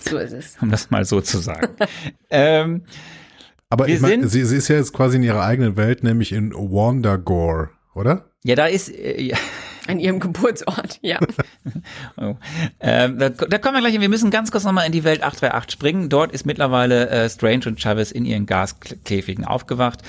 so 0.00 0.18
ist 0.18 0.32
es. 0.32 0.56
Um 0.60 0.70
das 0.70 0.90
mal 0.90 1.04
so 1.04 1.20
zu 1.20 1.38
sagen. 1.38 1.68
ähm, 2.30 2.82
Aber 3.70 3.88
ich 3.88 4.00
meine, 4.00 4.28
sie, 4.28 4.44
sie 4.44 4.56
ist 4.56 4.68
ja 4.68 4.76
jetzt 4.76 4.92
quasi 4.92 5.16
in 5.16 5.22
ihrer 5.22 5.44
eigenen 5.44 5.76
Welt, 5.76 6.02
nämlich 6.02 6.32
in 6.32 6.52
Wandagore, 6.52 7.70
oder? 7.94 8.26
ja, 8.44 8.54
da 8.56 8.66
ist, 8.66 8.90
äh, 8.90 9.22
ja, 9.22 9.36
An 9.86 10.00
ihrem 10.00 10.20
Geburtsort, 10.20 10.98
ja. 11.02 11.18
Oh. 12.16 12.36
Ähm, 12.80 13.18
da, 13.18 13.28
da 13.30 13.58
kommen 13.58 13.74
wir 13.74 13.80
gleich 13.80 13.92
hin. 13.92 14.00
Wir 14.00 14.08
müssen 14.08 14.30
ganz 14.30 14.50
kurz 14.50 14.64
nochmal 14.64 14.86
in 14.86 14.92
die 14.92 15.04
Welt 15.04 15.22
838 15.22 15.72
springen. 15.72 16.08
Dort 16.08 16.32
ist 16.32 16.46
mittlerweile 16.46 17.08
äh, 17.08 17.28
Strange 17.28 17.66
und 17.66 17.80
Chavez 17.80 18.12
in 18.12 18.24
ihren 18.24 18.46
Gaskäfigen 18.46 19.44
aufgewacht. 19.44 20.00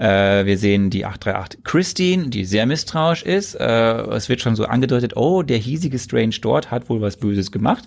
Äh, 0.00 0.46
wir 0.46 0.56
sehen 0.56 0.88
die 0.88 1.04
838 1.04 1.62
Christine, 1.62 2.28
die 2.30 2.46
sehr 2.46 2.64
misstrauisch 2.64 3.22
ist. 3.22 3.54
Äh, 3.54 4.00
es 4.12 4.30
wird 4.30 4.40
schon 4.40 4.56
so 4.56 4.64
angedeutet, 4.64 5.14
oh, 5.14 5.42
der 5.42 5.58
hiesige 5.58 5.98
Strange 5.98 6.36
dort 6.40 6.70
hat 6.70 6.88
wohl 6.88 7.02
was 7.02 7.18
Böses 7.18 7.52
gemacht. 7.52 7.84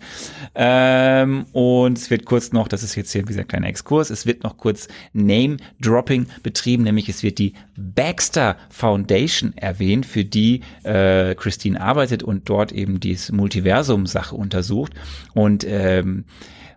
Ähm, 0.54 1.48
und 1.54 1.98
es 1.98 2.12
wird 2.12 2.26
kurz 2.26 2.52
noch, 2.52 2.68
das 2.68 2.84
ist 2.84 2.94
jetzt 2.96 3.12
hier 3.12 3.24
dieser 3.24 3.46
kleine 3.46 3.68
Exkurs, 3.68 4.12
es 4.12 4.28
wird 4.28 4.44
noch 4.44 4.58
kurz 4.58 4.88
Name-Dropping 5.14 6.28
betrieben, 6.44 6.84
nämlich 6.84 7.10
es 7.10 7.24
wird 7.24 7.40
die 7.40 7.54
Baxter 7.76 8.58
Foundation 8.70 9.54
erwähnt, 9.56 10.06
für 10.06 10.24
die 10.24 10.62
äh, 10.84 11.34
Christine 11.34 11.82
arbeitet 11.82 12.22
und 12.22 12.48
dort 12.48 12.72
eben 12.72 13.00
diese 13.00 13.34
Multiversum-Sache 13.34 14.36
untersucht. 14.36 14.94
Und 15.34 15.66
ähm, 15.68 16.26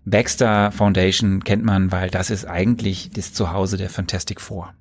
Baxter 0.06 0.72
Foundation 0.72 1.44
kennt 1.44 1.64
man, 1.64 1.92
weil 1.92 2.08
das 2.08 2.30
ist 2.30 2.46
eigentlich 2.46 3.10
das 3.10 3.34
Zuhause 3.34 3.76
der 3.76 3.90
Fantastic 3.90 4.40
Four. 4.40 4.72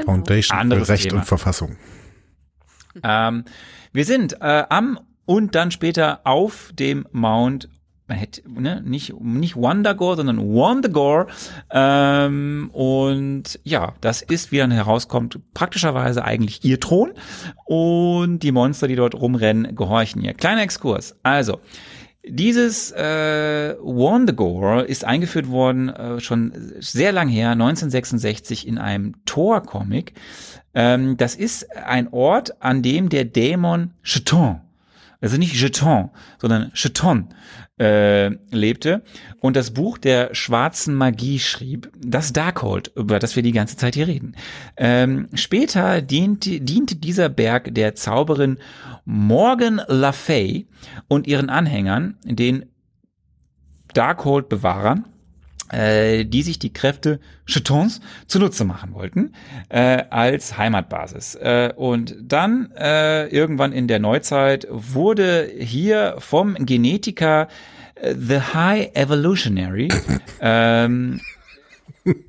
Genau. 0.00 0.12
Foundation 0.12 0.58
Anderes 0.58 0.86
für 0.86 0.92
Recht 0.92 1.08
Thema. 1.08 1.20
und 1.20 1.26
Verfassung. 1.26 1.76
Ähm, 3.02 3.44
wir 3.92 4.04
sind 4.04 4.40
äh, 4.40 4.64
am 4.68 4.98
und 5.26 5.54
dann 5.54 5.70
später 5.70 6.20
auf 6.24 6.72
dem 6.74 7.06
Mount, 7.12 7.68
man 8.08 8.18
hätte, 8.18 8.42
ne, 8.50 8.82
nicht, 8.84 9.14
nicht 9.20 9.54
Wandagore, 9.54 10.16
sondern 10.16 10.38
Wandagore. 10.40 11.28
Ähm, 11.70 12.68
und 12.72 13.60
ja, 13.62 13.94
das 14.00 14.22
ist, 14.22 14.50
wie 14.50 14.58
dann 14.58 14.72
herauskommt, 14.72 15.38
praktischerweise 15.54 16.24
eigentlich 16.24 16.64
ihr 16.64 16.80
Thron. 16.80 17.12
Und 17.64 18.40
die 18.40 18.50
Monster, 18.50 18.88
die 18.88 18.96
dort 18.96 19.14
rumrennen, 19.14 19.76
gehorchen 19.76 20.20
ihr. 20.22 20.34
Kleiner 20.34 20.62
Exkurs. 20.62 21.14
Also, 21.22 21.60
dieses 22.30 22.92
äh, 22.92 23.74
Wandagore 23.80 24.82
ist 24.82 25.04
eingeführt 25.04 25.48
worden 25.48 25.88
äh, 25.88 26.20
schon 26.20 26.52
sehr 26.80 27.12
lang 27.12 27.28
her, 27.28 27.50
1966 27.50 28.66
in 28.66 28.78
einem 28.78 29.14
Thor-Comic. 29.24 30.14
Ähm, 30.74 31.16
das 31.16 31.34
ist 31.34 31.76
ein 31.76 32.08
Ort, 32.12 32.62
an 32.62 32.82
dem 32.82 33.08
der 33.08 33.24
Dämon 33.24 33.90
Cheton 34.02 34.60
also 35.20 35.36
nicht 35.36 35.54
Jeton, 35.54 36.10
sondern 36.38 36.72
Cheton, 36.72 37.28
äh, 37.80 38.30
lebte 38.50 39.02
und 39.40 39.56
das 39.56 39.70
Buch 39.70 39.96
der 39.96 40.34
schwarzen 40.34 40.94
Magie 40.94 41.38
schrieb, 41.38 41.90
das 41.98 42.32
Darkhold, 42.32 42.92
über 42.94 43.18
das 43.18 43.34
wir 43.36 43.42
die 43.42 43.52
ganze 43.52 43.76
Zeit 43.76 43.94
hier 43.94 44.06
reden. 44.06 44.36
Ähm, 44.76 45.28
später 45.32 46.02
diente, 46.02 46.60
diente 46.60 46.96
dieser 46.96 47.30
Berg 47.30 47.74
der 47.74 47.94
Zauberin 47.94 48.58
Morgan 49.06 49.80
Le 49.88 50.12
Fay 50.12 50.68
und 51.08 51.26
ihren 51.26 51.48
Anhängern, 51.48 52.18
den 52.24 52.66
Darkhold-Bewahrern, 53.94 55.06
die 55.72 56.42
sich 56.42 56.58
die 56.58 56.72
Kräfte 56.72 57.20
Chetons 57.46 58.00
zunutze 58.26 58.64
machen 58.64 58.94
wollten, 58.94 59.34
äh, 59.68 60.04
als 60.10 60.56
Heimatbasis. 60.56 61.34
Äh, 61.34 61.72
und 61.76 62.16
dann 62.20 62.72
äh, 62.76 63.26
irgendwann 63.28 63.72
in 63.72 63.88
der 63.88 63.98
Neuzeit 63.98 64.66
wurde 64.70 65.50
hier 65.58 66.16
vom 66.18 66.54
Genetiker 66.54 67.48
äh, 67.96 68.14
The 68.14 68.40
High 68.54 68.90
Evolutionary 68.94 69.88
ähm, 70.40 71.20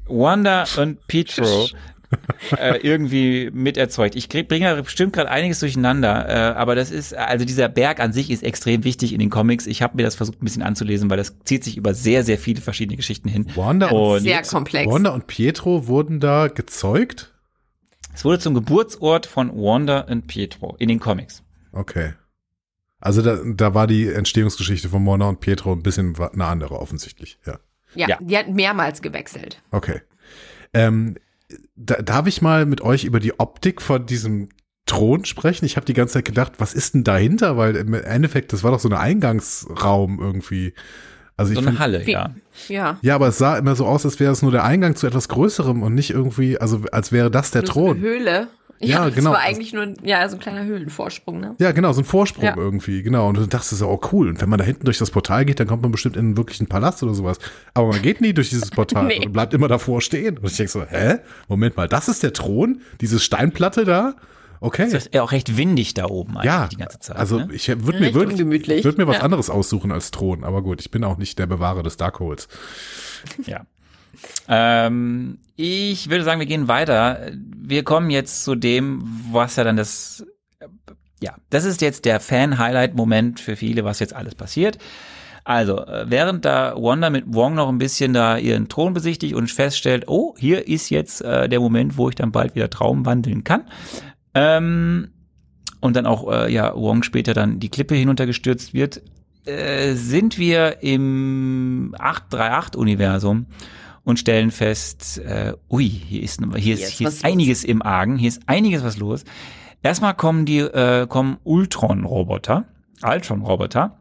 Wanda 0.08 0.66
und 0.78 1.06
Petro 1.08 1.68
äh, 2.58 2.78
irgendwie 2.78 3.50
miterzeugt. 3.54 4.16
Ich 4.16 4.30
bringe 4.30 4.84
bestimmt 4.84 5.14
gerade 5.14 5.30
einiges 5.30 5.60
durcheinander, 5.60 6.28
äh, 6.28 6.58
aber 6.58 6.76
das 6.76 6.92
ist, 6.92 7.16
also 7.16 7.46
dieser 7.46 7.70
Berg 7.70 8.00
an 8.00 8.14
sich 8.14 8.32
ist 8.32 8.44
extrem 8.44 8.84
wichtig 8.84 9.14
in 9.14 9.20
den 9.20 9.30
Comics. 9.30 9.68
Ich 9.68 9.82
habe 9.82 9.98
mir 9.98 10.04
das 10.04 10.16
versucht 10.16 10.42
ein 10.42 10.46
bisschen 10.46 10.64
anzulesen, 10.64 11.10
weil 11.10 11.18
das 11.18 11.36
zieht 11.46 11.64
sich 11.64 11.78
über 11.78 11.94
sehr, 11.94 12.24
sehr 12.24 12.38
viele 12.38 12.62
verschiedene 12.62 12.98
Geschichten 12.98 13.30
hin. 13.30 13.48
Wanda 13.56 13.90
Und 13.90 14.22
Sehr 14.22 14.42
komplex. 14.44 14.92
Wanda 14.92 15.12
und 15.12 15.28
Pietro 15.28 15.88
wurden 15.88 16.20
da 16.20 16.48
gezeugt? 16.48 17.34
es 18.14 18.26
wurde 18.26 18.40
zum 18.40 18.54
Geburtsort 18.54 19.26
von 19.26 19.50
Wanda 19.56 20.02
und 20.02 20.28
Pietro 20.28 20.76
in 20.80 20.90
den 20.90 21.00
Comics. 21.00 21.44
Okay. 21.72 22.14
Also 23.00 23.22
da, 23.22 23.40
da 23.46 23.74
war 23.74 23.88
die 23.88 24.08
Entstehungsgeschichte 24.10 24.90
von 24.90 25.06
Wanda 25.08 25.28
und 25.28 25.40
Pietro 25.40 25.72
ein 25.74 25.82
bisschen 25.82 26.16
eine 26.20 26.46
andere 26.46 26.80
offensichtlich. 26.80 27.40
Ja. 27.46 27.60
Ja, 27.96 28.08
Ja. 28.10 28.18
die 28.22 28.38
hat 28.38 28.48
mehrmals 28.50 29.02
gewechselt. 29.02 29.62
Okay. 29.72 30.02
Ähm, 30.74 31.16
da, 31.76 31.96
darf 31.96 32.28
ich 32.28 32.42
mal 32.42 32.66
mit 32.66 32.82
euch 32.82 33.04
über 33.04 33.20
die 33.20 33.40
Optik 33.40 33.82
von 33.82 34.06
diesem 34.06 34.50
Thron 34.86 35.26
sprechen? 35.26 35.66
Ich 35.66 35.76
habe 35.78 35.86
die 35.86 35.94
ganze 35.94 36.16
Zeit 36.16 36.26
gedacht, 36.26 36.54
was 36.58 36.74
ist 36.74 36.94
denn 36.94 37.04
dahinter? 37.04 37.58
Weil 37.58 37.76
im 37.76 37.94
Endeffekt, 37.94 38.54
das 38.54 38.64
war 38.64 38.72
doch 38.72 38.80
so 38.80 38.90
ein 38.90 38.94
Eingangsraum 38.96 40.20
irgendwie. 40.20 40.74
Also 41.38 41.54
ich 41.54 41.56
So 41.56 41.62
eine 41.62 41.72
find- 41.72 41.80
Halle, 41.80 42.06
Wie- 42.06 42.12
ja. 42.12 42.36
Ja. 42.68 43.00
Ja, 43.02 43.16
aber 43.16 43.28
es 43.30 43.38
sah 43.38 43.58
immer 43.58 43.76
so 43.76 43.86
aus, 43.86 44.06
als 44.06 44.20
wäre 44.20 44.32
es 44.32 44.42
nur 44.42 44.52
der 44.52 44.64
Eingang 44.64 44.96
zu 44.96 45.08
etwas 45.08 45.28
Größerem 45.30 45.82
und 45.82 45.96
nicht 45.96 46.12
irgendwie, 46.12 46.60
also 46.60 46.82
als 46.92 47.12
wäre 47.12 47.32
das 47.32 47.50
der 47.52 47.64
Nur 47.64 47.74
so 47.74 47.80
eine 47.80 47.88
Thron. 47.94 48.00
Höhle. 48.02 48.48
Ja, 48.88 49.06
das 49.06 49.16
genau. 49.16 49.32
war 49.32 49.40
eigentlich 49.40 49.74
nur 49.74 49.94
ja, 50.04 50.28
so 50.28 50.36
ein 50.38 50.40
kleiner 50.40 50.64
Höhlenvorsprung, 50.66 51.40
ne? 51.40 51.56
Ja, 51.60 51.72
genau, 51.72 51.94
so 51.94 52.02
ein 52.02 52.06
Vorsprung 52.06 52.44
Ja. 52.46 52.56
irgendwie, 52.58 53.04
genau. 53.04 53.30
Und 53.30 53.38
du 53.38 53.46
dachtest 53.48 53.78
so, 53.78 53.88
oh 53.88 54.00
cool. 54.12 54.30
Und 54.30 54.42
wenn 54.42 54.50
man 54.50 54.60
da 54.60 54.66
hinten 54.66 54.86
durch 54.86 54.98
das 54.98 55.12
Portal 55.12 55.46
geht, 55.46 55.60
dann 55.60 55.68
kommt 55.68 55.82
man 55.84 55.92
bestimmt 55.92 56.16
in 56.18 56.26
einen 56.26 56.38
wirklichen 56.38 56.68
Palast 56.68 57.04
oder 57.04 57.14
sowas. 57.14 57.38
Aber 57.74 57.88
man 57.88 58.02
geht 58.02 58.22
nie 58.22 58.34
durch 58.34 58.50
dieses 58.50 58.70
Portal 58.72 59.06
Nee. 59.08 59.26
und 59.26 59.34
bleibt 59.34 59.54
immer 59.54 59.68
davor 59.68 60.02
stehen. 60.02 60.38
Und 60.38 60.46
ich 60.50 60.58
denke 60.58 60.72
so, 60.72 60.84
hä? 60.84 61.18
Moment 61.48 61.78
mal, 61.78 61.88
das 61.88 62.08
ist 62.08 62.24
der 62.24 62.34
Thron? 62.34 62.82
Diese 63.02 63.20
Steinplatte 63.20 63.86
da? 63.86 64.16
Okay. 64.64 64.84
Es 64.84 64.94
ist 64.94 65.14
ja 65.16 65.24
auch 65.24 65.32
recht 65.32 65.58
windig 65.58 65.96
da 65.96 66.06
oben 66.06 66.34
eigentlich 66.38 66.46
Ja, 66.46 66.68
die 66.68 66.76
ganze 66.78 67.00
Zeit. 67.00 67.16
also 67.18 67.40
ne? 67.40 67.50
ich 67.52 67.68
würde 67.68 68.00
mir, 68.00 68.14
würd, 68.14 68.38
würd 68.38 68.98
mir 69.00 69.08
was 69.08 69.18
Ja. 69.18 69.22
anderes 69.24 69.50
aussuchen 69.50 69.92
als 69.92 70.12
Thron. 70.12 70.44
Aber 70.44 70.62
gut, 70.62 70.82
ich 70.82 70.92
bin 70.92 71.04
auch 71.04 71.18
nicht 71.18 71.40
der 71.40 71.48
Bewahrer 71.48 71.82
des 71.82 71.98
Darkholds. 71.98 72.48
Ja. 73.46 73.62
Ähm, 74.48 75.40
ich 75.56 76.10
würde 76.10 76.24
sagen, 76.24 76.40
wir 76.40 76.48
gehen 76.48 76.68
weiter. 76.68 77.32
Wir 77.34 77.84
kommen 77.84 78.10
jetzt 78.10 78.44
zu 78.44 78.56
dem, 78.56 79.02
was 79.32 79.56
ja 79.56 79.64
dann 79.64 79.78
das, 79.78 80.26
ja, 81.22 81.36
das 81.50 81.66
ist 81.66 81.82
jetzt 81.82 82.06
der 82.06 82.20
Fan-Highlight-Moment 82.20 83.40
für 83.40 83.56
viele, 83.56 83.84
was 83.84 84.00
jetzt 84.00 84.16
alles 84.16 84.36
passiert. 84.36 84.78
Also, 85.44 85.86
äh, 85.86 86.06
während 86.08 86.46
da 86.46 86.76
Wanda 86.76 87.10
mit 87.10 87.26
Wong 87.28 87.56
noch 87.56 87.70
ein 87.70 87.80
bisschen 87.80 88.14
da 88.14 88.38
ihren 88.38 88.70
Thron 88.70 88.94
besichtigt 88.94 89.34
und 89.34 89.50
feststellt, 89.50 90.06
oh, 90.08 90.36
hier 90.38 90.68
ist 90.68 90.90
jetzt 90.90 91.22
äh, 91.22 91.50
der 91.50 91.60
Moment, 91.60 91.98
wo 91.98 92.10
ich 92.10 92.16
dann 92.16 92.32
bald 92.32 92.56
wieder 92.56 92.70
Traum 92.70 93.06
wandeln 93.06 93.44
kann. 93.44 93.64
Ähm, 94.34 95.10
und 95.80 95.96
dann 95.96 96.06
auch, 96.06 96.32
äh, 96.32 96.52
ja, 96.52 96.76
Wong 96.76 97.02
später 97.04 97.34
dann 97.34 97.60
die 97.60 97.70
Klippe 97.70 97.96
hinuntergestürzt 97.96 98.74
wird, 98.74 99.02
äh, 99.46 99.94
sind 99.94 100.38
wir 100.38 100.84
im 100.84 101.96
838-Universum 101.98 103.48
und 104.04 104.20
stellen 104.20 104.52
fest, 104.52 105.20
äh, 105.20 105.54
ui, 105.70 105.88
hier 105.88 106.24
ist, 106.24 106.42
hier 106.58 106.76
ist, 106.76 106.88
hier 106.90 107.08
ist 107.08 107.24
los. 107.24 107.24
einiges 107.24 107.64
im 107.64 107.82
Argen, 107.82 108.18
hier 108.18 108.30
ist 108.30 108.42
einiges 108.48 108.84
was 108.84 108.98
los. 108.98 109.24
Erstmal 109.84 110.14
kommen 110.14 110.46
die, 110.46 110.60
äh, 110.60 111.08
kommen 111.08 111.38
Ultron-Roboter, 111.44 112.66
Ultron-Roboter, 113.04 113.98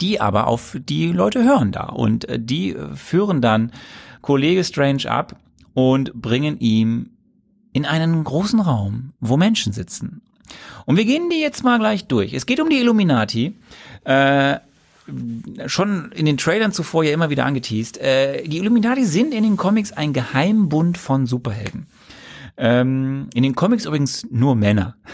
die 0.00 0.20
aber 0.20 0.46
auf 0.46 0.76
die 0.78 1.12
Leute 1.12 1.42
hören 1.42 1.72
da 1.72 1.84
und 1.84 2.28
äh, 2.28 2.38
die 2.40 2.70
äh, 2.70 2.94
führen 2.94 3.40
dann 3.40 3.72
Kollege 4.22 4.64
Strange 4.64 5.10
ab 5.10 5.36
und 5.74 6.12
bringen 6.14 6.58
ihm 6.58 7.10
in 7.72 7.84
einen 7.84 8.24
großen 8.24 8.60
Raum, 8.60 9.12
wo 9.20 9.36
Menschen 9.36 9.72
sitzen. 9.72 10.22
Und 10.86 10.96
wir 10.96 11.04
gehen 11.04 11.28
die 11.30 11.40
jetzt 11.40 11.62
mal 11.62 11.78
gleich 11.78 12.06
durch. 12.06 12.32
Es 12.32 12.46
geht 12.46 12.60
um 12.60 12.70
die 12.70 12.78
Illuminati. 12.78 13.54
Äh, 14.04 14.58
schon 15.66 16.12
in 16.12 16.26
den 16.26 16.36
Trailern 16.36 16.72
zuvor 16.72 17.04
ja 17.04 17.12
immer 17.12 17.30
wieder 17.30 17.44
angeteased. 17.46 17.98
Äh, 17.98 18.42
die 18.44 18.58
Illuminati 18.58 19.04
sind 19.04 19.32
in 19.32 19.42
den 19.42 19.56
Comics 19.56 19.92
ein 19.92 20.12
Geheimbund 20.12 20.98
von 20.98 21.26
Superhelden. 21.26 21.86
Ähm, 22.56 23.28
in 23.34 23.42
den 23.42 23.54
Comics 23.54 23.84
übrigens 23.86 24.26
nur 24.30 24.54
Männer. 24.56 24.96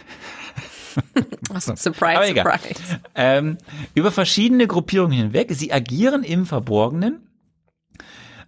Surprise, 1.58 2.16
Aber 2.16 2.28
egal. 2.28 2.58
surprise. 2.58 3.00
Ähm, 3.14 3.58
über 3.94 4.10
verschiedene 4.12 4.66
Gruppierungen 4.66 5.16
hinweg. 5.16 5.48
Sie 5.52 5.72
agieren 5.72 6.22
im 6.22 6.46
Verborgenen, 6.46 7.20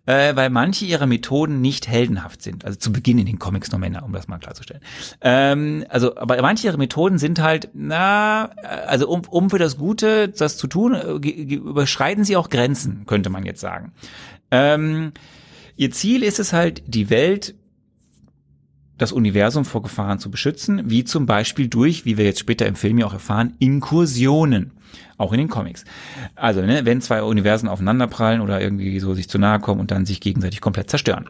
äh, 0.06 0.34
weil 0.36 0.50
manche 0.50 0.84
ihrer 0.84 1.06
Methoden 1.06 1.60
nicht 1.60 1.88
heldenhaft 1.88 2.42
sind. 2.42 2.64
Also 2.64 2.78
zu 2.78 2.92
Beginn 2.92 3.18
in 3.18 3.26
den 3.26 3.38
Comics 3.38 3.70
nur 3.70 3.80
Männer, 3.80 4.04
um 4.04 4.12
das 4.12 4.28
mal 4.28 4.38
klarzustellen. 4.38 4.82
Ähm, 5.20 5.84
also, 5.88 6.16
aber 6.16 6.40
manche 6.40 6.66
ihrer 6.66 6.78
Methoden 6.78 7.18
sind 7.18 7.40
halt, 7.40 7.68
na, 7.74 8.46
also 8.86 9.08
um, 9.08 9.22
um 9.28 9.50
für 9.50 9.58
das 9.58 9.76
Gute 9.76 10.28
das 10.28 10.56
zu 10.56 10.68
tun, 10.68 10.94
äh, 10.94 11.54
überschreiten 11.54 12.24
sie 12.24 12.36
auch 12.36 12.48
Grenzen, 12.48 13.04
könnte 13.06 13.30
man 13.30 13.44
jetzt 13.44 13.60
sagen. 13.60 13.92
Ähm, 14.50 15.12
ihr 15.76 15.90
Ziel 15.90 16.22
ist 16.22 16.38
es 16.38 16.52
halt, 16.52 16.82
die 16.86 17.10
Welt 17.10 17.54
das 18.98 19.12
Universum 19.12 19.64
vor 19.64 19.82
Gefahren 19.82 20.18
zu 20.18 20.30
beschützen, 20.30 20.82
wie 20.86 21.04
zum 21.04 21.26
Beispiel 21.26 21.68
durch, 21.68 22.04
wie 22.04 22.16
wir 22.16 22.24
jetzt 22.24 22.40
später 22.40 22.66
im 22.66 22.76
Film 22.76 22.98
ja 22.98 23.06
auch 23.06 23.12
erfahren, 23.12 23.54
Inkursionen. 23.58 24.72
Auch 25.18 25.32
in 25.32 25.38
den 25.38 25.48
Comics. 25.48 25.84
Also, 26.34 26.62
ne, 26.62 26.84
wenn 26.84 27.00
zwei 27.00 27.22
Universen 27.22 27.68
aufeinanderprallen 27.68 28.40
oder 28.40 28.60
irgendwie 28.60 28.98
so 29.00 29.14
sich 29.14 29.28
zu 29.28 29.38
nahe 29.38 29.60
kommen 29.60 29.80
und 29.80 29.90
dann 29.90 30.06
sich 30.06 30.20
gegenseitig 30.20 30.60
komplett 30.60 30.90
zerstören. 30.90 31.28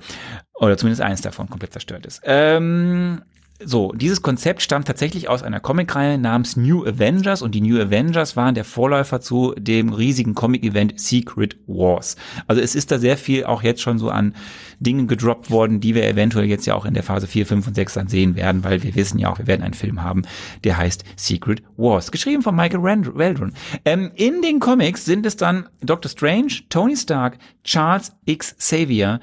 Oder 0.55 0.77
zumindest 0.77 1.03
eins 1.03 1.21
davon 1.21 1.49
komplett 1.49 1.73
zerstört 1.73 2.07
ist. 2.07 2.21
Ähm, 2.25 3.23
so, 3.65 3.93
dieses 3.93 4.20
Konzept 4.20 4.61
stammt 4.61 4.87
tatsächlich 4.87 5.28
aus 5.28 5.43
einer 5.43 5.61
Comicreihe 5.61 6.19
namens 6.19 6.57
New 6.57 6.85
Avengers 6.85 7.41
und 7.41 7.55
die 7.55 7.62
New 7.62 7.81
Avengers 7.81 8.37
waren 8.37 8.55
der 8.55 8.65
Vorläufer 8.65 9.20
zu 9.20 9.55
dem 9.57 9.93
riesigen 9.93 10.35
Comic-Event 10.35 11.01
Secret 11.01 11.57
Wars. 11.66 12.16
Also 12.47 12.61
es 12.61 12.74
ist 12.74 12.91
da 12.91 12.99
sehr 12.99 13.16
viel 13.16 13.45
auch 13.45 13.62
jetzt 13.62 13.81
schon 13.81 13.99
so 13.99 14.11
an 14.11 14.35
Dingen 14.78 15.07
gedroppt 15.07 15.51
worden, 15.51 15.81
die 15.81 15.95
wir 15.95 16.07
eventuell 16.07 16.47
jetzt 16.47 16.66
ja 16.66 16.74
auch 16.74 16.85
in 16.85 16.93
der 16.93 17.03
Phase 17.03 17.27
4, 17.27 17.47
5 17.47 17.69
und 17.69 17.74
6 17.74 17.95
dann 17.95 18.09
sehen 18.09 18.37
werden, 18.37 18.62
weil 18.62 18.83
wir 18.83 18.95
wissen 18.95 19.19
ja 19.19 19.31
auch, 19.31 19.39
wir 19.39 19.47
werden 19.47 19.62
einen 19.62 19.74
Film 19.74 20.03
haben, 20.03 20.23
der 20.65 20.77
heißt 20.77 21.05
Secret 21.16 21.62
Wars, 21.77 22.12
geschrieben 22.12 22.43
von 22.43 22.55
Michael 22.55 22.83
Waldron. 22.83 23.55
Ähm, 23.85 24.11
in 24.16 24.43
den 24.43 24.61
Comics 24.61 25.07
sind 25.07 25.24
es 25.24 25.37
dann 25.37 25.69
Doctor 25.81 26.11
Strange, 26.11 26.53
Tony 26.69 26.97
Stark, 26.97 27.39
Charles 27.65 28.12
X. 28.27 28.55
Xavier, 28.59 29.20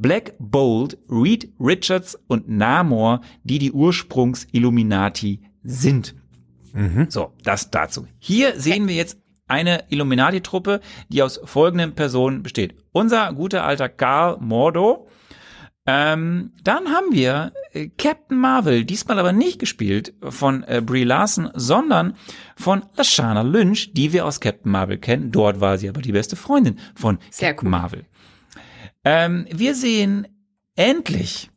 Black 0.00 0.34
Bolt, 0.38 0.98
Reed 1.08 1.52
Richards 1.58 2.18
und 2.28 2.48
Namor, 2.48 3.20
die 3.44 3.58
die 3.58 3.72
Ursprungs-Illuminati 3.72 5.40
sind. 5.62 6.14
So, 7.08 7.32
das 7.42 7.70
dazu. 7.70 8.06
Hier 8.18 8.60
sehen 8.60 8.86
wir 8.86 8.94
jetzt 8.94 9.18
eine 9.48 9.84
Illuminati-Truppe, 9.88 10.80
die 11.08 11.22
aus 11.22 11.40
folgenden 11.44 11.94
Personen 11.94 12.42
besteht. 12.42 12.74
Unser 12.92 13.32
guter 13.32 13.64
alter 13.64 13.88
Karl 13.88 14.38
Mordo. 14.40 15.08
Ähm, 15.88 16.52
dann 16.64 16.88
haben 16.88 17.12
wir 17.12 17.52
äh, 17.72 17.88
Captain 17.96 18.38
Marvel, 18.38 18.84
diesmal 18.84 19.20
aber 19.20 19.32
nicht 19.32 19.60
gespielt 19.60 20.14
von 20.20 20.64
äh, 20.64 20.82
Brie 20.84 21.04
Larson, 21.04 21.50
sondern 21.54 22.14
von 22.56 22.82
Lashana 22.96 23.42
Lynch, 23.42 23.92
die 23.92 24.12
wir 24.12 24.26
aus 24.26 24.40
Captain 24.40 24.72
Marvel 24.72 24.98
kennen. 24.98 25.30
Dort 25.30 25.60
war 25.60 25.78
sie 25.78 25.88
aber 25.88 26.02
die 26.02 26.10
beste 26.10 26.34
Freundin 26.34 26.80
von 26.96 27.18
Sehr 27.30 27.50
Captain 27.54 27.68
cool. 27.68 27.70
Marvel. 27.70 28.04
Ähm, 29.08 29.46
wir 29.52 29.74
sehen 29.76 30.26
endlich, 30.74 31.48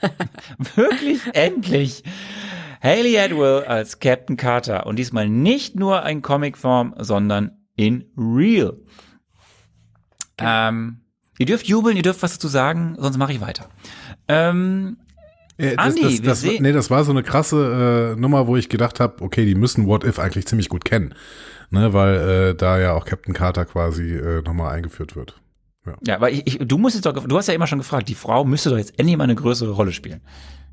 wirklich 0.74 1.20
endlich, 1.34 2.02
Haley 2.82 3.18
Atwell 3.18 3.64
als 3.64 4.00
Captain 4.00 4.36
Carter 4.36 4.86
und 4.86 4.96
diesmal 4.98 5.28
nicht 5.28 5.76
nur 5.76 6.04
in 6.06 6.22
Comicform, 6.22 6.94
sondern 6.98 7.52
in 7.76 8.06
Real. 8.16 8.76
Ähm, 10.38 11.00
ihr 11.38 11.46
dürft 11.46 11.66
jubeln, 11.68 11.96
ihr 11.96 12.02
dürft 12.02 12.22
was 12.22 12.32
dazu 12.34 12.48
sagen, 12.48 12.96
sonst 12.98 13.18
mache 13.18 13.32
ich 13.32 13.40
weiter. 13.40 13.68
Ähm, 14.28 14.96
Äh, 15.58 15.76
das, 15.76 15.86
Andi, 15.86 16.00
das, 16.02 16.12
wir 16.22 16.28
das, 16.30 16.40
sehen- 16.40 16.62
nee, 16.62 16.72
das 16.72 16.90
war 16.90 17.04
so 17.04 17.10
eine 17.12 17.22
krasse 17.22 18.14
äh, 18.16 18.20
Nummer, 18.20 18.46
wo 18.46 18.56
ich 18.56 18.70
gedacht 18.70 18.98
habe, 19.00 19.22
okay, 19.22 19.44
die 19.44 19.54
müssen 19.54 19.86
What 19.86 20.02
If 20.04 20.18
eigentlich 20.18 20.46
ziemlich 20.46 20.70
gut 20.70 20.84
kennen. 20.86 21.14
Ne, 21.70 21.92
weil 21.92 22.14
äh, 22.50 22.54
da 22.54 22.78
ja 22.80 22.92
auch 22.92 23.04
Captain 23.04 23.34
Carter 23.34 23.64
quasi 23.66 24.14
äh, 24.16 24.42
nochmal 24.42 24.74
eingeführt 24.74 25.14
wird. 25.16 25.40
Ja, 26.06 26.16
aber 26.16 26.30
ich, 26.30 26.46
ich, 26.46 26.58
du 26.58 26.78
musst 26.78 26.94
jetzt 26.94 27.06
doch, 27.06 27.26
du 27.26 27.36
hast 27.36 27.48
ja 27.48 27.54
immer 27.54 27.66
schon 27.66 27.78
gefragt, 27.78 28.08
die 28.08 28.14
Frau 28.14 28.44
müsste 28.44 28.70
doch 28.70 28.78
jetzt 28.78 28.98
endlich 28.98 29.16
mal 29.16 29.24
eine 29.24 29.34
größere 29.34 29.72
Rolle 29.72 29.92
spielen. 29.92 30.20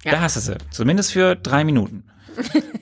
Ja. 0.03 0.11
Da 0.11 0.21
hast 0.21 0.35
du 0.35 0.39
sie. 0.39 0.57
Zumindest 0.71 1.11
für 1.11 1.35
drei 1.35 1.63
Minuten. 1.63 2.03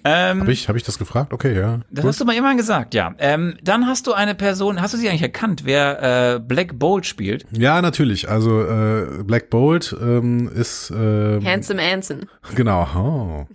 Ähm, 0.04 0.42
Habe 0.42 0.52
ich, 0.52 0.70
hab 0.70 0.76
ich 0.76 0.84
das 0.84 0.98
gefragt? 0.98 1.34
Okay, 1.34 1.58
ja. 1.58 1.80
das 1.92 2.06
hast 2.06 2.22
du 2.22 2.26
mal 2.26 2.36
immer 2.36 2.56
gesagt, 2.56 2.94
ja. 2.94 3.14
Ähm, 3.20 3.56
dann 3.64 3.88
hast 3.88 4.08
du 4.08 4.14
eine 4.14 4.36
Person, 4.36 4.82
hast 4.82 4.94
du 4.94 4.98
sie 4.98 5.10
eigentlich 5.10 5.22
erkannt, 5.22 5.64
wer 5.66 6.36
äh, 6.36 6.40
Black 6.40 6.78
Bolt 6.80 7.06
spielt? 7.06 7.46
Ja, 7.52 7.82
natürlich. 7.82 8.30
Also 8.30 8.64
äh, 8.64 9.24
Black 9.24 9.50
Bolt 9.50 9.96
ähm, 10.02 10.50
ist 10.54 10.92
äh, 10.92 11.42
Handsome 11.42 11.82
Anson. 11.82 12.26
genau 12.56 12.88
oh. 12.96 13.46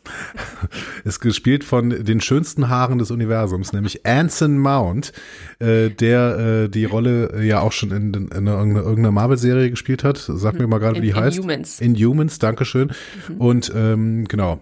ist 1.04 1.20
gespielt 1.20 1.64
von 1.64 1.90
den 1.90 2.20
schönsten 2.20 2.68
Haaren 2.68 2.98
des 2.98 3.10
Universums, 3.10 3.72
nämlich 3.72 4.06
Anson 4.06 4.58
Mount, 4.58 5.12
äh, 5.58 5.90
der 5.90 6.38
äh, 6.38 6.68
die 6.68 6.84
Rolle 6.84 7.32
äh, 7.34 7.46
ja 7.46 7.60
auch 7.60 7.72
schon 7.72 7.90
in, 7.90 8.14
in, 8.14 8.28
in 8.28 8.46
irgendeiner, 8.46 9.10
Marvel-Serie 9.10 9.70
gespielt 9.70 10.04
hat. 10.04 10.18
Sag 10.18 10.58
mir 10.58 10.66
mal 10.66 10.78
gerade, 10.78 10.94
wie 10.96 11.08
In- 11.08 11.14
die 11.14 11.14
heißt. 11.14 11.36
Inhumans. 11.36 11.80
Inhumans, 11.80 12.38
Dankeschön. 12.38 12.92
Und 13.38 13.72
ähm, 13.74 14.26
genau. 14.28 14.60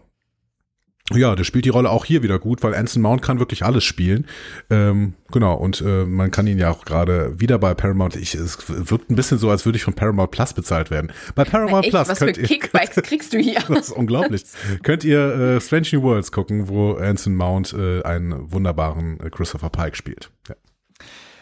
Ja, 1.13 1.35
der 1.35 1.45
spielt 1.45 1.65
die 1.65 1.71
Rolle 1.71 1.91
auch 1.91 2.05
hier 2.05 2.23
wieder 2.23 2.39
gut, 2.39 2.63
weil 2.63 2.75
Anson 2.75 3.03
Mount 3.03 3.23
kann 3.23 3.39
wirklich 3.39 3.65
alles 3.65 3.85
spielen. 3.85 4.27
Ähm, 4.71 5.15
genau, 5.33 5.55
und 5.55 5.81
äh, 5.81 6.05
man 6.05 6.31
kann 6.31 6.47
ihn 6.47 6.59
ja 6.59 6.71
auch 6.71 6.85
gerade 6.85 7.41
wieder 7.41 7.59
bei 7.59 7.75
Paramount, 7.75 8.17
ich, 8.17 8.35
es 8.35 8.59
wirkt 8.69 9.11
ein 9.11 9.17
bisschen 9.17 9.39
so, 9.39 9.51
als 9.51 9.65
würde 9.65 9.77
ich 9.77 9.83
von 9.83 9.95
Paramount 9.95 10.31
Plus 10.31 10.53
bezahlt 10.55 10.91
werden. 10.91 11.13
Bei 11.35 11.45
Paramount 11.45 11.85
Echt, 11.85 11.93
Plus 11.93 12.09
was 12.09 12.19
für 12.19 12.27
könnt 12.27 12.39
ihr, 12.39 12.45
Kickbacks 12.45 12.97
kriegst 13.03 13.33
du 13.33 13.39
hier? 13.39 13.61
das 13.69 13.89
ist 13.89 13.93
unglaublich. 13.93 14.45
Könnt 14.83 15.05
ihr 15.05 15.57
äh, 15.57 15.61
Strange 15.61 15.89
New 15.93 16.03
Worlds 16.03 16.31
gucken, 16.33 16.69
wo 16.69 16.95
Anson 16.95 17.35
Mount 17.35 17.73
äh, 17.73 18.03
einen 18.03 18.53
wunderbaren 18.53 19.19
äh, 19.21 19.31
Christopher 19.31 19.71
Pike 19.71 19.97
spielt. 19.97 20.31
Ja. 20.49 20.55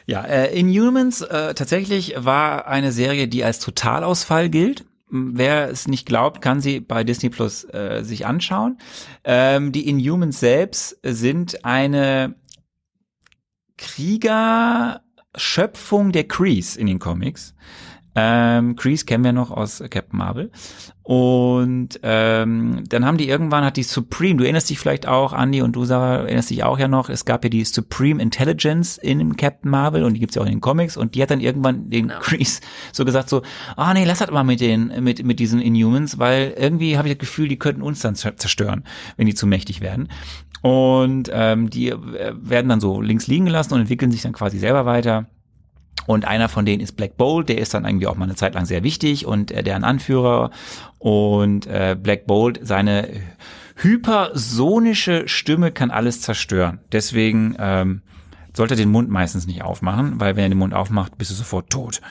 Ja, 0.07 0.25
äh, 0.25 0.59
Inhumans 0.59 1.21
äh, 1.21 1.53
tatsächlich 1.53 2.15
war 2.17 2.67
eine 2.67 2.93
Serie, 2.93 3.29
die 3.29 3.45
als 3.45 3.59
Totalausfall 3.59 4.49
gilt. 4.49 4.87
Wer 5.11 5.71
es 5.71 5.89
nicht 5.89 6.05
glaubt, 6.07 6.43
kann 6.43 6.61
sie 6.61 6.81
bei 6.81 7.05
Disney 7.05 7.31
Plus 7.31 7.65
äh, 7.65 8.03
sich 8.03 8.27
anschauen. 8.27 8.77
Ähm, 9.25 9.73
die 9.73 9.89
Inhumans 9.89 10.41
selbst 10.41 10.99
sind 11.03 11.65
eine 11.65 12.35
Kriegerschöpfung 13.79 16.13
der 16.13 16.29
Krees 16.29 16.77
in 16.77 16.87
den 16.87 16.99
Comics. 16.99 17.55
Ähm, 18.15 18.75
Krees 18.77 19.07
kennen 19.07 19.23
wir 19.25 19.33
noch 19.33 19.51
aus 19.51 19.83
Captain 19.91 20.19
Marvel. 20.19 20.51
Und 21.03 22.01
ähm, 22.03 22.85
dann 22.89 23.07
haben 23.07 23.17
die 23.17 23.29
irgendwann, 23.29 23.65
hat 23.65 23.79
die 23.79 23.83
Supreme, 23.83 24.37
du 24.37 24.45
erinnerst 24.45 24.69
dich 24.69 24.79
vielleicht 24.79 25.07
auch, 25.09 25.33
Andy 25.33 25.63
und 25.63 25.75
du, 25.75 25.85
Sarah, 25.85 26.17
erinnerst 26.25 26.51
dich 26.51 26.65
auch 26.65 26.79
ja 26.79 26.87
noch, 26.89 27.09
es 27.09 27.25
gab 27.25 27.45
ja 27.45 27.49
die 27.51 27.65
Supreme 27.65 28.21
Intelligence 28.21 28.99
in 28.99 29.37
Captain 29.37 29.71
Marvel 29.71 30.05
und 30.05 30.15
die 30.15 30.21
gibt's 30.21 30.35
ja 30.35 30.43
auch 30.43 30.47
in 30.47 30.53
den 30.53 30.61
Comics 30.61 30.97
und 30.99 31.15
die 31.15 31.23
hat 31.23 31.31
dann 31.31 31.41
irgendwann 31.41 31.89
den 31.89 32.09
Genau. 32.09 32.21
Krees 32.21 32.61
so 32.93 33.05
gesagt 33.07 33.31
so, 33.31 33.43
ah 33.77 33.95
nee, 33.95 34.05
lass 34.05 34.19
das 34.19 34.31
mal 34.31 34.45
mit 34.45 34.61
den, 34.61 35.03
mit, 35.03 35.25
mit 35.25 35.39
diesen 35.39 35.61
Inhumans, 35.63 36.19
weil 36.19 36.55
irgendwie 36.59 36.99
habe 36.99 37.09
ich 37.09 37.15
das 37.15 37.21
Gefühl, 37.21 37.49
die 37.49 37.59
könnten 37.59 37.81
uns 37.83 38.01
dann 38.01 38.15
zer- 38.15 38.37
zerstören, 38.37 38.85
wenn 39.17 39.27
die 39.27 39.35
zu 39.35 39.47
mächtig 39.47 39.81
werden. 39.81 40.09
Und 40.61 41.31
ähm, 41.33 41.71
die 41.71 41.89
äh, 41.89 42.35
werden 42.39 42.69
dann 42.69 42.81
so 42.81 43.01
links 43.01 43.29
liegen 43.29 43.47
gelassen 43.47 43.73
und 43.75 43.81
entwickeln 43.81 44.11
sich 44.11 44.23
dann 44.23 44.33
quasi 44.33 44.59
selber 44.59 44.85
weiter. 44.85 45.27
Und 46.09 46.25
einer 46.25 46.49
von 46.49 46.65
denen 46.65 46.81
ist 46.81 46.93
Black 46.93 47.19
Bolt, 47.19 47.51
der 47.51 47.59
ist 47.59 47.75
dann 47.75 47.85
irgendwie 47.85 48.07
auch 48.07 48.17
mal 48.17 48.25
eine 48.25 48.35
Zeit 48.35 48.55
lang 48.55 48.65
sehr 48.65 48.83
wichtig 48.83 49.27
und 49.27 49.51
äh, 49.51 49.63
deren 49.63 49.85
Anführer. 49.85 50.51
Und 50.99 51.67
äh, 51.67 51.99
Black 52.03 52.27
Bolt, 52.27 52.61
seine 52.63 53.11
hypersonische 53.77 55.29
Stimme 55.29 55.71
kann 55.71 55.91
alles 55.91 56.23
zerstören. 56.23 56.81
Deswegen 56.93 57.57
ähm, 57.59 58.01
sollte 58.59 58.75
er 58.75 58.77
den 58.77 58.91
Mund 58.91 59.09
meistens 59.09 59.47
nicht 59.47 59.63
aufmachen, 59.63 60.21
weil 60.21 60.37
wenn 60.37 60.43
er 60.43 60.49
den 60.51 60.59
Mund 60.59 60.75
aufmacht, 60.75 61.17
bist 61.17 61.31
du 61.31 61.35
sofort 61.35 61.71
tot. 61.71 62.03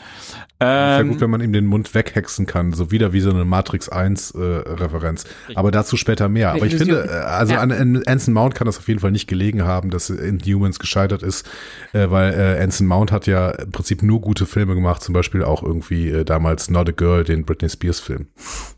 Wäre 0.60 1.02
Ähm, 1.02 1.10
gut, 1.10 1.22
wenn 1.22 1.30
man 1.30 1.41
ihm 1.41 1.53
den 1.53 1.68
Mund 1.68 1.94
weghexen 1.94 2.48
kann, 2.48 2.74
so 2.74 2.90
wieder 2.90 3.14
wie 3.14 3.19
so 3.19 3.30
eine 3.30 3.45
Matrix 3.45 3.90
1 3.90 4.32
äh, 4.32 4.40
Referenz. 4.40 5.26
Aber 5.53 5.69
dazu 5.69 5.98
später 5.98 6.30
mehr. 6.30 6.53
Aber 6.53 6.65
ich 6.65 6.76
finde, 6.76 7.06
äh, 7.06 7.10
also 7.10 7.53
Ja. 7.53 7.60
an, 7.60 7.72
an 7.72 8.02
Anson 8.07 8.34
Mount 8.34 8.56
kann 8.56 8.65
das 8.65 8.80
auf 8.80 8.88
jeden 8.88 8.99
Fall 8.99 9.11
nicht 9.11 9.28
gelegen 9.28 9.64
haben, 9.65 9.91
dass 9.91 10.10
Inhumans 10.10 10.80
gescheitert 10.80 11.22
ist, 11.22 11.48
äh, 11.94 12.10
weil 12.10 12.34
äh, 12.34 12.64
Anson 12.64 12.88
Mount 12.88 13.11
hat 13.11 13.28
ja 13.28 13.52
im 13.52 13.72
Prinzip 13.72 14.02
nur 14.02 14.19
gute 14.22 14.48
Filme 14.48 14.74
gemacht, 14.74 15.03
zum 15.03 15.14
Beispiel 15.14 15.44
auch 15.44 15.61
irgendwie 15.61 16.10
äh, 16.10 16.24
damals 16.26 16.69
Not 16.72 16.90
a 16.90 16.91
Girl, 16.94 17.24
den 17.24 17.45
Britney 17.45 17.69
Spears 17.69 17.99
Film, 17.99 18.28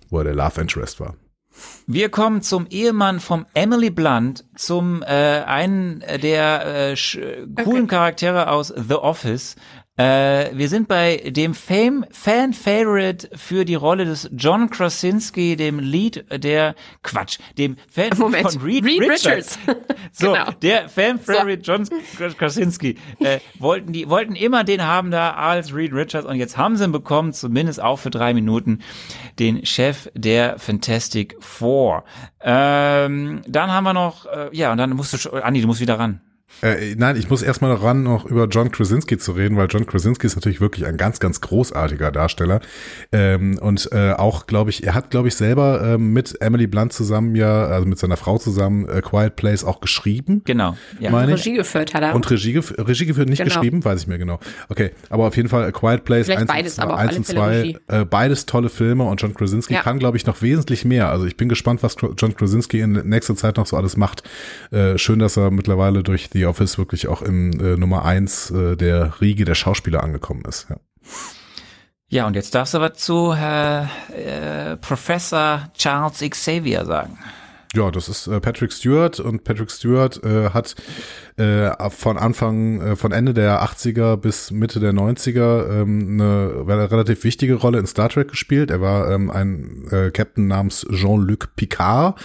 wo 0.09 0.17
er 0.17 0.25
der 0.25 0.35
Love 0.35 0.59
Interest 0.59 0.99
war. 0.99 1.15
Wir 1.87 2.09
kommen 2.09 2.41
zum 2.41 2.67
Ehemann 2.69 3.19
vom 3.19 3.45
Emily 3.53 3.89
Blunt, 3.89 4.45
zum 4.55 5.01
äh, 5.01 5.05
einen 5.05 6.03
der 6.21 6.65
äh, 6.65 6.93
sch- 6.93 7.63
coolen 7.63 7.87
Charaktere 7.87 8.49
aus 8.51 8.67
The 8.75 8.95
Office. 8.95 9.55
Äh, 9.99 10.51
wir 10.57 10.69
sind 10.69 10.87
bei 10.87 11.17
dem 11.29 11.53
Fame 11.53 12.05
Fan 12.09 12.53
Favorite 12.53 13.29
für 13.35 13.65
die 13.65 13.75
Rolle 13.75 14.05
des 14.05 14.29
John 14.31 14.69
Krasinski, 14.69 15.57
dem 15.57 15.79
Lead 15.79 16.23
der 16.31 16.73
Quatsch, 17.03 17.37
dem 17.57 17.75
Fan 17.89 18.11
Moment, 18.17 18.49
von 18.53 18.61
Reed, 18.61 18.85
Reed 18.85 19.01
Richards. 19.01 19.59
Richards. 19.67 19.85
So, 20.13 20.31
Genau. 20.31 20.51
der 20.61 20.87
Fan 20.89 21.19
Favorite 21.19 21.61
John 21.61 21.85
Krasinski 22.37 22.95
äh, 23.19 23.39
wollten 23.59 23.91
die 23.93 24.09
wollten 24.09 24.35
immer 24.35 24.63
den 24.63 24.83
haben 24.83 25.11
da 25.11 25.31
als 25.33 25.73
Reed 25.75 25.93
Richards 25.93 26.25
und 26.25 26.37
jetzt 26.37 26.57
haben 26.57 26.77
sie 26.77 26.85
ihn 26.85 26.91
bekommen, 26.91 27.33
zumindest 27.33 27.81
auch 27.81 27.97
für 27.97 28.09
drei 28.09 28.33
Minuten, 28.33 28.79
den 29.37 29.65
Chef 29.65 30.09
der 30.15 30.57
Fantastic 30.59 31.35
Four. 31.41 32.05
Ähm, 32.41 33.41
dann 33.47 33.71
haben 33.71 33.83
wir 33.83 33.93
noch, 33.93 34.25
äh, 34.25 34.49
ja, 34.53 34.71
und 34.71 34.77
dann 34.77 34.91
musst 34.91 35.11
du, 35.13 35.17
schon- 35.17 35.33
Andi, 35.41 35.61
du 35.61 35.67
musst 35.67 35.81
wieder 35.81 35.99
ran. 35.99 36.21
Äh, 36.61 36.95
nein, 36.97 37.15
ich 37.15 37.29
muss 37.29 37.41
erstmal 37.41 37.73
ran, 37.73 38.03
noch 38.03 38.25
über 38.25 38.45
John 38.47 38.71
Krasinski 38.71 39.17
zu 39.17 39.31
reden, 39.31 39.55
weil 39.55 39.67
John 39.69 39.85
Krasinski 39.85 40.27
ist 40.27 40.35
natürlich 40.35 40.59
wirklich 40.59 40.85
ein 40.85 40.97
ganz, 40.97 41.19
ganz 41.19 41.39
großartiger 41.41 42.11
Darsteller. 42.11 42.59
Ähm, 43.11 43.57
und 43.61 43.89
äh, 43.93 44.11
auch, 44.11 44.45
glaube 44.45 44.69
ich, 44.69 44.83
er 44.85 44.93
hat, 44.93 45.09
glaube 45.09 45.29
ich, 45.29 45.35
selber 45.35 45.81
ähm, 45.95 46.11
mit 46.11 46.41
Emily 46.41 46.67
Blunt 46.67 46.91
zusammen 46.91 47.35
ja, 47.35 47.65
also 47.67 47.87
mit 47.87 47.97
seiner 47.97 48.17
Frau 48.17 48.37
zusammen, 48.37 48.89
äh, 48.89 49.01
Quiet 49.01 49.35
Place 49.37 49.63
auch 49.63 49.79
geschrieben. 49.79 50.41
Genau. 50.45 50.75
Ja. 50.99 51.11
Meine. 51.11 51.33
Regie 51.33 51.53
geführt 51.53 51.93
hat 51.93 52.03
er. 52.03 52.13
Und 52.15 52.29
Regie, 52.29 52.53
gef 52.53 52.73
Regie 52.77 53.05
geführt, 53.05 53.29
nicht 53.29 53.37
Genau. 53.41 53.53
geschrieben, 53.53 53.85
weiß 53.85 54.01
ich 54.01 54.07
mir 54.07 54.17
genau. 54.17 54.39
Okay, 54.67 54.91
aber 55.09 55.27
auf 55.27 55.37
jeden 55.37 55.47
Fall 55.49 55.63
A 55.63 55.71
Quiet 55.71 56.03
Place 56.03 56.25
Vielleicht 56.25 56.41
1 56.41 56.47
beides, 56.51 56.71
und 56.73 56.75
2, 56.75 56.83
aber 56.83 56.93
auf 56.95 56.99
1 56.99 57.09
alle 57.09 57.17
und 57.19 57.25
Fälle 57.25 57.39
2 57.39 57.47
Regie. 57.61 57.77
äh, 57.87 58.05
beides 58.05 58.45
tolle 58.45 58.69
Filme 58.69 59.03
und 59.05 59.21
John 59.21 59.33
Krasinski 59.33 59.75
Ja. 59.75 59.81
kann, 59.81 59.97
glaube 59.99 60.17
ich, 60.17 60.25
noch 60.25 60.41
wesentlich 60.41 60.83
mehr. 60.83 61.09
Also 61.09 61.25
ich 61.25 61.37
bin 61.37 61.47
gespannt, 61.47 61.83
was 61.83 61.95
John 62.17 62.35
Krasinski 62.35 62.81
in 62.81 62.93
nächster 63.07 63.35
Zeit 63.37 63.55
noch 63.57 63.65
so 63.65 63.77
alles 63.77 63.95
macht. 63.95 64.23
Äh, 64.71 64.97
schön, 64.97 65.19
dass 65.19 65.37
er 65.37 65.51
mittlerweile 65.51 66.03
durch 66.03 66.29
The 66.39 66.45
Office 66.45 66.77
wirklich 66.77 67.07
auch 67.07 67.21
im 67.21 67.51
äh, 67.59 67.75
Nummer 67.75 68.05
1 68.05 68.51
äh, 68.51 68.75
der 68.77 69.19
Riege 69.19 69.43
der 69.43 69.55
Schauspieler 69.55 70.03
angekommen 70.03 70.43
ist. 70.47 70.67
Ja. 70.69 70.77
ja, 72.07 72.27
und 72.27 72.35
jetzt 72.35 72.55
darfst 72.55 72.73
du 72.73 72.79
was 72.79 72.97
zu 72.97 73.33
äh, 73.33 73.83
äh, 73.83 74.77
Professor 74.77 75.69
Charles 75.77 76.19
Xavier 76.29 76.85
sagen. 76.85 77.17
Ja, 77.75 77.91
das 77.91 78.09
ist 78.09 78.25
äh, 78.25 78.39
Patrick 78.39 78.73
Stewart 78.73 79.19
und 79.19 79.43
Patrick 79.43 79.69
Stewart 79.69 80.23
äh, 80.23 80.49
hat 80.49 80.73
äh, 81.37 81.69
von 81.91 82.17
Anfang, 82.17 82.81
äh, 82.81 82.95
von 82.95 83.11
Ende 83.11 83.35
der 83.35 83.61
80er 83.61 84.17
bis 84.17 84.49
Mitte 84.49 84.79
der 84.79 84.91
90er 84.91 85.81
ähm, 85.81 86.19
eine 86.19 86.65
re- 86.67 86.89
relativ 86.89 87.23
wichtige 87.23 87.53
Rolle 87.53 87.77
in 87.77 87.85
Star 87.85 88.09
Trek 88.09 88.29
gespielt. 88.29 88.71
Er 88.71 88.81
war 88.81 89.11
ähm, 89.11 89.29
ein 89.29 89.85
äh, 89.91 90.09
Captain 90.09 90.47
namens 90.47 90.83
Jean-Luc 90.91 91.55
Picard. 91.55 92.19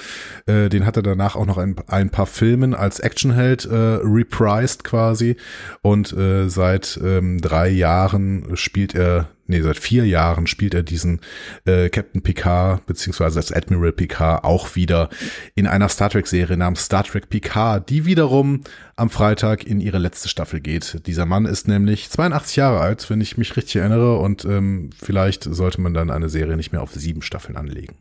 Äh, 0.47 0.71
den 0.71 0.87
hat 0.87 0.97
er 0.97 1.03
danach 1.03 1.37
auch 1.37 1.45
noch 1.47 1.59
ein, 1.59 1.77
ein 1.89 2.09
paar 2.09 2.27
Filmen 2.27 2.75
als 2.75 3.01
Actionheld 3.01 3.69
reprised 3.71 4.83
quasi 4.83 5.37
und 5.83 6.15
seit 6.47 6.99
ähm, 7.05 7.41
drei 7.41 7.69
Jahren 7.69 8.57
spielt 8.57 8.95
er 8.95 9.29
nee, 9.47 9.61
seit 9.61 9.79
vier 9.79 10.07
Jahren 10.07 10.47
spielt 10.47 10.75
er 10.75 10.83
diesen 10.83 11.21
äh, 11.65 11.89
Captain 11.89 12.23
Picard, 12.23 12.85
beziehungsweise 12.87 13.39
als 13.39 13.53
Admiral 13.53 13.93
Picard 13.93 14.45
auch 14.45 14.77
wieder 14.77 15.09
in 15.55 15.67
einer 15.67 15.89
Star 15.89 16.11
Trek-Serie 16.11 16.57
namens 16.57 16.85
Star 16.85 17.05
Trek 17.05 17.29
Picard, 17.29 17.89
die 17.91 18.05
wiederum 18.05 18.63
am 18.97 19.11
Freitag 19.11 19.65
in 19.65 19.81
ihre 19.81 19.99
letzte 19.99 20.29
Staffel 20.29 20.61
geht. 20.61 21.07
Dieser 21.07 21.27
Mann 21.27 21.47
ist 21.47 21.69
nämlich 21.69 22.11
82 22.11 22.57
Jahre 22.57 22.81
alt, 22.81 23.09
wenn 23.11 23.21
ich 23.21 23.37
mich 23.37 23.57
richtig 23.57 23.77
erinnere, 23.77 24.19
und 24.19 24.45
ähm, 24.45 24.91
vielleicht 24.99 25.45
sollte 25.45 25.81
man 25.81 25.95
dann 25.95 26.11
eine 26.11 26.29
Serie 26.29 26.57
nicht 26.57 26.73
mehr 26.73 26.83
auf 26.83 26.93
sieben 26.93 27.23
Staffeln 27.23 27.57
anlegen. 27.57 27.97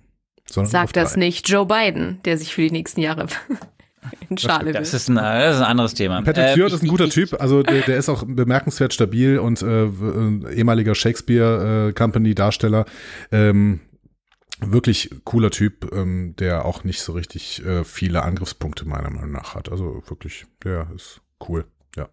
Sagt 0.45 0.97
das 0.97 1.15
nicht 1.15 1.49
Joe 1.49 1.65
Biden, 1.65 2.19
der 2.25 2.37
sich 2.37 2.53
für 2.53 2.61
die 2.61 2.71
nächsten 2.71 3.01
Jahre 3.01 3.27
in 4.29 4.37
Schale. 4.37 4.71
Das 4.73 4.93
ist 4.93 5.09
ein, 5.09 5.15
das 5.15 5.55
ist 5.55 5.61
ein 5.61 5.67
anderes 5.67 5.93
Thema. 5.93 6.21
Patrick 6.21 6.45
Äh, 6.45 6.51
Stewart 6.53 6.69
ich- 6.69 6.75
ist 6.75 6.83
ein 6.83 6.87
guter 6.89 7.05
ich- 7.05 7.13
Typ, 7.13 7.39
also 7.39 7.63
der, 7.63 7.81
der 7.81 7.97
ist 7.97 8.09
auch 8.09 8.23
bemerkenswert 8.27 8.93
stabil 8.93 9.37
und 9.39 9.61
äh, 9.61 9.85
äh, 9.85 10.53
ehemaliger 10.55 10.95
Shakespeare 10.95 11.89
äh, 11.89 11.93
Company 11.93 12.35
Darsteller. 12.35 12.85
Ähm, 13.31 13.79
wirklich 14.59 15.09
cooler 15.25 15.51
Typ, 15.51 15.91
ähm, 15.93 16.35
der 16.37 16.65
auch 16.65 16.83
nicht 16.83 17.01
so 17.01 17.13
richtig 17.13 17.65
äh, 17.65 17.83
viele 17.83 18.23
Angriffspunkte 18.23 18.87
meiner 18.87 19.09
Meinung 19.09 19.31
nach 19.31 19.55
hat. 19.55 19.69
Also 19.69 20.01
wirklich, 20.07 20.45
der 20.63 20.87
ist 20.95 21.19
cool. 21.49 21.65
Ja. 21.97 22.07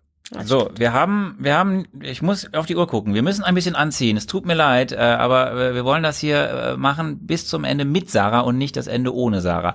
So, 0.44 0.70
wir 0.76 0.92
haben, 0.92 1.36
wir 1.38 1.54
haben, 1.56 1.86
ich 2.00 2.22
muss 2.22 2.52
auf 2.54 2.66
die 2.66 2.76
Uhr 2.76 2.86
gucken. 2.88 3.14
Wir 3.14 3.22
müssen 3.22 3.44
ein 3.44 3.54
bisschen 3.54 3.76
anziehen. 3.76 4.16
Es 4.16 4.26
tut 4.26 4.46
mir 4.46 4.54
leid, 4.54 4.90
äh, 4.92 4.96
aber 4.96 5.52
äh, 5.52 5.74
wir 5.74 5.84
wollen 5.84 6.02
das 6.02 6.18
hier 6.18 6.48
äh, 6.50 6.76
machen 6.76 7.18
bis 7.26 7.46
zum 7.46 7.62
Ende 7.64 7.84
mit 7.84 8.10
Sarah 8.10 8.40
und 8.40 8.58
nicht 8.58 8.76
das 8.76 8.86
Ende 8.88 9.14
ohne 9.14 9.40
Sarah. 9.40 9.74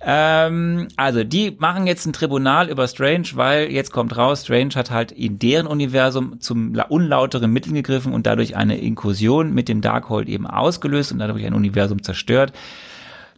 Ähm, 0.00 0.88
also, 0.96 1.24
die 1.24 1.56
machen 1.58 1.86
jetzt 1.86 2.06
ein 2.06 2.12
Tribunal 2.12 2.68
über 2.68 2.86
Strange, 2.86 3.28
weil 3.34 3.70
jetzt 3.70 3.92
kommt 3.92 4.16
raus, 4.16 4.42
Strange 4.42 4.74
hat 4.74 4.90
halt 4.90 5.10
in 5.10 5.38
deren 5.38 5.66
Universum 5.66 6.40
zum 6.40 6.74
la- 6.74 6.84
unlauteren 6.84 7.50
Mitteln 7.52 7.74
gegriffen 7.74 8.12
und 8.12 8.26
dadurch 8.26 8.56
eine 8.56 8.78
Inkursion 8.78 9.52
mit 9.54 9.68
dem 9.68 9.80
Darkhold 9.80 10.28
eben 10.28 10.46
ausgelöst 10.46 11.12
und 11.12 11.18
dadurch 11.18 11.44
ein 11.46 11.54
Universum 11.54 12.02
zerstört. 12.02 12.52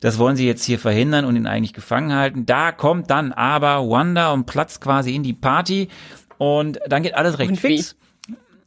Das 0.00 0.18
wollen 0.18 0.36
sie 0.36 0.46
jetzt 0.46 0.64
hier 0.64 0.78
verhindern 0.78 1.24
und 1.24 1.36
ihn 1.36 1.46
eigentlich 1.46 1.72
gefangen 1.72 2.14
halten. 2.14 2.46
Da 2.46 2.70
kommt 2.72 3.10
dann 3.10 3.32
aber 3.32 3.88
Wanda 3.88 4.32
und 4.32 4.46
platzt 4.46 4.80
quasi 4.80 5.14
in 5.14 5.22
die 5.22 5.32
Party 5.32 5.88
und 6.38 6.78
dann 6.88 7.02
geht 7.02 7.14
alles 7.14 7.38
recht 7.38 7.50
Und 7.50 7.62
wie? 7.64 7.82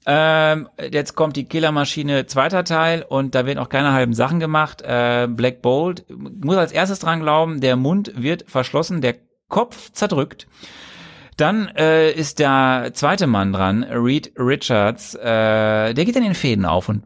Ähm, 0.05 0.67
jetzt 0.91 1.15
kommt 1.15 1.35
die 1.35 1.45
Killermaschine, 1.45 2.25
zweiter 2.25 2.63
Teil, 2.63 3.05
und 3.07 3.35
da 3.35 3.45
werden 3.45 3.59
auch 3.59 3.69
keine 3.69 3.93
halben 3.93 4.13
Sachen 4.13 4.39
gemacht. 4.39 4.81
Äh, 4.81 5.27
Black 5.29 5.61
Bolt 5.61 6.05
muss 6.09 6.57
als 6.57 6.71
erstes 6.71 6.99
dran 6.99 7.19
glauben, 7.19 7.61
der 7.61 7.75
Mund 7.75 8.11
wird 8.15 8.45
verschlossen, 8.49 9.01
der 9.01 9.15
Kopf 9.47 9.91
zerdrückt. 9.91 10.47
Dann 11.37 11.67
äh, 11.75 12.11
ist 12.11 12.39
der 12.39 12.91
zweite 12.93 13.27
Mann 13.27 13.53
dran, 13.53 13.83
Reed 13.83 14.31
Richards. 14.37 15.15
Äh, 15.15 15.93
der 15.93 16.05
geht 16.05 16.15
dann 16.15 16.23
in 16.23 16.29
den 16.29 16.35
Fäden 16.35 16.65
auf 16.65 16.89
und 16.89 17.03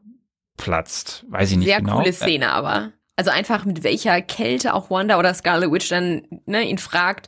platzt. 0.58 1.26
Weiß 1.30 1.52
ich 1.52 1.58
nicht 1.58 1.68
Sehr 1.68 1.80
genau. 1.80 1.98
coole 1.98 2.14
Szene 2.14 2.52
aber. 2.52 2.92
Also 3.18 3.32
einfach 3.32 3.66
mit 3.66 3.84
welcher 3.84 4.22
Kälte 4.22 4.74
auch 4.74 4.90
Wanda 4.90 5.18
oder 5.18 5.34
Scarlet 5.34 5.72
Witch 5.72 5.90
dann 5.90 6.24
ne, 6.46 6.64
ihn 6.64 6.78
fragt, 6.78 7.28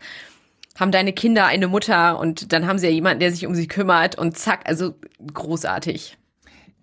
haben 0.77 0.91
deine 0.91 1.13
Kinder 1.13 1.45
eine 1.45 1.67
Mutter 1.67 2.19
und 2.19 2.53
dann 2.53 2.67
haben 2.67 2.79
sie 2.79 2.87
ja 2.87 2.93
jemanden, 2.93 3.19
der 3.19 3.31
sich 3.31 3.45
um 3.45 3.55
sie 3.55 3.67
kümmert 3.67 4.17
und 4.17 4.37
zack, 4.37 4.61
also 4.65 4.95
großartig. 5.33 6.17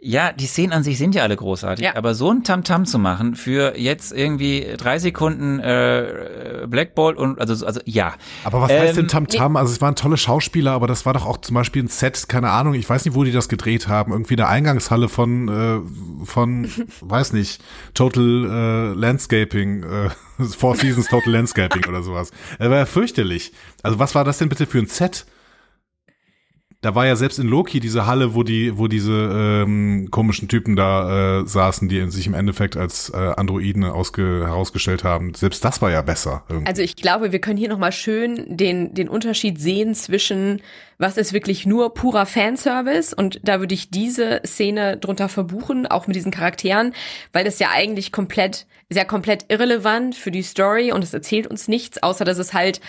Ja, 0.07 0.33
die 0.33 0.45
Szenen 0.47 0.73
an 0.75 0.83
sich 0.83 0.99
sind 0.99 1.15
ja 1.15 1.23
alle 1.23 1.35
großartig, 1.35 1.83
Ja. 1.83 1.97
aber 1.97 2.15
so 2.15 2.31
ein 2.31 2.45
Tamtam 2.45 2.85
zu 2.85 2.99
machen 2.99 3.35
für 3.37 3.79
jetzt 3.79 4.13
irgendwie 4.13 4.67
drei 4.77 4.99
Sekunden 4.99 5.61
äh, 5.61 6.67
Black 6.69 6.95
Bolt 6.95 7.17
und 7.17 7.41
also 7.41 7.65
also 7.65 7.81
ja. 7.87 8.13
Aber 8.45 8.61
was 8.61 8.71
heißt 8.71 8.97
denn 8.99 9.05
Ähm, 9.05 9.09
Tamtam? 9.09 9.57
Also 9.57 9.73
es 9.73 9.81
waren 9.81 9.97
tolle 9.97 10.19
Schauspieler, 10.19 10.73
aber 10.73 10.87
das 10.87 11.07
war 11.07 11.15
doch 11.15 11.25
auch 11.25 11.39
zum 11.39 11.55
Beispiel 11.55 11.83
ein 11.83 11.89
Set, 11.89 12.29
keine 12.29 12.51
Ahnung, 12.51 12.75
ich 12.75 12.89
weiß 12.89 13.07
nicht, 13.07 13.15
wo 13.15 13.25
die 13.25 13.33
das 13.33 13.49
gedreht 13.49 13.89
haben. 13.89 14.13
Irgendwie 14.13 14.35
eine 14.35 14.47
Eingangshalle 14.47 15.09
von, 15.09 15.49
äh, 15.49 16.25
von, 16.27 16.69
weiß 17.01 17.33
nicht, 17.33 17.63
Total 17.95 18.93
äh, 18.95 18.99
Landscaping, 18.99 19.85
äh, 19.85 20.11
Four 20.45 20.77
Seasons 20.77 21.09
Total 21.09 21.33
Landscaping 21.33 21.87
oder 21.89 22.03
sowas. 22.03 22.31
Das 22.59 22.69
war 22.69 22.77
ja 22.77 22.87
fürchterlich. 22.87 23.53
Also 23.83 23.99
was 23.99 24.15
war 24.15 24.25
das 24.25 24.37
denn 24.39 24.51
bitte 24.51 24.67
für 24.67 24.79
ein 24.81 24.87
Set? 24.87 25.25
Da 26.85 26.95
war 26.95 27.07
ja 27.07 27.17
selbst 27.17 27.39
in 27.39 27.49
Loki 27.49 27.81
diese 27.81 28.05
Halle, 28.05 28.35
wo 28.35 28.43
die, 28.43 28.77
wo 28.77 28.89
diese 28.89 29.13
ähm, 29.65 30.09
komischen 30.11 30.49
Typen 30.49 30.77
da 30.77 31.41
äh, 31.41 31.47
saßen, 31.47 31.89
die 31.89 32.11
sich 32.11 32.27
im 32.27 32.35
Endeffekt 32.35 32.77
als 32.77 33.09
äh, 33.09 33.17
Androiden 33.17 33.85
ausge 33.85 34.43
herausgestellt 34.45 35.03
haben. 35.03 35.33
Selbst 35.33 35.65
das 35.65 35.81
war 35.81 35.91
ja 35.91 36.03
besser. 36.03 36.45
Irgendwie. 36.51 36.67
Also 36.67 36.83
ich 36.83 36.97
glaube, 36.97 37.33
wir 37.33 37.39
können 37.39 37.57
hier 37.57 37.71
nochmal 37.71 37.93
schön 37.93 38.45
den, 38.55 38.93
den 38.93 39.09
Unterschied 39.09 39.59
sehen 39.59 39.95
zwischen, 39.95 40.61
was 40.99 41.17
ist 41.17 41.33
wirklich 41.33 41.65
nur 41.65 41.95
purer 41.95 42.27
Fanservice 42.27 43.15
und 43.15 43.41
da 43.43 43.61
würde 43.61 43.73
ich 43.73 43.89
diese 43.89 44.43
Szene 44.45 44.99
drunter 44.99 45.31
verbuchen, 45.31 45.87
auch 45.87 46.07
mit 46.07 46.17
diesen 46.17 46.33
Charakteren, 46.33 46.93
weil 47.33 47.47
das 47.47 47.59
ja 47.61 47.69
eigentlich 47.73 48.13
komplett, 48.13 48.67
ja 48.93 49.05
komplett 49.05 49.47
irrelevant 49.49 50.17
für 50.17 50.31
die 50.31 50.43
Story 50.43 50.93
und 50.93 51.03
es 51.03 51.15
erzählt 51.15 51.47
uns 51.47 51.67
nichts, 51.67 52.03
außer 52.03 52.27
dass 52.27 52.37
es 52.37 52.53
halt 52.53 52.83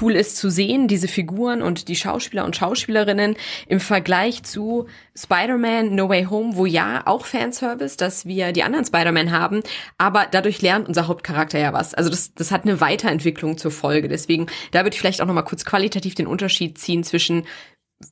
cool 0.00 0.16
ist 0.16 0.36
zu 0.36 0.50
sehen, 0.50 0.88
diese 0.88 1.06
Figuren 1.06 1.62
und 1.62 1.88
die 1.88 1.96
Schauspieler 1.96 2.44
und 2.44 2.56
Schauspielerinnen 2.56 3.36
im 3.68 3.80
Vergleich 3.80 4.42
zu 4.42 4.86
Spider-Man 5.16 5.94
No 5.94 6.08
Way 6.08 6.24
Home, 6.24 6.56
wo 6.56 6.66
ja 6.66 7.02
auch 7.06 7.24
Fanservice, 7.24 7.96
dass 7.96 8.26
wir 8.26 8.52
die 8.52 8.64
anderen 8.64 8.84
Spider-Man 8.84 9.30
haben, 9.30 9.62
aber 9.96 10.26
dadurch 10.30 10.60
lernt 10.60 10.88
unser 10.88 11.06
Hauptcharakter 11.06 11.58
ja 11.58 11.72
was. 11.72 11.94
Also 11.94 12.10
das, 12.10 12.34
das 12.34 12.50
hat 12.50 12.64
eine 12.64 12.80
Weiterentwicklung 12.80 13.58
zur 13.58 13.70
Folge. 13.70 14.08
Deswegen, 14.08 14.46
da 14.72 14.80
würde 14.80 14.94
ich 14.94 15.00
vielleicht 15.00 15.20
auch 15.20 15.26
nochmal 15.26 15.44
kurz 15.44 15.64
qualitativ 15.64 16.16
den 16.16 16.26
Unterschied 16.26 16.78
ziehen 16.78 17.04
zwischen 17.04 17.44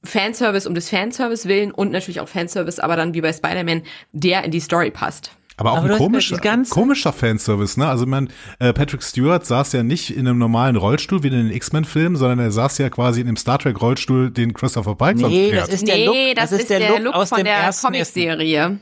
Fanservice 0.03 0.67
um 0.67 0.75
des 0.75 0.89
Fanservice 0.89 1.47
willen 1.47 1.73
und 1.73 1.91
natürlich 1.91 2.21
auch 2.21 2.29
Fanservice, 2.29 2.81
aber 2.81 2.97
dann 2.97 3.15
wie 3.15 3.21
bei 3.21 3.33
Spider-Man, 3.33 3.83
der 4.13 4.45
in 4.45 4.51
die 4.51 4.61
Story 4.61 4.91
passt. 4.91 5.33
Aber 5.57 5.73
auch 5.73 5.79
Aber 5.79 5.93
ein 5.93 5.99
komischer, 5.99 6.39
komischer 6.69 7.13
Fanservice, 7.13 7.79
ne? 7.79 7.87
Also 7.87 8.07
man, 8.07 8.29
äh, 8.59 8.73
Patrick 8.73 9.03
Stewart 9.03 9.47
saß 9.47 9.73
ja 9.73 9.83
nicht 9.85 10.11
in 10.11 10.27
einem 10.27 10.39
normalen 10.39 10.75
Rollstuhl 10.77 11.23
wie 11.23 11.29
in 11.29 11.35
den 11.35 11.51
X-Men-Filmen, 11.51 12.17
sondern 12.17 12.41
er 12.41 12.51
saß 12.51 12.79
ja 12.79 12.91
quasi 12.91 13.21
in 13.21 13.27
dem 13.27 13.37
Star 13.37 13.59
Trek-Rollstuhl, 13.59 14.31
den 14.31 14.53
Christopher 14.53 14.97
Pike 14.97 15.21
Nee, 15.21 15.51
fährt. 15.51 15.69
das 15.69 15.75
ist 15.75 15.87
der 15.87 15.99
Look, 15.99 16.17
das, 16.35 16.53
ist 16.53 16.71
der, 16.71 16.99
Look, 16.99 17.15
aus 17.15 17.29
von 17.29 17.45
der 17.45 17.55
ersten 17.55 17.87
Comicserie. 17.87 18.79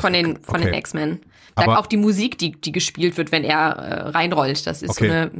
Von 0.00 0.12
den, 0.12 0.36
von 0.42 0.60
den 0.60 0.68
okay. 0.68 0.78
X-Men. 0.78 1.20
Aber- 1.64 1.78
auch 1.78 1.86
die 1.86 1.96
Musik, 1.96 2.38
die, 2.38 2.52
die 2.52 2.72
gespielt 2.72 3.16
wird, 3.16 3.32
wenn 3.32 3.44
er 3.44 3.70
äh, 3.76 4.08
reinrollt. 4.10 4.66
Das 4.66 4.82
ist 4.82 4.90
Okay. 4.90 5.06
so 5.08 5.12
eine, 5.12 5.30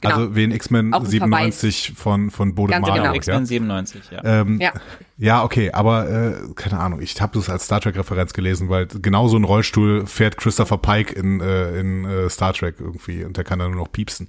genau. 0.00 0.14
Also 0.16 0.34
wie 0.36 0.44
in 0.44 0.50
X-Men 0.52 0.94
Auch 0.94 1.00
ein 1.00 1.06
97 1.06 1.92
von, 1.94 2.30
von 2.30 2.54
Bode 2.54 2.72
Ganz 2.72 2.86
Mara, 2.86 2.96
genau. 2.96 3.10
ja? 3.10 3.14
X-Men 3.14 3.46
97, 3.46 4.02
ja. 4.10 4.24
Ähm, 4.24 4.60
ja. 4.60 4.72
ja, 5.18 5.44
okay, 5.44 5.70
aber 5.72 6.08
äh, 6.08 6.34
keine 6.54 6.78
Ahnung, 6.80 7.00
ich 7.02 7.20
habe 7.20 7.38
das 7.38 7.50
als 7.50 7.66
Star 7.66 7.80
Trek-Referenz 7.80 8.32
gelesen, 8.32 8.68
weil 8.70 8.86
genau 8.86 9.28
so 9.28 9.36
ein 9.36 9.44
Rollstuhl 9.44 10.06
fährt 10.06 10.36
Christopher 10.38 10.78
Pike 10.78 11.14
in, 11.14 11.40
äh, 11.40 11.78
in 11.78 12.04
äh, 12.04 12.30
Star 12.30 12.52
Trek 12.54 12.76
irgendwie 12.78 13.24
und 13.24 13.36
der 13.36 13.44
kann 13.44 13.58
dann 13.58 13.72
nur 13.72 13.80
noch 13.82 13.92
piepsen. 13.92 14.28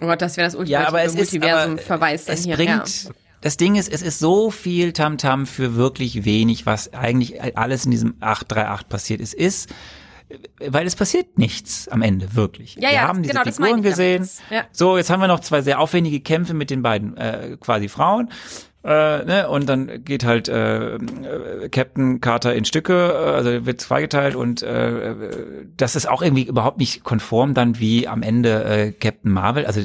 Oh 0.00 0.06
Gott, 0.06 0.22
das 0.22 0.36
wäre 0.36 0.46
das 0.46 0.54
Ja, 0.54 0.60
ultimative 0.60 0.88
aber 0.88 1.02
es 1.02 1.12
ist 1.14 1.16
Multiversum 1.32 1.72
aber 1.72 1.82
verweist 1.82 2.28
dann 2.28 2.34
es 2.36 2.44
hier. 2.44 2.56
bringt 2.56 3.10
das 3.40 3.58
Ding 3.58 3.74
ist, 3.74 3.92
es 3.92 4.00
ist 4.00 4.20
so 4.20 4.50
viel 4.50 4.94
Tamtam 4.94 5.44
für 5.44 5.74
wirklich 5.74 6.24
wenig, 6.24 6.64
was 6.64 6.94
eigentlich 6.94 7.42
alles 7.58 7.84
in 7.84 7.90
diesem 7.90 8.14
838 8.20 8.88
passiert 8.88 9.20
ist, 9.20 9.34
ist 9.34 9.68
weil 10.58 10.86
es 10.86 10.96
passiert 10.96 11.38
nichts 11.38 11.88
am 11.88 12.02
Ende 12.02 12.34
wirklich. 12.34 12.76
Ja, 12.76 12.82
wir 12.82 12.92
ja, 12.92 13.08
haben 13.08 13.22
diese 13.22 13.34
genau, 13.34 13.44
Figuren 13.44 13.82
gesehen. 13.82 14.28
Ja. 14.50 14.64
So, 14.72 14.96
jetzt 14.96 15.10
haben 15.10 15.20
wir 15.20 15.28
noch 15.28 15.40
zwei 15.40 15.62
sehr 15.62 15.80
aufwendige 15.80 16.20
Kämpfe 16.20 16.54
mit 16.54 16.70
den 16.70 16.82
beiden 16.82 17.16
äh, 17.16 17.56
quasi 17.60 17.88
Frauen. 17.88 18.30
Äh, 18.84 19.24
ne? 19.24 19.48
Und 19.48 19.66
dann 19.66 20.04
geht 20.04 20.24
halt 20.24 20.46
äh, 20.48 20.96
äh, 20.96 21.68
Captain 21.70 22.20
Carter 22.20 22.54
in 22.54 22.66
Stücke, 22.66 22.92
äh, 22.92 23.34
also 23.34 23.64
wird 23.64 23.80
zweigeteilt 23.80 24.36
und 24.36 24.62
äh, 24.62 25.12
äh, 25.12 25.66
das 25.78 25.96
ist 25.96 26.06
auch 26.06 26.20
irgendwie 26.20 26.42
überhaupt 26.42 26.78
nicht 26.78 27.02
konform 27.02 27.54
dann 27.54 27.78
wie 27.78 28.06
am 28.06 28.22
Ende 28.22 28.64
äh, 28.64 28.92
Captain 28.92 29.32
Marvel. 29.32 29.64
Also 29.64 29.80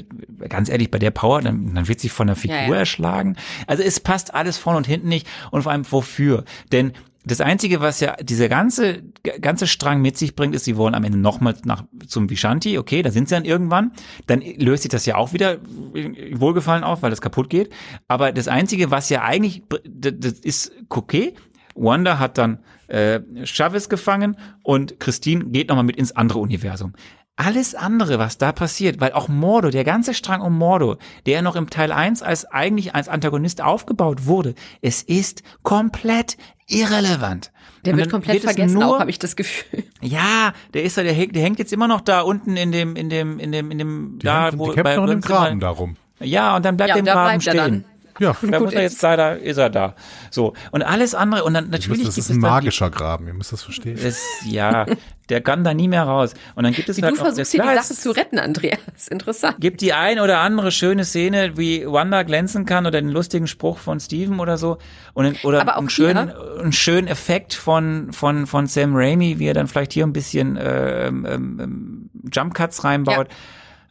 ganz 0.50 0.68
ehrlich, 0.68 0.92
bei 0.92 1.00
der 1.00 1.12
Power, 1.12 1.42
dann, 1.42 1.74
dann 1.74 1.88
wird 1.88 2.02
sie 2.02 2.10
von 2.10 2.28
der 2.28 2.36
Figur 2.36 2.58
Ja, 2.58 2.68
ja. 2.68 2.76
erschlagen. 2.76 3.38
Also 3.68 3.84
es 3.84 4.02
passt 4.02 4.34
alles 4.36 4.58
vorne 4.58 4.76
und 4.78 4.88
hinten 4.88 5.08
nicht 5.08 5.26
und 5.52 5.62
vor 5.62 5.72
allem 5.72 5.90
wofür? 5.90 6.44
Denn 6.74 6.92
das 7.30 7.42
Einzige, 7.42 7.82
was 7.82 8.00
ja 8.00 8.16
dieser 8.18 8.50
ganze, 8.50 9.04
ganze 9.42 9.68
Strang 9.68 10.02
mit 10.02 10.18
sich 10.18 10.36
bringt, 10.36 10.56
ist, 10.56 10.66
sie 10.66 10.78
wollen 10.78 10.96
am 10.96 11.04
Ende 11.04 11.18
nochmal 11.18 11.56
nach, 11.64 11.84
zum 12.08 12.30
Vishanti, 12.30 12.78
okay, 12.78 13.02
da 13.02 13.12
sind 13.12 13.30
sie 13.30 13.36
dann 13.36 13.46
irgendwann, 13.46 13.92
dann 14.28 14.42
löst 14.42 14.84
sich 14.84 14.92
das 14.92 15.06
ja 15.06 15.16
auch 15.16 15.34
wieder 15.34 15.58
in 15.94 16.40
Wohlgefallen 16.40 16.84
auf, 16.84 17.02
weil 17.02 17.10
das 17.10 17.22
kaputt 17.22 17.50
geht. 17.50 17.72
Aber 18.08 18.32
das 18.32 18.48
Einzige, 18.48 18.92
was 18.92 19.10
ja 19.10 19.24
eigentlich, 19.24 19.64
das 19.88 20.14
das 20.20 20.34
ist 20.34 20.72
okay, 20.90 21.34
Wanda 21.76 22.20
hat 22.20 22.38
dann 22.38 22.60
äh, 22.88 23.22
Chavez 23.46 23.90
gefangen 23.90 24.36
und 24.64 25.00
Christine 25.00 25.46
geht 25.46 25.70
nochmal 25.70 25.86
mit 25.86 25.96
ins 25.96 26.12
andere 26.12 26.40
Universum. 26.40 26.94
Alles 27.42 27.74
andere, 27.74 28.20
was 28.20 28.38
da 28.38 28.52
passiert, 28.52 29.00
weil 29.00 29.14
auch 29.14 29.30
Mordo, 29.30 29.70
der 29.70 29.86
ganze 29.86 30.14
Strang 30.14 30.42
um 30.42 30.58
Mordo, 30.58 30.98
der 31.26 31.42
noch 31.42 31.56
im 31.56 31.70
Teil 31.70 31.94
1 31.94 32.22
als 32.22 32.44
eigentlich 32.44 32.96
als 32.96 33.08
Antagonist 33.08 33.62
aufgebaut 33.62 34.26
wurde, 34.26 34.56
es 34.82 35.04
ist 35.04 35.42
komplett 35.64 36.36
irrelevant. 36.70 37.52
Der 37.86 37.96
wird 37.96 38.10
komplett 38.10 38.38
es 38.38 38.44
vergessen, 38.44 38.80
nur, 38.80 38.96
auch 38.96 39.00
habe 39.00 39.10
ich 39.10 39.20
das 39.20 39.36
Gefühl. 39.36 39.84
Ja, 40.02 40.54
der 40.74 40.84
ist 40.84 40.98
da, 40.98 41.04
der 41.04 41.14
hängt, 41.14 41.36
der 41.36 41.42
hängt 41.42 41.60
jetzt 41.60 41.72
immer 41.72 41.88
noch 41.88 42.02
da 42.02 42.22
unten 42.22 42.58
in 42.58 42.72
dem, 42.72 42.96
in 42.96 43.10
dem, 43.10 43.40
in 43.40 43.52
dem, 43.52 43.72
in 43.72 43.78
dem, 43.78 44.20
Die, 44.20 44.26
da, 44.26 44.44
haben, 44.44 44.60
wo 44.60 44.70
die 44.70 44.76
kämpfen 44.76 44.96
noch 44.96 45.04
in 45.04 45.10
dem 45.12 45.22
Graben 45.22 45.60
darum. 45.60 45.96
Ja, 46.20 46.56
und 46.56 46.66
dann 46.66 46.76
bleibt 46.76 46.90
Ja, 46.90 46.96
der 46.96 47.00
im 47.00 47.06
Graben 47.06 47.42
stehen. 47.42 47.86
Ja, 48.20 48.36
Da 48.42 48.58
Gut 48.58 48.68
muss 48.68 48.74
er 48.74 48.86
ist. 48.86 48.94
jetzt 48.94 49.02
leider, 49.02 49.38
ist 49.40 49.58
er 49.58 49.70
da. 49.70 49.96
So. 50.32 50.54
Und 50.72 50.84
alles 50.84 51.16
andere, 51.16 51.44
und 51.44 51.54
dann 51.54 51.72
das, 51.72 51.82
natürlich 51.82 52.06
das 52.06 52.16
gibt 52.16 52.26
ist 52.26 52.30
es 52.30 52.36
ein 52.36 52.42
magischer 52.42 52.90
Graben, 52.90 53.28
ihr 53.28 53.34
müsst 53.34 53.52
das 53.52 53.64
verstehen. 53.64 53.98
es, 54.02 54.22
ja, 54.46 54.86
der 55.30 55.42
kann 55.42 55.64
da 55.64 55.74
nie 55.74 55.88
mehr 55.88 56.04
raus. 56.04 56.34
Und 56.56 56.64
dann 56.64 56.74
gibt 56.74 56.90
es 56.90 56.98
Wie 56.98 57.04
halt 57.04 57.14
du 57.16 57.20
versuchst 57.20 57.52
hier 57.52 57.62
die 57.62 57.76
Sache 57.76 57.94
zu 57.94 58.12
retten, 58.12 58.40
Andreas. 58.40 59.08
Interessant. 59.10 59.58
Gibt 59.60 59.82
die 59.82 59.94
ein 59.94 60.20
oder 60.20 60.40
andere 60.40 60.72
schöne 60.72 61.06
Szene, 61.06 61.58
wie 61.58 61.86
Wanda 61.86 62.24
glänzen 62.24 62.66
kann 62.66 62.86
oder 62.86 63.00
den 63.00 63.10
lustigen 63.10 63.48
Spruch 63.48 63.78
von 63.78 64.00
Steven 64.00 64.40
oder 64.40 64.58
so. 64.58 64.78
Und, 65.14 65.44
oder 65.46 65.62
Aber 65.62 65.76
auch 65.76 65.80
einen 65.80 65.90
schönen, 65.90 66.32
einen 66.32 66.74
schönen 66.74 67.08
Effekt 67.08 67.54
von, 67.54 68.12
von, 68.12 68.48
von 68.48 68.68
Sam 68.68 68.96
Raimi, 68.96 69.40
wie 69.40 69.48
er 69.48 69.54
dann 69.54 69.68
vielleicht 69.68 69.94
hier 69.94 70.06
ein 70.06 70.14
bisschen 70.14 70.58
ähm, 70.62 71.26
ähm, 71.30 71.60
ähm, 71.62 72.10
Jump 72.32 72.54
Cuts 72.54 72.84
reinbaut. 72.84 73.28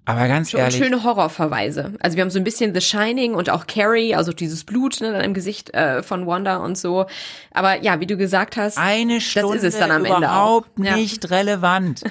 Aber 0.08 0.26
ganz 0.26 0.54
Und 0.54 0.60
ehrlich. 0.60 0.76
schöne 0.78 1.04
Horrorverweise. 1.04 1.92
Also 2.00 2.16
wir 2.16 2.22
haben 2.22 2.30
so 2.30 2.38
ein 2.38 2.44
bisschen 2.44 2.74
The 2.74 2.80
Shining 2.80 3.34
und 3.34 3.50
auch 3.50 3.66
Carrie, 3.66 4.14
also 4.14 4.32
dieses 4.32 4.64
Blut 4.64 5.02
ne, 5.02 5.12
dann 5.12 5.20
im 5.20 5.34
Gesicht 5.34 5.74
äh, 5.74 6.02
von 6.02 6.26
Wanda 6.26 6.56
und 6.56 6.78
so. 6.78 7.04
Aber 7.52 7.82
ja, 7.82 8.00
wie 8.00 8.06
du 8.06 8.16
gesagt 8.16 8.56
hast, 8.56 8.78
eine 8.78 9.20
Stunde 9.20 9.58
ist 9.58 9.64
es 9.64 9.78
dann 9.78 9.90
am 9.90 10.06
Ende 10.06 10.16
überhaupt 10.16 10.70
auch. 10.80 10.82
Ja. 10.82 10.96
nicht 10.96 11.30
relevant. 11.30 12.04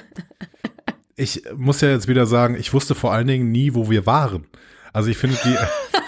Ich 1.15 1.41
muss 1.55 1.81
ja 1.81 1.89
jetzt 1.89 2.07
wieder 2.07 2.27
sagen, 2.27 2.55
ich 2.59 2.71
wusste 2.71 2.93
vor 2.93 3.13
allen 3.13 3.25
Dingen 3.25 3.51
nie, 3.51 3.73
wo 3.73 3.89
wir 3.89 4.05
waren. 4.05 4.45
Also 4.93 5.09
ich 5.09 5.17
finde 5.17 5.35
die, 5.43 5.55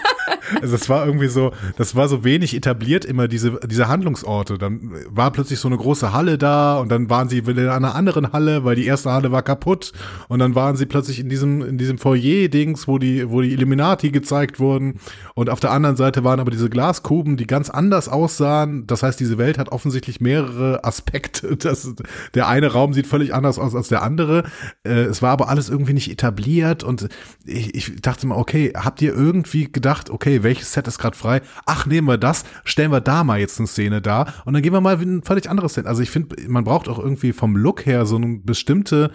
Also 0.60 0.74
es 0.74 0.88
war 0.88 1.06
irgendwie 1.06 1.28
so, 1.28 1.52
das 1.76 1.94
war 1.94 2.08
so 2.08 2.24
wenig 2.24 2.54
etabliert 2.54 3.04
immer 3.04 3.28
diese 3.28 3.58
diese 3.66 3.88
Handlungsorte. 3.88 4.58
Dann 4.58 4.92
war 5.08 5.30
plötzlich 5.30 5.58
so 5.58 5.68
eine 5.68 5.76
große 5.76 6.12
Halle 6.12 6.38
da 6.38 6.78
und 6.78 6.90
dann 6.90 7.10
waren 7.10 7.28
sie 7.28 7.46
wieder 7.46 7.62
in 7.62 7.68
einer 7.68 7.94
anderen 7.94 8.32
Halle, 8.32 8.64
weil 8.64 8.76
die 8.76 8.86
erste 8.86 9.10
Halle 9.10 9.32
war 9.32 9.42
kaputt 9.42 9.92
und 10.28 10.38
dann 10.38 10.54
waren 10.54 10.76
sie 10.76 10.86
plötzlich 10.86 11.20
in 11.20 11.28
diesem 11.28 11.62
in 11.62 11.78
diesem 11.78 11.98
Foyer 11.98 12.48
Dings, 12.48 12.88
wo 12.88 12.98
die 12.98 13.28
wo 13.30 13.40
die 13.40 13.52
Illuminati 13.52 14.10
gezeigt 14.10 14.60
wurden 14.60 15.00
und 15.34 15.50
auf 15.50 15.60
der 15.60 15.70
anderen 15.70 15.96
Seite 15.96 16.24
waren 16.24 16.40
aber 16.40 16.50
diese 16.50 16.70
Glaskuben, 16.70 17.36
die 17.36 17.46
ganz 17.46 17.70
anders 17.70 18.08
aussahen. 18.08 18.86
Das 18.86 19.02
heißt, 19.02 19.18
diese 19.20 19.38
Welt 19.38 19.58
hat 19.58 19.70
offensichtlich 19.70 20.20
mehrere 20.20 20.84
Aspekte. 20.84 21.56
Das, 21.70 21.94
der 22.34 22.48
eine 22.48 22.68
Raum 22.68 22.94
sieht 22.94 23.06
völlig 23.06 23.34
anders 23.34 23.58
aus 23.58 23.74
als 23.74 23.88
der 23.88 24.02
andere. 24.02 24.44
Äh, 24.82 25.02
es 25.02 25.20
war 25.20 25.30
aber 25.30 25.48
alles 25.48 25.68
irgendwie 25.68 25.92
nicht 25.92 26.10
etabliert 26.10 26.82
und 26.82 27.08
ich, 27.44 27.74
ich 27.74 28.00
dachte 28.00 28.26
mal, 28.26 28.36
okay, 28.36 28.72
habt 28.74 29.02
ihr 29.02 29.14
irgendwie 29.14 29.70
gedacht, 29.70 30.10
okay, 30.10 30.39
welches 30.42 30.72
Set 30.72 30.86
ist 30.88 30.98
gerade 30.98 31.16
frei? 31.16 31.42
Ach, 31.66 31.86
nehmen 31.86 32.08
wir 32.08 32.18
das, 32.18 32.44
stellen 32.64 32.92
wir 32.92 33.00
da 33.00 33.24
mal 33.24 33.38
jetzt 33.38 33.58
eine 33.58 33.66
Szene 33.66 34.00
da 34.00 34.32
und 34.44 34.54
dann 34.54 34.62
gehen 34.62 34.72
wir 34.72 34.80
mal 34.80 35.00
in 35.02 35.18
ein 35.18 35.22
völlig 35.22 35.48
anderes 35.48 35.74
Set. 35.74 35.86
Also 35.86 36.02
ich 36.02 36.10
finde, 36.10 36.36
man 36.48 36.64
braucht 36.64 36.88
auch 36.88 36.98
irgendwie 36.98 37.32
vom 37.32 37.56
Look 37.56 37.86
her 37.86 38.06
so 38.06 38.16
eine 38.16 38.40
bestimmte 38.44 39.10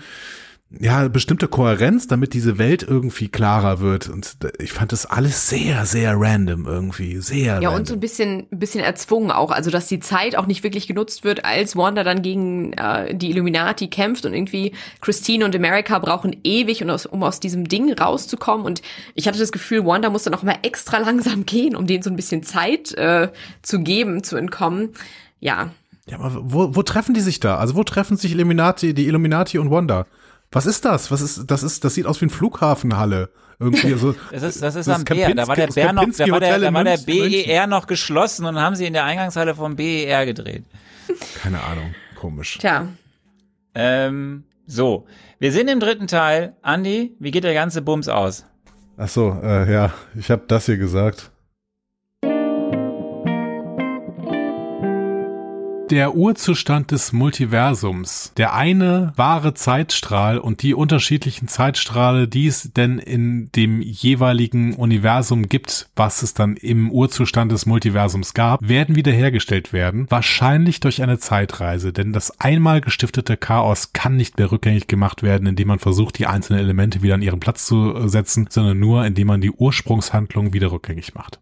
ja, 0.80 1.08
bestimmte 1.08 1.48
Kohärenz, 1.48 2.08
damit 2.08 2.34
diese 2.34 2.58
Welt 2.58 2.84
irgendwie 2.84 3.28
klarer 3.28 3.80
wird. 3.80 4.10
Und 4.10 4.38
ich 4.60 4.74
fand 4.74 4.92
das 4.92 5.06
alles 5.06 5.50
sehr, 5.50 5.86
sehr 5.86 6.16
random 6.18 6.66
irgendwie. 6.66 7.18
Sehr 7.18 7.62
Ja, 7.62 7.70
random. 7.70 7.76
und 7.76 7.88
so 7.88 7.94
ein 7.94 8.00
bisschen, 8.00 8.48
ein 8.52 8.60
bisschen 8.60 8.84
erzwungen 8.84 9.32
auch. 9.32 9.52
Also, 9.52 9.72
dass 9.72 9.88
die 9.88 10.00
Zeit 10.00 10.36
auch 10.36 10.48
nicht 10.48 10.64
wirklich 10.64 10.88
genutzt 10.88 11.24
wird, 11.24 11.46
als 11.46 11.76
Wanda 11.76 12.04
dann 12.04 12.22
gegen 12.22 12.74
äh, 12.74 13.16
die 13.16 13.30
Illuminati 13.30 13.88
kämpft 13.88 14.26
und 14.26 14.34
irgendwie 14.34 14.74
Christine 15.02 15.46
und 15.46 15.56
America 15.56 16.00
brauchen 16.00 16.36
ewig, 16.44 16.84
um 16.84 16.90
aus, 16.90 17.06
um 17.06 17.24
aus 17.24 17.40
diesem 17.40 17.68
Ding 17.68 17.94
rauszukommen. 17.94 18.66
Und 18.66 18.82
ich 19.14 19.28
hatte 19.28 19.40
das 19.40 19.52
Gefühl, 19.52 19.86
Wanda 19.86 20.10
musste 20.10 20.30
noch 20.30 20.44
mal 20.44 20.58
extra 20.62 20.98
langsam 20.98 21.46
gehen, 21.46 21.76
um 21.76 21.88
denen 21.88 22.04
so 22.04 22.10
ein 22.10 22.16
bisschen 22.16 22.44
Zeit 22.44 22.94
äh, 22.94 23.30
zu 23.62 23.80
geben, 23.80 24.24
zu 24.24 24.36
entkommen. 24.36 24.90
Ja, 25.40 25.72
Ja, 26.08 26.20
aber 26.20 26.32
wo, 26.36 26.76
wo 26.76 26.84
treffen 26.84 27.14
die 27.14 27.22
sich 27.22 27.40
da? 27.40 27.58
Also 27.58 27.76
wo 27.76 27.84
treffen 27.84 28.18
sich 28.18 28.32
Illuminati, 28.32 28.94
die 28.94 29.08
Illuminati 29.08 29.58
und 29.58 29.72
Wanda? 29.72 30.06
Was 30.52 30.66
ist 30.66 30.86
das? 30.86 31.12
Was 31.12 31.22
ist 31.22 31.50
das? 31.50 31.64
Ist 31.64 31.84
das 31.84 31.94
sieht 31.96 32.06
aus 32.06 32.22
wie 32.22 32.26
ein 32.26 32.30
Flughafenhalle 32.30 33.30
irgendwie. 33.60 33.94
Also, 33.94 34.16
Das 34.32 34.44
ist, 34.44 34.62
das 34.62 34.76
ist 34.76 34.88
Das 34.88 34.96
am 34.98 35.04
Bär. 35.06 35.34
Da 35.34 35.48
war 35.48 35.56
der 35.56 35.68
Bär 35.68 35.94
noch, 35.94 36.06
da 36.18 36.28
war 36.30 36.40
der, 36.40 36.60
da 36.60 36.68
in 36.68 36.74
war 36.74 36.84
der. 36.84 36.98
BER 36.98 37.68
noch 37.68 37.88
geschlossen 37.88 38.46
und 38.46 38.60
haben 38.60 38.76
sie 38.76 38.86
in 38.86 38.94
der 38.94 39.06
Eingangshalle 39.06 39.56
vom 39.56 39.76
BER 39.76 40.26
gedreht. 40.26 40.64
Keine 41.42 41.62
Ahnung, 41.64 41.94
komisch. 42.20 42.58
tja. 42.58 42.88
Ähm, 43.76 44.44
so, 44.68 45.06
wir 45.40 45.52
sind 45.52 45.68
im 45.70 45.80
dritten 45.80 46.08
Teil. 46.08 46.56
Andi, 46.62 47.16
wie 47.20 47.32
geht 47.32 47.44
der 47.44 47.54
ganze 47.54 47.82
Bums 47.82 48.08
aus? 48.08 48.46
Ach 48.98 49.10
so, 49.10 49.38
äh, 49.44 49.72
ja, 49.72 49.94
ich 50.18 50.32
habe 50.32 50.44
das 50.48 50.66
hier 50.66 50.78
gesagt. 50.78 51.32
Der 55.91 56.16
Urzustand 56.16 56.90
des 56.90 57.14
Multiversums, 57.14 58.34
der 58.38 58.56
eine 58.56 59.14
wahre 59.16 59.53
Zeitstrahl 59.53 60.40
und 60.40 60.64
die 60.64 60.74
unterschiedlichen 60.74 61.48
Zeitstrahle, 61.48 62.28
die 62.28 62.48
es 62.48 62.72
denn 62.74 62.98
in 62.98 63.52
dem 63.56 63.82
jeweiligen 63.82 64.74
Universum 64.74 65.48
gibt, 65.48 65.90
was 65.95 66.24
es 66.24 66.34
dann 66.34 66.56
im 66.56 66.91
Urzustand 66.91 67.52
des 67.52 67.68
Multiversums 67.68 68.34
gab, 68.34 68.68
werden 68.68 68.95
wiederhergestellt 68.95 69.74
werden, 69.74 70.07
wahrscheinlich 70.10 70.80
durch 70.80 71.03
eine 71.03 71.20
Zeitreise, 71.20 71.94
denn 71.94 72.14
das 72.14 72.41
einmal 72.41 72.82
gestiftete 72.82 73.38
Chaos 73.38 73.94
kann 73.94 74.16
nicht 74.16 74.40
mehr 74.40 74.52
rückgängig 74.52 74.88
gemacht 74.88 75.22
werden, 75.22 75.48
indem 75.48 75.68
man 75.68 75.80
versucht, 75.80 76.18
die 76.18 76.26
einzelnen 76.26 76.62
Elemente 76.62 77.03
wieder 77.03 77.14
an 77.14 77.22
ihren 77.22 77.40
Platz 77.40 77.68
zu 77.68 78.07
setzen, 78.07 78.48
sondern 78.49 78.80
nur, 78.80 79.06
indem 79.06 79.28
man 79.28 79.41
die 79.41 79.52
Ursprungshandlung 79.52 80.52
wieder 80.52 80.72
rückgängig 80.72 81.14
macht. 81.14 81.40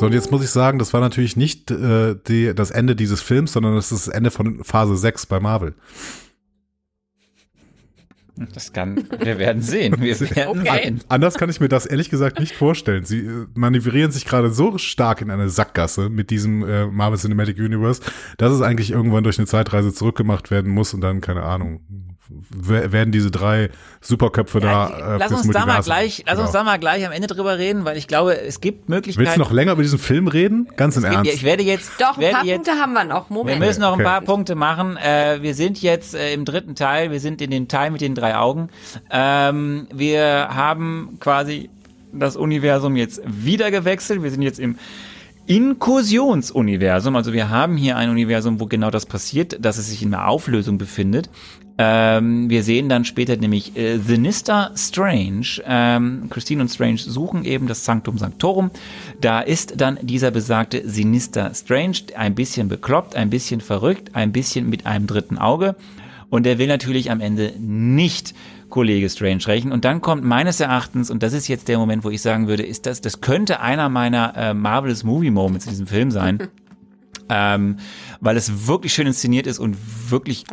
So, 0.00 0.06
und 0.06 0.14
jetzt 0.14 0.30
muss 0.30 0.42
ich 0.42 0.48
sagen, 0.48 0.78
das 0.78 0.94
war 0.94 1.00
natürlich 1.02 1.36
nicht 1.36 1.70
äh, 1.70 2.16
die, 2.26 2.54
das 2.54 2.70
Ende 2.70 2.96
dieses 2.96 3.20
Films, 3.20 3.52
sondern 3.52 3.74
das 3.74 3.92
ist 3.92 4.06
das 4.06 4.14
Ende 4.14 4.30
von 4.30 4.64
Phase 4.64 4.96
6 4.96 5.26
bei 5.26 5.40
Marvel. 5.40 5.74
Das 8.54 8.72
kann, 8.72 8.96
wir 9.18 9.38
werden 9.38 9.60
sehen. 9.60 10.00
Wir 10.00 10.18
werden 10.36 10.60
Okay. 10.60 10.80
sehen. 10.84 11.00
Anders 11.08 11.34
kann 11.36 11.50
ich 11.50 11.60
mir 11.60 11.68
das 11.68 11.84
ehrlich 11.84 12.08
gesagt 12.08 12.40
nicht 12.40 12.56
vorstellen. 12.56 13.04
Sie 13.04 13.18
äh, 13.18 13.46
manövrieren 13.54 14.10
sich 14.10 14.24
gerade 14.24 14.50
so 14.50 14.78
stark 14.78 15.20
in 15.20 15.30
eine 15.30 15.50
Sackgasse 15.50 16.08
mit 16.08 16.30
diesem 16.30 16.66
äh, 16.66 16.86
Marvel 16.86 17.18
Cinematic 17.18 17.58
Universe, 17.58 18.00
dass 18.38 18.52
es 18.52 18.62
eigentlich 18.62 18.92
irgendwann 18.92 19.24
durch 19.24 19.38
eine 19.38 19.46
Zeitreise 19.46 19.92
zurückgemacht 19.92 20.50
werden 20.50 20.72
muss 20.72 20.94
und 20.94 21.02
dann, 21.02 21.20
keine 21.20 21.42
Ahnung, 21.42 21.82
werden 22.50 23.12
diese 23.12 23.30
drei 23.30 23.70
Superköpfe 24.00 24.60
da 24.60 25.16
äh, 25.16 25.18
lass 25.18 25.32
uns 25.32 25.48
da 25.50 25.66
mal 25.66 25.82
gleich, 25.82 26.24
lass 26.26 26.38
uns 26.38 26.48
Genau. 26.52 26.58
da 26.60 26.64
mal 26.64 26.78
gleich 26.78 27.04
am 27.06 27.12
Ende 27.12 27.26
drüber 27.26 27.58
reden, 27.58 27.84
weil 27.84 27.96
ich 27.96 28.06
glaube, 28.06 28.40
es 28.40 28.60
gibt 28.60 28.88
Möglichkeiten. 28.88 29.26
Willst 29.26 29.36
du 29.36 29.40
noch 29.40 29.52
länger 29.52 29.72
über 29.72 29.82
diesen 29.82 29.98
Film 29.98 30.28
reden? 30.28 30.68
Ganz 30.76 30.96
im 30.96 31.02
gibt- 31.02 31.14
Ernst. 31.14 31.32
Ich 31.34 31.42
werde 31.42 31.62
jetzt, 31.62 31.92
Doch, 32.00 32.16
ein 32.18 32.32
paar 32.32 32.44
jetzt, 32.44 32.64
Punkte 32.64 32.72
haben 32.80 32.92
wir 32.92 33.04
noch. 33.04 33.28
wir 33.30 33.34
Moment. 33.34 33.60
müssen 33.60 33.80
noch 33.80 33.88
ein 33.92 34.00
Okay. 34.00 34.04
paar 34.04 34.20
Punkte 34.20 34.54
machen. 34.54 34.96
Äh, 34.96 35.38
wir 35.42 35.54
sind 35.54 35.82
jetzt 35.82 36.14
äh, 36.14 36.32
im 36.32 36.44
dritten 36.44 36.74
Teil. 36.74 37.10
Wir 37.10 37.20
sind 37.20 37.40
in 37.42 37.50
dem 37.50 37.68
Teil 37.68 37.90
mit 37.90 38.00
den 38.00 38.14
drei 38.14 38.36
Augen. 38.36 38.68
Ähm, 39.10 39.88
wir 39.92 40.48
haben 40.50 41.16
quasi 41.20 41.70
das 42.12 42.36
Universum 42.36 42.96
jetzt 42.96 43.20
wieder 43.26 43.70
gewechselt. 43.70 44.22
Wir 44.22 44.30
sind 44.30 44.42
jetzt 44.42 44.58
im 44.60 44.76
Inkursionsuniversum. 45.46 47.16
Also 47.16 47.32
wir 47.32 47.50
haben 47.50 47.76
hier 47.76 47.96
ein 47.96 48.10
Universum, 48.10 48.60
wo 48.60 48.66
genau 48.66 48.90
das 48.90 49.06
passiert, 49.06 49.64
dass 49.64 49.78
es 49.78 49.88
sich 49.88 50.02
in 50.02 50.14
einer 50.14 50.28
Auflösung 50.28 50.78
befindet. 50.78 51.28
Ähm, 51.82 52.50
wir 52.50 52.62
sehen 52.62 52.90
dann 52.90 53.06
später 53.06 53.38
nämlich 53.38 53.74
äh, 53.74 53.96
Sinister 53.96 54.70
Strange. 54.76 55.62
Ähm, 55.64 56.26
Christine 56.28 56.60
und 56.60 56.68
Strange 56.68 56.98
suchen 56.98 57.46
eben 57.46 57.68
das 57.68 57.86
Sanctum 57.86 58.18
Sanctorum. 58.18 58.70
Da 59.22 59.40
ist 59.40 59.80
dann 59.80 59.98
dieser 60.02 60.30
besagte 60.30 60.86
Sinister 60.86 61.54
Strange, 61.54 61.96
ein 62.16 62.34
bisschen 62.34 62.68
bekloppt, 62.68 63.16
ein 63.16 63.30
bisschen 63.30 63.62
verrückt, 63.62 64.14
ein 64.14 64.30
bisschen 64.30 64.68
mit 64.68 64.84
einem 64.84 65.06
dritten 65.06 65.38
Auge. 65.38 65.74
Und 66.28 66.46
er 66.46 66.58
will 66.58 66.66
natürlich 66.66 67.10
am 67.10 67.22
Ende 67.22 67.54
nicht 67.58 68.34
Kollege 68.68 69.08
Strange 69.08 69.46
rächen. 69.46 69.72
Und 69.72 69.86
dann 69.86 70.02
kommt 70.02 70.22
meines 70.22 70.60
Erachtens, 70.60 71.10
und 71.10 71.22
das 71.22 71.32
ist 71.32 71.48
jetzt 71.48 71.66
der 71.68 71.78
Moment, 71.78 72.04
wo 72.04 72.10
ich 72.10 72.20
sagen 72.20 72.46
würde, 72.46 72.62
ist 72.62 72.84
das, 72.84 73.00
das 73.00 73.22
könnte 73.22 73.60
einer 73.60 73.88
meiner 73.88 74.36
äh, 74.36 74.52
Marvelous 74.52 75.02
Movie 75.02 75.30
Moments 75.30 75.64
in 75.64 75.70
diesem 75.70 75.86
Film 75.86 76.10
sein. 76.10 76.48
ähm, 77.30 77.76
weil 78.20 78.36
es 78.36 78.66
wirklich 78.66 78.92
schön 78.92 79.06
inszeniert 79.06 79.46
ist 79.46 79.58
und 79.58 79.76
wirklich 80.10 80.44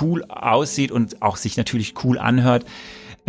cool 0.00 0.24
aussieht 0.28 0.92
und 0.92 1.22
auch 1.22 1.36
sich 1.36 1.56
natürlich 1.56 1.94
cool 2.04 2.18
anhört. 2.18 2.64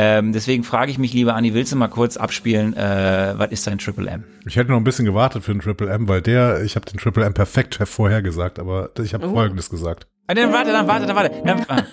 Ähm, 0.02 0.32
deswegen 0.32 0.64
frage 0.64 0.92
ich 0.92 0.98
mich 0.98 1.12
lieber, 1.12 1.36
Anni, 1.36 1.54
willst 1.54 1.74
du 1.74 1.76
mal 1.76 1.90
kurz 1.90 2.16
abspielen, 2.16 2.74
äh, 2.74 3.34
was 3.36 3.52
ist 3.52 3.68
dein 3.68 3.80
Triple 3.80 4.10
M? 4.10 4.24
Ich 4.46 4.56
hätte 4.56 4.72
noch 4.72 4.78
ein 4.78 4.86
bisschen 4.86 5.04
gewartet 5.04 5.44
für 5.44 5.52
den 5.52 5.60
Triple 5.60 5.90
M, 5.90 6.08
weil 6.08 6.22
der, 6.22 6.64
ich 6.64 6.78
habe 6.78 6.86
den 6.86 6.98
Triple 7.00 7.26
M 7.26 7.34
perfekt 7.34 7.76
vorhergesagt, 7.84 8.60
aber 8.60 8.92
ich 9.04 9.14
habe 9.14 9.30
Folgendes 9.30 9.70
gesagt. 9.70 10.08
Dann 10.28 10.54
warte, 10.54 10.72
dann 10.72 10.88
warte, 10.88 11.06
dann 11.06 11.16
warte. 11.16 11.32
Dann, 11.44 11.66
ah, 11.68 11.84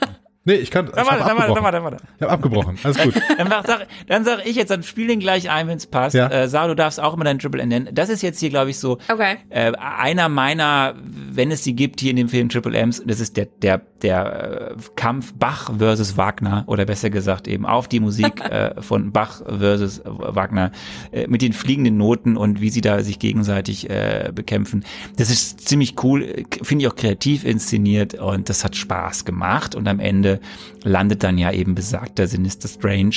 Nee, 0.46 0.54
ich 0.54 0.70
kann, 0.70 0.86
ich 0.86 0.92
dann 0.92 1.06
habe 1.06 1.18
warte, 1.18 1.28
dann 1.28 1.36
warte, 1.38 1.54
dann 1.54 1.64
warte, 1.64 1.82
warte. 1.82 1.96
Ich 2.16 2.22
habe 2.22 2.32
abgebrochen. 2.32 2.78
Alles 2.82 2.98
gut. 2.98 3.14
Dann, 3.36 3.48
mach, 3.48 3.66
sag, 3.66 3.86
dann 4.06 4.24
sag 4.24 4.46
ich 4.46 4.56
jetzt, 4.56 4.70
dann 4.70 4.82
spiel 4.82 5.08
den 5.08 5.18
gleich 5.20 5.50
ein, 5.50 5.66
wenn 5.68 5.76
es 5.76 5.86
passt. 5.86 6.14
Ja. 6.14 6.28
Äh, 6.28 6.48
Sarah, 6.48 6.68
du 6.68 6.76
darfst 6.76 7.00
auch 7.00 7.14
immer 7.14 7.24
deinen 7.24 7.38
Triple 7.38 7.60
N 7.60 7.68
nennen. 7.68 7.88
Das 7.92 8.08
ist 8.08 8.22
jetzt 8.22 8.38
hier, 8.40 8.48
glaube 8.48 8.70
ich, 8.70 8.78
so 8.78 8.98
Okay. 9.10 9.36
äh, 9.50 9.72
einer 9.74 10.28
meiner, 10.28 10.94
wenn 11.02 11.50
es 11.50 11.64
sie 11.64 11.74
gibt 11.74 12.00
hier 12.00 12.10
in 12.10 12.16
dem 12.16 12.28
Film 12.28 12.48
Triple 12.48 12.76
M's, 12.78 13.02
das 13.04 13.20
ist 13.20 13.36
der, 13.36 13.46
der, 13.60 13.82
der 14.02 14.70
äh, 14.70 14.76
Kampf 14.94 15.34
Bach 15.34 15.70
versus 15.78 16.16
Wagner 16.16 16.64
oder 16.68 16.84
besser 16.86 17.10
gesagt 17.10 17.48
eben 17.48 17.66
auf 17.66 17.88
die 17.88 18.00
Musik 18.00 18.40
äh, 18.50 18.80
von 18.80 19.10
Bach 19.12 19.42
versus 19.46 20.00
Wagner 20.04 20.70
äh, 21.12 21.26
mit 21.26 21.42
den 21.42 21.52
fliegenden 21.52 21.96
Noten 21.96 22.36
und 22.36 22.60
wie 22.60 22.70
sie 22.70 22.80
da 22.80 23.02
sich 23.02 23.18
gegenseitig 23.18 23.90
äh, 23.90 24.30
bekämpfen. 24.34 24.84
Das 25.16 25.28
ist 25.30 25.68
ziemlich 25.68 26.02
cool, 26.04 26.22
äh, 26.22 26.44
finde 26.62 26.84
ich 26.84 26.88
auch 26.88 26.96
kreativ 26.96 27.44
inszeniert 27.44 28.14
und 28.14 28.48
das 28.48 28.64
hat 28.64 28.76
Spaß 28.76 29.24
gemacht 29.24 29.74
und 29.74 29.88
am 29.88 29.98
Ende 30.00 30.35
landet 30.84 31.22
dann 31.22 31.38
ja 31.38 31.50
eben 31.52 31.74
besagter 31.74 32.26
Sinister 32.26 32.68
Strange 32.68 33.16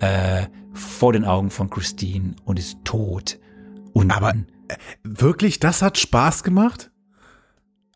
äh, 0.00 0.46
vor 0.72 1.12
den 1.12 1.24
Augen 1.24 1.50
von 1.50 1.68
Christine 1.70 2.34
und 2.44 2.58
ist 2.58 2.78
tot. 2.84 3.38
Und 3.92 4.10
Aber 4.10 4.32
wirklich, 5.04 5.60
das 5.60 5.82
hat 5.82 5.98
Spaß 5.98 6.42
gemacht? 6.44 6.90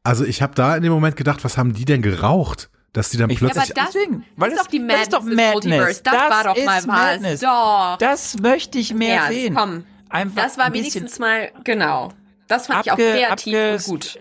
Also 0.02 0.24
ich 0.24 0.42
habe 0.42 0.54
da 0.54 0.76
in 0.76 0.82
dem 0.82 0.92
Moment 0.92 1.16
gedacht, 1.16 1.42
was 1.44 1.56
haben 1.58 1.72
die 1.72 1.84
denn 1.84 2.02
geraucht, 2.02 2.70
dass 2.92 3.10
die 3.10 3.16
dann 3.16 3.28
Ich- 3.30 3.38
plötzlich 3.38 3.64
aber 3.72 3.74
das, 3.74 3.92
Deswegen, 3.94 4.24
weil 4.36 4.50
das 4.50 4.58
das- 4.58 4.66
ist 4.66 4.66
doch 4.66 4.70
die 4.70 4.78
das 4.78 4.86
Madness 4.86 5.02
ist 5.02 5.12
doch 5.12 5.22
Madness. 5.22 5.52
Multiverse. 5.52 6.02
Das, 6.02 6.12
Das 6.14 6.30
war 6.30 6.44
doch 6.54 6.64
mal 6.64 6.78
ist 6.78 6.86
was. 6.88 7.20
Madness. 7.20 7.40
Doch. 7.40 7.96
Das 7.98 8.38
möchte 8.40 8.78
ich 8.78 8.94
mehr 8.94 9.14
Ja, 9.16 9.28
sehen. 9.28 9.54
komm. 9.54 9.84
Einfach 10.08 10.42
Das 10.44 10.56
war 10.58 10.66
ein 10.66 10.72
bisschen 10.72 10.94
wenigstens 11.02 11.18
mal, 11.18 11.50
genau. 11.64 12.10
Das 12.46 12.68
fand 12.68 12.86
ich 12.86 12.92
auch 12.92 12.96
abge- 12.96 13.12
kreativ 13.12 13.54
abge- 13.54 13.74
und 13.74 13.84
gut. 13.84 14.18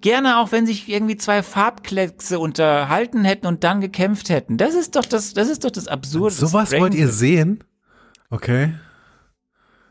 Gerne 0.00 0.38
auch, 0.38 0.50
wenn 0.52 0.66
sich 0.66 0.88
irgendwie 0.88 1.16
zwei 1.16 1.42
Farbkleckse 1.42 2.38
unterhalten 2.38 3.24
hätten 3.24 3.46
und 3.46 3.64
dann 3.64 3.80
gekämpft 3.80 4.30
hätten. 4.30 4.56
Das 4.56 4.74
ist 4.74 4.96
doch 4.96 5.04
das, 5.04 5.34
das 5.34 5.48
ist 5.48 5.64
doch 5.64 5.70
das 5.70 5.88
Absurde. 5.88 6.34
Sowas 6.34 6.72
wollt 6.72 6.94
ihr 6.94 7.08
sehen? 7.08 7.62
Okay. 8.30 8.74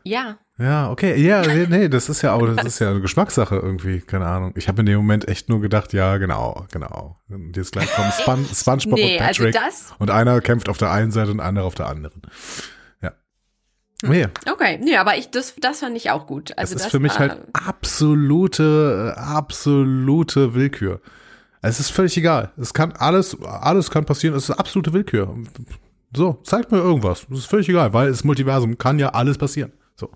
Ja. 0.02 0.38
Ja, 0.58 0.90
okay. 0.90 1.16
Ja, 1.20 1.40
nee, 1.46 1.66
nee, 1.68 1.88
das 1.88 2.08
ist 2.08 2.20
ja 2.22 2.34
auch, 2.34 2.46
das 2.46 2.66
ist 2.66 2.78
ja 2.80 2.90
eine 2.90 3.00
Geschmackssache 3.00 3.56
irgendwie, 3.56 4.00
keine 4.00 4.26
Ahnung. 4.26 4.52
Ich 4.56 4.68
habe 4.68 4.80
in 4.80 4.86
dem 4.86 4.96
Moment 4.98 5.26
echt 5.28 5.48
nur 5.48 5.60
gedacht, 5.60 5.92
ja, 5.94 6.18
genau, 6.18 6.66
genau. 6.70 7.16
Und 7.30 7.56
jetzt 7.56 7.72
gleich 7.72 7.90
kommen 7.94 8.12
Spon 8.12 8.44
SpongeBob 8.54 8.98
Nee, 8.98 9.16
und 9.16 9.22
also 9.22 9.44
Patrick 9.44 9.54
das- 9.54 9.94
und 9.98 10.10
einer 10.10 10.40
kämpft 10.42 10.68
auf 10.68 10.76
der 10.76 10.90
einen 10.90 11.12
Seite 11.12 11.30
und 11.30 11.40
einer 11.40 11.64
auf 11.64 11.74
der 11.76 11.86
anderen. 11.86 12.20
Ja. 14.02 14.08
Nee, 14.08 14.26
Okay, 14.50 14.78
nee, 14.82 14.96
aber 14.96 15.16
ich, 15.18 15.30
das, 15.30 15.54
das 15.60 15.80
fand 15.80 15.96
ich 15.96 16.10
auch 16.10 16.26
gut. 16.26 16.56
Also 16.56 16.72
es 16.74 16.76
ist 16.80 16.84
das 16.86 16.90
für 16.92 17.00
mich 17.00 17.18
halt 17.18 17.36
absolute, 17.52 19.14
äh, 19.16 19.20
absolute 19.20 20.54
Willkür. 20.54 21.00
Es 21.62 21.78
ist 21.80 21.90
völlig 21.90 22.16
egal. 22.16 22.50
Es 22.56 22.72
kann 22.72 22.92
alles, 22.92 23.36
alles 23.42 23.90
kann 23.90 24.06
passieren. 24.06 24.34
Es 24.34 24.44
ist 24.48 24.50
absolute 24.56 24.92
Willkür. 24.94 25.34
So, 26.16 26.38
zeigt 26.44 26.72
mir 26.72 26.78
irgendwas. 26.78 27.26
Es 27.30 27.40
ist 27.40 27.46
völlig 27.46 27.68
egal, 27.68 27.92
weil 27.92 28.08
es 28.08 28.24
Multiversum 28.24 28.78
kann 28.78 28.98
ja 28.98 29.10
alles 29.10 29.36
passieren. 29.36 29.72
So. 29.96 30.10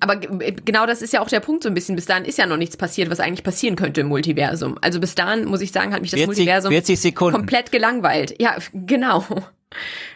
Aber 0.00 0.16
g- 0.16 0.56
genau 0.64 0.84
das 0.84 1.00
ist 1.00 1.12
ja 1.12 1.20
auch 1.20 1.28
der 1.28 1.38
Punkt 1.38 1.62
so 1.62 1.68
ein 1.68 1.74
bisschen. 1.74 1.94
Bis 1.94 2.06
dahin 2.06 2.24
ist 2.24 2.36
ja 2.38 2.46
noch 2.46 2.56
nichts 2.56 2.76
passiert, 2.76 3.08
was 3.08 3.20
eigentlich 3.20 3.44
passieren 3.44 3.76
könnte 3.76 4.00
im 4.00 4.08
Multiversum. 4.08 4.76
Also 4.80 4.98
bis 4.98 5.14
dahin, 5.14 5.44
muss 5.44 5.60
ich 5.60 5.70
sagen, 5.70 5.92
hat 5.94 6.02
mich 6.02 6.10
das 6.10 6.18
40, 6.18 6.26
Multiversum 6.36 6.72
40 6.72 7.00
Sekunden. 7.00 7.36
komplett 7.38 7.70
gelangweilt. 7.70 8.34
Ja, 8.40 8.56
genau. 8.74 9.24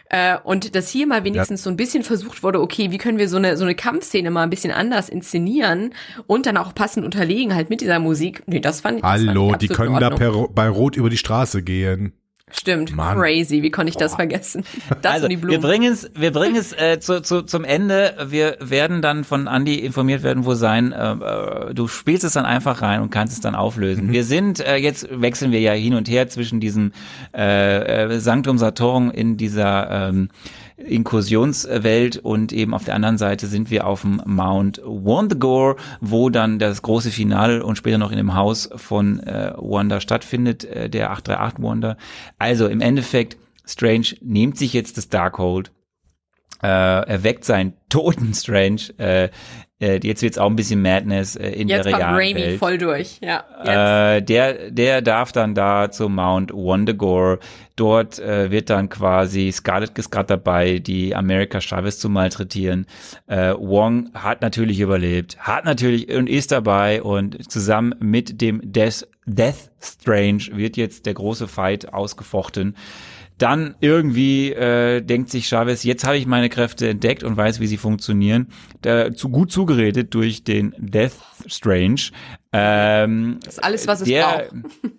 Äh, 0.09 0.37
und 0.43 0.75
dass 0.75 0.89
hier 0.89 1.05
mal 1.05 1.23
wenigstens 1.23 1.63
so 1.63 1.69
ein 1.69 1.75
bisschen 1.75 2.03
versucht 2.03 2.43
wurde, 2.43 2.61
okay, 2.61 2.91
wie 2.91 2.97
können 2.97 3.17
wir 3.17 3.27
so 3.27 3.37
eine, 3.37 3.57
so 3.57 3.65
eine 3.65 3.75
Kampfszene 3.75 4.31
mal 4.31 4.43
ein 4.43 4.49
bisschen 4.49 4.71
anders 4.71 5.09
inszenieren 5.09 5.93
und 6.27 6.45
dann 6.45 6.57
auch 6.57 6.73
passend 6.73 7.05
unterlegen 7.05 7.53
halt 7.53 7.69
mit 7.69 7.81
dieser 7.81 7.99
Musik. 7.99 8.43
Nee, 8.45 8.59
das 8.59 8.81
fand 8.81 8.97
ich 8.97 9.01
das 9.01 9.11
fand 9.11 9.29
Hallo, 9.29 9.51
ich 9.51 9.57
die 9.57 9.67
können 9.67 9.99
da 9.99 10.09
per, 10.09 10.47
bei 10.49 10.69
Rot 10.69 10.95
über 10.95 11.09
die 11.09 11.17
Straße 11.17 11.61
gehen. 11.61 12.13
Stimmt, 12.49 12.95
Mann. 12.95 13.17
crazy, 13.17 13.61
wie 13.61 13.71
konnte 13.71 13.89
ich 13.89 13.97
das 13.97 14.15
vergessen? 14.15 14.63
Das 15.01 15.13
also, 15.13 15.25
und 15.25 15.31
die 15.31 15.35
wir 15.37 15.41
Blumen. 15.41 15.61
bringen 15.61 15.91
es, 15.91 16.09
wir 16.15 16.31
bringen 16.31 16.55
es 16.55 16.71
äh, 16.71 16.99
zu, 16.99 17.21
zu, 17.21 17.41
zum 17.41 17.65
Ende. 17.65 18.15
Wir 18.29 18.55
werden 18.61 19.01
dann 19.01 19.25
von 19.25 19.47
Andy 19.47 19.75
informiert 19.75 20.23
werden, 20.23 20.45
wo 20.45 20.53
sein. 20.53 20.93
Äh, 20.93 21.11
äh, 21.11 21.73
du 21.73 21.87
spielst 21.89 22.23
es 22.23 22.33
dann 22.33 22.45
einfach 22.45 22.81
rein 22.81 23.01
und 23.01 23.09
kannst 23.09 23.33
es 23.33 23.41
dann 23.41 23.53
auflösen. 23.53 24.13
Wir 24.13 24.23
sind 24.23 24.61
äh, 24.61 24.77
jetzt 24.77 25.07
wechseln 25.11 25.51
wir 25.51 25.59
ja 25.59 25.73
hin 25.73 25.93
und 25.93 26.07
her 26.09 26.29
zwischen 26.29 26.61
diesem 26.61 26.93
äh, 27.35 28.05
äh, 28.05 28.19
Sanctum 28.19 28.57
Saturn 28.57 29.11
in 29.11 29.35
dieser 29.35 30.09
ähm, 30.09 30.29
Inkursionswelt 30.77 32.17
und 32.17 32.53
eben 32.53 32.73
auf 32.73 32.85
der 32.85 32.95
anderen 32.95 33.17
Seite 33.17 33.47
sind 33.47 33.71
wir 33.71 33.87
auf 33.87 34.01
dem 34.01 34.21
Mount 34.25 34.79
Wondagore, 34.85 35.75
wo 36.01 36.29
dann 36.29 36.59
das 36.59 36.83
große 36.83 37.11
Finale 37.11 37.65
und 37.65 37.77
später 37.77 37.97
noch 37.97 38.11
in 38.11 38.17
dem 38.17 38.35
Haus 38.35 38.69
von 38.75 39.19
äh, 39.21 39.53
Wanda 39.57 39.99
stattfindet, 39.99 40.65
äh, 40.65 40.89
der 40.89 41.11
838 41.11 41.63
Wanda. 41.63 41.97
Also 42.37 42.67
im 42.67 42.81
Endeffekt, 42.81 43.37
Strange 43.65 44.15
nimmt 44.21 44.57
sich 44.57 44.71
jetzt 44.73 44.97
das 44.97 45.09
Darkhold, 45.09 45.71
äh, 46.63 46.67
erweckt 46.67 47.45
seinen 47.45 47.73
toten 47.89 48.33
Strange. 48.33 48.81
Äh, 48.97 49.29
äh, 49.79 49.99
jetzt 50.01 50.23
wird's 50.23 50.39
auch 50.39 50.49
ein 50.49 50.55
bisschen 50.55 50.81
Madness 50.81 51.35
äh, 51.35 51.49
in 51.49 51.67
Jetzt 51.67 51.85
der 51.85 51.91
kommt 51.93 52.03
realen 52.03 52.15
Raimi 52.15 52.41
Welt. 52.41 52.59
voll 52.59 52.77
durch. 52.79 53.19
Ja, 53.21 53.43
jetzt. 53.59 53.69
Äh, 53.69 54.21
der, 54.23 54.71
der 54.71 55.01
darf 55.03 55.31
dann 55.31 55.53
da 55.53 55.91
zum 55.91 56.15
Mount 56.15 56.51
Wondagore. 56.51 57.37
Dort 57.75 58.17
äh, 58.17 58.49
wird 58.49 58.71
dann 58.71 58.89
quasi 58.89 59.51
Scarlett 59.51 59.95
ist 59.99 60.09
gerade 60.09 60.27
dabei, 60.27 60.79
die 60.79 61.15
America 61.15 61.61
Chavez 61.61 61.99
zu 61.99 62.09
malträtieren. 62.09 62.87
Äh, 63.27 63.53
Wong 63.53 64.09
hat 64.15 64.41
natürlich 64.41 64.79
überlebt, 64.79 65.37
hat 65.37 65.65
natürlich 65.65 66.11
und 66.11 66.27
ist 66.27 66.51
dabei 66.51 67.03
und 67.03 67.51
zusammen 67.51 67.93
mit 67.99 68.41
dem 68.41 68.61
Death, 68.63 69.07
Death 69.27 69.69
Strange 69.79 70.43
wird 70.53 70.75
jetzt 70.75 71.05
der 71.05 71.13
große 71.13 71.47
Fight 71.47 71.93
ausgefochten. 71.93 72.75
Dann 73.37 73.75
irgendwie 73.81 74.51
äh, 74.51 75.01
denkt 75.01 75.29
sich 75.29 75.47
Chavez, 75.47 75.83
jetzt 75.83 76.03
habe 76.05 76.17
ich 76.17 76.25
meine 76.25 76.49
Kräfte 76.49 76.89
entdeckt 76.89 77.23
und 77.23 77.37
weiß, 77.37 77.59
wie 77.59 77.67
sie 77.67 77.77
funktionieren. 77.77 78.47
Da, 78.81 79.13
zu 79.13 79.29
gut 79.29 79.51
zugeredet 79.51 80.13
durch 80.15 80.43
den 80.43 80.73
Death 80.79 81.13
Strange. 81.45 82.01
Ähm, 82.51 83.39
das 83.43 83.55
ist 83.55 83.63
alles, 83.63 83.87
was 83.87 84.01
es 84.01 84.07
der, 84.07 84.23
braucht. 84.23 84.51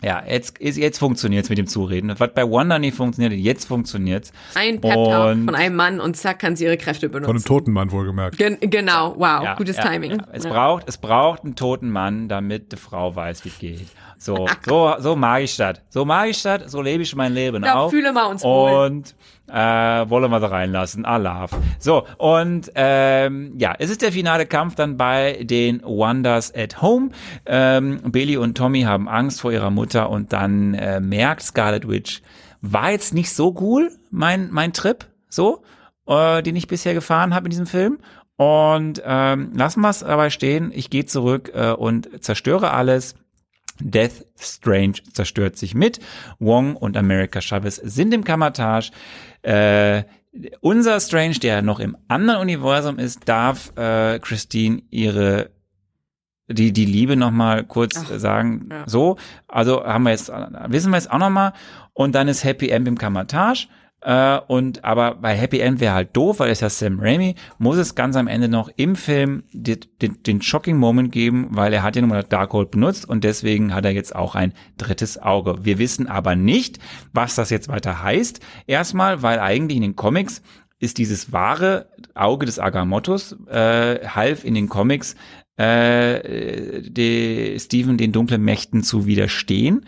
Ja, 0.00 0.22
jetzt, 0.24 0.58
ist- 0.60 0.76
jetzt 0.78 0.98
funktioniert's 0.98 1.48
mit 1.48 1.58
dem 1.58 1.66
Zureden. 1.66 2.14
Was 2.18 2.32
bei 2.32 2.44
Wanda 2.48 2.78
nicht 2.78 2.96
funktioniert, 2.96 3.32
jetzt 3.32 3.64
funktioniert's. 3.66 4.32
Ein 4.54 4.80
Pep-Talk 4.80 5.32
und- 5.32 5.46
von 5.46 5.56
einem 5.56 5.74
Mann 5.74 5.98
und 6.00 6.16
zack 6.16 6.38
kann 6.38 6.54
sie 6.54 6.66
ihre 6.66 6.76
Kräfte 6.76 7.08
benutzen. 7.08 7.26
Von 7.26 7.36
einem 7.36 7.44
toten 7.44 7.72
Mann 7.72 7.90
wohlgemerkt. 7.90 8.38
Gen 8.38 8.58
genau, 8.60 9.14
wow, 9.18 9.42
Ja, 9.42 9.54
gutes 9.56 9.76
ja, 9.76 9.82
Timing. 9.88 10.12
Ja. 10.12 10.18
Es 10.30 10.44
Ja. 10.44 10.50
braucht, 10.50 10.88
es 10.88 10.98
braucht 10.98 11.42
einen 11.42 11.56
toten 11.56 11.90
Mann, 11.90 12.28
damit 12.28 12.70
die 12.70 12.76
Frau 12.76 13.16
weiß, 13.16 13.44
wie 13.44 13.48
es 13.48 13.58
geht. 13.58 13.86
So, 14.18 14.46
so, 14.66 14.94
so 14.98 15.16
mag 15.16 15.42
ich 15.42 15.56
das. 15.56 15.80
So 15.90 16.04
mag 16.04 16.28
ich 16.28 16.42
das, 16.42 16.70
so 16.72 16.82
lebe 16.82 17.02
ich 17.02 17.14
mein 17.14 17.32
Leben 17.32 17.62
Da 17.62 17.74
auch. 17.74 17.90
fühle 17.90 18.12
wir 18.12 18.28
uns 18.28 18.42
wohl. 18.42 18.86
Und 18.86 19.14
äh, 19.48 19.54
wollen 20.10 20.30
wir 20.30 20.40
da 20.40 20.48
reinlassen. 20.48 21.04
Allah. 21.04 21.46
So, 21.78 22.04
und 22.18 22.70
ähm, 22.74 23.54
ja, 23.58 23.74
es 23.78 23.90
ist 23.90 24.02
der 24.02 24.12
finale 24.12 24.46
Kampf 24.46 24.74
dann 24.74 24.96
bei 24.96 25.38
den 25.42 25.82
Wonders 25.82 26.52
at 26.54 26.82
Home. 26.82 27.10
Ähm, 27.46 28.00
Billy 28.10 28.36
und 28.36 28.56
Tommy 28.58 28.82
haben 28.82 29.08
Angst 29.08 29.40
vor 29.40 29.52
ihrer 29.52 29.70
Mutter 29.70 30.10
und 30.10 30.32
dann 30.32 30.74
äh, 30.74 31.00
merkt 31.00 31.42
Scarlet 31.42 31.88
Witch, 31.88 32.20
war 32.60 32.90
jetzt 32.90 33.14
nicht 33.14 33.32
so 33.32 33.54
cool, 33.60 33.90
mein, 34.10 34.48
mein 34.50 34.72
Trip, 34.72 35.06
so, 35.28 35.62
äh, 36.08 36.42
den 36.42 36.56
ich 36.56 36.66
bisher 36.66 36.92
gefahren 36.94 37.34
habe 37.34 37.46
in 37.46 37.50
diesem 37.50 37.66
Film. 37.66 37.98
Und 38.36 39.02
ähm, 39.04 39.52
lassen 39.54 39.80
wir 39.80 39.90
es 39.90 40.00
dabei 40.00 40.30
stehen. 40.30 40.70
Ich 40.74 40.90
gehe 40.90 41.06
zurück 41.06 41.50
äh, 41.54 41.70
und 41.72 42.22
zerstöre 42.22 42.72
alles. 42.72 43.14
Death 43.80 44.26
Strange 44.38 44.94
zerstört 45.12 45.56
sich 45.56 45.74
mit. 45.74 46.00
Wong 46.38 46.76
und 46.76 46.96
America 46.96 47.40
Chavez 47.40 47.76
sind 47.76 48.12
im 48.12 48.24
Kammertage. 48.24 48.90
Äh, 49.42 50.04
unser 50.60 51.00
Strange, 51.00 51.34
der 51.34 51.62
noch 51.62 51.80
im 51.80 51.96
anderen 52.08 52.40
Universum 52.40 52.98
ist, 52.98 53.28
darf 53.28 53.72
äh, 53.76 54.18
Christine 54.18 54.82
ihre 54.90 55.50
die 56.50 56.72
die 56.72 56.86
Liebe 56.86 57.14
noch 57.14 57.30
mal 57.30 57.64
kurz 57.64 57.96
Ach, 57.98 58.18
sagen. 58.18 58.68
ja. 58.70 58.84
So, 58.86 59.16
also 59.48 59.84
haben 59.84 60.04
wir 60.04 60.10
jetzt 60.10 60.32
wissen 60.68 60.90
wir 60.90 60.96
jetzt 60.96 61.10
auch 61.10 61.18
noch 61.18 61.30
mal 61.30 61.52
und 61.92 62.14
dann 62.14 62.28
ist 62.28 62.44
Happy 62.44 62.70
End 62.70 62.88
im 62.88 62.96
Kammertage. 62.96 63.68
Äh, 64.00 64.38
und 64.46 64.84
aber 64.84 65.16
bei 65.16 65.34
Happy 65.34 65.58
End 65.58 65.80
wäre 65.80 65.94
halt 65.94 66.16
doof, 66.16 66.38
weil 66.38 66.50
es 66.50 66.60
ja 66.60 66.70
Sam 66.70 67.00
Raimi, 67.00 67.34
muss 67.58 67.78
es 67.78 67.94
ganz 67.94 68.16
am 68.16 68.28
Ende 68.28 68.48
noch 68.48 68.70
im 68.76 68.94
Film 68.94 69.42
den, 69.52 69.80
den, 70.00 70.22
den 70.22 70.40
shocking 70.40 70.76
Moment 70.76 71.10
geben, 71.10 71.48
weil 71.50 71.72
er 71.72 71.82
hat 71.82 71.96
ja 71.96 72.02
nun 72.02 72.10
mal 72.10 72.22
Darkhold 72.22 72.70
benutzt 72.70 73.08
und 73.08 73.24
deswegen 73.24 73.74
hat 73.74 73.84
er 73.84 73.90
jetzt 73.90 74.14
auch 74.14 74.34
ein 74.34 74.52
drittes 74.76 75.20
Auge. 75.20 75.64
Wir 75.64 75.78
wissen 75.78 76.06
aber 76.06 76.36
nicht, 76.36 76.78
was 77.12 77.34
das 77.34 77.50
jetzt 77.50 77.68
weiter 77.68 78.02
heißt. 78.02 78.40
Erstmal, 78.66 79.22
weil 79.22 79.40
eigentlich 79.40 79.76
in 79.76 79.82
den 79.82 79.96
Comics 79.96 80.42
ist 80.78 80.98
dieses 80.98 81.32
wahre 81.32 81.90
Auge 82.14 82.46
des 82.46 82.60
Agamottos 82.60 83.36
äh, 83.48 84.06
half 84.06 84.44
in 84.44 84.54
den 84.54 84.68
Comics 84.68 85.16
äh, 85.56 86.82
die 86.82 87.56
Steven 87.58 87.96
den 87.96 88.12
dunklen 88.12 88.42
Mächten 88.42 88.84
zu 88.84 89.06
widerstehen. 89.06 89.84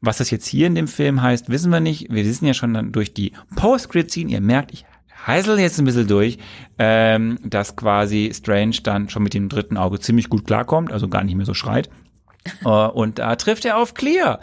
Was 0.00 0.18
das 0.18 0.30
jetzt 0.30 0.46
hier 0.46 0.66
in 0.66 0.74
dem 0.74 0.88
Film 0.88 1.20
heißt, 1.20 1.50
wissen 1.50 1.70
wir 1.70 1.80
nicht. 1.80 2.10
Wir 2.10 2.24
wissen 2.24 2.46
ja 2.46 2.54
schon 2.54 2.72
dann 2.72 2.92
durch 2.92 3.12
die 3.12 3.32
Post-Credit-Scene, 3.54 4.30
ihr 4.30 4.40
merkt, 4.40 4.72
ich 4.72 4.86
heißel 5.26 5.58
jetzt 5.58 5.78
ein 5.78 5.84
bisschen 5.84 6.06
durch, 6.06 6.38
ähm, 6.78 7.38
dass 7.44 7.76
quasi 7.76 8.32
Strange 8.34 8.76
dann 8.82 9.10
schon 9.10 9.22
mit 9.22 9.34
dem 9.34 9.50
dritten 9.50 9.76
Auge 9.76 10.00
ziemlich 10.00 10.30
gut 10.30 10.46
klarkommt, 10.46 10.90
also 10.92 11.08
gar 11.08 11.22
nicht 11.22 11.34
mehr 11.34 11.44
so 11.44 11.52
schreit. 11.52 11.90
äh, 12.64 12.68
und 12.68 13.18
da 13.18 13.36
trifft 13.36 13.66
er 13.66 13.76
auf 13.76 13.92
Clear. 13.92 14.40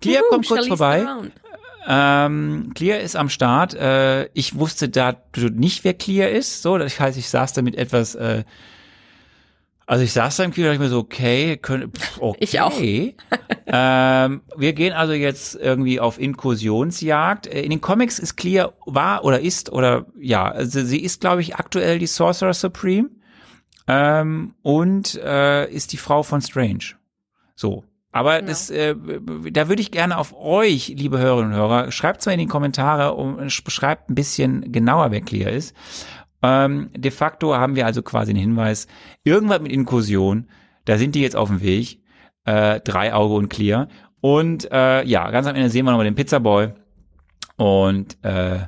Clear 0.00 0.22
Wuhu, 0.22 0.30
kommt 0.30 0.48
kurz 0.48 0.66
vorbei. 0.66 1.06
Ähm, 1.88 2.72
Clear 2.74 2.98
ist 2.98 3.14
am 3.14 3.28
Start. 3.28 3.74
Äh, 3.74 4.28
ich 4.34 4.58
wusste 4.58 4.88
da 4.88 5.16
nicht, 5.36 5.84
wer 5.84 5.94
Clear 5.94 6.30
ist. 6.30 6.62
So, 6.62 6.78
das 6.78 6.98
heißt, 6.98 7.16
ich 7.16 7.28
saß 7.28 7.52
da 7.52 7.62
mit 7.62 7.76
etwas. 7.76 8.16
Äh, 8.16 8.42
also 9.86 10.02
ich 10.02 10.12
saß 10.12 10.36
da 10.36 10.44
im 10.44 10.50
Kino 10.52 10.66
und 10.66 10.74
dachte 10.74 10.82
mir 10.82 10.88
so, 10.90 10.98
okay, 10.98 11.56
können, 11.56 11.92
okay. 12.18 12.38
Ich 12.40 12.60
auch. 12.60 12.72
ähm, 13.66 14.42
wir 14.56 14.72
gehen 14.72 14.92
also 14.92 15.12
jetzt 15.12 15.54
irgendwie 15.54 16.00
auf 16.00 16.18
Inkursionsjagd. 16.18 17.46
Äh, 17.46 17.62
In 17.62 17.70
den 17.70 17.80
Comics 17.80 18.18
ist 18.18 18.36
Clear 18.36 18.72
war 18.84 19.24
oder 19.24 19.40
ist 19.40 19.70
oder 19.70 20.06
ja, 20.20 20.50
also 20.50 20.82
sie 20.84 21.00
ist, 21.00 21.20
glaube 21.20 21.40
ich, 21.40 21.56
aktuell 21.56 21.98
die 22.00 22.06
Sorcerer 22.08 22.52
Supreme 22.52 23.10
ähm, 23.86 24.54
und 24.62 25.14
äh, 25.22 25.70
ist 25.70 25.92
die 25.92 25.98
Frau 25.98 26.24
von 26.24 26.40
Strange. 26.40 26.96
So. 27.54 27.84
Aber 28.10 28.40
das, 28.40 28.70
äh, 28.70 28.94
da 29.52 29.68
würde 29.68 29.82
ich 29.82 29.90
gerne 29.90 30.16
auf 30.16 30.34
euch, 30.34 30.88
liebe 30.88 31.18
Hörerinnen 31.18 31.52
und 31.52 31.58
Hörer, 31.58 31.92
schreibt 31.92 32.24
mal 32.24 32.32
in 32.32 32.38
die 32.38 32.46
Kommentare 32.46 33.12
und 33.12 33.62
beschreibt 33.62 34.08
ein 34.08 34.14
bisschen 34.14 34.72
genauer, 34.72 35.10
wer 35.10 35.20
Clear 35.20 35.50
ist. 35.50 35.76
Ähm, 36.42 36.90
de 36.94 37.10
facto 37.10 37.54
haben 37.56 37.76
wir 37.76 37.86
also 37.86 38.02
quasi 38.02 38.30
einen 38.30 38.40
Hinweis, 38.40 38.86
irgendwas 39.24 39.60
mit 39.60 39.72
Inkursion, 39.72 40.48
da 40.84 40.98
sind 40.98 41.14
die 41.14 41.22
jetzt 41.22 41.36
auf 41.36 41.48
dem 41.48 41.60
Weg, 41.62 42.00
äh, 42.44 42.80
drei 42.80 43.12
Auge 43.14 43.34
und 43.34 43.48
Clear. 43.48 43.88
Und 44.20 44.70
äh, 44.70 45.02
ja, 45.04 45.30
ganz 45.30 45.46
am 45.46 45.54
Ende 45.56 45.70
sehen 45.70 45.84
wir 45.84 45.90
nochmal 45.92 46.04
den 46.06 46.14
Pizzaboy 46.14 46.72
und 47.56 48.22
äh, 48.24 48.60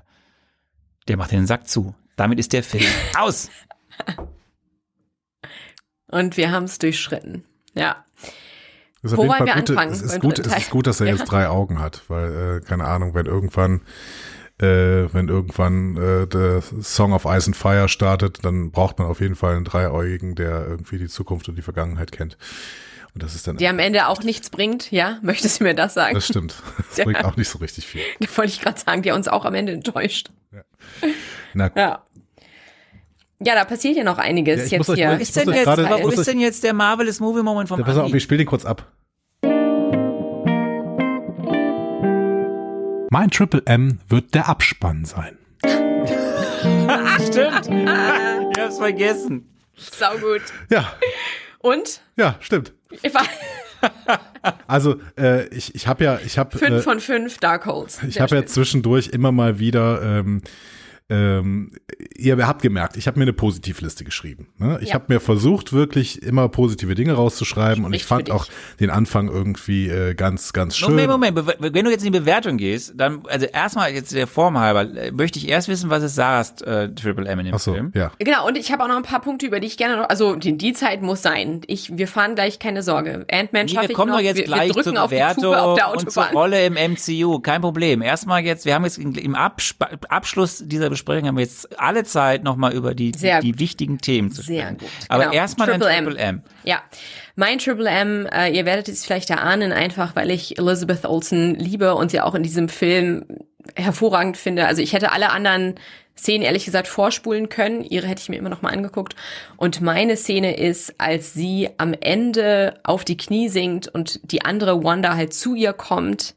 der 1.09 1.17
macht 1.17 1.33
den 1.33 1.47
Sack 1.47 1.69
zu. 1.69 1.95
Damit 2.17 2.39
ist 2.39 2.53
der 2.53 2.63
Film 2.63 2.85
aus. 3.19 3.51
Und 6.11 6.37
wir 6.37 6.51
haben 6.51 6.65
es 6.65 6.79
durchschritten. 6.79 7.45
Ja. 7.75 8.05
Das 9.03 9.13
Wo 9.17 9.29
wollen 9.29 9.47
wir 9.47 9.55
gut, 9.55 9.71
anfangen 9.71 9.93
Es 9.93 10.03
ist 10.03 10.21
gut, 10.21 10.39
es 10.39 10.47
ist 10.57 10.71
gut, 10.71 10.87
dass 10.87 11.01
er 11.01 11.07
Ja. 11.07 11.15
jetzt 11.15 11.27
drei 11.31 11.49
Augen 11.49 11.79
hat, 11.79 12.03
weil, 12.09 12.59
äh, 12.59 12.61
keine 12.67 12.85
Ahnung, 12.85 13.15
wenn 13.15 13.27
irgendwann, 13.27 13.83
äh, 14.61 15.13
wenn 15.13 15.29
irgendwann 15.29 15.97
äh, 15.97 16.27
der 16.27 16.63
Song 16.83 17.13
of 17.13 17.25
Ice 17.25 17.47
and 17.47 17.57
Fire 17.57 17.89
startet, 17.89 18.45
dann 18.45 18.71
braucht 18.71 18.99
man 18.99 19.09
auf 19.09 19.21
jeden 19.21 19.37
Fall 19.37 19.55
einen 19.57 19.65
Dreieugigen, 19.65 20.35
der 20.35 20.67
irgendwie 20.67 20.99
die 20.99 21.09
Zukunft 21.09 21.49
und 21.49 21.57
die 21.57 21.63
Vergangenheit 21.63 22.11
kennt. 22.13 22.37
Und 23.15 23.23
das 23.23 23.35
ist 23.35 23.47
dann, 23.47 23.57
Die 23.57 23.67
am 23.67 23.79
Ende 23.79 24.07
auch 24.09 24.23
nichts 24.23 24.51
bringt, 24.51 24.91
ja? 24.93 25.19
Möchtest 25.23 25.61
du 25.61 25.65
mir 25.65 25.75
das 25.75 25.95
sagen? 25.95 26.15
das 26.15 26.27
stimmt. 26.27 26.55
Das 26.89 26.99
Ja. 26.99 27.05
bringt 27.05 27.25
auch 27.25 27.37
nicht 27.37 27.49
so 27.49 27.59
richtig 27.59 27.87
viel. 27.87 28.03
Wollte 28.37 28.53
ich 28.53 28.61
gerade 28.61 28.79
sagen, 28.79 29.03
der 29.03 29.15
uns 29.15 29.29
auch 29.29 29.45
am 29.45 29.55
Ende 29.55 29.73
enttäuscht. 29.73 30.31
Na 31.55 31.69
gut. 31.69 31.77
Ja. 31.77 32.03
Ja, 33.41 33.55
da 33.55 33.65
passiert 33.65 33.97
ja 33.97 34.03
noch 34.03 34.19
einiges 34.19 34.71
Ja, 34.71 34.79
jetzt 34.79 34.89
euch 34.91 34.97
hier. 34.97 35.13
ist 35.21 35.37
denn 35.37 35.49
jetzt, 35.53 35.69
ist 35.69 36.19
euch- 36.19 36.25
denn 36.27 36.41
jetzt 36.41 36.65
der 36.65 36.75
Marvelous 36.75 37.21
Movie 37.21 37.43
Moment 37.45 37.69
vom 37.69 37.79
Ja, 37.79 37.85
pass 37.87 37.97
auf, 37.97 38.13
ich 38.13 38.23
spiele 38.23 38.39
den 38.39 38.47
kurz 38.49 38.65
ab. 38.65 38.91
Mein 43.11 43.31
Triple 43.31 43.63
M 43.65 44.01
wird 44.09 44.35
der 44.35 44.49
Abspann 44.49 45.05
sein. 45.05 45.39
Stimmt. 45.65 47.69
ich 47.69 48.61
hab's 48.61 48.79
vergessen. 48.79 49.49
Sau 49.77 50.17
gut. 50.19 50.43
Ja, 50.71 50.93
Und? 51.61 52.03
ja, 52.17 52.37
stimmt. 52.41 52.73
Ich 53.03 53.15
war 53.15 53.23
Also 54.67 54.97
äh, 55.17 55.47
ich, 55.49 55.75
ich 55.75 55.87
habe 55.87 56.05
ja, 56.05 56.19
ich 56.25 56.39
habe 56.39 56.59
fünf 56.59 56.81
äh, 56.81 56.83
von 56.83 57.01
fünf 57.01 57.39
Darkholds. 57.39 58.03
ich 58.03 58.21
habe 58.21 58.37
ja 58.37 58.45
zwischendurch 58.45 59.09
immer 59.09 59.33
mal 59.33 59.59
wieder 59.59 60.03
ähm, 60.03 60.43
ähm, 61.11 61.71
ihr 62.15 62.47
habt 62.47 62.61
gemerkt, 62.63 62.97
ich 62.99 63.07
habe 63.07 63.19
mir 63.19 63.25
eine 63.25 63.33
Positivliste 63.33 64.05
geschrieben. 64.05 64.49
Ne? 64.59 64.79
Ich 64.83 64.89
Ja. 64.89 64.95
habe 64.95 65.07
mir 65.09 65.21
versucht, 65.21 65.73
wirklich 65.73 66.23
immer 66.23 66.49
positive 66.49 66.95
Dinge 66.95 67.15
rauszuschreiben 67.15 67.85
und 67.85 67.95
ich 67.95 68.03
Spricht 68.03 68.29
fand 68.29 68.31
auch 68.31 68.47
den 68.79 68.91
Anfang 68.91 69.29
irgendwie 69.29 69.89
äh, 69.89 70.15
ganz, 70.15 70.53
ganz 70.53 70.77
schön. 70.77 70.91
Moment, 70.91 71.09
Moment, 71.35 71.35
Be- 71.35 71.73
wenn 71.75 71.85
du 71.85 71.91
jetzt 71.91 72.05
in 72.05 72.13
die 72.13 72.19
Bewertung 72.19 72.59
gehst, 72.59 72.93
dann, 72.97 73.23
also 73.27 73.47
erstmal 73.47 73.93
jetzt 73.93 74.13
der 74.13 74.27
Form 74.27 74.59
halber, 74.59 74.83
äh, 74.97 75.11
möchte 75.11 75.39
ich 75.39 75.49
erst 75.49 75.69
wissen, 75.69 75.89
was 75.89 76.03
ist 76.03 76.15
Sarahs 76.15 76.61
äh, 76.61 76.91
Triple 76.95 77.27
M 77.27 77.39
in 77.39 77.47
dem 77.47 77.55
Ach 77.55 77.59
so, 77.59 77.73
Film? 77.73 77.91
ja. 77.95 78.13
Genau, 78.19 78.47
und 78.47 78.59
ich 78.59 78.71
habe 78.71 78.85
auch 78.85 78.89
noch 78.89 78.97
ein 78.97 79.03
paar 79.03 79.21
Punkte, 79.23 79.47
über 79.47 79.61
die 79.61 79.67
ich 79.67 79.79
gerne 79.79 79.97
noch, 79.97 80.09
also 80.11 80.37
die, 80.37 80.59
die 80.59 80.75
Zeit 80.75 81.01
muss 81.01 81.23
sein. 81.23 81.63
Ich, 81.69 81.97
wir 81.97 82.09
fahren 82.09 82.35
gleich, 82.35 82.59
keine 82.59 82.83
Sorge. 82.83 83.25
Ant-Man 83.31 83.65
Nee, 83.67 83.73
schaffe 83.73 83.85
wir 83.87 83.91
ich 83.91 83.97
kommen 83.97 84.11
noch. 84.11 84.19
doch 84.19 84.25
jetzt 84.25 84.37
wir, 84.37 84.45
gleich 84.45 84.69
wir 84.69 84.75
drücken 84.75 84.95
zur 84.97 85.03
auf 85.05 85.11
die 85.11 85.17
Bewertung 85.17 85.45
Tube 85.45 85.57
auf 85.57 85.75
der 85.79 85.91
und 85.91 86.11
zur 86.11 86.23
Autobahn. 86.23 86.37
Rolle 86.37 86.67
im 86.67 86.75
MCU. 86.75 87.41
Kein 87.41 87.63
Problem. 87.63 88.03
Erstmal 88.03 88.45
jetzt, 88.45 88.67
wir 88.67 88.75
haben 88.75 88.85
jetzt 88.85 88.99
im 88.99 89.35
Absp 89.35 89.85
Abschluss 90.09 90.63
dieser 90.67 90.91
Besprechung 90.99 91.29
haben 91.29 91.37
wir 91.37 91.45
jetzt 91.45 91.79
alle 91.81 92.05
Zeit 92.05 92.45
nochmal 92.45 92.73
über 92.75 92.95
die, 92.95 93.13
Sehr 93.17 93.41
die 93.41 93.53
gut. 93.53 93.61
wichtigen 93.61 93.99
Themen 93.99 94.31
zu 94.31 94.43
Sehr 94.43 94.63
sprechen. 94.63 94.79
gut. 94.79 94.89
Aber 95.09 95.25
Genau. 95.25 95.35
erstmal 95.37 95.71
ein 95.71 95.81
Triple 95.81 96.17
M. 96.19 96.37
M. 96.37 96.43
Ja, 96.65 96.83
mein 97.37 97.59
Triple 97.59 97.89
M, 97.89 98.27
äh, 98.27 98.51
ihr 98.51 98.67
werdet 98.67 98.89
es 98.89 99.05
vielleicht 99.05 99.31
erahnen, 99.31 99.73
einfach 99.73 100.15
weil 100.17 100.31
ich 100.31 100.59
Elizabeth 100.59 101.05
Olsen 101.05 101.55
liebe 101.55 101.95
und 101.95 102.11
sie 102.11 102.21
auch 102.21 102.35
in 102.35 102.43
diesem 102.43 102.69
Film 102.69 103.25
hervorragend 103.77 104.37
finde. 104.37 104.67
Also 104.67 104.83
ich 104.83 104.93
hätte 104.93 105.13
alle 105.13 105.31
anderen 105.31 105.75
Szenen 106.17 106.43
ehrlich 106.43 106.65
gesagt 106.65 106.89
vorspulen 106.89 107.49
können. 107.49 107.85
Ihre 107.85 108.07
hätte 108.09 108.21
ich 108.23 108.29
mir 108.29 108.37
immer 108.37 108.49
noch 108.49 108.63
mal 108.63 108.73
angeguckt. 108.73 109.15
Und 109.57 109.81
meine 109.81 110.17
Szene 110.17 110.57
ist, 110.57 110.95
als 110.99 111.33
sie 111.33 111.69
am 111.79 111.93
Ende 111.93 112.75
auf 112.83 113.05
die 113.05 113.17
Knie 113.17 113.49
sinkt 113.49 113.87
und 113.87 114.19
die 114.33 114.45
andere 114.45 114.83
Wanda 114.83 115.15
halt 115.15 115.33
zu 115.33 115.55
ihr 115.55 115.73
kommt 115.73 116.35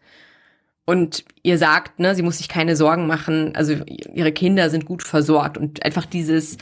und 0.86 1.24
ihr 1.44 1.58
sagt, 1.58 2.00
ne, 2.00 2.16
sie 2.16 2.24
muss 2.24 2.38
sich 2.40 2.50
keine 2.50 2.76
Sorgen 2.76 3.08
machen, 3.08 3.56
also 3.56 3.74
ihre 4.14 4.32
Kinder 4.32 4.70
sind 4.70 4.86
gut 4.86 5.04
versorgt. 5.04 5.58
Und 5.58 5.84
einfach 5.86 6.06
dieses 6.06 6.58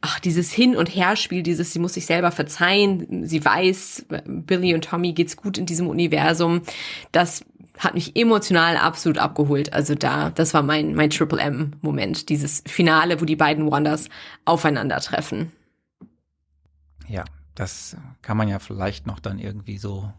ach, 0.00 0.20
dieses 0.20 0.52
Hin- 0.52 0.76
und 0.76 0.94
Herspiel, 0.94 1.42
dieses, 1.42 1.72
sie 1.72 1.78
muss 1.78 1.94
sich 1.94 2.06
selber 2.06 2.30
verzeihen, 2.30 3.26
sie 3.26 3.44
weiß, 3.44 4.06
Billy 4.26 4.74
und 4.74 4.84
Tommy 4.84 5.12
geht's 5.12 5.36
gut 5.36 5.58
in 5.58 5.66
diesem 5.66 5.88
Universum, 5.88 6.62
das 7.12 7.44
hat 7.78 7.94
mich 7.94 8.16
emotional 8.16 8.76
absolut 8.76 9.18
abgeholt. 9.18 9.72
Also 9.72 9.94
da, 9.94 10.30
das 10.30 10.52
war 10.52 10.62
mein, 10.62 10.94
mein 10.94 11.10
Triple 11.10 11.40
M-Moment, 11.40 12.28
dieses 12.28 12.62
Finale, 12.66 13.20
wo 13.20 13.24
die 13.24 13.36
beiden 13.36 13.70
Wonders 13.70 14.08
aufeinandertreffen. 14.44 15.52
Ja, 17.08 17.24
das 17.54 17.96
kann 18.22 18.36
man 18.36 18.48
ja 18.48 18.58
vielleicht 18.58 19.06
noch 19.06 19.20
dann 19.20 19.38
irgendwie 19.38 19.78
so 19.78 20.12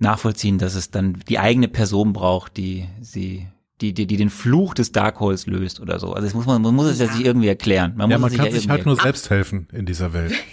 nachvollziehen, 0.00 0.58
dass 0.58 0.74
es 0.74 0.90
dann 0.90 1.20
die 1.28 1.38
eigene 1.38 1.68
Person 1.68 2.12
braucht, 2.12 2.56
die 2.56 2.88
sie, 3.00 3.46
die, 3.80 3.92
die, 3.92 4.06
die 4.06 4.16
den 4.16 4.30
Fluch 4.30 4.74
des 4.74 4.92
Darkholes 4.92 5.46
löst 5.46 5.80
oder 5.80 5.98
so. 5.98 6.12
Also 6.12 6.26
das 6.26 6.34
muss 6.34 6.46
man, 6.46 6.62
man 6.62 6.74
muss 6.74 6.86
es 6.86 6.98
ja 6.98 7.06
sich 7.06 7.24
irgendwie 7.24 7.48
erklären. 7.48 7.94
Man 7.96 8.10
Ja, 8.10 8.18
muss 8.18 8.30
man 8.30 8.36
kann 8.38 8.46
ja 8.46 8.52
sich 8.52 8.68
halt 8.68 8.86
nur 8.86 8.96
selbst 8.96 9.30
helfen 9.30 9.68
in 9.72 9.86
dieser 9.86 10.12
Welt. 10.12 10.34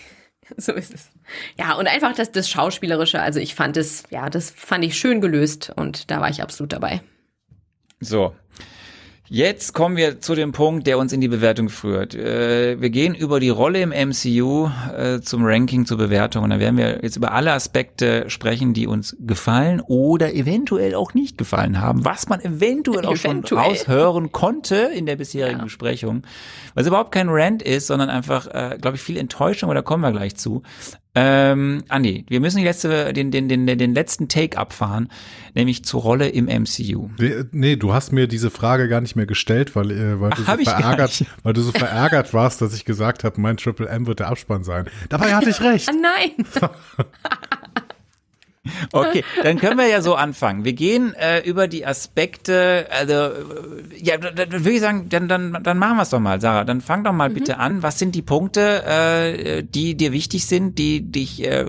So 0.55 0.71
ist 0.71 0.93
es. 0.93 1.09
Ja, 1.59 1.73
und 1.73 1.87
einfach 1.87 2.15
das, 2.15 2.31
das 2.31 2.49
Schauspielerische, 2.49 3.21
also 3.21 3.37
ich 3.37 3.53
fand 3.53 3.75
es, 3.75 4.03
ja, 4.11 4.29
das 4.29 4.49
fand 4.49 4.85
ich 4.85 4.97
schön 4.97 5.19
gelöst 5.19 5.73
und 5.75 6.09
da 6.09 6.21
war 6.21 6.29
ich 6.29 6.41
absolut 6.41 6.71
dabei. 6.71 7.01
So. 7.99 8.33
Jetzt 9.29 9.73
kommen 9.73 9.97
wir 9.97 10.21
zu 10.21 10.35
dem 10.35 10.53
Punkt, 10.53 10.87
der 10.87 10.97
uns 10.97 11.11
in 11.11 11.19
die 11.19 11.27
Bewertung 11.27 11.67
führt. 11.67 12.15
Äh, 12.15 12.79
wir 12.79 12.89
gehen 12.89 13.13
über 13.13 13.41
die 13.41 13.49
Rolle 13.49 13.81
im 13.81 13.89
MCU 13.89 14.69
äh, 14.97 15.19
zum 15.19 15.43
Ranking, 15.43 15.85
zur 15.85 15.97
Bewertung 15.97 16.45
und 16.45 16.49
dann 16.51 16.61
werden 16.61 16.77
wir 16.77 16.99
jetzt 17.03 17.17
über 17.17 17.33
alle 17.33 17.51
Aspekte 17.51 18.29
sprechen, 18.29 18.73
die 18.73 18.87
uns 18.87 19.17
gefallen 19.19 19.81
oder 19.85 20.33
eventuell 20.33 20.95
auch 20.95 21.13
nicht 21.13 21.37
gefallen 21.37 21.81
haben, 21.81 22.05
was 22.05 22.29
man 22.29 22.39
eventuell 22.39 23.05
auch 23.05 23.17
schon 23.17 23.31
Eventuell. 23.31 23.63
raushören 23.63 24.31
konnte 24.31 24.75
in 24.95 25.05
der 25.05 25.17
bisherigen 25.17 25.57
Ja. 25.59 25.63
Besprechung. 25.65 26.23
Was 26.73 26.87
überhaupt 26.87 27.11
kein 27.11 27.27
Rant 27.27 27.61
ist, 27.61 27.87
sondern 27.87 28.09
einfach, 28.09 28.47
äh, 28.47 28.77
glaube 28.79 28.95
ich, 28.95 29.03
viel 29.03 29.17
Enttäuschung, 29.17 29.67
aber 29.67 29.75
da 29.75 29.81
kommen 29.81 30.03
wir 30.03 30.11
gleich 30.13 30.37
zu. 30.37 30.63
Ähm, 31.15 31.83
Andi, 31.89 32.25
wir 32.29 32.39
müssen 32.39 32.57
die 32.57 32.63
letzte, 32.63 33.11
den, 33.13 33.31
den, 33.31 33.49
den, 33.49 33.65
den 33.65 33.93
letzten 33.95 34.27
Take 34.27 34.57
abfahren, 34.57 35.09
nämlich 35.55 35.83
zur 35.83 36.01
Rolle 36.01 36.29
im 36.29 36.45
MCU. 36.45 37.09
Nee, 37.17 37.43
Nee, 37.51 37.75
du 37.75 37.93
hast 37.93 38.11
mir 38.11 38.27
diese 38.27 38.51
Frage 38.51 38.87
gar 38.87 39.01
nicht 39.01 39.15
mehr 39.15 39.25
gestellt, 39.25 39.75
weil, 39.75 39.91
äh, 39.91 40.21
weil, 40.21 40.31
Ach, 40.33 40.37
du, 40.37 40.43
so 40.43 40.59
ich 40.59 40.65
gar 40.65 40.79
verärgert, 40.79 41.25
weil 41.43 41.53
du 41.53 41.61
so 41.61 41.71
verärgert 41.71 42.33
warst, 42.33 42.61
dass 42.61 42.73
ich 42.75 42.85
gesagt 42.85 43.23
habe, 43.23 43.41
mein 43.41 43.57
Triple 43.57 43.87
M 43.87 44.05
wird 44.05 44.19
der 44.19 44.27
Abspann 44.27 44.63
sein. 44.63 44.89
Dabei 45.09 45.33
hatte 45.33 45.49
ich 45.49 45.61
recht. 45.61 45.89
Ah 45.89 45.93
nein! 45.93 46.45
Okay, 48.93 49.23
dann 49.43 49.59
können 49.59 49.77
wir 49.77 49.87
ja 49.87 50.01
so 50.01 50.15
anfangen. 50.15 50.63
Wir 50.63 50.73
gehen 50.73 51.13
äh, 51.13 51.39
über 51.41 51.67
die 51.67 51.85
Aspekte, 51.85 52.87
also 52.89 53.13
äh, 53.13 53.31
ja, 53.97 54.17
dann, 54.17 54.35
dann 54.35 54.51
würde 54.51 54.71
ich 54.71 54.81
sagen, 54.81 55.09
dann, 55.09 55.27
dann, 55.27 55.57
dann 55.63 55.77
machen 55.77 55.97
wir 55.97 56.03
es 56.03 56.09
doch 56.09 56.19
mal, 56.19 56.41
Sarah. 56.41 56.63
Dann 56.63 56.81
fang 56.81 57.03
doch 57.03 57.13
mal 57.13 57.29
bitte 57.29 57.57
an. 57.57 57.83
Was 57.83 57.99
sind 57.99 58.15
die 58.15 58.21
Punkte, 58.21 58.83
äh, 58.85 59.63
die 59.63 59.95
dir 59.95 60.11
wichtig 60.11 60.45
sind, 60.45 60.77
die 60.77 61.01
dich 61.11 61.43
äh, 61.43 61.65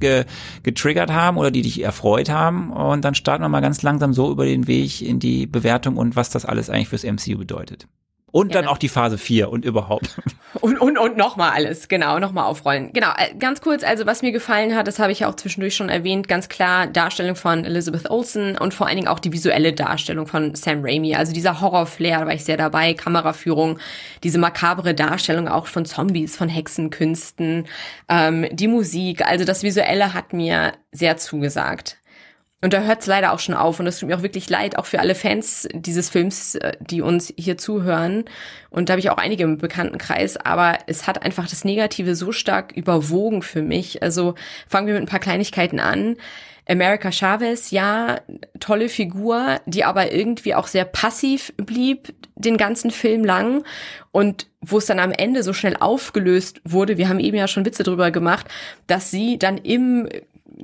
ge 0.00 0.24
getriggert 0.62 1.10
haben 1.10 1.36
oder 1.36 1.50
die 1.50 1.62
dich 1.62 1.82
erfreut 1.82 2.28
haben? 2.28 2.72
Und 2.72 3.04
dann 3.04 3.14
starten 3.14 3.42
wir 3.42 3.48
mal 3.48 3.60
ganz 3.60 3.82
langsam 3.82 4.12
so 4.12 4.30
über 4.30 4.44
den 4.44 4.66
Weg 4.66 5.02
in 5.02 5.18
die 5.18 5.46
Bewertung 5.46 5.96
und 5.96 6.16
was 6.16 6.30
das 6.30 6.44
alles 6.44 6.70
eigentlich 6.70 6.88
fürs 6.88 7.04
MCU 7.04 7.38
bedeutet. 7.38 7.86
Und 8.32 8.54
dann 8.54 8.62
Gerne. 8.62 8.70
auch 8.70 8.78
die 8.78 8.88
Phase 8.88 9.18
4 9.18 9.50
und 9.50 9.64
überhaupt. 9.64 10.16
Und, 10.60 10.78
und, 10.82 10.98
und 10.98 11.16
nochmal 11.16 11.52
alles, 11.52 11.88
genau, 11.88 12.18
nochmal 12.18 12.44
aufrollen. 12.44 12.92
Genau, 12.92 13.08
äh, 13.16 13.34
ganz 13.38 13.62
kurz, 13.62 13.82
also 13.82 14.04
was 14.04 14.20
mir 14.20 14.32
gefallen 14.32 14.76
hat, 14.76 14.86
das 14.86 14.98
habe 14.98 15.10
ich 15.10 15.20
ja 15.20 15.30
auch 15.30 15.34
zwischendurch 15.34 15.74
schon 15.74 15.88
erwähnt, 15.88 16.28
ganz 16.28 16.50
klar 16.50 16.86
Darstellung 16.86 17.36
von 17.36 17.64
Elizabeth 17.64 18.10
Olsen 18.10 18.58
und 18.58 18.74
vor 18.74 18.86
allen 18.86 18.96
Dingen 18.96 19.08
auch 19.08 19.18
die 19.18 19.32
visuelle 19.32 19.72
Darstellung 19.72 20.26
von 20.26 20.54
Sam 20.54 20.80
Raimi. 20.84 21.14
Also 21.14 21.32
dieser 21.32 21.62
Horror-Flair, 21.62 22.20
da 22.20 22.26
war 22.26 22.34
ich 22.34 22.44
sehr 22.44 22.58
dabei, 22.58 22.92
Kameraführung, 22.92 23.78
diese 24.22 24.38
makabre 24.38 24.94
Darstellung 24.94 25.48
auch 25.48 25.66
von 25.66 25.86
Zombies, 25.86 26.36
von 26.36 26.50
Hexenkünsten, 26.50 27.66
ähm, 28.10 28.46
die 28.52 28.68
Musik, 28.68 29.24
also 29.26 29.46
das 29.46 29.62
Visuelle 29.62 30.12
hat 30.12 30.34
mir 30.34 30.74
sehr 30.92 31.16
zugesagt. 31.16 31.96
Und 32.62 32.72
da 32.72 32.82
hört 32.82 33.00
es 33.00 33.06
leider 33.06 33.32
auch 33.32 33.40
schon 33.40 33.54
auf. 33.54 33.80
Und 33.80 33.86
es 33.88 33.98
tut 33.98 34.08
mir 34.08 34.16
auch 34.16 34.22
wirklich 34.22 34.48
leid, 34.48 34.78
auch 34.78 34.86
für 34.86 35.00
alle 35.00 35.14
Fans 35.14 35.68
dieses 35.74 36.08
Films, 36.08 36.54
äh, 36.54 36.72
die 36.80 37.02
uns 37.02 37.34
hier 37.36 37.58
zuhören. 37.58 38.24
Und 38.70 38.88
da 38.88 38.92
habe 38.92 39.00
ich 39.00 39.10
auch 39.10 39.18
einige 39.18 39.42
im 39.42 39.58
Bekanntenkreis. 39.58 40.36
Aber 40.36 40.78
es 40.86 41.06
hat 41.06 41.22
einfach 41.22 41.48
das 41.48 41.64
Negative 41.64 42.14
so 42.14 42.32
stark 42.32 42.72
überwogen 42.72 43.42
für 43.42 43.62
mich. 43.62 44.02
Also 44.02 44.36
fangen 44.68 44.86
wir 44.86 44.94
mit 44.94 45.02
ein 45.02 45.08
paar 45.08 45.20
Kleinigkeiten 45.20 45.80
an. 45.80 46.16
America 46.68 47.10
Chavez, 47.10 47.72
ja, 47.72 48.20
tolle 48.60 48.88
Figur, 48.88 49.60
die 49.66 49.84
aber 49.84 50.12
irgendwie 50.12 50.54
auch 50.54 50.68
sehr 50.68 50.84
passiv 50.84 51.52
blieb 51.56 52.14
den 52.36 52.56
ganzen 52.56 52.90
Film 52.90 53.24
lang 53.24 53.64
und 54.12 54.46
wo 54.60 54.78
es 54.78 54.86
dann 54.86 55.00
am 55.00 55.12
Ende 55.12 55.42
so 55.42 55.52
schnell 55.52 55.76
aufgelöst 55.78 56.60
wurde, 56.64 56.98
wir 56.98 57.08
haben 57.08 57.20
eben 57.20 57.36
ja 57.36 57.48
schon 57.48 57.64
Witze 57.64 57.82
drüber 57.82 58.10
gemacht, 58.10 58.46
dass 58.86 59.10
sie 59.10 59.38
dann 59.38 59.58
im 59.58 60.08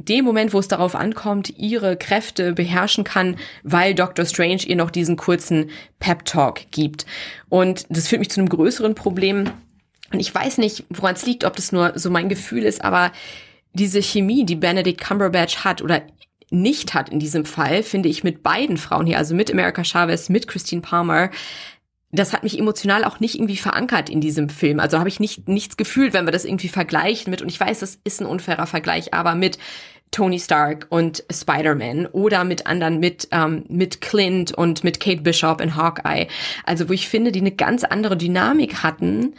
dem 0.05 0.25
Moment, 0.25 0.53
wo 0.53 0.59
es 0.59 0.69
darauf 0.69 0.95
ankommt, 0.95 1.53
ihre 1.57 1.97
Kräfte 1.97 2.53
beherrschen 2.53 3.05
kann, 3.05 3.37
weil 3.63 3.95
Doctor 3.95 4.25
Strange 4.25 4.63
ihr 4.67 4.77
noch 4.77 4.91
diesen 4.91 5.17
kurzen 5.17 5.71
Pep-Talk 5.99 6.71
gibt. 6.71 7.07
Und 7.49 7.87
das 7.89 8.09
führt 8.09 8.21
mich 8.21 8.31
zu 8.31 8.41
einem 8.41 8.49
größeren 8.49 8.95
Problem. 8.95 9.51
Und 10.13 10.21
ich 10.21 10.35
weiß 10.35 10.59
nicht, 10.59 10.85
woran 10.89 11.15
es 11.15 11.27
liegt, 11.27 11.45
ob 11.45 11.57
das 11.57 11.73
nur 11.73 11.93
so 11.97 12.11
mein 12.11 12.29
Gefühl 12.29 12.65
ist, 12.65 12.83
aber 12.83 13.13
diese 13.73 14.03
Chemie, 14.03 14.45
die 14.45 14.57
Benedict 14.57 15.01
Cumberbatch 15.01 15.65
hat 15.65 15.83
oder 15.83 16.03
nicht 16.51 16.95
hat 16.95 17.11
in 17.11 17.21
diesem 17.21 17.45
Fall, 17.45 17.83
finde 17.83 18.09
ich 18.09 18.25
mit 18.25 18.43
beiden 18.43 18.79
Frauen 18.79 19.07
hier, 19.07 19.19
also 19.19 19.35
mit 19.35 19.51
America 19.51 19.85
Chavez, 19.85 20.31
mit 20.31 20.49
Christine 20.49 20.81
Palmer, 20.81 21.31
das 22.11 22.33
hat 22.33 22.43
mich 22.43 22.59
emotional 22.59 23.05
auch 23.05 23.21
nicht 23.21 23.35
irgendwie 23.35 23.57
verankert 23.57 24.09
in 24.09 24.21
diesem 24.21 24.49
Film. 24.49 24.81
Also 24.81 24.99
habe 24.99 25.09
ich 25.09 25.21
nicht 25.21 25.49
nichts 25.49 25.77
gefühlt, 25.77 26.15
wenn 26.15 26.27
wir 26.27 26.33
das 26.33 26.45
irgendwie 26.45 26.69
vergleichen 26.69 27.31
mit, 27.31 27.43
und 27.43 27.49
ich 27.49 27.61
weiß, 27.61 27.81
das 27.81 27.99
ist 28.05 28.21
ein 28.21 28.27
unfairer 28.27 28.67
Vergleich, 28.67 29.13
aber 29.13 29.35
mit 29.35 29.59
Tony 30.11 30.41
Stark 30.41 30.87
und 30.89 31.23
Spider-Man 31.31 32.07
oder 32.07 32.45
mit 32.45 32.67
anderen, 32.67 32.99
mit, 32.99 33.29
ähm, 33.31 33.65
mit 33.69 34.01
Clint 34.01 34.53
und 34.53 34.85
mit 34.85 35.01
Kate 35.01 35.21
Bishop 35.21 35.61
in 35.61 35.77
Hawkeye. 35.77 36.29
Also 36.65 36.89
wo 36.89 36.95
ich 36.95 37.09
finde, 37.09 37.31
die 37.31 37.41
eine 37.41 37.53
ganz 37.53 37.85
andere 37.85 38.17
Dynamik 38.17 38.83
hatten, 38.83 39.35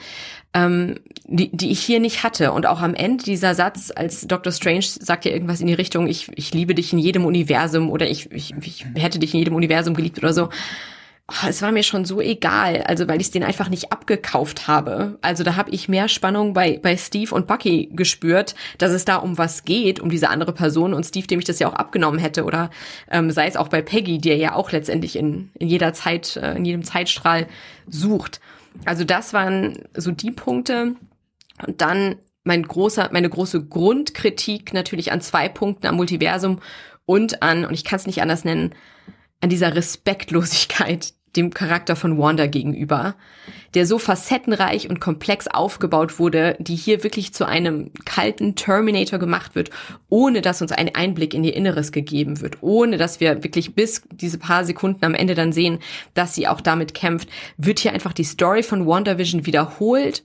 ähm, 0.54 1.00
die, 1.26 1.50
die 1.52 1.72
ich 1.72 1.80
hier 1.80 2.00
nicht 2.00 2.24
hatte. 2.24 2.52
Und 2.52 2.68
auch 2.68 2.82
am 2.82 2.94
Ende 2.94 3.24
dieser 3.24 3.56
Satz, 3.56 3.92
als 3.96 4.28
Dr. 4.28 4.54
Strange 4.54 4.84
sagt 4.84 5.26
ja 5.26 5.32
irgendwas 5.32 5.62
in 5.62 5.68
die 5.68 5.74
Richtung, 5.74 6.08
ich, 6.08 6.30
ich 6.36 6.54
liebe 6.54 6.76
dich 6.76 6.94
in 6.94 7.00
jedem 7.00 7.26
Universum 7.26 7.90
oder 7.90 8.08
ich, 8.08 8.32
ich, 8.32 8.54
ich 8.62 8.86
hätte 8.96 9.18
dich 9.18 9.34
in 9.34 9.40
jedem 9.40 9.56
Universum 9.56 9.96
geliebt 9.96 10.20
oder 10.20 10.34
so 10.34 10.50
es 11.48 11.62
war 11.62 11.72
mir 11.72 11.84
schon 11.84 12.06
so 12.06 12.22
egal, 12.22 12.84
also 12.84 13.08
weil 13.08 13.22
ich 13.22 13.32
den 13.32 13.44
einfach 13.44 13.70
nicht 13.70 13.92
abgekauft 13.92 14.68
habe. 14.68 15.18
Also 15.22 15.44
da 15.44 15.56
habe 15.56 15.72
ich 15.72 15.90
mehr 15.90 16.08
Spannung 16.08 16.54
bei, 16.54 16.80
bei 16.82 16.98
Steve 16.98 17.34
und 17.34 17.48
Bucky 17.48 17.90
gespürt, 17.94 18.56
dass 18.78 18.92
es 18.92 19.06
da 19.06 19.18
um 19.18 19.38
was 19.38 19.64
geht, 19.64 20.00
um 20.00 20.10
diese 20.10 20.30
andere 20.30 20.54
Person 20.54 20.94
und 20.94 21.06
Steve, 21.06 21.28
dem 21.28 21.40
ich 21.40 21.46
das 21.46 21.60
ja 21.60 21.68
auch 21.68 21.74
abgenommen 21.74 22.20
hätte. 22.20 22.44
Oder 22.44 22.70
ähm, 23.10 23.32
sei 23.32 23.48
es 23.48 23.58
auch 23.58 23.68
bei 23.68 23.82
Peggy, 23.82 24.18
die 24.18 24.30
er 24.30 24.38
ja 24.38 24.56
auch 24.56 24.72
letztendlich 24.72 25.16
in, 25.16 25.52
in 25.60 25.68
jeder 25.68 25.94
Zeit, 25.94 26.36
äh, 26.38 26.56
in 26.56 26.66
jedem 26.66 26.84
Zeitstrahl 26.84 27.48
sucht. 27.88 28.40
Also 28.86 29.04
das 29.04 29.34
waren 29.34 29.80
so 29.96 30.12
die 30.12 30.32
Punkte. 30.32 30.96
Und 31.66 31.82
dann 31.82 32.16
mein 32.44 32.64
großer, 32.64 33.10
meine 33.12 33.30
große 33.30 33.66
Grundkritik 33.66 34.74
natürlich 34.74 35.12
an 35.12 35.22
zwei 35.22 35.50
Punkten 35.50 35.88
am 35.88 35.96
Multiversum 35.96 36.60
und 37.06 37.44
an, 37.44 37.66
und 37.66 37.74
ich 37.74 37.84
kann 37.84 37.98
es 37.98 38.08
nicht 38.08 38.22
anders 38.22 38.46
nennen, 38.46 38.74
an 39.42 39.50
dieser 39.50 39.76
Respektlosigkeit 39.76 41.14
dem 41.36 41.54
Charakter 41.54 41.96
von 41.96 42.18
Wanda 42.18 42.48
gegenüber, 42.48 43.16
der 43.74 43.86
so 43.86 44.00
facettenreich 44.00 44.90
und 44.90 45.00
komplex 45.00 45.48
aufgebaut 45.48 46.20
wurde, 46.20 46.56
die 46.60 46.76
hier 46.76 47.04
wirklich 47.04 47.34
zu 47.34 47.46
einem 47.46 47.92
kalten 48.06 48.56
Terminator 48.56 49.20
gemacht 49.20 49.56
wird, 49.56 49.70
ohne 50.10 50.42
dass 50.42 50.62
uns 50.62 50.72
ein 50.72 50.94
Einblick 50.96 51.34
in 51.34 51.44
ihr 51.44 51.56
Inneres 51.56 51.92
gegeben 51.92 52.42
wird, 52.42 52.58
ohne 52.62 52.98
dass 52.98 53.20
wir 53.20 53.44
wirklich 53.44 53.76
bis 53.76 54.02
diese 54.12 54.40
paar 54.40 54.66
Sekunden 54.66 55.06
am 55.06 55.14
Ende 55.14 55.36
dann 55.36 55.54
sehen, 55.54 55.80
dass 56.14 56.34
sie 56.34 56.48
auch 56.48 56.62
damit 56.62 56.94
kämpft, 56.94 57.30
wird 57.58 57.80
hier 57.80 57.94
einfach 57.94 58.14
die 58.14 58.24
Story 58.24 58.64
von 58.64 58.88
WandaVision 58.88 59.46
wiederholt 59.46 60.24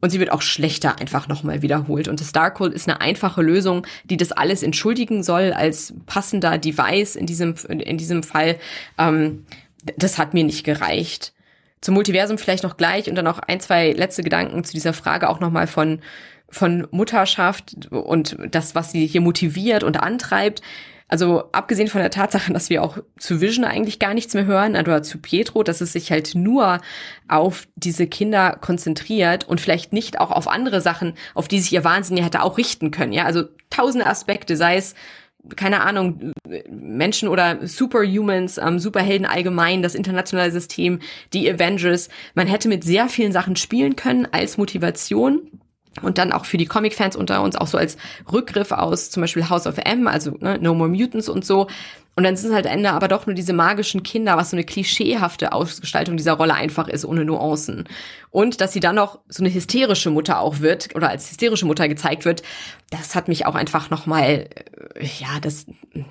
und 0.00 0.10
sie 0.10 0.20
wird 0.20 0.30
auch 0.30 0.42
schlechter 0.42 1.00
einfach 1.00 1.28
nochmal 1.28 1.62
wiederholt. 1.62 2.08
Und 2.08 2.20
das 2.20 2.32
Darkhold 2.32 2.72
ist 2.72 2.88
eine 2.88 3.00
einfache 3.00 3.42
Lösung, 3.42 3.86
die 4.04 4.16
das 4.16 4.32
alles 4.32 4.62
entschuldigen 4.62 5.22
soll 5.22 5.52
als 5.52 5.94
passender 6.06 6.58
Device 6.58 7.16
in 7.16 7.26
diesem, 7.26 7.54
in 7.68 7.98
diesem 7.98 8.22
Fall. 8.22 8.58
Ähm, 8.96 9.44
das 9.96 10.18
hat 10.18 10.34
mir 10.34 10.44
nicht 10.44 10.64
gereicht. 10.64 11.32
Zum 11.80 11.94
Multiversum 11.94 12.38
vielleicht 12.38 12.64
noch 12.64 12.76
gleich 12.76 13.08
und 13.08 13.14
dann 13.14 13.24
noch 13.24 13.38
ein, 13.38 13.60
zwei 13.60 13.92
letzte 13.92 14.22
Gedanken 14.22 14.64
zu 14.64 14.72
dieser 14.72 14.92
Frage 14.92 15.28
auch 15.28 15.40
nochmal 15.40 15.66
von, 15.66 16.00
von 16.48 16.88
Mutterschaft 16.90 17.88
und 17.90 18.36
das, 18.50 18.74
was 18.74 18.90
sie 18.90 19.06
hier 19.06 19.20
motiviert 19.20 19.84
und 19.84 20.00
antreibt. 20.00 20.60
Also 21.10 21.44
abgesehen 21.52 21.88
von 21.88 22.02
der 22.02 22.10
Tatsache, 22.10 22.52
dass 22.52 22.68
wir 22.68 22.82
auch 22.82 22.98
zu 23.18 23.40
Vision 23.40 23.64
eigentlich 23.64 23.98
gar 23.98 24.12
nichts 24.12 24.34
mehr 24.34 24.44
hören, 24.44 24.76
oder 24.76 25.02
zu 25.02 25.18
Pietro, 25.18 25.62
dass 25.62 25.80
es 25.80 25.94
sich 25.94 26.10
halt 26.12 26.34
nur 26.34 26.80
auf 27.28 27.66
diese 27.76 28.06
Kinder 28.06 28.58
konzentriert 28.60 29.48
und 29.48 29.58
vielleicht 29.58 29.94
nicht 29.94 30.20
auch 30.20 30.30
auf 30.30 30.48
andere 30.48 30.82
Sachen, 30.82 31.14
auf 31.34 31.48
die 31.48 31.60
sich 31.60 31.72
ihr 31.72 31.84
Wahnsinn 31.84 32.18
ja 32.18 32.24
hätte 32.24 32.42
auch 32.42 32.58
richten 32.58 32.90
können. 32.90 33.14
Ja, 33.14 33.24
also 33.24 33.44
tausende 33.70 34.06
Aspekte, 34.06 34.54
sei 34.56 34.76
es 34.76 34.94
keine 35.56 35.80
Ahnung, 35.80 36.32
Menschen 36.68 37.28
oder 37.28 37.66
Superhumans, 37.66 38.58
ähm, 38.58 38.78
Superhelden 38.78 39.26
allgemein, 39.26 39.82
das 39.82 39.94
internationale 39.94 40.50
System, 40.50 41.00
die 41.32 41.50
Avengers. 41.50 42.08
Man 42.34 42.46
hätte 42.46 42.68
mit 42.68 42.84
sehr 42.84 43.08
vielen 43.08 43.32
Sachen 43.32 43.56
spielen 43.56 43.96
können 43.96 44.26
als 44.30 44.58
Motivation 44.58 45.60
und 46.02 46.18
dann 46.18 46.32
auch 46.32 46.44
für 46.44 46.56
die 46.56 46.66
Comic-Fans 46.66 47.16
unter 47.16 47.42
uns 47.42 47.56
auch 47.56 47.66
so 47.66 47.78
als 47.78 47.96
Rückgriff 48.32 48.72
aus 48.72 49.10
zum 49.10 49.20
Beispiel 49.22 49.48
House 49.48 49.66
of 49.66 49.78
M, 49.78 50.06
also 50.06 50.32
ne, 50.40 50.58
No 50.60 50.74
More 50.74 50.88
Mutants 50.88 51.28
und 51.28 51.44
so. 51.44 51.66
Und 52.18 52.24
dann 52.24 52.36
sind 52.36 52.48
es 52.48 52.54
halt 52.56 52.66
Ende 52.66 52.90
aber 52.90 53.06
doch 53.06 53.26
nur 53.26 53.34
diese 53.34 53.52
magischen 53.52 54.02
Kinder, 54.02 54.36
was 54.36 54.50
so 54.50 54.56
eine 54.56 54.64
klischeehafte 54.64 55.52
Ausgestaltung 55.52 56.16
dieser 56.16 56.32
Rolle 56.32 56.54
einfach 56.54 56.88
ist, 56.88 57.04
ohne 57.04 57.24
Nuancen. 57.24 57.84
Und 58.30 58.60
dass 58.60 58.72
sie 58.72 58.80
dann 58.80 58.96
noch 58.96 59.20
so 59.28 59.44
eine 59.44 59.54
hysterische 59.54 60.10
Mutter 60.10 60.40
auch 60.40 60.58
wird 60.58 60.96
oder 60.96 61.10
als 61.10 61.30
hysterische 61.30 61.64
Mutter 61.64 61.86
gezeigt 61.86 62.24
wird, 62.24 62.42
das 62.90 63.14
hat 63.14 63.28
mich 63.28 63.46
auch 63.46 63.54
einfach 63.54 63.90
nochmal, 63.90 64.48
äh, 64.96 65.06
ja, 65.20 65.38
das, 65.40 65.66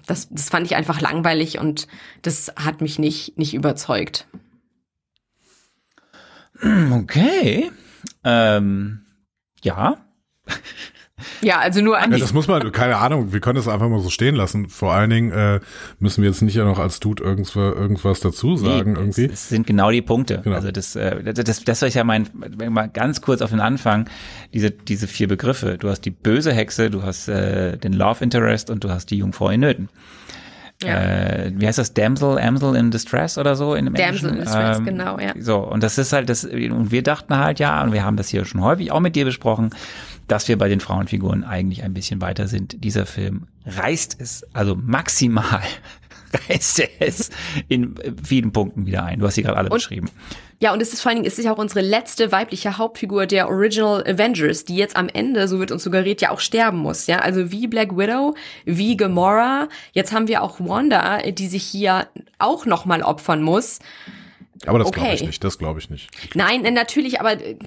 das, 0.05 0.29
das 0.29 0.47
fand 0.47 0.65
ich 0.65 0.77
einfach 0.77 1.01
langweilig 1.01 1.59
und 1.59 1.89
das 2.21 2.53
hat 2.55 2.79
mich 2.79 2.99
nicht, 2.99 3.37
nicht 3.37 3.53
überzeugt. 3.53 4.27
Okay. 6.93 7.69
Ähm 8.23 9.06
ja. 9.67 9.97
Ja, 11.41 11.59
also 11.59 11.81
nur 11.81 11.97
an 11.97 12.11
ja, 12.11 12.17
Das 12.19 12.33
muss 12.33 12.47
man, 12.47 12.71
keine 12.71 12.97
Ahnung, 12.97 13.33
wir 13.33 13.39
können 13.39 13.55
das 13.55 13.67
einfach 13.67 13.89
mal 13.89 13.99
so 13.99 14.09
stehen 14.09 14.35
lassen. 14.35 14.69
Vor 14.69 14.93
allen 14.93 15.09
Dingen 15.09 15.31
äh, 15.31 15.59
müssen 15.99 16.21
wir 16.21 16.29
jetzt 16.29 16.41
nicht 16.41 16.55
ja 16.55 16.63
noch 16.63 16.77
als 16.77 16.99
Dude 16.99 17.23
irgendwas, 17.23 17.55
irgendwas 17.55 18.19
dazu 18.19 18.55
sagen 18.55 18.93
nee, 18.93 18.99
irgendwie. 18.99 19.27
Das 19.27 19.49
sind 19.49 19.65
genau 19.65 19.89
die 19.89 20.03
Punkte. 20.03 20.41
Genau. 20.43 20.55
Also 20.55 20.71
das, 20.71 20.95
äh, 20.95 21.33
das, 21.33 21.63
das 21.63 21.79
soll 21.79 21.89
ich 21.89 21.95
ja 21.95 22.03
mein, 22.03 22.27
mal 22.69 22.87
ganz 22.87 23.21
kurz 23.21 23.41
auf 23.41 23.49
den 23.49 23.59
Anfang, 23.59 24.07
diese, 24.53 24.69
diese 24.69 25.07
vier 25.07 25.27
Begriffe. 25.27 25.77
Du 25.79 25.89
hast 25.89 26.01
die 26.01 26.11
böse 26.11 26.53
Hexe, 26.53 26.91
du 26.91 27.01
hast 27.01 27.27
äh, 27.27 27.77
den 27.77 27.93
Love 27.93 28.23
Interest 28.23 28.69
und 28.69 28.83
du 28.83 28.89
hast 28.89 29.09
die 29.09 29.17
Jungfrau 29.17 29.49
in 29.49 29.61
Nöten. 29.61 29.89
Ja. 30.83 30.95
Äh, 30.95 31.51
wie 31.55 31.65
heißt 31.65 31.79
das? 31.79 31.93
Damsel, 31.93 32.37
Amsel 32.37 32.75
in 32.75 32.91
Distress 32.91 33.37
oder 33.37 33.55
so 33.55 33.73
in 33.73 33.85
dem 33.85 33.95
Damsel 33.95 34.29
in 34.29 34.35
Distress, 34.37 34.77
ähm, 34.77 34.85
genau, 34.85 35.19
ja. 35.19 35.33
So, 35.39 35.57
und 35.57 35.81
das 35.81 35.97
ist 35.97 36.13
halt 36.13 36.29
das, 36.29 36.43
und 36.43 36.91
wir 36.91 37.01
dachten 37.01 37.35
halt 37.35 37.59
ja, 37.59 37.81
und 37.83 37.93
wir 37.93 38.03
haben 38.03 38.15
das 38.15 38.29
hier 38.29 38.45
schon 38.45 38.61
häufig 38.61 38.91
auch 38.91 38.99
mit 38.99 39.15
dir 39.15 39.25
besprochen, 39.25 39.71
dass 40.27 40.47
wir 40.47 40.57
bei 40.57 40.69
den 40.69 40.79
Frauenfiguren 40.79 41.43
eigentlich 41.43 41.83
ein 41.83 41.93
bisschen 41.93 42.21
weiter 42.21 42.47
sind. 42.47 42.83
Dieser 42.83 43.07
Film 43.07 43.47
reißt 43.65 44.17
es, 44.19 44.45
also 44.53 44.75
maximal 44.75 45.61
reißt 46.49 46.79
er 46.79 46.89
es 46.99 47.31
in 47.67 47.95
vielen 48.23 48.51
Punkten 48.51 48.85
wieder 48.85 49.03
ein. 49.03 49.19
Du 49.19 49.25
hast 49.25 49.35
sie 49.35 49.43
gerade 49.43 49.57
alle 49.57 49.69
und, 49.69 49.77
beschrieben. 49.77 50.09
Ja, 50.59 50.73
und 50.73 50.81
es 50.81 50.91
ist 50.91 51.01
vor 51.01 51.09
allen 51.09 51.17
Dingen, 51.17 51.27
es 51.27 51.37
ist 51.37 51.45
ja 51.45 51.53
auch 51.53 51.59
unsere 51.59 51.81
letzte 51.81 52.31
weibliche 52.31 52.77
Hauptfigur 52.77 53.27
der 53.27 53.47
Original 53.47 54.03
Avengers, 54.07 54.65
die 54.65 54.75
jetzt 54.75 54.95
am 54.95 55.07
Ende, 55.07 55.47
so 55.47 55.59
wird 55.59 55.71
uns 55.71 55.83
suggeriert, 55.83 56.21
ja 56.21 56.31
auch 56.31 56.39
sterben 56.39 56.79
muss. 56.79 57.05
Ja, 57.05 57.19
also 57.19 57.51
wie 57.51 57.67
Black 57.67 57.95
Widow, 57.95 58.33
wie 58.65 58.97
Gamora. 58.97 59.69
Jetzt 59.93 60.13
haben 60.13 60.27
wir 60.27 60.41
auch 60.41 60.59
Wanda, 60.59 61.19
die 61.21 61.47
sich 61.47 61.63
hier 61.63 62.07
auch 62.39 62.65
nochmal 62.65 63.03
opfern 63.03 63.43
muss. 63.43 63.79
Aber 64.65 64.79
das 64.79 64.87
okay. 64.87 65.01
glaube 65.01 65.15
ich 65.15 65.23
nicht, 65.23 65.43
das 65.43 65.57
glaube 65.59 65.79
ich 65.79 65.89
nicht. 65.89 66.09
Nein, 66.35 66.61
natürlich, 66.73 67.19
aber 67.19 67.33
äh, 67.33 67.57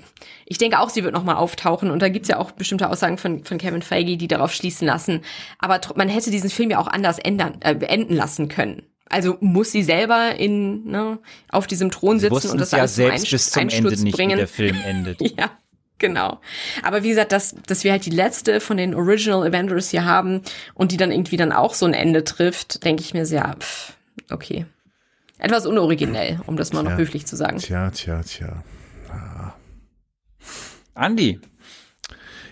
ich 0.46 0.58
denke 0.58 0.80
auch, 0.80 0.88
sie 0.88 1.04
wird 1.04 1.14
nochmal 1.14 1.36
auftauchen. 1.36 1.90
Und 1.90 2.02
da 2.02 2.08
gibt's 2.08 2.28
ja 2.28 2.38
auch 2.38 2.50
bestimmte 2.50 2.90
Aussagen 2.90 3.18
von, 3.18 3.44
von 3.44 3.58
Kevin 3.58 3.82
Feige, 3.82 4.16
die 4.16 4.26
darauf 4.26 4.52
schließen 4.52 4.86
lassen. 4.86 5.20
Aber 5.58 5.80
man 5.94 6.08
hätte 6.08 6.32
diesen 6.32 6.50
Film 6.50 6.70
ja 6.70 6.78
auch 6.78 6.88
anders 6.88 7.20
ändern, 7.20 7.58
äh, 7.60 7.74
beenden 7.74 8.14
lassen 8.14 8.48
können. 8.48 8.82
Also 9.10 9.36
muss 9.40 9.72
sie 9.72 9.82
selber 9.82 10.36
in 10.36 10.84
ne, 10.84 11.18
auf 11.50 11.66
diesem 11.66 11.90
Thron 11.90 12.20
sitzen 12.20 12.50
und 12.50 12.60
das 12.60 12.70
ja 12.70 12.78
alles 12.78 12.94
selbst 12.94 13.26
zum 13.26 13.30
bis 13.32 13.50
zum 13.50 13.62
Einsturz 13.62 13.92
Ende 13.92 14.04
nicht, 14.04 14.16
bringen. 14.16 14.32
Wie 14.32 14.36
der 14.36 14.48
Film 14.48 14.76
endet. 14.86 15.20
ja. 15.38 15.50
Genau. 15.98 16.40
Aber 16.82 17.02
wie 17.02 17.10
gesagt, 17.10 17.30
dass, 17.30 17.54
dass 17.66 17.84
wir 17.84 17.92
halt 17.92 18.06
die 18.06 18.10
letzte 18.10 18.60
von 18.60 18.78
den 18.78 18.94
Original 18.94 19.46
Avengers 19.46 19.90
hier 19.90 20.06
haben 20.06 20.40
und 20.72 20.92
die 20.92 20.96
dann 20.96 21.12
irgendwie 21.12 21.36
dann 21.36 21.52
auch 21.52 21.74
so 21.74 21.84
ein 21.84 21.92
Ende 21.92 22.24
trifft, 22.24 22.84
denke 22.84 23.02
ich 23.02 23.12
mir 23.12 23.26
sehr, 23.26 23.54
pff, 23.60 23.92
okay. 24.30 24.64
Etwas 25.36 25.66
unoriginell, 25.66 26.40
um 26.46 26.56
das 26.56 26.72
mal 26.72 26.82
tja, 26.82 26.90
noch 26.90 26.98
höflich 26.98 27.26
zu 27.26 27.36
sagen. 27.36 27.58
Tja, 27.58 27.90
tja, 27.90 28.22
tja. 28.22 28.62
Ah. 29.10 29.52
Andi, 30.94 31.40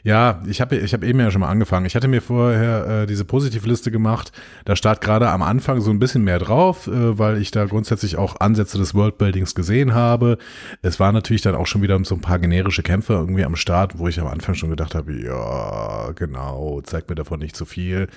ja, 0.09 0.41
ich 0.47 0.63
habe 0.63 0.75
ich 0.75 0.95
hab 0.95 1.05
eben 1.05 1.21
ja 1.21 1.31
schon 1.31 1.43
mal 1.43 1.51
angefangen. 1.51 1.85
Ich 1.85 1.95
hatte 1.95 2.09
mir 2.09 2.23
vorher 2.23 3.03
äh, 3.03 3.07
diese 3.07 3.27
Positivliste 3.27 3.91
gemacht. 3.91 4.33
Da 4.65 4.75
steht 4.75 5.03
gerade 5.03 5.29
am 5.29 5.43
Anfang 5.43 5.83
so 5.83 5.91
ein 5.91 5.99
bisschen 5.99 6.25
mehr 6.25 6.39
drauf, 6.39 6.87
äh, 6.87 7.19
weil 7.19 7.37
ich 7.37 7.51
da 7.51 7.67
grundsätzlich 7.67 8.17
auch 8.17 8.41
Ansätze 8.41 8.79
des 8.79 8.95
Worldbuildings 8.95 9.55
gesehen 9.55 9.93
habe. 9.93 10.39
Es 10.81 10.99
war 10.99 11.13
natürlich 11.13 11.43
dann 11.43 11.55
auch 11.55 11.67
schon 11.67 11.83
wieder 11.83 12.03
so 12.05 12.15
ein 12.15 12.23
paar 12.23 12.39
generische 12.39 12.83
Kämpfe 12.83 13.13
irgendwie 13.13 13.45
am 13.45 13.55
Start, 13.55 13.99
wo 13.99 14.09
ich 14.09 14.19
am 14.19 14.29
Anfang 14.29 14.55
schon 14.55 14.71
gedacht 14.71 14.95
habe, 14.95 15.13
ja, 15.13 16.13
genau, 16.13 16.81
zeig 16.85 17.07
mir 17.11 17.15
davon 17.15 17.41
nicht 17.41 17.55
zu 17.55 17.65
so 17.65 17.69
viel. 17.69 18.09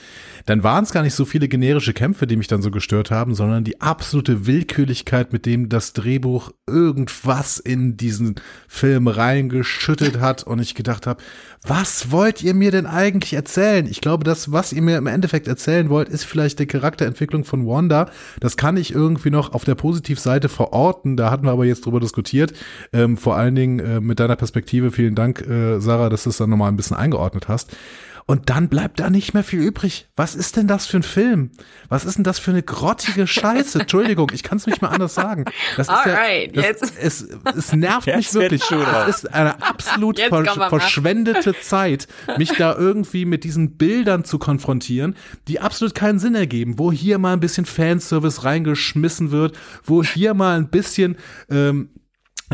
Dann 0.45 0.63
waren 0.63 0.85
es 0.85 0.93
gar 0.93 1.03
nicht 1.03 1.15
so 1.15 1.25
viele 1.25 1.49
generische 1.49 1.91
Kämpfe, 1.91 2.25
die 2.25 2.37
mich 2.37 2.47
dann 2.47 2.61
so 2.61 2.71
gestört 2.71 3.11
haben, 3.11 3.35
sondern 3.35 3.65
die 3.65 3.81
absolute 3.81 4.45
Willkürlichkeit, 4.47 5.33
mit 5.33 5.45
dem 5.45 5.67
das 5.67 5.91
Drehbuch 5.91 6.51
irgendwas 6.67 7.59
in 7.59 7.97
diesen 7.97 8.35
Film 8.69 9.09
reingeschüttet 9.09 10.21
hat 10.21 10.43
und 10.43 10.59
ich 10.59 10.73
gedacht 10.73 11.05
habe, 11.05 11.21
was 11.63 12.11
wollt 12.11 12.41
ihr 12.41 12.55
mir 12.55 12.71
denn 12.71 12.87
eigentlich 12.87 13.33
erzählen? 13.33 13.85
Ich 13.85 14.01
glaube, 14.01 14.23
das, 14.23 14.51
was 14.51 14.73
ihr 14.73 14.81
mir 14.81 14.97
im 14.97 15.05
Endeffekt 15.05 15.47
erzählen 15.47 15.89
wollt, 15.89 16.09
ist 16.09 16.23
vielleicht 16.23 16.57
die 16.57 16.65
Charakterentwicklung 16.65 17.45
von 17.45 17.67
Wanda. 17.67 18.09
Das 18.39 18.57
kann 18.57 18.77
ich 18.77 18.93
irgendwie 18.93 19.29
noch 19.29 19.53
auf 19.53 19.63
der 19.63 19.75
Positivseite 19.75 20.49
verorten. 20.49 21.17
Da 21.17 21.29
hatten 21.29 21.45
wir 21.45 21.51
aber 21.51 21.65
jetzt 21.65 21.85
drüber 21.85 21.99
diskutiert. 21.99 22.53
Ähm, 22.93 23.15
vor 23.15 23.35
allen 23.35 23.53
Dingen 23.53 23.79
äh, 23.79 24.01
mit 24.01 24.19
deiner 24.19 24.35
Perspektive. 24.35 24.91
Vielen 24.91 25.13
Dank, 25.13 25.41
äh, 25.41 25.79
Sarah, 25.79 26.09
dass 26.09 26.23
du 26.23 26.31
es 26.31 26.37
dann 26.37 26.49
nochmal 26.49 26.71
ein 26.71 26.77
bisschen 26.77 26.97
eingeordnet 26.97 27.47
hast. 27.47 27.75
Und 28.31 28.49
dann 28.49 28.69
bleibt 28.69 29.01
da 29.01 29.09
nicht 29.09 29.33
mehr 29.33 29.43
viel 29.43 29.59
übrig. 29.59 30.07
Was 30.15 30.35
ist 30.35 30.55
denn 30.55 30.65
das 30.65 30.85
für 30.85 30.95
ein 30.95 31.03
Film? 31.03 31.51
Was 31.89 32.05
ist 32.05 32.15
denn 32.15 32.23
das 32.23 32.39
für 32.39 32.51
eine 32.51 32.63
grottige 32.63 33.27
Scheiße? 33.27 33.81
Entschuldigung, 33.81 34.31
ich 34.33 34.41
kann 34.41 34.57
es 34.57 34.65
nicht 34.65 34.81
mal 34.81 34.87
anders 34.87 35.15
sagen. 35.15 35.43
Das 35.75 35.89
ist 35.89 35.93
Alright, 35.93 36.55
ja, 36.55 36.71
das, 36.71 36.93
es, 36.97 37.27
es 37.57 37.73
nervt 37.73 38.07
mich 38.07 38.33
wirklich. 38.33 38.61
Es 38.71 39.15
ist 39.17 39.33
eine 39.33 39.61
absolut 39.61 40.17
ver 40.17 40.45
verschwendete 40.45 41.59
Zeit, 41.59 42.07
mich 42.37 42.53
da 42.53 42.73
irgendwie 42.73 43.25
mit 43.25 43.43
diesen 43.43 43.75
Bildern 43.75 44.23
zu 44.23 44.39
konfrontieren, 44.39 45.17
die 45.49 45.59
absolut 45.59 45.93
keinen 45.93 46.17
Sinn 46.17 46.33
ergeben, 46.33 46.79
wo 46.79 46.89
hier 46.89 47.17
mal 47.17 47.33
ein 47.33 47.41
bisschen 47.41 47.65
Fanservice 47.65 48.45
reingeschmissen 48.45 49.31
wird, 49.31 49.57
wo 49.83 50.03
hier 50.03 50.35
mal 50.35 50.57
ein 50.57 50.69
bisschen 50.69 51.17
ähm, 51.49 51.89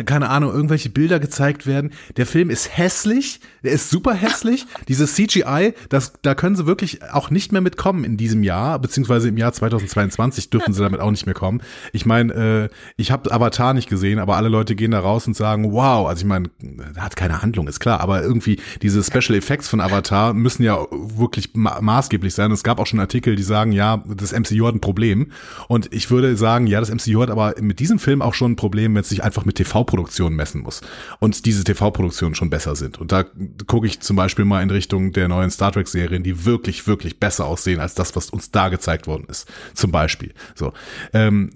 keine 0.05 0.29
Ahnung, 0.29 0.53
irgendwelche 0.53 0.89
Bilder 0.89 1.19
gezeigt 1.19 1.65
werden. 1.65 1.91
Der 2.17 2.25
Film 2.25 2.49
ist 2.49 2.77
hässlich, 2.77 3.39
der 3.63 3.71
ist 3.71 3.89
super 3.89 4.13
hässlich. 4.13 4.65
Dieses 4.87 5.15
CGI, 5.15 5.73
das, 5.89 6.13
da 6.21 6.35
können 6.35 6.55
sie 6.55 6.65
wirklich 6.65 7.03
auch 7.11 7.29
nicht 7.29 7.51
mehr 7.51 7.61
mitkommen 7.61 8.03
in 8.03 8.17
diesem 8.17 8.43
Jahr, 8.43 8.79
beziehungsweise 8.79 9.29
im 9.29 9.37
Jahr 9.37 9.53
2022 9.53 10.49
dürfen 10.49 10.73
sie 10.73 10.81
damit 10.81 10.99
auch 10.99 11.11
nicht 11.11 11.25
mehr 11.25 11.35
kommen. 11.35 11.61
Ich 11.93 12.05
meine, 12.05 12.33
äh, 12.33 12.69
ich 12.97 13.11
habe 13.11 13.31
Avatar 13.31 13.73
nicht 13.73 13.89
gesehen, 13.89 14.19
aber 14.19 14.35
alle 14.37 14.49
Leute 14.49 14.75
gehen 14.75 14.91
da 14.91 14.99
raus 14.99 15.27
und 15.27 15.35
sagen, 15.35 15.71
wow, 15.71 16.07
also 16.07 16.21
ich 16.21 16.27
meine, 16.27 16.49
hat 16.97 17.15
keine 17.15 17.41
Handlung, 17.41 17.67
ist 17.67 17.79
klar, 17.79 18.01
aber 18.01 18.21
irgendwie 18.21 18.59
diese 18.81 19.03
Special 19.03 19.37
Effects 19.37 19.67
von 19.67 19.81
Avatar 19.81 20.33
müssen 20.33 20.63
ja 20.63 20.77
wirklich 20.91 21.51
ma 21.53 21.81
maßgeblich 21.81 22.33
sein. 22.33 22.51
Es 22.51 22.63
gab 22.63 22.79
auch 22.79 22.87
schon 22.87 22.99
Artikel, 22.99 23.35
die 23.35 23.43
sagen, 23.43 23.71
ja, 23.71 24.03
das 24.07 24.31
MCU 24.31 24.67
hat 24.67 24.75
ein 24.75 24.81
Problem. 24.81 25.31
Und 25.67 25.93
ich 25.93 26.11
würde 26.11 26.35
sagen, 26.35 26.67
ja, 26.67 26.79
das 26.79 26.89
MCU 26.93 27.21
hat 27.21 27.29
aber 27.29 27.55
mit 27.59 27.79
diesem 27.79 27.99
Film 27.99 28.21
auch 28.21 28.33
schon 28.33 28.51
ein 28.51 28.55
Problem, 28.55 28.93
wenn 28.95 29.01
es 29.01 29.09
sich 29.09 29.23
einfach 29.23 29.45
mit 29.45 29.55
TV 29.55 29.83
TV-Produktionen 29.87 30.35
messen 30.35 30.61
muss 30.61 30.81
und 31.19 31.45
diese 31.45 31.63
TV-Produktionen 31.63 32.35
schon 32.35 32.49
besser 32.49 32.75
sind. 32.75 32.99
Und 32.99 33.11
da 33.11 33.25
gucke 33.65 33.87
ich 33.87 34.01
zum 34.01 34.15
Beispiel 34.15 34.45
mal 34.45 34.61
in 34.61 34.69
Richtung 34.69 35.13
der 35.13 35.27
neuen 35.27 35.49
Star 35.49 35.71
Trek-Serien, 35.71 36.23
die 36.23 36.45
wirklich, 36.45 36.87
wirklich 36.87 37.19
besser 37.19 37.45
aussehen 37.45 37.79
als 37.79 37.95
das, 37.95 38.15
was 38.15 38.29
uns 38.29 38.51
da 38.51 38.69
gezeigt 38.69 39.07
worden 39.07 39.25
ist. 39.29 39.49
Zum 39.73 39.91
Beispiel. 39.91 40.33
So. 40.55 40.73
Ähm, 41.13 41.51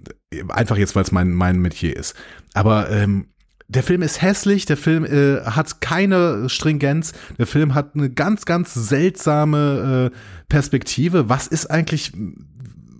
einfach 0.49 0.77
jetzt, 0.77 0.95
weil 0.95 1.03
es 1.03 1.11
mein, 1.11 1.31
mein 1.31 1.59
Metier 1.59 1.95
ist. 1.95 2.15
Aber 2.53 2.89
ähm, 2.89 3.27
der 3.67 3.83
Film 3.83 4.01
ist 4.01 4.21
hässlich, 4.21 4.65
der 4.65 4.77
Film 4.77 5.05
äh, 5.05 5.41
hat 5.41 5.81
keine 5.81 6.49
Stringenz, 6.49 7.13
der 7.37 7.47
Film 7.47 7.73
hat 7.73 7.95
eine 7.95 8.09
ganz, 8.09 8.45
ganz 8.45 8.73
seltsame 8.73 10.11
äh, 10.11 10.17
Perspektive. 10.49 11.29
Was 11.29 11.47
ist 11.47 11.67
eigentlich, 11.67 12.11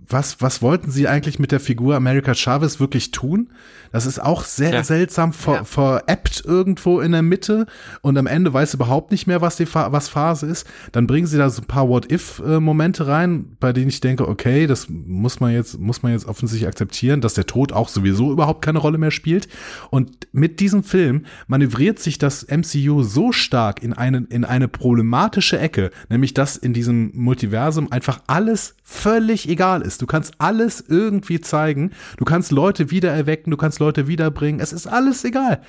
was, 0.08 0.40
was 0.40 0.62
wollten 0.62 0.90
sie 0.90 1.08
eigentlich 1.08 1.38
mit 1.38 1.52
der 1.52 1.60
Figur 1.60 1.94
America 1.94 2.34
Chavez 2.34 2.80
wirklich 2.80 3.10
tun? 3.10 3.50
Das 3.92 4.06
ist 4.06 4.20
auch 4.20 4.44
sehr 4.44 4.72
ja. 4.72 4.84
seltsam 4.84 5.32
ver, 5.32 5.54
ja. 5.54 5.64
veräppt 5.64 6.42
irgendwo 6.44 7.00
in 7.00 7.12
der 7.12 7.22
Mitte 7.22 7.66
und 8.00 8.16
am 8.16 8.26
Ende 8.26 8.52
weiß 8.52 8.74
überhaupt 8.74 9.10
nicht 9.10 9.26
mehr, 9.26 9.40
was 9.40 9.56
die 9.56 9.72
was 9.72 10.08
Phase 10.08 10.46
ist. 10.46 10.66
Dann 10.92 11.06
bringen 11.06 11.26
sie 11.26 11.38
da 11.38 11.48
so 11.50 11.62
ein 11.62 11.66
paar 11.66 11.88
What-If-Momente 11.88 13.06
rein, 13.06 13.56
bei 13.60 13.72
denen 13.72 13.88
ich 13.88 14.00
denke, 14.00 14.28
okay, 14.28 14.66
das 14.66 14.88
muss 14.88 15.40
man 15.40 15.52
jetzt, 15.52 15.78
muss 15.78 16.02
man 16.02 16.12
jetzt 16.12 16.26
offensichtlich 16.26 16.66
akzeptieren, 16.66 17.20
dass 17.20 17.34
der 17.34 17.46
Tod 17.46 17.72
auch 17.72 17.88
sowieso 17.88 18.32
überhaupt 18.32 18.62
keine 18.64 18.78
Rolle 18.78 18.98
mehr 18.98 19.10
spielt. 19.10 19.48
Und 19.90 20.28
mit 20.32 20.60
diesem 20.60 20.82
Film 20.82 21.26
manövriert 21.46 21.98
sich 21.98 22.18
das 22.18 22.46
MCU 22.48 23.02
so 23.02 23.32
stark 23.32 23.82
in 23.82 23.92
eine, 23.92 24.26
in 24.30 24.44
eine 24.44 24.68
problematische 24.68 25.58
Ecke, 25.58 25.90
nämlich 26.08 26.34
dass 26.34 26.56
in 26.56 26.72
diesem 26.72 27.12
Multiversum 27.14 27.92
einfach 27.92 28.20
alles 28.26 28.74
völlig 28.82 29.48
egal 29.48 29.82
ist. 29.82 30.02
Du 30.02 30.06
kannst 30.06 30.34
alles 30.38 30.84
irgendwie 30.86 31.40
zeigen, 31.40 31.92
du 32.16 32.24
kannst 32.24 32.52
Leute 32.52 32.90
wiedererwecken, 32.90 33.50
du 33.50 33.56
kannst 33.56 33.78
Leute 33.84 34.06
wiederbringen. 34.08 34.60
Es 34.60 34.72
ist 34.72 34.86
alles 34.86 35.24
egal. 35.24 35.60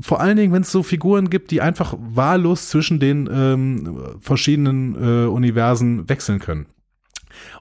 Vor 0.00 0.20
allen 0.20 0.36
Dingen, 0.36 0.52
wenn 0.52 0.62
es 0.62 0.72
so 0.72 0.82
Figuren 0.82 1.30
gibt, 1.30 1.50
die 1.50 1.60
einfach 1.60 1.94
wahllos 1.98 2.68
zwischen 2.68 3.00
den 3.00 3.28
ähm, 3.32 4.16
verschiedenen 4.20 4.94
äh, 4.94 5.26
Universen 5.26 6.08
wechseln 6.08 6.38
können. 6.38 6.66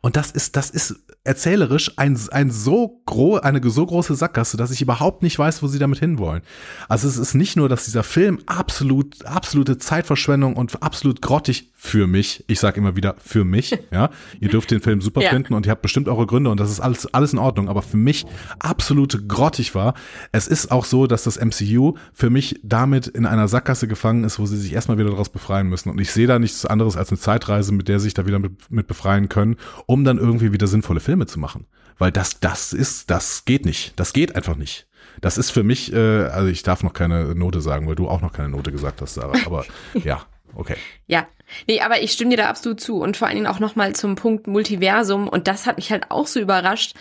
Und 0.01 0.15
das 0.15 0.31
ist, 0.31 0.55
das 0.55 0.69
ist 0.69 0.95
erzählerisch 1.25 1.91
ein, 1.97 2.17
ein 2.31 2.51
so 2.51 3.01
gro 3.05 3.37
eine 3.37 3.61
so 3.67 3.85
große 3.85 4.15
Sackgasse, 4.15 4.57
dass 4.57 4.71
ich 4.71 4.81
überhaupt 4.81 5.23
nicht 5.23 5.37
weiß, 5.37 5.63
wo 5.63 5.67
sie 5.67 5.79
damit 5.79 5.99
hinwollen. 5.99 6.43
Also 6.87 7.07
es 7.07 7.17
ist 7.17 7.33
nicht 7.33 7.57
nur, 7.57 7.67
dass 7.67 7.85
dieser 7.85 8.03
Film 8.03 8.39
absolut, 8.45 9.25
absolute 9.25 9.77
Zeitverschwendung 9.77 10.55
und 10.55 10.81
absolut 10.83 11.21
grottig 11.21 11.71
für 11.75 12.07
mich, 12.07 12.43
ich 12.47 12.59
sage 12.59 12.79
immer 12.79 12.95
wieder 12.95 13.15
für 13.17 13.43
mich, 13.43 13.77
ja, 13.91 14.09
ihr 14.39 14.49
dürft 14.49 14.71
den 14.71 14.81
Film 14.81 15.01
super 15.01 15.21
ja. 15.21 15.31
finden 15.31 15.53
und 15.53 15.65
ihr 15.65 15.71
habt 15.71 15.81
bestimmt 15.81 16.07
eure 16.07 16.27
Gründe 16.27 16.51
und 16.51 16.59
das 16.59 16.69
ist 16.69 16.79
alles, 16.79 17.11
alles 17.13 17.33
in 17.33 17.39
Ordnung, 17.39 17.69
aber 17.69 17.81
für 17.81 17.97
mich 17.97 18.25
absolut 18.59 19.27
grottig 19.27 19.73
war. 19.73 19.95
Es 20.31 20.47
ist 20.47 20.71
auch 20.71 20.85
so, 20.85 21.07
dass 21.07 21.23
das 21.23 21.39
MCU 21.39 21.95
für 22.13 22.29
mich 22.29 22.59
damit 22.63 23.07
in 23.07 23.25
einer 23.25 23.47
Sackgasse 23.47 23.87
gefangen 23.87 24.23
ist, 24.23 24.37
wo 24.37 24.45
sie 24.45 24.57
sich 24.57 24.73
erstmal 24.73 24.97
wieder 24.99 25.09
daraus 25.09 25.29
befreien 25.29 25.67
müssen 25.67 25.89
und 25.89 25.99
ich 25.99 26.11
sehe 26.11 26.27
da 26.27 26.37
nichts 26.37 26.65
anderes 26.65 26.97
als 26.97 27.09
eine 27.09 27.19
Zeitreise, 27.19 27.73
mit 27.73 27.87
der 27.87 27.99
sie 27.99 28.05
sich 28.05 28.13
da 28.13 28.27
wieder 28.27 28.39
mit, 28.39 28.71
mit 28.71 28.87
befreien 28.87 29.27
können, 29.27 29.55
um 29.85 30.03
dann 30.03 30.17
irgendwie 30.17 30.53
wieder 30.53 30.67
sinnvolle 30.67 30.99
Filme 30.99 31.25
zu 31.25 31.39
machen. 31.39 31.65
Weil 31.97 32.11
das, 32.11 32.39
das 32.39 32.73
ist, 32.73 33.09
das 33.09 33.45
geht 33.45 33.65
nicht. 33.65 33.93
Das 33.99 34.13
geht 34.13 34.35
einfach 34.35 34.55
nicht. 34.55 34.87
Das 35.21 35.37
ist 35.37 35.51
für 35.51 35.63
mich, 35.63 35.93
äh, 35.93 36.25
also 36.25 36.49
ich 36.49 36.63
darf 36.63 36.83
noch 36.83 36.93
keine 36.93 37.35
Note 37.35 37.61
sagen, 37.61 37.87
weil 37.87 37.95
du 37.95 38.07
auch 38.09 38.21
noch 38.21 38.33
keine 38.33 38.49
Note 38.49 38.71
gesagt 38.71 39.01
hast, 39.01 39.13
Sarah. 39.13 39.37
Aber 39.45 39.65
ja, 40.03 40.25
okay. 40.55 40.75
Ja, 41.07 41.27
nee, 41.67 41.79
aber 41.81 42.01
ich 42.01 42.11
stimme 42.11 42.31
dir 42.31 42.37
da 42.37 42.49
absolut 42.49 42.81
zu. 42.81 42.97
Und 42.97 43.15
vor 43.15 43.27
allen 43.27 43.37
Dingen 43.37 43.47
auch 43.47 43.59
nochmal 43.59 43.95
zum 43.95 44.15
Punkt 44.15 44.47
Multiversum. 44.47 45.27
Und 45.29 45.47
das 45.47 45.65
hat 45.65 45.77
mich 45.77 45.91
halt 45.91 46.11
auch 46.11 46.27
so 46.27 46.39
überrascht, 46.39 46.95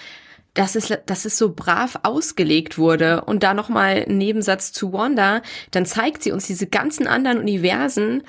dass 0.55 0.77
es, 0.77 0.93
dass 1.07 1.25
es 1.25 1.37
so 1.37 1.53
brav 1.53 1.99
ausgelegt 2.05 2.79
wurde. 2.79 3.23
Und 3.25 3.43
da 3.43 3.55
nochmal 3.55 4.05
ein 4.09 4.19
Nebensatz 4.19 4.73
zu 4.73 4.93
Wanda, 4.93 5.43
dann 5.73 5.85
zeigt 5.85 6.23
sie 6.23 6.31
uns 6.31 6.47
diese 6.47 6.69
ganzen 6.69 7.09
anderen 7.09 7.39
Universen, 7.39 8.23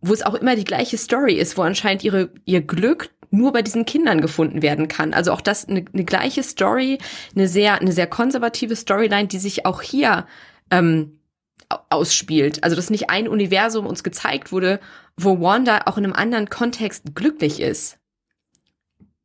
wo 0.00 0.12
es 0.12 0.22
auch 0.22 0.34
immer 0.34 0.56
die 0.56 0.64
gleiche 0.64 0.98
Story 0.98 1.34
ist, 1.34 1.56
wo 1.56 1.62
anscheinend 1.62 2.02
ihre, 2.02 2.30
ihr 2.44 2.62
Glück 2.62 3.10
nur 3.30 3.52
bei 3.52 3.62
diesen 3.62 3.84
Kindern 3.84 4.20
gefunden 4.20 4.62
werden 4.62 4.88
kann. 4.88 5.14
Also 5.14 5.32
auch 5.32 5.40
das 5.40 5.68
eine, 5.68 5.84
eine 5.92 6.04
gleiche 6.04 6.42
Story, 6.42 6.98
eine 7.34 7.48
sehr, 7.48 7.80
eine 7.80 7.92
sehr 7.92 8.06
konservative 8.06 8.76
Storyline, 8.76 9.28
die 9.28 9.38
sich 9.38 9.66
auch 9.66 9.82
hier 9.82 10.26
ähm, 10.70 11.18
ausspielt. 11.90 12.64
Also 12.64 12.76
dass 12.76 12.90
nicht 12.90 13.10
ein 13.10 13.28
Universum 13.28 13.86
uns 13.86 14.02
gezeigt 14.02 14.52
wurde, 14.52 14.80
wo 15.16 15.40
Wanda 15.40 15.82
auch 15.86 15.98
in 15.98 16.04
einem 16.04 16.14
anderen 16.14 16.48
Kontext 16.48 17.14
glücklich 17.14 17.60
ist. 17.60 17.98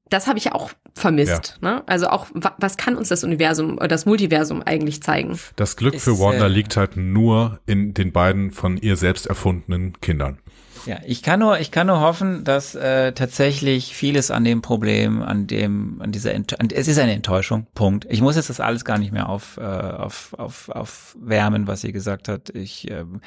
Das 0.10 0.28
habe 0.28 0.38
ich 0.38 0.46
ja 0.46 0.52
auch 0.54 0.72
vermisst. 0.94 1.60
Ja. 1.62 1.70
Ne? 1.70 1.84
Also 1.88 2.08
auch, 2.08 2.28
was 2.34 2.78
kann 2.78 2.96
uns 2.96 3.10
das 3.10 3.24
Universum, 3.24 3.78
das 3.78 4.06
Multiversum 4.06 4.62
eigentlich 4.62 5.02
zeigen? 5.02 5.40
Das 5.56 5.76
Glück 5.76 6.00
für 6.00 6.20
Wanda 6.20 6.46
äh, 6.46 6.50
liegt 6.50 6.78
halt 6.78 6.98
nur 6.98 7.60
in 7.66 7.94
den 7.94 8.12
beiden 8.12 8.52
von 8.52 8.78
ihr 8.78 8.96
selbst 8.96 9.26
erfundenen 9.26 10.00
Kindern. 10.02 10.38
Ja, 10.86 11.00
ich 11.06 11.24
kann 11.24 11.40
nur, 11.40 11.60
ich 11.60 11.72
kann 11.72 11.88
nur 11.88 12.02
hoffen, 12.02 12.44
dass 12.44 12.76
äh, 12.76 13.14
tatsächlich 13.14 13.96
vieles 13.96 14.32
an 14.32 14.44
dem 14.44 14.62
Problem, 14.62 15.22
an 15.22 15.48
dem, 15.48 16.02
an 16.02 16.12
dieser, 16.12 16.34
Ent 16.34 16.60
an, 16.60 16.70
es 16.74 16.88
ist 16.88 16.98
eine 17.00 17.14
Enttäuschung. 17.14 17.68
Punkt. 17.74 18.06
Ich 18.10 18.22
muss 18.22 18.36
jetzt 18.36 18.50
das 18.50 18.60
alles 18.60 18.84
gar 18.84 18.98
nicht 18.98 19.12
mehr 19.12 19.30
auf, 19.30 19.58
äh, 19.58 19.62
auf, 19.62 20.34
auf, 20.38 20.70
auf 20.70 21.16
wärmen, 21.20 21.68
was 21.68 21.82
sie 21.82 21.94
gesagt 21.94 22.28
hat. 22.28 22.50
Ich, 22.50 22.90
ähm, 22.92 23.22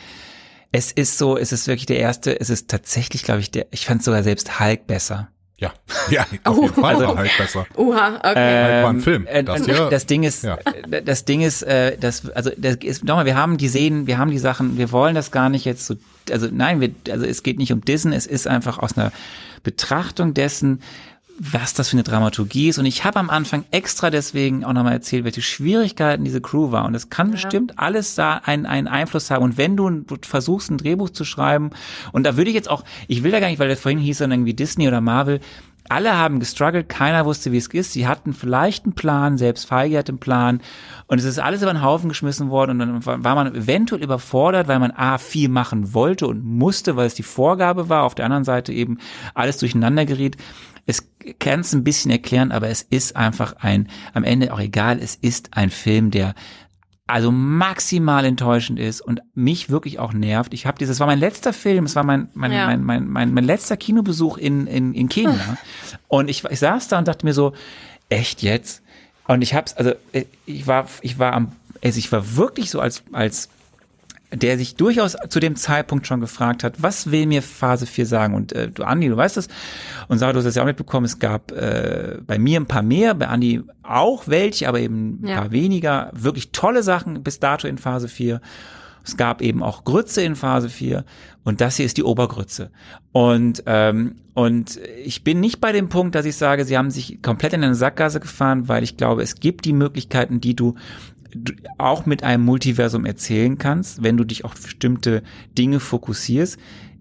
es 0.73 0.93
ist 0.93 1.19
so, 1.19 1.39
es 1.39 1.53
ist 1.53 1.67
wirklich 1.67 1.87
der 1.87 1.99
erste, 1.99 2.39
es 2.39 2.51
ist 2.51 2.69
tatsächlich, 2.69 3.23
glaube 3.23 3.41
ich, 3.41 3.51
der, 3.51 3.67
ich 3.71 3.87
fand 3.87 4.03
sogar 4.03 4.23
selbst 4.23 4.61
Hulk 4.61 4.87
besser. 4.87 5.29
Ja, 5.59 5.73
ja, 6.11 6.27
auf 6.45 6.61
jeden 6.61 6.75
Fall 6.75 6.97
also, 6.97 7.17
halt 7.17 7.31
besser. 7.39 7.67
Uha, 7.77 8.17
okay. 8.17 8.33
Ähm, 8.37 8.83
war 8.85 8.91
ein 8.91 9.01
Film. 9.01 9.27
Äh, 9.27 9.43
das, 9.43 9.67
ja, 9.67 9.89
das 9.89 10.05
Ding 10.05 10.23
ist, 10.23 10.45
ja. 10.45 10.59
das 11.05 11.25
Ding 11.25 11.41
ist, 11.41 11.63
äh, 11.63 11.97
das, 11.97 12.29
also 12.31 12.51
das 12.59 12.77
ist, 12.77 13.05
nochmal, 13.05 13.25
wir 13.25 13.37
haben 13.37 13.57
die 13.57 13.69
Szenen, 13.69 14.07
wir 14.07 14.19
haben 14.19 14.31
die 14.31 14.39
Sachen, 14.39 14.77
wir 14.77 14.93
wollen 14.93 15.15
das 15.15 15.31
gar 15.31 15.49
nicht 15.49 15.65
jetzt 15.65 15.87
so, 15.87 15.95
also 16.31 16.49
nein, 16.53 16.81
wir, 16.83 16.91
also 17.11 17.25
es 17.25 17.43
geht 17.43 17.59
nicht 17.59 17.73
um 17.73 17.81
Dissen, 17.81 18.13
es 18.13 18.27
ist 18.27 18.47
einfach 18.47 18.79
aus 18.79 18.99
einer 18.99 19.13
Betrachtung 19.63 20.35
dessen, 20.35 20.83
was 21.39 21.75
das 21.75 21.91
für 21.91 21.97
eine 21.97 22.03
Dramaturgie 22.03 22.69
ist. 22.69 22.79
Und 22.79 22.87
ich 22.87 23.05
habe 23.05 23.19
am 23.19 23.31
Anfang 23.31 23.65
extra 23.71 24.11
deswegen 24.11 24.65
auch 24.65 24.73
nochmal 24.73 24.95
erzählt, 24.95 25.25
welche 25.25 25.43
Schwierigkeiten 25.43 26.25
diese 26.25 26.41
Crew 26.41 26.73
war. 26.73 26.87
Und 26.87 26.95
es 26.95 27.11
kann 27.11 27.29
ja. 27.29 27.33
bestimmt 27.33 27.79
alles 27.79 28.15
da 28.15 28.41
einen, 28.45 28.67
einen 28.67 28.89
Einfluss 28.89 29.31
haben. 29.31 29.45
Und 29.45 29.59
wenn 29.59 29.77
du 29.77 30.05
versuchst, 30.23 30.71
ein 30.71 30.79
Drehbuch 30.79 31.11
zu 31.11 31.25
schreiben, 31.25 31.71
und 32.13 32.25
da 32.25 32.37
würde 32.37 32.51
ich 32.51 32.55
jetzt 32.55 32.71
auch, 32.71 32.85
ich 33.07 33.23
will 33.23 33.33
da 33.33 33.41
gar 33.41 33.49
nicht, 33.49 33.59
weil 33.59 33.69
das 33.69 33.81
vorhin 33.81 33.99
hieß 33.99 34.19
dann 34.19 34.33
irgendwie 34.33 34.55
Disney 34.55 34.89
oder 34.89 35.01
Marvel, 35.01 35.41
alle 35.89 36.17
haben 36.17 36.41
gestruggelt, 36.41 36.89
keiner 36.89 37.27
wusste, 37.27 37.53
wie 37.53 37.59
es 37.59 37.69
ist. 37.69 37.93
Sie 37.93 38.09
hatten 38.09 38.33
vielleicht 38.33 38.85
einen 38.85 38.95
Plan, 38.95 39.39
selbst 39.39 39.67
Feige 39.67 39.99
hat 39.99 40.09
einen 40.09 40.19
Plan. 40.19 40.61
Und 41.07 41.19
es 41.19 41.25
ist 41.25 41.39
alles 41.39 41.63
über 41.63 41.73
den 41.73 41.83
Haufen 41.83 42.09
geschmissen 42.09 42.51
worden 42.51 42.73
und 42.73 42.79
dann 43.05 43.25
war 43.25 43.35
man 43.35 43.55
eventuell 43.55 44.03
überfordert, 44.03 44.67
weil 44.67 44.81
man 44.81 44.91
A, 44.91 45.19
viel 45.19 45.49
machen 45.49 45.95
wollte 45.95 46.27
und 46.27 46.45
musste, 46.45 46.97
weil 46.97 47.07
es 47.07 47.15
die 47.15 47.23
Vorgabe 47.23 47.89
war. 47.89 48.03
Auf 48.03 48.17
der 48.17 48.25
anderen 48.25 48.45
Seite 48.45 48.73
eben 48.73 48.99
alles 49.35 49.59
durcheinander 49.59 50.07
geriet 50.07 50.37
es 50.87 51.09
kann 51.41 51.61
es 51.61 51.73
ein 51.73 51.85
bisschen 51.85 52.11
erklären, 52.11 52.53
aber 52.53 52.69
es 52.69 52.83
ist 52.83 53.17
einfach 53.17 53.57
ein, 53.59 53.89
am 54.15 54.25
Ende 54.25 54.53
auch 54.53 54.61
egal, 54.61 55.01
es 55.01 55.17
ist 55.17 55.57
ein 55.57 55.71
Film, 55.71 56.11
der 56.11 56.35
also 57.09 57.31
maximal 57.31 58.25
enttäuschend 58.25 58.81
ist 58.81 59.01
und 59.01 59.21
mich 59.35 59.71
wirklich 59.71 59.99
auch 60.01 60.13
nervt. 60.13 60.53
Ich 60.55 60.67
habe 60.67 60.79
dieses, 60.79 60.99
war 60.99 61.07
mein 61.07 61.21
letzter 61.21 61.53
Film, 61.53 61.85
es 61.85 61.95
war 61.95 62.03
mein 62.03 62.29
mein, 62.35 62.53
ja. 62.53 62.67
mein, 62.67 62.83
mein, 62.83 63.09
mein, 63.09 63.35
mein 63.35 63.45
letzter 63.45 63.77
Kinobesuch 63.77 64.39
in 64.39 64.67
in, 64.67 64.93
in 64.95 65.09
Kenia 65.09 65.57
und 66.09 66.29
ich, 66.29 66.45
ich 66.45 66.59
saß 66.59 66.89
da 66.89 66.99
und 66.99 67.07
dachte 67.07 67.25
mir 67.25 67.33
so, 67.33 67.53
echt 68.09 68.43
jetzt? 68.43 68.83
Und 69.29 69.43
ich 69.43 69.55
hab's, 69.55 69.75
also 69.75 69.93
ich 70.47 70.67
war 70.67 70.87
ich 71.01 71.19
war 71.19 71.33
am, 71.33 71.53
also 71.83 71.99
ich 71.99 72.11
war 72.11 72.37
wirklich 72.37 72.71
so 72.71 72.81
als 72.81 73.05
als 73.13 73.51
der 74.33 74.59
sich 74.59 74.75
durchaus 74.75 75.17
zu 75.29 75.41
dem 75.41 75.57
Zeitpunkt 75.57 76.07
schon 76.07 76.21
gefragt 76.21 76.65
hat, 76.65 76.83
was 76.83 77.11
will 77.11 77.27
mir 77.27 77.43
Phase 77.43 77.87
4 77.87 78.07
sagen? 78.07 78.35
Und 78.35 78.53
äh, 78.53 78.69
du, 78.69 78.83
Andi, 78.83 79.09
du 79.09 79.17
weißt 79.17 79.37
es, 79.37 79.49
und 80.09 80.19
Sarah, 80.19 80.33
du 80.33 80.39
hast 80.39 80.47
das 80.47 80.57
ja 80.57 80.63
auch 80.63 80.67
mitbekommen, 80.67 81.07
es 81.07 81.19
gab 81.19 81.53
äh, 81.53 82.19
bei 82.27 82.39
mir 82.39 82.61
ein 82.61 82.67
paar 82.67 82.83
mehr, 82.83 83.15
bei 83.15 83.29
Andi 83.29 83.63
auch 83.83 84.27
welche, 84.27 84.69
aber 84.69 84.81
eben 84.81 85.21
ein 85.23 85.29
ja. 85.29 85.41
paar 85.41 85.53
weniger, 85.53 86.11
wirklich 86.13 86.51
tolle 86.51 86.83
Sachen 86.83 87.23
bis 87.23 87.39
dato 87.39 87.69
in 87.69 87.79
Phase 87.79 88.09
4. 88.09 88.41
Es 89.05 89.17
gab 89.17 89.41
eben 89.41 89.63
auch 89.63 89.85
Grütze 89.85 90.23
in 90.23 90.35
Phase 90.35 90.69
4 90.69 91.05
und 91.45 91.61
das 91.61 91.77
hier 91.77 91.87
ist 91.87 91.97
die 91.97 92.03
Obergrütze. 92.03 92.71
Und, 93.13 93.63
ähm, 93.67 94.17
und 94.35 94.81
ich 95.05 95.23
bin 95.23 95.39
nicht 95.39 95.61
bei 95.61 95.71
dem 95.71 95.89
Punkt, 95.89 96.17
dass 96.17 96.27
ich 96.27 96.35
sage, 96.35 96.65
sie 96.65 96.77
haben 96.77 96.91
sich 96.91 97.23
komplett 97.23 97.53
in 97.53 97.63
eine 97.63 97.77
Sackgasse 97.77 98.19
gefahren, 98.19 98.67
weil 98.67 98.83
ich 98.83 98.97
glaube, 98.97 99.23
es 99.23 99.37
gibt 99.37 99.65
die 99.65 99.73
Möglichkeiten, 99.73 100.41
die 100.41 100.57
du 100.57 100.75
auch 101.79 102.07
mit 102.07 102.23
einem 102.23 102.45
Multiversum 102.45 103.05
erzählen 103.05 103.59
kannst, 103.59 104.03
wenn 104.03 104.17
du 104.17 104.25
dich 104.25 104.45
auf 104.45 104.55
bestimmte 104.55 105.23
Dinge 105.57 105.81
fokussierst. 105.81 106.59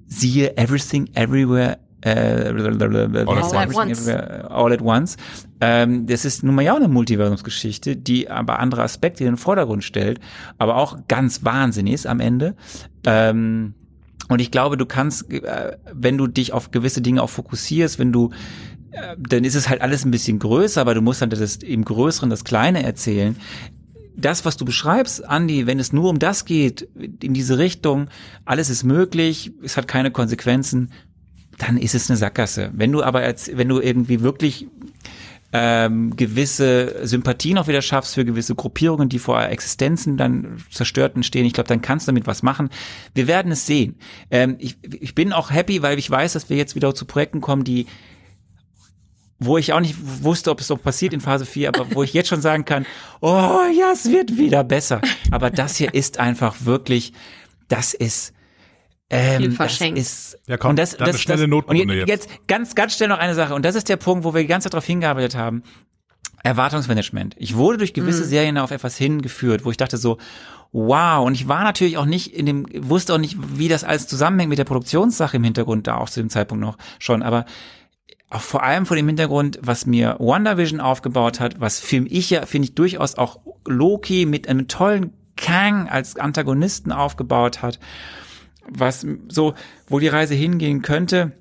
Siehe 0.07 0.57
Everything 0.57 1.09
Everywhere 1.13 1.79
äh, 2.01 2.49
All 2.49 2.81
at 2.81 2.81
Everything 2.81 3.75
once. 3.75 4.07
All 4.07 4.71
at 4.71 4.81
Once. 4.81 5.17
Ähm, 5.59 6.05
das 6.05 6.23
ist 6.23 6.43
nun 6.43 6.55
mal 6.55 6.61
ja 6.61 6.73
auch 6.73 6.77
eine 6.77 6.87
Multiversumsgeschichte, 6.87 7.95
die 7.95 8.29
aber 8.29 8.59
andere 8.59 8.83
Aspekte 8.83 9.23
in 9.23 9.31
den 9.31 9.37
Vordergrund 9.37 9.83
stellt, 9.83 10.19
aber 10.57 10.75
auch 10.75 10.99
ganz 11.07 11.43
wahnsinnig 11.43 11.93
ist 11.93 12.07
am 12.07 12.19
Ende. 12.19 12.55
Ähm, 13.05 13.73
und 14.29 14.39
ich 14.39 14.51
glaube, 14.51 14.77
du 14.77 14.85
kannst, 14.85 15.31
äh, 15.31 15.77
wenn 15.91 16.17
du 16.17 16.27
dich 16.27 16.53
auf 16.53 16.71
gewisse 16.71 17.01
Dinge 17.01 17.23
auch 17.23 17.29
fokussierst, 17.29 17.97
wenn 17.97 18.11
du 18.11 18.31
äh, 18.91 19.15
dann 19.17 19.43
ist 19.43 19.55
es 19.55 19.69
halt 19.69 19.81
alles 19.81 20.05
ein 20.05 20.11
bisschen 20.11 20.39
größer, 20.39 20.81
aber 20.81 20.93
du 20.93 21.01
musst 21.01 21.21
dann 21.21 21.29
das 21.29 21.57
im 21.57 21.83
Größeren 21.83 22.29
das 22.29 22.43
Kleine 22.43 22.83
erzählen. 22.83 23.35
Das, 24.17 24.45
was 24.45 24.57
du 24.57 24.65
beschreibst, 24.65 25.27
Andi, 25.27 25.67
wenn 25.67 25.79
es 25.79 25.93
nur 25.93 26.09
um 26.09 26.19
das 26.19 26.45
geht, 26.45 26.87
in 27.21 27.33
diese 27.33 27.57
Richtung, 27.57 28.07
alles 28.45 28.69
ist 28.69 28.83
möglich, 28.83 29.51
es 29.63 29.77
hat 29.77 29.87
keine 29.87 30.11
Konsequenzen, 30.11 30.91
dann 31.57 31.77
ist 31.77 31.95
es 31.95 32.09
eine 32.09 32.17
Sackgasse. 32.17 32.71
Wenn 32.73 32.91
du 32.91 33.03
aber, 33.03 33.19
als, 33.19 33.49
wenn 33.55 33.69
du 33.69 33.79
irgendwie 33.79 34.21
wirklich 34.21 34.67
ähm, 35.57 36.15
gewisse 36.17 37.07
Sympathien 37.07 37.57
auch 37.57 37.67
wieder 37.67 37.81
schaffst 37.81 38.15
für 38.15 38.25
gewisse 38.25 38.55
Gruppierungen, 38.55 39.07
die 39.07 39.19
vor 39.19 39.41
Existenzen 39.41 40.17
dann 40.17 40.57
zerstörten 40.69 41.23
stehen. 41.23 41.45
Ich 41.45 41.53
glaube, 41.53 41.69
dann 41.69 41.81
kannst 41.81 42.07
du 42.07 42.11
damit 42.11 42.27
was 42.27 42.43
machen. 42.43 42.69
Wir 43.13 43.27
werden 43.27 43.53
es 43.53 43.65
sehen. 43.65 43.95
Ähm, 44.31 44.57
ich, 44.59 44.77
ich 44.99 45.15
bin 45.15 45.31
auch 45.31 45.51
happy, 45.51 45.81
weil 45.81 45.97
ich 45.97 46.11
weiß, 46.11 46.33
dass 46.33 46.49
wir 46.49 46.57
jetzt 46.57 46.75
wieder 46.75 46.93
zu 46.93 47.05
Projekten 47.05 47.39
kommen, 47.39 47.63
die 47.63 47.85
wo 49.39 49.57
ich 49.57 49.73
auch 49.73 49.79
nicht 49.79 49.95
wusste, 50.23 50.51
ob 50.51 50.61
es 50.61 50.69
noch 50.69 50.81
passiert 50.81 51.13
in 51.13 51.21
Phase 51.21 51.45
4, 51.45 51.69
aber 51.69 51.93
wo 51.93 52.03
ich 52.03 52.13
jetzt 52.13 52.29
schon 52.29 52.41
sagen 52.41 52.65
kann, 52.65 52.85
oh 53.21 53.59
ja, 53.77 53.91
es 53.91 54.09
wird 54.09 54.37
wieder 54.37 54.63
besser. 54.63 55.01
Aber 55.31 55.49
das 55.49 55.75
hier 55.75 55.93
ist 55.93 56.19
einfach 56.19 56.55
wirklich, 56.63 57.13
das 57.67 57.93
ist 57.93 58.33
ähm, 59.09 59.37
Viel 59.37 59.47
das 59.49 59.57
verschenkt. 59.57 59.99
ist 59.99 60.37
Ja, 60.47 60.57
komm, 60.57 60.71
und 60.71 60.79
das, 60.79 60.91
dann 60.91 61.03
eine 61.03 61.11
das, 61.11 61.21
schnelle 61.21 61.41
das, 61.41 61.49
Notrunde 61.49 61.83
und 61.83 61.89
jetzt. 61.91 62.07
jetzt 62.07 62.29
ganz 62.47 62.73
ganz 62.75 62.95
schnell 62.95 63.09
noch 63.09 63.19
eine 63.19 63.35
Sache 63.35 63.53
und 63.53 63.63
das 63.63 63.75
ist 63.75 63.87
der 63.87 63.97
Punkt, 63.97 64.23
wo 64.23 64.33
wir 64.33 64.41
die 64.41 64.47
ganze 64.47 64.65
Zeit 64.65 64.73
darauf 64.73 64.85
hingearbeitet 64.85 65.35
haben. 65.35 65.63
Erwartungsmanagement. 66.43 67.35
Ich 67.39 67.55
wurde 67.55 67.79
durch 67.79 67.93
gewisse 67.93 68.23
Serien 68.23 68.59
auf 68.59 68.69
etwas 68.69 68.95
hingeführt, 68.97 69.65
wo 69.65 69.71
ich 69.71 69.77
dachte 69.77 69.97
so, 69.97 70.19
wow. 70.71 71.25
Und 71.25 71.33
ich 71.33 71.47
war 71.47 71.63
natürlich 71.63 71.97
auch 71.97 72.05
nicht 72.05 72.35
in 72.35 72.45
dem, 72.45 72.67
wusste 72.87 73.15
auch 73.15 73.17
nicht, 73.17 73.35
wie 73.57 73.67
das 73.67 73.83
alles 73.83 74.07
zusammenhängt 74.07 74.49
mit 74.49 74.59
der 74.59 74.65
Produktionssache 74.65 75.37
im 75.37 75.43
Hintergrund 75.43 75.87
da 75.87 75.97
auch 75.97 76.09
zu 76.09 76.19
dem 76.19 76.29
Zeitpunkt 76.29 76.63
noch 76.63 76.77
schon. 76.99 77.23
Aber 77.23 77.45
auch 78.35 78.41
vor 78.41 78.63
allem 78.63 78.85
vor 78.85 78.97
dem 78.97 79.07
Hintergrund, 79.07 79.59
was 79.61 79.85
mir 79.85 80.17
WandaVision 80.19 80.79
aufgebaut 80.79 81.39
hat, 81.39 81.59
was 81.59 81.79
film 81.79 82.05
ich 82.09 82.29
ja, 82.29 82.45
finde 82.45 82.67
ich 82.67 82.75
durchaus 82.75 83.15
auch 83.15 83.39
Loki 83.65 84.25
mit 84.25 84.47
einem 84.47 84.67
tollen 84.67 85.13
Kang 85.37 85.87
als 85.89 86.17
Antagonisten 86.17 86.91
aufgebaut 86.91 87.61
hat, 87.61 87.79
was 88.67 89.05
so, 89.27 89.53
wo 89.87 89.99
die 89.99 90.07
Reise 90.07 90.35
hingehen 90.35 90.81
könnte, 90.81 91.31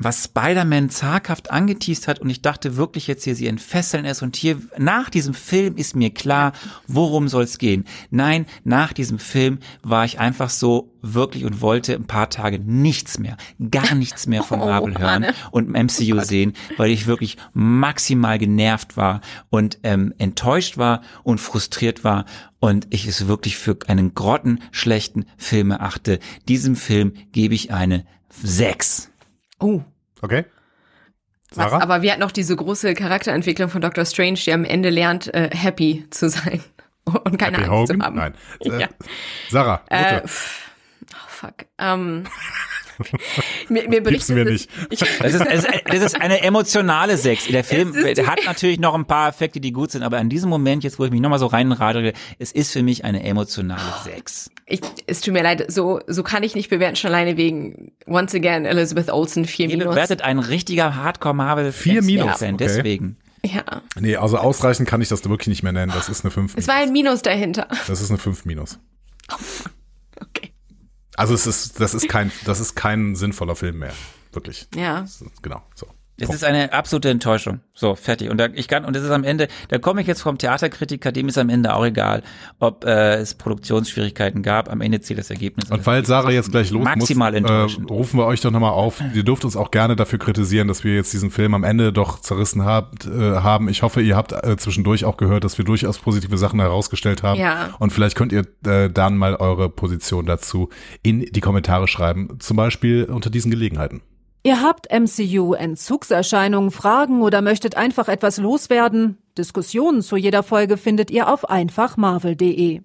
was 0.00 0.24
Spider-Man 0.24 0.90
zaghaft 0.90 1.50
angeteased 1.50 2.08
hat 2.08 2.18
und 2.20 2.30
ich 2.30 2.42
dachte 2.42 2.76
wirklich 2.76 3.06
jetzt 3.06 3.24
hier, 3.24 3.36
sie 3.36 3.46
entfesseln 3.46 4.04
es 4.04 4.22
und 4.22 4.34
hier 4.34 4.60
nach 4.78 5.10
diesem 5.10 5.34
Film 5.34 5.76
ist 5.76 5.94
mir 5.94 6.10
klar, 6.10 6.52
worum 6.86 7.28
soll 7.28 7.44
es 7.44 7.58
gehen. 7.58 7.84
Nein, 8.10 8.46
nach 8.64 8.92
diesem 8.92 9.18
Film 9.18 9.58
war 9.82 10.04
ich 10.04 10.18
einfach 10.18 10.48
so 10.50 10.90
wirklich 11.02 11.44
und 11.44 11.60
wollte 11.60 11.94
ein 11.94 12.06
paar 12.06 12.30
Tage 12.30 12.58
nichts 12.58 13.18
mehr, 13.18 13.36
gar 13.70 13.94
nichts 13.94 14.26
mehr 14.26 14.42
von 14.42 14.60
Oh, 14.60 14.66
Marvel 14.66 14.98
hören 14.98 15.24
Arne. 15.24 15.34
und 15.50 15.68
MCU 15.70 16.20
sehen, 16.20 16.54
weil 16.76 16.90
ich 16.90 17.06
wirklich 17.06 17.36
maximal 17.52 18.38
genervt 18.38 18.96
war 18.96 19.20
und 19.50 19.78
ähm, 19.82 20.14
enttäuscht 20.18 20.78
war 20.78 21.02
und 21.22 21.40
frustriert 21.40 22.04
war 22.04 22.24
und 22.58 22.86
ich 22.90 23.06
es 23.06 23.26
wirklich 23.26 23.56
für 23.56 23.76
einen 23.86 24.14
grottenschlechten 24.14 25.26
Film 25.36 25.70
erachte. 25.70 26.18
Diesem 26.48 26.76
Film 26.76 27.12
gebe 27.32 27.54
ich 27.54 27.72
eine 27.72 28.04
6. 28.42 29.10
Oh. 29.58 29.82
Okay. 30.22 30.44
Was, 31.54 31.70
Sarah? 31.70 31.82
aber 31.82 32.02
wir 32.02 32.12
hatten 32.12 32.20
noch 32.20 32.30
diese 32.30 32.54
große 32.54 32.94
Charakterentwicklung 32.94 33.70
von 33.70 33.80
Doctor 33.80 34.04
Strange, 34.04 34.34
die 34.44 34.52
am 34.52 34.64
Ende 34.64 34.90
lernt, 34.90 35.32
äh, 35.34 35.50
happy 35.52 36.06
zu 36.10 36.28
sein 36.28 36.62
und 37.04 37.38
keine 37.38 37.56
Happy 37.58 37.68
Angst 37.68 37.92
Hogan? 37.92 38.00
zu 38.00 38.06
haben. 38.06 38.16
Nein. 38.16 38.34
Äh, 38.60 38.80
Ja. 38.80 38.88
Sarah, 39.50 39.80
Äh, 39.88 40.14
bitte. 40.16 40.28
pff, 40.28 40.70
oh, 41.12 41.16
fuck. 41.28 41.54
Ähm, 41.78 42.24
mir, 43.68 43.88
mir 43.88 44.00
mir 44.02 44.12
es- 44.16 44.28
nicht. 44.28 44.70
Ich, 44.90 45.00
Das 45.00 45.34
ist, 45.34 45.40
das, 45.44 45.64
ist, 45.64 45.68
das 45.86 46.02
ist 46.02 46.20
eine 46.20 46.42
emotionale 46.42 47.16
Sechs. 47.16 47.46
Der 47.46 47.64
Film 47.64 47.94
hat 48.26 48.40
natürlich 48.44 48.78
noch 48.78 48.94
ein 48.94 49.06
paar 49.06 49.28
Effekte, 49.30 49.58
die 49.60 49.72
gut 49.72 49.90
sind, 49.90 50.02
aber 50.02 50.18
in 50.20 50.28
diesem 50.28 50.50
Moment, 50.50 50.84
jetzt 50.84 50.98
wo 50.98 51.04
ich 51.04 51.10
mich 51.10 51.20
nochmal 51.22 51.38
so 51.38 51.46
reinradere, 51.46 52.12
es 52.38 52.52
ist 52.52 52.72
für 52.72 52.82
mich 52.82 53.04
eine 53.04 53.22
emotionale 53.24 53.80
Sechs. 54.04 54.50
Ich, 54.70 54.80
es 55.06 55.20
tut 55.20 55.34
mir 55.34 55.42
leid, 55.42 55.70
so, 55.70 56.00
so 56.06 56.22
kann 56.22 56.42
ich 56.42 56.54
nicht 56.54 56.70
bewerten, 56.70 56.96
schon 56.96 57.10
alleine 57.10 57.36
wegen 57.36 57.92
Once 58.06 58.34
Again 58.34 58.64
Elizabeth 58.64 59.10
Olsen, 59.10 59.44
vier 59.44 59.68
Ihr 59.68 59.78
Minus. 59.78 59.94
bewertet 59.94 60.22
ein 60.22 60.38
richtiger 60.38 60.96
Hardcore-Marvel 60.96 61.72
Vier 61.72 62.02
Minus, 62.02 62.38
Fan, 62.38 62.54
okay. 62.54 62.64
deswegen. 62.64 63.16
Ja, 63.44 63.82
Nee, 63.98 64.16
also 64.16 64.36
ausreichend 64.36 64.88
kann 64.88 65.00
ich 65.00 65.08
das 65.08 65.24
wirklich 65.28 65.48
nicht 65.48 65.62
mehr 65.62 65.72
nennen. 65.72 65.92
Das 65.94 66.08
ist 66.08 66.24
eine 66.24 66.30
5. 66.30 66.54
es 66.56 66.68
war 66.68 66.76
ein 66.76 66.92
Minus 66.92 67.22
dahinter. 67.22 67.68
Das 67.86 68.00
ist 68.00 68.10
eine 68.10 68.18
5 68.18 68.44
minus. 68.44 68.78
Okay. 70.22 70.52
Also 71.16 71.32
es 71.32 71.46
ist, 71.46 71.80
das 71.80 71.94
ist 71.94 72.06
kein, 72.10 72.30
das 72.44 72.60
ist 72.60 72.74
kein 72.74 73.16
sinnvoller 73.16 73.56
Film 73.56 73.78
mehr. 73.78 73.94
Wirklich. 74.32 74.68
Ja. 74.74 75.06
Genau, 75.40 75.62
so. 75.74 75.86
Es 76.28 76.34
ist 76.34 76.44
eine 76.44 76.72
absolute 76.72 77.08
Enttäuschung. 77.10 77.60
So, 77.72 77.94
fertig. 77.94 78.30
Und 78.30 78.38
da, 78.38 78.48
ich 78.52 78.68
kann, 78.68 78.84
und 78.84 78.94
das 78.94 79.02
ist 79.04 79.10
am 79.10 79.24
Ende, 79.24 79.48
da 79.68 79.78
komme 79.78 80.00
ich 80.00 80.06
jetzt 80.06 80.22
vom 80.22 80.38
Theaterkritiker, 80.38 81.12
dem 81.12 81.28
ist 81.28 81.38
am 81.38 81.48
Ende 81.48 81.74
auch 81.74 81.84
egal, 81.84 82.22
ob 82.58 82.84
äh, 82.84 83.14
es 83.16 83.34
Produktionsschwierigkeiten 83.34 84.42
gab. 84.42 84.70
Am 84.70 84.80
Ende 84.80 85.00
zählt 85.00 85.18
das 85.18 85.30
Ergebnis. 85.30 85.70
Und 85.70 85.86
weil 85.86 86.04
Sarah 86.04 86.30
jetzt 86.30 86.50
gleich 86.50 86.70
los 86.70 86.84
Maximal 86.84 87.40
muss, 87.40 87.78
äh, 87.78 87.82
rufen 87.88 88.18
wir 88.18 88.26
euch 88.26 88.40
doch 88.40 88.50
nochmal 88.50 88.72
auf. 88.72 89.02
Ihr 89.14 89.22
dürft 89.22 89.44
uns 89.44 89.56
auch 89.56 89.70
gerne 89.70 89.96
dafür 89.96 90.18
kritisieren, 90.18 90.68
dass 90.68 90.84
wir 90.84 90.94
jetzt 90.94 91.12
diesen 91.12 91.30
Film 91.30 91.54
am 91.54 91.64
Ende 91.64 91.92
doch 91.92 92.20
zerrissen 92.20 92.64
habt, 92.64 93.06
äh, 93.06 93.10
haben. 93.10 93.68
Ich 93.68 93.82
hoffe, 93.82 94.00
ihr 94.00 94.16
habt 94.16 94.32
äh, 94.32 94.56
zwischendurch 94.56 95.04
auch 95.04 95.16
gehört, 95.16 95.44
dass 95.44 95.58
wir 95.58 95.64
durchaus 95.64 95.98
positive 95.98 96.36
Sachen 96.38 96.60
herausgestellt 96.60 97.22
haben. 97.22 97.40
Ja. 97.40 97.74
Und 97.78 97.92
vielleicht 97.92 98.16
könnt 98.16 98.32
ihr 98.32 98.44
äh, 98.66 98.90
dann 98.90 99.16
mal 99.16 99.36
eure 99.36 99.68
Position 99.68 100.26
dazu 100.26 100.68
in 101.02 101.20
die 101.20 101.40
Kommentare 101.40 101.88
schreiben. 101.88 102.38
Zum 102.40 102.56
Beispiel 102.56 103.04
unter 103.04 103.30
diesen 103.30 103.50
Gelegenheiten. 103.50 104.02
Ihr 104.42 104.62
habt 104.62 104.88
MCU-Entzugserscheinungen, 104.90 106.70
Fragen 106.70 107.20
oder 107.20 107.42
möchtet 107.42 107.76
einfach 107.76 108.08
etwas 108.08 108.38
loswerden? 108.38 109.18
Diskussionen 109.36 110.00
zu 110.00 110.16
jeder 110.16 110.42
Folge 110.42 110.78
findet 110.78 111.10
ihr 111.10 111.28
auf 111.28 111.50
einfachmarvel.de. 111.50 112.80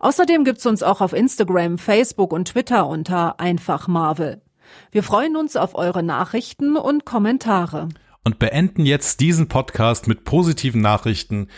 Außerdem 0.00 0.44
gibt's 0.44 0.66
uns 0.66 0.82
auch 0.82 1.00
auf 1.00 1.12
Instagram, 1.12 1.78
Facebook 1.78 2.32
und 2.32 2.48
Twitter 2.48 2.88
unter 2.88 3.38
einfachmarvel. 3.38 4.42
Wir 4.90 5.02
freuen 5.02 5.36
uns 5.36 5.56
auf 5.56 5.76
eure 5.76 6.02
Nachrichten 6.02 6.76
und 6.76 7.04
Kommentare. 7.04 7.88
Und 8.24 8.38
beenden 8.40 8.84
jetzt 8.84 9.20
diesen 9.20 9.48
Podcast 9.48 10.08
mit 10.08 10.24
positiven 10.24 10.80
Nachrichten, 10.82 11.48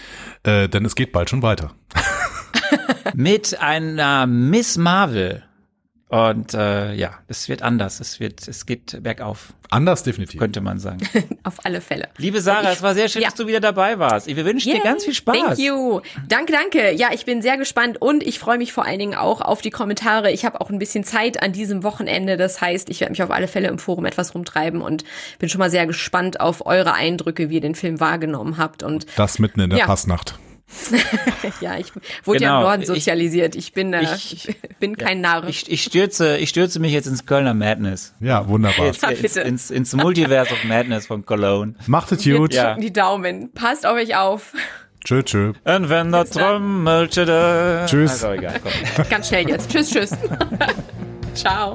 äh, 0.43 0.69
denn 0.69 0.85
es 0.85 0.95
geht 0.95 1.13
bald 1.13 1.31
schon 1.31 1.43
weiter. 1.43 1.73
mit 3.15 3.59
einer 3.61 4.27
Miss 4.27 4.77
Marvel. 4.77 5.45
Und 6.11 6.55
äh, 6.55 6.93
ja, 6.95 7.13
es 7.29 7.49
wird 7.49 7.63
anders. 7.63 8.01
Es 8.01 8.19
wird, 8.19 8.49
es 8.49 8.67
geht 8.67 9.01
bergauf, 9.01 9.53
Anders 9.71 10.03
definitiv. 10.03 10.41
könnte 10.41 10.61
man 10.61 10.81
sagen. 10.81 10.99
Auf 11.45 11.65
alle 11.65 11.81
Fälle. 11.81 12.09
Liebe 12.17 12.41
Sarah, 12.41 12.73
es 12.73 12.83
war 12.83 12.95
sehr 12.95 13.09
schön, 13.09 13.23
Ja. 13.23 13.29
dass 13.29 13.37
du 13.37 13.47
wieder 13.47 13.61
dabei 13.61 14.01
warst. 14.01 14.27
Wir 14.27 14.45
wünschen 14.45 14.71
dir 14.71 14.79
Yay, 14.79 14.83
ganz 14.83 15.05
viel 15.05 15.15
Spaß. 15.15 15.37
Thank 15.37 15.59
you. 15.61 16.01
Danke, 16.27 16.53
danke. 16.53 16.91
Ja, 16.97 17.11
ich 17.13 17.27
bin 17.27 17.43
sehr 17.43 17.57
gespannt 17.59 18.03
und 18.03 18.25
ich 18.25 18.41
freue 18.41 18.59
mich 18.59 18.73
vor 18.73 18.85
allen 18.85 18.99
Dingen 18.99 19.15
auch 19.15 19.41
auf 19.41 19.61
die 19.61 19.71
Kommentare. 19.71 20.33
Ich 20.33 20.45
habe 20.45 20.61
auch 20.61 20.69
ein 20.71 20.81
bisschen 20.81 21.05
Zeit 21.05 21.41
an 21.45 21.53
diesem 21.53 21.85
Wochenende. 21.85 22.37
Das 22.37 22.61
heißt, 22.61 22.91
ich 22.91 22.99
werde 22.99 23.13
mich 23.13 23.23
auf 23.23 23.31
alle 23.31 23.47
Fälle 23.47 23.69
im 23.69 23.79
Forum 23.79 24.05
etwas 24.05 24.35
rumtreiben 24.35 24.81
und 24.83 25.05
bin 25.39 25.49
schon 25.49 25.61
mal 25.61 25.71
sehr 25.71 25.87
gespannt 25.87 26.41
auf 26.41 26.67
eure 26.67 26.93
Eindrücke, 26.95 27.51
wie 27.51 27.55
ihr 27.55 27.61
den 27.61 27.77
Film 27.77 28.01
wahrgenommen 28.01 28.59
habt. 28.59 28.83
Und 28.83 29.07
Das 29.15 29.39
mitten 29.39 29.61
in 29.61 29.71
der 29.71 29.79
Ja. 29.79 29.87
Passnacht. 29.87 30.41
ja, 31.61 31.77
ich 31.79 31.93
wurde 32.25 32.41
ja 32.43 32.49
Genau. 32.51 32.61
im 32.61 32.67
Norden 32.67 32.83
Ich- 32.83 32.89
sozialisiert. 32.89 33.55
Ich 33.57 33.73
bin, 33.73 33.93
äh, 33.93 34.03
ich- 34.15 34.55
bin 34.79 34.97
kein 34.97 35.21
Narr. 35.21 35.47
Ich, 35.49 35.71
ich 35.71 35.83
stürze, 35.83 36.37
ich 36.39 36.49
stürze 36.49 36.79
mich 36.81 36.93
jetzt 36.93 37.07
ins 37.07 37.27
Kölner 37.27 37.55
Madness. 37.55 38.15
Ja, 38.21 38.47
wunderbar. 38.49 38.87
Jetzt, 38.87 39.03
Ja, 39.03 39.11
ins, 39.11 39.21
bitte. 39.23 39.41
ins, 39.41 39.71
ins 39.71 39.93
Multiverse 39.95 40.53
of 40.53 40.65
Madness 40.65 41.07
von 41.07 41.25
Cologne. 41.27 41.75
Macht 41.87 42.13
es 42.13 42.25
gut. 42.25 42.55
Ja. 42.55 42.75
die 42.75 42.93
Daumen. 42.93 43.53
Passt 43.53 43.87
auf 43.87 43.95
euch 43.97 44.17
auf. 44.17 44.53
Tschö, 45.05 45.23
tschö. 45.23 45.53
Und 45.65 45.89
wenn 45.89 46.13
der 46.13 46.25
Trommelche 46.27 47.25
da... 47.25 47.87
Tschüss. 47.87 48.23
Also 48.25 48.33
egal. 48.33 48.61
Ganz 49.09 49.29
schnell 49.29 49.49
jetzt. 49.49 49.71
Tschüss, 49.71 49.91
tschüss. 49.91 50.11
Ciao. 51.35 51.75